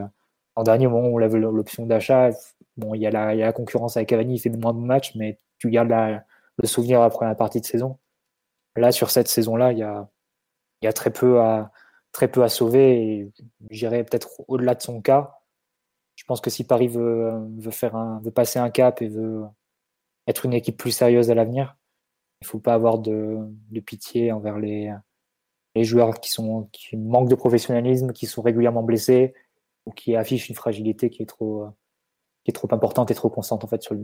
en 0.55 0.63
dernier 0.63 0.87
moment 0.87 1.07
on 1.07 1.21
avait 1.21 1.39
l'option 1.39 1.85
d'achat, 1.85 2.31
bon, 2.75 2.93
il 2.93 3.01
y, 3.01 3.07
a 3.07 3.11
la, 3.11 3.53
concurrence 3.53 3.95
avec 3.95 4.09
Cavani, 4.09 4.35
il 4.35 4.39
fait 4.39 4.49
moins 4.49 4.73
de 4.73 4.79
matchs, 4.79 5.15
mais 5.15 5.37
tu 5.57 5.69
gardes 5.69 5.93
le 6.57 6.67
souvenir 6.67 7.01
après 7.01 7.25
la 7.25 7.35
partie 7.35 7.61
de 7.61 7.65
saison. 7.65 7.97
Là, 8.75 8.91
sur 8.91 9.09
cette 9.09 9.27
saison-là, 9.27 9.71
il 9.71 9.79
y 9.79 10.87
a, 10.87 10.93
très 10.93 11.11
peu 11.11 11.39
à, 11.41 11.71
très 12.11 12.27
peu 12.27 12.43
à 12.43 12.49
sauver 12.49 13.01
et 13.01 13.31
j'irais 13.69 14.03
peut-être 14.03 14.29
au-delà 14.47 14.75
de 14.75 14.81
son 14.81 15.01
cas. 15.01 15.39
Je 16.15 16.25
pense 16.25 16.41
que 16.41 16.49
si 16.49 16.65
Paris 16.65 16.89
veut, 16.89 17.31
faire 17.71 18.19
veut 18.21 18.31
passer 18.31 18.59
un 18.59 18.69
cap 18.69 19.01
et 19.01 19.07
veut 19.07 19.43
être 20.29 20.45
une 20.45 20.53
équipe 20.53 20.77
plus 20.77 20.91
sérieuse 20.91 21.31
à 21.31 21.35
l'avenir, 21.35 21.75
il 22.41 22.45
ne 22.45 22.49
faut 22.49 22.59
pas 22.59 22.73
avoir 22.73 22.99
de, 22.99 23.39
pitié 23.85 24.31
envers 24.31 24.59
les, 24.59 24.93
joueurs 25.75 26.19
qui, 26.19 26.33
manquent 26.95 27.29
de 27.29 27.35
professionnalisme, 27.35 28.13
qui 28.13 28.27
sont 28.27 28.41
régulièrement 28.41 28.83
blessés 28.83 29.33
ou 29.85 29.91
qui 29.91 30.15
affichent 30.15 30.49
une 30.49 30.55
fragilité 30.55 31.09
qui 31.09 31.23
est 31.23 31.25
trop, 31.25 31.73
importante 32.71 33.11
et 33.11 33.15
trop 33.15 33.29
constante 33.29 33.63
en 33.63 33.67
fait 33.67 33.81
sur 33.81 33.95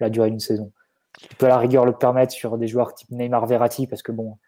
la 0.00 0.10
durée 0.10 0.30
d'une 0.30 0.40
saison. 0.40 0.72
Tu 1.18 1.34
peux 1.36 1.46
à 1.46 1.50
la 1.50 1.58
rigueur 1.58 1.86
le 1.86 1.96
permettre 1.96 2.32
sur 2.32 2.58
des 2.58 2.66
joueurs 2.66 2.94
type 2.94 3.10
Neymar 3.10 3.46
Verratti 3.46 3.86
parce 3.86 4.02
que 4.02 4.12
bon, 4.12 4.38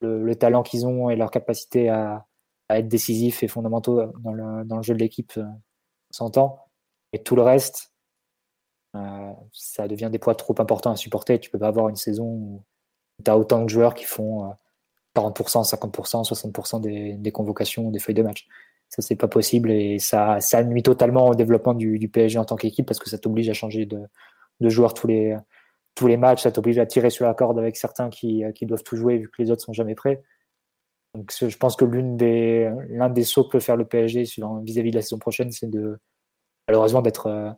le, 0.00 0.34
talent 0.34 0.62
qu'ils 0.62 0.86
ont 0.86 1.10
et 1.10 1.16
leur 1.16 1.30
capacité 1.30 1.88
à, 1.88 2.26
être 2.70 2.88
décisifs 2.88 3.42
et 3.42 3.48
fondamentaux 3.48 4.06
dans 4.20 4.32
le, 4.32 4.64
dans 4.64 4.76
le 4.76 4.82
jeu 4.82 4.94
de 4.94 5.00
l'équipe 5.00 5.32
euh, 5.36 5.44
s'entend. 6.10 6.68
Et 7.12 7.20
tout 7.20 7.34
le 7.34 7.42
reste, 7.42 7.89
ça 9.52 9.88
devient 9.88 10.08
des 10.10 10.18
poids 10.18 10.34
trop 10.34 10.54
importants 10.58 10.92
à 10.92 10.96
supporter. 10.96 11.38
Tu 11.38 11.50
peux 11.50 11.58
pas 11.58 11.68
avoir 11.68 11.88
une 11.88 11.96
saison 11.96 12.24
où, 12.24 12.64
tu 13.24 13.30
as 13.30 13.36
autant 13.36 13.62
de 13.62 13.68
joueurs 13.68 13.94
qui 13.94 14.04
font 14.04 14.52
40%, 15.14 15.68
50%, 15.68 16.26
60% 16.26 17.18
des, 17.20 17.32
convocations, 17.32 17.90
des 17.90 17.98
feuilles 17.98 18.14
de 18.14 18.22
match. 18.22 18.48
Ça, 18.88 19.02
c'est 19.02 19.16
pas 19.16 19.28
possible 19.28 19.70
et 19.70 19.98
ça, 19.98 20.38
nuit 20.64 20.82
totalement 20.82 21.28
au 21.28 21.34
développement 21.34 21.74
du, 21.74 22.08
PSG 22.08 22.38
en 22.38 22.44
tant 22.44 22.56
qu'équipe 22.56 22.86
parce 22.86 22.98
que 22.98 23.08
ça 23.08 23.18
t'oblige 23.18 23.48
à 23.48 23.52
changer 23.52 23.86
de, 23.86 24.00
de 24.60 24.68
joueurs 24.68 24.94
tous 24.94 25.06
les, 25.06 25.36
matchs, 26.16 26.42
ça 26.42 26.50
t'oblige 26.50 26.78
à 26.78 26.86
tirer 26.86 27.10
sur 27.10 27.26
la 27.26 27.34
corde 27.34 27.58
avec 27.58 27.76
certains 27.76 28.08
qui, 28.08 28.42
qui 28.54 28.66
doivent 28.66 28.82
tout 28.82 28.96
jouer 28.96 29.18
vu 29.18 29.28
que 29.28 29.42
les 29.42 29.50
autres 29.50 29.62
sont 29.62 29.72
jamais 29.72 29.94
prêts. 29.94 30.22
Donc, 31.14 31.32
je 31.36 31.56
pense 31.56 31.76
que 31.76 31.84
l'une 31.84 32.16
des, 32.16 32.72
l'un 32.88 33.10
des 33.10 33.24
sauts 33.24 33.44
que 33.44 33.50
peut 33.50 33.60
faire 33.60 33.76
le 33.76 33.84
PSG 33.84 34.22
vis-à-vis 34.62 34.90
de 34.90 34.96
la 34.96 35.02
saison 35.02 35.18
prochaine, 35.18 35.50
c'est 35.50 35.68
de, 35.68 35.98
malheureusement, 36.68 37.02
d'être 37.02 37.26
euh, 37.26 37.50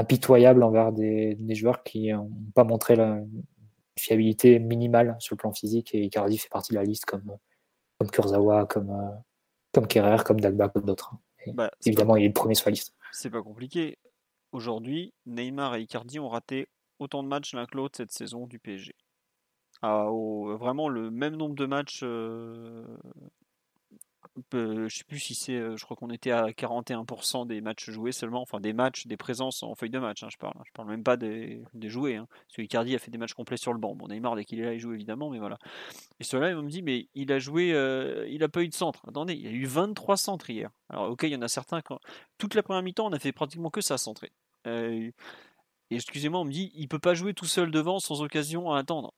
impitoyable 0.00 0.62
envers 0.62 0.92
des, 0.92 1.34
des 1.34 1.54
joueurs 1.54 1.82
qui 1.82 2.12
n'ont 2.12 2.30
pas 2.54 2.64
montré 2.64 2.96
la 2.96 3.20
fiabilité 3.98 4.58
minimale 4.58 5.16
sur 5.18 5.34
le 5.34 5.38
plan 5.38 5.52
physique. 5.52 5.94
Et 5.94 6.04
Icardi 6.04 6.38
fait 6.38 6.48
partie 6.48 6.72
de 6.72 6.78
la 6.78 6.84
liste 6.84 7.04
comme, 7.04 7.36
comme 7.98 8.10
Kurzawa, 8.10 8.66
comme, 8.66 8.90
euh, 8.90 9.16
comme 9.72 9.86
Kerrer, 9.86 10.24
comme 10.24 10.40
Dagba, 10.40 10.68
comme 10.68 10.84
d'autres. 10.84 11.12
Bah, 11.54 11.70
évidemment, 11.84 12.16
il 12.16 12.24
est 12.24 12.28
le 12.28 12.34
premier 12.34 12.54
sur 12.54 12.68
la 12.68 12.72
liste. 12.72 12.94
C'est 13.12 13.30
pas 13.30 13.42
compliqué. 13.42 13.98
Aujourd'hui, 14.52 15.14
Neymar 15.26 15.76
et 15.76 15.82
Icardi 15.82 16.18
ont 16.18 16.28
raté 16.28 16.68
autant 16.98 17.22
de 17.22 17.28
matchs 17.28 17.54
l'un 17.54 17.66
que 17.66 17.76
l'autre 17.76 17.96
cette 17.96 18.12
saison 18.12 18.46
du 18.46 18.58
PSG. 18.58 18.94
Ah, 19.82 20.08
vraiment 20.58 20.88
le 20.88 21.10
même 21.10 21.36
nombre 21.36 21.54
de 21.54 21.66
matchs. 21.66 22.00
Euh, 22.02 22.84
je 24.52 24.88
sais 24.88 25.04
plus 25.04 25.18
si 25.18 25.34
c'est. 25.34 25.56
Euh, 25.56 25.76
je 25.76 25.84
crois 25.84 25.96
qu'on 25.96 26.10
était 26.10 26.30
à 26.30 26.46
41% 26.46 27.46
des 27.46 27.60
matchs 27.60 27.90
joués 27.90 28.12
seulement. 28.12 28.42
Enfin, 28.42 28.60
des 28.60 28.72
matchs, 28.72 29.06
des 29.06 29.16
présences 29.16 29.62
en 29.62 29.74
feuille 29.74 29.90
de 29.90 29.98
match. 29.98 30.22
Hein, 30.22 30.28
je 30.30 30.36
parle. 30.36 30.54
Je 30.64 30.72
parle 30.72 30.88
même 30.88 31.02
pas 31.02 31.16
des, 31.16 31.62
des 31.74 31.88
joués. 31.88 32.16
Hein, 32.16 32.26
parce 32.30 32.56
que 32.56 32.62
Icardi 32.62 32.94
a 32.94 32.98
fait 32.98 33.10
des 33.10 33.18
matchs 33.18 33.34
complets 33.34 33.56
sur 33.56 33.72
le 33.72 33.78
banc. 33.78 33.94
Bon, 33.94 34.08
Neymar, 34.08 34.36
dès 34.36 34.44
qu'il 34.44 34.60
est 34.60 34.64
là, 34.64 34.74
il 34.74 34.78
joue 34.78 34.92
évidemment. 34.92 35.30
Mais 35.30 35.38
voilà. 35.38 35.58
Et 36.20 36.24
cela, 36.24 36.50
ils 36.50 36.56
me 36.56 36.68
dit 36.68 36.82
mais 36.82 37.08
il 37.14 37.32
a 37.32 37.38
joué. 37.38 37.72
Euh, 37.72 38.26
il 38.28 38.42
a 38.42 38.48
pas 38.48 38.62
eu 38.62 38.68
de 38.68 38.74
centre. 38.74 39.02
Attendez, 39.08 39.34
il 39.34 39.46
a 39.46 39.50
eu 39.50 39.64
23 39.64 40.16
centres 40.16 40.50
hier. 40.50 40.70
Alors, 40.88 41.10
ok, 41.10 41.22
il 41.24 41.30
y 41.30 41.36
en 41.36 41.42
a 41.42 41.48
certains. 41.48 41.80
Quand... 41.82 41.98
Toute 42.38 42.54
la 42.54 42.62
première 42.62 42.82
mi-temps, 42.82 43.06
on 43.06 43.12
a 43.12 43.18
fait 43.18 43.32
pratiquement 43.32 43.70
que 43.70 43.80
ça 43.80 43.98
centrer. 43.98 44.32
et 44.66 45.12
excusez-moi, 45.90 46.40
on 46.40 46.44
me 46.44 46.52
dit 46.52 46.70
il 46.74 46.88
peut 46.88 46.98
pas 46.98 47.14
jouer 47.14 47.34
tout 47.34 47.46
seul 47.46 47.70
devant 47.70 47.98
sans 47.98 48.22
occasion 48.22 48.72
à 48.72 48.78
attendre 48.78 49.12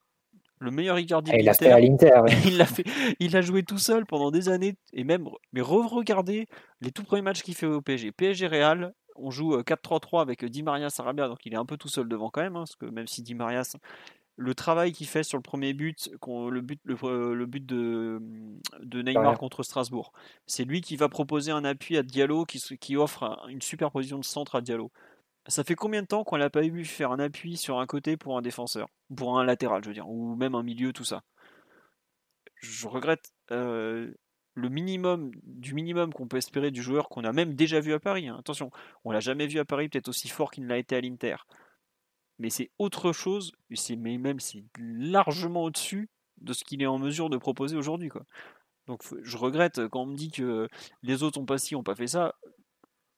le 0.62 0.70
meilleur 0.70 0.98
Icardi 0.98 1.30
ah, 1.34 1.38
il 1.38 1.48
a 1.48 1.54
fait 1.54 1.70
à 1.70 1.80
l'Inter. 1.80 2.22
il 2.46 2.60
a 2.60 2.66
fait, 2.66 2.84
il 3.18 3.36
a 3.36 3.40
joué 3.40 3.62
tout 3.62 3.78
seul 3.78 4.06
pendant 4.06 4.30
des 4.30 4.48
années 4.48 4.74
et 4.92 5.04
même 5.04 5.28
mais 5.52 5.60
re-regardez 5.60 6.46
les 6.80 6.92
tout 6.92 7.04
premiers 7.04 7.22
matchs 7.22 7.42
qu'il 7.42 7.54
fait 7.54 7.66
au 7.66 7.80
PSG. 7.80 8.12
PSG 8.12 8.46
Real, 8.46 8.94
on 9.16 9.30
joue 9.30 9.56
4-3-3 9.58 10.18
euh, 10.18 10.18
avec 10.20 10.44
Di 10.44 10.62
Maria 10.62 10.88
Sarabia, 10.90 11.28
donc 11.28 11.38
il 11.44 11.52
est 11.52 11.58
un 11.58 11.66
peu 11.66 11.76
tout 11.76 11.88
seul 11.88 12.08
devant 12.08 12.30
quand 12.30 12.42
même, 12.42 12.56
hein, 12.56 12.60
parce 12.60 12.76
que 12.76 12.86
même 12.86 13.06
si 13.06 13.22
Di 13.22 13.34
Maria, 13.34 13.62
le 14.36 14.54
travail 14.54 14.92
qu'il 14.92 15.06
fait 15.06 15.22
sur 15.22 15.36
le 15.36 15.42
premier 15.42 15.74
but, 15.74 16.10
le 16.26 16.60
but, 16.60 16.80
le, 16.84 16.96
euh, 17.04 17.46
but 17.46 17.64
de, 17.64 18.20
de 18.80 19.02
Neymar 19.02 19.38
contre 19.38 19.62
Strasbourg, 19.62 20.12
c'est 20.46 20.64
lui 20.64 20.80
qui 20.80 20.96
va 20.96 21.08
proposer 21.08 21.50
un 21.52 21.64
appui 21.64 21.96
à 21.96 22.02
Diallo, 22.02 22.44
qui, 22.44 22.60
qui 22.78 22.96
offre 22.96 23.44
une 23.48 23.62
super 23.62 23.90
position 23.90 24.18
de 24.18 24.24
centre 24.24 24.54
à 24.54 24.60
Diallo. 24.60 24.90
Ça 25.48 25.64
fait 25.64 25.74
combien 25.74 26.02
de 26.02 26.06
temps 26.06 26.22
qu'on 26.24 26.38
n'a 26.38 26.50
pas 26.50 26.60
vu 26.62 26.84
faire 26.84 27.10
un 27.10 27.18
appui 27.18 27.56
sur 27.56 27.80
un 27.80 27.86
côté 27.86 28.16
pour 28.16 28.38
un 28.38 28.42
défenseur? 28.42 28.88
Pour 29.14 29.38
un 29.38 29.44
latéral, 29.44 29.82
je 29.82 29.88
veux 29.88 29.94
dire, 29.94 30.08
ou 30.08 30.36
même 30.36 30.54
un 30.54 30.62
milieu, 30.62 30.92
tout 30.92 31.04
ça? 31.04 31.22
Je 32.56 32.86
regrette 32.86 33.32
euh, 33.50 34.12
le 34.54 34.68
minimum 34.68 35.32
du 35.42 35.74
minimum 35.74 36.12
qu'on 36.12 36.28
peut 36.28 36.36
espérer 36.36 36.70
du 36.70 36.82
joueur 36.82 37.08
qu'on 37.08 37.24
a 37.24 37.32
même 37.32 37.54
déjà 37.54 37.80
vu 37.80 37.92
à 37.92 38.00
Paris. 38.00 38.28
Hein. 38.28 38.36
Attention, 38.38 38.70
on 39.04 39.10
l'a 39.10 39.20
jamais 39.20 39.46
vu 39.46 39.58
à 39.58 39.64
Paris 39.64 39.88
peut-être 39.88 40.08
aussi 40.08 40.28
fort 40.28 40.50
qu'il 40.50 40.64
ne 40.64 40.68
l'a 40.68 40.78
été 40.78 40.94
à 40.94 41.00
l'Inter. 41.00 41.36
Mais 42.38 42.50
c'est 42.50 42.70
autre 42.78 43.12
chose, 43.12 43.52
mais 43.96 44.18
même 44.18 44.40
c'est 44.40 44.64
largement 44.76 45.64
au-dessus 45.64 46.08
de 46.40 46.52
ce 46.52 46.64
qu'il 46.64 46.82
est 46.82 46.86
en 46.86 46.98
mesure 46.98 47.30
de 47.30 47.36
proposer 47.36 47.76
aujourd'hui. 47.76 48.10
Donc 48.86 49.02
je 49.22 49.36
regrette 49.36 49.88
quand 49.88 50.02
on 50.02 50.06
me 50.06 50.16
dit 50.16 50.30
que 50.30 50.68
les 51.02 51.22
autres 51.22 51.40
ont 51.40 51.46
pas 51.46 51.58
ci, 51.58 51.74
ont 51.74 51.82
pas 51.82 51.94
fait 51.94 52.08
ça. 52.08 52.34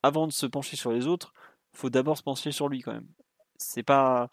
Avant 0.02 0.26
de 0.26 0.32
se 0.32 0.44
pencher 0.44 0.76
sur 0.76 0.92
les 0.92 1.06
autres, 1.06 1.32
faut 1.74 1.90
d'abord 1.90 2.16
se 2.18 2.22
pencher 2.22 2.52
sur 2.52 2.68
lui 2.68 2.80
quand 2.82 2.92
même. 2.92 3.09
C'est 3.56 3.82
pas, 3.82 4.30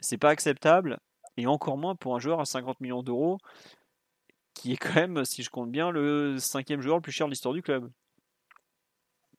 c'est 0.00 0.18
pas 0.18 0.30
acceptable, 0.30 0.98
et 1.36 1.46
encore 1.46 1.78
moins 1.78 1.96
pour 1.96 2.16
un 2.16 2.18
joueur 2.20 2.40
à 2.40 2.44
50 2.44 2.80
millions 2.80 3.02
d'euros, 3.02 3.38
qui 4.54 4.72
est 4.72 4.76
quand 4.76 4.94
même, 4.94 5.24
si 5.24 5.42
je 5.42 5.50
compte 5.50 5.70
bien, 5.70 5.90
le 5.90 6.38
cinquième 6.38 6.80
joueur 6.80 6.96
le 6.96 7.02
plus 7.02 7.12
cher 7.12 7.26
de 7.26 7.32
l'histoire 7.32 7.54
du 7.54 7.62
club. 7.62 7.90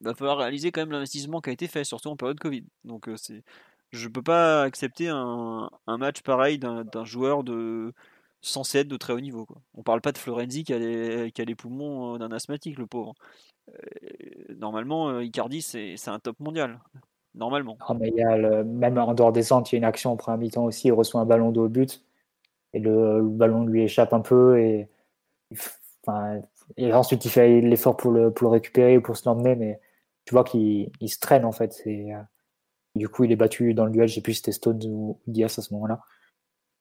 Il 0.00 0.04
va 0.06 0.14
falloir 0.14 0.38
réaliser 0.38 0.72
quand 0.72 0.82
même 0.82 0.92
l'investissement 0.92 1.40
qui 1.40 1.50
a 1.50 1.52
été 1.52 1.68
fait, 1.68 1.84
surtout 1.84 2.08
en 2.10 2.16
période 2.16 2.38
Covid. 2.38 2.64
Donc 2.84 3.08
euh, 3.08 3.16
c'est, 3.16 3.42
je 3.92 4.08
peux 4.08 4.22
pas 4.22 4.62
accepter 4.62 5.08
un, 5.08 5.70
match 5.86 6.22
pareil 6.22 6.58
d'un, 6.58 7.04
joueur 7.04 7.44
de 7.44 7.94
censé 8.42 8.80
être 8.80 8.88
de 8.88 8.96
très 8.98 9.14
haut 9.14 9.20
niveau. 9.20 9.46
Quoi. 9.46 9.62
On 9.74 9.82
parle 9.82 10.02
pas 10.02 10.12
de 10.12 10.18
Florenzi 10.18 10.64
qui 10.64 10.74
a 10.74 10.78
les, 10.78 11.54
poumons 11.56 12.14
euh, 12.14 12.18
d'un 12.18 12.30
asthmatique, 12.32 12.78
le 12.78 12.86
pauvre. 12.86 13.14
Euh, 13.70 14.54
normalement, 14.58 15.20
Icardi, 15.20 15.62
c'est 15.62 16.08
un 16.08 16.18
top 16.18 16.38
mondial 16.40 16.80
normalement. 17.36 17.76
mais 17.98 18.22
a 18.22 18.36
le, 18.36 18.64
même 18.64 18.98
en 18.98 19.14
dehors 19.14 19.32
des 19.32 19.42
centres, 19.42 19.72
il 19.72 19.76
y 19.76 19.78
a 19.78 19.78
une 19.78 19.84
action 19.84 20.12
en 20.12 20.16
première 20.16 20.38
mi-temps 20.38 20.64
aussi. 20.64 20.88
Il 20.88 20.92
reçoit 20.92 21.20
un 21.20 21.26
ballon 21.26 21.52
de 21.52 21.60
haut 21.60 21.68
but 21.68 22.02
et 22.72 22.78
le, 22.78 23.22
ballon 23.22 23.64
lui 23.64 23.82
échappe 23.82 24.12
un 24.12 24.20
peu 24.20 24.58
et, 24.58 24.88
ensuite 26.92 27.24
il 27.24 27.30
fait 27.30 27.60
l'effort 27.60 27.96
pour 27.96 28.10
le, 28.10 28.32
récupérer 28.42 28.96
ou 28.96 29.02
pour 29.02 29.16
se 29.16 29.28
l'emmener, 29.28 29.54
mais 29.56 29.80
tu 30.24 30.34
vois 30.34 30.44
qu'il 30.44 30.90
se 31.06 31.18
traîne 31.20 31.44
en 31.44 31.52
fait. 31.52 31.82
Euh, 31.86 32.20
du 32.96 33.08
coup, 33.08 33.24
il 33.24 33.32
est 33.32 33.36
battu 33.36 33.74
dans 33.74 33.84
le 33.84 33.92
duel. 33.92 34.08
Je 34.08 34.14
sais 34.14 34.20
plus 34.22 34.34
si 34.34 34.38
c'était 34.38 34.52
Stones 34.52 34.82
ou 34.86 35.20
Diaz 35.26 35.58
à 35.58 35.62
ce 35.62 35.72
moment-là. 35.74 36.00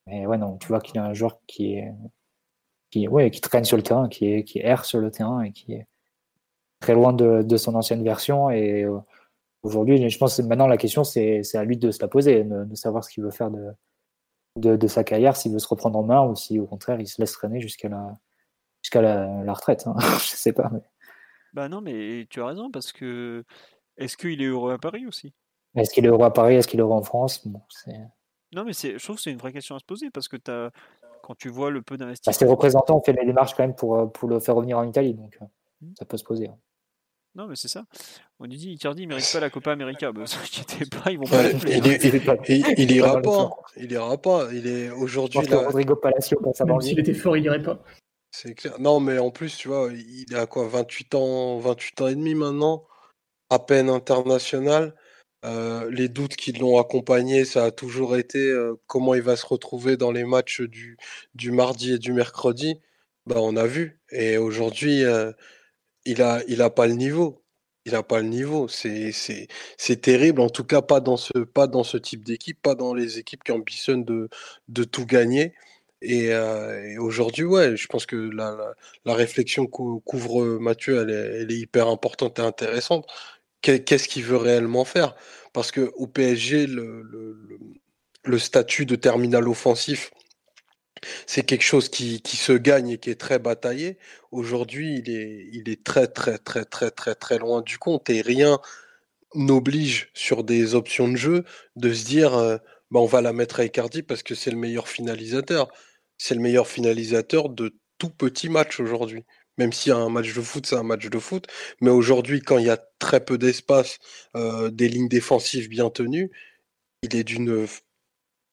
Mais 0.07 0.25
ouais, 0.25 0.37
non, 0.37 0.57
tu 0.57 0.67
vois 0.67 0.79
qu'il 0.79 0.99
a 0.99 1.05
un 1.05 1.13
joueur 1.13 1.39
qui 1.47 1.75
est 1.75 1.93
qui, 2.91 3.07
qui 3.31 3.41
traîne 3.41 3.65
sur 3.65 3.77
le 3.77 3.83
terrain, 3.83 4.07
qui 4.07 4.31
est, 4.31 4.43
qui 4.43 4.59
erre 4.59 4.85
sur 4.85 4.99
le 4.99 5.11
terrain 5.11 5.41
et 5.41 5.51
qui 5.51 5.73
est 5.73 5.87
très 6.79 6.93
loin 6.93 7.13
de, 7.13 7.41
de 7.41 7.57
son 7.57 7.75
ancienne 7.75 8.03
version. 8.03 8.49
Et 8.49 8.83
euh, 8.83 8.97
Aujourd'hui, 9.65 10.07
je 10.07 10.17
pense 10.19 10.37
que 10.37 10.43
maintenant 10.43 10.67
la 10.67 10.77
question, 10.77 11.03
c'est 11.03 11.41
à 11.55 11.63
lui 11.63 11.75
de 11.75 11.89
se 11.89 11.99
la 11.99 12.07
poser, 12.07 12.43
de, 12.43 12.75
savoir 12.75 13.03
ce 13.03 13.09
qu'il 13.09 13.23
veut 13.23 13.31
faire 13.31 13.49
de, 13.49 14.75
de, 14.75 14.87
sa 14.87 15.03
carrière, 15.03 15.35
s'il 15.35 15.53
veut 15.53 15.59
se 15.59 15.67
reprendre 15.67 15.97
en 15.97 16.03
main 16.03 16.21
ou 16.21 16.35
si 16.35 16.59
au 16.59 16.67
contraire 16.67 16.99
il 16.99 17.07
se 17.07 17.19
laisse 17.19 17.31
traîner 17.31 17.59
jusqu'à 17.61 17.89
la, 17.89 18.13
jusqu'à 18.83 19.01
la, 19.01 19.53
retraite. 19.53 19.87
Hein. 19.87 19.95
je 20.19 20.35
sais 20.35 20.53
pas. 20.53 20.69
Mais... 20.71 20.81
Bah 21.53 21.67
non, 21.67 21.81
mais 21.81 22.27
tu 22.29 22.43
as 22.43 22.45
raison, 22.45 22.69
parce 22.69 22.93
que 22.93 23.43
est-ce 23.97 24.17
qu'il 24.17 24.39
est 24.39 24.45
heureux 24.45 24.71
à 24.71 24.77
Paris 24.77 25.07
aussi? 25.07 25.33
Est-ce 25.75 25.91
qu'il 25.91 26.05
est 26.05 26.09
heureux 26.09 26.25
à 26.25 26.31
Paris? 26.31 26.53
Est-ce 26.53 26.67
qu'il 26.67 26.79
est 26.79 26.83
heureux 26.83 26.93
en 26.93 27.01
France? 27.01 27.43
Non, 28.53 28.65
mais 28.65 28.73
je 28.73 29.03
trouve 29.03 29.15
que 29.15 29.21
c'est 29.23 29.31
une 29.31 29.39
vraie 29.39 29.51
question 29.51 29.75
à 29.75 29.79
se 29.79 29.85
poser, 29.85 30.11
parce 30.11 30.27
que 30.27 30.37
as, 30.47 30.69
quand 31.23 31.33
tu 31.33 31.49
vois 31.49 31.71
le 31.71 31.81
peu 31.81 31.97
bah, 31.97 32.05
d'investissement. 32.05 32.33
ses 32.33 32.45
représentants 32.45 32.97
ont 32.97 33.03
fait 33.03 33.13
les 33.13 33.25
démarches 33.25 33.55
quand 33.55 33.63
même 33.63 33.75
pour, 33.75 34.11
pour 34.11 34.29
le 34.29 34.39
faire 34.39 34.53
revenir 34.53 34.77
en 34.77 34.87
Italie, 34.87 35.15
donc 35.15 35.39
euh, 35.41 35.45
mmh. 35.81 35.93
ça 35.97 36.05
peut 36.05 36.17
se 36.17 36.23
poser. 36.23 36.49
Hein. 36.49 36.57
Non, 37.35 37.47
mais 37.47 37.55
c'est 37.57 37.67
ça. 37.67 37.85
On 38.39 38.45
nous 38.45 38.55
dit 38.55 38.71
Icardi 38.71 39.03
ne 39.03 39.09
mérite 39.09 39.29
pas 39.31 39.41
la 39.41 39.49
Copa 39.49 39.73
América. 39.73 40.13
Bah, 40.13 40.23
pas, 41.03 41.11
ils 41.11 41.17
vont 41.17 41.25
pas 41.25 41.43
il, 41.49 42.91
ira 42.91 43.21
pas. 43.21 43.51
Il 43.75 43.91
ira 43.91 44.17
pas. 44.17 44.47
Il 44.53 44.67
est 44.67 44.89
aujourd'hui 44.89 45.45
là. 45.47 45.57
Rodrigo 45.57 45.97
Palacio, 45.97 46.39
s'il 46.81 46.99
était 46.99 47.13
fort, 47.13 47.35
il 47.35 47.43
irait 47.43 47.61
pas. 47.61 47.83
C'est 48.31 48.53
clair. 48.53 48.79
Non, 48.79 49.01
mais 49.01 49.17
en 49.19 49.31
plus, 49.31 49.57
tu 49.57 49.67
vois, 49.67 49.89
il 49.93 50.33
a 50.35 50.45
quoi 50.45 50.67
28 50.67 51.15
ans, 51.15 51.57
28 51.59 52.01
ans 52.01 52.07
et 52.07 52.15
demi 52.15 52.35
maintenant, 52.35 52.85
à 53.49 53.59
peine 53.59 53.89
international. 53.89 54.95
Euh, 55.45 55.91
les 55.91 56.09
doutes 56.09 56.35
qui 56.35 56.53
l'ont 56.53 56.79
accompagné, 56.79 57.45
ça 57.45 57.65
a 57.65 57.71
toujours 57.71 58.17
été 58.17 58.39
euh, 58.39 58.75
comment 58.87 59.13
il 59.13 59.21
va 59.21 59.35
se 59.35 59.45
retrouver 59.45 59.95
dans 59.95 60.11
les 60.11 60.23
matchs 60.23 60.61
du, 60.61 60.97
du 61.35 61.51
mardi 61.51 61.93
et 61.93 61.99
du 61.99 62.13
mercredi. 62.13 62.79
Bah, 63.25 63.35
on 63.39 63.55
a 63.55 63.67
vu. 63.67 63.99
Et 64.11 64.37
aujourd'hui, 64.37 65.03
euh, 65.03 65.31
il 66.05 66.21
a, 66.21 66.41
il 66.47 66.61
a 66.61 66.69
pas 66.69 66.87
le 66.87 66.93
niveau. 66.93 67.41
Il 67.85 67.95
a 67.95 68.03
pas 68.03 68.19
le 68.19 68.27
niveau. 68.27 68.67
C'est, 68.67 69.13
terrible. 70.01 70.41
En 70.41 70.49
tout 70.49 70.63
cas, 70.63 70.81
pas 70.81 70.99
dans 70.99 71.17
ce, 71.17 71.37
pas 71.39 71.67
dans 71.67 71.83
ce 71.83 71.97
type 71.97 72.23
d'équipe, 72.23 72.61
pas 72.61 72.75
dans 72.75 72.93
les 72.93 73.19
équipes 73.19 73.43
qui 73.43 73.51
ambitionnent 73.51 74.05
de, 74.05 74.29
de 74.69 74.83
tout 74.83 75.05
gagner. 75.05 75.53
Et, 76.01 76.33
euh, 76.33 76.99
aujourd'hui, 76.99 77.45
ouais, 77.45 77.77
je 77.77 77.87
pense 77.87 78.05
que 78.05 78.15
la, 78.15 78.73
la, 79.05 79.13
réflexion 79.15 79.67
couvre 79.67 80.59
Mathieu, 80.59 81.01
elle 81.01 81.09
est, 81.09 81.41
elle 81.43 81.51
est, 81.51 81.57
hyper 81.57 81.87
importante 81.87 82.39
et 82.39 82.41
intéressante. 82.41 83.07
Qu'est-ce 83.61 84.07
qu'il 84.07 84.23
veut 84.23 84.37
réellement 84.37 84.85
faire? 84.85 85.15
Parce 85.53 85.71
que 85.71 85.91
au 85.95 86.07
PSG, 86.07 86.67
le, 86.67 87.01
le, 87.01 87.59
le 88.23 88.39
statut 88.39 88.85
de 88.85 88.95
terminal 88.95 89.47
offensif, 89.47 90.11
c'est 91.27 91.43
quelque 91.43 91.63
chose 91.63 91.89
qui, 91.89 92.21
qui, 92.21 92.37
se 92.37 92.53
gagne 92.53 92.89
et 92.89 92.97
qui 92.97 93.09
est 93.09 93.19
très 93.19 93.39
bataillé. 93.39 93.97
Aujourd'hui, 94.31 94.97
il 94.99 95.09
est, 95.09 95.49
il 95.53 95.69
est 95.69 95.83
très, 95.83 96.07
très, 96.07 96.37
très, 96.37 96.65
très, 96.65 96.91
très, 96.91 97.15
très 97.15 97.37
loin 97.37 97.61
du 97.61 97.77
compte 97.77 98.09
et 98.09 98.21
rien 98.21 98.59
n'oblige 99.35 100.09
sur 100.13 100.43
des 100.43 100.75
options 100.75 101.07
de 101.09 101.17
jeu 101.17 101.43
de 101.75 101.93
se 101.93 102.05
dire 102.05 102.35
euh, 102.35 102.57
bah, 102.91 102.99
on 102.99 103.05
va 103.05 103.21
la 103.21 103.33
mettre 103.33 103.59
à 103.59 103.65
Icardi 103.65 104.03
parce 104.03 104.23
que 104.23 104.35
c'est 104.35 104.51
le 104.51 104.57
meilleur 104.57 104.87
finalisateur. 104.87 105.67
C'est 106.17 106.35
le 106.35 106.41
meilleur 106.41 106.67
finalisateur 106.67 107.49
de 107.49 107.75
tout 107.97 108.09
petit 108.09 108.49
match 108.49 108.79
aujourd'hui. 108.79 109.23
Même 109.57 109.73
si 109.73 109.91
un 109.91 110.09
match 110.09 110.33
de 110.33 110.41
foot, 110.41 110.65
c'est 110.65 110.75
un 110.75 110.83
match 110.83 111.09
de 111.09 111.19
foot. 111.19 111.47
Mais 111.81 111.89
aujourd'hui, 111.89 112.41
quand 112.41 112.57
il 112.57 112.65
y 112.65 112.69
a 112.69 112.77
très 112.99 113.23
peu 113.23 113.37
d'espace, 113.37 113.99
euh, 114.35 114.69
des 114.69 114.89
lignes 114.89 115.07
défensives 115.09 115.69
bien 115.69 115.89
tenues, 115.89 116.31
il 117.03 117.15
est 117.15 117.23
d'une. 117.23 117.67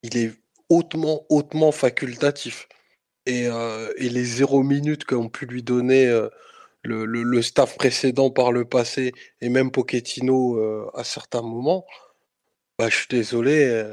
Il 0.02 0.16
est 0.16 0.32
hautement, 0.72 1.26
hautement 1.28 1.72
facultatif. 1.72 2.68
et, 3.26 3.44
et 3.96 4.08
les 4.08 4.24
zéro 4.24 4.62
minutes 4.62 5.04
qu'ont 5.04 5.28
pu 5.28 5.46
lui 5.46 5.62
donner 5.62 6.06
le, 6.82 7.04
le, 7.06 7.42
staff 7.42 7.76
précédent 7.76 8.30
par 8.30 8.52
le 8.52 8.64
passé 8.64 9.12
et 9.40 9.48
même 9.48 9.70
Pochettino 9.70 10.90
à 10.94 11.04
certains 11.04 11.42
moments, 11.42 11.86
bah, 12.78 12.88
je 12.88 12.96
suis 12.96 13.08
désolé, 13.08 13.84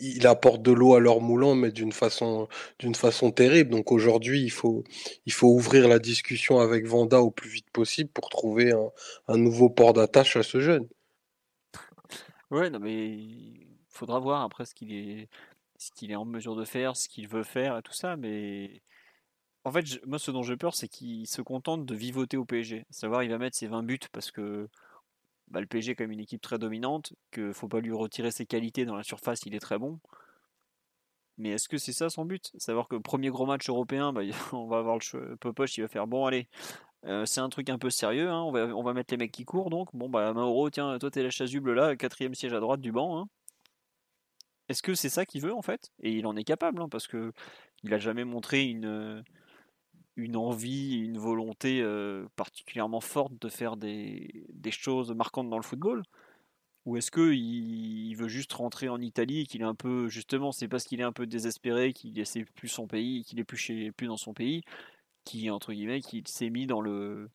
il 0.00 0.26
apporte 0.26 0.62
de 0.62 0.72
l'eau 0.72 0.94
à 0.94 1.00
leur 1.00 1.20
moulin, 1.20 1.54
mais 1.54 1.70
d'une 1.70 1.92
façon, 1.92 2.48
façon 2.94 3.30
terrible. 3.30 3.70
Donc 3.70 3.92
aujourd'hui, 3.92 4.42
il 4.42 4.50
faut, 4.50 4.84
il 5.26 5.32
faut 5.32 5.48
ouvrir 5.48 5.88
la 5.88 5.98
discussion 5.98 6.60
avec 6.60 6.86
Vanda 6.86 7.20
au 7.20 7.30
plus 7.30 7.50
vite 7.50 7.70
possible 7.70 8.10
pour 8.10 8.28
trouver 8.28 8.72
un, 8.72 8.90
un 9.28 9.36
nouveau 9.36 9.70
port 9.70 9.92
d'attache 9.92 10.36
à 10.36 10.42
ce 10.42 10.60
jeune. 10.60 10.88
Ouais, 12.50 12.70
non, 12.70 12.80
mais 12.80 12.92
il 12.92 13.66
faudra 13.88 14.18
voir 14.18 14.42
après 14.42 14.64
ce 14.66 14.74
qu'il 14.74 14.92
est, 14.92 15.28
ce 15.80 15.90
qu'il 15.92 16.12
est 16.12 16.16
en 16.16 16.26
mesure 16.26 16.56
de 16.56 16.64
faire, 16.64 16.96
ce 16.96 17.08
qu'il 17.08 17.26
veut 17.26 17.42
faire 17.42 17.78
et 17.78 17.82
tout 17.82 17.94
ça. 17.94 18.16
Mais 18.16 18.82
en 19.64 19.72
fait, 19.72 19.84
moi, 20.06 20.18
ce 20.18 20.30
dont 20.30 20.42
j'ai 20.42 20.56
peur, 20.56 20.74
c'est 20.74 20.88
qu'il 20.88 21.26
se 21.26 21.42
contente 21.42 21.86
de 21.86 21.94
vivoter 21.94 22.36
au 22.36 22.44
PSG. 22.44 22.84
savoir, 22.90 23.22
il 23.24 23.30
va 23.30 23.38
mettre 23.38 23.56
ses 23.56 23.66
20 23.66 23.82
buts 23.82 23.98
parce 24.12 24.30
que 24.30 24.68
bah, 25.48 25.60
le 25.60 25.66
PSG 25.66 25.92
est 25.92 25.94
quand 25.96 26.04
même 26.04 26.12
une 26.12 26.20
équipe 26.20 26.42
très 26.42 26.58
dominante, 26.58 27.14
qu'il 27.32 27.54
faut 27.54 27.68
pas 27.68 27.80
lui 27.80 27.92
retirer 27.92 28.30
ses 28.30 28.46
qualités 28.46 28.84
dans 28.84 28.96
la 28.96 29.02
surface, 29.02 29.42
il 29.46 29.54
est 29.54 29.60
très 29.60 29.78
bon. 29.78 29.98
Mais 31.38 31.50
est-ce 31.50 31.68
que 31.68 31.78
c'est 31.78 31.92
ça 31.92 32.10
son 32.10 32.26
but? 32.26 32.52
Savoir 32.58 32.86
que 32.86 32.96
premier 32.96 33.30
gros 33.30 33.46
match 33.46 33.68
européen, 33.70 34.12
bah, 34.12 34.20
on 34.52 34.66
va 34.66 34.78
avoir 34.78 34.98
le 34.98 35.36
Popoche, 35.36 35.78
il 35.78 35.82
va 35.82 35.88
faire 35.88 36.06
bon 36.06 36.26
allez, 36.26 36.48
euh, 37.06 37.24
c'est 37.24 37.40
un 37.40 37.48
truc 37.48 37.70
un 37.70 37.78
peu 37.78 37.88
sérieux, 37.90 38.28
hein, 38.28 38.42
on, 38.42 38.52
va, 38.52 38.66
on 38.76 38.82
va 38.82 38.92
mettre 38.92 39.14
les 39.14 39.18
mecs 39.18 39.32
qui 39.32 39.44
courent 39.46 39.70
donc. 39.70 39.88
Bon 39.94 40.10
bah 40.10 40.32
Mauro, 40.34 40.68
tiens, 40.70 40.98
toi 40.98 41.10
t'es 41.10 41.22
la 41.22 41.30
chasuble 41.30 41.72
là, 41.72 41.96
quatrième 41.96 42.34
siège 42.34 42.52
à 42.52 42.60
droite 42.60 42.80
du 42.80 42.92
banc. 42.92 43.20
Hein. 43.20 43.28
Est-ce 44.70 44.84
que 44.84 44.94
c'est 44.94 45.08
ça 45.08 45.26
qu'il 45.26 45.42
veut 45.42 45.52
en 45.52 45.62
fait? 45.62 45.90
Et 46.00 46.12
il 46.12 46.26
en 46.28 46.36
est 46.36 46.44
capable, 46.44 46.80
hein, 46.80 46.88
parce 46.88 47.08
que 47.08 47.32
il 47.82 47.92
a 47.92 47.98
jamais 47.98 48.24
montré 48.24 48.62
une 48.64 49.24
une 50.16 50.36
envie, 50.36 50.98
une 50.98 51.18
volonté 51.18 51.80
euh, 51.82 52.26
particulièrement 52.36 53.00
forte 53.00 53.32
de 53.40 53.48
faire 53.48 53.76
des, 53.76 54.46
choses 54.70 55.12
marquantes 55.12 55.50
dans 55.50 55.56
le 55.56 55.64
football? 55.64 56.04
Ou 56.86 56.96
est-ce 56.96 57.10
qu'il 57.10 57.34
il 57.34 58.14
veut 58.14 58.28
juste 58.28 58.52
rentrer 58.52 58.88
en 58.88 59.00
Italie, 59.00 59.46
qu'il 59.46 59.62
est 59.62 59.64
un 59.64 59.74
peu, 59.74 60.08
justement, 60.08 60.52
c'est 60.52 60.68
parce 60.68 60.84
qu'il 60.84 61.00
est 61.00 61.04
un 61.04 61.12
peu 61.12 61.26
désespéré, 61.26 61.92
qu'il 61.92 62.18
essaie 62.20 62.44
plus 62.44 62.68
son 62.68 62.86
pays, 62.86 63.24
qu'il 63.24 63.40
est 63.40 63.44
plus, 63.44 63.58
chez, 63.58 63.90
plus 63.92 64.06
dans 64.06 64.16
son 64.16 64.34
pays, 64.34 64.62
qui 65.24 65.50
entre 65.50 65.72
guillemets, 65.72 66.00
qu'il 66.00 66.28
s'est 66.28 66.50
mis 66.50 66.66
dans 66.66 66.80
le 66.80 67.28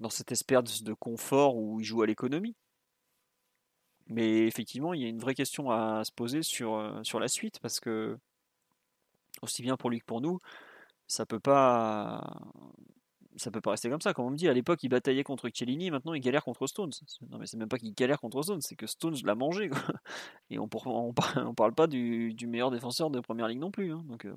dans 0.00 0.10
cette 0.10 0.32
espèce 0.32 0.82
de 0.82 0.92
confort 0.92 1.56
où 1.56 1.80
il 1.80 1.84
joue 1.84 2.02
à 2.02 2.06
l'économie? 2.06 2.56
Mais 4.08 4.46
effectivement, 4.46 4.94
il 4.94 5.02
y 5.02 5.04
a 5.04 5.08
une 5.08 5.18
vraie 5.18 5.34
question 5.34 5.70
à 5.70 6.02
se 6.04 6.12
poser 6.12 6.42
sur, 6.42 6.74
euh, 6.74 7.02
sur 7.02 7.20
la 7.20 7.28
suite, 7.28 7.58
parce 7.60 7.78
que, 7.80 8.18
aussi 9.42 9.62
bien 9.62 9.76
pour 9.76 9.90
lui 9.90 10.00
que 10.00 10.06
pour 10.06 10.20
nous, 10.20 10.38
ça 11.06 11.26
peut 11.26 11.40
pas 11.40 12.22
ça 13.36 13.50
peut 13.50 13.60
pas 13.60 13.70
rester 13.72 13.88
comme 13.88 14.00
ça. 14.00 14.12
Comme 14.12 14.26
on 14.26 14.30
me 14.30 14.36
dit, 14.36 14.48
à 14.48 14.52
l'époque, 14.52 14.82
il 14.82 14.88
bataillait 14.88 15.22
contre 15.22 15.48
Chiellini, 15.52 15.90
maintenant 15.90 16.14
il 16.14 16.20
galère 16.20 16.44
contre 16.44 16.66
Stones. 16.66 16.90
Non, 17.30 17.38
mais 17.38 17.46
c'est 17.46 17.56
même 17.56 17.68
pas 17.68 17.78
qu'il 17.78 17.94
galère 17.94 18.20
contre 18.20 18.42
Stones, 18.42 18.60
c'est 18.60 18.76
que 18.76 18.86
Stones 18.86 19.16
l'a 19.24 19.34
mangé. 19.34 19.70
Et 20.50 20.58
on, 20.58 20.68
on, 20.86 21.12
parle 21.54 21.74
pas 21.74 21.86
du, 21.86 22.34
meilleur 22.46 22.70
défenseur 22.70 23.10
de 23.10 23.20
première 23.20 23.48
ligue 23.48 23.60
non 23.60 23.70
plus. 23.70 23.92
Hein. 23.92 24.04
Donc, 24.08 24.24
euh. 24.24 24.34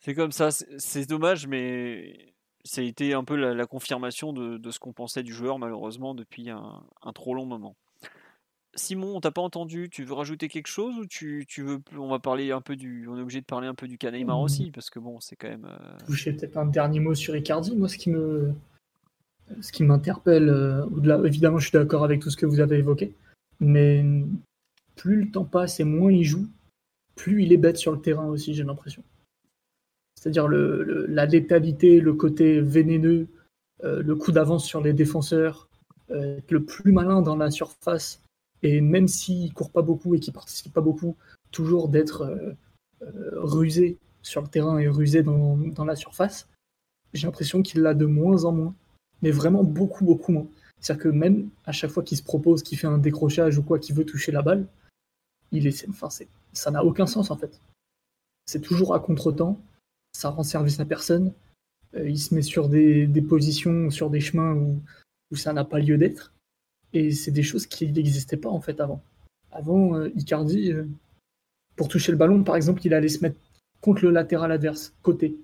C'est 0.00 0.14
comme 0.14 0.32
ça, 0.32 0.50
c'est 0.50 1.08
dommage, 1.08 1.46
mais 1.46 2.34
été 2.76 3.14
un 3.14 3.24
peu 3.24 3.36
la, 3.36 3.66
confirmation 3.66 4.32
de, 4.32 4.70
ce 4.70 4.78
qu'on 4.78 4.92
pensait 4.92 5.22
du 5.22 5.32
joueur, 5.32 5.58
malheureusement, 5.58 6.14
depuis 6.14 6.50
un 6.50 7.12
trop 7.14 7.34
long 7.34 7.46
moment. 7.46 7.76
Simon, 8.74 9.16
on 9.16 9.20
t'a 9.20 9.30
pas 9.30 9.42
entendu. 9.42 9.88
Tu 9.90 10.04
veux 10.04 10.14
rajouter 10.14 10.48
quelque 10.48 10.68
chose 10.68 10.96
ou 10.98 11.06
tu, 11.06 11.46
veux 11.58 11.80
On 11.98 12.08
va 12.08 12.18
parler 12.18 12.52
un 12.52 12.60
peu 12.60 12.76
du. 12.76 13.06
On 13.08 13.18
est 13.18 13.22
obligé 13.22 13.40
de 13.40 13.46
parler 13.46 13.68
un 13.68 13.74
peu 13.74 13.86
du 13.86 13.98
cas 13.98 14.10
mmh. 14.10 14.30
aussi 14.30 14.70
parce 14.70 14.90
que 14.90 14.98
bon, 14.98 15.20
c'est 15.20 15.36
quand 15.36 15.48
même. 15.48 15.66
Euh... 15.66 16.06
Toucher 16.06 16.32
peut-être 16.32 16.56
un 16.56 16.66
dernier 16.66 17.00
mot 17.00 17.14
sur 17.14 17.36
Icardi. 17.36 17.76
Moi, 17.76 17.88
ce 17.88 17.98
qui 17.98 18.10
me, 18.10 18.54
ce 19.60 19.72
qui 19.72 19.82
m'interpelle, 19.82 20.48
euh, 20.48 20.84
au-delà, 20.86 21.20
évidemment, 21.24 21.58
je 21.58 21.68
suis 21.68 21.72
d'accord 21.76 22.04
avec 22.04 22.20
tout 22.20 22.30
ce 22.30 22.36
que 22.36 22.46
vous 22.46 22.60
avez 22.60 22.78
évoqué, 22.78 23.14
mais 23.60 24.04
plus 24.96 25.22
le 25.22 25.30
temps 25.30 25.44
passe 25.44 25.80
et 25.80 25.84
moins 25.84 26.12
il 26.12 26.24
joue, 26.24 26.46
plus 27.14 27.42
il 27.42 27.52
est 27.52 27.58
bête 27.58 27.76
sur 27.76 27.92
le 27.92 28.00
terrain 28.00 28.26
aussi. 28.26 28.54
J'ai 28.54 28.64
l'impression. 28.64 29.02
C'est-à-dire 30.14 30.48
le, 30.48 31.06
la 31.08 31.26
létalité, 31.26 32.00
le 32.00 32.14
côté 32.14 32.60
vénéneux, 32.60 33.26
euh, 33.84 34.02
le 34.02 34.14
coup 34.14 34.32
d'avance 34.32 34.64
sur 34.64 34.80
les 34.80 34.92
défenseurs, 34.92 35.68
euh, 36.10 36.38
le 36.48 36.64
plus 36.64 36.92
malin 36.92 37.22
dans 37.22 37.36
la 37.36 37.50
surface 37.50 38.22
et 38.62 38.80
même 38.80 39.08
s'il 39.08 39.52
court 39.52 39.70
pas 39.70 39.82
beaucoup 39.82 40.14
et 40.14 40.20
qu'il 40.20 40.32
participe 40.32 40.72
pas 40.72 40.80
beaucoup, 40.80 41.16
toujours 41.50 41.88
d'être 41.88 42.22
euh, 42.22 42.52
euh, 43.02 43.30
rusé 43.34 43.98
sur 44.22 44.40
le 44.40 44.48
terrain 44.48 44.78
et 44.78 44.88
rusé 44.88 45.22
dans, 45.22 45.84
la 45.84 45.96
surface, 45.96 46.48
j'ai 47.12 47.26
l'impression 47.26 47.62
qu'il 47.62 47.82
l'a 47.82 47.94
de 47.94 48.06
moins 48.06 48.44
en 48.44 48.52
moins. 48.52 48.74
Mais 49.20 49.30
vraiment 49.30 49.64
beaucoup, 49.64 50.04
beaucoup 50.04 50.32
moins. 50.32 50.46
C'est-à-dire 50.80 51.04
que 51.04 51.08
même 51.08 51.48
à 51.64 51.72
chaque 51.72 51.90
fois 51.90 52.02
qu'il 52.02 52.18
se 52.18 52.22
propose, 52.22 52.62
qu'il 52.62 52.78
fait 52.78 52.86
un 52.88 52.98
décrochage 52.98 53.58
ou 53.58 53.62
quoi, 53.62 53.78
qu'il 53.78 53.94
veut 53.94 54.04
toucher 54.04 54.32
la 54.32 54.42
balle, 54.42 54.66
il 55.52 55.66
est, 55.66 55.88
enfin, 55.88 56.08
ça 56.52 56.70
n'a 56.70 56.84
aucun 56.84 57.06
sens 57.06 57.30
en 57.30 57.36
fait. 57.36 57.60
C'est 58.46 58.60
toujours 58.60 58.94
à 58.94 59.00
contre-temps, 59.00 59.60
ça 60.12 60.30
rend 60.30 60.42
service 60.42 60.80
à 60.80 60.84
personne, 60.84 61.32
euh, 61.94 62.08
il 62.08 62.18
se 62.18 62.34
met 62.34 62.42
sur 62.42 62.68
des, 62.68 63.06
positions, 63.28 63.90
sur 63.90 64.10
des 64.10 64.20
chemins 64.20 64.54
où 64.54 65.36
ça 65.36 65.52
n'a 65.52 65.64
pas 65.64 65.78
lieu 65.78 65.98
d'être. 65.98 66.32
Et 66.92 67.12
c'est 67.12 67.30
des 67.30 67.42
choses 67.42 67.66
qui 67.66 67.90
n'existaient 67.90 68.36
pas 68.36 68.50
en 68.50 68.60
fait 68.60 68.80
avant. 68.80 69.02
Avant, 69.50 69.96
euh, 69.96 70.10
Icardi, 70.16 70.72
euh, 70.72 70.84
pour 71.76 71.88
toucher 71.88 72.12
le 72.12 72.18
ballon, 72.18 72.42
par 72.42 72.56
exemple, 72.56 72.80
il 72.84 72.94
allait 72.94 73.08
se 73.08 73.20
mettre 73.20 73.38
contre 73.80 74.04
le 74.04 74.10
latéral 74.10 74.52
adverse, 74.52 74.94
côté. 75.02 75.36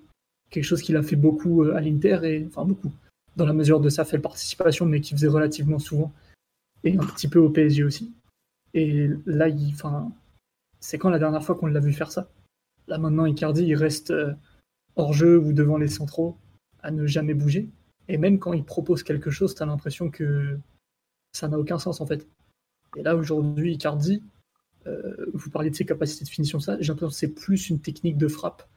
Quelque 0.49 0.63
chose 0.63 0.81
qu'il 0.81 0.97
a 0.97 1.03
fait 1.03 1.15
beaucoup 1.15 1.63
euh, 1.63 1.75
à 1.75 1.81
l'Inter, 1.81 2.19
et 2.23 2.45
enfin 2.47 2.65
beaucoup, 2.65 2.91
dans 3.35 3.45
la 3.45 3.53
mesure 3.53 3.79
de 3.79 3.89
sa 3.89 4.05
faible 4.05 4.23
participation, 4.23 4.85
mais 4.85 5.01
qu'il 5.01 5.17
faisait 5.17 5.27
relativement 5.27 5.79
souvent, 5.79 6.11
et 6.83 6.97
un 6.97 7.05
petit 7.05 7.27
peu 7.27 7.39
au 7.39 7.49
PSG 7.49 7.83
aussi. 7.83 8.11
Et 8.73 9.09
là, 9.25 9.47
c'est 10.79 10.97
quand 10.97 11.09
la 11.09 11.19
dernière 11.19 11.43
fois 11.43 11.55
qu'on 11.55 11.67
l'a 11.67 11.79
vu 11.79 11.91
faire 11.91 12.11
ça? 12.11 12.29
Là 12.87 12.97
maintenant, 12.97 13.25
Icardi, 13.25 13.63
il 13.63 13.75
reste 13.75 14.13
hors 14.95 15.13
jeu 15.13 15.39
ou 15.39 15.53
devant 15.53 15.77
les 15.77 15.87
centraux, 15.87 16.37
à 16.81 16.91
ne 16.91 17.05
jamais 17.07 17.33
bouger. 17.33 17.69
Et 18.07 18.17
même 18.17 18.39
quand 18.39 18.53
il 18.53 18.63
propose 18.63 19.03
quelque 19.03 19.31
chose, 19.31 19.55
tu 19.55 19.63
as 19.63 19.65
l'impression 19.65 20.09
que 20.09 20.57
ça 21.31 21.47
n'a 21.47 21.59
aucun 21.59 21.79
sens 21.79 22.01
en 22.01 22.05
fait. 22.05 22.27
Et 22.95 23.03
là 23.03 23.15
aujourd'hui, 23.15 23.73
Icardi, 23.73 24.23
euh, 24.87 25.25
vous 25.33 25.49
parliez 25.49 25.69
de 25.69 25.75
ses 25.75 25.85
capacités 25.85 26.25
de 26.25 26.29
finition, 26.29 26.59
ça, 26.59 26.77
j'ai 26.79 26.87
l'impression 26.87 27.09
que 27.09 27.15
c'est 27.15 27.27
plus 27.33 27.69
une 27.69 27.79
technique 27.79 28.17
de 28.17 28.27
frappe 28.27 28.67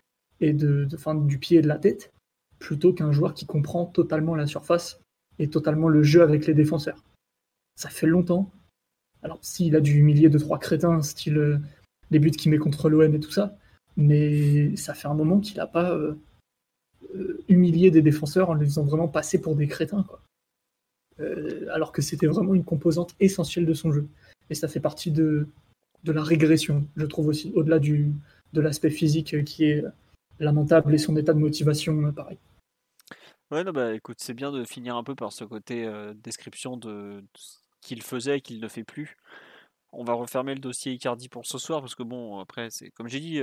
et 0.40 0.52
de, 0.52 0.88
du 1.26 1.38
pied 1.38 1.58
et 1.58 1.62
de 1.62 1.68
la 1.68 1.78
tête, 1.78 2.12
plutôt 2.58 2.92
qu'un 2.92 3.12
joueur 3.12 3.34
qui 3.34 3.46
comprend 3.46 3.86
totalement 3.86 4.34
la 4.34 4.46
surface 4.46 5.00
et 5.38 5.48
totalement 5.48 5.88
le 5.88 6.02
jeu 6.02 6.22
avec 6.22 6.46
les 6.46 6.54
défenseurs. 6.54 7.02
Ça 7.76 7.88
fait 7.88 8.06
longtemps. 8.06 8.50
Alors 9.22 9.38
s'il 9.40 9.76
a 9.76 9.80
dû 9.80 9.98
humilier 9.98 10.28
deux 10.28 10.40
trois 10.40 10.58
crétins, 10.58 11.00
style 11.02 11.38
euh, 11.38 11.58
les 12.10 12.18
buts 12.18 12.30
qu'il 12.30 12.50
met 12.50 12.58
contre 12.58 12.90
l'OM 12.90 13.14
et 13.14 13.20
tout 13.20 13.30
ça, 13.30 13.56
mais 13.96 14.76
ça 14.76 14.94
fait 14.94 15.08
un 15.08 15.14
moment 15.14 15.40
qu'il 15.40 15.56
n'a 15.56 15.66
pas 15.66 15.94
euh, 15.94 16.18
humilié 17.48 17.90
des 17.90 18.02
défenseurs 18.02 18.50
en 18.50 18.54
les 18.54 18.66
faisant 18.66 18.84
vraiment 18.84 19.08
passer 19.08 19.40
pour 19.40 19.56
des 19.56 19.68
crétins. 19.68 20.04
Euh, 21.20 21.66
alors 21.70 21.93
que 21.93 22.01
c'était 22.01 22.26
vraiment 22.26 22.55
une 22.55 22.64
composante 22.64 23.14
essentielle 23.20 23.66
de 23.66 23.74
son 23.74 23.93
jeu. 23.93 24.09
Et 24.51 24.55
ça 24.55 24.68
fait 24.68 24.80
partie 24.80 25.10
de, 25.10 25.47
de 26.05 26.12
la 26.12 26.22
régression, 26.22 26.86
je 26.97 27.06
trouve 27.06 27.28
aussi, 27.28 27.52
au-delà 27.55 27.78
du, 27.78 28.12
de 28.52 28.60
l'aspect 28.60 28.90
physique 28.90 29.44
qui 29.44 29.64
est 29.64 29.84
lamentable 30.39 30.94
et 30.94 30.98
son 30.98 31.16
état 31.16 31.32
de 31.32 31.39
motivation, 31.39 32.06
euh, 32.06 32.12
pareil. 32.12 32.39
Ouais, 33.51 33.64
non, 33.64 33.72
bah 33.72 33.94
écoute, 33.94 34.16
c'est 34.20 34.34
bien 34.34 34.51
de 34.51 34.64
finir 34.64 34.97
un 34.97 35.05
peu 35.05 35.14
par 35.14 35.32
ce 35.32 35.44
côté 35.44 35.84
euh, 35.84 36.14
description 36.14 36.78
de, 36.78 37.22
ce 37.34 37.59
qu'il 37.82 38.02
faisait 38.02 38.39
et 38.39 38.40
qu'il 38.40 38.60
ne 38.60 38.68
fait 38.68 38.84
plus. 38.84 39.16
On 39.93 40.05
va 40.05 40.14
refermer 40.14 40.55
le 40.55 40.60
dossier 40.60 40.93
Icardi 40.93 41.28
pour 41.28 41.44
ce 41.44 41.59
soir 41.59 41.80
parce 41.82 41.94
que 41.94 42.02
bon, 42.02 42.39
après, 42.40 42.70
c'est 42.70 42.90
comme 42.93 43.09
j'ai 43.09 43.20
dit, 43.20 43.43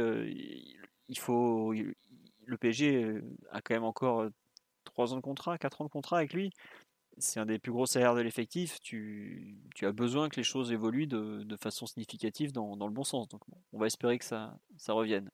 il 1.08 1.20
faut, 1.20 1.74
le 1.74 2.58
PSG 2.58 3.22
a 3.52 3.62
quand 3.62 3.76
même 3.76 3.84
encore 3.84 4.28
3 4.86 5.14
ans 5.14 5.18
de 5.18 5.22
contrat, 5.22 5.60
4 5.60 5.82
ans 5.82 5.86
de 5.86 5.92
contrat 5.92 6.18
avec 6.18 6.34
lui 6.34 6.52
c'est 7.20 7.40
un 7.40 7.46
des 7.46 7.60
plus 7.60 7.72
gros 7.72 7.86
salaires 7.86 8.16
de 8.16 8.22
l'effectif, 8.22 8.80
tu, 8.82 9.58
as 9.82 9.92
besoin 9.92 10.30
que 10.30 10.38
les 10.38 10.44
choses 10.44 10.72
évoluent 10.72 11.08
de, 11.08 11.56
façon 11.58 11.86
significative 11.86 12.52
dans, 12.52 12.76
le 12.76 12.94
bon 12.94 13.04
sens. 13.04 13.28
Donc 13.28 13.42
on 13.74 13.80
va 13.80 13.88
espérer 13.88 14.18
que 14.18 14.26
ça, 14.26 14.58
ça 14.78 14.94
revienne. 14.94 15.30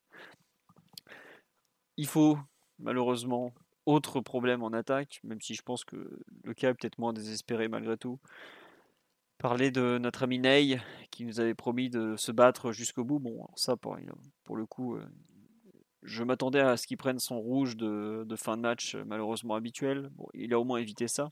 Il 1.97 2.07
faut 2.07 2.37
malheureusement 2.79 3.53
autre 3.85 4.19
problème 4.19 4.63
en 4.63 4.73
attaque, 4.73 5.19
même 5.23 5.41
si 5.41 5.53
je 5.53 5.61
pense 5.61 5.85
que 5.85 6.19
le 6.43 6.53
cas 6.53 6.69
est 6.69 6.73
peut-être 6.73 6.97
moins 6.99 7.13
désespéré 7.13 7.67
malgré 7.67 7.97
tout. 7.97 8.19
Parler 9.37 9.69
de 9.69 9.97
notre 9.97 10.23
ami 10.23 10.39
Ney 10.39 10.81
qui 11.11 11.25
nous 11.25 11.39
avait 11.39 11.53
promis 11.53 11.89
de 11.89 12.15
se 12.15 12.31
battre 12.31 12.71
jusqu'au 12.71 13.03
bout. 13.03 13.19
Bon, 13.19 13.47
ça 13.55 13.75
pour, 13.75 13.97
pour 14.43 14.55
le 14.55 14.65
coup, 14.65 14.95
euh, 14.95 15.05
je 16.03 16.23
m'attendais 16.23 16.61
à 16.61 16.77
ce 16.77 16.87
qu'il 16.87 16.97
prenne 16.97 17.19
son 17.19 17.39
rouge 17.39 17.75
de, 17.75 18.25
fin 18.37 18.57
de 18.57 18.61
match 18.61 18.95
malheureusement 18.95 19.55
habituel. 19.55 20.09
Bon, 20.13 20.27
il 20.33 20.53
a 20.53 20.59
au 20.59 20.63
moins 20.63 20.77
évité 20.77 21.07
ça. 21.07 21.31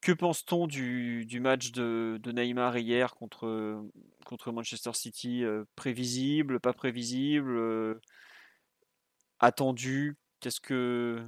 Que 0.00 0.12
pense-t-on 0.12 0.66
du, 0.66 1.40
match 1.40 1.72
de, 1.72 2.20
Neymar 2.26 2.78
hier 2.78 3.14
contre, 3.14 3.82
Manchester 4.46 4.92
City 4.94 5.44
euh, 5.44 5.64
Prévisible, 5.74 6.60
pas 6.60 6.72
prévisible 6.72 7.56
euh, 7.56 8.00
attendu? 9.40 10.16
Qu'est-ce 10.40 10.60
que 10.60 11.26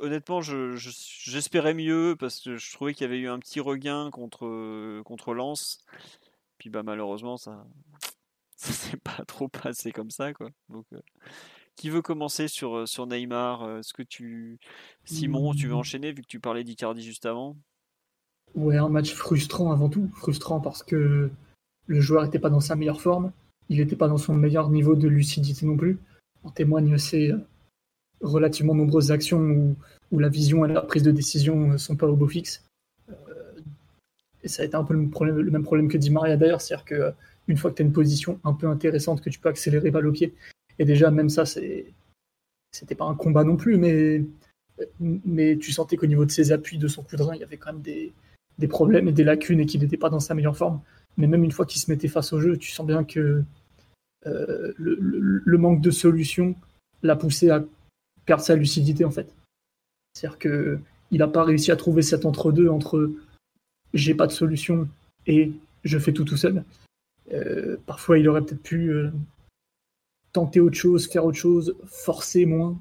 honnêtement, 0.00 0.40
j'espérais 0.42 1.74
mieux 1.74 2.16
parce 2.18 2.40
que 2.40 2.56
je 2.56 2.72
trouvais 2.72 2.92
qu'il 2.92 3.02
y 3.02 3.04
avait 3.06 3.18
eu 3.18 3.28
un 3.28 3.38
petit 3.38 3.60
regain 3.60 4.10
contre, 4.10 5.02
contre 5.04 5.34
Lens. 5.34 5.78
Puis 6.58 6.70
bah, 6.70 6.82
malheureusement, 6.82 7.36
ça 7.36 7.64
ça 8.56 8.72
s'est 8.72 8.96
pas 8.96 9.24
trop 9.26 9.48
passé 9.48 9.92
comme 9.92 10.10
ça. 10.10 10.34
Quoi. 10.34 10.50
Donc, 10.68 10.86
euh, 10.92 11.00
qui 11.78 11.90
veut 11.90 12.02
commencer 12.02 12.48
sur, 12.48 12.76
euh, 12.76 12.86
sur 12.86 13.06
Neymar 13.06 13.62
euh, 13.62 13.78
Est-ce 13.78 13.94
que 13.94 14.02
tu. 14.02 14.58
Simon, 15.04 15.54
tu 15.54 15.68
veux 15.68 15.74
mmh. 15.74 15.78
enchaîner 15.78 16.12
vu 16.12 16.22
que 16.22 16.26
tu 16.26 16.40
parlais 16.40 16.64
d'Icardi 16.64 17.02
juste 17.02 17.24
avant? 17.24 17.56
Ouais, 18.54 18.76
un 18.76 18.88
match 18.88 19.14
frustrant 19.14 19.72
avant 19.72 19.88
tout. 19.88 20.10
Frustrant 20.16 20.60
parce 20.60 20.82
que 20.82 21.30
le 21.86 22.00
joueur 22.00 22.24
n'était 22.24 22.40
pas 22.40 22.50
dans 22.50 22.60
sa 22.60 22.74
meilleure 22.74 23.00
forme. 23.00 23.32
Il 23.68 23.78
n'était 23.78 23.96
pas 23.96 24.08
dans 24.08 24.18
son 24.18 24.34
meilleur 24.34 24.70
niveau 24.70 24.96
de 24.96 25.08
lucidité 25.08 25.64
non 25.66 25.76
plus. 25.76 25.98
En 26.42 26.50
témoignent 26.50 26.98
ces 26.98 27.32
relativement 28.20 28.74
nombreuses 28.74 29.12
actions 29.12 29.38
où, 29.38 29.76
où, 30.10 30.18
la 30.18 30.28
vision 30.28 30.64
et 30.64 30.72
la 30.72 30.82
prise 30.82 31.04
de 31.04 31.12
décision 31.12 31.56
ne 31.56 31.76
sont 31.76 31.96
pas 31.96 32.06
au 32.06 32.16
beau 32.16 32.26
fixe. 32.26 32.64
et 34.42 34.48
ça 34.48 34.62
a 34.62 34.66
été 34.66 34.74
un 34.74 34.84
peu 34.84 34.94
le, 34.94 35.08
problème, 35.08 35.38
le 35.38 35.50
même 35.50 35.62
problème 35.62 35.88
que 35.88 35.98
dit 35.98 36.10
Maria 36.10 36.36
d'ailleurs, 36.36 36.60
c'est-à-dire 36.60 36.84
que 36.84 37.12
une 37.46 37.56
fois 37.56 37.70
que 37.70 37.76
tu 37.76 37.82
as 37.82 37.86
une 37.86 37.92
position 37.92 38.40
un 38.44 38.54
peu 38.54 38.66
intéressante, 38.66 39.20
que 39.20 39.30
tu 39.30 39.38
peux 39.38 39.48
accélérer 39.48 39.90
balle 39.90 40.06
au 40.06 40.12
pied. 40.12 40.34
Et 40.78 40.84
déjà, 40.84 41.10
même 41.10 41.28
ça, 41.28 41.44
c'était 41.44 42.94
pas 42.96 43.06
un 43.06 43.14
combat 43.14 43.44
non 43.44 43.56
plus, 43.56 43.76
mais, 43.76 45.56
tu 45.56 45.72
sentais 45.72 45.96
qu'au 45.96 46.06
niveau 46.06 46.24
de 46.24 46.30
ses 46.30 46.52
appuis, 46.52 46.78
de 46.78 46.88
son 46.88 47.02
coup 47.02 47.16
il 47.34 47.40
y 47.40 47.44
avait 47.44 47.56
quand 47.56 47.72
même 47.72 47.82
des, 47.82 48.12
problèmes 48.68 49.08
et 49.08 49.12
des 49.12 49.24
lacunes 49.24 49.60
et 49.60 49.66
qu'il 49.66 49.80
n'était 49.80 49.96
pas 49.96 50.10
dans 50.10 50.20
sa 50.20 50.34
meilleure 50.34 50.56
forme. 50.56 50.80
Mais 51.16 51.26
même 51.26 51.42
une 51.42 51.52
fois 51.52 51.66
qu'il 51.66 51.80
se 51.80 51.90
mettait 51.90 52.08
face 52.08 52.32
au 52.32 52.40
jeu, 52.40 52.56
tu 52.56 52.70
sens 52.70 52.86
bien 52.86 53.02
que 53.02 53.42
euh, 54.26 54.72
le, 54.76 54.96
le, 55.44 55.58
manque 55.58 55.80
de 55.80 55.90
solution 55.90 56.54
l'a 57.02 57.16
poussé 57.16 57.50
à 57.50 57.64
perdre 58.24 58.42
sa 58.42 58.54
lucidité 58.54 59.04
en 59.04 59.10
fait. 59.10 59.34
C'est-à-dire 60.14 60.38
qu'il 60.38 61.18
n'a 61.18 61.28
pas 61.28 61.44
réussi 61.44 61.72
à 61.72 61.76
trouver 61.76 62.02
cet 62.02 62.24
entre-deux 62.24 62.68
entre 62.68 63.12
j'ai 63.94 64.14
pas 64.14 64.26
de 64.26 64.32
solution 64.32 64.88
et 65.26 65.52
je 65.84 65.98
fais 65.98 66.12
tout 66.12 66.24
tout 66.24 66.36
seul. 66.36 66.64
Euh, 67.32 67.76
parfois, 67.86 68.18
il 68.18 68.28
aurait 68.28 68.42
peut-être 68.42 68.62
pu 68.62 68.90
euh, 68.90 69.10
tenter 70.32 70.60
autre 70.60 70.76
chose, 70.76 71.06
faire 71.06 71.24
autre 71.24 71.38
chose, 71.38 71.76
forcer 71.86 72.46
moins, 72.46 72.78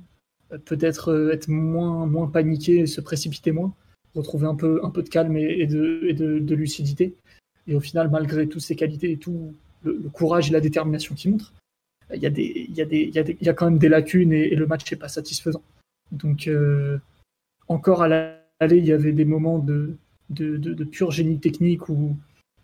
euh, 0.52 0.58
peut-être 0.58 1.32
être 1.32 1.48
moins, 1.48 2.06
moins 2.06 2.28
paniqué, 2.28 2.86
se 2.86 3.02
précipiter 3.02 3.52
moins, 3.52 3.74
retrouver 4.16 4.48
un 4.48 4.56
peu, 4.56 4.80
un 4.84 4.90
peu 4.90 5.04
de 5.04 5.10
calme 5.10 5.38
et, 5.38 5.68
de, 5.68 6.12
de, 6.12 6.56
lucidité. 6.56 7.16
Et 7.68 7.76
au 7.76 7.80
final, 7.80 8.10
malgré 8.10 8.48
toutes 8.48 8.62
ses 8.62 8.76
qualités 8.76 9.12
et 9.12 9.18
tout 9.18 9.54
le, 9.84 10.10
courage 10.12 10.50
et 10.50 10.54
la 10.54 10.62
détermination 10.62 11.16
qu'il 11.16 11.32
montre, 11.32 11.54
il 12.14 12.22
y, 12.22 12.26
a 12.26 12.30
des, 12.30 12.68
il, 12.70 12.76
y 12.76 12.82
a 12.82 12.86
des, 12.86 13.02
il, 13.02 13.14
y 13.14 13.20
a 13.20 13.24
il 13.28 13.46
y 13.46 13.50
a 13.50 13.54
quand 13.54 13.66
même 13.66 13.80
des 13.80 13.90
lacunes 13.90 14.32
et, 14.32 14.56
le 14.56 14.66
match 14.66 14.90
n'est 14.90 14.98
pas 14.98 15.10
satisfaisant. 15.10 15.62
Donc, 16.14 16.50
encore 17.68 18.02
à 18.02 18.08
l'aller, 18.08 18.78
il 18.78 18.86
y 18.86 18.94
avait 18.94 19.12
des 19.12 19.26
moments 19.26 19.60
de, 19.60 19.98
de, 20.30 20.58
de, 20.58 20.84
pur 20.84 21.12
génie 21.12 21.40
technique 21.40 21.90
où 21.90 22.16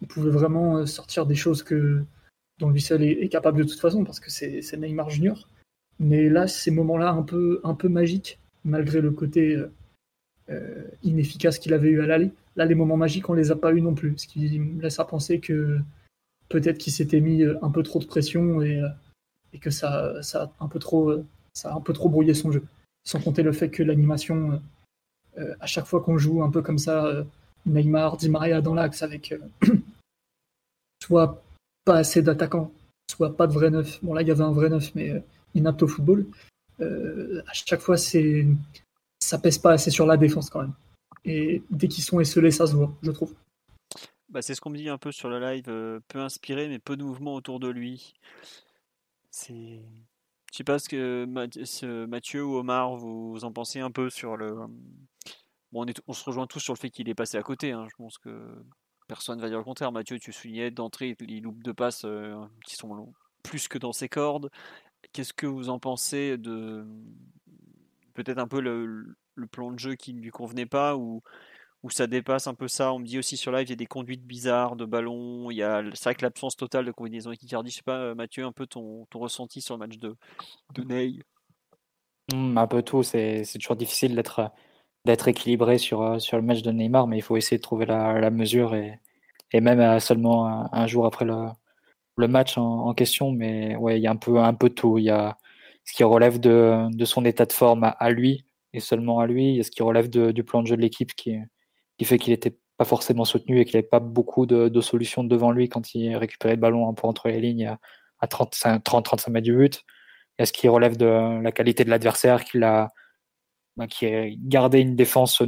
il 0.02 0.08
pouvait 0.08 0.32
vraiment 0.32 0.78
euh, 0.78 0.86
sortir 0.86 1.26
des 1.26 1.36
choses 1.36 1.64
que, 1.64 2.04
dont 2.64 2.70
lui 2.70 2.82
seul 2.82 3.04
est, 3.04 3.28
capable 3.28 3.58
de 3.58 3.64
toute 3.64 3.80
façon, 3.80 4.06
parce 4.06 4.22
que 4.22 4.32
c'est 4.32 4.78
Neymar 4.78 5.10
Junior. 5.10 5.50
Mais 6.00 6.30
là, 6.30 6.48
ces 6.48 6.72
moments-là 6.72 7.12
un 7.12 7.22
peu, 7.22 7.60
un 7.66 7.76
peu 7.76 7.90
magiques, 7.90 8.40
malgré 8.64 9.02
le 9.02 9.12
côté 9.12 9.56
euh, 9.56 9.70
euh, 10.50 10.88
inefficace 11.04 11.60
qu'il 11.60 11.74
avait 11.74 11.90
eu 11.90 12.02
à 12.02 12.06
l'aller, 12.06 12.32
là, 12.56 12.64
les 12.66 12.74
moments 12.74 12.96
magiques, 12.96 13.30
on 13.30 13.34
les 13.34 13.52
a 13.52 13.58
pas 13.58 13.74
eu 13.74 13.82
non 13.82 13.94
plus. 13.94 14.18
Ce 14.18 14.28
qui 14.28 14.60
me 14.60 14.82
laisse 14.82 15.00
à 15.00 15.04
penser 15.04 15.42
que 15.42 15.78
peut-être 16.48 16.78
qu'il 16.78 16.94
s'était 16.94 17.20
mis 17.20 17.44
un 17.44 17.70
peu 17.70 17.84
trop 17.84 18.00
de 18.00 18.06
pression 18.06 18.62
et, 18.62 18.82
que 19.60 19.70
ça, 19.70 20.24
ça, 20.24 20.44
a 20.44 20.64
un 20.64 20.68
peu 20.70 20.80
trop, 20.80 21.14
ça 21.54 21.74
un 21.76 21.82
peu 21.82 21.92
trop 21.92 22.10
brouillé 22.10 22.34
son 22.34 22.52
jeu. 22.52 22.64
Sans 23.04 23.20
compter 23.20 23.44
le 23.44 23.52
fait 23.52 23.70
que 23.70 23.84
l'animation, 23.84 24.62
à 25.60 25.68
chaque 25.68 25.86
fois 25.86 26.02
qu'on 26.02 26.18
joue 26.18 26.42
un 26.44 26.50
peu 26.50 26.62
comme 26.62 26.80
ça, 26.80 27.26
Neymar, 27.66 28.18
Di 28.18 28.30
Maria 28.30 28.62
dans 28.62 28.74
l'axe 28.74 29.04
avec 29.04 29.36
soit 31.04 31.44
pas 31.86 31.98
assez 31.98 32.22
d'attaquants, 32.22 32.72
soit 33.10 33.36
pas 33.36 33.48
de 33.48 33.54
vrai 33.54 33.70
neuf. 33.70 34.00
Bon, 34.04 34.14
là, 34.14 34.22
il 34.22 34.28
y 34.28 34.32
avait 34.32 34.44
un 34.44 34.52
vrai 34.52 34.70
neuf, 34.70 34.94
mais 34.96 35.12
euh, 35.12 35.20
inapte 35.56 35.84
au 35.84 35.88
football. 35.88 36.26
Euh, 36.80 37.42
à 37.48 37.54
chaque 37.54 37.82
fois, 37.82 37.98
c'est 37.98 38.48
ça 39.20 39.38
pèse 39.38 39.58
pas 39.58 39.72
assez 39.72 39.92
sur 39.92 40.06
la 40.06 40.18
défense 40.18 40.50
quand 40.50 40.62
même. 40.62 40.74
Et 41.26 41.64
dès 41.70 41.88
qu'ils 41.88 42.04
sont 42.04 42.20
esselés, 42.20 42.52
ça 42.52 42.68
se 42.68 42.76
voit, 42.76 42.94
je 43.02 43.12
trouve. 43.12 43.34
Bah, 44.30 44.42
c'est 44.42 44.56
ce 44.56 44.62
qu'on 44.62 44.72
me 44.72 44.78
dit 44.78 44.90
un 44.90 44.98
peu 44.98 45.12
sur 45.12 45.30
le 45.30 45.40
live, 45.40 45.66
euh, 45.68 46.00
peu 46.08 46.20
inspiré, 46.20 46.68
mais 46.68 46.80
peu 46.80 46.98
de 46.98 47.04
mouvement 47.04 47.36
autour 47.36 47.60
de 47.60 47.70
lui. 47.70 48.14
C'est. 49.32 49.82
Je 50.52 50.58
sais 50.58 50.64
pas 50.64 50.78
ce 50.78 50.88
que 50.88 51.26
Mathieu 52.06 52.46
ou 52.46 52.58
Omar, 52.58 52.96
vous 52.96 53.44
en 53.44 53.52
pensez 53.52 53.80
un 53.80 53.92
peu 53.92 54.10
sur 54.10 54.38
le. 54.38 54.56
Bon, 55.72 55.84
on, 55.84 55.86
est, 55.86 56.00
on 56.08 56.14
se 56.14 56.24
rejoint 56.24 56.46
tous 56.46 56.60
sur 56.60 56.74
le 56.74 56.80
fait 56.80 56.92
qu'il 56.92 57.10
est 57.10 57.16
passé 57.16 57.38
à 57.38 57.44
côté. 57.44 57.72
Hein. 57.72 57.88
Je 57.90 57.96
pense 57.96 58.20
que 58.20 58.30
personne 59.08 59.38
ne 59.38 59.42
va 59.42 59.50
dire 59.50 59.58
le 59.58 59.64
contraire. 59.64 59.92
Mathieu, 59.92 60.20
tu 60.20 60.32
soulignais 60.32 60.72
d'entrée, 60.72 61.16
il 61.20 61.44
loupe 61.44 61.64
deux 61.64 61.74
passes 61.74 62.06
euh, 62.06 62.36
qui 62.66 62.76
sont 62.76 63.14
plus 63.44 63.68
que 63.68 63.78
dans 63.78 63.94
ses 63.94 64.10
cordes. 64.10 64.50
Qu'est-ce 65.12 65.34
que 65.34 65.46
vous 65.46 65.70
en 65.70 65.80
pensez 65.80 66.38
de 66.38 66.86
peut-être 68.14 68.38
un 68.38 68.48
peu 68.48 68.62
le, 68.62 69.16
plan 69.52 69.72
de 69.72 69.80
jeu 69.80 69.96
qui 69.96 70.14
ne 70.14 70.22
lui 70.22 70.32
convenait 70.32 70.66
pas 70.66 70.96
ou 70.96 71.22
où 71.84 71.90
ça 71.90 72.08
dépasse 72.08 72.48
un 72.48 72.54
peu 72.54 72.70
ça? 72.70 72.94
On 72.94 73.00
me 73.00 73.06
dit 73.06 73.20
aussi 73.20 73.36
sur 73.36 73.52
live, 73.52 73.68
il 73.68 73.72
y 73.72 73.74
a 73.74 73.76
des 73.76 73.86
conduites 73.86 74.26
bizarres 74.26 74.78
de 74.78 74.86
ballon. 74.86 75.52
Il 75.52 75.58
y 75.58 75.64
a, 75.64 75.84
c'est 75.94 76.06
vrai 76.06 76.16
que 76.16 76.22
l'absence 76.22 76.56
totale 76.56 76.86
de 76.86 76.92
combinaison 76.92 77.30
avec 77.30 77.44
Icardi. 77.44 77.72
Je 77.72 77.76
sais 77.78 77.84
pas, 77.84 77.98
euh, 77.98 78.16
Mathieu, 78.16 78.46
un 78.46 78.54
peu 78.54 78.66
ton, 78.66 79.06
ton 79.10 79.20
ressenti 79.20 79.60
sur 79.62 79.76
le 79.76 79.80
match 79.80 79.98
de, 79.98 80.16
de 80.76 80.84
Ney? 80.84 81.20
Mmh, 82.34 82.58
un 82.58 82.68
peu 82.68 82.82
tout. 82.82 83.04
C'est 83.04 83.44
toujours 83.56 83.76
difficile 83.76 84.16
d'être, 84.16 84.52
d'être 85.06 85.28
équilibré 85.28 85.78
sur, 85.78 86.02
euh, 86.02 86.20
sur 86.20 86.38
le 86.38 86.44
match 86.44 86.62
de 86.62 86.72
Neymar, 86.72 87.08
mais 87.08 87.18
il 87.18 87.22
faut 87.22 87.38
essayer 87.38 87.58
de 87.58 87.62
trouver 87.62 87.86
la, 87.86 88.20
la 88.20 88.30
mesure 88.30 88.76
et, 88.76 89.00
et 89.52 89.62
même 89.62 89.80
à 89.80 90.00
seulement 90.00 90.74
un, 90.74 90.88
jour 90.88 91.06
après 91.06 91.26
le, 91.26 91.48
le 92.18 92.28
match 92.28 92.58
en, 92.58 92.88
en, 92.88 92.94
question. 92.94 93.32
Mais 93.32 93.76
ouais, 93.76 94.00
il 94.00 94.04
y 94.04 94.08
a 94.08 94.12
un 94.12 94.16
peu, 94.16 94.40
un 94.40 94.54
peu 94.54 94.70
tout. 94.70 94.98
Il 94.98 95.06
y 95.06 95.10
a 95.10 95.38
ce 95.86 95.94
qui 95.94 96.04
relève 96.04 96.40
de, 96.40 96.88
de 96.92 97.06
son 97.06 97.26
état 97.26 97.46
de 97.46 97.54
forme 97.54 97.94
à, 97.98 98.10
lui 98.12 98.46
et 98.74 98.80
seulement 98.80 99.20
à 99.20 99.28
lui. 99.28 99.50
Il 99.52 99.56
y 99.58 99.60
a 99.60 99.64
ce 99.64 99.72
qui 99.72 99.84
relève 99.84 100.10
de, 100.10 100.32
du 100.32 100.44
plan 100.44 100.62
de 100.64 100.68
jeu 100.68 100.78
de 100.78 100.82
l'équipe 100.82 101.14
qui, 101.16 101.38
qui 101.98 102.06
fait 102.06 102.18
qu'il 102.18 102.32
n'était 102.34 102.58
pas 102.78 102.86
forcément 102.86 103.26
soutenu 103.26 103.60
et 103.60 103.66
qu'il 103.66 103.78
n'avait 103.78 103.88
pas 103.88 104.00
beaucoup 104.00 104.46
de, 104.46 104.70
de, 104.70 104.82
solutions 104.82 105.24
devant 105.24 105.52
lui 105.52 105.70
quand 105.70 105.94
il 105.96 106.16
récupérait 106.16 106.56
le 106.56 106.62
ballon 106.62 106.90
un 106.90 106.94
peu 106.94 107.08
entre 107.08 107.28
les 107.30 107.40
lignes 107.42 107.78
à 108.20 108.28
30-35 108.28 109.32
mètres 109.32 109.46
du 109.46 109.56
but. 109.56 109.84
Il 110.40 110.42
y 110.42 110.44
a 110.44 110.46
ce 110.46 110.54
qui 110.54 110.68
relève 110.68 110.98
de 110.98 111.42
la 111.42 111.52
qualité 111.52 111.84
de 111.84 111.90
l'adversaire 111.90 112.44
qui 112.44 112.62
a, 112.64 112.90
bah, 113.78 113.88
qui 113.88 114.06
a 114.06 114.28
gardé 114.30 114.80
une 114.80 114.96
défense 114.96 115.42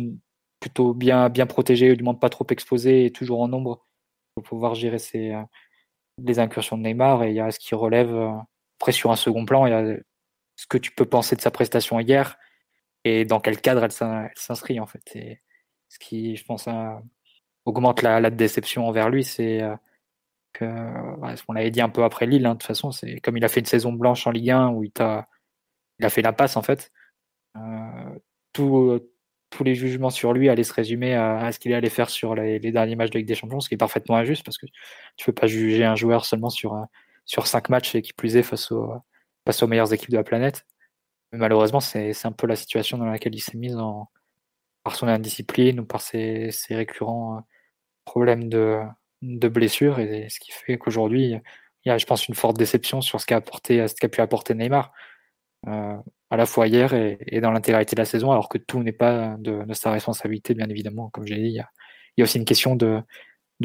plutôt 0.59 0.93
bien, 0.93 1.29
bien 1.29 1.45
protégée, 1.45 1.95
du 1.95 2.03
moins 2.03 2.15
pas 2.15 2.29
trop 2.29 2.45
exposée 2.49 3.05
et 3.05 3.11
toujours 3.11 3.41
en 3.41 3.47
nombre 3.47 3.85
pour 4.33 4.43
pouvoir 4.43 4.75
gérer 4.75 4.99
ces, 4.99 5.31
euh, 5.31 5.43
les 6.23 6.39
incursions 6.39 6.77
de 6.77 6.83
Neymar. 6.83 7.23
Et 7.23 7.29
il 7.29 7.35
y 7.35 7.39
a 7.39 7.51
ce 7.51 7.59
qui 7.59 7.75
relève, 7.75 8.13
euh, 8.13 8.31
après 8.79 8.91
sur 8.91 9.11
un 9.11 9.15
second 9.15 9.45
plan, 9.45 9.65
il 9.65 9.71
y 9.71 9.73
a 9.73 9.97
ce 10.55 10.67
que 10.67 10.77
tu 10.77 10.91
peux 10.91 11.05
penser 11.05 11.35
de 11.35 11.41
sa 11.41 11.51
prestation 11.51 11.99
hier 11.99 12.37
et 13.03 13.25
dans 13.25 13.39
quel 13.39 13.61
cadre 13.61 13.83
elle 13.83 14.31
s'inscrit 14.35 14.79
en 14.79 14.87
fait. 14.87 15.15
Et 15.15 15.41
ce 15.89 15.99
qui, 15.99 16.35
je 16.35 16.43
pense, 16.45 16.67
euh, 16.67 16.95
augmente 17.65 18.01
la, 18.01 18.19
la, 18.19 18.29
déception 18.31 18.87
envers 18.87 19.09
lui, 19.09 19.23
c'est 19.23 19.61
que, 20.53 20.65
ce 20.65 21.43
qu'on 21.43 21.53
l'avait 21.53 21.71
dit 21.71 21.81
un 21.81 21.89
peu 21.89 22.03
après 22.03 22.25
Lille, 22.25 22.45
hein, 22.45 22.53
de 22.53 22.59
toute 22.59 22.67
façon, 22.67 22.91
c'est 22.91 23.19
comme 23.19 23.37
il 23.37 23.45
a 23.45 23.49
fait 23.49 23.59
une 23.59 23.65
saison 23.65 23.93
blanche 23.93 24.25
en 24.27 24.31
Ligue 24.31 24.51
1 24.51 24.69
où 24.69 24.83
il, 24.83 24.91
a, 24.99 25.27
il 25.99 26.05
a 26.05 26.09
fait 26.09 26.21
la 26.21 26.33
passe 26.33 26.57
en 26.57 26.63
fait. 26.63 26.91
Tous 28.55 29.63
les 29.63 29.75
jugements 29.75 30.09
sur 30.09 30.33
lui 30.33 30.49
allaient 30.49 30.63
se 30.63 30.73
résumer 30.73 31.15
à, 31.15 31.51
ce 31.51 31.59
qu'il 31.59 31.73
allait 31.73 31.89
faire 31.89 32.09
sur 32.09 32.35
les, 32.35 32.59
derniers 32.59 32.95
matchs 32.95 33.11
de 33.11 33.19
Ligue 33.19 33.27
des 33.27 33.35
Champions, 33.35 33.59
ce 33.59 33.69
qui 33.69 33.75
est 33.75 33.77
parfaitement 33.77 34.15
injuste 34.15 34.43
parce 34.43 34.57
que 34.57 34.65
tu 35.17 35.25
peux 35.25 35.33
pas 35.33 35.47
juger 35.47 35.85
un 35.85 35.95
joueur 35.95 36.25
seulement 36.25 36.49
sur, 36.49 36.77
sur 37.25 37.47
cinq 37.47 37.69
matchs 37.69 37.95
et 37.95 38.01
qui 38.01 38.13
plus 38.13 38.37
est 38.37 38.43
face, 38.43 38.71
aux 38.71 39.67
meilleures 39.67 39.93
équipes 39.93 40.11
de 40.11 40.17
la 40.17 40.23
planète. 40.23 40.65
Mais 41.31 41.39
malheureusement, 41.39 41.79
c'est 41.79 42.13
un 42.25 42.31
peu 42.31 42.47
la 42.47 42.55
situation 42.55 42.97
dans 42.97 43.05
laquelle 43.05 43.35
il 43.35 43.41
s'est 43.41 43.57
mis 43.57 43.73
par 44.83 44.95
son 44.95 45.07
indiscipline 45.07 45.79
ou 45.79 45.85
par 45.85 46.01
ses, 46.01 46.51
récurrents 46.69 47.37
euh, 47.37 47.41
problèmes 48.05 48.49
de, 48.49 48.81
de 49.21 49.47
blessures 49.47 49.99
et 49.99 50.27
ce 50.29 50.39
qui 50.39 50.51
fait 50.51 50.77
qu'aujourd'hui, 50.77 51.41
il 51.85 51.89
y 51.89 51.91
a, 51.91 51.97
je 51.97 52.05
pense, 52.05 52.27
une 52.27 52.35
forte 52.35 52.57
déception 52.57 53.01
sur 53.01 53.21
ce 53.21 53.25
qu'a 53.25 53.37
apporté, 53.37 53.87
ce 53.87 53.95
qu'a 53.95 54.09
pu 54.09 54.21
apporter 54.21 54.53
Neymar. 54.53 54.91
Euh, 55.67 55.97
à 56.29 56.37
la 56.37 56.45
fois 56.45 56.67
hier 56.67 56.93
et, 56.93 57.39
dans 57.41 57.51
l'intégralité 57.51 57.95
de 57.95 58.01
la 58.01 58.05
saison, 58.05 58.31
alors 58.31 58.49
que 58.49 58.57
tout 58.57 58.81
n'est 58.83 58.91
pas 58.91 59.35
de, 59.39 59.63
sa 59.73 59.91
responsabilité, 59.91 60.53
bien 60.53 60.67
évidemment. 60.69 61.09
Comme 61.09 61.25
j'ai 61.25 61.35
dit, 61.35 61.49
il 61.49 61.53
y, 61.53 61.59
a, 61.59 62.23
aussi 62.23 62.37
une 62.37 62.45
question 62.45 62.75
de, 62.75 63.03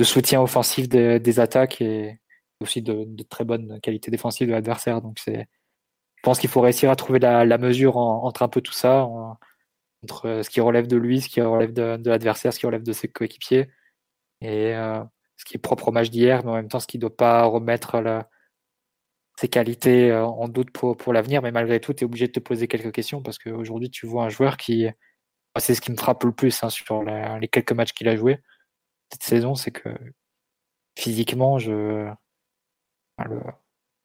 soutien 0.03 0.43
offensif 0.43 0.89
des, 0.89 1.41
attaques 1.41 1.81
et 1.81 2.21
aussi 2.61 2.83
de, 2.83 3.07
très 3.29 3.45
bonne 3.45 3.81
qualité 3.81 4.11
défensive 4.11 4.49
de 4.49 4.53
l'adversaire. 4.53 5.01
Donc 5.01 5.19
c'est, 5.19 5.49
je 6.17 6.23
pense 6.23 6.39
qu'il 6.39 6.51
faut 6.51 6.61
réussir 6.61 6.91
à 6.91 6.97
trouver 6.97 7.19
la, 7.19 7.59
mesure 7.59 7.97
entre 7.97 8.43
un 8.43 8.49
peu 8.49 8.61
tout 8.61 8.75
ça, 8.75 9.09
entre 10.03 10.43
ce 10.43 10.51
qui 10.51 10.61
relève 10.61 10.87
de 10.87 10.97
lui, 10.97 11.21
ce 11.23 11.29
qui 11.29 11.41
relève 11.41 11.73
de, 11.73 11.99
l'adversaire, 12.05 12.53
ce 12.53 12.59
qui 12.61 12.67
relève 12.67 12.83
de 12.83 12.93
ses 12.93 13.09
coéquipiers 13.09 13.69
et 14.43 14.75
euh, 14.75 15.03
ce 15.37 15.45
qui 15.45 15.57
est 15.57 15.61
propre 15.61 15.89
au 15.89 15.93
match 15.93 16.11
d'hier, 16.11 16.45
mais 16.45 16.51
en 16.51 16.55
même 16.55 16.69
temps 16.69 16.81
ce 16.81 16.87
qui 16.87 16.99
ne 16.99 17.03
doit 17.03 17.17
pas 17.17 17.45
remettre 17.45 18.01
la, 18.01 18.29
ses 19.41 19.49
qualités 19.49 20.13
en 20.13 20.49
doute 20.49 20.71
pour, 20.71 20.97
pour 20.97 21.13
l'avenir, 21.13 21.41
mais 21.41 21.51
malgré 21.51 21.81
tout, 21.81 21.95
tu 21.95 22.05
es 22.05 22.07
obligé 22.07 22.27
de 22.27 22.33
te 22.33 22.41
poser 22.41 22.69
quelques 22.69 22.93
questions 22.93 23.23
parce 23.23 23.39
qu'aujourd'hui, 23.39 23.91
tu 23.91 24.07
vois 24.07 24.25
un 24.25 24.29
joueur 24.29 24.57
qui. 24.57 24.87
C'est 25.59 25.75
ce 25.75 25.81
qui 25.81 25.91
me 25.91 25.97
frappe 25.97 26.23
le 26.25 26.33
plus 26.33 26.63
hein, 26.63 26.71
sur 26.71 27.03
les 27.03 27.49
quelques 27.49 27.73
matchs 27.73 27.93
qu'il 27.93 28.09
a 28.09 28.17
joué 28.17 28.39
cette 29.13 29.23
saison, 29.23 29.55
c'est 29.55 29.71
que 29.71 29.89
physiquement, 30.99 31.59
je. 31.59 32.09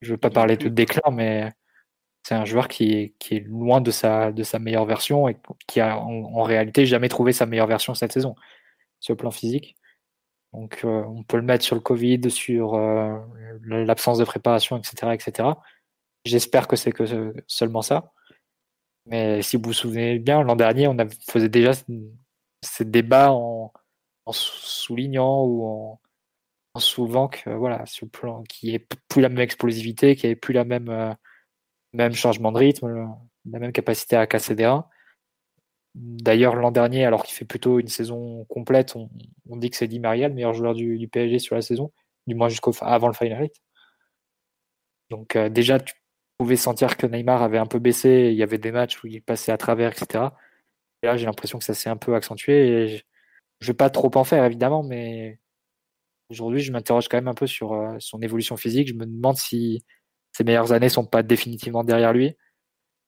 je 0.02 0.12
veux 0.12 0.18
pas 0.18 0.30
parler 0.30 0.58
de 0.58 0.70
déclin, 0.70 1.12
mais 1.12 1.52
c'est 2.24 2.36
un 2.36 2.46
joueur 2.46 2.68
qui 2.68 2.94
est, 2.94 3.16
qui 3.20 3.36
est 3.36 3.40
loin 3.42 3.82
de 3.82 3.92
sa, 3.92 4.32
de 4.32 4.44
sa 4.44 4.60
meilleure 4.60 4.86
version 4.86 5.28
et 5.28 5.38
qui 5.68 5.80
a 5.80 6.00
en, 6.00 6.44
réalité 6.44 6.86
jamais 6.86 7.10
trouvé 7.10 7.34
sa 7.34 7.46
meilleure 7.46 7.68
version 7.68 7.94
cette 7.94 8.14
saison 8.14 8.36
sur 9.00 9.14
le 9.14 9.18
plan 9.18 9.32
physique. 9.32 9.76
Donc 10.56 10.80
euh, 10.86 11.04
on 11.08 11.24
peut 11.24 11.38
le 11.38 11.44
mettre 11.44 11.66
sur 11.66 11.76
le 11.76 11.82
Covid, 11.82 12.32
sur 12.32 12.76
euh, 12.76 13.20
l'absence 13.66 14.18
de 14.18 14.24
préparation, 14.24 14.78
etc. 14.78 15.14
etc. 15.14 15.50
J'espère 16.24 16.68
que 16.68 16.76
c'est 16.78 16.92
que 16.92 17.34
seulement 17.48 17.82
ça. 17.82 18.14
Mais 19.06 19.42
si 19.42 19.58
vous 19.58 19.64
vous 19.66 19.74
souvenez 19.74 20.18
bien, 20.18 20.42
l'an 20.44 20.56
dernier, 20.56 20.88
on 20.88 20.96
faisait 21.30 21.50
déjà 21.50 21.74
ces 22.62 22.86
débats 22.86 23.32
en, 23.32 23.72
soulignant 24.32 25.44
ou 25.44 25.66
en, 25.66 26.00
en 26.74 27.28
que 27.28 27.50
voilà, 27.52 27.86
sur 27.86 28.10
plan 28.10 28.44
qui 28.44 28.74
ait 28.74 28.88
plus 29.10 29.22
la 29.22 29.30
même 29.30 29.40
explosivité, 29.40 30.16
qui 30.16 30.28
ait 30.28 30.36
plus 30.36 30.54
la 30.54 30.64
même 30.64 30.90
euh, 30.90 31.14
même 31.94 32.14
changement 32.14 32.52
de 32.52 32.58
rythme, 32.58 33.10
la 33.46 33.60
même 33.60 33.72
capacité 33.72 34.16
à 34.16 34.26
casser 34.26 34.56
des 34.56 34.66
reins. 34.66 34.88
D'ailleurs, 35.96 36.56
l'an 36.56 36.72
dernier, 36.72 37.06
alors 37.06 37.24
qu'il 37.24 37.36
fait 37.36 37.46
plutôt 37.46 37.80
une 37.80 37.88
saison 37.88 38.44
complète, 38.50 38.96
on, 38.98 39.10
dit 39.58 39.70
que 39.70 39.78
c'est 39.78 39.88
Di 39.88 40.00
Maria, 40.00 40.28
le 40.28 40.34
meilleur 40.34 40.54
joueur 40.54 40.74
du, 40.74 41.08
PSG 41.08 41.40
sur 41.40 41.56
la 41.56 41.62
saison, 41.62 41.94
du 42.28 42.36
moins 42.36 42.50
jusqu'au 42.50 42.74
avant 42.82 43.08
le 43.08 43.14
Final 43.14 43.50
Donc 45.10 45.38
euh, 45.38 45.48
déjà, 45.48 45.80
tu 45.80 45.94
pouvais 46.38 46.58
sentir 46.58 46.98
que 46.98 47.08
Neymar 47.08 47.42
avait 47.44 47.58
un 47.60 47.66
peu 47.66 47.80
baissé, 47.80 48.30
il 48.32 48.38
y 48.38 48.44
avait 48.44 48.58
des 48.58 48.74
matchs 48.74 49.02
où 49.04 49.08
il 49.08 49.22
passait 49.22 49.54
à 49.54 49.58
travers, 49.58 49.92
etc. 49.94 50.26
Et 51.02 51.08
là, 51.08 51.16
j'ai 51.16 51.26
l'impression 51.28 51.60
que 51.60 51.64
ça 51.66 51.74
s'est 51.74 51.90
un 51.90 51.98
peu 51.98 52.14
accentué. 52.16 52.68
Et 52.68 52.88
je 52.88 53.04
ne 53.62 53.68
vais 53.68 53.74
pas 53.74 53.90
trop 53.90 54.12
en 54.16 54.26
faire, 54.26 54.44
évidemment, 54.44 54.84
mais 54.84 55.40
aujourd'hui, 56.30 56.62
je 56.62 56.74
m'interroge 56.74 57.08
quand 57.08 57.18
même 57.18 57.30
un 57.30 57.34
peu 57.34 57.48
sur 57.48 57.74
euh, 57.74 57.96
son 58.00 58.22
évolution 58.22 58.58
physique. 58.58 58.90
Je 58.90 58.96
me 58.96 59.06
demande 59.06 59.38
si 59.38 59.86
ses 60.34 60.44
meilleures 60.44 60.74
années 60.74 60.90
sont 60.90 61.06
pas 61.06 61.24
définitivement 61.24 61.86
derrière 61.86 62.12
lui, 62.12 62.36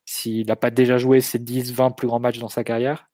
s'il 0.08 0.48
n'a 0.48 0.56
pas 0.56 0.72
déjà 0.72 0.98
joué 0.98 1.22
ses 1.22 1.40
10-20 1.40 1.96
plus 1.96 2.08
grands 2.08 2.20
matchs 2.20 2.40
dans 2.40 2.50
sa 2.50 2.64
carrière, 2.64 3.10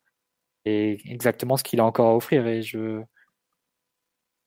et 0.65 0.99
exactement 1.11 1.57
ce 1.57 1.64
qu'il 1.64 1.80
a 1.82 1.86
encore 1.86 2.10
à 2.10 2.15
offrir. 2.15 2.48
Et 2.48 2.61
je, 2.61 3.02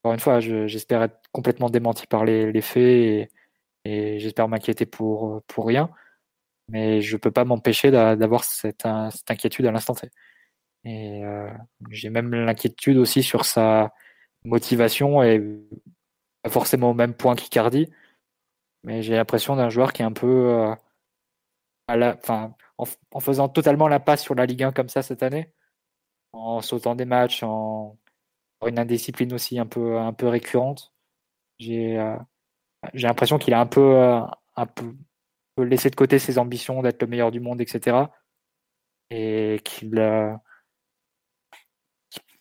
encore 0.02 0.14
une 0.14 0.20
fois, 0.20 0.40
j'espère 0.40 1.02
être 1.02 1.20
complètement 1.32 1.70
démenti 1.70 2.06
par 2.06 2.24
les, 2.24 2.60
faits 2.62 3.30
et, 3.84 4.18
j'espère 4.20 4.48
m'inquiéter 4.48 4.86
pour, 4.86 5.42
rien. 5.58 5.90
Mais 6.68 7.00
je 7.02 7.16
ne 7.16 7.20
peux 7.20 7.30
pas 7.30 7.44
m'empêcher 7.44 7.90
d'avoir 7.90 8.44
cette, 8.44 8.86
inquiétude 8.86 9.66
à 9.66 9.72
l'instant 9.72 9.94
T. 9.94 10.08
Et 10.84 11.24
euh, 11.24 11.50
j'ai 11.90 12.10
même 12.10 12.32
l'inquiétude 12.32 12.96
aussi 12.98 13.22
sur 13.22 13.44
sa 13.44 13.92
motivation 14.44 15.22
et 15.22 15.42
pas 16.42 16.50
forcément 16.50 16.90
au 16.90 16.94
même 16.94 17.14
point 17.14 17.34
qu'Icardi, 17.34 17.90
mais 18.84 19.02
j'ai 19.02 19.16
l'impression 19.16 19.56
d'un 19.56 19.70
joueur 19.70 19.92
qui 19.92 20.02
est 20.02 20.04
un 20.04 20.12
peu 20.12 20.26
euh, 20.26 20.74
en, 21.88 23.20
faisant 23.20 23.48
totalement 23.48 23.88
la 23.88 24.00
passe 24.00 24.22
sur 24.22 24.34
la 24.34 24.46
Ligue 24.46 24.64
1 24.64 24.72
comme 24.72 24.88
ça 24.88 25.02
cette 25.02 25.22
année, 25.22 25.52
en 26.32 26.60
sautant 26.60 26.94
des 26.94 27.04
matchs, 27.04 27.42
en, 27.42 27.98
une 28.66 28.78
indiscipline 28.78 29.32
aussi 29.32 29.58
un 29.58 29.66
peu, 29.66 29.98
un 29.98 30.12
peu 30.12 30.28
récurrente. 30.28 30.92
J'ai 31.58 31.98
euh, 31.98 32.16
l'impression 32.94 33.38
qu'il 33.38 33.54
a 33.54 33.60
un 33.60 33.66
peu, 33.66 33.96
euh, 33.96 34.20
un 34.56 34.66
peu 34.66 34.94
laissé 35.58 35.90
de 35.90 35.96
côté 35.96 36.18
ses 36.18 36.38
ambitions 36.38 36.82
d'être 36.82 37.02
le 37.02 37.08
meilleur 37.08 37.30
du 37.30 37.40
monde, 37.40 37.60
etc. 37.60 37.98
Et 39.10 39.60
qu'il 39.64 39.90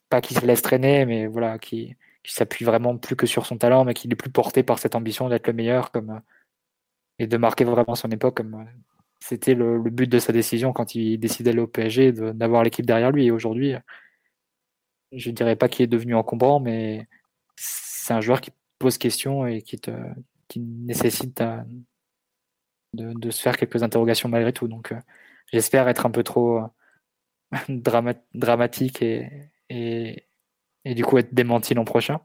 pas 0.10 0.22
qu'il 0.22 0.38
se 0.38 0.46
laisse 0.46 0.62
traîner, 0.62 1.06
mais 1.06 1.28
voilà, 1.28 1.60
qui 1.60 1.96
qui 2.26 2.34
s'appuie 2.34 2.66
vraiment 2.66 2.98
plus 2.98 3.16
que 3.16 3.28
sur 3.28 3.46
son 3.46 3.58
talent, 3.58 3.86
mais 3.86 3.94
qu'il 3.94 4.12
est 4.12 4.16
plus 4.16 4.32
porté 4.32 4.64
par 4.64 4.80
cette 4.80 4.96
ambition 4.96 5.30
d'être 5.30 5.48
le 5.48 5.54
meilleur, 5.54 5.92
comme 5.92 6.22
et 7.20 7.28
de 7.28 7.38
marquer 7.38 7.64
vraiment 7.64 7.96
son 7.96 8.10
époque 8.10 8.42
euh, 8.42 8.66
c'était 9.28 9.56
le, 9.56 9.80
but 9.80 10.08
de 10.08 10.20
sa 10.20 10.32
décision 10.32 10.72
quand 10.72 10.94
il 10.94 11.18
décidait 11.18 11.50
d'aller 11.50 11.64
au 11.64 11.68
PSG, 11.68 12.12
d'avoir 12.12 12.64
l'équipe 12.64 12.86
derrière 12.86 13.12
lui. 13.12 13.26
Et 13.26 13.32
aujourd'hui, 13.32 13.74
je 15.12 15.30
ne 15.32 15.36
dirais 15.36 15.56
pas 15.56 15.68
qu'il 15.68 15.84
est 15.84 15.88
devenu 15.88 16.14
encombrant, 16.14 16.60
mais 16.60 17.08
c'est 17.56 18.14
un 18.14 18.22
joueur 18.22 18.40
qui 18.40 18.52
pose 18.78 19.00
question 19.00 19.48
et 19.48 19.64
qui, 19.64 19.80
te, 19.80 19.90
nécessite 20.56 21.42
de, 22.94 23.32
se 23.32 23.42
faire 23.42 23.58
quelques 23.58 23.82
interrogations 23.82 24.30
malgré 24.30 24.54
tout. 24.54 24.68
Donc 24.68 24.92
euh, 24.92 25.00
j'espère 25.52 25.88
être 25.88 26.06
un 26.06 26.12
peu 26.12 26.22
trop 26.22 26.60
euh, 26.60 26.68
dramatique 28.36 29.02
et, 29.02 30.28
du 30.86 31.04
coup 31.04 31.18
être 31.18 31.34
démenti 31.34 31.74
l'an 31.74 31.86
prochain. 31.86 32.20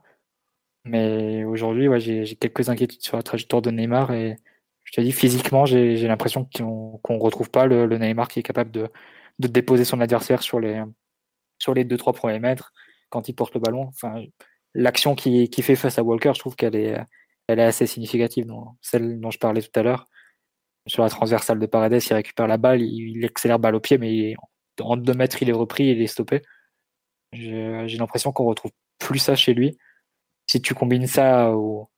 Mais 0.84 1.44
aujourd'hui, 1.44 1.88
j'ai 1.98 2.36
quelques 2.36 2.68
inquiétudes 2.68 3.02
sur 3.02 3.16
la 3.16 3.22
trajectoire 3.22 3.62
de 3.62 3.70
Neymar 3.70 4.10
je 4.90 4.96
te 4.96 5.00
dis, 5.02 5.12
physiquement, 5.12 5.66
j'ai 5.66 5.96
l'impression 6.08 6.48
qu'on 6.52 7.00
ne 7.08 7.20
retrouve 7.20 7.48
pas 7.48 7.66
le, 7.66 7.86
Neymar 7.96 8.26
qui 8.26 8.40
est 8.40 8.42
capable 8.42 8.72
de, 8.72 8.90
déposer 9.38 9.84
son 9.84 10.00
adversaire 10.00 10.42
sur 10.42 10.58
les, 10.58 10.82
sur 11.58 11.74
les 11.74 11.84
2-3 11.84 12.12
premiers 12.12 12.40
mètres 12.40 12.72
quand 13.08 13.28
il 13.28 13.34
porte 13.34 13.54
le 13.54 13.60
ballon. 13.60 13.90
L'action 14.74 15.14
qu'il 15.14 15.48
qui 15.48 15.62
fait 15.62 15.76
face 15.76 15.98
à 15.98 16.02
Walker, 16.02 16.32
je 16.34 16.40
trouve 16.40 16.56
qu'elle 16.56 16.74
est, 16.74 16.98
elle 17.46 17.60
est 17.60 17.64
assez 17.64 17.86
significative. 17.86 18.46
celle 18.80 19.20
dont 19.20 19.30
je 19.30 19.38
parlais 19.38 19.62
tout 19.62 19.78
à 19.78 19.84
l'heure, 19.84 20.06
sur 20.88 21.04
la 21.04 21.08
transversale 21.08 21.60
de 21.60 21.66
Paredes, 21.66 22.02
il 22.02 22.14
récupère 22.14 22.48
la 22.48 22.56
balle, 22.56 22.82
il, 22.82 23.24
accélère 23.24 23.60
balle 23.60 23.76
au 23.76 23.80
pied, 23.80 23.96
mais 23.96 24.34
en 24.80 24.96
2 24.96 25.14
mètres, 25.14 25.40
il 25.40 25.48
est 25.50 25.52
repris, 25.52 25.84
il 25.90 26.02
est 26.02 26.08
stoppé. 26.08 26.42
J'ai 27.32 27.96
l'impression 27.96 28.32
qu'on 28.32 28.44
retrouve 28.44 28.72
plus 28.98 29.20
ça 29.20 29.36
chez 29.36 29.54
lui. 29.54 29.78
Si 30.48 30.60
tu 30.60 30.74
combines 30.74 31.06
ça 31.06 31.52
au, 31.52 31.88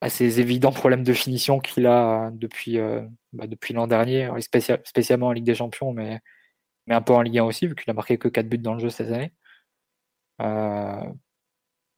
à 0.00 0.08
ces 0.10 0.40
évidents 0.40 0.72
problèmes 0.72 1.04
de 1.04 1.12
finition 1.12 1.60
qu'il 1.60 1.86
a 1.86 2.30
depuis, 2.32 2.78
euh, 2.78 3.02
bah, 3.32 3.46
depuis 3.46 3.74
l'an 3.74 3.86
dernier, 3.86 4.30
spécialement 4.84 5.28
en 5.28 5.32
Ligue 5.32 5.44
des 5.44 5.54
Champions, 5.54 5.92
mais, 5.92 6.20
un 6.88 7.02
peu 7.02 7.12
en 7.14 7.22
Ligue 7.22 7.38
1 7.38 7.44
aussi, 7.44 7.66
vu 7.68 7.74
qu'il 7.76 7.90
a 7.90 7.94
marqué 7.94 8.18
que 8.18 8.28
4 8.28 8.48
buts 8.48 8.58
dans 8.58 8.74
le 8.74 8.80
jeu 8.80 8.90
cette 8.90 9.12
année. 9.12 9.32
Euh, 10.42 11.04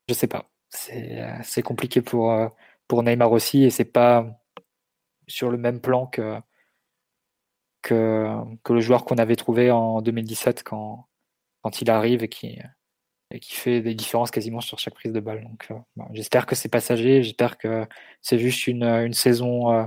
je 0.08 0.14
sais 0.14 0.26
pas. 0.26 0.50
C'est 0.70 1.62
compliqué 1.62 2.02
pour, 2.02 2.32
euh, 2.32 2.48
Neymar 2.92 3.32
aussi, 3.32 3.64
et 3.64 3.70
c'est 3.70 3.86
pas 3.86 4.26
sur 5.28 5.50
le 5.50 5.56
même 5.58 5.80
plan 5.80 6.06
que 6.06 6.42
le 7.90 8.80
joueur 8.80 9.04
qu'on 9.04 9.16
avait 9.16 9.36
trouvé 9.36 9.70
en 9.70 10.02
2017 10.02 10.62
quand, 10.62 11.08
quand 11.62 11.80
il 11.80 11.90
arrive 11.90 12.22
et 12.22 12.28
qui, 12.28 12.58
et 13.32 13.40
qui 13.40 13.54
fait 13.54 13.80
des 13.80 13.94
différences 13.94 14.30
quasiment 14.30 14.60
sur 14.60 14.78
chaque 14.78 14.94
prise 14.94 15.12
de 15.12 15.20
balle. 15.20 15.42
Donc, 15.42 15.66
euh, 15.70 16.02
j'espère 16.12 16.46
que 16.46 16.54
c'est 16.54 16.68
passager, 16.68 17.22
j'espère 17.22 17.56
que 17.56 17.86
c'est 18.20 18.38
juste 18.38 18.66
une, 18.66 18.84
une 18.84 19.14
saison 19.14 19.72
euh, 19.72 19.84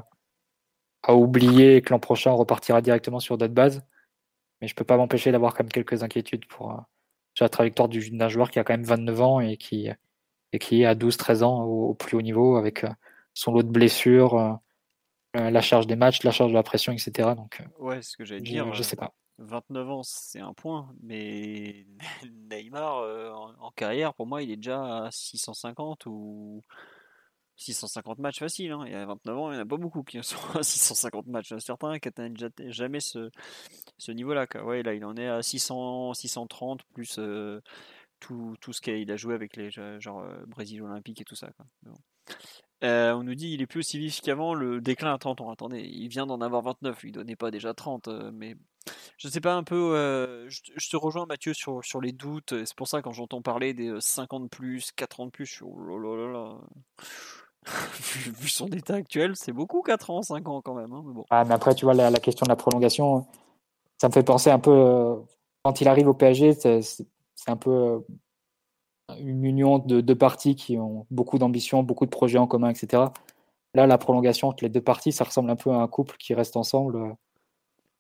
à 1.03 1.15
oublier 1.15 1.77
et 1.77 1.82
que 1.82 1.91
l'an 1.91 1.99
prochain 1.99 2.32
on 2.32 2.38
repartira 2.38 2.82
directement 2.82 3.19
sur 3.19 3.38
d'autres 3.38 3.53
bases. 3.53 3.83
Mais 4.61 4.67
je 4.67 4.75
peux 4.75 4.83
pas 4.83 4.98
m'empêcher 4.98 5.32
d'avoir 5.32 5.53
quand 5.53 5.64
même 5.64 5.72
quelques 5.72 6.01
inquiétudes 6.01 6.45
pour 6.48 6.72
euh, 6.72 6.77
sur 7.35 7.45
la 7.45 7.49
trajectoire 7.49 7.90
d'un 7.90 8.30
joueur 8.30 8.49
qui 8.49 8.59
a 8.59 8.64
quand 8.64 8.74
même 8.74 8.83
29 8.83 9.22
ans 9.22 9.40
et 9.41 9.57
qui, 9.57 9.90
et 10.53 10.59
qui 10.59 10.82
est 10.82 10.85
à 10.85 10.95
12-13 10.95 11.43
ans 11.43 11.64
au, 11.64 11.93
plus 11.93 12.17
haut 12.17 12.22
niveau 12.22 12.56
avec 12.56 12.85
son 13.33 13.51
lot 13.51 13.61
de 13.61 13.69
blessures, 13.69 14.57
la 15.33 15.61
charge 15.61 15.85
des 15.85 15.98
matchs, 15.98 16.24
la 16.24 16.32
charge 16.32 16.51
de 16.51 16.56
la 16.56 16.64
pression, 16.64 16.93
etc. 16.93 17.35
Donc, 17.35 17.61
ouais, 17.80 18.01
ce 18.01 18.15
que 18.15 18.24
j'allais 18.24 18.40
dire. 18.40 18.74
Je 18.74 18.83
sais 18.83 18.95
pas. 18.95 19.14
29 19.38 19.89
ans, 19.89 20.03
c'est 20.03 20.39
un 20.39 20.53
point, 20.53 20.93
mais 21.01 21.85
Neymar, 22.51 22.99
euh, 22.99 23.31
en, 23.31 23.72
carrière, 23.72 24.14
pour 24.14 24.27
moi, 24.27 24.41
il 24.41 24.51
est 24.51 24.55
déjà 24.55 25.05
à 25.05 25.11
650 25.11 26.05
ou 26.05 26.64
650 27.57 28.19
matchs 28.19 28.39
faciles. 28.39 28.72
Hein. 28.72 28.85
Et 28.85 28.95
à 28.95 29.05
29 29.05 29.38
ans, 29.38 29.51
il 29.51 29.55
n'y 29.55 29.59
en 29.59 29.64
a 29.64 29.65
pas 29.65 29.77
beaucoup 29.77 30.03
qui 30.03 30.22
sont 30.23 30.38
à 30.57 30.64
650 30.64 31.27
matchs. 31.27 31.53
Certains 31.59 31.99
qui 31.99 32.07
n'atteignent 32.07 32.72
jamais 32.72 32.99
ce, 32.99 33.30
niveau-là. 34.11 34.47
Là, 34.53 34.93
il 34.93 35.05
en 35.05 35.15
est 35.17 35.27
à 35.27 35.41
600, 35.41 36.14
630 36.14 36.83
plus 36.93 37.17
euh, 37.19 37.61
tout, 38.19 38.73
ce 38.73 38.81
qu'il 38.81 39.11
a 39.11 39.17
joué 39.17 39.33
avec 39.33 39.55
les 39.55 39.69
genre 39.72 40.22
euh, 40.22 40.45
Brésil 40.47 40.81
olympique 40.81 41.22
et 41.22 41.25
tout 41.25 41.35
ça. 41.35 41.49
Euh, 42.83 43.14
on 43.14 43.23
nous 43.23 43.35
dit 43.35 43.53
il 43.53 43.61
est 43.61 43.67
plus 43.67 43.80
aussi 43.80 43.99
vif 43.99 44.22
qu'avant, 44.22 44.53
le 44.53 44.81
déclin 44.81 45.14
à 45.14 45.17
30 45.17 45.41
ans. 45.41 45.51
Attendez, 45.51 45.81
il 45.81 46.07
vient 46.07 46.25
d'en 46.25 46.41
avoir 46.41 46.61
29, 46.64 47.03
il 47.03 47.11
donnait 47.11 47.35
pas 47.35 47.51
déjà 47.51 47.73
30. 47.73 48.07
Euh, 48.07 48.31
mais 48.33 48.55
je 49.17 49.27
sais 49.27 49.41
pas 49.41 49.55
un 49.55 49.64
peu, 49.64 50.47
je, 50.47 50.89
te 50.89 50.97
rejoins 50.97 51.25
Mathieu 51.25 51.53
sur, 51.53 51.83
sur 51.83 52.01
les 52.01 52.11
doutes. 52.11 52.53
C'est 52.65 52.75
pour 52.75 52.88
ça 52.88 53.01
quand 53.01 53.11
j'entends 53.11 53.41
parler 53.41 53.73
des 53.73 53.95
50 53.99 54.49
plus, 54.49 54.91
40 54.91 55.31
plus, 55.31 55.45
je 55.45 55.53
suis 55.53 55.65
oh 55.65 56.59
vu, 58.39 58.49
son 58.49 58.67
état 58.67 58.95
actuel, 58.95 59.35
c'est 59.35 59.51
beaucoup 59.51 59.81
4 59.81 60.09
ans, 60.09 60.22
5 60.22 60.47
ans 60.47 60.61
quand 60.61 60.75
même. 60.75 60.93
Hein, 60.93 61.03
mais 61.05 61.14
bon. 61.14 61.25
ah, 61.30 61.43
mais 61.45 61.53
après, 61.53 61.75
tu 61.75 61.85
vois, 61.85 61.93
la, 61.93 62.09
la, 62.09 62.19
question 62.19 62.43
de 62.43 62.49
la 62.49 62.55
prolongation, 62.55 63.25
ça 63.97 64.07
me 64.07 64.14
fait 64.14 64.23
penser 64.23 64.49
un 64.49 64.59
peu, 64.59 65.15
quand 65.64 65.81
il 65.81 65.88
arrive 65.88 66.07
au 66.07 66.14
PSG, 66.14 66.53
c'est 66.53 67.05
un 67.47 67.57
peu 67.57 68.03
une 69.19 69.45
union 69.45 69.80
de 69.80 70.01
deux 70.01 70.15
parties 70.15 70.55
qui 70.55 70.77
ont 70.77 71.05
beaucoup 71.11 71.38
d'ambition, 71.38 71.83
beaucoup 71.83 72.05
de 72.05 72.11
projets 72.11 72.38
en 72.38 72.47
commun, 72.47 72.69
etc. 72.69 73.03
là, 73.73 73.88
la 73.88 73.97
prolongation 73.97 74.49
entre 74.49 74.64
les 74.64 74.69
deux 74.69 74.81
parties, 74.81 75.11
ça 75.11 75.23
ressemble 75.23 75.49
un 75.49 75.55
peu 75.55 75.72
à 75.72 75.77
un 75.77 75.88
couple 75.88 76.17
qui 76.17 76.33
reste 76.33 76.57
ensemble 76.57 77.15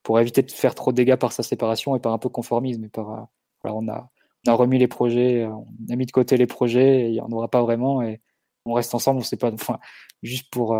pour 0.05 0.19
éviter 0.19 0.43
de 0.43 0.51
faire 0.51 0.75
trop 0.75 0.91
de 0.91 0.97
dégâts 0.97 1.17
par 1.17 1.33
sa 1.33 1.43
séparation 1.43 1.95
et 1.95 1.99
par 1.99 2.13
un 2.13 2.19
peu 2.19 2.29
conformisme. 2.29 2.85
Et 2.85 2.89
par, 2.89 3.27
on, 3.65 3.89
a, 3.89 4.09
on 4.47 4.51
a 4.51 4.53
remis 4.53 4.77
les 4.77 4.87
projets, 4.87 5.45
on 5.45 5.65
a 5.91 5.95
mis 5.95 6.05
de 6.05 6.11
côté 6.11 6.37
les 6.37 6.47
projets, 6.47 7.01
et 7.01 7.07
il 7.07 7.13
n'y 7.13 7.21
en 7.21 7.31
aura 7.31 7.49
pas 7.49 7.61
vraiment. 7.63 8.03
Et 8.03 8.21
on 8.65 8.73
reste 8.73 8.95
ensemble, 8.95 9.19
on 9.19 9.23
sait 9.23 9.35
pas, 9.35 9.51
enfin, 9.53 9.79
juste 10.21 10.49
pour, 10.51 10.77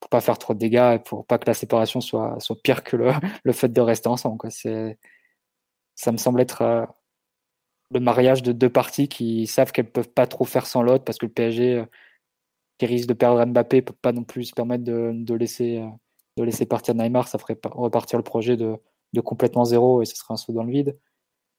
pour 0.00 0.08
pas 0.08 0.20
faire 0.20 0.38
trop 0.38 0.54
de 0.54 0.58
dégâts 0.58 0.94
et 0.96 0.98
pour 0.98 1.26
pas 1.26 1.38
que 1.38 1.46
la 1.46 1.54
séparation 1.54 2.00
soit, 2.00 2.40
soit 2.40 2.56
pire 2.62 2.82
que 2.82 2.96
le, 2.96 3.12
le 3.44 3.52
fait 3.52 3.68
de 3.68 3.80
rester 3.80 4.08
ensemble. 4.08 4.38
Ça 5.94 6.12
me 6.12 6.16
semble 6.16 6.40
être 6.40 6.62
euh, 6.62 6.86
le 7.90 8.00
mariage 8.00 8.42
de 8.42 8.52
deux 8.52 8.70
parties 8.70 9.08
qui 9.08 9.46
savent 9.46 9.72
qu'elles 9.72 9.90
peuvent 9.90 10.08
pas 10.08 10.26
trop 10.26 10.44
faire 10.46 10.66
sans 10.66 10.82
l'autre 10.82 11.04
parce 11.04 11.18
que 11.18 11.26
le 11.26 11.32
PSG, 11.32 11.78
euh, 11.78 11.84
qui 12.78 12.86
risque 12.86 13.08
de 13.08 13.14
perdre 13.14 13.44
Mbappé, 13.44 13.82
peut 13.82 13.94
pas 14.00 14.12
non 14.12 14.24
plus 14.24 14.44
se 14.44 14.54
permettre 14.54 14.84
de, 14.84 15.12
de 15.12 15.34
laisser, 15.34 15.78
euh, 15.78 15.88
de 16.40 16.44
laisser 16.44 16.66
partir 16.66 16.94
Neymar. 16.94 17.28
Ça 17.28 17.38
ferait 17.38 17.58
repartir 17.64 18.18
le 18.18 18.24
projet 18.24 18.56
de, 18.56 18.78
complètement 19.24 19.64
zéro 19.64 20.02
et 20.02 20.06
ce 20.06 20.16
serait 20.16 20.34
un 20.34 20.36
saut 20.36 20.52
dans 20.52 20.64
le 20.64 20.72
vide. 20.72 20.98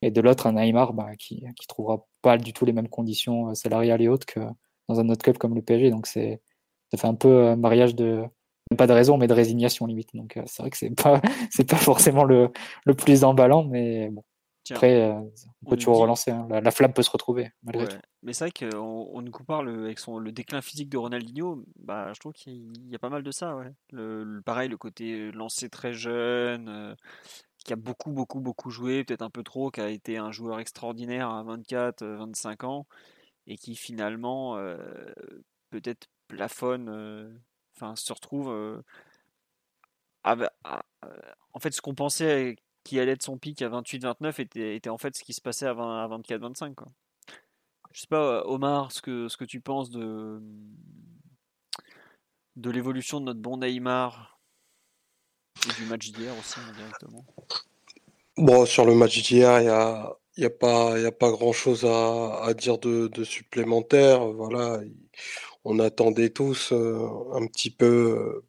Et 0.01 0.11
de 0.11 0.22
l'autre, 0.22 0.48
un 0.48 0.53
Neymar 0.53 0.93
bah, 0.93 1.16
qui, 1.18 1.45
qui 1.60 1.68
trouvera 1.68 2.06
pas 2.22 2.38
du 2.38 2.53
tout 2.53 2.66
les 2.66 2.74
mêmes 2.74 2.90
conditions 2.90 3.53
salariales 3.53 4.01
et 4.01 4.08
autres 4.08 4.26
que 4.26 4.40
dans 4.90 5.00
un 5.00 5.10
autre 5.10 5.24
club 5.24 5.38
comme 5.38 5.56
le 5.56 5.61
PSG. 5.61 5.92
Donc 5.92 6.08
c'est 6.08 6.42
ça 6.92 6.98
fait 6.98 7.08
un 7.08 7.16
peu 7.16 7.48
un 7.48 7.56
mariage 7.56 7.95
de 7.95 8.24
pas 8.77 8.88
de 8.88 8.93
raison 8.93 9.18
mais 9.18 9.27
de 9.27 9.34
résignation 9.34 9.85
limite 9.85 10.16
donc 10.16 10.38
euh, 10.38 10.43
c'est 10.45 10.61
vrai 10.61 10.69
que 10.69 10.77
c'est 10.77 10.90
pas 11.03 11.22
c'est 11.50 11.69
pas 11.69 11.77
forcément 11.77 12.24
le, 12.24 12.51
le 12.85 12.93
plus 12.93 13.24
emballant 13.24 13.64
mais 13.64 14.10
bon 14.10 14.24
après 14.69 15.01
euh, 15.01 15.19
on 15.65 15.69
peut 15.69 15.75
toujours 15.75 15.98
relancer 15.98 16.31
hein. 16.31 16.48
la, 16.49 16.72
flamme 16.72 16.93
peut 16.93 17.01
se 17.01 17.09
retrouver 17.09 17.51
malgré 17.64 17.88
tout 17.88 17.95
mais 18.22 18.33
c'est 18.33 18.45
vrai 18.45 18.51
qu'on 18.51 19.09
on 19.11 19.22
nous 19.22 19.31
compare 19.31 19.64
le, 19.64 19.85
avec 19.85 19.98
son, 19.98 20.19
le 20.19 20.31
déclin 20.31 20.61
physique 20.61 20.90
de 20.90 20.98
Ronaldinho 20.98 21.64
bah 21.80 22.14
je 22.14 22.19
trouve 22.19 22.33
qu'il 22.33 22.72
y 22.90 22.95
a 22.95 22.99
pas 22.99 23.09
mal 23.09 23.23
de 23.23 23.31
ça 23.31 23.56
ouais. 23.56 23.73
le, 23.91 24.41
pareil 24.45 24.69
le 24.69 24.77
côté 24.77 25.31
lancé 25.31 25.69
très 25.69 25.93
jeune 25.93 26.69
euh, 26.69 26.95
qui 27.65 27.73
a 27.73 27.75
beaucoup 27.75 28.11
beaucoup 28.11 28.40
beaucoup 28.40 28.69
joué 28.69 29.03
peut-être 29.03 29.23
un 29.23 29.30
peu 29.30 29.43
trop 29.43 29.72
qui 29.72 29.81
a 29.81 29.90
été 29.90 30.17
un 30.17 30.31
joueur 30.31 30.59
extraordinaire 30.59 31.30
à 31.30 31.43
24 31.43 32.06
25 32.06 32.64
ans 32.64 32.85
et 33.48 33.57
qui 33.57 33.75
finalement 33.75 34.57
peut-être 35.72 36.07
plafonne, 36.31 36.90
euh, 36.90 37.30
enfin 37.75 37.95
se 37.95 38.14
retrouve. 38.14 38.49
Euh, 38.49 38.81
euh, 40.27 40.48
en 41.53 41.59
fait, 41.59 41.72
ce 41.72 41.81
qu'on 41.81 41.95
pensait 41.95 42.56
qui 42.84 43.00
allait 43.00 43.14
être 43.14 43.24
son 43.24 43.38
pic 43.38 43.61
à 43.61 43.69
28-29 43.69 44.42
était, 44.42 44.76
était, 44.76 44.90
en 44.90 44.98
fait 44.98 45.16
ce 45.16 45.24
qui 45.24 45.34
se 45.34 45.42
passait 45.42 45.68
à, 45.68 45.74
24-25. 45.74 46.74
Je 47.93 48.01
sais 48.01 48.08
pas, 48.08 48.45
Omar, 48.45 48.92
ce 48.92 49.01
que, 49.01 49.27
ce 49.27 49.38
que 49.38 49.43
tu 49.43 49.60
penses 49.60 49.90
de, 49.90 50.42
de 52.56 52.69
l'évolution 52.69 53.19
de 53.19 53.26
notre 53.26 53.42
bon 53.42 53.58
Neymar 53.58 54.40
et 55.68 55.74
du 55.82 55.85
match 55.90 56.11
d'hier 56.11 56.34
aussi 56.40 56.60
indirectement? 56.60 57.26
Bon, 58.38 58.66
sur 58.66 58.85
le 58.85 58.95
match 58.95 59.22
d'hier, 59.22 59.60
il 59.60 59.66
y 59.66 59.69
a, 59.69 60.18
y 60.38 60.45
a 60.45 60.50
pas, 60.50 61.11
pas 61.11 61.32
grand 61.32 61.51
chose 61.51 61.85
à, 61.85 62.43
à 62.43 62.53
dire 62.53 62.77
de, 62.77 63.08
de, 63.08 63.24
supplémentaire. 63.24 64.26
Voilà, 64.26 64.80
on 65.66 65.80
attendait 65.80 66.30
tous 66.30 66.72
euh, 66.72 67.08
un 67.34 67.45
petit 67.48 67.69
peu 67.69 67.85
euh, 67.85 68.45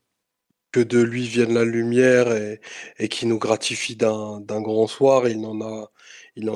que 0.72 0.80
de 0.80 1.00
lui 1.00 1.28
vienne 1.28 1.54
la 1.54 1.64
lumière 1.64 2.32
et, 2.32 2.60
et 2.98 3.08
qui 3.08 3.26
nous 3.26 3.38
gratifie 3.38 3.94
d'un 3.96 4.40
grand 4.40 4.86
soir. 4.86 5.28
Il 5.28 5.40
n'en 5.40 5.60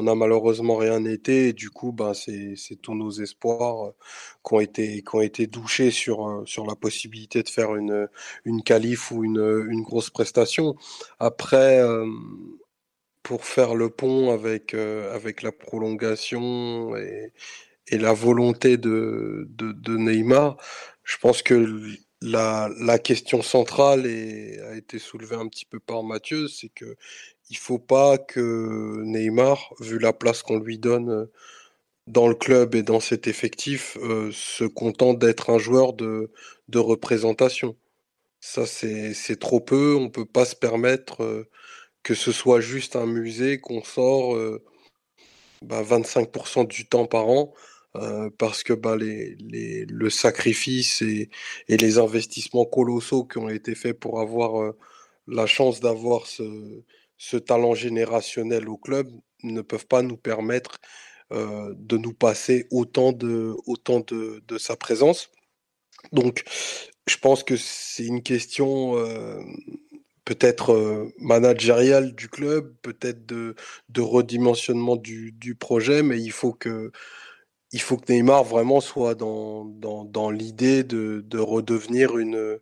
a, 0.07 0.15
malheureusement 0.15 0.77
rien 0.77 1.05
été. 1.05 1.53
Du 1.53 1.70
coup, 1.70 1.93
ben, 1.93 2.15
c'est 2.15 2.57
tous 2.83 2.95
nos 2.95 3.11
espoirs 3.11 3.89
euh, 3.89 3.93
qui 4.45 5.15
ont 5.15 5.20
été, 5.20 5.47
douchés 5.47 5.91
sur, 5.91 6.43
sur 6.47 6.67
la 6.67 6.75
possibilité 6.75 7.43
de 7.43 7.49
faire 7.51 7.77
une, 7.77 8.09
une 8.45 8.62
qualif 8.62 9.11
ou 9.11 9.23
une, 9.23 9.83
grosse 9.83 10.11
prestation. 10.11 10.75
Après, 11.20 11.83
pour 13.23 13.45
faire 13.45 13.75
le 13.75 13.91
pont 13.91 14.31
avec, 14.33 14.73
la 14.73 15.53
prolongation 15.53 16.97
et, 16.97 17.33
la 17.91 18.12
volonté 18.15 18.78
de, 18.78 19.49
Neymar, 19.89 20.57
je 21.05 21.19
pense 21.19 21.43
que 21.43 21.99
la, 22.27 22.99
question 22.99 23.43
centrale 23.43 24.07
a 24.07 24.75
été 24.77 24.99
soulevée 24.99 25.37
un 25.37 25.49
petit 25.49 25.65
peu 25.67 25.81
par 25.81 26.03
Mathieu, 26.03 26.49
c'est 26.49 26.69
que 26.69 26.97
il 27.51 27.57
faut 27.57 27.79
pas 27.79 28.19
que 28.19 29.03
Neymar, 29.05 29.73
vu 29.81 29.99
la 29.99 30.13
place 30.13 30.43
qu'on 30.43 30.59
lui 30.59 30.79
donne 30.79 31.11
euh, 31.11 31.27
dans 32.07 32.29
le 32.29 32.35
club 32.35 32.75
et 32.75 32.83
dans 32.83 33.01
cet 33.01 33.27
effectif, 33.27 33.97
euh, 34.01 34.31
se 34.33 34.65
contente 34.65 35.19
d'être 35.19 35.51
un 35.51 35.59
joueur 35.59 35.93
de, 35.93 36.31
représentation. 36.75 37.77
Ça, 38.41 38.67
c'est 38.67 39.41
trop 39.41 39.61
peu. 39.61 39.97
On 39.97 40.11
peut 40.11 40.27
pas 40.27 40.45
se 40.45 40.55
permettre 40.57 41.23
euh, 41.25 41.49
que 42.03 42.15
ce 42.15 42.33
soit 42.33 42.61
juste 42.61 42.97
un 42.97 43.07
musée 43.07 43.61
qu'on 43.61 43.83
sort 43.83 44.37
euh, 44.37 44.63
bah, 45.63 45.83
25% 45.83 46.67
du 46.67 46.87
temps 46.89 47.07
par 47.07 47.29
an 47.29 47.55
parce 48.39 48.62
que 48.62 48.73
bah, 48.73 48.97
les, 48.97 49.36
les, 49.36 49.86
le 49.86 50.10
sacrifice 50.10 51.02
et, 51.02 51.31
et, 51.68 51.76
les 51.76 51.99
investissements 51.99 52.65
colossaux 52.65 53.25
qui 53.25 53.39
ont 53.39 53.49
été 53.49 53.75
faits 53.75 53.99
pour 53.99 54.20
avoir 54.20 54.75
la 55.26 55.47
chance 55.47 55.81
d'avoir 55.81 56.26
ce, 56.26 56.83
ce, 57.18 57.36
talent 57.36 57.75
générationnel 57.75 58.68
au 58.68 58.76
club 58.76 59.08
ne 59.42 59.60
peuvent 59.62 59.86
pas 59.86 60.02
nous 60.02 60.16
permettre 60.16 60.78
de 61.33 61.97
nous 61.97 62.12
passer 62.12 62.66
autant 62.70 63.12
de, 63.12 63.55
autant 63.66 64.00
de, 64.00 64.42
de, 64.47 64.58
sa 64.58 64.76
présence. 64.76 65.31
Donc, 66.12 66.44
je 67.08 67.16
pense 67.18 67.42
que 67.42 67.57
c'est 67.57 68.05
une 68.05 68.23
question 68.23 68.94
peut-être 70.26 71.08
managériale 71.18 72.15
du 72.15 72.28
club, 72.28 72.75
peut-être 72.83 73.25
de, 73.25 73.55
de 73.89 74.00
redimensionnement 74.02 74.97
du, 74.97 75.33
du, 75.33 75.55
projet, 75.55 76.02
mais 76.02 76.20
il 76.20 76.33
faut 76.33 76.52
que 76.52 76.91
il 77.73 77.81
faut 77.81 77.97
que 77.97 78.12
Neymar 78.12 78.45
vraiment 78.45 78.81
soit 78.81 79.15
dans, 79.15 79.65
dans, 79.65 80.05
dans 80.05 80.31
l'idée 80.31 80.85
de, 80.85 81.25
de, 81.27 81.39
redevenir 81.39 82.17
une, 82.19 82.59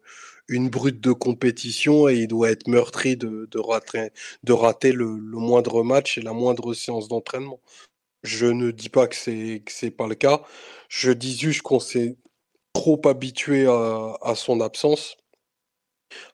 une 0.48 0.68
brute 0.70 1.00
de 1.00 1.12
compétition 1.12 2.08
et 2.08 2.14
il 2.16 2.28
doit 2.28 2.50
être 2.50 2.68
meurtri 2.68 3.16
de, 3.16 3.48
de 3.50 3.58
rater, 3.58 4.10
de 4.44 4.52
rater 4.52 4.92
le, 4.92 5.06
moindre 5.06 5.82
match 5.82 6.18
et 6.18 6.22
la 6.22 6.32
moindre 6.32 6.74
séance 6.74 7.08
d'entraînement. 7.08 7.60
Je 8.22 8.46
ne 8.46 8.70
dis 8.70 8.88
pas 8.88 9.06
que 9.08 9.16
c'est 9.16 9.62
c'est 9.68 9.90
pas 9.90 10.08
le 10.08 10.14
cas. 10.14 10.42
Je 10.88 11.12
dis 11.12 11.36
juste 11.38 11.62
qu'on 11.62 11.80
s'est 11.80 12.16
trop 12.72 13.00
habitué 13.08 13.66
à, 13.66 14.16
à, 14.22 14.34
son 14.34 14.60
absence. 14.60 15.16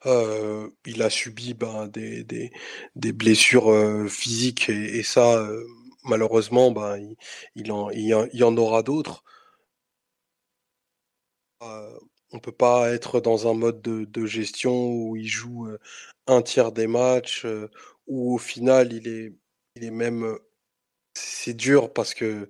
Euh, 0.07 0.69
il 0.87 1.03
a 1.03 1.11
subi 1.11 1.55
ben, 1.55 1.89
des, 1.89 2.25
des, 2.25 2.51
des 2.97 3.13
blessures 3.13 3.71
euh, 3.73 4.09
physiques 4.09 4.69
et, 4.69 4.99
et 4.99 5.03
ça, 5.03 5.39
euh, 5.39 5.65
malheureusement, 6.05 6.71
ben, 6.71 6.99
il, 6.99 7.17
il, 7.55 7.73
en, 7.73 7.91
il, 7.91 8.07
y 8.07 8.43
en 8.43 8.57
aura 8.57 8.83
d'autres. 8.83 9.25
Euh, 11.63 11.99
on 12.33 12.39
peut 12.39 12.53
pas 12.53 12.91
être 12.91 13.21
dans 13.21 13.51
un 13.51 13.55
mode 13.55 13.83
de, 13.83 14.05
de 14.05 14.27
gestion 14.27 14.89
où 14.93 15.17
il 15.17 15.27
joue 15.27 15.67
euh, 15.67 15.79
un 16.27 16.43
tiers 16.43 16.73
des 16.73 16.87
matchs, 16.87 17.45
euh, 17.45 17.69
où 18.07 18.35
au 18.35 18.39
final 18.39 18.93
il 18.93 19.09
est, 19.09 19.33
il 19.77 19.85
est 19.85 19.91
même. 19.91 20.39
C'est 21.15 21.55
dur 21.55 21.93
parce 21.93 22.15
que 22.15 22.49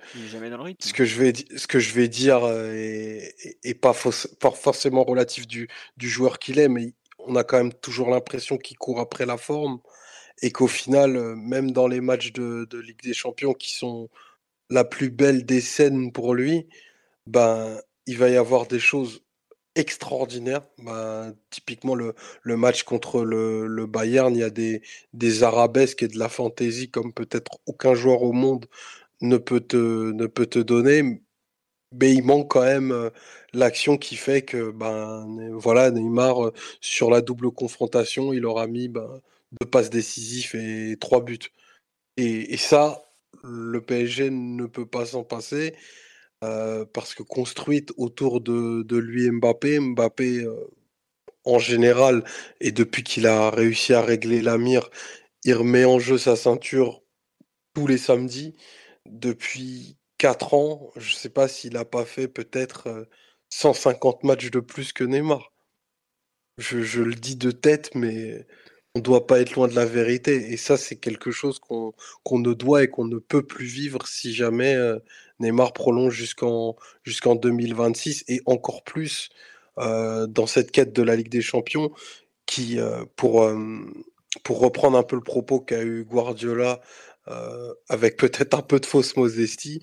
ce 0.81 0.93
que 0.93 1.05
je 1.07 1.19
vais, 1.19 1.33
ce 1.57 1.67
que 1.67 1.79
je 1.79 1.95
vais 1.95 2.09
dire 2.09 2.47
est, 2.47 3.35
est 3.65 3.75
pas, 3.75 3.95
pas, 4.39 4.51
forcément 4.51 5.03
relatif 5.03 5.47
du, 5.47 5.67
du 5.97 6.09
joueur 6.09 6.39
qu'il 6.39 6.59
est, 6.59 6.69
mais 6.69 6.93
on 7.19 7.37
a 7.37 7.45
quand 7.45 7.57
même 7.57 7.73
toujours 7.73 8.11
l'impression 8.11 8.59
qu'il 8.59 8.77
court 8.77 9.01
après 9.01 9.25
la 9.27 9.39
forme 9.39 9.81
et 10.43 10.51
qu'au 10.51 10.67
final, 10.67 11.17
euh, 11.17 11.37
même 11.37 11.73
dans 11.73 11.89
les 11.89 12.01
matchs 12.01 12.33
de, 12.33 12.67
Ligue 12.81 13.03
des 13.03 13.15
Champions 13.15 13.55
qui 13.55 13.75
sont 13.75 14.09
la 14.71 14.85
plus 14.85 15.11
belle 15.11 15.45
des 15.45 15.61
scènes 15.61 16.13
pour 16.13 16.35
lui, 16.35 16.69
ben, 17.27 17.81
il 18.07 18.19
va 18.19 18.29
y 18.31 18.37
avoir 18.37 18.67
des 18.67 18.81
choses 18.81 19.23
extraordinaires. 19.77 20.63
Ben, 20.79 21.35
typiquement, 21.51 21.95
le, 21.95 22.15
match 22.57 22.85
contre 22.85 23.25
le, 23.25 23.67
le, 23.67 23.87
Bayern, 23.87 24.35
il 24.35 24.41
y 24.41 24.43
a 24.45 24.51
des, 24.51 24.83
des 25.15 25.43
arabesques 25.43 26.03
et 26.03 26.09
de 26.09 26.19
la 26.19 26.29
fantaisie 26.29 26.91
comme 26.91 27.13
peut-être 27.13 27.59
aucun 27.67 27.95
joueur 27.95 28.23
au 28.23 28.33
monde 28.33 28.67
ne 29.21 29.37
peut 29.39 29.61
te, 29.61 30.13
ne 30.13 30.27
peut 30.27 30.47
te 30.47 30.59
donner. 30.59 31.23
Mais 31.93 32.13
il 32.15 32.23
manque 32.25 32.51
quand 32.51 32.63
même 32.63 32.93
euh, 32.93 33.11
l'action 33.53 33.97
qui 33.99 34.17
fait 34.17 34.43
que 34.43 34.71
ben 34.71 35.27
voilà 35.55 35.91
Neymar 35.91 36.47
euh, 36.47 36.53
sur 36.81 37.11
la 37.11 37.21
double 37.21 37.51
confrontation 37.51 38.33
il 38.33 38.47
aura 38.47 38.69
mis 38.69 38.89
ben, 38.89 39.21
deux 39.53 39.69
passes 39.69 39.91
décisives 39.91 40.55
et 40.55 40.97
trois 40.99 41.25
buts. 41.25 41.39
Et, 42.17 42.57
ça, 42.57 43.03
le 43.43 43.81
PSG 43.81 44.31
ne 44.31 44.67
peut 44.67 44.87
pas 44.87 45.07
s'en 45.07 45.25
passer 45.25 45.75
euh, 46.45 46.85
parce 46.85 47.15
que 47.15 47.23
construite 47.23 47.93
autour 47.97 48.41
de, 48.41 48.83
de 48.83 48.97
lui 48.97 49.31
Mbappé, 49.31 49.81
Mbappé 49.81 50.45
euh, 50.45 50.69
en 51.45 51.59
général, 51.59 52.25
et 52.61 52.73
depuis 52.73 53.03
qu'il 53.03 53.27
a 53.27 53.51
réussi 53.51 53.95
à 53.95 54.03
régler 54.03 54.43
la 54.43 54.59
mire, 54.59 54.91
il 55.45 55.55
remet 55.55 55.85
en 55.85 55.99
jeu 55.99 56.19
sa 56.19 56.37
ceinture 56.37 57.03
tous 57.75 57.87
les 57.87 57.99
samedis 57.99 58.55
depuis 59.07 59.97
quatre 60.19 60.55
ans. 60.55 60.91
Je 60.97 61.15
ne 61.15 61.19
sais 61.19 61.31
pas 61.31 61.49
s'il 61.49 61.75
n'a 61.75 61.85
pas 61.85 62.05
fait 62.05 62.29
peut-être 62.29 63.09
150 63.51 64.25
matchs 64.25 64.51
de 64.51 64.61
plus 64.61 64.93
que 64.93 65.05
Neymar. 65.05 65.53
Je, 66.59 67.01
le 67.03 67.15
dis 67.15 67.37
de 67.37 67.51
tête, 67.51 67.95
mais 67.95 68.47
on 68.95 69.01
doit 69.01 69.27
pas 69.27 69.41
être 69.41 69.55
loin 69.55 69.69
de 69.69 69.75
la 69.75 69.87
vérité. 69.87 70.53
Et 70.53 70.57
ça, 70.57 70.77
c'est 70.77 70.97
quelque 70.97 71.31
chose 71.31 71.59
qu'on 71.61 72.39
ne 72.39 72.53
doit 72.55 72.85
et 72.85 72.89
qu'on 72.89 73.05
ne 73.05 73.19
peut 73.19 73.43
plus 73.43 73.67
vivre 73.67 74.07
si 74.07 74.35
jamais 74.35 74.75
euh, 74.75 74.99
Neymar 75.41 75.73
prolonge 75.73 76.15
jusqu'en 76.15 76.77
jusqu'en 77.05 77.35
2026 77.37 78.25
et 78.29 78.41
encore 78.47 78.83
plus 78.85 79.31
euh, 79.79 80.27
dans 80.27 80.47
cette 80.47 80.73
quête 80.73 80.93
de 80.93 81.03
la 81.03 81.17
Ligue 81.17 81.31
des 81.31 81.43
Champions 81.43 81.93
qui, 82.47 82.79
euh, 82.81 83.05
pour, 83.17 83.49
pour 84.45 84.61
reprendre 84.61 84.99
un 84.99 85.03
peu 85.05 85.17
le 85.17 85.23
propos 85.23 85.61
qu'a 85.61 85.83
eu 85.83 86.05
Guardiola 86.05 86.81
avec 87.89 88.17
peut-être 88.17 88.55
un 88.55 88.63
peu 88.63 88.81
de 88.81 88.87
fausse 88.87 89.15
modestie, 89.17 89.83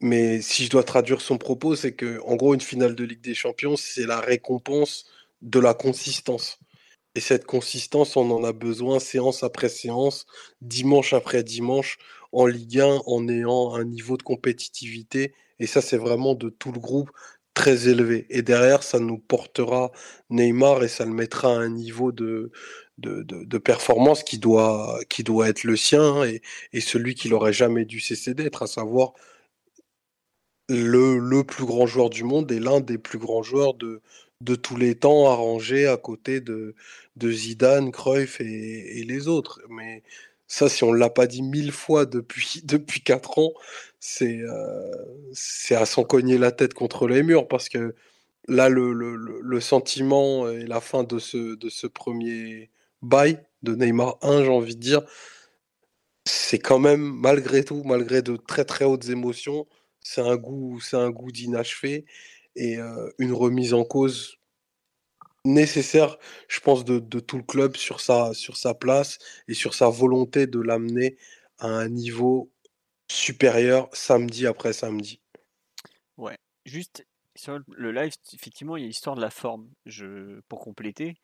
mais 0.00 0.40
si 0.40 0.64
je 0.64 0.70
dois 0.70 0.82
traduire 0.82 1.20
son 1.20 1.36
propos, 1.38 1.76
c'est 1.76 1.92
que 1.92 2.20
en 2.24 2.36
gros, 2.36 2.54
une 2.54 2.60
finale 2.60 2.94
de 2.94 3.04
Ligue 3.04 3.20
des 3.20 3.34
Champions, 3.34 3.76
c'est 3.76 4.06
la 4.06 4.20
récompense 4.20 5.04
de 5.42 5.60
la 5.60 5.74
consistance. 5.74 6.58
Et 7.14 7.20
cette 7.20 7.44
consistance, 7.44 8.16
on 8.16 8.30
en 8.30 8.44
a 8.44 8.52
besoin 8.52 9.00
séance 9.00 9.42
après 9.42 9.68
séance, 9.68 10.26
dimanche 10.60 11.12
après 11.12 11.42
dimanche, 11.42 11.98
en 12.32 12.46
Ligue 12.46 12.80
1, 12.80 13.02
en 13.06 13.28
ayant 13.28 13.74
un 13.74 13.84
niveau 13.84 14.16
de 14.16 14.22
compétitivité. 14.22 15.34
Et 15.58 15.66
ça, 15.66 15.82
c'est 15.82 15.96
vraiment 15.96 16.34
de 16.34 16.48
tout 16.50 16.72
le 16.72 16.80
groupe 16.80 17.10
très 17.54 17.88
élevé. 17.88 18.26
Et 18.30 18.42
derrière, 18.42 18.82
ça 18.82 19.00
nous 19.00 19.18
portera 19.18 19.90
Neymar 20.30 20.84
et 20.84 20.88
ça 20.88 21.04
le 21.04 21.12
mettra 21.12 21.48
à 21.52 21.58
un 21.58 21.68
niveau 21.68 22.12
de, 22.12 22.52
de, 22.98 23.58
performance 23.58 24.22
qui 24.22 24.38
doit, 24.38 25.00
qui 25.08 25.24
doit 25.24 25.48
être 25.48 25.64
le 25.64 25.76
sien 25.76 26.24
et, 26.24 26.42
et 26.72 26.80
celui 26.80 27.14
qu'il 27.14 27.32
n'aurait 27.32 27.52
jamais 27.52 27.84
dû 27.84 28.00
cesser 28.00 28.34
d'être, 28.34 28.62
à 28.62 28.66
savoir 28.66 29.14
le, 30.70 31.42
plus 31.42 31.64
grand 31.64 31.86
joueur 31.86 32.10
du 32.10 32.24
monde 32.24 32.50
et 32.52 32.60
l'un 32.60 32.80
des 32.80 32.98
plus 32.98 33.18
grands 33.18 33.42
joueurs 33.42 33.74
de, 33.74 34.00
de 34.40 34.54
tous 34.54 34.76
les 34.76 34.94
temps 34.94 35.30
arrangé 35.30 35.86
à 35.86 35.96
côté 35.96 36.40
de, 36.40 36.74
Zidane, 37.22 37.92
Cruyff 37.92 38.40
et, 38.40 39.04
les 39.04 39.28
autres. 39.28 39.60
Mais 39.68 40.02
ça, 40.46 40.68
si 40.68 40.84
on 40.84 40.92
ne 40.92 40.98
l'a 40.98 41.10
pas 41.10 41.26
dit 41.26 41.42
mille 41.42 41.72
fois 41.72 42.06
depuis, 42.06 42.60
depuis 42.64 43.02
quatre 43.02 43.38
ans, 43.38 43.52
c'est 44.00 44.40
euh, 44.40 44.90
c'est 45.32 45.74
à 45.74 45.86
s'en 45.86 46.04
cogner 46.04 46.38
la 46.38 46.52
tête 46.52 46.74
contre 46.74 47.06
les 47.08 47.22
murs 47.22 47.48
parce 47.48 47.68
que 47.68 47.94
là, 48.48 48.68
le, 48.68 48.92
le, 48.92 49.16
le, 49.16 49.60
sentiment 49.60 50.48
et 50.48 50.66
la 50.66 50.80
fin 50.80 51.04
de 51.04 51.18
ce, 51.18 51.56
de 51.56 51.68
ce 51.68 51.86
premier 51.86 52.70
bail 53.02 53.40
de 53.62 53.74
Neymar 53.74 54.18
1, 54.22 54.44
j'ai 54.44 54.50
envie 54.50 54.76
de 54.76 54.80
dire, 54.80 55.02
c'est 56.24 56.58
quand 56.58 56.78
même, 56.78 57.00
malgré 57.00 57.64
tout, 57.64 57.82
malgré 57.84 58.22
de 58.22 58.36
très 58.36 58.64
très 58.64 58.84
hautes 58.84 59.08
émotions, 59.08 59.66
c'est 60.02 60.22
un 60.22 60.36
goût, 60.36 60.80
c'est 60.80 60.96
un 60.96 61.10
goût 61.10 61.30
d'inachevé 61.32 62.06
et 62.56 62.78
une 63.18 63.32
remise 63.32 63.74
en 63.74 63.84
cause 63.84 64.40
nécessaire, 65.44 66.18
je 66.48 66.60
pense, 66.60 66.84
de, 66.84 67.20
tout 67.20 67.36
le 67.36 67.42
club 67.42 67.76
sur 67.76 68.00
sa, 68.00 68.34
sur 68.34 68.56
sa 68.56 68.74
place 68.74 69.18
et 69.48 69.54
sur 69.54 69.74
sa 69.74 69.88
volonté 69.88 70.46
de 70.46 70.60
l'amener 70.60 71.16
à 71.58 71.68
un 71.68 71.88
niveau 71.88 72.50
supérieur 73.10 73.88
samedi 73.92 74.46
après 74.46 74.72
samedi. 74.72 75.20
Ouais, 76.16 76.38
juste 76.64 77.06
sur 77.36 77.58
le 77.68 77.92
live, 77.92 78.12
effectivement, 78.34 78.76
il 78.76 78.82
y 78.82 78.84
a 78.84 78.88
l'histoire 78.88 79.16
de 79.16 79.20
la 79.20 79.30
forme. 79.30 79.70
Je, 79.86 80.40
pour 80.48 80.60
compléter, 80.60 81.16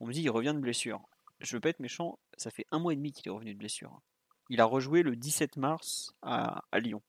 on 0.00 0.06
me 0.06 0.12
dit 0.12 0.22
il 0.22 0.30
revient 0.30 0.54
de 0.54 0.60
blessure. 0.60 1.00
Je 1.40 1.56
veux 1.56 1.60
pas 1.60 1.70
être 1.70 1.80
méchant, 1.80 2.18
ça 2.36 2.50
fait 2.50 2.66
un 2.70 2.78
mois 2.78 2.92
et 2.92 2.96
demi 2.96 3.12
qu'il 3.12 3.26
est 3.26 3.34
revenu 3.34 3.54
de 3.54 3.58
blessure. 3.58 4.00
Il 4.48 4.60
a 4.60 4.64
rejoué 4.64 5.02
le 5.02 5.16
17 5.16 5.56
mars 5.56 6.14
à 6.22 6.62
Lyon. 6.74 7.02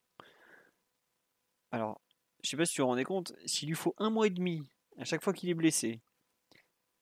Alors, 1.72 2.00
je 2.44 2.50
sais 2.50 2.58
pas 2.58 2.66
si 2.66 2.74
tu 2.74 2.78
te 2.78 2.84
rendais 2.84 3.04
compte, 3.04 3.34
s'il 3.46 3.70
lui 3.70 3.76
faut 3.76 3.96
un 3.98 4.10
mois 4.10 4.28
et 4.28 4.30
demi 4.30 4.64
à 4.98 5.06
chaque 5.06 5.24
fois 5.24 5.34
qu'il 5.34 5.50
est 5.50 5.54
blessé, 5.54 6.02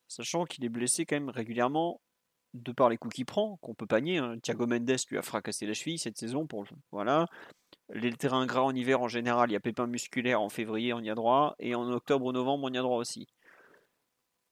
sachant 0.08 0.46
qu'il 0.46 0.64
est 0.64 0.70
blessé 0.70 1.06
quand 1.06 1.16
même 1.16 1.30
régulièrement 1.30 2.00
de 2.54 2.72
par 2.72 2.90
les 2.90 2.98
coups 2.98 3.16
qu'il 3.16 3.26
prend, 3.26 3.58
qu'on 3.58 3.74
peut 3.74 3.88
pas 3.88 4.02
nier. 4.02 4.18
Hein. 4.18 4.38
Thiago 4.40 4.68
Mendes 4.68 4.92
lui 5.10 5.18
a 5.18 5.22
fracassé 5.22 5.66
la 5.66 5.74
cheville 5.74 5.98
cette 5.98 6.18
saison 6.18 6.48
pour 6.48 6.66
voilà. 6.92 7.28
Les 7.90 8.14
terrains 8.14 8.46
gras 8.46 8.62
en 8.62 8.76
hiver 8.76 9.02
en 9.02 9.08
général, 9.08 9.50
il 9.50 9.54
y 9.54 9.56
a 9.56 9.60
pépin 9.60 9.88
musculaire 9.88 10.42
en 10.42 10.50
février, 10.50 10.94
on 10.94 11.02
y 11.02 11.10
a 11.10 11.16
droit, 11.16 11.56
et 11.60 11.76
en 11.76 11.90
octobre 11.92 12.26
ou 12.26 12.32
novembre, 12.32 12.66
on 12.66 12.74
y 12.74 12.78
a 12.78 12.82
droit 12.82 12.98
aussi. 12.98 13.28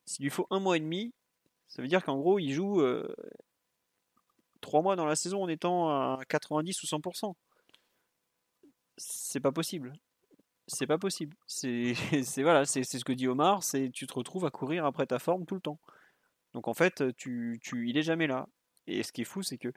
S'il 0.06 0.24
lui 0.24 0.30
faut 0.30 0.46
un 0.50 0.60
mois 0.60 0.76
et 0.76 0.80
demi, 0.80 1.12
ça 1.68 1.82
veut 1.82 1.88
dire 1.88 2.04
qu'en 2.04 2.18
gros, 2.18 2.38
il 2.38 2.52
joue 2.52 2.80
euh, 2.80 3.14
trois 4.60 4.82
mois 4.82 4.96
dans 4.96 5.06
la 5.06 5.16
saison 5.16 5.42
en 5.42 5.48
étant 5.48 5.88
à 5.88 6.20
90 6.28 6.82
ou 6.82 6.86
100%. 6.86 7.34
C'est 8.96 9.40
pas 9.40 9.52
possible 9.52 9.92
c'est 10.70 10.86
pas 10.86 10.98
possible. 10.98 11.36
C'est 11.46 11.94
voilà, 12.42 12.64
c'est 12.64 12.84
ce 12.84 13.04
que 13.04 13.12
dit 13.12 13.28
Omar, 13.28 13.62
c'est 13.62 13.90
tu 13.90 14.06
te 14.06 14.14
retrouves 14.14 14.44
à 14.46 14.50
courir 14.50 14.84
après 14.84 15.06
ta 15.06 15.18
forme 15.18 15.46
tout 15.46 15.54
le 15.56 15.60
temps. 15.60 15.80
Donc 16.54 16.68
en 16.68 16.74
fait, 16.74 17.04
tu, 17.16 17.58
tu 17.62 17.88
il 17.88 17.98
est 17.98 18.02
jamais 18.02 18.26
là. 18.26 18.46
Et 18.86 19.02
ce 19.02 19.12
qui 19.12 19.22
est 19.22 19.24
fou, 19.24 19.42
c'est 19.42 19.58
que 19.58 19.72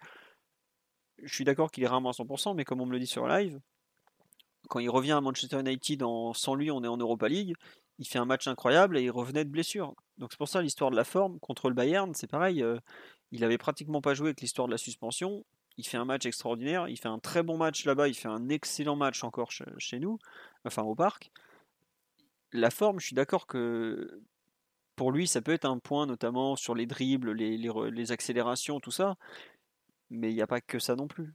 je 1.21 1.33
suis 1.33 1.43
d'accord 1.43 1.71
qu'il 1.71 1.83
est 1.83 1.87
rarement 1.87 2.09
à 2.09 2.13
100%, 2.13 2.55
mais 2.55 2.65
comme 2.65 2.81
on 2.81 2.85
me 2.85 2.91
le 2.91 2.99
dit 2.99 3.07
sur 3.07 3.27
live, 3.27 3.59
quand 4.69 4.79
il 4.79 4.89
revient 4.89 5.11
à 5.11 5.21
Manchester 5.21 5.59
United 5.59 6.03
sans 6.33 6.55
lui, 6.55 6.71
on 6.71 6.83
est 6.83 6.87
en 6.87 6.97
Europa 6.97 7.27
League, 7.27 7.53
il 7.99 8.07
fait 8.07 8.19
un 8.19 8.25
match 8.25 8.47
incroyable 8.47 8.97
et 8.97 9.03
il 9.03 9.11
revenait 9.11 9.45
de 9.45 9.49
blessure. 9.49 9.93
Donc 10.17 10.31
c'est 10.31 10.37
pour 10.37 10.47
ça 10.47 10.61
l'histoire 10.61 10.91
de 10.91 10.95
la 10.95 11.03
forme 11.03 11.39
contre 11.39 11.69
le 11.69 11.75
Bayern, 11.75 12.13
c'est 12.13 12.27
pareil. 12.27 12.63
Euh, 12.63 12.79
il 13.31 13.43
avait 13.43 13.57
pratiquement 13.57 14.01
pas 14.01 14.13
joué 14.13 14.27
avec 14.27 14.41
l'histoire 14.41 14.67
de 14.67 14.71
la 14.71 14.77
suspension 14.77 15.45
il 15.77 15.85
fait 15.85 15.97
un 15.97 16.05
match 16.05 16.25
extraordinaire, 16.25 16.87
il 16.87 16.97
fait 16.97 17.07
un 17.07 17.19
très 17.19 17.43
bon 17.43 17.57
match 17.57 17.85
là-bas, 17.85 18.07
il 18.07 18.13
fait 18.13 18.27
un 18.27 18.49
excellent 18.49 18.95
match 18.95 19.23
encore 19.23 19.51
chez 19.51 19.99
nous, 19.99 20.19
enfin 20.65 20.83
au 20.83 20.95
parc. 20.95 21.31
La 22.51 22.69
forme, 22.69 22.99
je 22.99 23.07
suis 23.07 23.15
d'accord 23.15 23.47
que 23.47 24.21
pour 24.95 25.11
lui, 25.11 25.27
ça 25.27 25.41
peut 25.41 25.53
être 25.53 25.65
un 25.65 25.79
point, 25.79 26.05
notamment 26.05 26.55
sur 26.55 26.75
les 26.75 26.85
dribbles, 26.85 27.31
les, 27.31 28.11
accélérations, 28.11 28.79
tout 28.79 28.91
ça. 28.91 29.15
Mais 30.09 30.31
il 30.31 30.35
n'y 30.35 30.41
a 30.41 30.47
pas 30.47 30.61
que 30.61 30.77
ça 30.77 30.95
non 30.95 31.07
plus. 31.07 31.33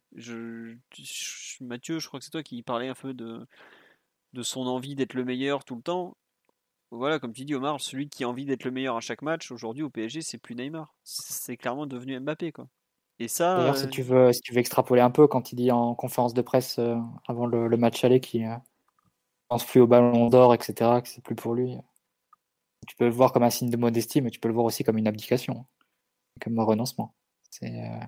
Mathieu, 1.61 1.99
je 1.99 2.07
crois 2.07 2.21
que 2.21 2.25
c'est 2.25 2.31
toi 2.31 2.45
qui 2.45 2.63
parlais 2.63 2.89
un 2.89 2.95
peu 2.95 3.15
de, 3.15 3.45
de 4.35 4.43
son 4.43 4.61
envie 4.67 4.95
d'être 4.95 5.15
le 5.15 5.25
meilleur 5.25 5.65
tout 5.65 5.75
le 5.75 5.83
temps. 5.83 6.17
Voilà, 6.91 7.19
comme 7.19 7.33
tu 7.33 7.45
dis, 7.45 7.55
Omar, 7.55 7.81
celui 7.81 8.09
qui 8.09 8.25
a 8.25 8.29
envie 8.29 8.47
d'être 8.47 8.65
le 8.65 8.71
meilleur 8.71 8.97
à 8.97 9.01
chaque 9.01 9.23
match, 9.23 9.51
aujourd'hui 9.51 9.83
au 9.83 9.91
PSG, 9.91 10.23
c'est 10.23 10.39
plus 10.39 10.55
Neymar. 10.55 10.95
C'est 11.03 11.57
clairement 11.57 11.87
devenu 11.87 12.19
Mbappé, 12.21 12.53
quoi. 12.53 12.69
Et 13.21 13.29
ça. 13.29 13.57
D'ailleurs, 13.57 13.77
si 13.77 13.87
euh, 13.87 13.89
tu 13.89 14.03
veux, 14.03 14.33
si 14.33 14.41
tu 14.41 14.53
veux 14.53 14.61
extrapoler 14.61 15.01
un 15.01 15.11
peu, 15.11 15.27
quand 15.27 15.53
il 15.53 15.57
dit 15.57 15.73
en 15.73 15.95
conférence 15.95 16.35
de 16.35 16.43
presse 16.43 16.79
euh, 16.79 16.97
avant 17.27 17.47
le, 17.47 17.77
match 17.77 18.05
aller 18.05 18.21
qu'il 18.21 18.43
ne 18.43 18.57
pense 19.49 19.65
plus 19.65 19.81
au 19.81 19.87
ballon 19.87 20.29
d'or, 20.29 20.55
etc., 20.55 21.01
que 21.03 21.09
c'est 21.09 21.23
plus 21.23 21.35
pour 21.35 21.55
lui, 21.55 21.77
tu 22.87 22.97
peux 22.97 23.07
le 23.07 23.11
voir 23.11 23.33
comme 23.33 23.43
un 23.43 23.51
signe 23.51 23.71
de 23.71 23.77
modestie, 23.77 24.21
mais 24.21 24.31
tu 24.31 24.41
peux 24.41 24.49
le 24.49 24.55
voir 24.55 24.67
aussi 24.67 24.85
comme 24.85 24.99
une 24.99 25.09
abdication, 25.09 25.67
comme 26.41 26.59
un 26.59 26.65
renoncement. 26.65 27.15
C'est 27.51 27.83
euh, 27.85 28.01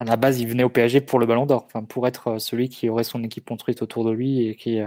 à 0.00 0.04
la 0.04 0.16
base, 0.16 0.40
il 0.40 0.48
venait 0.48 0.64
au 0.64 0.70
PSG 0.70 1.00
pour 1.00 1.18
le 1.18 1.26
ballon 1.26 1.46
d'or, 1.46 1.64
enfin 1.66 1.84
pour 1.84 2.06
être 2.06 2.38
celui 2.38 2.68
qui 2.68 2.88
aurait 2.88 3.04
son 3.04 3.22
équipe 3.24 3.46
construite 3.48 3.82
autour 3.82 4.04
de 4.04 4.10
lui 4.10 4.46
et 4.48 4.56
qui, 4.56 4.80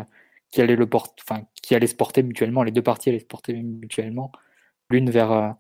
qui 0.52 0.62
allait 0.62 0.76
le 0.76 0.88
enfin 0.94 1.44
qui 1.62 1.76
allait 1.76 1.88
se 1.88 1.96
porter 1.96 2.24
mutuellement. 2.24 2.64
Les 2.64 2.72
deux 2.72 2.84
parties 2.84 3.10
allaient 3.10 3.20
se 3.20 3.26
porter 3.26 3.54
mutuellement, 3.54 4.32
l'une 4.90 5.10
vers 5.10 5.56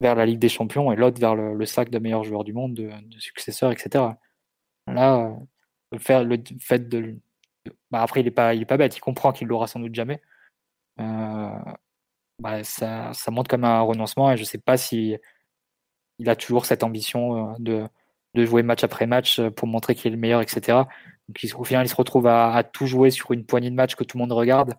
vers 0.00 0.14
la 0.14 0.26
Ligue 0.26 0.38
des 0.38 0.48
Champions 0.48 0.92
et 0.92 0.96
l'autre 0.96 1.20
vers 1.20 1.34
le, 1.34 1.66
sac 1.66 1.90
de 1.90 1.98
meilleur 1.98 2.24
joueur 2.24 2.44
du 2.44 2.52
monde, 2.52 2.74
de, 2.74 2.90
successeur, 3.18 3.70
etc. 3.70 4.04
Là, 4.86 5.36
le, 5.92 5.98
faire, 5.98 6.24
le 6.24 6.38
fait 6.60 6.88
de. 6.88 7.16
Bah 7.90 8.02
après, 8.02 8.20
il 8.20 8.24
n'est 8.24 8.30
pas, 8.30 8.54
il 8.54 8.62
est 8.62 8.66
pas 8.66 8.76
bête, 8.76 8.96
il 8.96 9.00
comprend 9.00 9.32
qu'il 9.32 9.48
l'aura 9.48 9.66
sans 9.66 9.80
doute 9.80 9.94
jamais. 9.94 10.22
Euh, 11.00 11.58
bah 12.38 12.64
ça, 12.64 13.12
ça 13.12 13.30
montre 13.30 13.50
comme 13.50 13.64
un 13.64 13.80
renoncement 13.80 14.32
et 14.32 14.36
je 14.36 14.42
ne 14.42 14.46
sais 14.46 14.58
pas 14.58 14.76
si 14.76 15.16
il 16.18 16.28
a 16.30 16.36
toujours 16.36 16.66
cette 16.66 16.82
ambition 16.82 17.52
euh, 17.52 17.56
de, 17.58 17.84
de 18.34 18.44
jouer 18.44 18.62
match 18.62 18.84
après 18.84 19.06
match 19.06 19.40
pour 19.56 19.68
montrer 19.68 19.94
qu'il 19.94 20.08
est 20.08 20.14
le 20.14 20.20
meilleur, 20.20 20.40
etc. 20.40 20.84
Donc, 21.28 21.60
au 21.60 21.64
final, 21.64 21.86
il 21.86 21.88
se 21.88 21.94
retrouve 21.94 22.26
à, 22.26 22.62
tout 22.64 22.86
jouer 22.86 23.10
sur 23.10 23.32
une 23.32 23.44
poignée 23.44 23.70
de 23.70 23.74
match 23.74 23.94
que 23.94 24.04
tout 24.04 24.16
le 24.18 24.22
monde 24.22 24.32
regarde 24.32 24.74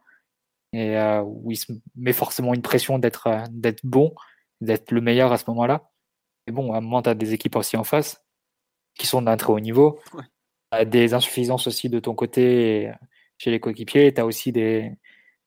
et 0.73 0.97
euh, 0.97 1.21
où 1.21 1.51
il 1.51 1.57
se 1.57 1.71
met 1.95 2.13
forcément 2.13 2.53
une 2.53 2.61
pression 2.61 2.97
d'être 2.97 3.43
d'être 3.51 3.81
bon 3.83 4.13
d'être 4.61 4.91
le 4.91 5.01
meilleur 5.01 5.31
à 5.31 5.37
ce 5.37 5.45
moment-là. 5.49 5.91
Mais 6.47 6.53
bon, 6.53 6.73
à 6.73 6.77
un 6.77 6.81
moment, 6.81 7.01
tu 7.01 7.09
as 7.09 7.15
des 7.15 7.33
équipes 7.33 7.55
aussi 7.55 7.77
en 7.77 7.83
face 7.83 8.23
qui 8.95 9.07
sont 9.07 9.21
d'un 9.21 9.37
très 9.37 9.51
haut 9.51 9.59
niveau. 9.59 9.99
Ouais. 10.13 10.85
des 10.85 11.13
insuffisances 11.13 11.67
aussi 11.67 11.89
de 11.89 11.99
ton 11.99 12.15
côté 12.15 12.91
chez 13.37 13.51
les 13.51 13.59
coéquipiers. 13.59 14.13
Tu 14.13 14.21
as 14.21 14.25
aussi 14.25 14.51
des, 14.51 14.91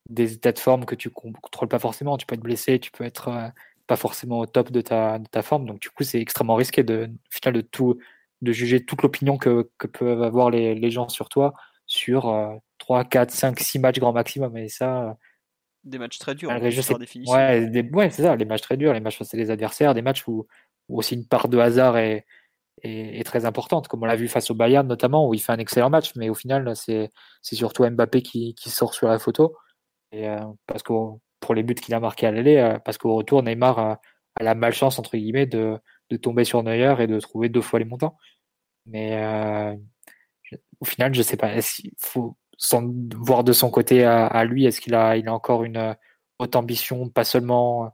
des 0.08 0.34
états 0.34 0.52
de 0.52 0.58
forme 0.58 0.84
que 0.84 0.94
tu 0.94 1.10
contrôles 1.10 1.68
pas 1.68 1.78
forcément. 1.78 2.16
Tu 2.16 2.26
peux 2.26 2.34
être 2.34 2.42
blessé, 2.42 2.78
tu 2.78 2.90
peux 2.90 3.04
être 3.04 3.28
euh, 3.28 3.48
pas 3.86 3.96
forcément 3.96 4.40
au 4.40 4.46
top 4.46 4.70
de 4.70 4.80
ta, 4.80 5.18
de 5.18 5.28
ta 5.28 5.42
forme. 5.42 5.66
Donc, 5.66 5.80
du 5.80 5.90
coup, 5.90 6.04
c'est 6.04 6.20
extrêmement 6.20 6.56
risqué 6.56 6.82
de, 6.82 7.10
final, 7.30 7.54
de, 7.54 7.60
tout, 7.60 7.98
de 8.42 8.52
juger 8.52 8.84
toute 8.84 9.02
l'opinion 9.02 9.38
que, 9.38 9.70
que, 9.78 9.86
peuvent 9.86 10.22
avoir 10.22 10.50
les, 10.50 10.74
les, 10.74 10.90
gens 10.90 11.08
sur 11.08 11.28
toi 11.28 11.54
sur 11.86 12.34
3, 12.78 13.04
4, 13.04 13.30
5, 13.30 13.60
6 13.60 13.78
matchs 13.78 13.98
grand 13.98 14.12
maximum. 14.12 14.56
Et 14.56 14.68
ça, 14.68 15.16
des 15.84 15.98
matchs 15.98 16.18
très 16.18 16.34
durs. 16.34 16.50
Ouais, 17.26 18.10
c'est 18.10 18.22
ça, 18.22 18.36
les 18.36 18.44
matchs 18.44 18.62
très 18.62 18.76
durs, 18.76 18.92
les 18.92 19.00
matchs 19.00 19.18
face 19.18 19.34
à 19.34 19.36
des 19.36 19.50
adversaires, 19.50 19.94
des 19.94 20.02
matchs 20.02 20.26
où, 20.26 20.46
aussi 20.88 21.14
une 21.14 21.26
part 21.26 21.48
de 21.48 21.58
hasard 21.58 21.96
est, 21.96 22.26
est, 22.82 23.24
très 23.24 23.44
importante, 23.46 23.88
comme 23.88 24.02
on 24.02 24.06
l'a 24.06 24.16
vu 24.16 24.28
face 24.28 24.50
au 24.50 24.54
Bayern 24.54 24.86
notamment, 24.86 25.28
où 25.28 25.34
il 25.34 25.40
fait 25.40 25.52
un 25.52 25.58
excellent 25.58 25.90
match, 25.90 26.12
mais 26.16 26.28
au 26.28 26.34
final, 26.34 26.74
c'est 26.74 27.10
surtout 27.42 27.88
Mbappé 27.88 28.22
qui, 28.22 28.54
qui, 28.54 28.70
sort 28.70 28.94
sur 28.94 29.08
la 29.08 29.18
photo. 29.18 29.56
Et, 30.12 30.26
parce 30.66 30.82
que 30.82 30.92
pour 31.40 31.54
les 31.54 31.62
buts 31.62 31.74
qu'il 31.74 31.94
a 31.94 32.00
marqués 32.00 32.26
à 32.26 32.32
l'aller, 32.32 32.76
parce 32.84 32.98
qu'au 32.98 33.14
retour, 33.14 33.42
Neymar 33.42 33.78
a, 33.78 34.00
la 34.40 34.54
malchance, 34.54 34.98
entre 34.98 35.16
guillemets, 35.16 35.46
de, 35.46 35.78
de, 36.10 36.16
tomber 36.16 36.44
sur 36.44 36.62
Neuer 36.62 36.94
et 36.98 37.06
de 37.06 37.20
trouver 37.20 37.48
deux 37.48 37.60
fois 37.60 37.78
les 37.78 37.84
montants. 37.84 38.16
Mais 38.86 39.16
au 40.80 40.84
final, 40.84 41.14
je 41.14 41.22
sais 41.22 41.36
pas. 41.36 41.54
Est-ce 41.54 41.82
faut 42.60 42.82
voir 43.16 43.44
de 43.44 43.52
son 43.52 43.70
côté 43.70 44.04
à, 44.04 44.44
lui 44.44 44.66
Est-ce 44.66 44.80
qu'il 44.80 44.94
a, 44.94 45.16
il 45.16 45.28
a 45.28 45.34
encore 45.34 45.64
une 45.64 45.96
haute 46.38 46.56
ambition, 46.56 47.08
pas 47.08 47.24
seulement 47.24 47.92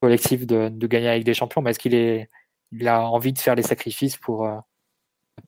collective 0.00 0.46
de, 0.46 0.86
gagner 0.86 1.08
avec 1.08 1.24
des 1.24 1.34
champions, 1.34 1.62
mais 1.62 1.70
est-ce 1.70 1.78
qu'il 1.78 1.94
est, 1.94 2.28
il 2.72 2.88
a 2.88 3.02
envie 3.02 3.32
de 3.32 3.38
faire 3.38 3.54
les 3.54 3.62
sacrifices 3.62 4.16
pour, 4.16 4.48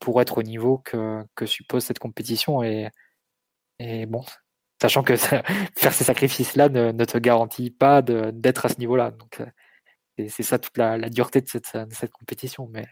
pour 0.00 0.20
être 0.20 0.38
au 0.38 0.42
niveau 0.42 0.78
que, 0.78 1.24
que 1.34 1.46
suppose 1.46 1.84
cette 1.84 1.98
compétition 1.98 2.62
et, 2.62 2.90
et 3.78 4.06
bon, 4.06 4.24
sachant 4.80 5.02
que 5.02 5.16
faire 5.76 5.92
ces 5.92 6.04
sacrifices-là 6.04 6.68
ne, 6.68 7.04
te 7.04 7.18
garantit 7.18 7.70
pas 7.70 8.02
d'être 8.02 8.66
à 8.66 8.68
ce 8.68 8.78
niveau-là. 8.78 9.10
Donc, 9.12 9.42
c'est 10.28 10.42
ça 10.42 10.58
toute 10.58 10.76
la, 10.76 10.98
la 10.98 11.08
dureté 11.08 11.40
de 11.40 11.48
cette, 11.48 11.76
de 11.76 11.94
cette 11.94 12.12
compétition. 12.12 12.68
Mais 12.70 12.86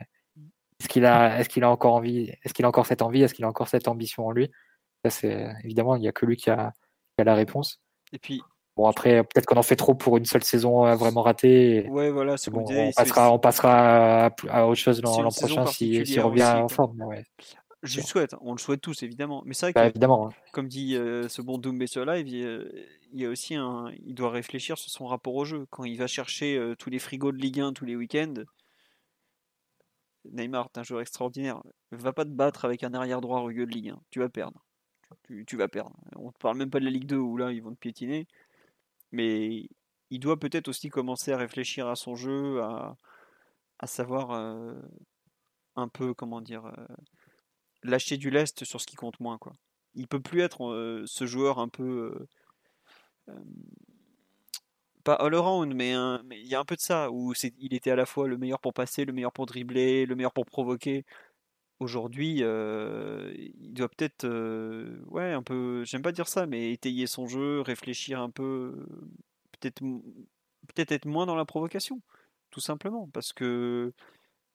est-ce 0.80 0.88
qu'il 0.88 1.04
a, 1.04 1.38
est-ce 1.38 1.48
qu'il 1.48 1.64
a 1.64 1.70
encore 1.70 1.94
envie, 1.94 2.32
est-ce 2.42 2.54
qu'il 2.54 2.64
a 2.64 2.68
encore 2.68 2.86
cette 2.86 3.02
envie, 3.02 3.22
est-ce 3.22 3.34
qu'il 3.34 3.44
a 3.44 3.48
encore 3.48 3.68
cette 3.68 3.88
ambition 3.88 4.26
en 4.26 4.30
lui? 4.30 4.50
Ça, 5.04 5.10
c'est 5.10 5.48
évidemment, 5.64 5.96
il 5.96 6.00
n'y 6.00 6.08
a 6.08 6.12
que 6.12 6.26
lui 6.26 6.36
qui 6.36 6.50
a, 6.50 6.72
qui 7.16 7.22
a, 7.22 7.24
la 7.24 7.34
réponse. 7.34 7.80
Et 8.12 8.18
puis. 8.18 8.42
Bon 8.76 8.86
après, 8.86 9.24
peut-être 9.24 9.44
qu'on 9.44 9.56
en 9.56 9.64
fait 9.64 9.74
trop 9.74 9.96
pour 9.96 10.18
une 10.18 10.24
seule 10.24 10.44
saison 10.44 10.86
euh, 10.86 10.94
vraiment 10.94 11.22
ratée. 11.22 11.88
Ouais, 11.90 12.10
voilà, 12.10 12.36
c'est 12.36 12.52
bon. 12.52 12.64
On 12.68 12.92
passera, 12.92 13.32
on 13.32 13.38
passera 13.40 14.26
à, 14.48 14.66
autre 14.66 14.80
chose 14.80 15.02
l'an 15.02 15.30
prochain 15.30 15.66
s'il 15.66 16.06
si, 16.06 16.20
revient 16.20 16.44
en 16.44 16.68
forme. 16.68 17.02
Ouais. 17.02 17.24
Je 17.82 18.00
le 18.00 18.06
souhaite, 18.06 18.36
on 18.40 18.52
le 18.52 18.58
souhaite 18.58 18.80
tous 18.80 19.02
évidemment. 19.02 19.42
Mais 19.44 19.54
c'est 19.54 19.66
vrai 19.66 19.72
bah, 19.72 19.82
que, 19.82 19.88
évidemment, 19.88 20.28
hein. 20.28 20.32
comme 20.52 20.68
dit 20.68 20.94
euh, 20.94 21.28
ce 21.28 21.42
bon 21.42 21.58
Doom 21.58 21.86
sur 21.88 22.04
live, 22.04 22.28
il, 22.28 22.86
il, 23.12 23.20
y 23.20 23.26
a 23.26 23.28
aussi 23.28 23.56
un, 23.56 23.90
il 24.04 24.14
doit 24.14 24.30
réfléchir 24.30 24.78
sur 24.78 24.90
son 24.90 25.06
rapport 25.06 25.34
au 25.34 25.44
jeu. 25.44 25.66
Quand 25.70 25.82
il 25.82 25.96
va 25.98 26.06
chercher 26.06 26.56
euh, 26.56 26.76
tous 26.76 26.90
les 26.90 27.00
frigos 27.00 27.32
de 27.32 27.38
Ligue 27.38 27.60
1 27.60 27.72
tous 27.72 27.84
les 27.84 27.96
week-ends, 27.96 28.34
Neymar, 30.32 30.70
t'es 30.70 30.80
un 30.80 30.82
joueur 30.82 31.00
extraordinaire. 31.00 31.62
Va 31.90 32.12
pas 32.12 32.24
te 32.24 32.30
battre 32.30 32.64
avec 32.64 32.82
un 32.84 32.94
arrière 32.94 33.20
droit 33.20 33.40
rugueux 33.40 33.66
de 33.66 33.72
Ligue 33.72 33.90
1. 33.90 34.00
Tu 34.10 34.18
vas 34.18 34.28
perdre. 34.28 34.64
Tu, 35.24 35.56
vas 35.56 35.68
perdre. 35.68 35.96
On 36.16 36.32
te 36.32 36.38
parle 36.38 36.56
même 36.58 36.70
pas 36.70 36.80
de 36.80 36.84
la 36.84 36.90
Ligue 36.90 37.06
2 37.06 37.16
où 37.16 37.36
là 37.36 37.52
ils 37.52 37.62
vont 37.62 37.72
te 37.72 37.78
piétiner. 37.78 38.26
Mais 39.12 39.68
il 40.10 40.20
doit 40.20 40.38
peut-être 40.38 40.68
aussi 40.68 40.90
commencer 40.90 41.32
à 41.32 41.36
réfléchir 41.36 41.88
à 41.88 41.96
son 41.96 42.14
jeu, 42.14 42.62
à, 42.62 42.96
à 43.78 43.86
savoir 43.86 44.32
euh, 44.32 44.74
un 45.76 45.88
peu, 45.88 46.14
comment 46.14 46.40
dire, 46.40 46.66
euh, 46.66 46.86
lâcher 47.82 48.16
du 48.16 48.30
lest 48.30 48.64
sur 48.64 48.80
ce 48.80 48.86
qui 48.86 48.96
compte 48.96 49.20
moins. 49.20 49.38
Quoi. 49.38 49.54
Il 49.94 50.08
peut 50.08 50.20
plus 50.20 50.40
être 50.40 50.66
euh, 50.66 51.04
ce 51.06 51.26
joueur 51.26 51.58
un 51.58 51.68
peu 51.68 52.26
pas 55.04 55.14
all 55.14 55.34
around, 55.34 55.74
mais 55.74 55.92
il 56.30 56.46
y 56.46 56.54
a 56.54 56.60
un 56.60 56.64
peu 56.64 56.76
de 56.76 56.80
ça, 56.80 57.10
où 57.10 57.32
il 57.58 57.74
était 57.74 57.90
à 57.90 57.96
la 57.96 58.06
fois 58.06 58.28
le 58.28 58.36
meilleur 58.36 58.60
pour 58.60 58.74
passer, 58.74 59.04
le 59.04 59.12
meilleur 59.12 59.32
pour 59.32 59.46
dribbler, 59.46 60.06
le 60.06 60.14
meilleur 60.14 60.32
pour 60.32 60.46
provoquer. 60.46 61.04
Aujourd'hui, 61.80 62.38
il 62.40 63.72
doit 63.72 63.88
peut-être, 63.88 64.26
ouais, 65.06 65.32
un 65.32 65.42
peu, 65.42 65.84
j'aime 65.84 66.02
pas 66.02 66.12
dire 66.12 66.28
ça, 66.28 66.46
mais 66.46 66.72
étayer 66.72 67.06
son 67.06 67.26
jeu, 67.26 67.60
réfléchir 67.60 68.20
un 68.20 68.30
peu, 68.30 68.86
peut-être 69.52 69.82
peut-être 70.68 70.92
être 70.92 71.06
moins 71.06 71.26
dans 71.26 71.36
la 71.36 71.44
provocation, 71.44 72.00
tout 72.50 72.60
simplement, 72.60 73.08
parce 73.12 73.32
que 73.32 73.92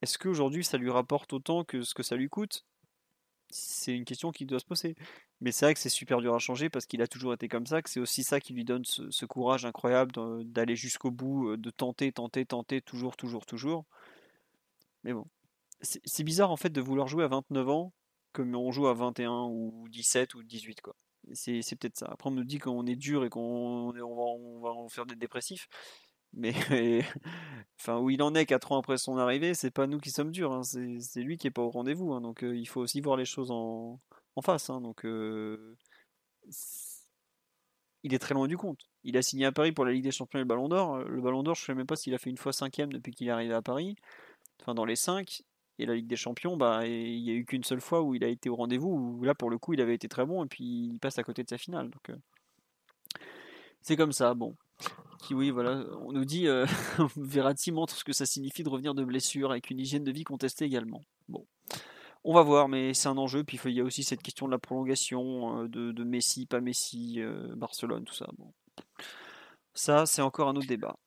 est-ce 0.02 0.18
qu'aujourd'hui 0.18 0.64
ça 0.64 0.78
lui 0.78 0.90
rapporte 0.90 1.34
autant 1.34 1.64
que 1.64 1.82
ce 1.84 1.94
que 1.94 2.04
ça 2.04 2.16
lui 2.16 2.30
coûte? 2.30 2.66
C'est 3.50 3.96
une 3.96 4.06
question 4.06 4.32
qui 4.32 4.46
doit 4.46 4.60
se 4.60 4.66
poser. 4.66 4.96
Mais 5.42 5.52
c'est 5.52 5.66
vrai 5.66 5.74
que 5.74 5.80
c'est 5.80 5.90
super 5.90 6.22
dur 6.22 6.34
à 6.36 6.40
changer 6.40 6.70
parce 6.70 6.86
qu'il 6.86 7.02
a 7.02 7.08
toujours 7.08 7.34
été 7.34 7.48
comme 7.48 7.68
ça, 7.68 7.82
que 7.82 7.90
c'est 7.90 8.00
aussi 8.00 8.24
ça 8.24 8.40
qui 8.40 8.54
lui 8.54 8.66
donne 8.66 8.84
ce, 8.86 9.26
courage 9.26 9.66
incroyable 9.66 10.14
d'aller 10.46 10.76
jusqu'au 10.76 11.12
bout, 11.12 11.58
de 11.58 11.70
tenter, 11.70 12.12
tenter, 12.12 12.46
tenter, 12.46 12.82
toujours, 12.82 13.16
toujours, 13.18 13.46
toujours. 13.46 13.86
Mais 15.04 15.14
bon, 15.14 15.28
c'est 15.84 16.24
bizarre 16.24 16.52
en 16.52 16.58
fait 16.58 16.70
de 16.70 16.82
vouloir 16.82 17.08
jouer 17.08 17.24
à 17.24 17.28
29 17.28 17.70
ans 17.70 17.94
comme 18.32 18.56
on 18.56 18.72
joue 18.72 18.88
à 18.88 18.94
21 18.94 19.44
ou 19.46 19.88
17 19.90 20.34
ou 20.36 20.44
18 20.44 20.82
quoi. 20.82 20.96
C'est 21.34 21.62
peut-être 21.80 21.98
ça. 21.98 22.08
Après 22.12 22.30
on 22.30 22.34
nous 22.34 22.44
dit 22.44 22.60
qu'on 22.60 22.86
est 22.86 22.96
dur 22.96 23.26
et 23.26 23.30
qu'on 23.30 23.92
va, 23.92 24.04
on 24.04 24.62
va 24.62 24.90
faire 24.90 25.06
des 25.06 25.16
dépressifs. 25.16 25.68
Mais 26.34 26.54
enfin, 27.80 28.00
où 28.00 28.10
il 28.10 28.22
en 28.24 28.34
est 28.36 28.46
4 28.46 28.72
ans 28.72 28.80
après 28.80 28.98
son 28.98 29.18
arrivée, 29.18 29.54
c'est 29.54 29.72
pas 29.72 29.88
nous 29.88 30.00
qui 30.00 30.10
sommes 30.12 30.32
durs, 30.32 30.52
hein. 30.52 30.64
c'est 30.64 31.22
lui 31.22 31.38
qui 31.38 31.48
est 31.48 31.52
pas 31.52 31.62
au 31.62 31.70
rendez-vous. 31.70 32.14
Hein. 32.14 32.22
donc 32.22 32.44
euh, 32.44 32.58
il 32.58 32.66
faut 32.68 32.82
aussi 32.82 33.02
voir 33.02 33.18
les 33.18 33.26
choses 33.26 33.52
en, 33.52 34.00
en 34.36 34.42
face. 34.42 34.70
Hein, 34.70 34.82
donc, 34.82 35.06
il 38.04 38.14
est 38.14 38.20
très 38.20 38.34
loin 38.34 38.48
du 38.48 38.58
compte. 38.58 38.90
Il 39.04 39.18
a 39.18 39.22
signé 39.22 39.46
à 39.46 39.52
Paris 39.52 39.72
pour 39.72 39.86
la 39.86 39.92
Ligue 39.92 40.04
des 40.04 40.12
Champions 40.12 40.40
et 40.40 40.42
le 40.42 40.48
Ballon 40.48 40.68
d'Or. 40.68 41.00
Le 41.00 41.22
Ballon 41.22 41.44
d'Or, 41.44 41.56
je 41.56 41.64
ne 41.64 41.66
sais 41.68 41.76
même 41.76 41.88
pas 41.88 41.96
s'il 41.96 42.14
a 42.14 42.18
fait 42.18 42.30
une 42.30 42.38
fois 42.38 42.54
cinquième 42.54 42.92
depuis 42.92 43.14
qu'il 43.14 43.28
est 43.28 43.32
arrivé 43.32 43.54
à 43.54 43.62
Paris. 43.62 43.96
Enfin, 44.62 44.74
dans 44.74 44.86
les 44.86 44.96
cinq. 44.96 45.44
Et 45.80 45.86
la 45.86 45.96
Ligue 45.96 46.08
des 46.08 46.16
Champions, 46.16 46.56
bah, 46.56 46.86
il 46.86 47.24
n'y 47.24 47.32
a 47.32 47.34
eu 47.34 47.46
qu'une 47.46 47.64
seule 47.64 47.82
fois 47.82 48.02
où 48.02 48.14
il 48.14 48.24
a 48.24 48.28
été 48.28 48.50
au 48.50 48.56
rendez-vous, 48.56 48.90
où 48.90 49.24
là, 49.24 49.34
pour 49.34 49.50
le 49.50 49.58
coup, 49.58 49.74
il 49.74 49.82
avait 49.82 49.96
été 49.96 50.08
très 50.08 50.26
bon, 50.26 50.44
et 50.46 50.48
puis 50.48 50.64
il 50.64 51.00
passe 51.00 51.18
à 51.18 51.24
côté 51.24 51.44
de 51.44 51.50
sa 51.50 51.58
finale. 51.58 51.90
Donc, 51.90 52.16
c'est 53.82 53.98
comme 53.98 54.14
ça, 54.14 54.34
bon. 54.34 54.56
Oui, 55.32 55.52
voilà, 55.52 55.86
on 56.02 56.12
nous 56.12 56.26
dit, 56.26 56.48
euh, 56.48 56.66
Verratti 57.18 57.72
montre 57.72 57.96
ce 57.96 58.04
que 58.04 58.14
ça 58.14 58.26
signifie 58.26 58.64
de 58.64 58.70
revenir 58.70 58.94
de 58.94 59.04
blessure 59.04 59.52
avec 59.52 59.70
une 59.70 59.80
hygiène 59.80 60.04
de 60.04 60.12
vie 60.12 60.24
contestée 60.24 60.66
également. 60.66 61.02
Bon. 61.28 61.46
On 62.24 62.34
va 62.34 62.42
voir, 62.42 62.70
mais 62.70 62.94
c'est 62.94 63.10
un 63.10 63.18
enjeu. 63.18 63.44
Puis 63.44 63.60
il 63.66 63.72
y 63.72 63.82
a 63.82 63.84
aussi 63.84 64.04
cette 64.04 64.22
question 64.22 64.48
de 64.48 64.52
la 64.52 64.58
prolongation, 64.58 65.64
euh, 65.64 65.68
de, 65.68 66.04
Messi, 66.04 66.46
pas 66.46 66.62
Messi, 66.62 67.16
euh, 67.18 67.54
Barcelone, 67.56 68.06
tout 68.06 68.14
ça. 68.14 68.28
Bon. 68.38 68.54
Ça, 69.74 70.06
c'est 70.06 70.22
encore 70.22 70.48
un 70.48 70.56
autre 70.56 70.68
débat. 70.68 70.98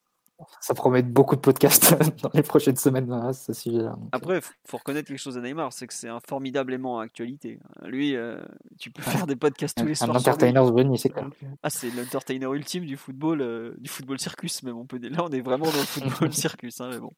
Ça 0.60 0.74
promet 0.74 1.02
beaucoup 1.02 1.34
de 1.34 1.40
podcasts 1.40 1.94
dans 2.22 2.30
les 2.34 2.42
prochaines 2.42 2.76
semaines 2.76 3.10
à 3.10 3.32
ce 3.32 3.52
sujet-là. 3.52 3.96
Après, 4.12 4.36
il 4.38 4.68
faut 4.68 4.76
reconnaître 4.76 5.08
quelque 5.08 5.18
chose 5.18 5.38
à 5.38 5.40
Neymar, 5.40 5.72
c'est 5.72 5.86
que 5.86 5.94
c'est 5.94 6.08
un 6.08 6.20
formidablement 6.20 6.98
actualité. 6.98 7.58
Lui, 7.84 8.16
euh, 8.16 8.38
tu 8.78 8.90
peux 8.90 9.02
faire 9.02 9.26
des 9.26 9.36
podcasts 9.36 9.78
tous 9.78 9.86
les 9.86 9.94
soirs. 9.94 10.10
Un 10.10 10.16
entertainer 10.16 10.60
c'est 10.96 11.08
quoi 11.08 11.28
Ah, 11.62 11.70
c'est 11.70 11.90
l'entertainer 11.90 12.52
ultime 12.52 12.84
du 12.84 12.96
football, 12.96 13.40
euh, 13.40 13.74
du 13.78 13.88
football 13.88 14.18
circus, 14.18 14.62
même 14.62 14.76
on 14.76 14.84
peut. 14.84 14.98
Là, 14.98 15.24
on 15.24 15.30
est 15.30 15.40
vraiment 15.40 15.66
dans 15.66 15.72
le 15.72 15.84
football 15.84 16.32
circus, 16.34 16.80
hein, 16.80 16.90
mais 16.90 16.98
bon. 16.98 17.12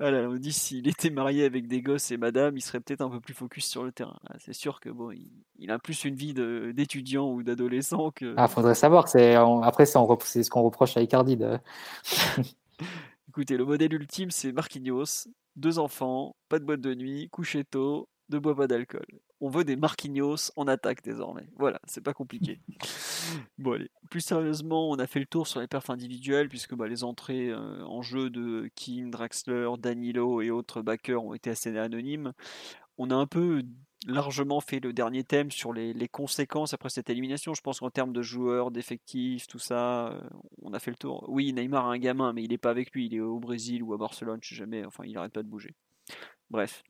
voilà, 0.00 0.28
on 0.28 0.34
dit 0.34 0.52
s'il 0.52 0.88
était 0.88 1.10
marié 1.10 1.44
avec 1.44 1.66
des 1.66 1.82
gosses 1.82 2.10
et 2.10 2.16
madame, 2.16 2.56
il 2.56 2.62
serait 2.62 2.80
peut-être 2.80 3.02
un 3.02 3.10
peu 3.10 3.20
plus 3.20 3.34
focus 3.34 3.66
sur 3.66 3.84
le 3.84 3.92
terrain. 3.92 4.18
Ah, 4.28 4.34
c'est 4.38 4.52
sûr 4.52 4.80
que 4.80 4.90
bon, 4.90 5.12
il, 5.58 5.70
a 5.70 5.78
plus 5.78 6.04
une 6.04 6.14
vie 6.14 6.34
d'étudiant 6.34 7.30
ou 7.30 7.42
d'adolescent 7.42 8.10
que. 8.10 8.34
Ah, 8.36 8.48
faudrait 8.48 8.74
savoir. 8.74 9.08
C'est 9.08 9.34
après, 9.34 9.86
c'est 9.86 10.42
ce 10.42 10.50
qu'on 10.50 10.62
reproche 10.62 10.96
à 10.96 11.02
Icardi 11.02 11.36
de 11.36 11.58
Écoutez, 13.28 13.56
le 13.56 13.64
modèle 13.64 13.92
ultime, 13.92 14.30
c'est 14.30 14.52
Marquinhos, 14.52 15.28
deux 15.56 15.78
enfants, 15.78 16.36
pas 16.48 16.58
de 16.58 16.64
boîte 16.64 16.80
de 16.80 16.94
nuit, 16.94 17.28
coucher 17.30 17.64
tôt, 17.64 18.08
ne 18.30 18.38
boit 18.38 18.56
pas 18.56 18.66
d'alcool. 18.66 19.06
On 19.40 19.50
veut 19.50 19.64
des 19.64 19.76
Marquinhos 19.76 20.50
en 20.56 20.66
attaque 20.66 21.02
désormais. 21.02 21.46
Voilà, 21.56 21.78
c'est 21.86 22.00
pas 22.00 22.14
compliqué. 22.14 22.60
bon 23.58 23.72
allez, 23.72 23.90
plus 24.10 24.22
sérieusement, 24.22 24.90
on 24.90 24.98
a 24.98 25.06
fait 25.06 25.20
le 25.20 25.26
tour 25.26 25.46
sur 25.46 25.60
les 25.60 25.66
perfs 25.66 25.90
individuels 25.90 26.48
puisque 26.48 26.74
bah, 26.74 26.88
les 26.88 27.04
entrées 27.04 27.50
euh, 27.50 27.84
en 27.84 28.00
jeu 28.00 28.30
de 28.30 28.70
Kim, 28.74 29.10
Draxler, 29.10 29.68
Danilo 29.78 30.40
et 30.40 30.50
autres 30.50 30.80
backers 30.80 31.22
ont 31.22 31.34
été 31.34 31.50
assez 31.50 31.76
anonymes. 31.76 32.32
On 32.96 33.10
a 33.10 33.14
un 33.14 33.26
peu 33.26 33.62
largement 34.06 34.60
fait 34.60 34.80
le 34.80 34.92
dernier 34.92 35.24
thème 35.24 35.50
sur 35.50 35.72
les, 35.72 36.08
conséquences 36.08 36.72
après 36.72 36.88
cette 36.88 37.10
élimination. 37.10 37.54
Je 37.54 37.60
pense 37.60 37.80
qu'en 37.80 37.90
termes 37.90 38.12
de 38.12 38.22
joueurs, 38.22 38.70
d'effectifs, 38.70 39.46
tout 39.46 39.58
ça, 39.58 40.08
euh, 40.08 40.20
on 40.62 40.72
a 40.72 40.78
fait 40.78 40.90
le 40.90 40.96
tour. 40.96 41.24
Oui, 41.28 41.52
Neymar 41.52 41.86
a 41.86 41.90
un 41.90 41.98
gamin, 41.98 42.32
mais 42.32 42.44
il 42.44 42.50
n'est 42.50 42.58
pas 42.58 42.70
avec 42.70 42.92
lui. 42.92 43.06
Il 43.06 43.14
est 43.14 43.20
au 43.20 43.40
Brésil 43.40 43.82
ou 43.82 43.92
à 43.92 43.98
Barcelone, 43.98 44.38
je 44.42 44.50
sais 44.50 44.54
jamais. 44.54 44.84
Enfin, 44.84 45.04
il 45.04 45.12
n'arrête 45.12 45.32
pas 45.32 45.42
de 45.42 45.48
bouger. 45.48 45.74
Bref. 46.50 46.84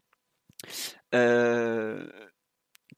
Euh, 1.14 2.06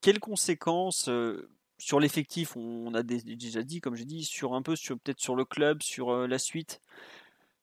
quelles 0.01 0.21
conséquences 0.21 1.09
euh, 1.09 1.49
sur 1.79 2.01
l'effectif? 2.01 2.57
On 2.57 2.93
a 2.95 3.05
déjà 3.05 3.63
dit, 3.63 3.81
comme 3.81 3.95
j'ai 3.95 4.05
dit, 4.05 4.25
sur 4.25 4.55
un 4.55 4.63
peu, 4.63 4.75
sur 4.75 4.99
peut-être 4.99 5.21
sur 5.21 5.37
le 5.37 5.45
club, 5.45 5.83
sur 5.83 6.27
la 6.27 6.39
suite. 6.39 6.81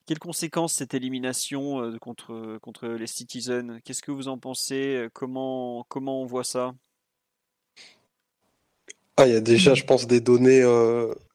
Quelles 0.06 0.20
conséquences 0.20 0.74
cette 0.74 0.94
élimination 0.94 1.82
euh, 1.82 1.98
contre, 1.98 2.34
euh, 2.34 2.60
contre 2.60 2.88
les 2.88 3.08
Citizens? 3.08 3.80
Qu'est-ce 3.84 4.04
que 4.04 4.12
vous 4.12 4.28
en 4.28 4.38
pensez 4.38 4.96
euh, 4.96 5.10
comment, 5.12 5.84
comment 5.90 6.22
on 6.22 6.28
voit 6.28 6.44
ça? 6.44 6.76
Ah, 9.18 9.26
Il 9.26 9.34
y 9.34 9.36
a 9.36 9.42
déjà, 9.42 9.74
je 9.74 9.84
pense, 9.84 10.06
des 10.06 10.20
données 10.20 10.64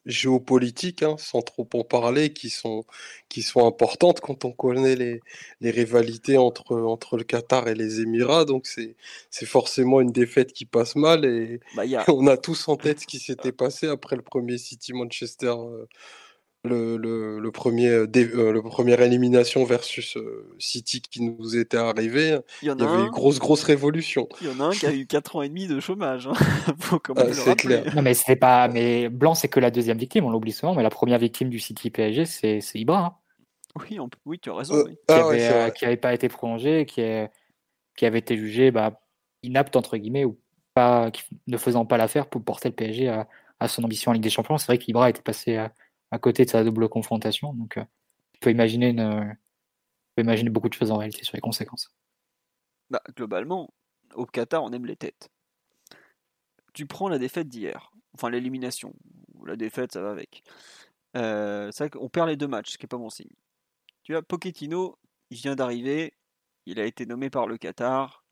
géopolitiques, 0.05 1.03
hein, 1.03 1.17
sans 1.19 1.41
trop 1.41 1.67
en 1.73 1.83
parler, 1.83 2.33
qui 2.33 2.51
sont, 2.51 2.85
qui 3.31 3.41
sont 3.41 3.67
importantes 3.67 4.21
quand 4.21 4.45
on 4.45 4.53
connaît 4.53 4.97
les, 4.97 5.21
les 5.63 5.71
rivalités 5.71 6.37
entre, 6.37 6.77
entre 6.77 7.17
le 7.17 7.25
Qatar 7.25 7.69
et 7.69 7.75
les 7.75 8.01
Émirats. 8.03 8.45
Donc 8.45 8.67
c'est 8.67 9.47
forcément 9.47 10.03
une 10.03 10.13
défaite 10.13 10.53
qui 10.53 10.67
passe 10.67 10.95
mal. 10.95 11.25
Et 11.25 11.61
bah, 11.75 11.85
on 12.09 12.27
a 12.27 12.37
tous 12.37 12.69
en 12.69 12.77
tête 12.77 13.01
ce 13.01 13.07
qui 13.07 13.19
s'était 13.19 13.53
passé 13.53 13.89
après 13.89 14.15
le 14.15 14.23
premier 14.23 14.59
City 14.59 14.93
Manchester 14.93 15.55
le, 16.65 16.97
le, 16.97 17.39
le 17.39 17.51
premier, 17.51 17.89
euh, 17.89 18.07
le 18.07 18.63
première 18.63 19.01
élimination 19.01 19.65
versus 19.65 20.19
City 20.59 21.01
qui 21.01 21.23
nous 21.23 21.57
était 21.57 21.79
arrivé, 21.79 22.39
il 22.63 22.69
y, 22.69 22.71
avait 22.71 22.85
une 22.85 23.09
grosse, 23.09 23.39
grosse 23.39 23.63
révolution. 23.63 24.29
Il 24.41 24.49
y 24.49 24.51
en 24.51 24.61
a 24.61 24.65
un 24.65 24.71
qui 24.71 24.87
a 24.87 24.93
eu 24.93 25.07
4 25.07 25.37
ans 25.37 25.43
et 25.43 25.49
demi 25.49 25.67
de 25.67 25.81
chômage. 25.81 26.27
Hein. 26.27 26.33
Ah, 27.17 27.33
c'est 27.33 27.57
clair. 27.57 27.95
Non, 27.95 28.03
mais 28.03 28.15
c'est 28.15 28.37
pas. 28.37 28.69
Mais 28.69 29.09
Blanc, 29.09 29.35
c'est 29.35 29.49
que 29.49 29.61
la 29.61 29.71
deuxième 29.71 29.99
victime, 29.99 30.25
on 30.25 30.31
l'oublie 30.31 30.53
souvent, 30.53 30.75
mais 30.75 30.83
la 30.83 30.91
première 30.91 31.19
victime 31.19 31.49
du 31.49 31.59
City 31.59 31.91
PSG, 31.91 32.25
c'est 32.25 32.61
Ibra. 32.75 32.99
Hein. 32.99 33.15
Oui, 33.77 33.99
oui, 34.27 34.39
tu 34.39 34.51
as 34.51 34.55
raison. 34.55 34.85
Qui, 34.85 34.97
ah 35.09 35.71
qui, 35.71 35.85
avait, 35.85 35.97
pas 35.97 36.13
été 36.13 36.29
prolongé, 36.29 36.87
qui, 36.87 37.01
est, 37.01 37.31
qui 37.97 38.07
avait 38.07 38.19
été 38.19 38.37
jugé 38.37 38.71
bah, 38.71 39.01
inapte, 39.43 39.77
entre 39.77 39.97
guillemets, 39.97 40.25
ou 40.25 40.39
pas, 40.75 41.11
ne 41.47 41.57
faisant 41.57 41.85
pas 41.85 41.97
l'affaire 41.97 42.27
pour 42.29 42.43
porter 42.43 42.69
le 42.69 42.75
PSG 42.75 43.09
à, 43.09 43.29
à, 43.61 43.69
son 43.69 43.85
ambition 43.85 44.11
en 44.11 44.15
Ligue 44.15 44.23
des 44.23 44.31
Champions. 44.31 44.59
C'est 44.59 44.67
vrai 44.67 44.79
qu'Ibra 44.79 45.11
était 45.11 45.23
passé 45.23 45.57
à, 45.57 45.73
à 46.11 46.19
côté 46.19 46.45
de 46.45 46.51
sa 46.51 46.65
double 46.65 46.89
confrontation. 46.89 47.55
Donc, 47.55 47.77
euh, 47.77 47.85
peux 48.41 48.51
imaginer, 48.51 48.91
une, 48.91 49.37
imaginer 50.17 50.51
beaucoup 50.51 50.69
de 50.69 50.75
choses 50.75 50.91
en 50.91 50.97
réalité 50.97 51.25
sur 51.25 51.37
les 51.37 51.41
conséquences. 51.41 51.93
Bah, 52.89 53.03
globalement, 53.17 53.73
au 54.15 54.27
Qatar, 54.27 54.65
on 54.65 54.73
aime 54.73 54.87
les 54.87 54.97
têtes. 54.97 55.31
Tu 56.73 56.87
prends 56.87 57.09
la 57.09 57.19
défaite 57.19 57.49
d'hier, 57.49 57.93
enfin 58.15 58.31
l'élimination, 58.31 58.95
la 59.45 59.57
défaite, 59.57 59.93
ça 59.93 60.01
va 60.01 60.11
avec. 60.11 60.43
Euh, 61.17 61.71
c'est 61.73 61.91
perd 62.13 62.29
les 62.29 62.37
deux 62.37 62.49
matchs, 62.49 62.73
ce 62.73 62.79
qui 62.79 62.85
n'est 62.85 62.89
pas 62.89 62.97
bon 62.97 63.11
signe. 63.11 63.31
Tu 64.03 64.17
as 64.17 64.23
Pochettino, 64.23 64.99
il 65.31 65.39
vient 65.39 65.57
d'arriver, 65.57 66.15
il 66.67 66.81
a 66.81 66.85
été 66.85 67.07
nommé 67.07 67.31
par 67.31 67.47
le 67.47 67.59
Qatar, 67.59 68.25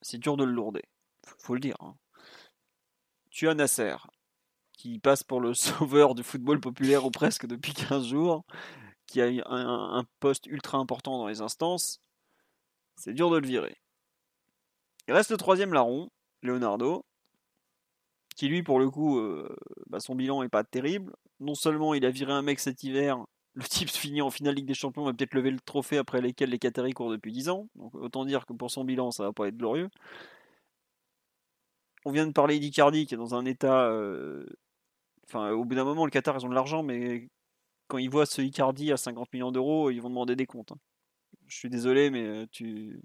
c'est 0.00 0.18
dur 0.18 0.36
de 0.36 0.44
le 0.44 0.52
lourder, 0.52 0.84
faut 1.38 1.54
le 1.54 1.60
dire. 1.60 1.76
Hein. 1.80 1.96
Tu 3.30 3.48
as 3.48 3.54
Nasser, 3.54 3.96
qui 4.76 4.98
passe 4.98 5.22
pour 5.22 5.40
le 5.40 5.54
sauveur 5.54 6.14
du 6.14 6.22
football 6.22 6.60
populaire 6.60 7.04
ou 7.04 7.10
presque 7.10 7.46
depuis 7.46 7.72
15 7.74 8.06
jours, 8.06 8.44
qui 9.06 9.20
a 9.20 9.26
un, 9.26 9.98
un 9.98 10.04
poste 10.20 10.46
ultra 10.46 10.78
important 10.78 11.18
dans 11.18 11.28
les 11.28 11.40
instances, 11.40 12.00
c'est 12.96 13.14
dur 13.14 13.30
de 13.30 13.38
le 13.38 13.46
virer. 13.46 13.76
Il 15.08 15.14
reste 15.14 15.30
le 15.30 15.36
troisième 15.36 15.72
larron, 15.72 16.10
Leonardo, 16.42 17.04
qui 18.36 18.48
lui, 18.48 18.62
pour 18.62 18.78
le 18.78 18.90
coup, 18.90 19.18
euh, 19.18 19.56
bah, 19.88 20.00
son 20.00 20.14
bilan 20.14 20.42
est 20.42 20.48
pas 20.48 20.64
terrible. 20.64 21.14
Non 21.40 21.54
seulement 21.54 21.94
il 21.94 22.04
a 22.04 22.10
viré 22.10 22.32
un 22.32 22.42
mec 22.42 22.60
cet 22.60 22.82
hiver, 22.82 23.24
le 23.54 23.64
type 23.64 23.88
finit 23.88 24.20
en 24.20 24.30
finale 24.30 24.54
Ligue 24.54 24.66
des 24.66 24.74
Champions, 24.74 25.04
va 25.04 25.14
peut-être 25.14 25.34
lever 25.34 25.50
le 25.50 25.60
trophée 25.60 25.96
après 25.96 26.20
lesquels 26.20 26.50
les 26.50 26.58
Qataris 26.58 26.92
courent 26.92 27.10
depuis 27.10 27.32
10 27.32 27.48
ans. 27.48 27.68
Donc 27.74 27.94
autant 27.94 28.24
dire 28.26 28.44
que 28.46 28.52
pour 28.52 28.70
son 28.70 28.84
bilan, 28.84 29.10
ça 29.10 29.24
va 29.24 29.32
pas 29.32 29.48
être 29.48 29.56
glorieux. 29.56 29.88
On 32.04 32.12
vient 32.12 32.26
de 32.26 32.32
parler 32.32 32.58
d'Icardi 32.58 33.06
qui 33.06 33.14
est 33.14 33.16
dans 33.16 33.34
un 33.34 33.46
état 33.46 33.88
euh, 33.88 34.46
Enfin, 35.28 35.50
au 35.50 35.64
bout 35.64 35.74
d'un 35.74 35.84
moment, 35.84 36.04
le 36.04 36.10
Qatar, 36.10 36.36
ils 36.36 36.46
ont 36.46 36.48
de 36.48 36.54
l'argent, 36.54 36.82
mais 36.82 37.28
quand 37.88 37.98
ils 37.98 38.10
voient 38.10 38.26
ce 38.26 38.42
Icardi 38.42 38.92
à 38.92 38.96
50 38.96 39.32
millions 39.32 39.52
d'euros, 39.52 39.90
ils 39.90 40.00
vont 40.00 40.08
demander 40.08 40.36
des 40.36 40.46
comptes. 40.46 40.72
Hein. 40.72 40.78
Je 41.46 41.56
suis 41.56 41.70
désolé, 41.70 42.10
mais 42.10 42.24
euh, 42.24 42.46
tu. 42.50 43.00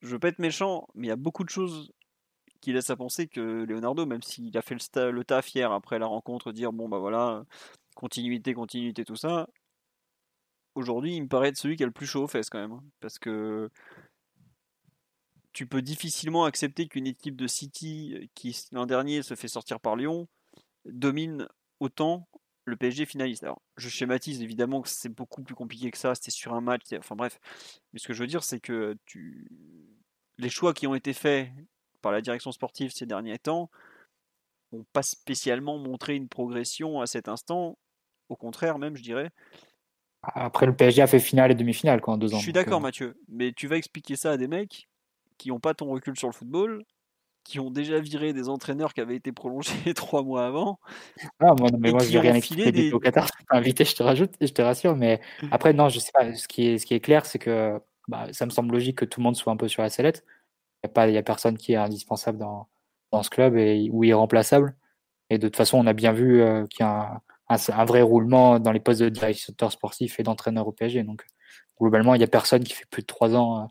Je 0.00 0.08
veux 0.08 0.18
pas 0.18 0.28
être 0.28 0.38
méchant, 0.38 0.88
mais 0.94 1.06
il 1.06 1.10
y 1.10 1.12
a 1.12 1.16
beaucoup 1.16 1.44
de 1.44 1.50
choses 1.50 1.92
qui 2.60 2.72
laissent 2.72 2.90
à 2.90 2.96
penser 2.96 3.28
que 3.28 3.40
Leonardo, 3.64 4.06
même 4.06 4.22
s'il 4.22 4.56
a 4.56 4.62
fait 4.62 4.74
le, 4.74 5.24
taf 5.24 5.54
hier 5.54 5.72
après 5.72 5.98
la 5.98 6.06
rencontre, 6.06 6.52
dire 6.52 6.72
bon 6.72 6.88
bah 6.88 6.98
voilà, 6.98 7.44
continuité, 7.94 8.54
continuité, 8.54 9.04
tout 9.04 9.16
ça. 9.16 9.48
Aujourd'hui, 10.74 11.16
il 11.16 11.22
me 11.22 11.28
paraît 11.28 11.48
être 11.48 11.56
celui 11.56 11.76
qui 11.76 11.82
a 11.82 11.86
le 11.86 11.92
plus 11.92 12.06
chaud 12.06 12.24
aux 12.24 12.28
fesses 12.28 12.50
quand 12.50 12.60
même. 12.60 12.72
Hein, 12.72 12.84
parce 13.00 13.18
que 13.18 13.68
tu 15.52 15.66
peux 15.66 15.82
difficilement 15.82 16.44
accepter 16.44 16.88
qu'une 16.88 17.06
équipe 17.06 17.36
de 17.36 17.46
City, 17.46 18.30
qui 18.34 18.56
l'an 18.72 18.86
dernier 18.86 19.22
se 19.22 19.34
fait 19.34 19.48
sortir 19.48 19.80
par 19.80 19.96
Lyon, 19.96 20.28
domine 20.84 21.48
autant 21.80 22.28
le 22.64 22.76
PSG 22.76 23.06
finaliste. 23.06 23.42
Alors, 23.42 23.60
je 23.76 23.88
schématise 23.88 24.42
évidemment 24.42 24.82
que 24.82 24.88
c'est 24.88 25.08
beaucoup 25.08 25.42
plus 25.42 25.54
compliqué 25.54 25.90
que 25.90 25.98
ça, 25.98 26.14
c'était 26.14 26.30
sur 26.30 26.54
un 26.54 26.60
match, 26.60 26.82
enfin 26.96 27.16
bref. 27.16 27.40
Mais 27.92 27.98
ce 27.98 28.06
que 28.06 28.12
je 28.12 28.20
veux 28.20 28.28
dire, 28.28 28.44
c'est 28.44 28.60
que 28.60 28.96
tu... 29.04 29.48
les 30.38 30.48
choix 30.48 30.72
qui 30.72 30.86
ont 30.86 30.94
été 30.94 31.12
faits 31.12 31.50
par 32.00 32.12
la 32.12 32.20
direction 32.20 32.52
sportive 32.52 32.92
ces 32.92 33.06
derniers 33.06 33.38
temps 33.38 33.70
n'ont 34.72 34.86
pas 34.92 35.02
spécialement 35.02 35.78
montré 35.78 36.16
une 36.16 36.28
progression 36.28 37.00
à 37.00 37.06
cet 37.06 37.28
instant. 37.28 37.78
Au 38.28 38.36
contraire, 38.36 38.78
même, 38.78 38.96
je 38.96 39.02
dirais. 39.02 39.30
Après, 40.22 40.66
le 40.66 40.74
PSG 40.74 41.02
a 41.02 41.06
fait 41.06 41.18
finale 41.18 41.50
et 41.50 41.54
demi-finale 41.54 42.00
en 42.06 42.16
deux 42.16 42.32
ans. 42.32 42.38
Je 42.38 42.42
suis 42.42 42.52
d'accord, 42.52 42.78
euh. 42.78 42.82
Mathieu, 42.82 43.20
mais 43.28 43.52
tu 43.52 43.66
vas 43.66 43.76
expliquer 43.76 44.16
ça 44.16 44.32
à 44.32 44.36
des 44.36 44.48
mecs 44.48 44.88
qui 45.36 45.48
n'ont 45.48 45.60
pas 45.60 45.74
ton 45.74 45.90
recul 45.90 46.16
sur 46.16 46.28
le 46.28 46.32
football, 46.32 46.84
qui 47.44 47.60
ont 47.60 47.70
déjà 47.70 48.00
viré 48.00 48.32
des 48.32 48.48
entraîneurs 48.48 48.94
qui 48.94 49.00
avaient 49.00 49.16
été 49.16 49.32
prolongés 49.32 49.72
trois 49.94 50.22
mois 50.22 50.46
avant. 50.46 50.78
Ah, 51.40 51.54
moi, 51.58 51.70
mais 51.78 51.90
moi, 51.90 52.02
je 52.02 52.12
n'ai 52.12 52.18
rien 52.18 52.34
expliqué 52.34 52.72
des... 52.72 52.92
au 52.92 52.98
Qatar. 52.98 53.28
invité, 53.50 53.84
je 53.84 53.94
te 53.94 54.02
rajoute, 54.02 54.32
je 54.40 54.52
te 54.52 54.62
rassure. 54.62 54.96
Mais 54.96 55.20
après, 55.50 55.72
non, 55.72 55.88
je 55.88 55.98
sais 55.98 56.12
pas. 56.12 56.34
Ce 56.34 56.48
qui 56.48 56.68
est, 56.68 56.78
ce 56.78 56.86
qui 56.86 56.94
est 56.94 57.00
clair, 57.00 57.26
c'est 57.26 57.38
que 57.38 57.80
bah, 58.08 58.26
ça 58.32 58.46
me 58.46 58.50
semble 58.50 58.72
logique 58.72 58.98
que 58.98 59.04
tout 59.04 59.20
le 59.20 59.24
monde 59.24 59.36
soit 59.36 59.52
un 59.52 59.56
peu 59.56 59.68
sur 59.68 59.82
la 59.82 59.90
sellette. 59.90 60.24
Il 60.84 60.90
n'y 61.10 61.16
a, 61.16 61.20
a 61.20 61.22
personne 61.22 61.56
qui 61.56 61.72
est 61.72 61.76
indispensable 61.76 62.38
dans, 62.38 62.68
dans 63.12 63.22
ce 63.22 63.30
club 63.30 63.56
et 63.56 63.88
où 63.92 64.04
il 64.04 64.10
est 64.10 64.14
remplaçable. 64.14 64.76
Et 65.30 65.38
de 65.38 65.48
toute 65.48 65.56
façon, 65.56 65.78
on 65.78 65.86
a 65.86 65.92
bien 65.92 66.12
vu 66.12 66.42
euh, 66.42 66.66
qu'il 66.66 66.80
y 66.80 66.88
a 66.88 67.22
un, 67.48 67.56
un, 67.56 67.84
vrai 67.84 68.02
roulement 68.02 68.58
dans 68.58 68.72
les 68.72 68.80
postes 68.80 69.00
de 69.00 69.08
directeur 69.08 69.72
sportif 69.72 70.18
et 70.18 70.22
d'entraîneur 70.22 70.66
au 70.66 70.72
PSG. 70.72 71.04
Donc, 71.04 71.24
globalement, 71.80 72.14
il 72.14 72.18
n'y 72.18 72.24
a 72.24 72.28
personne 72.28 72.64
qui 72.64 72.74
fait 72.74 72.86
plus 72.90 73.02
de 73.02 73.06
trois 73.06 73.34
ans 73.34 73.62
euh, 73.62 73.66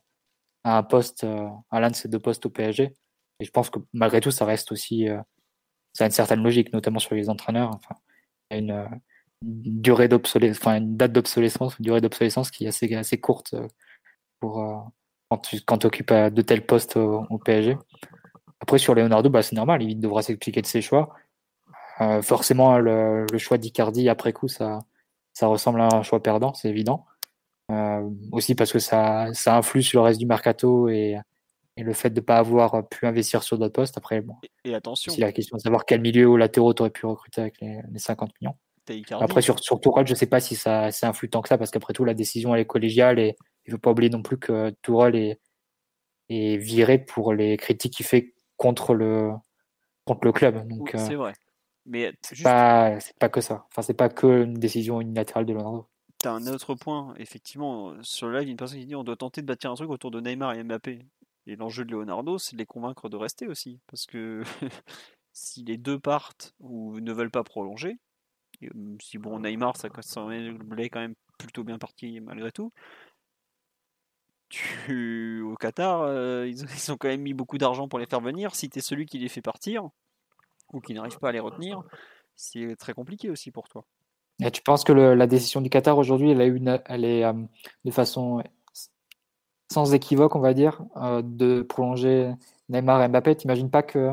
à 0.63 0.77
un 0.77 0.83
poste, 0.83 1.23
euh, 1.23 1.47
à 1.69 1.79
l'un 1.79 1.89
de 1.89 1.95
ces 1.95 2.07
deux 2.07 2.19
postes 2.19 2.45
au 2.45 2.49
PSG. 2.49 2.93
Et 3.41 3.45
je 3.45 3.51
pense 3.51 3.71
que 3.71 3.79
malgré 3.93 4.21
tout, 4.21 4.29
ça 4.31 4.45
reste 4.45 4.71
aussi, 4.71 5.09
euh, 5.09 5.19
ça 5.93 6.03
a 6.05 6.07
une 6.07 6.11
certaine 6.11 6.43
logique, 6.43 6.71
notamment 6.73 6.99
sur 6.99 7.15
les 7.15 7.27
entraîneurs. 7.27 7.71
Enfin, 7.73 7.95
une, 8.51 8.71
euh, 8.71 8.85
durée 9.41 10.07
d'obsolescence, 10.07 10.59
enfin 10.61 10.77
une 10.77 10.95
date 10.95 11.11
d'obsolescence, 11.11 11.79
une 11.79 11.83
durée 11.85 12.01
d'obsolescence 12.01 12.51
qui 12.51 12.65
est 12.65 12.67
assez, 12.67 12.93
assez 12.93 13.19
courte 13.19 13.55
euh, 13.55 13.67
pour 14.39 14.91
quand 15.29 15.37
tu 15.39 15.61
quand 15.61 15.85
occupes 15.85 16.13
de 16.13 16.41
tels 16.43 16.65
postes 16.65 16.97
au, 16.97 17.39
PSG. 17.39 17.77
Après, 18.59 18.77
sur 18.77 18.93
Leonardo, 18.93 19.29
bah, 19.29 19.41
c'est 19.41 19.55
normal, 19.55 19.81
il 19.81 19.99
devra 19.99 20.21
s'expliquer 20.21 20.61
de 20.61 20.67
ses 20.67 20.81
choix. 20.81 21.15
forcément, 22.21 22.77
le, 22.77 23.25
le 23.31 23.37
choix 23.39 23.57
d'Icardi 23.57 24.09
après 24.09 24.33
coup, 24.33 24.47
ça, 24.47 24.79
ça 25.33 25.47
ressemble 25.47 25.81
à 25.81 25.89
un 25.91 26.03
choix 26.03 26.21
perdant, 26.21 26.53
c'est 26.53 26.69
évident. 26.69 27.05
aussi 28.31 28.55
parce 28.55 28.71
que 28.71 28.79
ça, 28.79 29.33
ça 29.33 29.57
influe 29.57 29.81
sur 29.83 30.01
le 30.01 30.05
reste 30.07 30.19
du 30.19 30.27
mercato 30.27 30.89
et, 30.89 31.17
et 31.77 31.83
le 31.83 31.93
fait 31.93 32.09
de 32.09 32.19
ne 32.19 32.25
pas 32.25 32.37
avoir 32.37 32.87
pu 32.87 33.05
investir 33.05 33.43
sur 33.43 33.57
d'autres 33.57 33.73
postes, 33.73 33.97
après, 33.97 34.21
bon. 34.21 34.35
Et, 34.65 34.75
attention. 34.75 35.11
C'est 35.11 35.21
la 35.21 35.31
question 35.31 35.57
de 35.57 35.61
savoir 35.61 35.85
quel 35.85 36.01
milieu 36.01 36.27
ou 36.27 36.37
latéraux 36.37 36.73
tu 36.73 36.81
aurais 36.81 36.91
pu 36.91 37.05
recruter 37.05 37.41
avec 37.41 37.61
les, 37.61 37.81
50 37.95 38.31
millions. 38.41 38.55
Après, 39.11 39.41
sur, 39.41 39.59
sur 39.59 39.79
Tourelle, 39.79 40.07
je 40.07 40.13
ne 40.13 40.17
sais 40.17 40.25
pas 40.25 40.41
si 40.41 40.55
ça 40.55 40.91
c'est 40.91 41.05
influe 41.05 41.29
tant 41.29 41.41
que 41.41 41.47
ça, 41.47 41.57
parce 41.57 41.71
qu'après 41.71 41.93
tout, 41.93 42.03
la 42.03 42.13
décision, 42.13 42.53
elle 42.53 42.61
est 42.61 42.65
collégiale 42.65 43.19
et 43.19 43.35
il 43.65 43.69
ne 43.69 43.75
faut 43.75 43.79
pas 43.79 43.91
oublier 43.91 44.09
non 44.09 44.21
plus 44.21 44.37
que 44.37 44.71
Tourelle 44.81 45.15
est, 45.15 45.39
est 46.29 46.57
viré 46.57 46.97
pour 46.97 47.33
les 47.33 47.55
critiques 47.57 47.93
qu'il 47.93 48.05
fait 48.05 48.33
contre 48.57 48.93
le, 48.93 49.31
contre 50.05 50.25
le 50.25 50.33
club. 50.33 50.67
Donc, 50.67 50.91
c'est 50.97 51.13
euh, 51.13 51.17
vrai. 51.17 51.33
Mais 51.85 52.13
c'est 52.21 52.43
pas, 52.43 52.97
pas 53.19 53.29
que 53.29 53.41
ça. 53.41 53.65
Enfin, 53.69 53.81
c'est 53.81 53.93
pas 53.93 54.09
que 54.09 54.43
une 54.43 54.55
décision 54.55 54.99
unilatérale 54.99 55.45
de 55.45 55.53
Leonardo. 55.53 55.87
Tu 56.19 56.27
as 56.27 56.31
un 56.31 56.45
autre 56.47 56.75
point, 56.75 57.13
effectivement, 57.17 57.95
sur 58.01 58.27
le 58.27 58.39
live, 58.39 58.49
une 58.49 58.57
personne 58.57 58.79
qui 58.79 58.85
dit 58.85 58.95
on 58.95 59.03
doit 59.03 59.15
tenter 59.15 59.41
de 59.41 59.47
bâtir 59.47 59.71
un 59.71 59.75
truc 59.75 59.89
autour 59.89 60.11
de 60.11 60.19
Neymar 60.19 60.53
et 60.53 60.63
Mbappé. 60.63 60.99
Et 61.47 61.55
l'enjeu 61.55 61.85
de 61.85 61.91
Leonardo, 61.91 62.37
c'est 62.37 62.53
de 62.53 62.59
les 62.59 62.65
convaincre 62.65 63.09
de 63.09 63.17
rester 63.17 63.47
aussi. 63.47 63.79
Parce 63.87 64.05
que 64.05 64.43
si 65.33 65.63
les 65.63 65.77
deux 65.77 65.99
partent 65.99 66.53
ou 66.59 66.99
ne 66.99 67.13
veulent 67.13 67.31
pas 67.31 67.43
prolonger, 67.43 67.97
si 68.99 69.17
bon, 69.17 69.39
Neymar, 69.39 69.75
ça 69.77 69.89
semblait 70.01 70.89
quand 70.89 70.99
même 70.99 71.15
plutôt 71.37 71.63
bien 71.63 71.79
parti 71.79 72.19
malgré 72.19 72.51
tout. 72.51 72.71
Tu, 74.49 75.41
au 75.45 75.55
Qatar, 75.55 76.01
euh, 76.01 76.47
ils, 76.47 76.91
ont 76.91 76.97
quand 76.97 77.07
même 77.07 77.21
mis 77.21 77.33
beaucoup 77.33 77.57
d'argent 77.57 77.87
pour 77.87 77.99
les 77.99 78.05
faire 78.05 78.21
venir. 78.21 78.55
Si 78.55 78.69
tu 78.69 78.79
es 78.79 78.81
celui 78.81 79.05
qui 79.05 79.17
les 79.17 79.29
fait 79.29 79.41
partir, 79.41 79.89
ou 80.71 80.79
qui 80.79 80.93
n'arrive 80.93 81.17
pas 81.19 81.29
à 81.29 81.31
les 81.31 81.39
retenir, 81.39 81.83
c'est 82.35 82.75
très 82.77 82.93
compliqué 82.93 83.29
aussi 83.29 83.51
pour 83.51 83.67
toi. 83.67 83.85
Et 84.43 84.51
tu 84.51 84.61
penses 84.61 84.83
que 84.83 84.93
le, 84.93 85.13
la 85.13 85.27
décision 85.27 85.61
du 85.61 85.69
Qatar 85.69 85.97
aujourd'hui, 85.97 86.31
elle, 86.31 86.41
a 86.41 86.45
une, 86.45 86.81
elle 86.85 87.05
est 87.05 87.23
euh, 87.23 87.33
de 87.85 87.91
façon 87.91 88.43
sans 89.71 89.93
équivoque, 89.93 90.35
on 90.35 90.39
va 90.39 90.53
dire, 90.53 90.83
euh, 90.97 91.21
de 91.23 91.61
prolonger 91.61 92.33
Neymar 92.69 93.01
et 93.03 93.07
Mbappé. 93.07 93.35
T'imagines 93.35 93.69
pas 93.69 93.83
que 93.83 94.11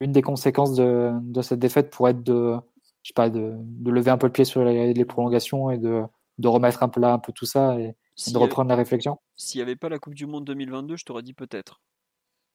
une 0.00 0.12
des 0.12 0.22
conséquences 0.22 0.74
de, 0.74 1.42
cette 1.42 1.58
défaite 1.58 1.90
pourrait 1.90 2.12
être 2.12 2.22
de, 2.22 2.56
je 3.02 3.08
sais 3.08 3.14
pas, 3.14 3.30
de, 3.30 3.56
lever 3.84 4.10
un 4.10 4.18
peu 4.18 4.26
le 4.26 4.32
pied 4.32 4.44
sur 4.44 4.64
les, 4.64 5.04
prolongations 5.04 5.70
et 5.70 5.78
de, 5.78 6.04
remettre 6.44 6.82
un 6.82 6.88
peu 6.88 7.00
là 7.00 7.12
un 7.12 7.18
peu 7.18 7.32
tout 7.32 7.46
ça 7.46 7.78
et, 7.78 7.94
de 8.30 8.38
reprendre 8.38 8.68
la 8.68 8.76
réflexion? 8.76 9.18
S'il 9.36 9.58
n'y 9.58 9.62
avait 9.62 9.76
pas 9.76 9.88
la 9.88 9.98
Coupe 9.98 10.14
du 10.14 10.26
Monde 10.26 10.44
2022, 10.44 10.96
je 10.96 11.04
t'aurais 11.04 11.22
dit 11.22 11.32
peut-être. 11.32 11.80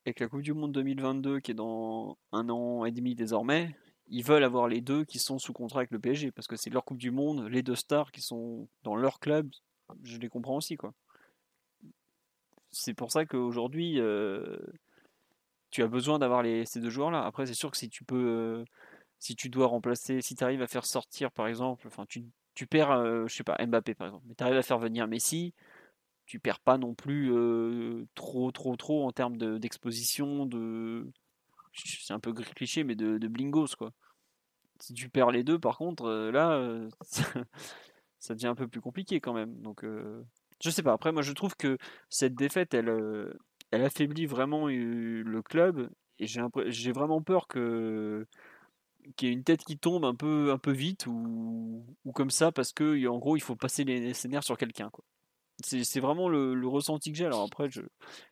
Avec 0.06 0.19
la 0.19 0.27
Coupe 0.27 0.41
du 0.41 0.53
Monde 0.53 0.72
2022 0.72 1.40
qui 1.40 1.51
est 1.51 1.56
dans 1.56 2.17
un 2.32 2.49
an 2.49 2.85
et 2.85 2.91
demi 2.91 3.15
désormais, 3.15 3.75
ils 4.07 4.24
veulent 4.24 4.43
avoir 4.43 4.67
les 4.67 4.82
deux 4.82 5.03
qui 5.03 5.17
sont 5.17 5.40
sous 5.40 5.53
contrat 5.53 5.80
avec 5.80 5.91
le 5.91 5.99
PSG 5.99 6.32
parce 6.32 6.48
que 6.48 6.56
c'est 6.56 6.69
leur 6.69 6.85
Coupe 6.85 6.99
du 6.99 7.09
Monde, 7.09 7.48
les 7.49 7.64
deux 7.64 7.75
stars 7.75 8.11
qui 8.11 8.22
sont 8.22 8.67
dans 8.83 8.95
leur 8.95 9.19
club, 9.19 9.49
je 10.03 10.17
les 10.17 10.30
comprends 10.30 10.57
aussi 10.57 10.77
quoi 10.77 10.93
c'est 12.75 12.93
pour 12.93 13.11
ça 13.11 13.25
qu'aujourd'hui, 13.25 13.99
euh, 14.01 14.57
tu 15.71 15.81
as 15.81 15.87
besoin 15.87 16.19
d'avoir 16.19 16.43
ces 16.65 16.81
deux 16.81 16.89
joueurs-là. 16.89 17.25
Après, 17.25 17.45
c'est 17.45 17.53
sûr 17.53 17.71
que 17.71 17.77
si 17.77 17.89
tu 17.89 18.03
peux, 18.03 18.15
euh, 18.15 18.65
si 19.19 19.35
tu 19.35 19.49
dois 19.49 19.67
remplacer, 19.67 20.21
si 20.21 20.35
tu 20.35 20.43
arrives 20.43 20.61
à 20.61 20.67
faire 20.67 20.85
sortir, 20.85 21.31
par 21.31 21.47
exemple, 21.47 21.87
enfin, 21.87 22.05
tu, 22.05 22.67
perds, 22.67 22.91
euh, 22.91 23.27
je 23.27 23.35
sais 23.35 23.43
pas, 23.43 23.57
Mbappé 23.65 23.95
par 23.95 24.07
exemple, 24.07 24.25
mais 24.27 24.35
tu 24.35 24.43
arrives 24.43 24.57
à 24.57 24.61
faire 24.61 24.77
venir 24.77 25.07
Messi, 25.07 25.53
tu 26.25 26.39
perds 26.39 26.59
pas 26.59 26.77
non 26.77 26.95
plus 26.95 27.33
euh, 27.33 28.05
trop, 28.15 28.51
trop, 28.51 28.75
trop 28.75 29.07
en 29.07 29.11
termes 29.11 29.37
d'exposition, 29.59 30.45
de, 30.45 31.07
c'est 31.73 32.13
un 32.13 32.19
peu 32.19 32.33
cliché, 32.33 32.83
mais 32.83 32.95
de, 32.95 33.27
blingos 33.27 33.75
quoi. 33.77 33.91
Si 34.81 34.93
tu 34.93 35.09
perds 35.09 35.31
les 35.31 35.43
deux, 35.43 35.59
par 35.59 35.77
contre, 35.77 36.05
euh, 36.05 36.31
là, 36.31 36.89
ça, 38.19 38.33
devient 38.35 38.47
un 38.47 38.55
peu 38.55 38.67
plus 38.67 38.81
compliqué 38.81 39.21
quand 39.21 39.33
même. 39.33 39.61
Donc, 39.61 39.85
je 40.64 40.69
sais 40.69 40.84
pas. 40.84 40.93
Après, 40.93 41.11
moi, 41.11 41.22
je 41.22 41.34
trouve 41.34 41.56
que 41.56 41.77
cette 42.09 42.35
défaite, 42.35 42.74
elle, 42.74 43.34
elle 43.72 43.84
affaiblit 43.84 44.25
vraiment 44.25 44.67
le 44.67 45.42
club, 45.42 45.90
et 46.19 46.27
j'ai 46.27 46.92
vraiment 46.92 47.22
peur 47.22 47.48
que 47.48 48.25
qu'il 49.16 49.30
y 49.30 49.32
ait 49.32 49.34
une 49.34 49.43
tête 49.43 49.64
qui 49.64 49.77
tombe 49.77 50.06
un 50.06 50.16
peu, 50.16 50.51
un 50.51 50.58
peu 50.58 50.72
vite 50.72 51.06
ou, 51.08 51.85
ou 52.06 52.11
comme 52.11 52.32
ça 52.32 52.51
parce 52.51 52.74
que 52.74 53.08
en 53.08 53.19
gros 53.19 53.35
il 53.35 53.42
faut 53.42 53.56
passer 53.56 53.84
les, 53.84 54.14
scénarios 54.14 54.42
sur 54.42 54.58
quelqu'un 54.58 54.90
quoi. 54.90 55.03
C'est 55.64 56.01
vraiment 56.01 56.27
le, 56.27 56.67
ressenti 56.67 57.14
que 57.14 57.17
j'ai. 57.17 57.25
Alors 57.25 57.43
après, 57.43 57.69
je 57.69 57.80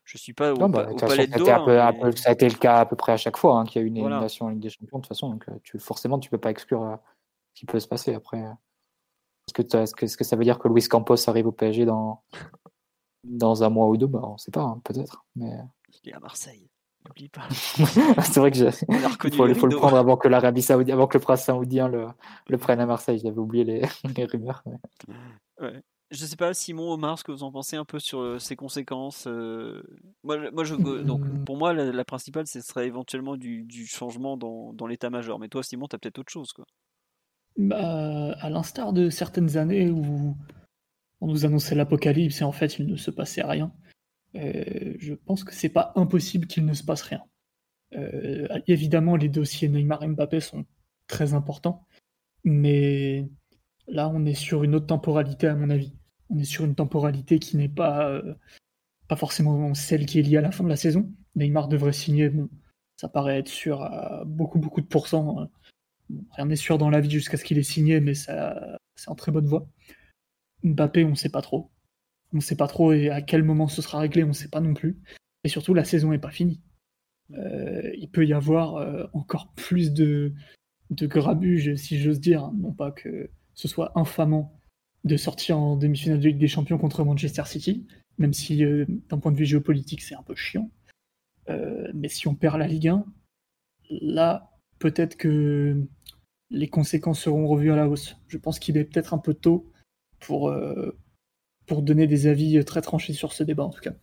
je 0.03 0.17
suis 0.17 0.33
pas 0.33 0.51
au, 0.53 0.67
bah, 0.67 0.89
palais 0.99 1.25
de 1.25 1.41
hein, 1.41 2.11
Ça 2.17 2.29
a 2.29 2.33
été 2.33 2.49
le 2.49 2.55
cas 2.55 2.79
à 2.79 2.85
peu 2.85 2.97
près 2.97 3.13
à 3.13 3.17
chaque 3.17 3.37
fois 3.37 3.59
hein, 3.59 3.63
qu'il 3.63 3.79
y 3.79 3.81
a 3.81 3.85
eu 3.85 3.87
une 3.87 3.95
élimination 3.95 4.47
en 4.47 4.49
Ligue 4.49 4.59
des 4.59 4.69
Champions. 4.69 4.97
De 4.97 5.03
toute 5.03 5.07
façon, 5.07 5.29
donc 5.29 5.45
tu, 5.63 5.79
forcément, 5.79 6.19
tu 6.19 6.29
peux 6.29 6.37
pas 6.37 6.51
exclure 6.51 6.83
euh, 6.83 6.97
ce 7.53 7.61
qui 7.61 7.65
peut 7.65 7.79
se 7.79 7.87
passer 7.87 8.13
après. 8.13 8.43
Est-ce 9.47 9.53
que, 9.53 9.61
est 9.61 9.93
que, 9.93 10.17
que, 10.17 10.23
ça 10.23 10.35
veut 10.35 10.43
dire 10.43 10.59
que 10.59 10.67
Luis 10.67 10.87
Campos 10.87 11.29
arrive 11.29 11.47
au 11.47 11.51
PSG 11.51 11.85
dans, 11.85 12.23
dans 13.23 13.63
un 13.63 13.69
mois 13.69 13.87
ou 13.87 13.97
deux? 13.97 14.07
Bah, 14.07 14.21
On 14.23 14.33
ne 14.33 14.37
sait 14.37 14.51
pas, 14.51 14.61
hein, 14.61 14.81
peut-être. 14.83 15.25
Mais... 15.35 15.57
Il 16.03 16.09
est 16.09 16.13
à 16.13 16.19
Marseille. 16.19 16.69
N'oublie 17.05 17.29
pas. 17.29 17.47
c'est 17.51 18.39
vrai 18.39 18.51
que 18.51 18.57
il 19.27 19.55
faut, 19.55 19.67
le 19.67 19.75
prendre 19.75 19.97
avant 19.97 20.15
que 20.15 20.29
l'Arabie 20.29 20.61
Saoudite, 20.61 20.93
avant 20.93 21.07
que 21.07 21.17
le 21.17 21.23
prince 21.23 21.43
saoudien 21.43 21.89
le, 21.89 22.07
le 22.47 22.57
prenne 22.57 22.79
à 22.79 22.85
Marseille. 22.85 23.19
J'avais 23.21 23.37
oublié 23.37 23.65
les, 23.65 23.81
les 24.17 24.25
rumeurs. 24.25 24.63
Ouais. 25.59 25.83
Je 26.11 26.25
sais 26.25 26.35
pas, 26.35 26.53
Simon, 26.53 26.91
Omar, 26.91 27.17
ce 27.17 27.23
que 27.23 27.31
vous 27.31 27.43
en 27.43 27.51
pensez 27.51 27.75
un 27.75 27.85
peu 27.85 27.97
sur 27.97 28.19
euh, 28.19 28.37
ces 28.37 28.55
conséquences. 28.55 29.25
Euh, 29.27 29.81
moi, 30.23 30.51
moi 30.51 30.63
je, 30.63 30.75
donc, 30.75 31.21
hmm. 31.21 31.43
pour 31.43 31.57
moi, 31.57 31.73
la, 31.73 32.05
principale, 32.05 32.45
ce 32.45 32.61
serait 32.61 32.85
éventuellement 32.85 33.35
du, 33.35 33.63
du 33.63 33.87
changement 33.87 34.37
dans, 34.37 34.73
dans 34.73 34.85
l'état-major. 34.85 35.39
Mais 35.39 35.49
toi, 35.49 35.63
Simon, 35.63 35.87
tu 35.87 35.95
as 35.95 35.99
peut-être 35.99 36.19
autre 36.19 36.31
chose. 36.31 36.53
Quoi. 36.53 36.65
Bah, 37.57 38.31
à 38.39 38.49
l'instar 38.49 38.93
de 38.93 39.09
certaines 39.09 39.57
années 39.57 39.89
où 39.89 40.35
on 41.21 41.27
nous 41.27 41.45
annonçait 41.45 41.75
l'apocalypse 41.75 42.41
et 42.41 42.43
en 42.43 42.51
fait, 42.51 42.79
il 42.79 42.87
ne 42.87 42.95
se 42.95 43.11
passait 43.11 43.43
rien. 43.43 43.71
Euh, 44.35 44.95
je 44.99 45.13
pense 45.13 45.43
que 45.43 45.53
c'est 45.53 45.69
pas 45.69 45.93
impossible 45.95 46.47
qu'il 46.47 46.65
ne 46.65 46.73
se 46.73 46.83
passe 46.83 47.03
rien. 47.03 47.23
Euh, 47.95 48.47
évidemment, 48.67 49.15
les 49.15 49.29
dossiers 49.29 49.69
Neymar 49.69 50.03
et 50.03 50.07
Mbappé 50.07 50.39
sont 50.39 50.65
très 51.07 51.35
importants, 51.35 51.85
mais 52.43 53.29
là, 53.87 54.09
on 54.09 54.25
est 54.25 54.33
sur 54.33 54.63
une 54.63 54.73
autre 54.75 54.87
temporalité, 54.87 55.47
à 55.47 55.55
mon 55.55 55.69
avis. 55.69 55.93
On 56.29 56.39
est 56.39 56.45
sur 56.45 56.65
une 56.65 56.75
temporalité 56.75 57.37
qui 57.37 57.57
n'est 57.57 57.69
pas, 57.69 58.09
euh, 58.09 58.33
pas 59.07 59.15
forcément 59.15 59.75
celle 59.75 60.07
qui 60.07 60.19
est 60.19 60.23
liée 60.23 60.37
à 60.37 60.41
la 60.41 60.51
fin 60.51 60.63
de 60.63 60.69
la 60.69 60.75
saison. 60.75 61.11
Neymar 61.35 61.67
devrait 61.67 61.93
signer, 61.93 62.29
bon, 62.29 62.49
ça 62.95 63.09
paraît 63.09 63.37
être 63.39 63.49
sûr 63.49 63.83
à 63.83 64.23
beaucoup, 64.25 64.57
beaucoup 64.57 64.81
de 64.81 64.87
pourcents. 64.87 65.47
Rien 66.31 66.45
n'est 66.45 66.55
sûr 66.55 66.77
dans 66.77 66.89
la 66.89 66.99
vie 66.99 67.09
jusqu'à 67.09 67.37
ce 67.37 67.43
qu'il 67.43 67.57
ait 67.57 67.63
signé, 67.63 67.99
mais 67.99 68.13
c'est 68.13 68.31
en 69.07 69.15
très 69.15 69.31
bonne 69.31 69.47
voie. 69.47 69.67
Mbappé, 70.63 71.03
on 71.03 71.11
ne 71.11 71.15
sait 71.15 71.29
pas 71.29 71.41
trop. 71.41 71.71
On 72.33 72.37
ne 72.37 72.41
sait 72.41 72.55
pas 72.55 72.67
trop 72.67 72.93
et 72.93 73.09
à 73.09 73.21
quel 73.21 73.43
moment 73.43 73.67
ce 73.67 73.81
sera 73.81 73.99
réglé, 73.99 74.23
on 74.23 74.29
ne 74.29 74.33
sait 74.33 74.49
pas 74.49 74.61
non 74.61 74.73
plus. 74.73 74.97
Et 75.43 75.49
surtout, 75.49 75.73
la 75.73 75.83
saison 75.83 76.11
n'est 76.11 76.19
pas 76.19 76.31
finie. 76.31 76.61
Euh, 77.31 77.91
il 77.97 78.09
peut 78.09 78.25
y 78.25 78.33
avoir 78.33 78.75
euh, 78.75 79.05
encore 79.13 79.53
plus 79.55 79.93
de, 79.93 80.33
de 80.89 81.07
grabuge, 81.07 81.75
si 81.75 81.99
j'ose 81.99 82.19
dire. 82.19 82.51
Non 82.53 82.71
pas 82.71 82.91
que 82.91 83.29
ce 83.53 83.67
soit 83.67 83.91
infamant 83.97 84.59
de 85.03 85.17
sortir 85.17 85.57
en 85.57 85.75
demi-finale 85.75 86.19
de 86.19 86.27
Ligue 86.29 86.37
des 86.37 86.47
Champions 86.47 86.77
contre 86.77 87.03
Manchester 87.03 87.43
City, 87.45 87.85
même 88.17 88.33
si 88.33 88.63
euh, 88.63 88.85
d'un 89.09 89.19
point 89.19 89.31
de 89.31 89.37
vue 89.37 89.45
géopolitique 89.45 90.01
c'est 90.01 90.15
un 90.15 90.23
peu 90.23 90.35
chiant. 90.35 90.69
mais 91.93 92.07
si 92.07 92.27
on 92.27 92.35
perd 92.35 92.57
la 92.57 92.67
Ligue 92.67 92.87
1, 92.87 93.05
là, 94.01 94.52
peut-être 94.79 95.15
que 95.17 95.75
les 96.49 96.67
conséquences 96.69 97.21
seront 97.21 97.47
revues 97.47 97.71
à 97.71 97.75
la 97.75 97.87
hausse. 97.87 98.15
Je 98.27 98.37
pense 98.37 98.59
qu'il 98.59 98.77
est 98.77 98.85
peut-être 98.85 99.13
un 99.13 99.17
peu 99.17 99.33
tôt 99.33 99.71
pour, 100.19 100.53
pour 101.65 101.81
donner 101.81 102.07
des 102.07 102.27
avis 102.27 102.63
très 102.63 102.81
tranchés 102.81 103.13
sur 103.13 103.33
ce 103.33 103.43
débat 103.43 103.63
en 103.63 103.69
tout 103.69 103.81
cas. 103.81 103.93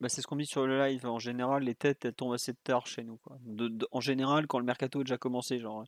Bah, 0.00 0.08
c'est 0.08 0.22
ce 0.22 0.26
qu'on 0.26 0.36
dit 0.36 0.46
sur 0.46 0.66
le 0.66 0.78
live. 0.78 1.06
En 1.06 1.18
général, 1.18 1.64
les 1.64 1.74
têtes 1.74 2.04
elles 2.04 2.14
tombent 2.14 2.34
assez 2.34 2.54
tard 2.54 2.86
chez 2.86 3.02
nous. 3.02 3.18
en 3.90 4.00
général, 4.00 4.46
quand 4.46 4.58
le 4.58 4.64
mercato 4.64 5.00
a 5.00 5.04
déjà 5.04 5.18
commencé, 5.18 5.58
genre, 5.58 5.84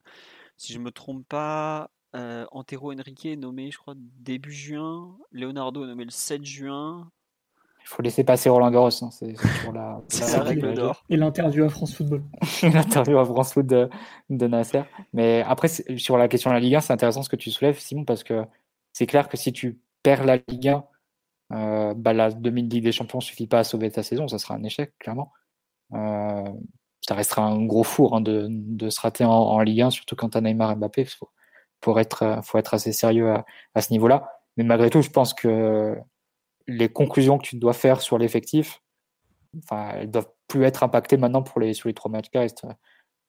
si 0.56 0.72
je 0.72 0.78
me 0.78 0.90
trompe 0.90 1.26
pas, 1.28 1.90
euh, 2.16 2.44
Antero 2.50 2.92
Henrique 2.92 3.26
est 3.26 3.36
nommé, 3.36 3.70
je 3.70 3.78
crois, 3.78 3.94
début 3.96 4.52
juin. 4.52 5.16
Leonardo 5.30 5.84
est 5.84 5.86
nommé 5.86 6.04
le 6.04 6.10
7 6.10 6.44
juin. 6.44 7.10
Il 7.82 7.88
faut 7.88 8.02
laisser 8.02 8.24
passer 8.24 8.48
Roland 8.48 8.70
Garros. 8.70 8.88
Hein. 9.02 9.10
C'est 9.10 9.34
la, 9.72 10.00
la, 10.32 10.42
règle 10.42 10.74
d'or. 10.74 11.04
Et 11.08 11.16
l'interview 11.16 11.64
à 11.64 11.68
France 11.68 11.94
Football. 11.94 12.22
l'interview 12.62 13.18
à 13.18 13.24
France 13.24 13.52
Football 13.52 13.90
de, 14.28 14.36
de, 14.36 14.46
Nasser. 14.46 14.82
Mais 15.12 15.42
après, 15.46 15.68
sur 15.68 16.16
la 16.16 16.28
question 16.28 16.50
de 16.50 16.54
la 16.54 16.60
Ligue 16.60 16.76
1, 16.76 16.80
c'est 16.80 16.92
intéressant 16.92 17.22
ce 17.22 17.28
que 17.28 17.36
tu 17.36 17.50
soulèves, 17.50 17.78
Simon, 17.78 18.04
parce 18.04 18.22
que 18.22 18.44
c'est 18.92 19.06
clair 19.06 19.28
que 19.28 19.36
si 19.36 19.52
tu 19.52 19.80
perds 20.02 20.24
la 20.24 20.38
Ligue 20.48 20.68
1 20.68 20.84
euh, 21.52 21.94
bah, 21.94 22.12
la 22.12 22.30
demi-ligue 22.30 22.84
des 22.84 22.92
champions 22.92 23.20
suffit 23.20 23.48
pas 23.48 23.60
à 23.60 23.64
sauver 23.64 23.90
ta 23.90 24.02
saison, 24.02 24.28
ça 24.28 24.38
sera 24.38 24.54
un 24.54 24.62
échec, 24.62 24.92
clairement. 24.98 25.32
Euh, 25.94 26.48
ça 27.00 27.14
restera 27.14 27.42
un 27.42 27.64
gros 27.64 27.82
four 27.82 28.14
hein, 28.14 28.20
de, 28.20 28.46
de, 28.48 28.88
se 28.88 29.00
rater 29.00 29.24
en, 29.24 29.30
en, 29.30 29.60
Ligue 29.60 29.82
1, 29.82 29.90
surtout 29.90 30.14
quand 30.14 30.30
tu 30.30 30.38
as 30.38 30.40
Neymar 30.40 30.72
et 30.72 30.74
Mbappé. 30.76 31.02
Il 31.02 31.26
faut, 31.82 31.98
être, 31.98 32.40
faut 32.44 32.58
être 32.58 32.74
assez 32.74 32.92
sérieux 32.92 33.30
à, 33.30 33.44
à 33.74 33.80
ce 33.80 33.92
niveau-là. 33.92 34.30
Mais 34.56 34.64
malgré 34.64 34.90
tout, 34.90 35.02
je 35.02 35.10
pense 35.10 35.34
que 35.34 35.96
les 36.66 36.88
conclusions 36.88 37.38
que 37.38 37.44
tu 37.44 37.56
dois 37.56 37.72
faire 37.72 38.00
sur 38.00 38.18
l'effectif, 38.18 38.82
enfin, 39.58 39.92
elles 39.94 40.10
doivent 40.10 40.30
plus 40.48 40.64
être 40.64 40.82
impactées 40.82 41.16
maintenant 41.16 41.42
pour 41.42 41.60
les, 41.60 41.74
sur 41.74 41.88
les 41.88 41.94
trois 41.94 42.10
matchs 42.10 42.30
qui. 42.30 42.38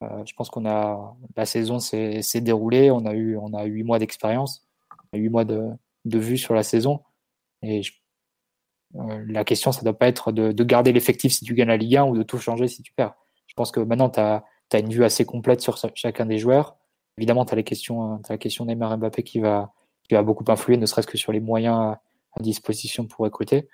Euh, 0.03 0.25
je 0.25 0.33
pense 0.33 0.49
qu'on 0.49 0.65
a 0.65 1.15
la 1.37 1.45
saison 1.45 1.79
s'est 1.79 2.21
déroulée, 2.41 2.89
on 2.89 3.05
a 3.05 3.13
eu 3.13 3.37
on 3.37 3.53
a 3.53 3.65
huit 3.65 3.83
mois 3.83 3.99
d'expérience, 3.99 4.67
huit 5.13 5.29
mois 5.29 5.45
de, 5.45 5.69
de 6.05 6.19
vue 6.19 6.37
sur 6.37 6.55
la 6.55 6.63
saison, 6.63 7.01
et 7.61 7.81
euh, 8.95 9.25
la 9.27 9.43
question, 9.43 9.71
ça 9.71 9.81
ne 9.81 9.85
doit 9.85 9.97
pas 9.97 10.07
être 10.07 10.31
de, 10.31 10.63
garder 10.63 10.91
l'effectif 10.91 11.31
si 11.33 11.45
tu 11.45 11.53
gagnes 11.53 11.69
la 11.69 11.77
Ligue 11.77 11.97
1 11.97 12.05
ou 12.05 12.17
de 12.17 12.23
tout 12.23 12.37
changer 12.37 12.67
si 12.67 12.81
tu 12.81 12.93
perds. 12.93 13.13
Je 13.47 13.53
pense 13.53 13.71
que 13.71 13.79
maintenant, 13.79 14.09
tu 14.09 14.19
as, 14.19 14.43
une 14.73 14.89
vue 14.89 15.03
assez 15.03 15.25
complète 15.25 15.61
sur 15.61 15.77
chacun 15.95 16.25
des 16.25 16.37
joueurs. 16.37 16.77
Évidemment, 17.17 17.45
tu 17.45 17.53
as 17.53 17.57
la 17.57 17.63
question 17.63 18.65
Neymar 18.65 18.97
Mbappé 18.97 19.23
qui 19.23 19.39
va, 19.39 19.73
qui 20.07 20.15
va 20.15 20.23
beaucoup 20.23 20.45
influer, 20.47 20.77
ne 20.77 20.85
serait-ce 20.85 21.07
que 21.07 21.17
sur 21.17 21.31
les 21.31 21.39
moyens 21.39 21.95
à, 22.33 22.41
disposition 22.41 23.05
pour 23.07 23.25
recruter. 23.25 23.67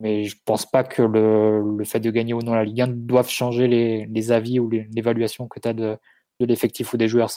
Mais 0.00 0.24
je 0.24 0.36
pense 0.44 0.66
pas 0.70 0.84
que 0.84 1.02
le, 1.02 1.84
fait 1.84 2.00
de 2.00 2.10
gagner 2.10 2.34
ou 2.34 2.42
non 2.42 2.54
la 2.54 2.64
Ligue 2.64 2.82
1 2.82 2.88
doive 2.88 3.28
changer 3.28 3.68
les, 3.68 4.32
avis 4.32 4.58
ou 4.58 4.68
l'évaluation 4.68 5.48
que 5.48 5.60
tu 5.60 5.68
as 5.68 5.74
de, 5.74 5.98
l'effectif 6.40 6.92
ou 6.92 6.96
des 6.96 7.08
joueurs. 7.08 7.30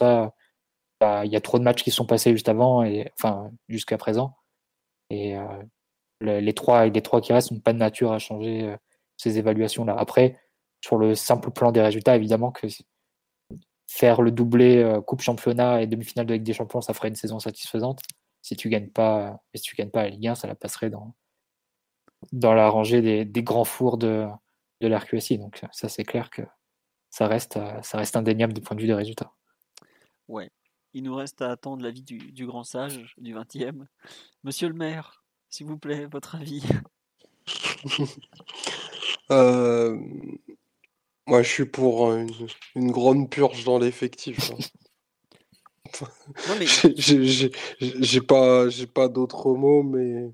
Bah, 1.01 1.25
il 1.25 1.31
y 1.31 1.35
a 1.35 1.41
trop 1.41 1.59
de 1.59 1.63
matchs 1.63 1.83
qui 1.83 1.91
sont 1.91 2.05
passés 2.05 2.31
juste 2.31 2.49
avant, 2.49 2.83
et, 2.83 3.11
enfin, 3.17 3.51
jusqu'à 3.67 3.97
présent. 3.97 4.35
Et 5.09 5.37
euh, 5.37 5.45
les 6.21 6.53
trois, 6.53 6.85
les 6.87 7.01
trois 7.01 7.21
qui 7.21 7.33
restent 7.33 7.51
n'ont 7.51 7.59
pas 7.59 7.73
de 7.73 7.77
nature 7.77 8.11
à 8.13 8.19
changer 8.19 8.63
euh, 8.63 8.77
ces 9.17 9.37
évaluations-là. 9.37 9.95
Après, 9.97 10.39
sur 10.81 10.97
le 10.97 11.15
simple 11.15 11.51
plan 11.51 11.71
des 11.71 11.81
résultats, 11.81 12.15
évidemment 12.15 12.51
que 12.51 12.67
faire 13.87 14.21
le 14.21 14.31
doublé 14.31 14.77
euh, 14.77 15.01
Coupe 15.01 15.21
Championnat 15.21 15.81
et 15.81 15.87
demi-finale 15.87 16.25
de 16.25 16.33
Ligue 16.33 16.43
des 16.43 16.53
Champions, 16.53 16.81
ça 16.81 16.93
ferait 16.93 17.09
une 17.09 17.15
saison 17.15 17.39
satisfaisante. 17.39 18.01
Si 18.45 18.55
tu 18.55 18.69
gagnes 18.69 18.91
pas, 18.91 19.41
si 19.55 19.63
tu 19.63 19.75
gagnes 19.75 19.89
pas 19.89 20.03
la 20.03 20.09
Ligue 20.09 20.27
1, 20.27 20.35
ça 20.35 20.47
la 20.47 20.53
passerait 20.53 20.91
dans, 20.91 21.15
dans 22.31 22.53
la 22.53 22.69
rangée 22.69 23.25
des, 23.25 23.43
grands 23.43 23.63
fours 23.63 23.97
de, 23.97 24.27
de 24.81 24.87
l'RQSI. 24.87 25.39
Donc 25.39 25.59
ça, 25.71 25.89
c'est 25.89 26.03
clair 26.03 26.29
que 26.29 26.43
ça 27.09 27.25
reste, 27.27 27.57
ça 27.81 27.97
reste 27.97 28.15
indéniable 28.15 28.53
du 28.53 28.61
point 28.61 28.75
de 28.75 28.81
vue 28.81 28.87
des 28.87 28.93
résultats. 28.93 29.33
Ouais. 30.27 30.51
Il 30.93 31.01
nous 31.05 31.15
reste 31.15 31.41
à 31.41 31.49
attendre 31.49 31.81
l'avis 31.81 32.03
du, 32.03 32.19
du 32.19 32.45
grand 32.45 32.63
sage 32.63 33.15
du 33.17 33.33
20e. 33.33 33.87
Monsieur 34.43 34.67
le 34.67 34.75
maire, 34.75 35.23
s'il 35.49 35.65
vous 35.65 35.79
plaît, 35.79 36.05
votre 36.05 36.35
avis 36.35 36.63
euh, 39.31 39.99
Moi, 41.25 41.41
je 41.41 41.49
suis 41.49 41.65
pour 41.65 42.13
une, 42.13 42.91
grande 42.91 43.31
purge 43.31 43.63
dans 43.63 43.79
l'effectif. 43.79 44.51
Hein. 44.51 44.57
j'ai 46.97 48.21
pas, 48.21 48.69
j'ai 48.69 48.87
pas 48.87 49.07
d'autres 49.07 49.53
mots, 49.53 49.83
mais 49.83 50.31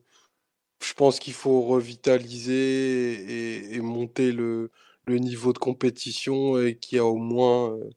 je 0.84 0.94
pense 0.94 1.20
qu'il 1.20 1.34
faut 1.34 1.62
revitaliser 1.62 3.76
et, 3.76 3.82
monter 3.82 4.32
le, 4.32 4.72
niveau 5.08 5.54
de 5.54 5.60
compétition 5.60 6.60
et 6.62 6.78
qu'il 6.78 6.98
y 6.98 7.00
a 7.00 7.06
au 7.06 7.18
moins 7.18 7.74
euh, 7.74 7.90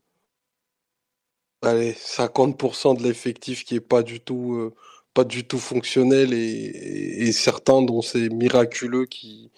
allez, 1.63 1.93
50% 1.93 2.99
de 2.99 3.03
l'effectif 3.05 3.65
qui 3.65 3.77
est 3.77 3.81
pas 3.81 4.03
du 4.03 4.21
tout 4.21 4.55
euh, 4.55 4.75
pas 5.15 5.25
du 5.25 5.47
tout 5.47 5.59
fonctionnel 5.61 6.33
et, 6.35 7.33
certains 7.33 7.83
dont 7.83 8.03
c'est 8.03 8.29
miraculeux 8.31 9.07
qui, 9.07 9.51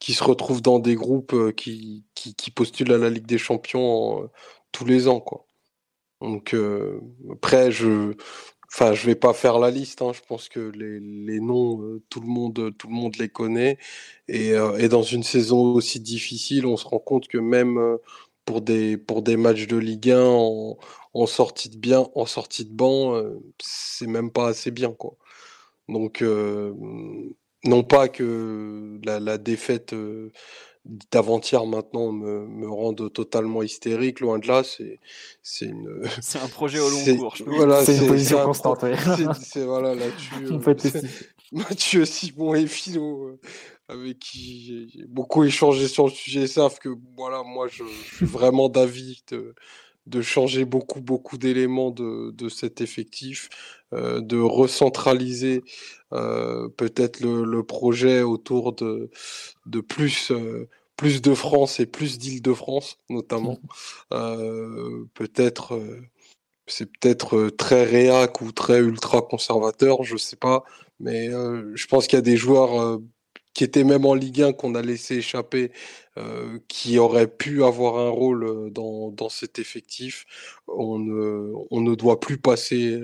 qui 0.00 0.14
se 0.14 0.24
retrouvent 0.24 0.62
dans 0.62 0.78
des 0.80 0.96
groupes 0.96 1.34
euh, 1.34 1.52
qui, 1.52 2.04
qui, 2.14 2.50
postulent 2.50 2.92
à 2.92 2.98
la 2.98 3.10
Ligue 3.10 3.26
des 3.26 3.38
Champions 3.38 4.30
tous 4.72 4.84
les 4.84 5.08
ans. 5.08 5.20
Quoi. 5.20 5.46
Donc 6.20 6.56
après, 7.30 7.70
je 7.70 8.14
Enfin, 8.74 8.92
je 8.92 9.06
vais 9.06 9.14
pas 9.14 9.32
faire 9.34 9.60
la 9.60 9.70
liste. 9.70 10.02
Hein. 10.02 10.12
Je 10.12 10.20
pense 10.26 10.48
que 10.48 10.58
les, 10.58 10.98
les 10.98 11.38
noms, 11.38 11.80
euh, 11.82 12.02
tout 12.10 12.20
le 12.20 12.26
monde, 12.26 12.72
tout 12.76 12.88
le 12.88 12.94
monde 12.94 13.16
les 13.18 13.28
connaît. 13.28 13.78
Et, 14.26 14.52
euh, 14.54 14.76
et, 14.78 14.88
dans 14.88 15.02
une 15.04 15.22
saison 15.22 15.74
aussi 15.74 16.00
difficile, 16.00 16.66
on 16.66 16.76
se 16.76 16.84
rend 16.86 16.98
compte 16.98 17.28
que 17.28 17.38
même 17.38 17.78
euh, 17.78 17.98
pour 18.44 18.62
des 18.62 18.96
pour 18.98 19.22
des 19.22 19.36
matchs 19.36 19.68
de 19.68 19.76
Ligue 19.76 20.10
1 20.10 20.20
en, 21.14 21.26
sortie 21.26 21.68
de 21.70 21.76
bien, 21.78 22.08
en 22.16 22.26
sortie 22.26 22.64
de 22.64 22.72
banc, 22.72 23.22
c'est 23.62 24.08
même 24.08 24.30
pas 24.32 24.48
assez 24.48 24.70
bien, 24.72 24.92
quoi. 24.92 25.16
Donc, 25.88 26.22
non 27.64 27.84
pas 27.84 28.08
que 28.08 29.00
la 29.04 29.38
défaite 29.38 29.94
d'avant-hier 30.84 31.64
maintenant 31.66 32.12
me, 32.12 32.46
me 32.46 32.68
rendent 32.68 33.12
totalement 33.12 33.62
hystérique. 33.62 34.20
Loin 34.20 34.38
de 34.38 34.46
là, 34.46 34.62
c'est 34.64 35.00
c'est 35.42 35.66
une. 35.66 36.02
C'est 36.20 36.38
un 36.38 36.48
projet 36.48 36.80
au 36.80 36.88
long 36.88 37.16
cours. 37.16 37.36
Voilà, 37.46 37.84
c'est 37.84 37.98
une 37.98 38.06
position 38.08 38.44
constante. 38.44 38.84
C'est 39.42 39.64
voilà 39.64 39.94
là-dessus. 39.94 40.34
Euh, 41.54 41.58
Mathieu, 41.58 42.04
Simon 42.04 42.54
et 42.54 42.66
Philo, 42.66 43.28
euh, 43.28 43.40
avec 43.88 44.18
qui 44.18 44.88
j'ai 44.92 45.04
beaucoup 45.06 45.44
échangé 45.44 45.86
sur 45.86 46.06
le 46.06 46.10
sujet, 46.10 46.48
savent 46.48 46.78
que 46.80 46.88
voilà, 47.16 47.44
moi, 47.44 47.68
je, 47.68 47.84
suis 48.16 48.26
vraiment 48.26 48.68
d'avis 48.68 49.22
de, 49.30 49.54
de 50.06 50.20
changer 50.22 50.64
beaucoup 50.64 51.00
beaucoup 51.00 51.38
d'éléments 51.38 51.90
de, 51.90 52.30
de 52.32 52.48
cet 52.48 52.80
effectif, 52.80 53.48
euh, 53.92 54.20
de 54.20 54.38
recentraliser 54.38 55.62
euh, 56.12 56.68
peut-être 56.68 57.20
le, 57.20 57.44
le, 57.44 57.62
projet 57.64 58.22
autour 58.22 58.74
de, 58.74 59.10
de 59.66 59.80
plus 59.80 60.30
euh, 60.30 60.68
plus 60.96 61.22
de 61.22 61.34
France 61.34 61.80
et 61.80 61.86
plus 61.86 62.18
d'Île-de-France 62.18 62.98
notamment. 63.10 63.58
Mmh. 63.62 64.14
Euh, 64.14 65.04
peut-être 65.14 65.80
c'est 66.66 66.86
peut-être 66.86 67.50
très 67.50 67.84
réac 67.84 68.40
ou 68.40 68.52
très 68.52 68.78
ultra 68.80 69.22
conservateur, 69.22 70.02
je 70.02 70.16
sais 70.16 70.36
pas, 70.36 70.64
mais 71.00 71.30
je 71.30 71.86
pense 71.86 72.06
qu'il 72.06 72.16
y 72.16 72.18
a 72.18 72.22
des 72.22 72.38
joueurs 72.38 73.00
qui 73.54 73.64
étaient 73.64 73.84
même 73.84 74.04
en 74.06 74.14
Ligue 74.14 74.42
1 74.42 74.52
qu'on 74.52 74.74
a 74.74 74.82
laissé 74.82 75.16
échapper, 75.16 75.72
euh, 76.18 76.58
qui 76.68 76.98
auraient 76.98 77.28
pu 77.28 77.64
avoir 77.64 77.98
un 77.98 78.10
rôle 78.10 78.70
dans, 78.72 79.10
dans 79.10 79.28
cet 79.28 79.58
effectif. 79.58 80.26
On 80.68 80.98
ne, 80.98 81.52
on 81.70 81.80
ne 81.80 81.94
doit 81.94 82.20
plus 82.20 82.38
passer 82.38 83.00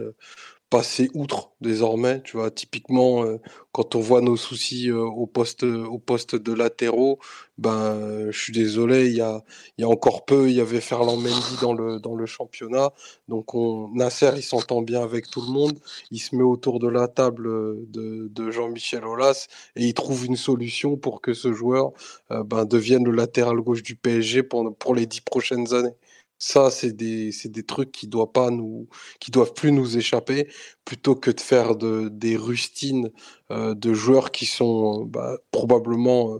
passer 0.70 1.10
outre 1.15 1.50
désormais. 1.60 2.23
Tu 2.23 2.36
vois, 2.36 2.50
typiquement, 2.50 3.24
euh, 3.24 3.39
quand 3.73 3.94
on 3.97 4.00
voit 4.00 4.20
nos 4.23 4.36
soucis 4.36 4.89
euh, 4.90 5.00
au 5.02 5.26
poste 5.26 5.65
au 5.65 5.99
poste 5.99 6.36
de 6.36 6.52
latéraux, 6.52 7.18
ben, 7.58 8.31
je 8.31 8.39
suis 8.39 8.52
désolé, 8.52 9.08
il 9.08 9.16
y 9.16 9.20
a, 9.20 9.42
y 9.78 9.84
a 9.84 9.89
encore 9.89 10.24
peu, 10.24 10.49
il 10.49 10.55
y 10.55 10.60
avait 10.60 10.81
Ferland 10.81 11.16
Mendy 11.18 11.57
dans 11.60 11.74
le 11.74 11.99
dans 12.00 12.15
le 12.15 12.26
championnat. 12.26 12.90
Donc, 13.28 13.55
on, 13.55 13.89
Nasser, 13.94 14.31
il 14.36 14.42
s'entend 14.42 14.82
bien 14.82 15.02
avec 15.02 15.28
tout 15.31 15.42
le 15.42 15.52
monde. 15.52 15.78
Il 16.10 16.20
se 16.20 16.34
met 16.36 16.42
autour 16.42 16.78
de 16.81 16.89
la 16.89 17.08
table 17.08 17.49
de, 17.90 18.28
de 18.28 18.50
Jean-Michel 18.50 19.05
Aulas 19.05 19.49
et 19.76 19.84
il 19.86 19.94
trouve 19.94 20.24
une 20.26 20.36
solution 20.36 20.97
pour 20.97 21.20
que 21.20 21.34
ce 21.34 21.52
joueur 21.52 21.92
euh, 22.31 22.44
ben, 22.44 22.65
devienne 22.65 23.05
le 23.05 23.12
latéral 23.12 23.57
gauche 23.60 23.82
du 23.82 23.97
PSG 23.97 24.42
pour 24.44 24.94
les 24.94 25.07
dix 25.07 25.20
prochaines 25.20 25.74
années. 25.74 25.94
Ça, 26.43 26.70
c'est 26.70 26.93
des, 26.94 27.31
des 27.44 27.62
trucs 27.65 27.93
qui 27.93 28.09
doivent 28.09 28.33
pas 28.33 28.51
nous, 28.51 28.89
qui 29.20 29.31
doivent 29.31 29.52
plus 29.52 29.73
nous 29.73 29.99
échapper, 29.99 30.49
plutôt 30.86 31.15
que 31.15 31.31
de 31.31 31.41
faire 31.41 31.77
de, 31.77 32.09
des 32.09 32.36
rustines 32.36 33.10
euh, 33.51 33.75
de 33.75 33.93
joueurs 33.93 34.31
qui 34.31 34.47
sont 34.47 35.05
bah, 35.05 35.36
probablement 35.51 36.36
euh, 36.36 36.39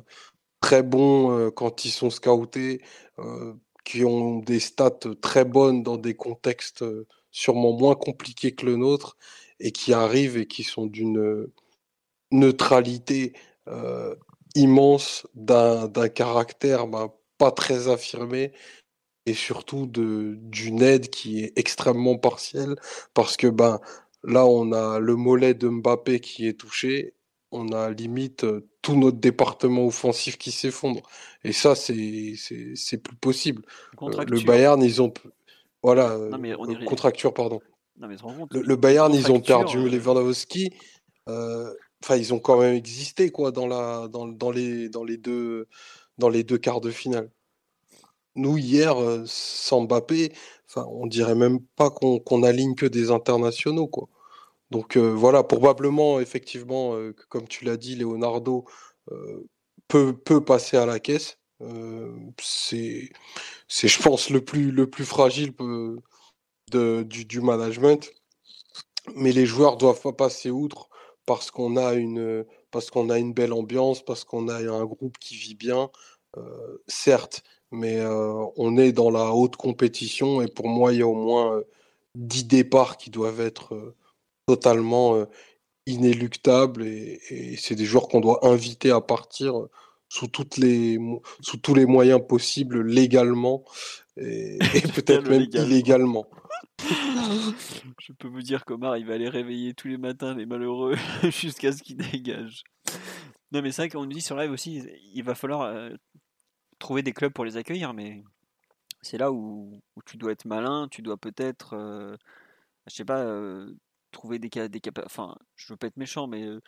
très 0.61 0.83
bons 0.83 1.33
euh, 1.33 1.51
quand 1.51 1.85
ils 1.85 1.91
sont 1.91 2.11
scoutés, 2.11 2.83
qui 3.85 4.05
ont 4.05 4.39
des 4.39 4.61
stats 4.61 5.01
très 5.21 5.45
bonnes 5.45 5.83
dans 5.83 5.97
des 5.99 6.15
contextes 6.15 6.85
sûrement 7.31 7.73
moins 7.73 7.95
compliqués 7.95 8.53
que 8.55 8.67
le 8.67 8.77
nôtre, 8.77 9.17
et 9.61 9.73
qui 9.73 9.93
arrivent 9.93 10.39
et 10.39 10.47
qui 10.47 10.65
sont 10.65 10.87
d'une 10.87 11.47
neutralité 12.33 13.35
immense, 14.55 15.27
d'un 15.35 16.09
caractère 16.09 16.87
bah, 16.87 17.15
pas 17.39 17.51
très 17.51 17.89
affirmé 17.89 18.53
et 19.31 19.35
surtout 19.35 19.87
d'une 19.87 20.83
aide 20.83 21.09
qui 21.09 21.45
est 21.45 21.53
extrêmement 21.57 22.19
partielle 22.19 22.75
parce 23.15 23.37
que 23.37 23.47
ben 23.47 23.81
là 24.25 24.45
on 24.45 24.73
a 24.73 24.99
le 24.99 25.15
mollet 25.15 25.55
de 25.55 25.69
Mbappé 25.69 26.19
qui 26.19 26.49
est 26.49 26.59
touché, 26.59 27.15
on 27.53 27.69
a 27.73 27.91
limite 27.91 28.43
euh, 28.43 28.69
tout 28.83 28.97
notre 28.97 29.19
département 29.19 29.87
offensif 29.87 30.37
qui 30.37 30.51
s'effondre 30.51 31.03
et 31.45 31.53
ça 31.53 31.77
c'est 31.77 32.35
c'est 32.75 32.99
plus 32.99 33.17
possible. 33.17 33.63
Euh, 34.03 34.25
le 34.27 34.41
Bayern 34.41 34.83
ils 34.83 35.01
ont 35.01 35.13
voilà 35.81 36.11
euh, 36.11 36.85
contracture 36.85 37.33
pardon. 37.33 37.61
le, 38.51 38.77
Bayern 38.77 39.15
ils 39.15 39.31
ont 39.31 39.41
perdu 39.41 39.89
Lewandowski 39.89 40.73
enfin 41.29 42.17
ils 42.17 42.35
ont 42.35 42.41
quand 42.41 42.59
même 42.59 42.75
existé 42.75 43.31
quoi 43.31 43.53
dans 43.53 43.69
la 43.69 44.09
dans, 44.09 44.27
dans 44.27 44.51
les 44.51 44.89
dans 44.89 45.05
les 45.05 45.19
deux 45.19 45.69
dans 46.19 46.29
les 46.29 46.43
deux 46.43 46.59
quarts 46.59 46.81
de 46.81 46.91
finale. 46.91 47.31
Nous, 48.37 48.59
hier, 48.59 48.97
sans 49.27 49.83
Mbappé, 49.83 50.33
on 50.77 51.07
dirait 51.07 51.35
même 51.35 51.61
pas 51.77 51.91
qu'on 51.91 52.43
aligne 52.43 52.75
que 52.75 52.87
des 52.87 53.11
internationaux, 53.11 53.89
quoi. 53.89 54.09
Donc 54.71 54.97
voilà, 54.97 55.43
probablement, 55.43 56.21
effectivement, 56.21 56.95
comme 57.29 57.49
tu 57.49 57.65
l'as 57.65 57.77
dit, 57.77 57.97
Leonardo 57.97 58.65
peut, 59.89 60.17
peut 60.17 60.45
passer 60.45 60.77
à 60.77 60.87
la 60.87 61.01
caisse. 61.01 61.39
c'est, 62.41 63.11
je 63.69 64.03
pense, 64.03 64.31
le 64.31 64.45
plus, 64.45 64.71
le 64.71 64.89
plus 64.89 65.05
fragile 65.05 65.53
de, 66.71 67.03
du, 67.03 67.25
du, 67.25 67.41
management. 67.41 68.13
Mais 69.17 69.33
les 69.33 69.47
joueurs 69.47 69.77
doivent 69.77 70.01
pas 70.01 70.13
passer 70.13 70.51
outre 70.51 70.89
parce 71.27 71.51
qu'on 71.51 71.77
a 71.77 71.95
parce 72.71 72.91
qu'on 72.91 73.11
a 73.11 73.19
une 73.19 73.33
belle 73.35 73.53
ambiance, 73.53 74.05
parce 74.05 74.25
qu'on 74.25 74.49
a 74.49 74.59
un 74.59 74.85
groupe 74.85 75.19
qui 75.19 75.37
vit 75.37 75.55
bien. 75.55 75.91
certes, 76.87 77.43
mais 77.73 78.01
on 78.57 78.77
est 78.77 78.93
dans 78.93 79.11
la 79.11 79.33
haute 79.33 79.57
compétition 79.57 80.43
et 80.43 80.49
pour 80.49 80.69
moi, 80.69 80.93
il 80.93 80.99
y 80.99 81.03
a 81.03 81.07
au 81.07 81.15
moins 81.15 81.61
10 82.17 82.45
départs 82.47 82.97
qui 82.97 83.11
doivent 83.11 83.41
être 83.41 83.95
totalement 84.47 85.25
inéluctables 85.87 86.85
et, 86.85 87.57
c'est 87.57 87.75
des 87.75 87.85
joueurs 87.85 88.09
qu'on 88.09 88.21
doit 88.21 88.47
inviter 88.47 88.91
à 88.91 89.01
partir 89.01 89.55
sous, 90.09 90.27
toutes 90.27 90.57
les, 90.57 90.99
sous 91.41 91.57
tous 91.57 91.75
les 91.75 91.87
moyens 91.87 92.21
possibles 92.27 92.83
légalement 92.83 93.65
et, 94.17 94.59
peut-être 94.95 95.29
même 95.29 95.47
illégalement. 95.53 96.27
Je 98.01 98.13
peux 98.13 98.29
vous 98.29 98.43
dire 98.43 98.65
qu'Omar, 98.65 98.97
il 98.97 99.07
va 99.07 99.15
aller 99.15 99.29
réveiller 99.29 99.75
tous 99.75 99.89
les 99.89 99.99
matins 99.99 100.35
les 100.35 100.47
malheureux 100.47 100.97
jusqu'à 101.31 101.73
ce 101.73 101.83
qu'ils 101.83 101.97
dégagent. 101.97 102.63
Non, 103.53 103.63
mais 103.63 103.73
c'est 103.73 103.83
vrai 103.83 103.89
qu'on 103.89 104.05
nous 104.05 104.13
dit 104.13 104.21
sur 104.21 104.37
live 104.37 104.51
aussi, 104.51 104.83
il 105.15 105.23
va 105.23 105.35
falloir 105.35 105.91
trouver 106.81 107.03
des 107.03 107.13
clubs 107.13 107.33
pour 107.33 107.45
les 107.45 107.57
accueillir, 107.57 107.95
mais 107.95 108.25
c'est 109.03 109.19
là 109.19 109.33
où, 109.33 109.81
tu 110.07 110.17
dois 110.17 110.33
être 110.33 110.47
malin, 110.47 110.89
tu 110.91 111.03
dois 111.03 111.17
peut-être, 111.17 111.75
euh, 111.77 112.17
je 112.89 112.95
sais 112.97 113.05
pas, 113.05 113.21
euh, 113.21 113.75
trouver 114.11 114.39
des 114.41 114.51
cas, 114.51 114.69
des 114.69 114.81
enfin, 115.07 115.37
je 115.57 115.73
veux 115.73 115.77
pas 115.77 115.87
être 115.87 115.97
méchant, 115.97 116.27
mais 116.27 116.45
euh, 116.45 116.61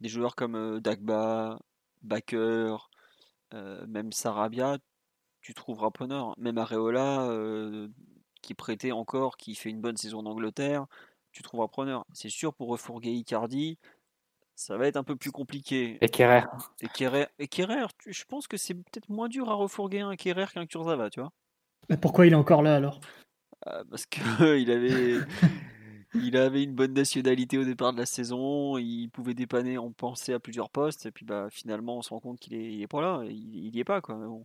des 0.00 0.08
joueurs 0.08 0.36
comme 0.36 0.80
Dagba, 0.80 1.58
Baker, 2.02 2.76
même 3.52 4.12
Sarabia, 4.12 4.78
tu 5.42 5.54
trouveras 5.54 5.90
preneur. 5.90 6.34
Même 6.38 6.58
Areola, 6.58 7.28
qui 8.42 8.54
prêtait 8.54 8.92
encore, 8.92 9.36
qui 9.36 9.54
fait 9.54 9.70
une 9.70 9.80
bonne 9.80 9.96
saison 9.96 10.22
d'Angleterre, 10.22 10.86
tu 11.32 11.42
trouveras 11.42 11.68
preneur. 11.68 12.06
C'est 12.12 12.30
sûr 12.30 12.54
pour 12.54 12.68
refourguer 12.68 13.10
Icardi, 13.10 13.78
ça 14.60 14.76
va 14.76 14.86
être 14.86 14.96
un 14.96 15.04
peu 15.04 15.16
plus 15.16 15.32
compliqué. 15.32 15.96
Et 16.02 16.08
Kerrer. 16.10 16.42
Et 16.82 16.88
Kerrer, 17.48 17.86
et 18.06 18.12
je 18.12 18.24
pense 18.26 18.46
que 18.46 18.58
c'est 18.58 18.74
peut-être 18.74 19.08
moins 19.08 19.28
dur 19.28 19.48
à 19.48 19.54
refourguer 19.54 20.00
un 20.00 20.16
Kerrer 20.16 20.46
qu'un 20.52 20.66
Kurzawa, 20.66 21.08
tu 21.08 21.20
vois. 21.20 21.32
Mais 21.88 21.96
pourquoi 21.96 22.26
il 22.26 22.34
est 22.34 22.36
encore 22.36 22.62
là 22.62 22.76
alors? 22.76 23.00
Ah, 23.64 23.82
Parce 23.88 24.04
qu'il 24.04 24.22
avait, 24.70 25.16
il 26.14 26.36
avait 26.36 26.62
une 26.62 26.74
bonne 26.74 26.92
nationalité 26.92 27.56
au 27.56 27.64
départ 27.64 27.94
de 27.94 27.98
la 27.98 28.04
saison, 28.04 28.76
il 28.76 29.08
pouvait 29.08 29.32
dépanner, 29.32 29.78
on 29.78 29.92
pensait 29.92 30.34
à 30.34 30.38
plusieurs 30.38 30.68
postes, 30.68 31.06
et 31.06 31.10
puis 31.10 31.24
bah, 31.24 31.48
finalement 31.50 31.96
on 31.96 32.02
se 32.02 32.10
rend 32.10 32.20
compte 32.20 32.38
qu'il 32.38 32.52
est, 32.52 32.80
est 32.80 32.86
pas 32.86 33.00
là, 33.00 33.22
il, 33.24 33.70
n'y 33.72 33.78
est 33.78 33.84
pas. 33.84 34.02
Quoi. 34.02 34.16
Bon. 34.16 34.44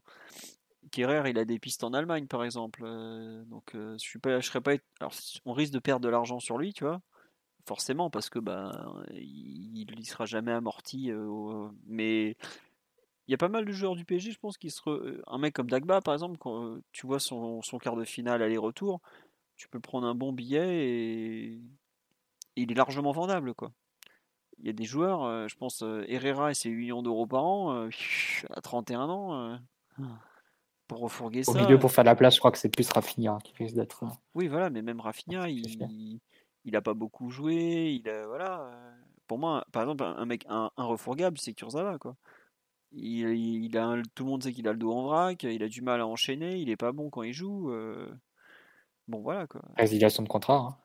Kerrer, 0.92 1.30
il 1.30 1.38
a 1.38 1.44
des 1.44 1.60
pistes 1.60 1.84
en 1.84 1.92
Allemagne 1.92 2.28
par 2.28 2.46
exemple, 2.46 2.84
euh, 2.86 3.44
donc 3.46 3.76
euh, 3.76 3.98
je 4.00 4.04
suis 4.04 4.20
pas, 4.20 4.40
je 4.40 4.48
serais 4.48 4.62
pas, 4.62 4.76
alors 5.02 5.14
on 5.44 5.52
risque 5.52 5.74
de 5.74 5.80
perdre 5.80 6.06
de 6.06 6.10
l'argent 6.10 6.40
sur 6.40 6.58
lui, 6.58 6.72
tu 6.72 6.86
vois 6.86 7.02
forcément, 7.66 8.10
parce 8.10 8.30
que 8.30 8.40
bah, 8.40 8.94
il 9.14 9.86
ne 9.98 10.04
sera 10.04 10.26
jamais 10.26 10.52
amorti. 10.52 11.12
Euh, 11.12 11.68
mais 11.86 12.38
il 13.28 13.32
y 13.32 13.34
a 13.34 13.38
pas 13.38 13.50
mal 13.50 13.66
de 13.66 13.72
joueurs 13.72 13.96
du 13.96 14.06
PSG, 14.06 14.32
je 14.32 14.40
pense, 14.40 14.58
qui 14.58 14.70
se. 14.70 14.82
Euh, 14.90 15.22
un 15.28 15.38
mec 15.38 15.54
comme 15.54 15.70
Dagba, 15.70 16.02
par 16.02 16.14
exemple, 16.14 16.38
quand 16.38 16.78
tu 16.92 17.08
vois 17.08 17.20
son, 17.20 17.62
quart 17.82 17.96
de 17.96 18.06
finale 18.06 18.42
aller-retour, 18.42 19.02
tu 19.56 19.68
peux 19.68 19.80
prendre 19.80 20.08
un 20.08 20.16
bon 20.16 20.34
billet 20.34 20.88
et... 20.88 21.62
il 22.56 22.72
est 22.72 22.76
largement 22.76 23.12
vendable. 23.12 23.54
quoi. 23.54 23.72
Il 24.60 24.66
y 24.66 24.70
a 24.70 24.74
des 24.74 24.86
joueurs, 24.86 25.50
je 25.50 25.56
pense, 25.56 25.84
Herrera 26.08 26.52
et 26.52 26.54
ses 26.54 26.70
8 26.70 26.78
millions 26.78 27.04
d'euros 27.04 27.28
par 27.28 27.44
an, 27.44 27.90
à 28.52 28.62
31 28.62 29.10
ans. 29.10 29.60
pour 30.88 31.00
refourguer 31.00 31.42
Au 31.48 31.54
ça. 31.54 31.62
milieu, 31.62 31.80
pour 31.80 31.92
faire 31.92 32.04
la 32.04 32.16
place, 32.16 32.36
je 32.36 32.40
crois 32.40 32.52
que 32.52 32.58
c'est 32.58 32.70
plus 32.70 32.90
Rafinha 32.90 33.38
qui 33.44 33.54
risque 33.56 33.76
d'être. 33.76 34.04
euh, 34.04 34.10
Oui, 34.34 34.48
voilà, 34.48 34.70
mais 34.70 34.82
même 34.82 35.00
Rafinha, 35.00 35.50
il, 35.50 36.20
il 36.66 36.76
a 36.76 36.82
pas 36.82 36.94
beaucoup 36.94 37.30
joué. 37.30 38.00
Il 38.00 38.10
a, 38.10 38.28
voilà. 38.28 38.72
Pour 39.28 39.40
moi, 39.40 39.66
par 39.72 39.84
exemple, 39.84 40.04
un 40.04 40.26
mec 40.26 40.46
un, 40.50 40.70
refourgable, 40.78 41.38
c'est 41.38 41.54
Kurzawa, 41.54 41.98
quoi. 41.98 42.16
Il, 42.92 43.28
il 43.30 43.78
a 43.78 43.96
tout 44.14 44.24
le 44.24 44.30
monde 44.30 44.44
sait 44.44 44.54
qu'il 44.54 44.68
a 44.68 44.72
le 44.72 44.78
dos 44.78 44.92
en 44.92 45.04
vrac, 45.04 45.44
il 45.44 45.64
a 45.64 45.68
du 45.68 45.82
mal 45.82 46.00
à 46.02 46.08
enchaîner, 46.08 46.58
il 46.58 46.70
est 46.70 46.78
pas 46.78 46.92
bon 46.92 47.10
quand 47.10 47.24
il 47.24 47.34
joue. 47.34 47.74
Bon, 49.08 49.22
voilà, 49.22 49.48
quoi. 49.48 49.62
Résiliation 49.78 50.24
de 50.24 50.28
contrat. 50.28 50.58
hein. 50.58 50.76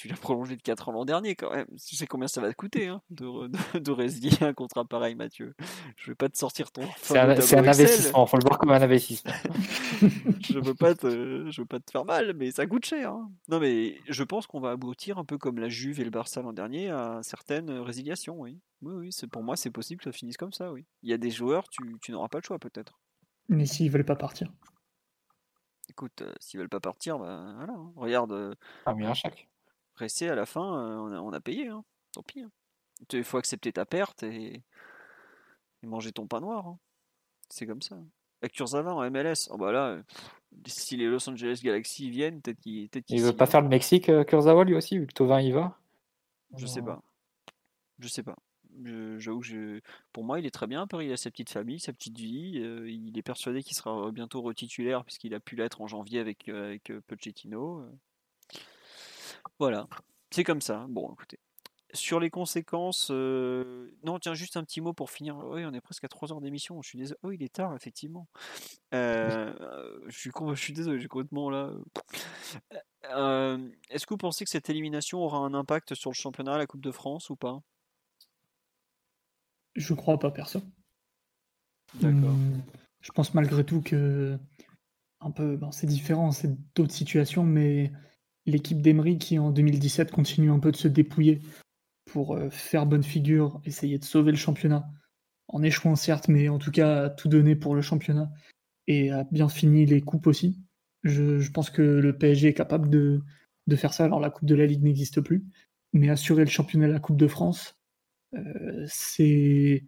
Tu 0.00 0.08
l'as 0.08 0.16
prolongé 0.16 0.56
de 0.56 0.62
4 0.62 0.88
ans 0.88 0.92
l'an 0.92 1.04
dernier, 1.04 1.34
quand 1.36 1.50
même. 1.54 1.66
Tu 1.86 1.94
sais 1.94 2.06
combien 2.06 2.26
ça 2.26 2.40
va 2.40 2.48
te 2.48 2.56
coûter, 2.56 2.86
hein, 2.86 3.02
de, 3.10 3.48
de, 3.48 3.78
de 3.80 3.90
résilier 3.90 4.42
un 4.42 4.54
contrat 4.54 4.82
pareil, 4.86 5.14
Mathieu. 5.14 5.54
Je 5.96 6.10
vais 6.10 6.14
pas 6.14 6.30
te 6.30 6.38
sortir 6.38 6.72
ton. 6.72 6.80
C'est 7.02 7.18
un, 7.18 7.28
un 7.28 7.68
investissement. 7.68 8.24
faut 8.24 8.38
le 8.38 8.42
voir 8.42 8.58
comme 8.58 8.70
un 8.70 8.80
investissement. 8.80 9.30
je 10.40 10.58
veux 10.58 10.72
pas 10.74 10.94
te, 10.94 11.50
je 11.50 11.60
veux 11.60 11.66
pas 11.66 11.80
te 11.80 11.90
faire 11.90 12.06
mal, 12.06 12.32
mais 12.34 12.50
ça 12.50 12.66
coûte 12.66 12.86
cher. 12.86 13.12
hein. 13.12 13.30
Non, 13.48 13.60
mais 13.60 13.98
je 14.08 14.22
pense 14.24 14.46
qu'on 14.46 14.58
va 14.60 14.70
aboutir 14.70 15.18
un 15.18 15.26
peu 15.26 15.36
comme 15.36 15.58
la 15.58 15.68
Juve 15.68 16.00
et 16.00 16.04
le 16.04 16.10
Barça 16.10 16.40
l'an 16.40 16.54
dernier 16.54 16.88
à 16.88 17.20
certaines 17.22 17.70
résiliations, 17.70 18.40
oui. 18.40 18.58
Oui, 18.80 18.94
oui, 18.94 19.08
c'est 19.12 19.26
pour 19.26 19.42
moi 19.42 19.54
c'est 19.56 19.70
possible 19.70 19.98
que 19.98 20.04
ça 20.10 20.12
finisse 20.12 20.38
comme 20.38 20.52
ça, 20.54 20.72
oui. 20.72 20.86
Il 21.02 21.10
y 21.10 21.12
a 21.12 21.18
des 21.18 21.30
joueurs, 21.30 21.68
tu, 21.68 21.82
tu 22.00 22.10
n'auras 22.12 22.28
pas 22.28 22.38
le 22.38 22.44
choix 22.44 22.58
peut-être. 22.58 22.98
Mais 23.50 23.66
s'ils 23.66 23.90
veulent 23.90 24.06
pas 24.06 24.16
partir. 24.16 24.50
Écoute, 25.90 26.22
euh, 26.22 26.32
s'ils 26.40 26.58
veulent 26.58 26.70
pas 26.70 26.80
partir, 26.80 27.18
bah 27.18 27.52
voilà. 27.56 27.74
hein. 27.74 27.92
Regarde, 27.96 28.32
euh, 28.32 28.54
Un 28.86 28.94
million 28.94 29.12
chaque. 29.12 29.48
Ressé 30.00 30.28
à 30.28 30.34
la 30.34 30.46
fin, 30.46 30.62
euh, 30.62 30.96
on 30.96 31.12
a, 31.12 31.20
on 31.20 31.32
a 31.32 31.40
payé, 31.40 31.68
hein. 31.68 31.84
Tant 32.12 32.22
pis. 32.22 32.40
hein. 32.40 32.50
Il 33.12 33.24
faut 33.24 33.38
accepter 33.38 33.72
ta 33.72 33.84
perte 33.86 34.22
et, 34.22 34.62
et 35.82 35.86
manger 35.86 36.12
ton 36.12 36.26
pain 36.26 36.40
noir. 36.40 36.66
hein. 36.66 36.78
C'est 37.48 37.66
comme 37.66 37.82
ça. 37.82 37.96
Avec 38.42 38.52
Kurzawa 38.54 38.94
en 38.94 39.10
MLS, 39.10 39.48
oh 39.50 39.58
bah 39.58 39.70
là, 39.72 40.02
si 40.66 40.96
les 40.96 41.06
Los 41.06 41.28
Angeles 41.28 41.60
Galaxy 41.62 42.08
viennent, 42.10 42.40
peut-être 42.40 42.60
qu'ils 42.60 42.88
peut-être 42.88 43.04
qu'ils 43.04 43.18
Il 43.18 43.22
veut 43.22 43.32
pas 43.34 43.46
faire 43.46 43.60
le 43.60 43.68
Mexique, 43.68 44.08
euh, 44.08 44.24
Kurzawa, 44.24 44.64
lui 44.64 44.74
aussi, 44.74 44.98
vu 44.98 45.06
que 45.06 45.12
Tovin 45.12 45.40
y 45.40 45.52
va? 45.52 45.78
Je 46.56 46.66
sais 46.66 46.80
pas. 46.82 47.02
Je 47.98 48.08
sais 48.08 48.22
pas. 48.22 48.36
J'avoue 49.18 49.42
je... 49.42 49.80
pour 50.12 50.24
moi, 50.24 50.38
il 50.40 50.46
est 50.46 50.50
très 50.50 50.66
bien 50.66 50.82
à 50.82 50.86
Paris. 50.86 51.06
Il 51.06 51.12
a 51.12 51.16
sa 51.18 51.30
petite 51.30 51.50
famille, 51.50 51.80
sa 51.80 51.92
petite 51.92 52.16
vie. 52.18 52.60
euh, 52.62 52.88
il 52.88 53.18
est 53.18 53.22
persuadé 53.22 53.62
qu'il 53.62 53.76
sera 53.76 54.10
bientôt 54.10 54.40
retitulaire 54.40 55.04
puisqu'il 55.04 55.34
a 55.34 55.40
pu 55.40 55.56
l'être 55.56 55.82
en 55.82 55.86
janvier 55.86 56.18
avec, 56.20 56.48
avec 56.48 56.90
Pochettino. 57.08 57.84
Euh. 59.46 59.50
Voilà. 59.58 59.88
C'est 60.30 60.44
comme 60.44 60.60
ça. 60.60 60.86
Bon, 60.88 61.12
écoutez. 61.12 61.38
Sur 61.92 62.20
les 62.20 62.30
conséquences, 62.30 63.08
euh, 63.10 63.90
non, 64.04 64.20
tiens, 64.20 64.34
juste 64.34 64.56
un 64.56 64.62
petit 64.62 64.80
mot 64.80 64.92
pour 64.92 65.10
finir. 65.10 65.36
Oui, 65.38 65.64
on 65.64 65.72
est 65.74 65.80
presque 65.80 66.04
à 66.04 66.08
3 66.08 66.30
heures 66.32 66.40
d'émission. 66.40 66.80
Je 66.82 66.88
suis 66.88 66.98
désolé. 66.98 67.18
Oh, 67.24 67.32
il 67.32 67.42
est 67.42 67.52
tard, 67.52 67.74
effectivement. 67.74 68.28
Euh, 68.94 69.52
je, 70.06 70.16
suis 70.16 70.30
con- 70.30 70.54
je 70.54 70.60
suis 70.62 70.72
désolé, 70.72 71.00
j'ai 71.00 71.08
complètement 71.08 71.50
là. 71.50 71.72
Euh, 73.12 73.68
Est-ce 73.88 74.06
que 74.06 74.14
vous 74.14 74.18
pensez 74.18 74.44
que 74.44 74.50
cette 74.50 74.70
élimination 74.70 75.18
aura 75.18 75.38
un 75.38 75.52
impact 75.52 75.94
sur 75.94 76.10
le 76.10 76.14
championnat, 76.14 76.56
la 76.58 76.66
Coupe 76.68 76.80
de 76.80 76.92
France 76.92 77.28
ou 77.28 77.34
pas? 77.34 77.60
Je 79.74 79.94
crois 79.94 80.18
pas, 80.18 80.30
perso. 80.30 80.60
D'accord. 81.94 82.30
Hum, 82.30 82.62
Je 83.00 83.10
pense 83.12 83.34
malgré 83.34 83.64
tout 83.64 83.80
que 83.82 84.38
un 85.20 85.30
peu, 85.30 85.56
bon, 85.56 85.70
c'est 85.72 85.86
différent, 85.86 86.30
c'est 86.32 86.54
d'autres 86.74 86.94
situations, 86.94 87.42
mais 87.42 87.92
l'équipe 88.46 88.80
d'Emery 88.80 89.18
qui 89.18 89.38
en 89.38 89.50
2017 89.50 90.10
continue 90.10 90.50
un 90.50 90.58
peu 90.58 90.72
de 90.72 90.76
se 90.76 90.88
dépouiller 90.88 91.40
pour 92.06 92.36
euh, 92.36 92.50
faire 92.50 92.86
bonne 92.86 93.04
figure, 93.04 93.60
essayer 93.64 93.98
de 93.98 94.04
sauver 94.04 94.32
le 94.32 94.36
championnat, 94.36 94.88
en 95.48 95.62
échouant 95.62 95.96
certes, 95.96 96.28
mais 96.28 96.48
en 96.48 96.58
tout 96.58 96.70
cas 96.70 97.10
tout 97.10 97.28
donner 97.28 97.56
pour 97.56 97.74
le 97.74 97.82
championnat 97.82 98.30
et 98.86 99.10
a 99.10 99.24
bien 99.30 99.48
fini 99.48 99.86
les 99.86 100.00
coupes 100.00 100.26
aussi. 100.26 100.60
Je, 101.02 101.50
pense 101.50 101.70
que 101.70 101.82
le 101.82 102.16
PSG 102.16 102.48
est 102.48 102.54
capable 102.54 102.90
de, 102.90 103.22
faire 103.76 103.94
ça. 103.94 104.04
Alors 104.04 104.20
la 104.20 104.30
Coupe 104.30 104.48
de 104.48 104.54
la 104.54 104.66
Ligue 104.66 104.82
n'existe 104.82 105.20
plus, 105.20 105.44
mais 105.92 106.10
assurer 106.10 106.44
le 106.44 106.50
championnat 106.50 106.88
de 106.88 106.92
la 106.92 107.00
Coupe 107.00 107.16
de 107.16 107.28
France, 107.28 107.78
euh, 108.34 108.84
c'est 108.88 109.84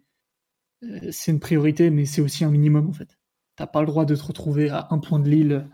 euh, 0.84 1.10
c'est 1.10 1.32
une 1.32 1.40
priorité, 1.40 1.90
mais 1.90 2.06
c'est 2.06 2.22
aussi 2.22 2.44
un 2.44 2.50
minimum 2.50 2.88
en 2.88 2.92
fait. 2.92 3.18
T'as 3.56 3.66
pas 3.66 3.80
le 3.80 3.86
droit 3.86 4.04
de 4.04 4.14
te 4.16 4.22
retrouver 4.22 4.70
à 4.70 4.88
un 4.90 4.98
point 4.98 5.18
de 5.18 5.28
Lille 5.28 5.68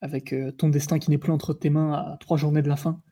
avec 0.00 0.32
euh, 0.32 0.52
ton 0.52 0.68
destin 0.68 0.98
qui 0.98 1.10
n'est 1.10 1.18
plus 1.18 1.32
entre 1.32 1.54
tes 1.54 1.70
mains 1.70 1.92
à 1.92 2.16
trois 2.20 2.36
journées 2.36 2.62
de 2.62 2.68
la 2.68 2.76
fin. 2.76 3.02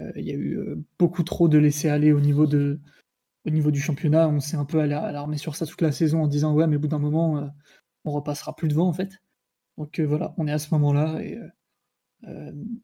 Euh, 0.00 0.12
Il 0.16 0.24
y 0.24 0.30
a 0.30 0.34
eu 0.34 0.56
euh, 0.58 0.76
beaucoup 0.98 1.22
trop 1.22 1.48
de 1.48 1.58
laisser 1.58 1.88
aller 1.88 2.12
au 2.12 2.20
niveau, 2.20 2.46
du 2.46 3.80
championnat. 3.80 4.28
On 4.28 4.40
s'est 4.40 4.56
un 4.56 4.64
peu 4.64 4.80
ala- 4.80 5.02
alarmé 5.02 5.36
sur 5.36 5.56
ça 5.56 5.66
toute 5.66 5.80
la 5.80 5.92
saison 5.92 6.22
en 6.22 6.28
disant 6.28 6.54
ouais, 6.54 6.66
mais 6.66 6.76
au 6.76 6.80
bout 6.80 6.88
d'un 6.88 6.98
moment, 6.98 7.50
on 8.04 8.10
repassera 8.12 8.54
plus 8.54 8.68
devant 8.68 8.88
en 8.88 8.92
fait. 8.92 9.22
Donc 9.78 9.98
voilà, 10.00 10.34
on 10.38 10.46
est 10.46 10.52
à 10.52 10.58
ce 10.58 10.72
moment-là 10.74 11.20
et 11.22 11.38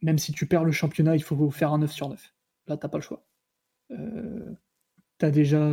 même 0.03 0.19
si 0.19 0.33
tu 0.33 0.47
perds 0.47 0.65
le 0.65 0.73
championnat, 0.73 1.15
il 1.15 1.23
faut 1.23 1.51
faire 1.51 1.73
un 1.73 1.79
9 1.79 1.93
sur 1.93 2.09
9. 2.09 2.35
Là, 2.67 2.77
t'as 2.77 2.89
pas 2.89 2.99
le 2.99 3.03
choix. 3.03 3.25
T'as 5.19 5.31
déjà 5.31 5.71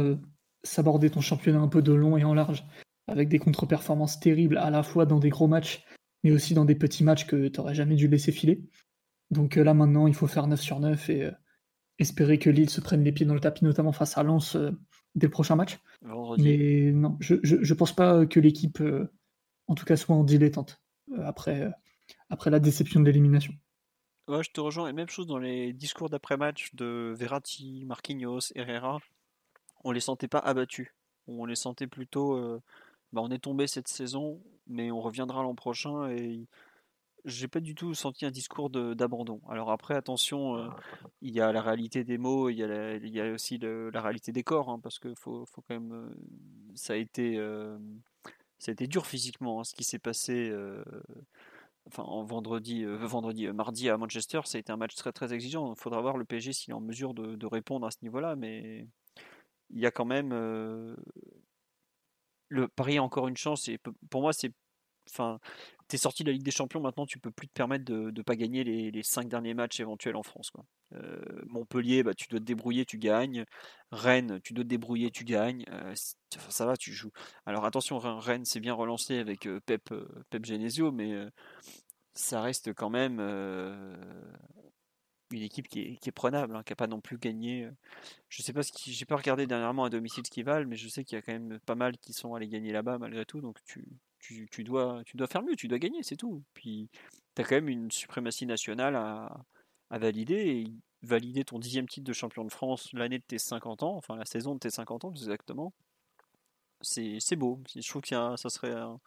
sabordé 0.64 1.10
ton 1.10 1.22
championnat 1.22 1.60
un 1.60 1.68
peu 1.68 1.82
de 1.82 1.94
long 1.94 2.18
et 2.18 2.24
en 2.24 2.34
large 2.34 2.66
avec 3.08 3.30
des 3.30 3.40
contre-performances 3.40 4.19
terribles 4.19 4.58
à 4.58 4.69
la 4.69 4.84
fois 4.84 5.06
dans 5.06 5.19
des 5.19 5.30
gros 5.30 5.48
matchs 5.48 5.84
mais 6.26 6.32
aussi 6.32 6.56
dans 6.56 6.66
des 6.66 6.74
petits 6.74 7.04
matchs 7.04 7.28
que 7.28 7.48
t'aurais 7.50 7.76
jamais 7.76 7.94
dû 7.94 8.08
laisser 8.08 8.32
filer. 8.32 8.64
Donc 9.30 9.58
euh, 9.58 9.64
là 9.64 9.76
maintenant, 9.76 10.08
il 10.08 10.16
faut 10.16 10.26
faire 10.26 10.48
9 10.48 10.60
sur 10.60 10.80
9 10.80 11.10
et 11.12 11.26
euh, 11.26 11.32
espérer 12.00 12.40
que 12.40 12.50
Lille 12.50 12.72
se 12.72 12.82
prenne 12.82 13.04
les 13.04 13.12
pieds 13.12 13.28
dans 13.28 13.36
le 13.36 13.40
tapis, 13.40 13.64
notamment 13.64 13.92
face 13.92 14.18
à 14.18 14.24
Lens 14.24 14.56
euh, 14.56 14.72
dès 15.14 15.28
le 15.28 15.32
prochain 15.32 15.56
match. 15.56 15.78
Vendredi. 16.02 16.44
Mais 16.44 16.92
non, 16.94 17.16
je, 17.20 17.36
je 17.44 17.74
pense 17.76 17.95
pas 17.95 18.26
que 18.26 18.40
l'équipe, 18.40 18.82
euh, 18.82 19.08
en 19.68 19.76
tout 19.76 19.86
cas, 19.86 19.95
soit 19.98 20.16
en 20.16 20.24
dilettante 20.24 20.82
après, 21.22 21.72
après 22.32 22.50
la 22.50 22.60
déception 22.60 23.02
de 23.02 23.06
l'élimination. 23.06 23.54
Ouais, 24.28 24.42
je 24.42 24.50
te 24.50 24.60
rejoins. 24.60 24.88
Et 24.90 24.94
même 24.94 25.10
chose 25.10 25.28
dans 25.28 25.38
les 25.38 25.74
discours 25.74 26.10
d'après-match 26.10 26.74
de 26.74 27.14
Verratti, 27.16 27.86
Marquinhos, 27.86 28.52
Herrera. 28.56 28.98
On 29.84 29.92
les 29.92 30.00
sentait 30.00 30.28
pas 30.28 30.40
abattus. 30.40 30.88
On 31.28 31.45
les 31.45 31.56
sentait 31.56 31.86
plutôt. 31.86 32.60
Bah, 33.14 33.22
on 33.24 33.30
est 33.32 33.40
tombé 33.40 33.67
cette 33.67 33.88
saison, 33.88 34.42
mais 34.67 34.92
on 34.92 35.01
reviendra 35.01 35.43
l'an 35.43 35.56
prochain. 35.56 36.09
Et 36.09 36.48
j'ai 37.25 37.48
pas 37.48 37.59
du 37.59 37.75
tout 37.75 37.93
senti 37.95 38.25
un 38.25 38.32
discours 38.32 38.69
d'abandon. 38.69 39.42
Alors 39.50 39.72
après, 39.72 39.95
attention, 39.95 40.58
euh, 40.58 40.69
il 41.22 41.34
y 41.34 41.42
a 41.42 41.51
la 41.51 41.61
réalité 41.61 42.03
des 42.03 42.17
mots, 42.17 42.50
il 42.50 42.58
y 42.58 42.64
a, 42.64 42.95
il 42.95 43.09
y 43.09 43.19
a 43.22 43.32
aussi 43.32 43.58
la 43.59 44.01
réalité 44.01 44.32
des 44.32 44.43
corps, 44.43 44.69
hein, 44.69 44.80
parce 44.80 45.00
que 45.00 45.14
faut, 45.16 45.45
faut 45.48 45.61
quand 45.67 45.74
même. 45.75 45.92
euh, 45.93 46.09
ça 46.75 46.93
a 46.93 46.95
été. 46.98 47.38
euh, 47.38 47.77
ça 48.59 48.72
a 48.72 48.74
été 48.74 48.88
dur 48.88 49.06
physiquement, 49.06 49.59
hein, 49.59 49.64
ce 49.64 49.74
qui 49.75 49.84
s'est 49.84 50.00
passé. 50.00 50.53
en 51.98 52.24
vendredi, 52.24 52.84
vendredi, 52.85 53.48
mardi 53.48 53.90
à 53.90 53.98
Manchester, 53.98 54.42
ça 54.45 54.58
a 54.58 54.59
été 54.59 54.72
un 54.72 54.77
match 54.77 54.95
très 54.95 55.11
très 55.11 55.34
exigeant. 55.34 55.74
Il 55.74 55.80
faudra 55.80 56.01
voir 56.01 56.17
le 56.17 56.25
PSG 56.25 56.53
s'il 56.53 56.72
est 56.72 56.74
en 56.74 56.82
mesure 56.82 57.14
de, 57.14 57.35
de 57.35 57.45
répondre 57.45 57.85
à 57.85 57.92
ce 57.92 57.98
niveau-là, 58.01 58.35
mais 58.35 58.88
il 59.72 59.80
y 59.80 59.85
a 59.85 59.92
quand 59.92 60.06
même 60.06 60.32
le 62.56 62.67
Paris 62.67 62.98
a 62.98 63.03
encore 63.03 63.27
une 63.27 63.38
chance. 63.38 63.67
Et 63.67 63.80
pour 64.09 64.22
moi, 64.22 64.34
c'est, 64.34 64.51
enfin, 65.09 65.40
t'es 65.88 65.98
sorti 65.98 66.24
de 66.24 66.30
la 66.30 66.34
Ligue 66.34 66.43
des 66.43 66.51
Champions 66.51 66.80
maintenant, 66.80 67.06
tu 67.06 67.19
peux 67.19 67.32
plus 67.32 67.48
te 67.48 67.53
permettre 67.53 67.85
de 67.85 68.11
ne 68.11 68.22
pas 68.22 68.35
gagner 68.35 68.64
les, 68.64 69.03
cinq 69.03 69.27
derniers 69.27 69.53
matchs 69.53 69.80
éventuels 69.80 70.16
en 70.16 70.24
France. 70.24 70.51
Euh, 70.93 71.22
Montpellier, 71.48 72.03
bah, 72.03 72.14
tu 72.14 72.27
dois 72.27 72.40
te 72.40 72.45
débrouiller, 72.45 72.85
tu 72.85 72.98
gagnes. 72.98 73.45
Rennes, 73.92 74.40
tu 74.43 74.53
dois 74.53 74.64
te 74.64 74.69
débrouiller, 74.69 75.11
tu 75.11 75.24
gagnes. 75.24 75.66
Euh, 75.69 75.93
ça 76.50 76.66
va, 76.66 76.75
tu 76.77 76.93
joues. 76.93 77.11
Alors 77.45 77.66
attention, 77.66 78.00
Rennes, 78.00 78.45
s'est 78.45 78.59
bien 78.59 78.74
relancé 78.74 79.19
avec 79.19 79.45
euh, 79.48 79.59
Pep, 79.66 79.93
Pep 80.30 80.45
Genesio, 80.45 80.92
mais 80.92 81.14
ça 82.14 82.42
reste 82.42 82.74
quand 82.74 82.90
même 82.90 83.19
une 85.32 85.42
équipe 85.42 85.68
qui 85.68 86.00
est, 86.02 86.12
prenable, 86.12 86.56
hein, 86.56 86.64
qui 86.64 86.72
n'a 86.72 86.76
pas 86.76 86.88
non 86.88 87.02
plus 87.02 87.18
gagné. 87.18 87.66
euh, 87.66 87.72
Je 88.30 88.42
sais 88.44 88.54
pas 88.54 88.64
ce 88.64 88.72
qui, 88.72 88.94
j'ai 88.94 89.06
pas 89.06 89.16
regardé 89.16 89.48
dernièrement 89.48 89.86
à 89.86 89.90
domicile 89.90 90.26
ce 90.26 90.32
qu'ils 90.32 90.45
valent, 90.45 90.68
mais 90.68 90.76
je 90.76 90.88
sais 90.88 91.04
qu'il 91.04 91.16
y 91.16 91.20
a 91.20 91.22
quand 91.22 91.34
même 91.34 91.60
pas 91.66 91.76
mal 91.76 91.98
qui 91.98 92.14
sont 92.14 92.36
allés 92.36 92.48
gagner 92.48 92.72
là-bas 92.72 92.98
malgré 92.98 93.26
tout. 93.26 93.42
Donc 93.42 93.60
tu, 93.66 93.86
dois, 94.64 95.04
faire 95.30 95.44
mieux, 95.44 95.56
tu 95.56 95.68
dois 95.68 95.80
gagner, 95.80 96.04
c'est 96.04 96.18
tout. 96.18 96.44
Puis 96.54 96.90
tu 97.36 97.42
as 97.42 97.45
quand 97.45 97.56
même 97.56 97.70
une 97.70 97.92
suprématie 97.92 98.45
nationale 98.45 98.95
à, 98.95 99.45
valider 99.92 100.36
et 100.36 100.74
valider 101.04 101.45
ton 101.45 101.60
dixième 101.60 101.88
titre 101.88 102.06
de 102.06 102.14
champion 102.14 102.44
de 102.44 102.52
France 102.52 102.90
l'année 102.94 103.20
de 103.20 103.24
tes 103.24 103.38
50 103.38 103.84
ans, 103.84 103.95
enfin 103.95 104.16
la 104.16 104.26
saison 104.26 104.56
de 104.56 104.60
tes 104.60 104.70
50 104.70 105.06
ans 105.06 105.12
plus 105.12 105.24
exactement. 105.24 105.74
C'est, 106.82 107.36
beau. 107.36 107.62
Je 107.76 107.88
trouve 107.90 108.02
qu'il 108.02 108.16
y 108.16 108.20
a, 108.20 108.38
ça 108.38 108.50
serait 108.50 108.72
un- 108.74 109.00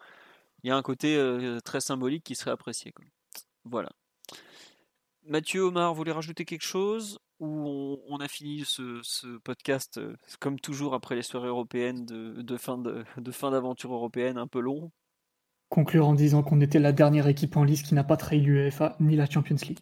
y 0.64 0.70
a 0.70 0.76
un 0.76 0.82
côté 0.82 1.16
euh, 1.16 1.60
très 1.60 1.80
symbolique 1.80 2.24
qui 2.24 2.34
serait 2.34 2.50
apprécié. 2.50 2.92
Voilà. 3.64 3.90
Mathieu, 5.28 5.60
Omar, 5.64 5.92
vous 5.92 5.98
voulez 5.98 6.12
rajouter 6.12 6.46
quelque 6.46 6.64
chose 6.64 7.18
ou 7.38 7.46
on, 7.46 8.00
on 8.08 8.16
a 8.16 8.28
fini 8.28 8.64
ce, 8.64 8.98
ce 9.02 9.38
podcast 9.38 9.98
euh, 9.98 10.16
comme 10.40 10.58
toujours 10.58 10.94
après 10.94 11.16
les 11.16 11.22
soirées 11.22 11.48
européennes 11.48 12.06
de, 12.06 12.40
de 12.40 12.56
fin 12.56 12.78
de, 12.78 13.04
de 13.18 13.30
fin 13.30 13.50
d'aventure 13.50 13.92
européenne 13.92 14.38
un 14.38 14.46
peu 14.46 14.58
long 14.58 14.90
Conclure 15.68 16.08
en 16.08 16.14
disant 16.14 16.42
qu'on 16.42 16.62
était 16.62 16.78
la 16.78 16.92
dernière 16.92 17.28
équipe 17.28 17.58
en 17.58 17.64
lice 17.64 17.82
qui 17.82 17.94
n'a 17.94 18.04
pas 18.04 18.16
trahi 18.16 18.40
l'UEFA 18.40 18.96
ni 19.00 19.16
la 19.16 19.28
Champions 19.28 19.56
League. 19.62 19.80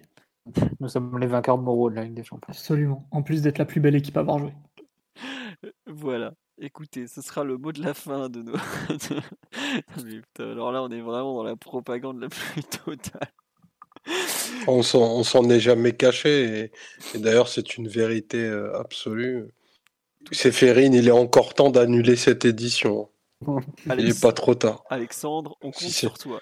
Nous 0.81 0.89
sommes 0.89 1.17
les 1.19 1.29
vainqueurs 1.29 1.59
de 1.59 1.63
Moreau 1.63 1.91
de 1.91 1.95
la 1.95 2.03
Ligue 2.03 2.15
des 2.15 2.25
Champions. 2.25 2.49
Absolument. 2.49 3.07
En 3.13 3.23
plus 3.23 3.41
d'être 3.41 3.59
la 3.59 3.67
plus 3.67 3.81
belle 3.81 3.95
équipe 3.95 4.17
à 4.17 4.21
avoir 4.21 4.41
joué. 4.41 4.53
Voilà. 5.87 6.33
Écoutez, 6.59 7.07
ce 7.07 7.23
sera 7.23 7.45
le 7.45 7.57
mot 7.57 7.71
de 7.71 7.83
la 7.83 7.95
fin 7.95 8.29
de 8.29 8.43
nos. 8.43 8.57
Mais 10.05 10.21
putain, 10.21 10.51
alors 10.51 10.73
là, 10.73 10.83
on 10.83 10.91
est 10.91 11.01
vraiment 11.01 11.35
dans 11.35 11.45
la 11.45 11.55
propagande 11.55 12.21
la 12.21 12.29
plus 12.29 12.65
totale. 12.65 13.33
On 14.67 14.83
s'en 14.83 15.49
est 15.51 15.61
jamais 15.61 15.93
caché. 15.93 16.71
Et, 17.13 17.17
et 17.17 17.19
d'ailleurs, 17.19 17.49
c'est 17.49 17.77
une 17.77 17.89
vérité 17.89 18.39
euh, 18.39 18.79
absolue. 18.79 19.47
Séphérine, 20.33 20.93
il 20.95 21.07
est 21.09 21.13
encore 21.13 21.55
temps 21.55 21.71
d'annuler 21.71 22.17
cette 22.17 22.45
édition. 22.45 23.09
Il 23.87 24.07
n'est 24.07 24.15
pas 24.21 24.33
trop 24.33 24.55
tard. 24.55 24.83
Alexandre, 24.89 25.57
on 25.61 25.71
compte 25.71 25.83
Si 25.83 25.91
sur 25.93 26.17
toi. 26.19 26.41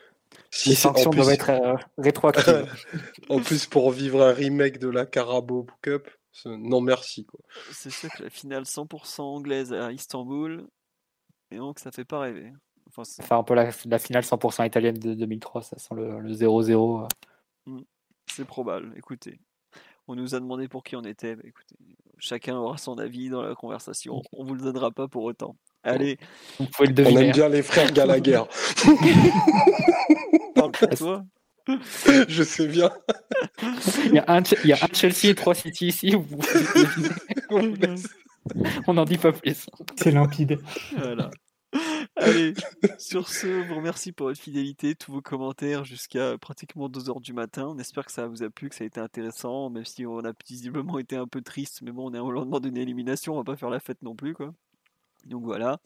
Si 0.51 0.69
Les 0.71 0.75
c'est- 0.77 0.87
en 0.87 0.91
sanctions 0.93 1.11
plus- 1.11 1.17
doivent 1.21 1.33
être 1.35 1.51
euh, 1.51 1.75
rétroactives. 1.99 2.73
En 3.29 3.41
plus, 3.41 3.67
pour 3.67 3.91
vivre 3.91 4.23
un 4.23 4.33
remake 4.33 4.79
de 4.79 4.89
la 4.89 5.05
Carabao 5.05 5.67
Cup, 5.83 6.09
non 6.47 6.81
merci. 6.81 7.27
C'est 7.73 7.91
sûr 7.91 8.09
que 8.11 8.23
la 8.23 8.31
finale 8.31 8.63
100% 8.63 9.21
anglaise 9.23 9.73
à 9.73 9.91
Istanbul, 9.93 10.67
et 11.51 11.57
donc 11.57 11.79
ça 11.81 11.91
fait 11.91 12.05
pas 12.05 12.21
rêver. 12.21 12.53
Enfin, 12.89 13.03
Enfin, 13.21 13.39
un 13.39 13.43
peu 13.43 13.55
la, 13.55 13.71
la 13.87 13.99
finale 13.99 14.23
100% 14.23 14.65
italienne 14.67 14.97
de 14.99 15.15
2003, 15.15 15.63
ça 15.63 15.77
sent 15.79 15.95
le 15.97 16.33
0-0. 16.33 17.09
C'est 18.33 18.45
probable. 18.45 18.93
Écoutez, 18.97 19.39
on 20.09 20.15
nous 20.17 20.35
a 20.35 20.41
demandé 20.41 20.69
pour 20.69 20.83
qui 20.85 20.97
on 20.97 21.03
était. 21.03 21.37
Bah, 21.37 21.43
écoutez, 21.47 21.77
chacun 22.19 22.57
aura 22.57 22.77
son 22.79 22.99
avis 22.99 23.29
dans 23.31 23.43
la 23.43 23.55
conversation. 23.55 24.23
On 24.33 24.45
vous 24.45 24.55
le 24.55 24.61
donnera 24.63 24.91
pas 24.91 25.09
pour 25.09 25.25
autant. 25.25 25.57
Allez, 25.83 26.19
Vous 26.59 26.67
pouvez 26.67 26.89
le 26.89 26.93
On 26.93 26.97
deviner. 27.05 27.27
aime 27.27 27.33
bien 27.33 27.49
les 27.49 27.63
frères 27.63 27.93
Gallagher. 27.93 28.43
parle 30.55 30.73
pour 30.73 30.89
toi. 30.91 31.25
Je 32.29 32.43
sais 32.43 32.67
bien. 32.69 32.91
Il 34.07 34.15
y, 34.15 34.19
a 34.19 34.25
un, 34.29 34.41
Che- 34.43 34.59
il 34.65 34.71
y 34.71 34.73
a 34.73 34.79
un 34.83 34.89
Chelsea 34.93 35.31
et 35.31 35.35
trois 35.35 35.55
City 35.55 35.89
ici. 35.89 36.15
On 38.87 38.93
n'en 38.95 39.05
dit 39.05 39.19
pas 39.19 39.33
plus. 39.33 39.67
C'est 39.97 40.11
limpide. 40.11 40.59
Voilà. 40.97 41.31
Allez, 42.17 42.55
sur 42.99 43.29
ce, 43.29 43.47
on 43.47 43.67
vous 43.67 43.75
remercie 43.75 44.13
pour 44.13 44.29
votre 44.29 44.41
fidélité, 44.41 44.95
tous 44.95 45.11
vos 45.11 45.21
commentaires 45.21 45.85
jusqu'à 45.85 46.39
pratiquement 46.39 46.89
2h 46.89 47.21
du 47.21 47.33
matin. 47.33 47.67
On 47.69 47.79
espère 47.79 48.07
que 48.07 48.13
ça 48.13 48.29
vous 48.29 48.45
a 48.45 48.51
plu, 48.51 48.69
que 48.69 48.75
ça 48.77 48.85
a 48.85 48.87
été 48.87 49.01
intéressant, 49.01 49.69
même 49.69 49.85
si 49.85 50.07
on 50.07 50.21
a 50.21 50.33
visiblement 50.47 50.99
été 50.99 51.17
un 51.17 51.27
peu 51.27 51.43
triste, 51.43 51.83
mais 51.83 51.91
bon, 51.91 52.11
on 52.11 52.15
est 52.15 52.21
au 52.21 52.31
lendemain 52.31 52.61
d'une 52.61 52.77
élimination, 52.77 53.35
on 53.35 53.39
va 53.39 53.45
pas 53.45 53.57
faire 53.57 53.71
la 53.71 53.81
fête 53.81 54.01
non 54.03 54.15
plus, 54.15 54.35
quoi. 54.35 54.55
Donc 55.27 55.43
voilà. 55.45 55.79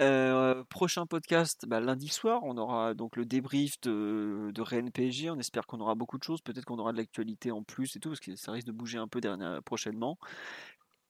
Euh, 0.00 0.64
prochain 0.70 1.06
podcast, 1.06 1.66
bah, 1.68 1.80
lundi 1.80 2.08
soir, 2.08 2.40
on 2.44 2.56
aura 2.56 2.94
donc 2.94 3.16
le 3.16 3.24
débrief 3.26 3.80
de, 3.82 4.50
de 4.52 4.62
Rennes 4.62 4.90
PSG. 4.90 5.30
On 5.30 5.38
espère 5.38 5.66
qu'on 5.66 5.80
aura 5.80 5.94
beaucoup 5.94 6.18
de 6.18 6.22
choses. 6.22 6.40
Peut-être 6.40 6.64
qu'on 6.64 6.78
aura 6.78 6.92
de 6.92 6.96
l'actualité 6.96 7.50
en 7.52 7.62
plus 7.62 7.94
et 7.94 8.00
tout, 8.00 8.08
parce 8.08 8.20
que 8.20 8.34
ça 8.36 8.52
risque 8.52 8.66
de 8.66 8.72
bouger 8.72 8.98
un 8.98 9.06
peu 9.06 9.20
prochainement. 9.64 10.18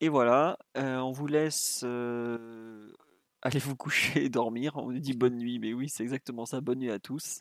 Et 0.01 0.09
voilà, 0.09 0.57
euh, 0.77 0.97
on 0.97 1.11
vous 1.11 1.27
laisse 1.27 1.81
euh, 1.85 2.91
aller 3.45 3.59
vous 3.59 3.75
coucher 3.75 4.25
et 4.25 4.29
dormir. 4.29 4.75
On 4.75 4.91
nous 4.91 4.99
dit 4.99 5.13
bonne 5.13 5.37
nuit, 5.37 5.59
mais 5.59 5.73
oui, 5.73 5.87
c'est 5.87 6.03
exactement 6.03 6.45
ça. 6.45 6.61
Bonne 6.61 6.79
nuit 6.79 6.91
à 6.91 6.99
tous. 6.99 7.39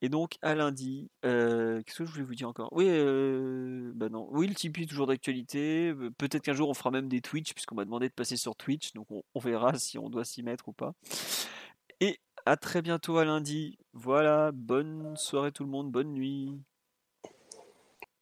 Et 0.00 0.08
donc 0.08 0.36
à 0.42 0.54
lundi, 0.54 1.10
euh, 1.24 1.82
qu'est-ce 1.82 1.98
que 1.98 2.04
je 2.04 2.12
voulais 2.12 2.24
vous 2.24 2.34
dire 2.34 2.48
encore? 2.48 2.68
Oui, 2.72 2.86
euh, 2.88 3.90
bah 3.94 4.08
non, 4.08 4.28
oui, 4.30 4.46
le 4.46 4.54
Tipeee 4.54 4.82
est 4.82 4.86
toujours 4.86 5.06
d'actualité. 5.06 5.92
Peut-être 6.18 6.42
qu'un 6.42 6.52
jour 6.52 6.68
on 6.68 6.74
fera 6.74 6.90
même 6.90 7.08
des 7.08 7.20
Twitch, 7.20 7.52
puisqu'on 7.54 7.74
m'a 7.74 7.84
demandé 7.84 8.08
de 8.08 8.14
passer 8.14 8.36
sur 8.36 8.54
Twitch, 8.54 8.92
donc 8.92 9.10
on, 9.10 9.22
on 9.34 9.40
verra 9.40 9.78
si 9.78 9.98
on 9.98 10.10
doit 10.10 10.24
s'y 10.24 10.42
mettre 10.42 10.68
ou 10.68 10.72
pas. 10.72 10.92
Et 12.00 12.20
à 12.46 12.56
très 12.56 12.82
bientôt 12.82 13.18
à 13.18 13.24
lundi. 13.24 13.78
Voilà, 13.92 14.52
bonne 14.52 15.16
soirée 15.16 15.52
tout 15.52 15.64
le 15.64 15.70
monde, 15.70 15.90
bonne 15.90 16.12
nuit. 16.12 16.60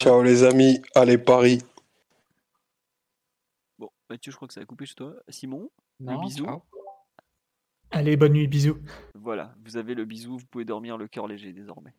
Ciao 0.00 0.22
les 0.22 0.44
amis. 0.44 0.80
Allez, 0.94 1.18
Paris. 1.18 1.62
Bon, 3.78 3.90
Mathieu, 4.08 4.32
je 4.32 4.36
crois 4.36 4.48
que 4.48 4.54
ça 4.54 4.60
a 4.60 4.64
coupé 4.64 4.86
chez 4.86 4.94
toi. 4.94 5.14
Simon, 5.28 5.70
Non, 6.00 6.20
bisous. 6.22 6.46
Allez, 7.90 8.16
bonne 8.16 8.32
nuit, 8.32 8.47
bisous. 8.48 8.78
voilà, 9.15 9.55
vous 9.65 9.76
avez 9.76 9.94
le 9.94 10.05
bisou, 10.05 10.39
vous 10.39 10.47
pouvez 10.47 10.65
dormir 10.65 10.97
le 10.98 11.08
cœur 11.08 11.26
léger 11.26 11.52
désormais. 11.52 11.94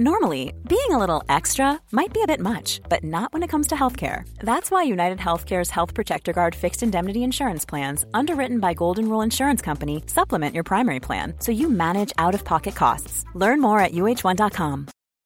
Normally, 0.00 0.52
being 0.68 0.90
a 0.92 0.98
little 0.98 1.24
extra 1.28 1.80
might 1.90 2.12
be 2.12 2.22
a 2.22 2.26
bit 2.26 2.38
much, 2.38 2.80
but 2.88 3.02
not 3.02 3.32
when 3.32 3.42
it 3.42 3.48
comes 3.50 3.66
to 3.68 3.74
healthcare. 3.74 4.22
That's 4.40 4.70
why 4.70 4.84
United 4.84 5.18
Healthcare's 5.18 5.70
Health 5.70 5.92
Protector 5.92 6.32
Guard 6.32 6.54
fixed 6.54 6.84
indemnity 6.84 7.24
insurance 7.24 7.64
plans, 7.64 8.04
underwritten 8.14 8.60
by 8.60 8.74
Golden 8.74 9.08
Rule 9.08 9.22
Insurance 9.22 9.60
Company, 9.60 10.04
supplement 10.06 10.54
your 10.54 10.62
primary 10.64 11.00
plan 11.00 11.34
so 11.40 11.50
you 11.50 11.68
manage 11.68 12.12
out 12.16 12.34
of 12.34 12.44
pocket 12.44 12.76
costs. 12.76 13.24
Learn 13.34 13.60
more 13.60 13.80
at 13.80 13.92
uh1.com. 13.92 14.86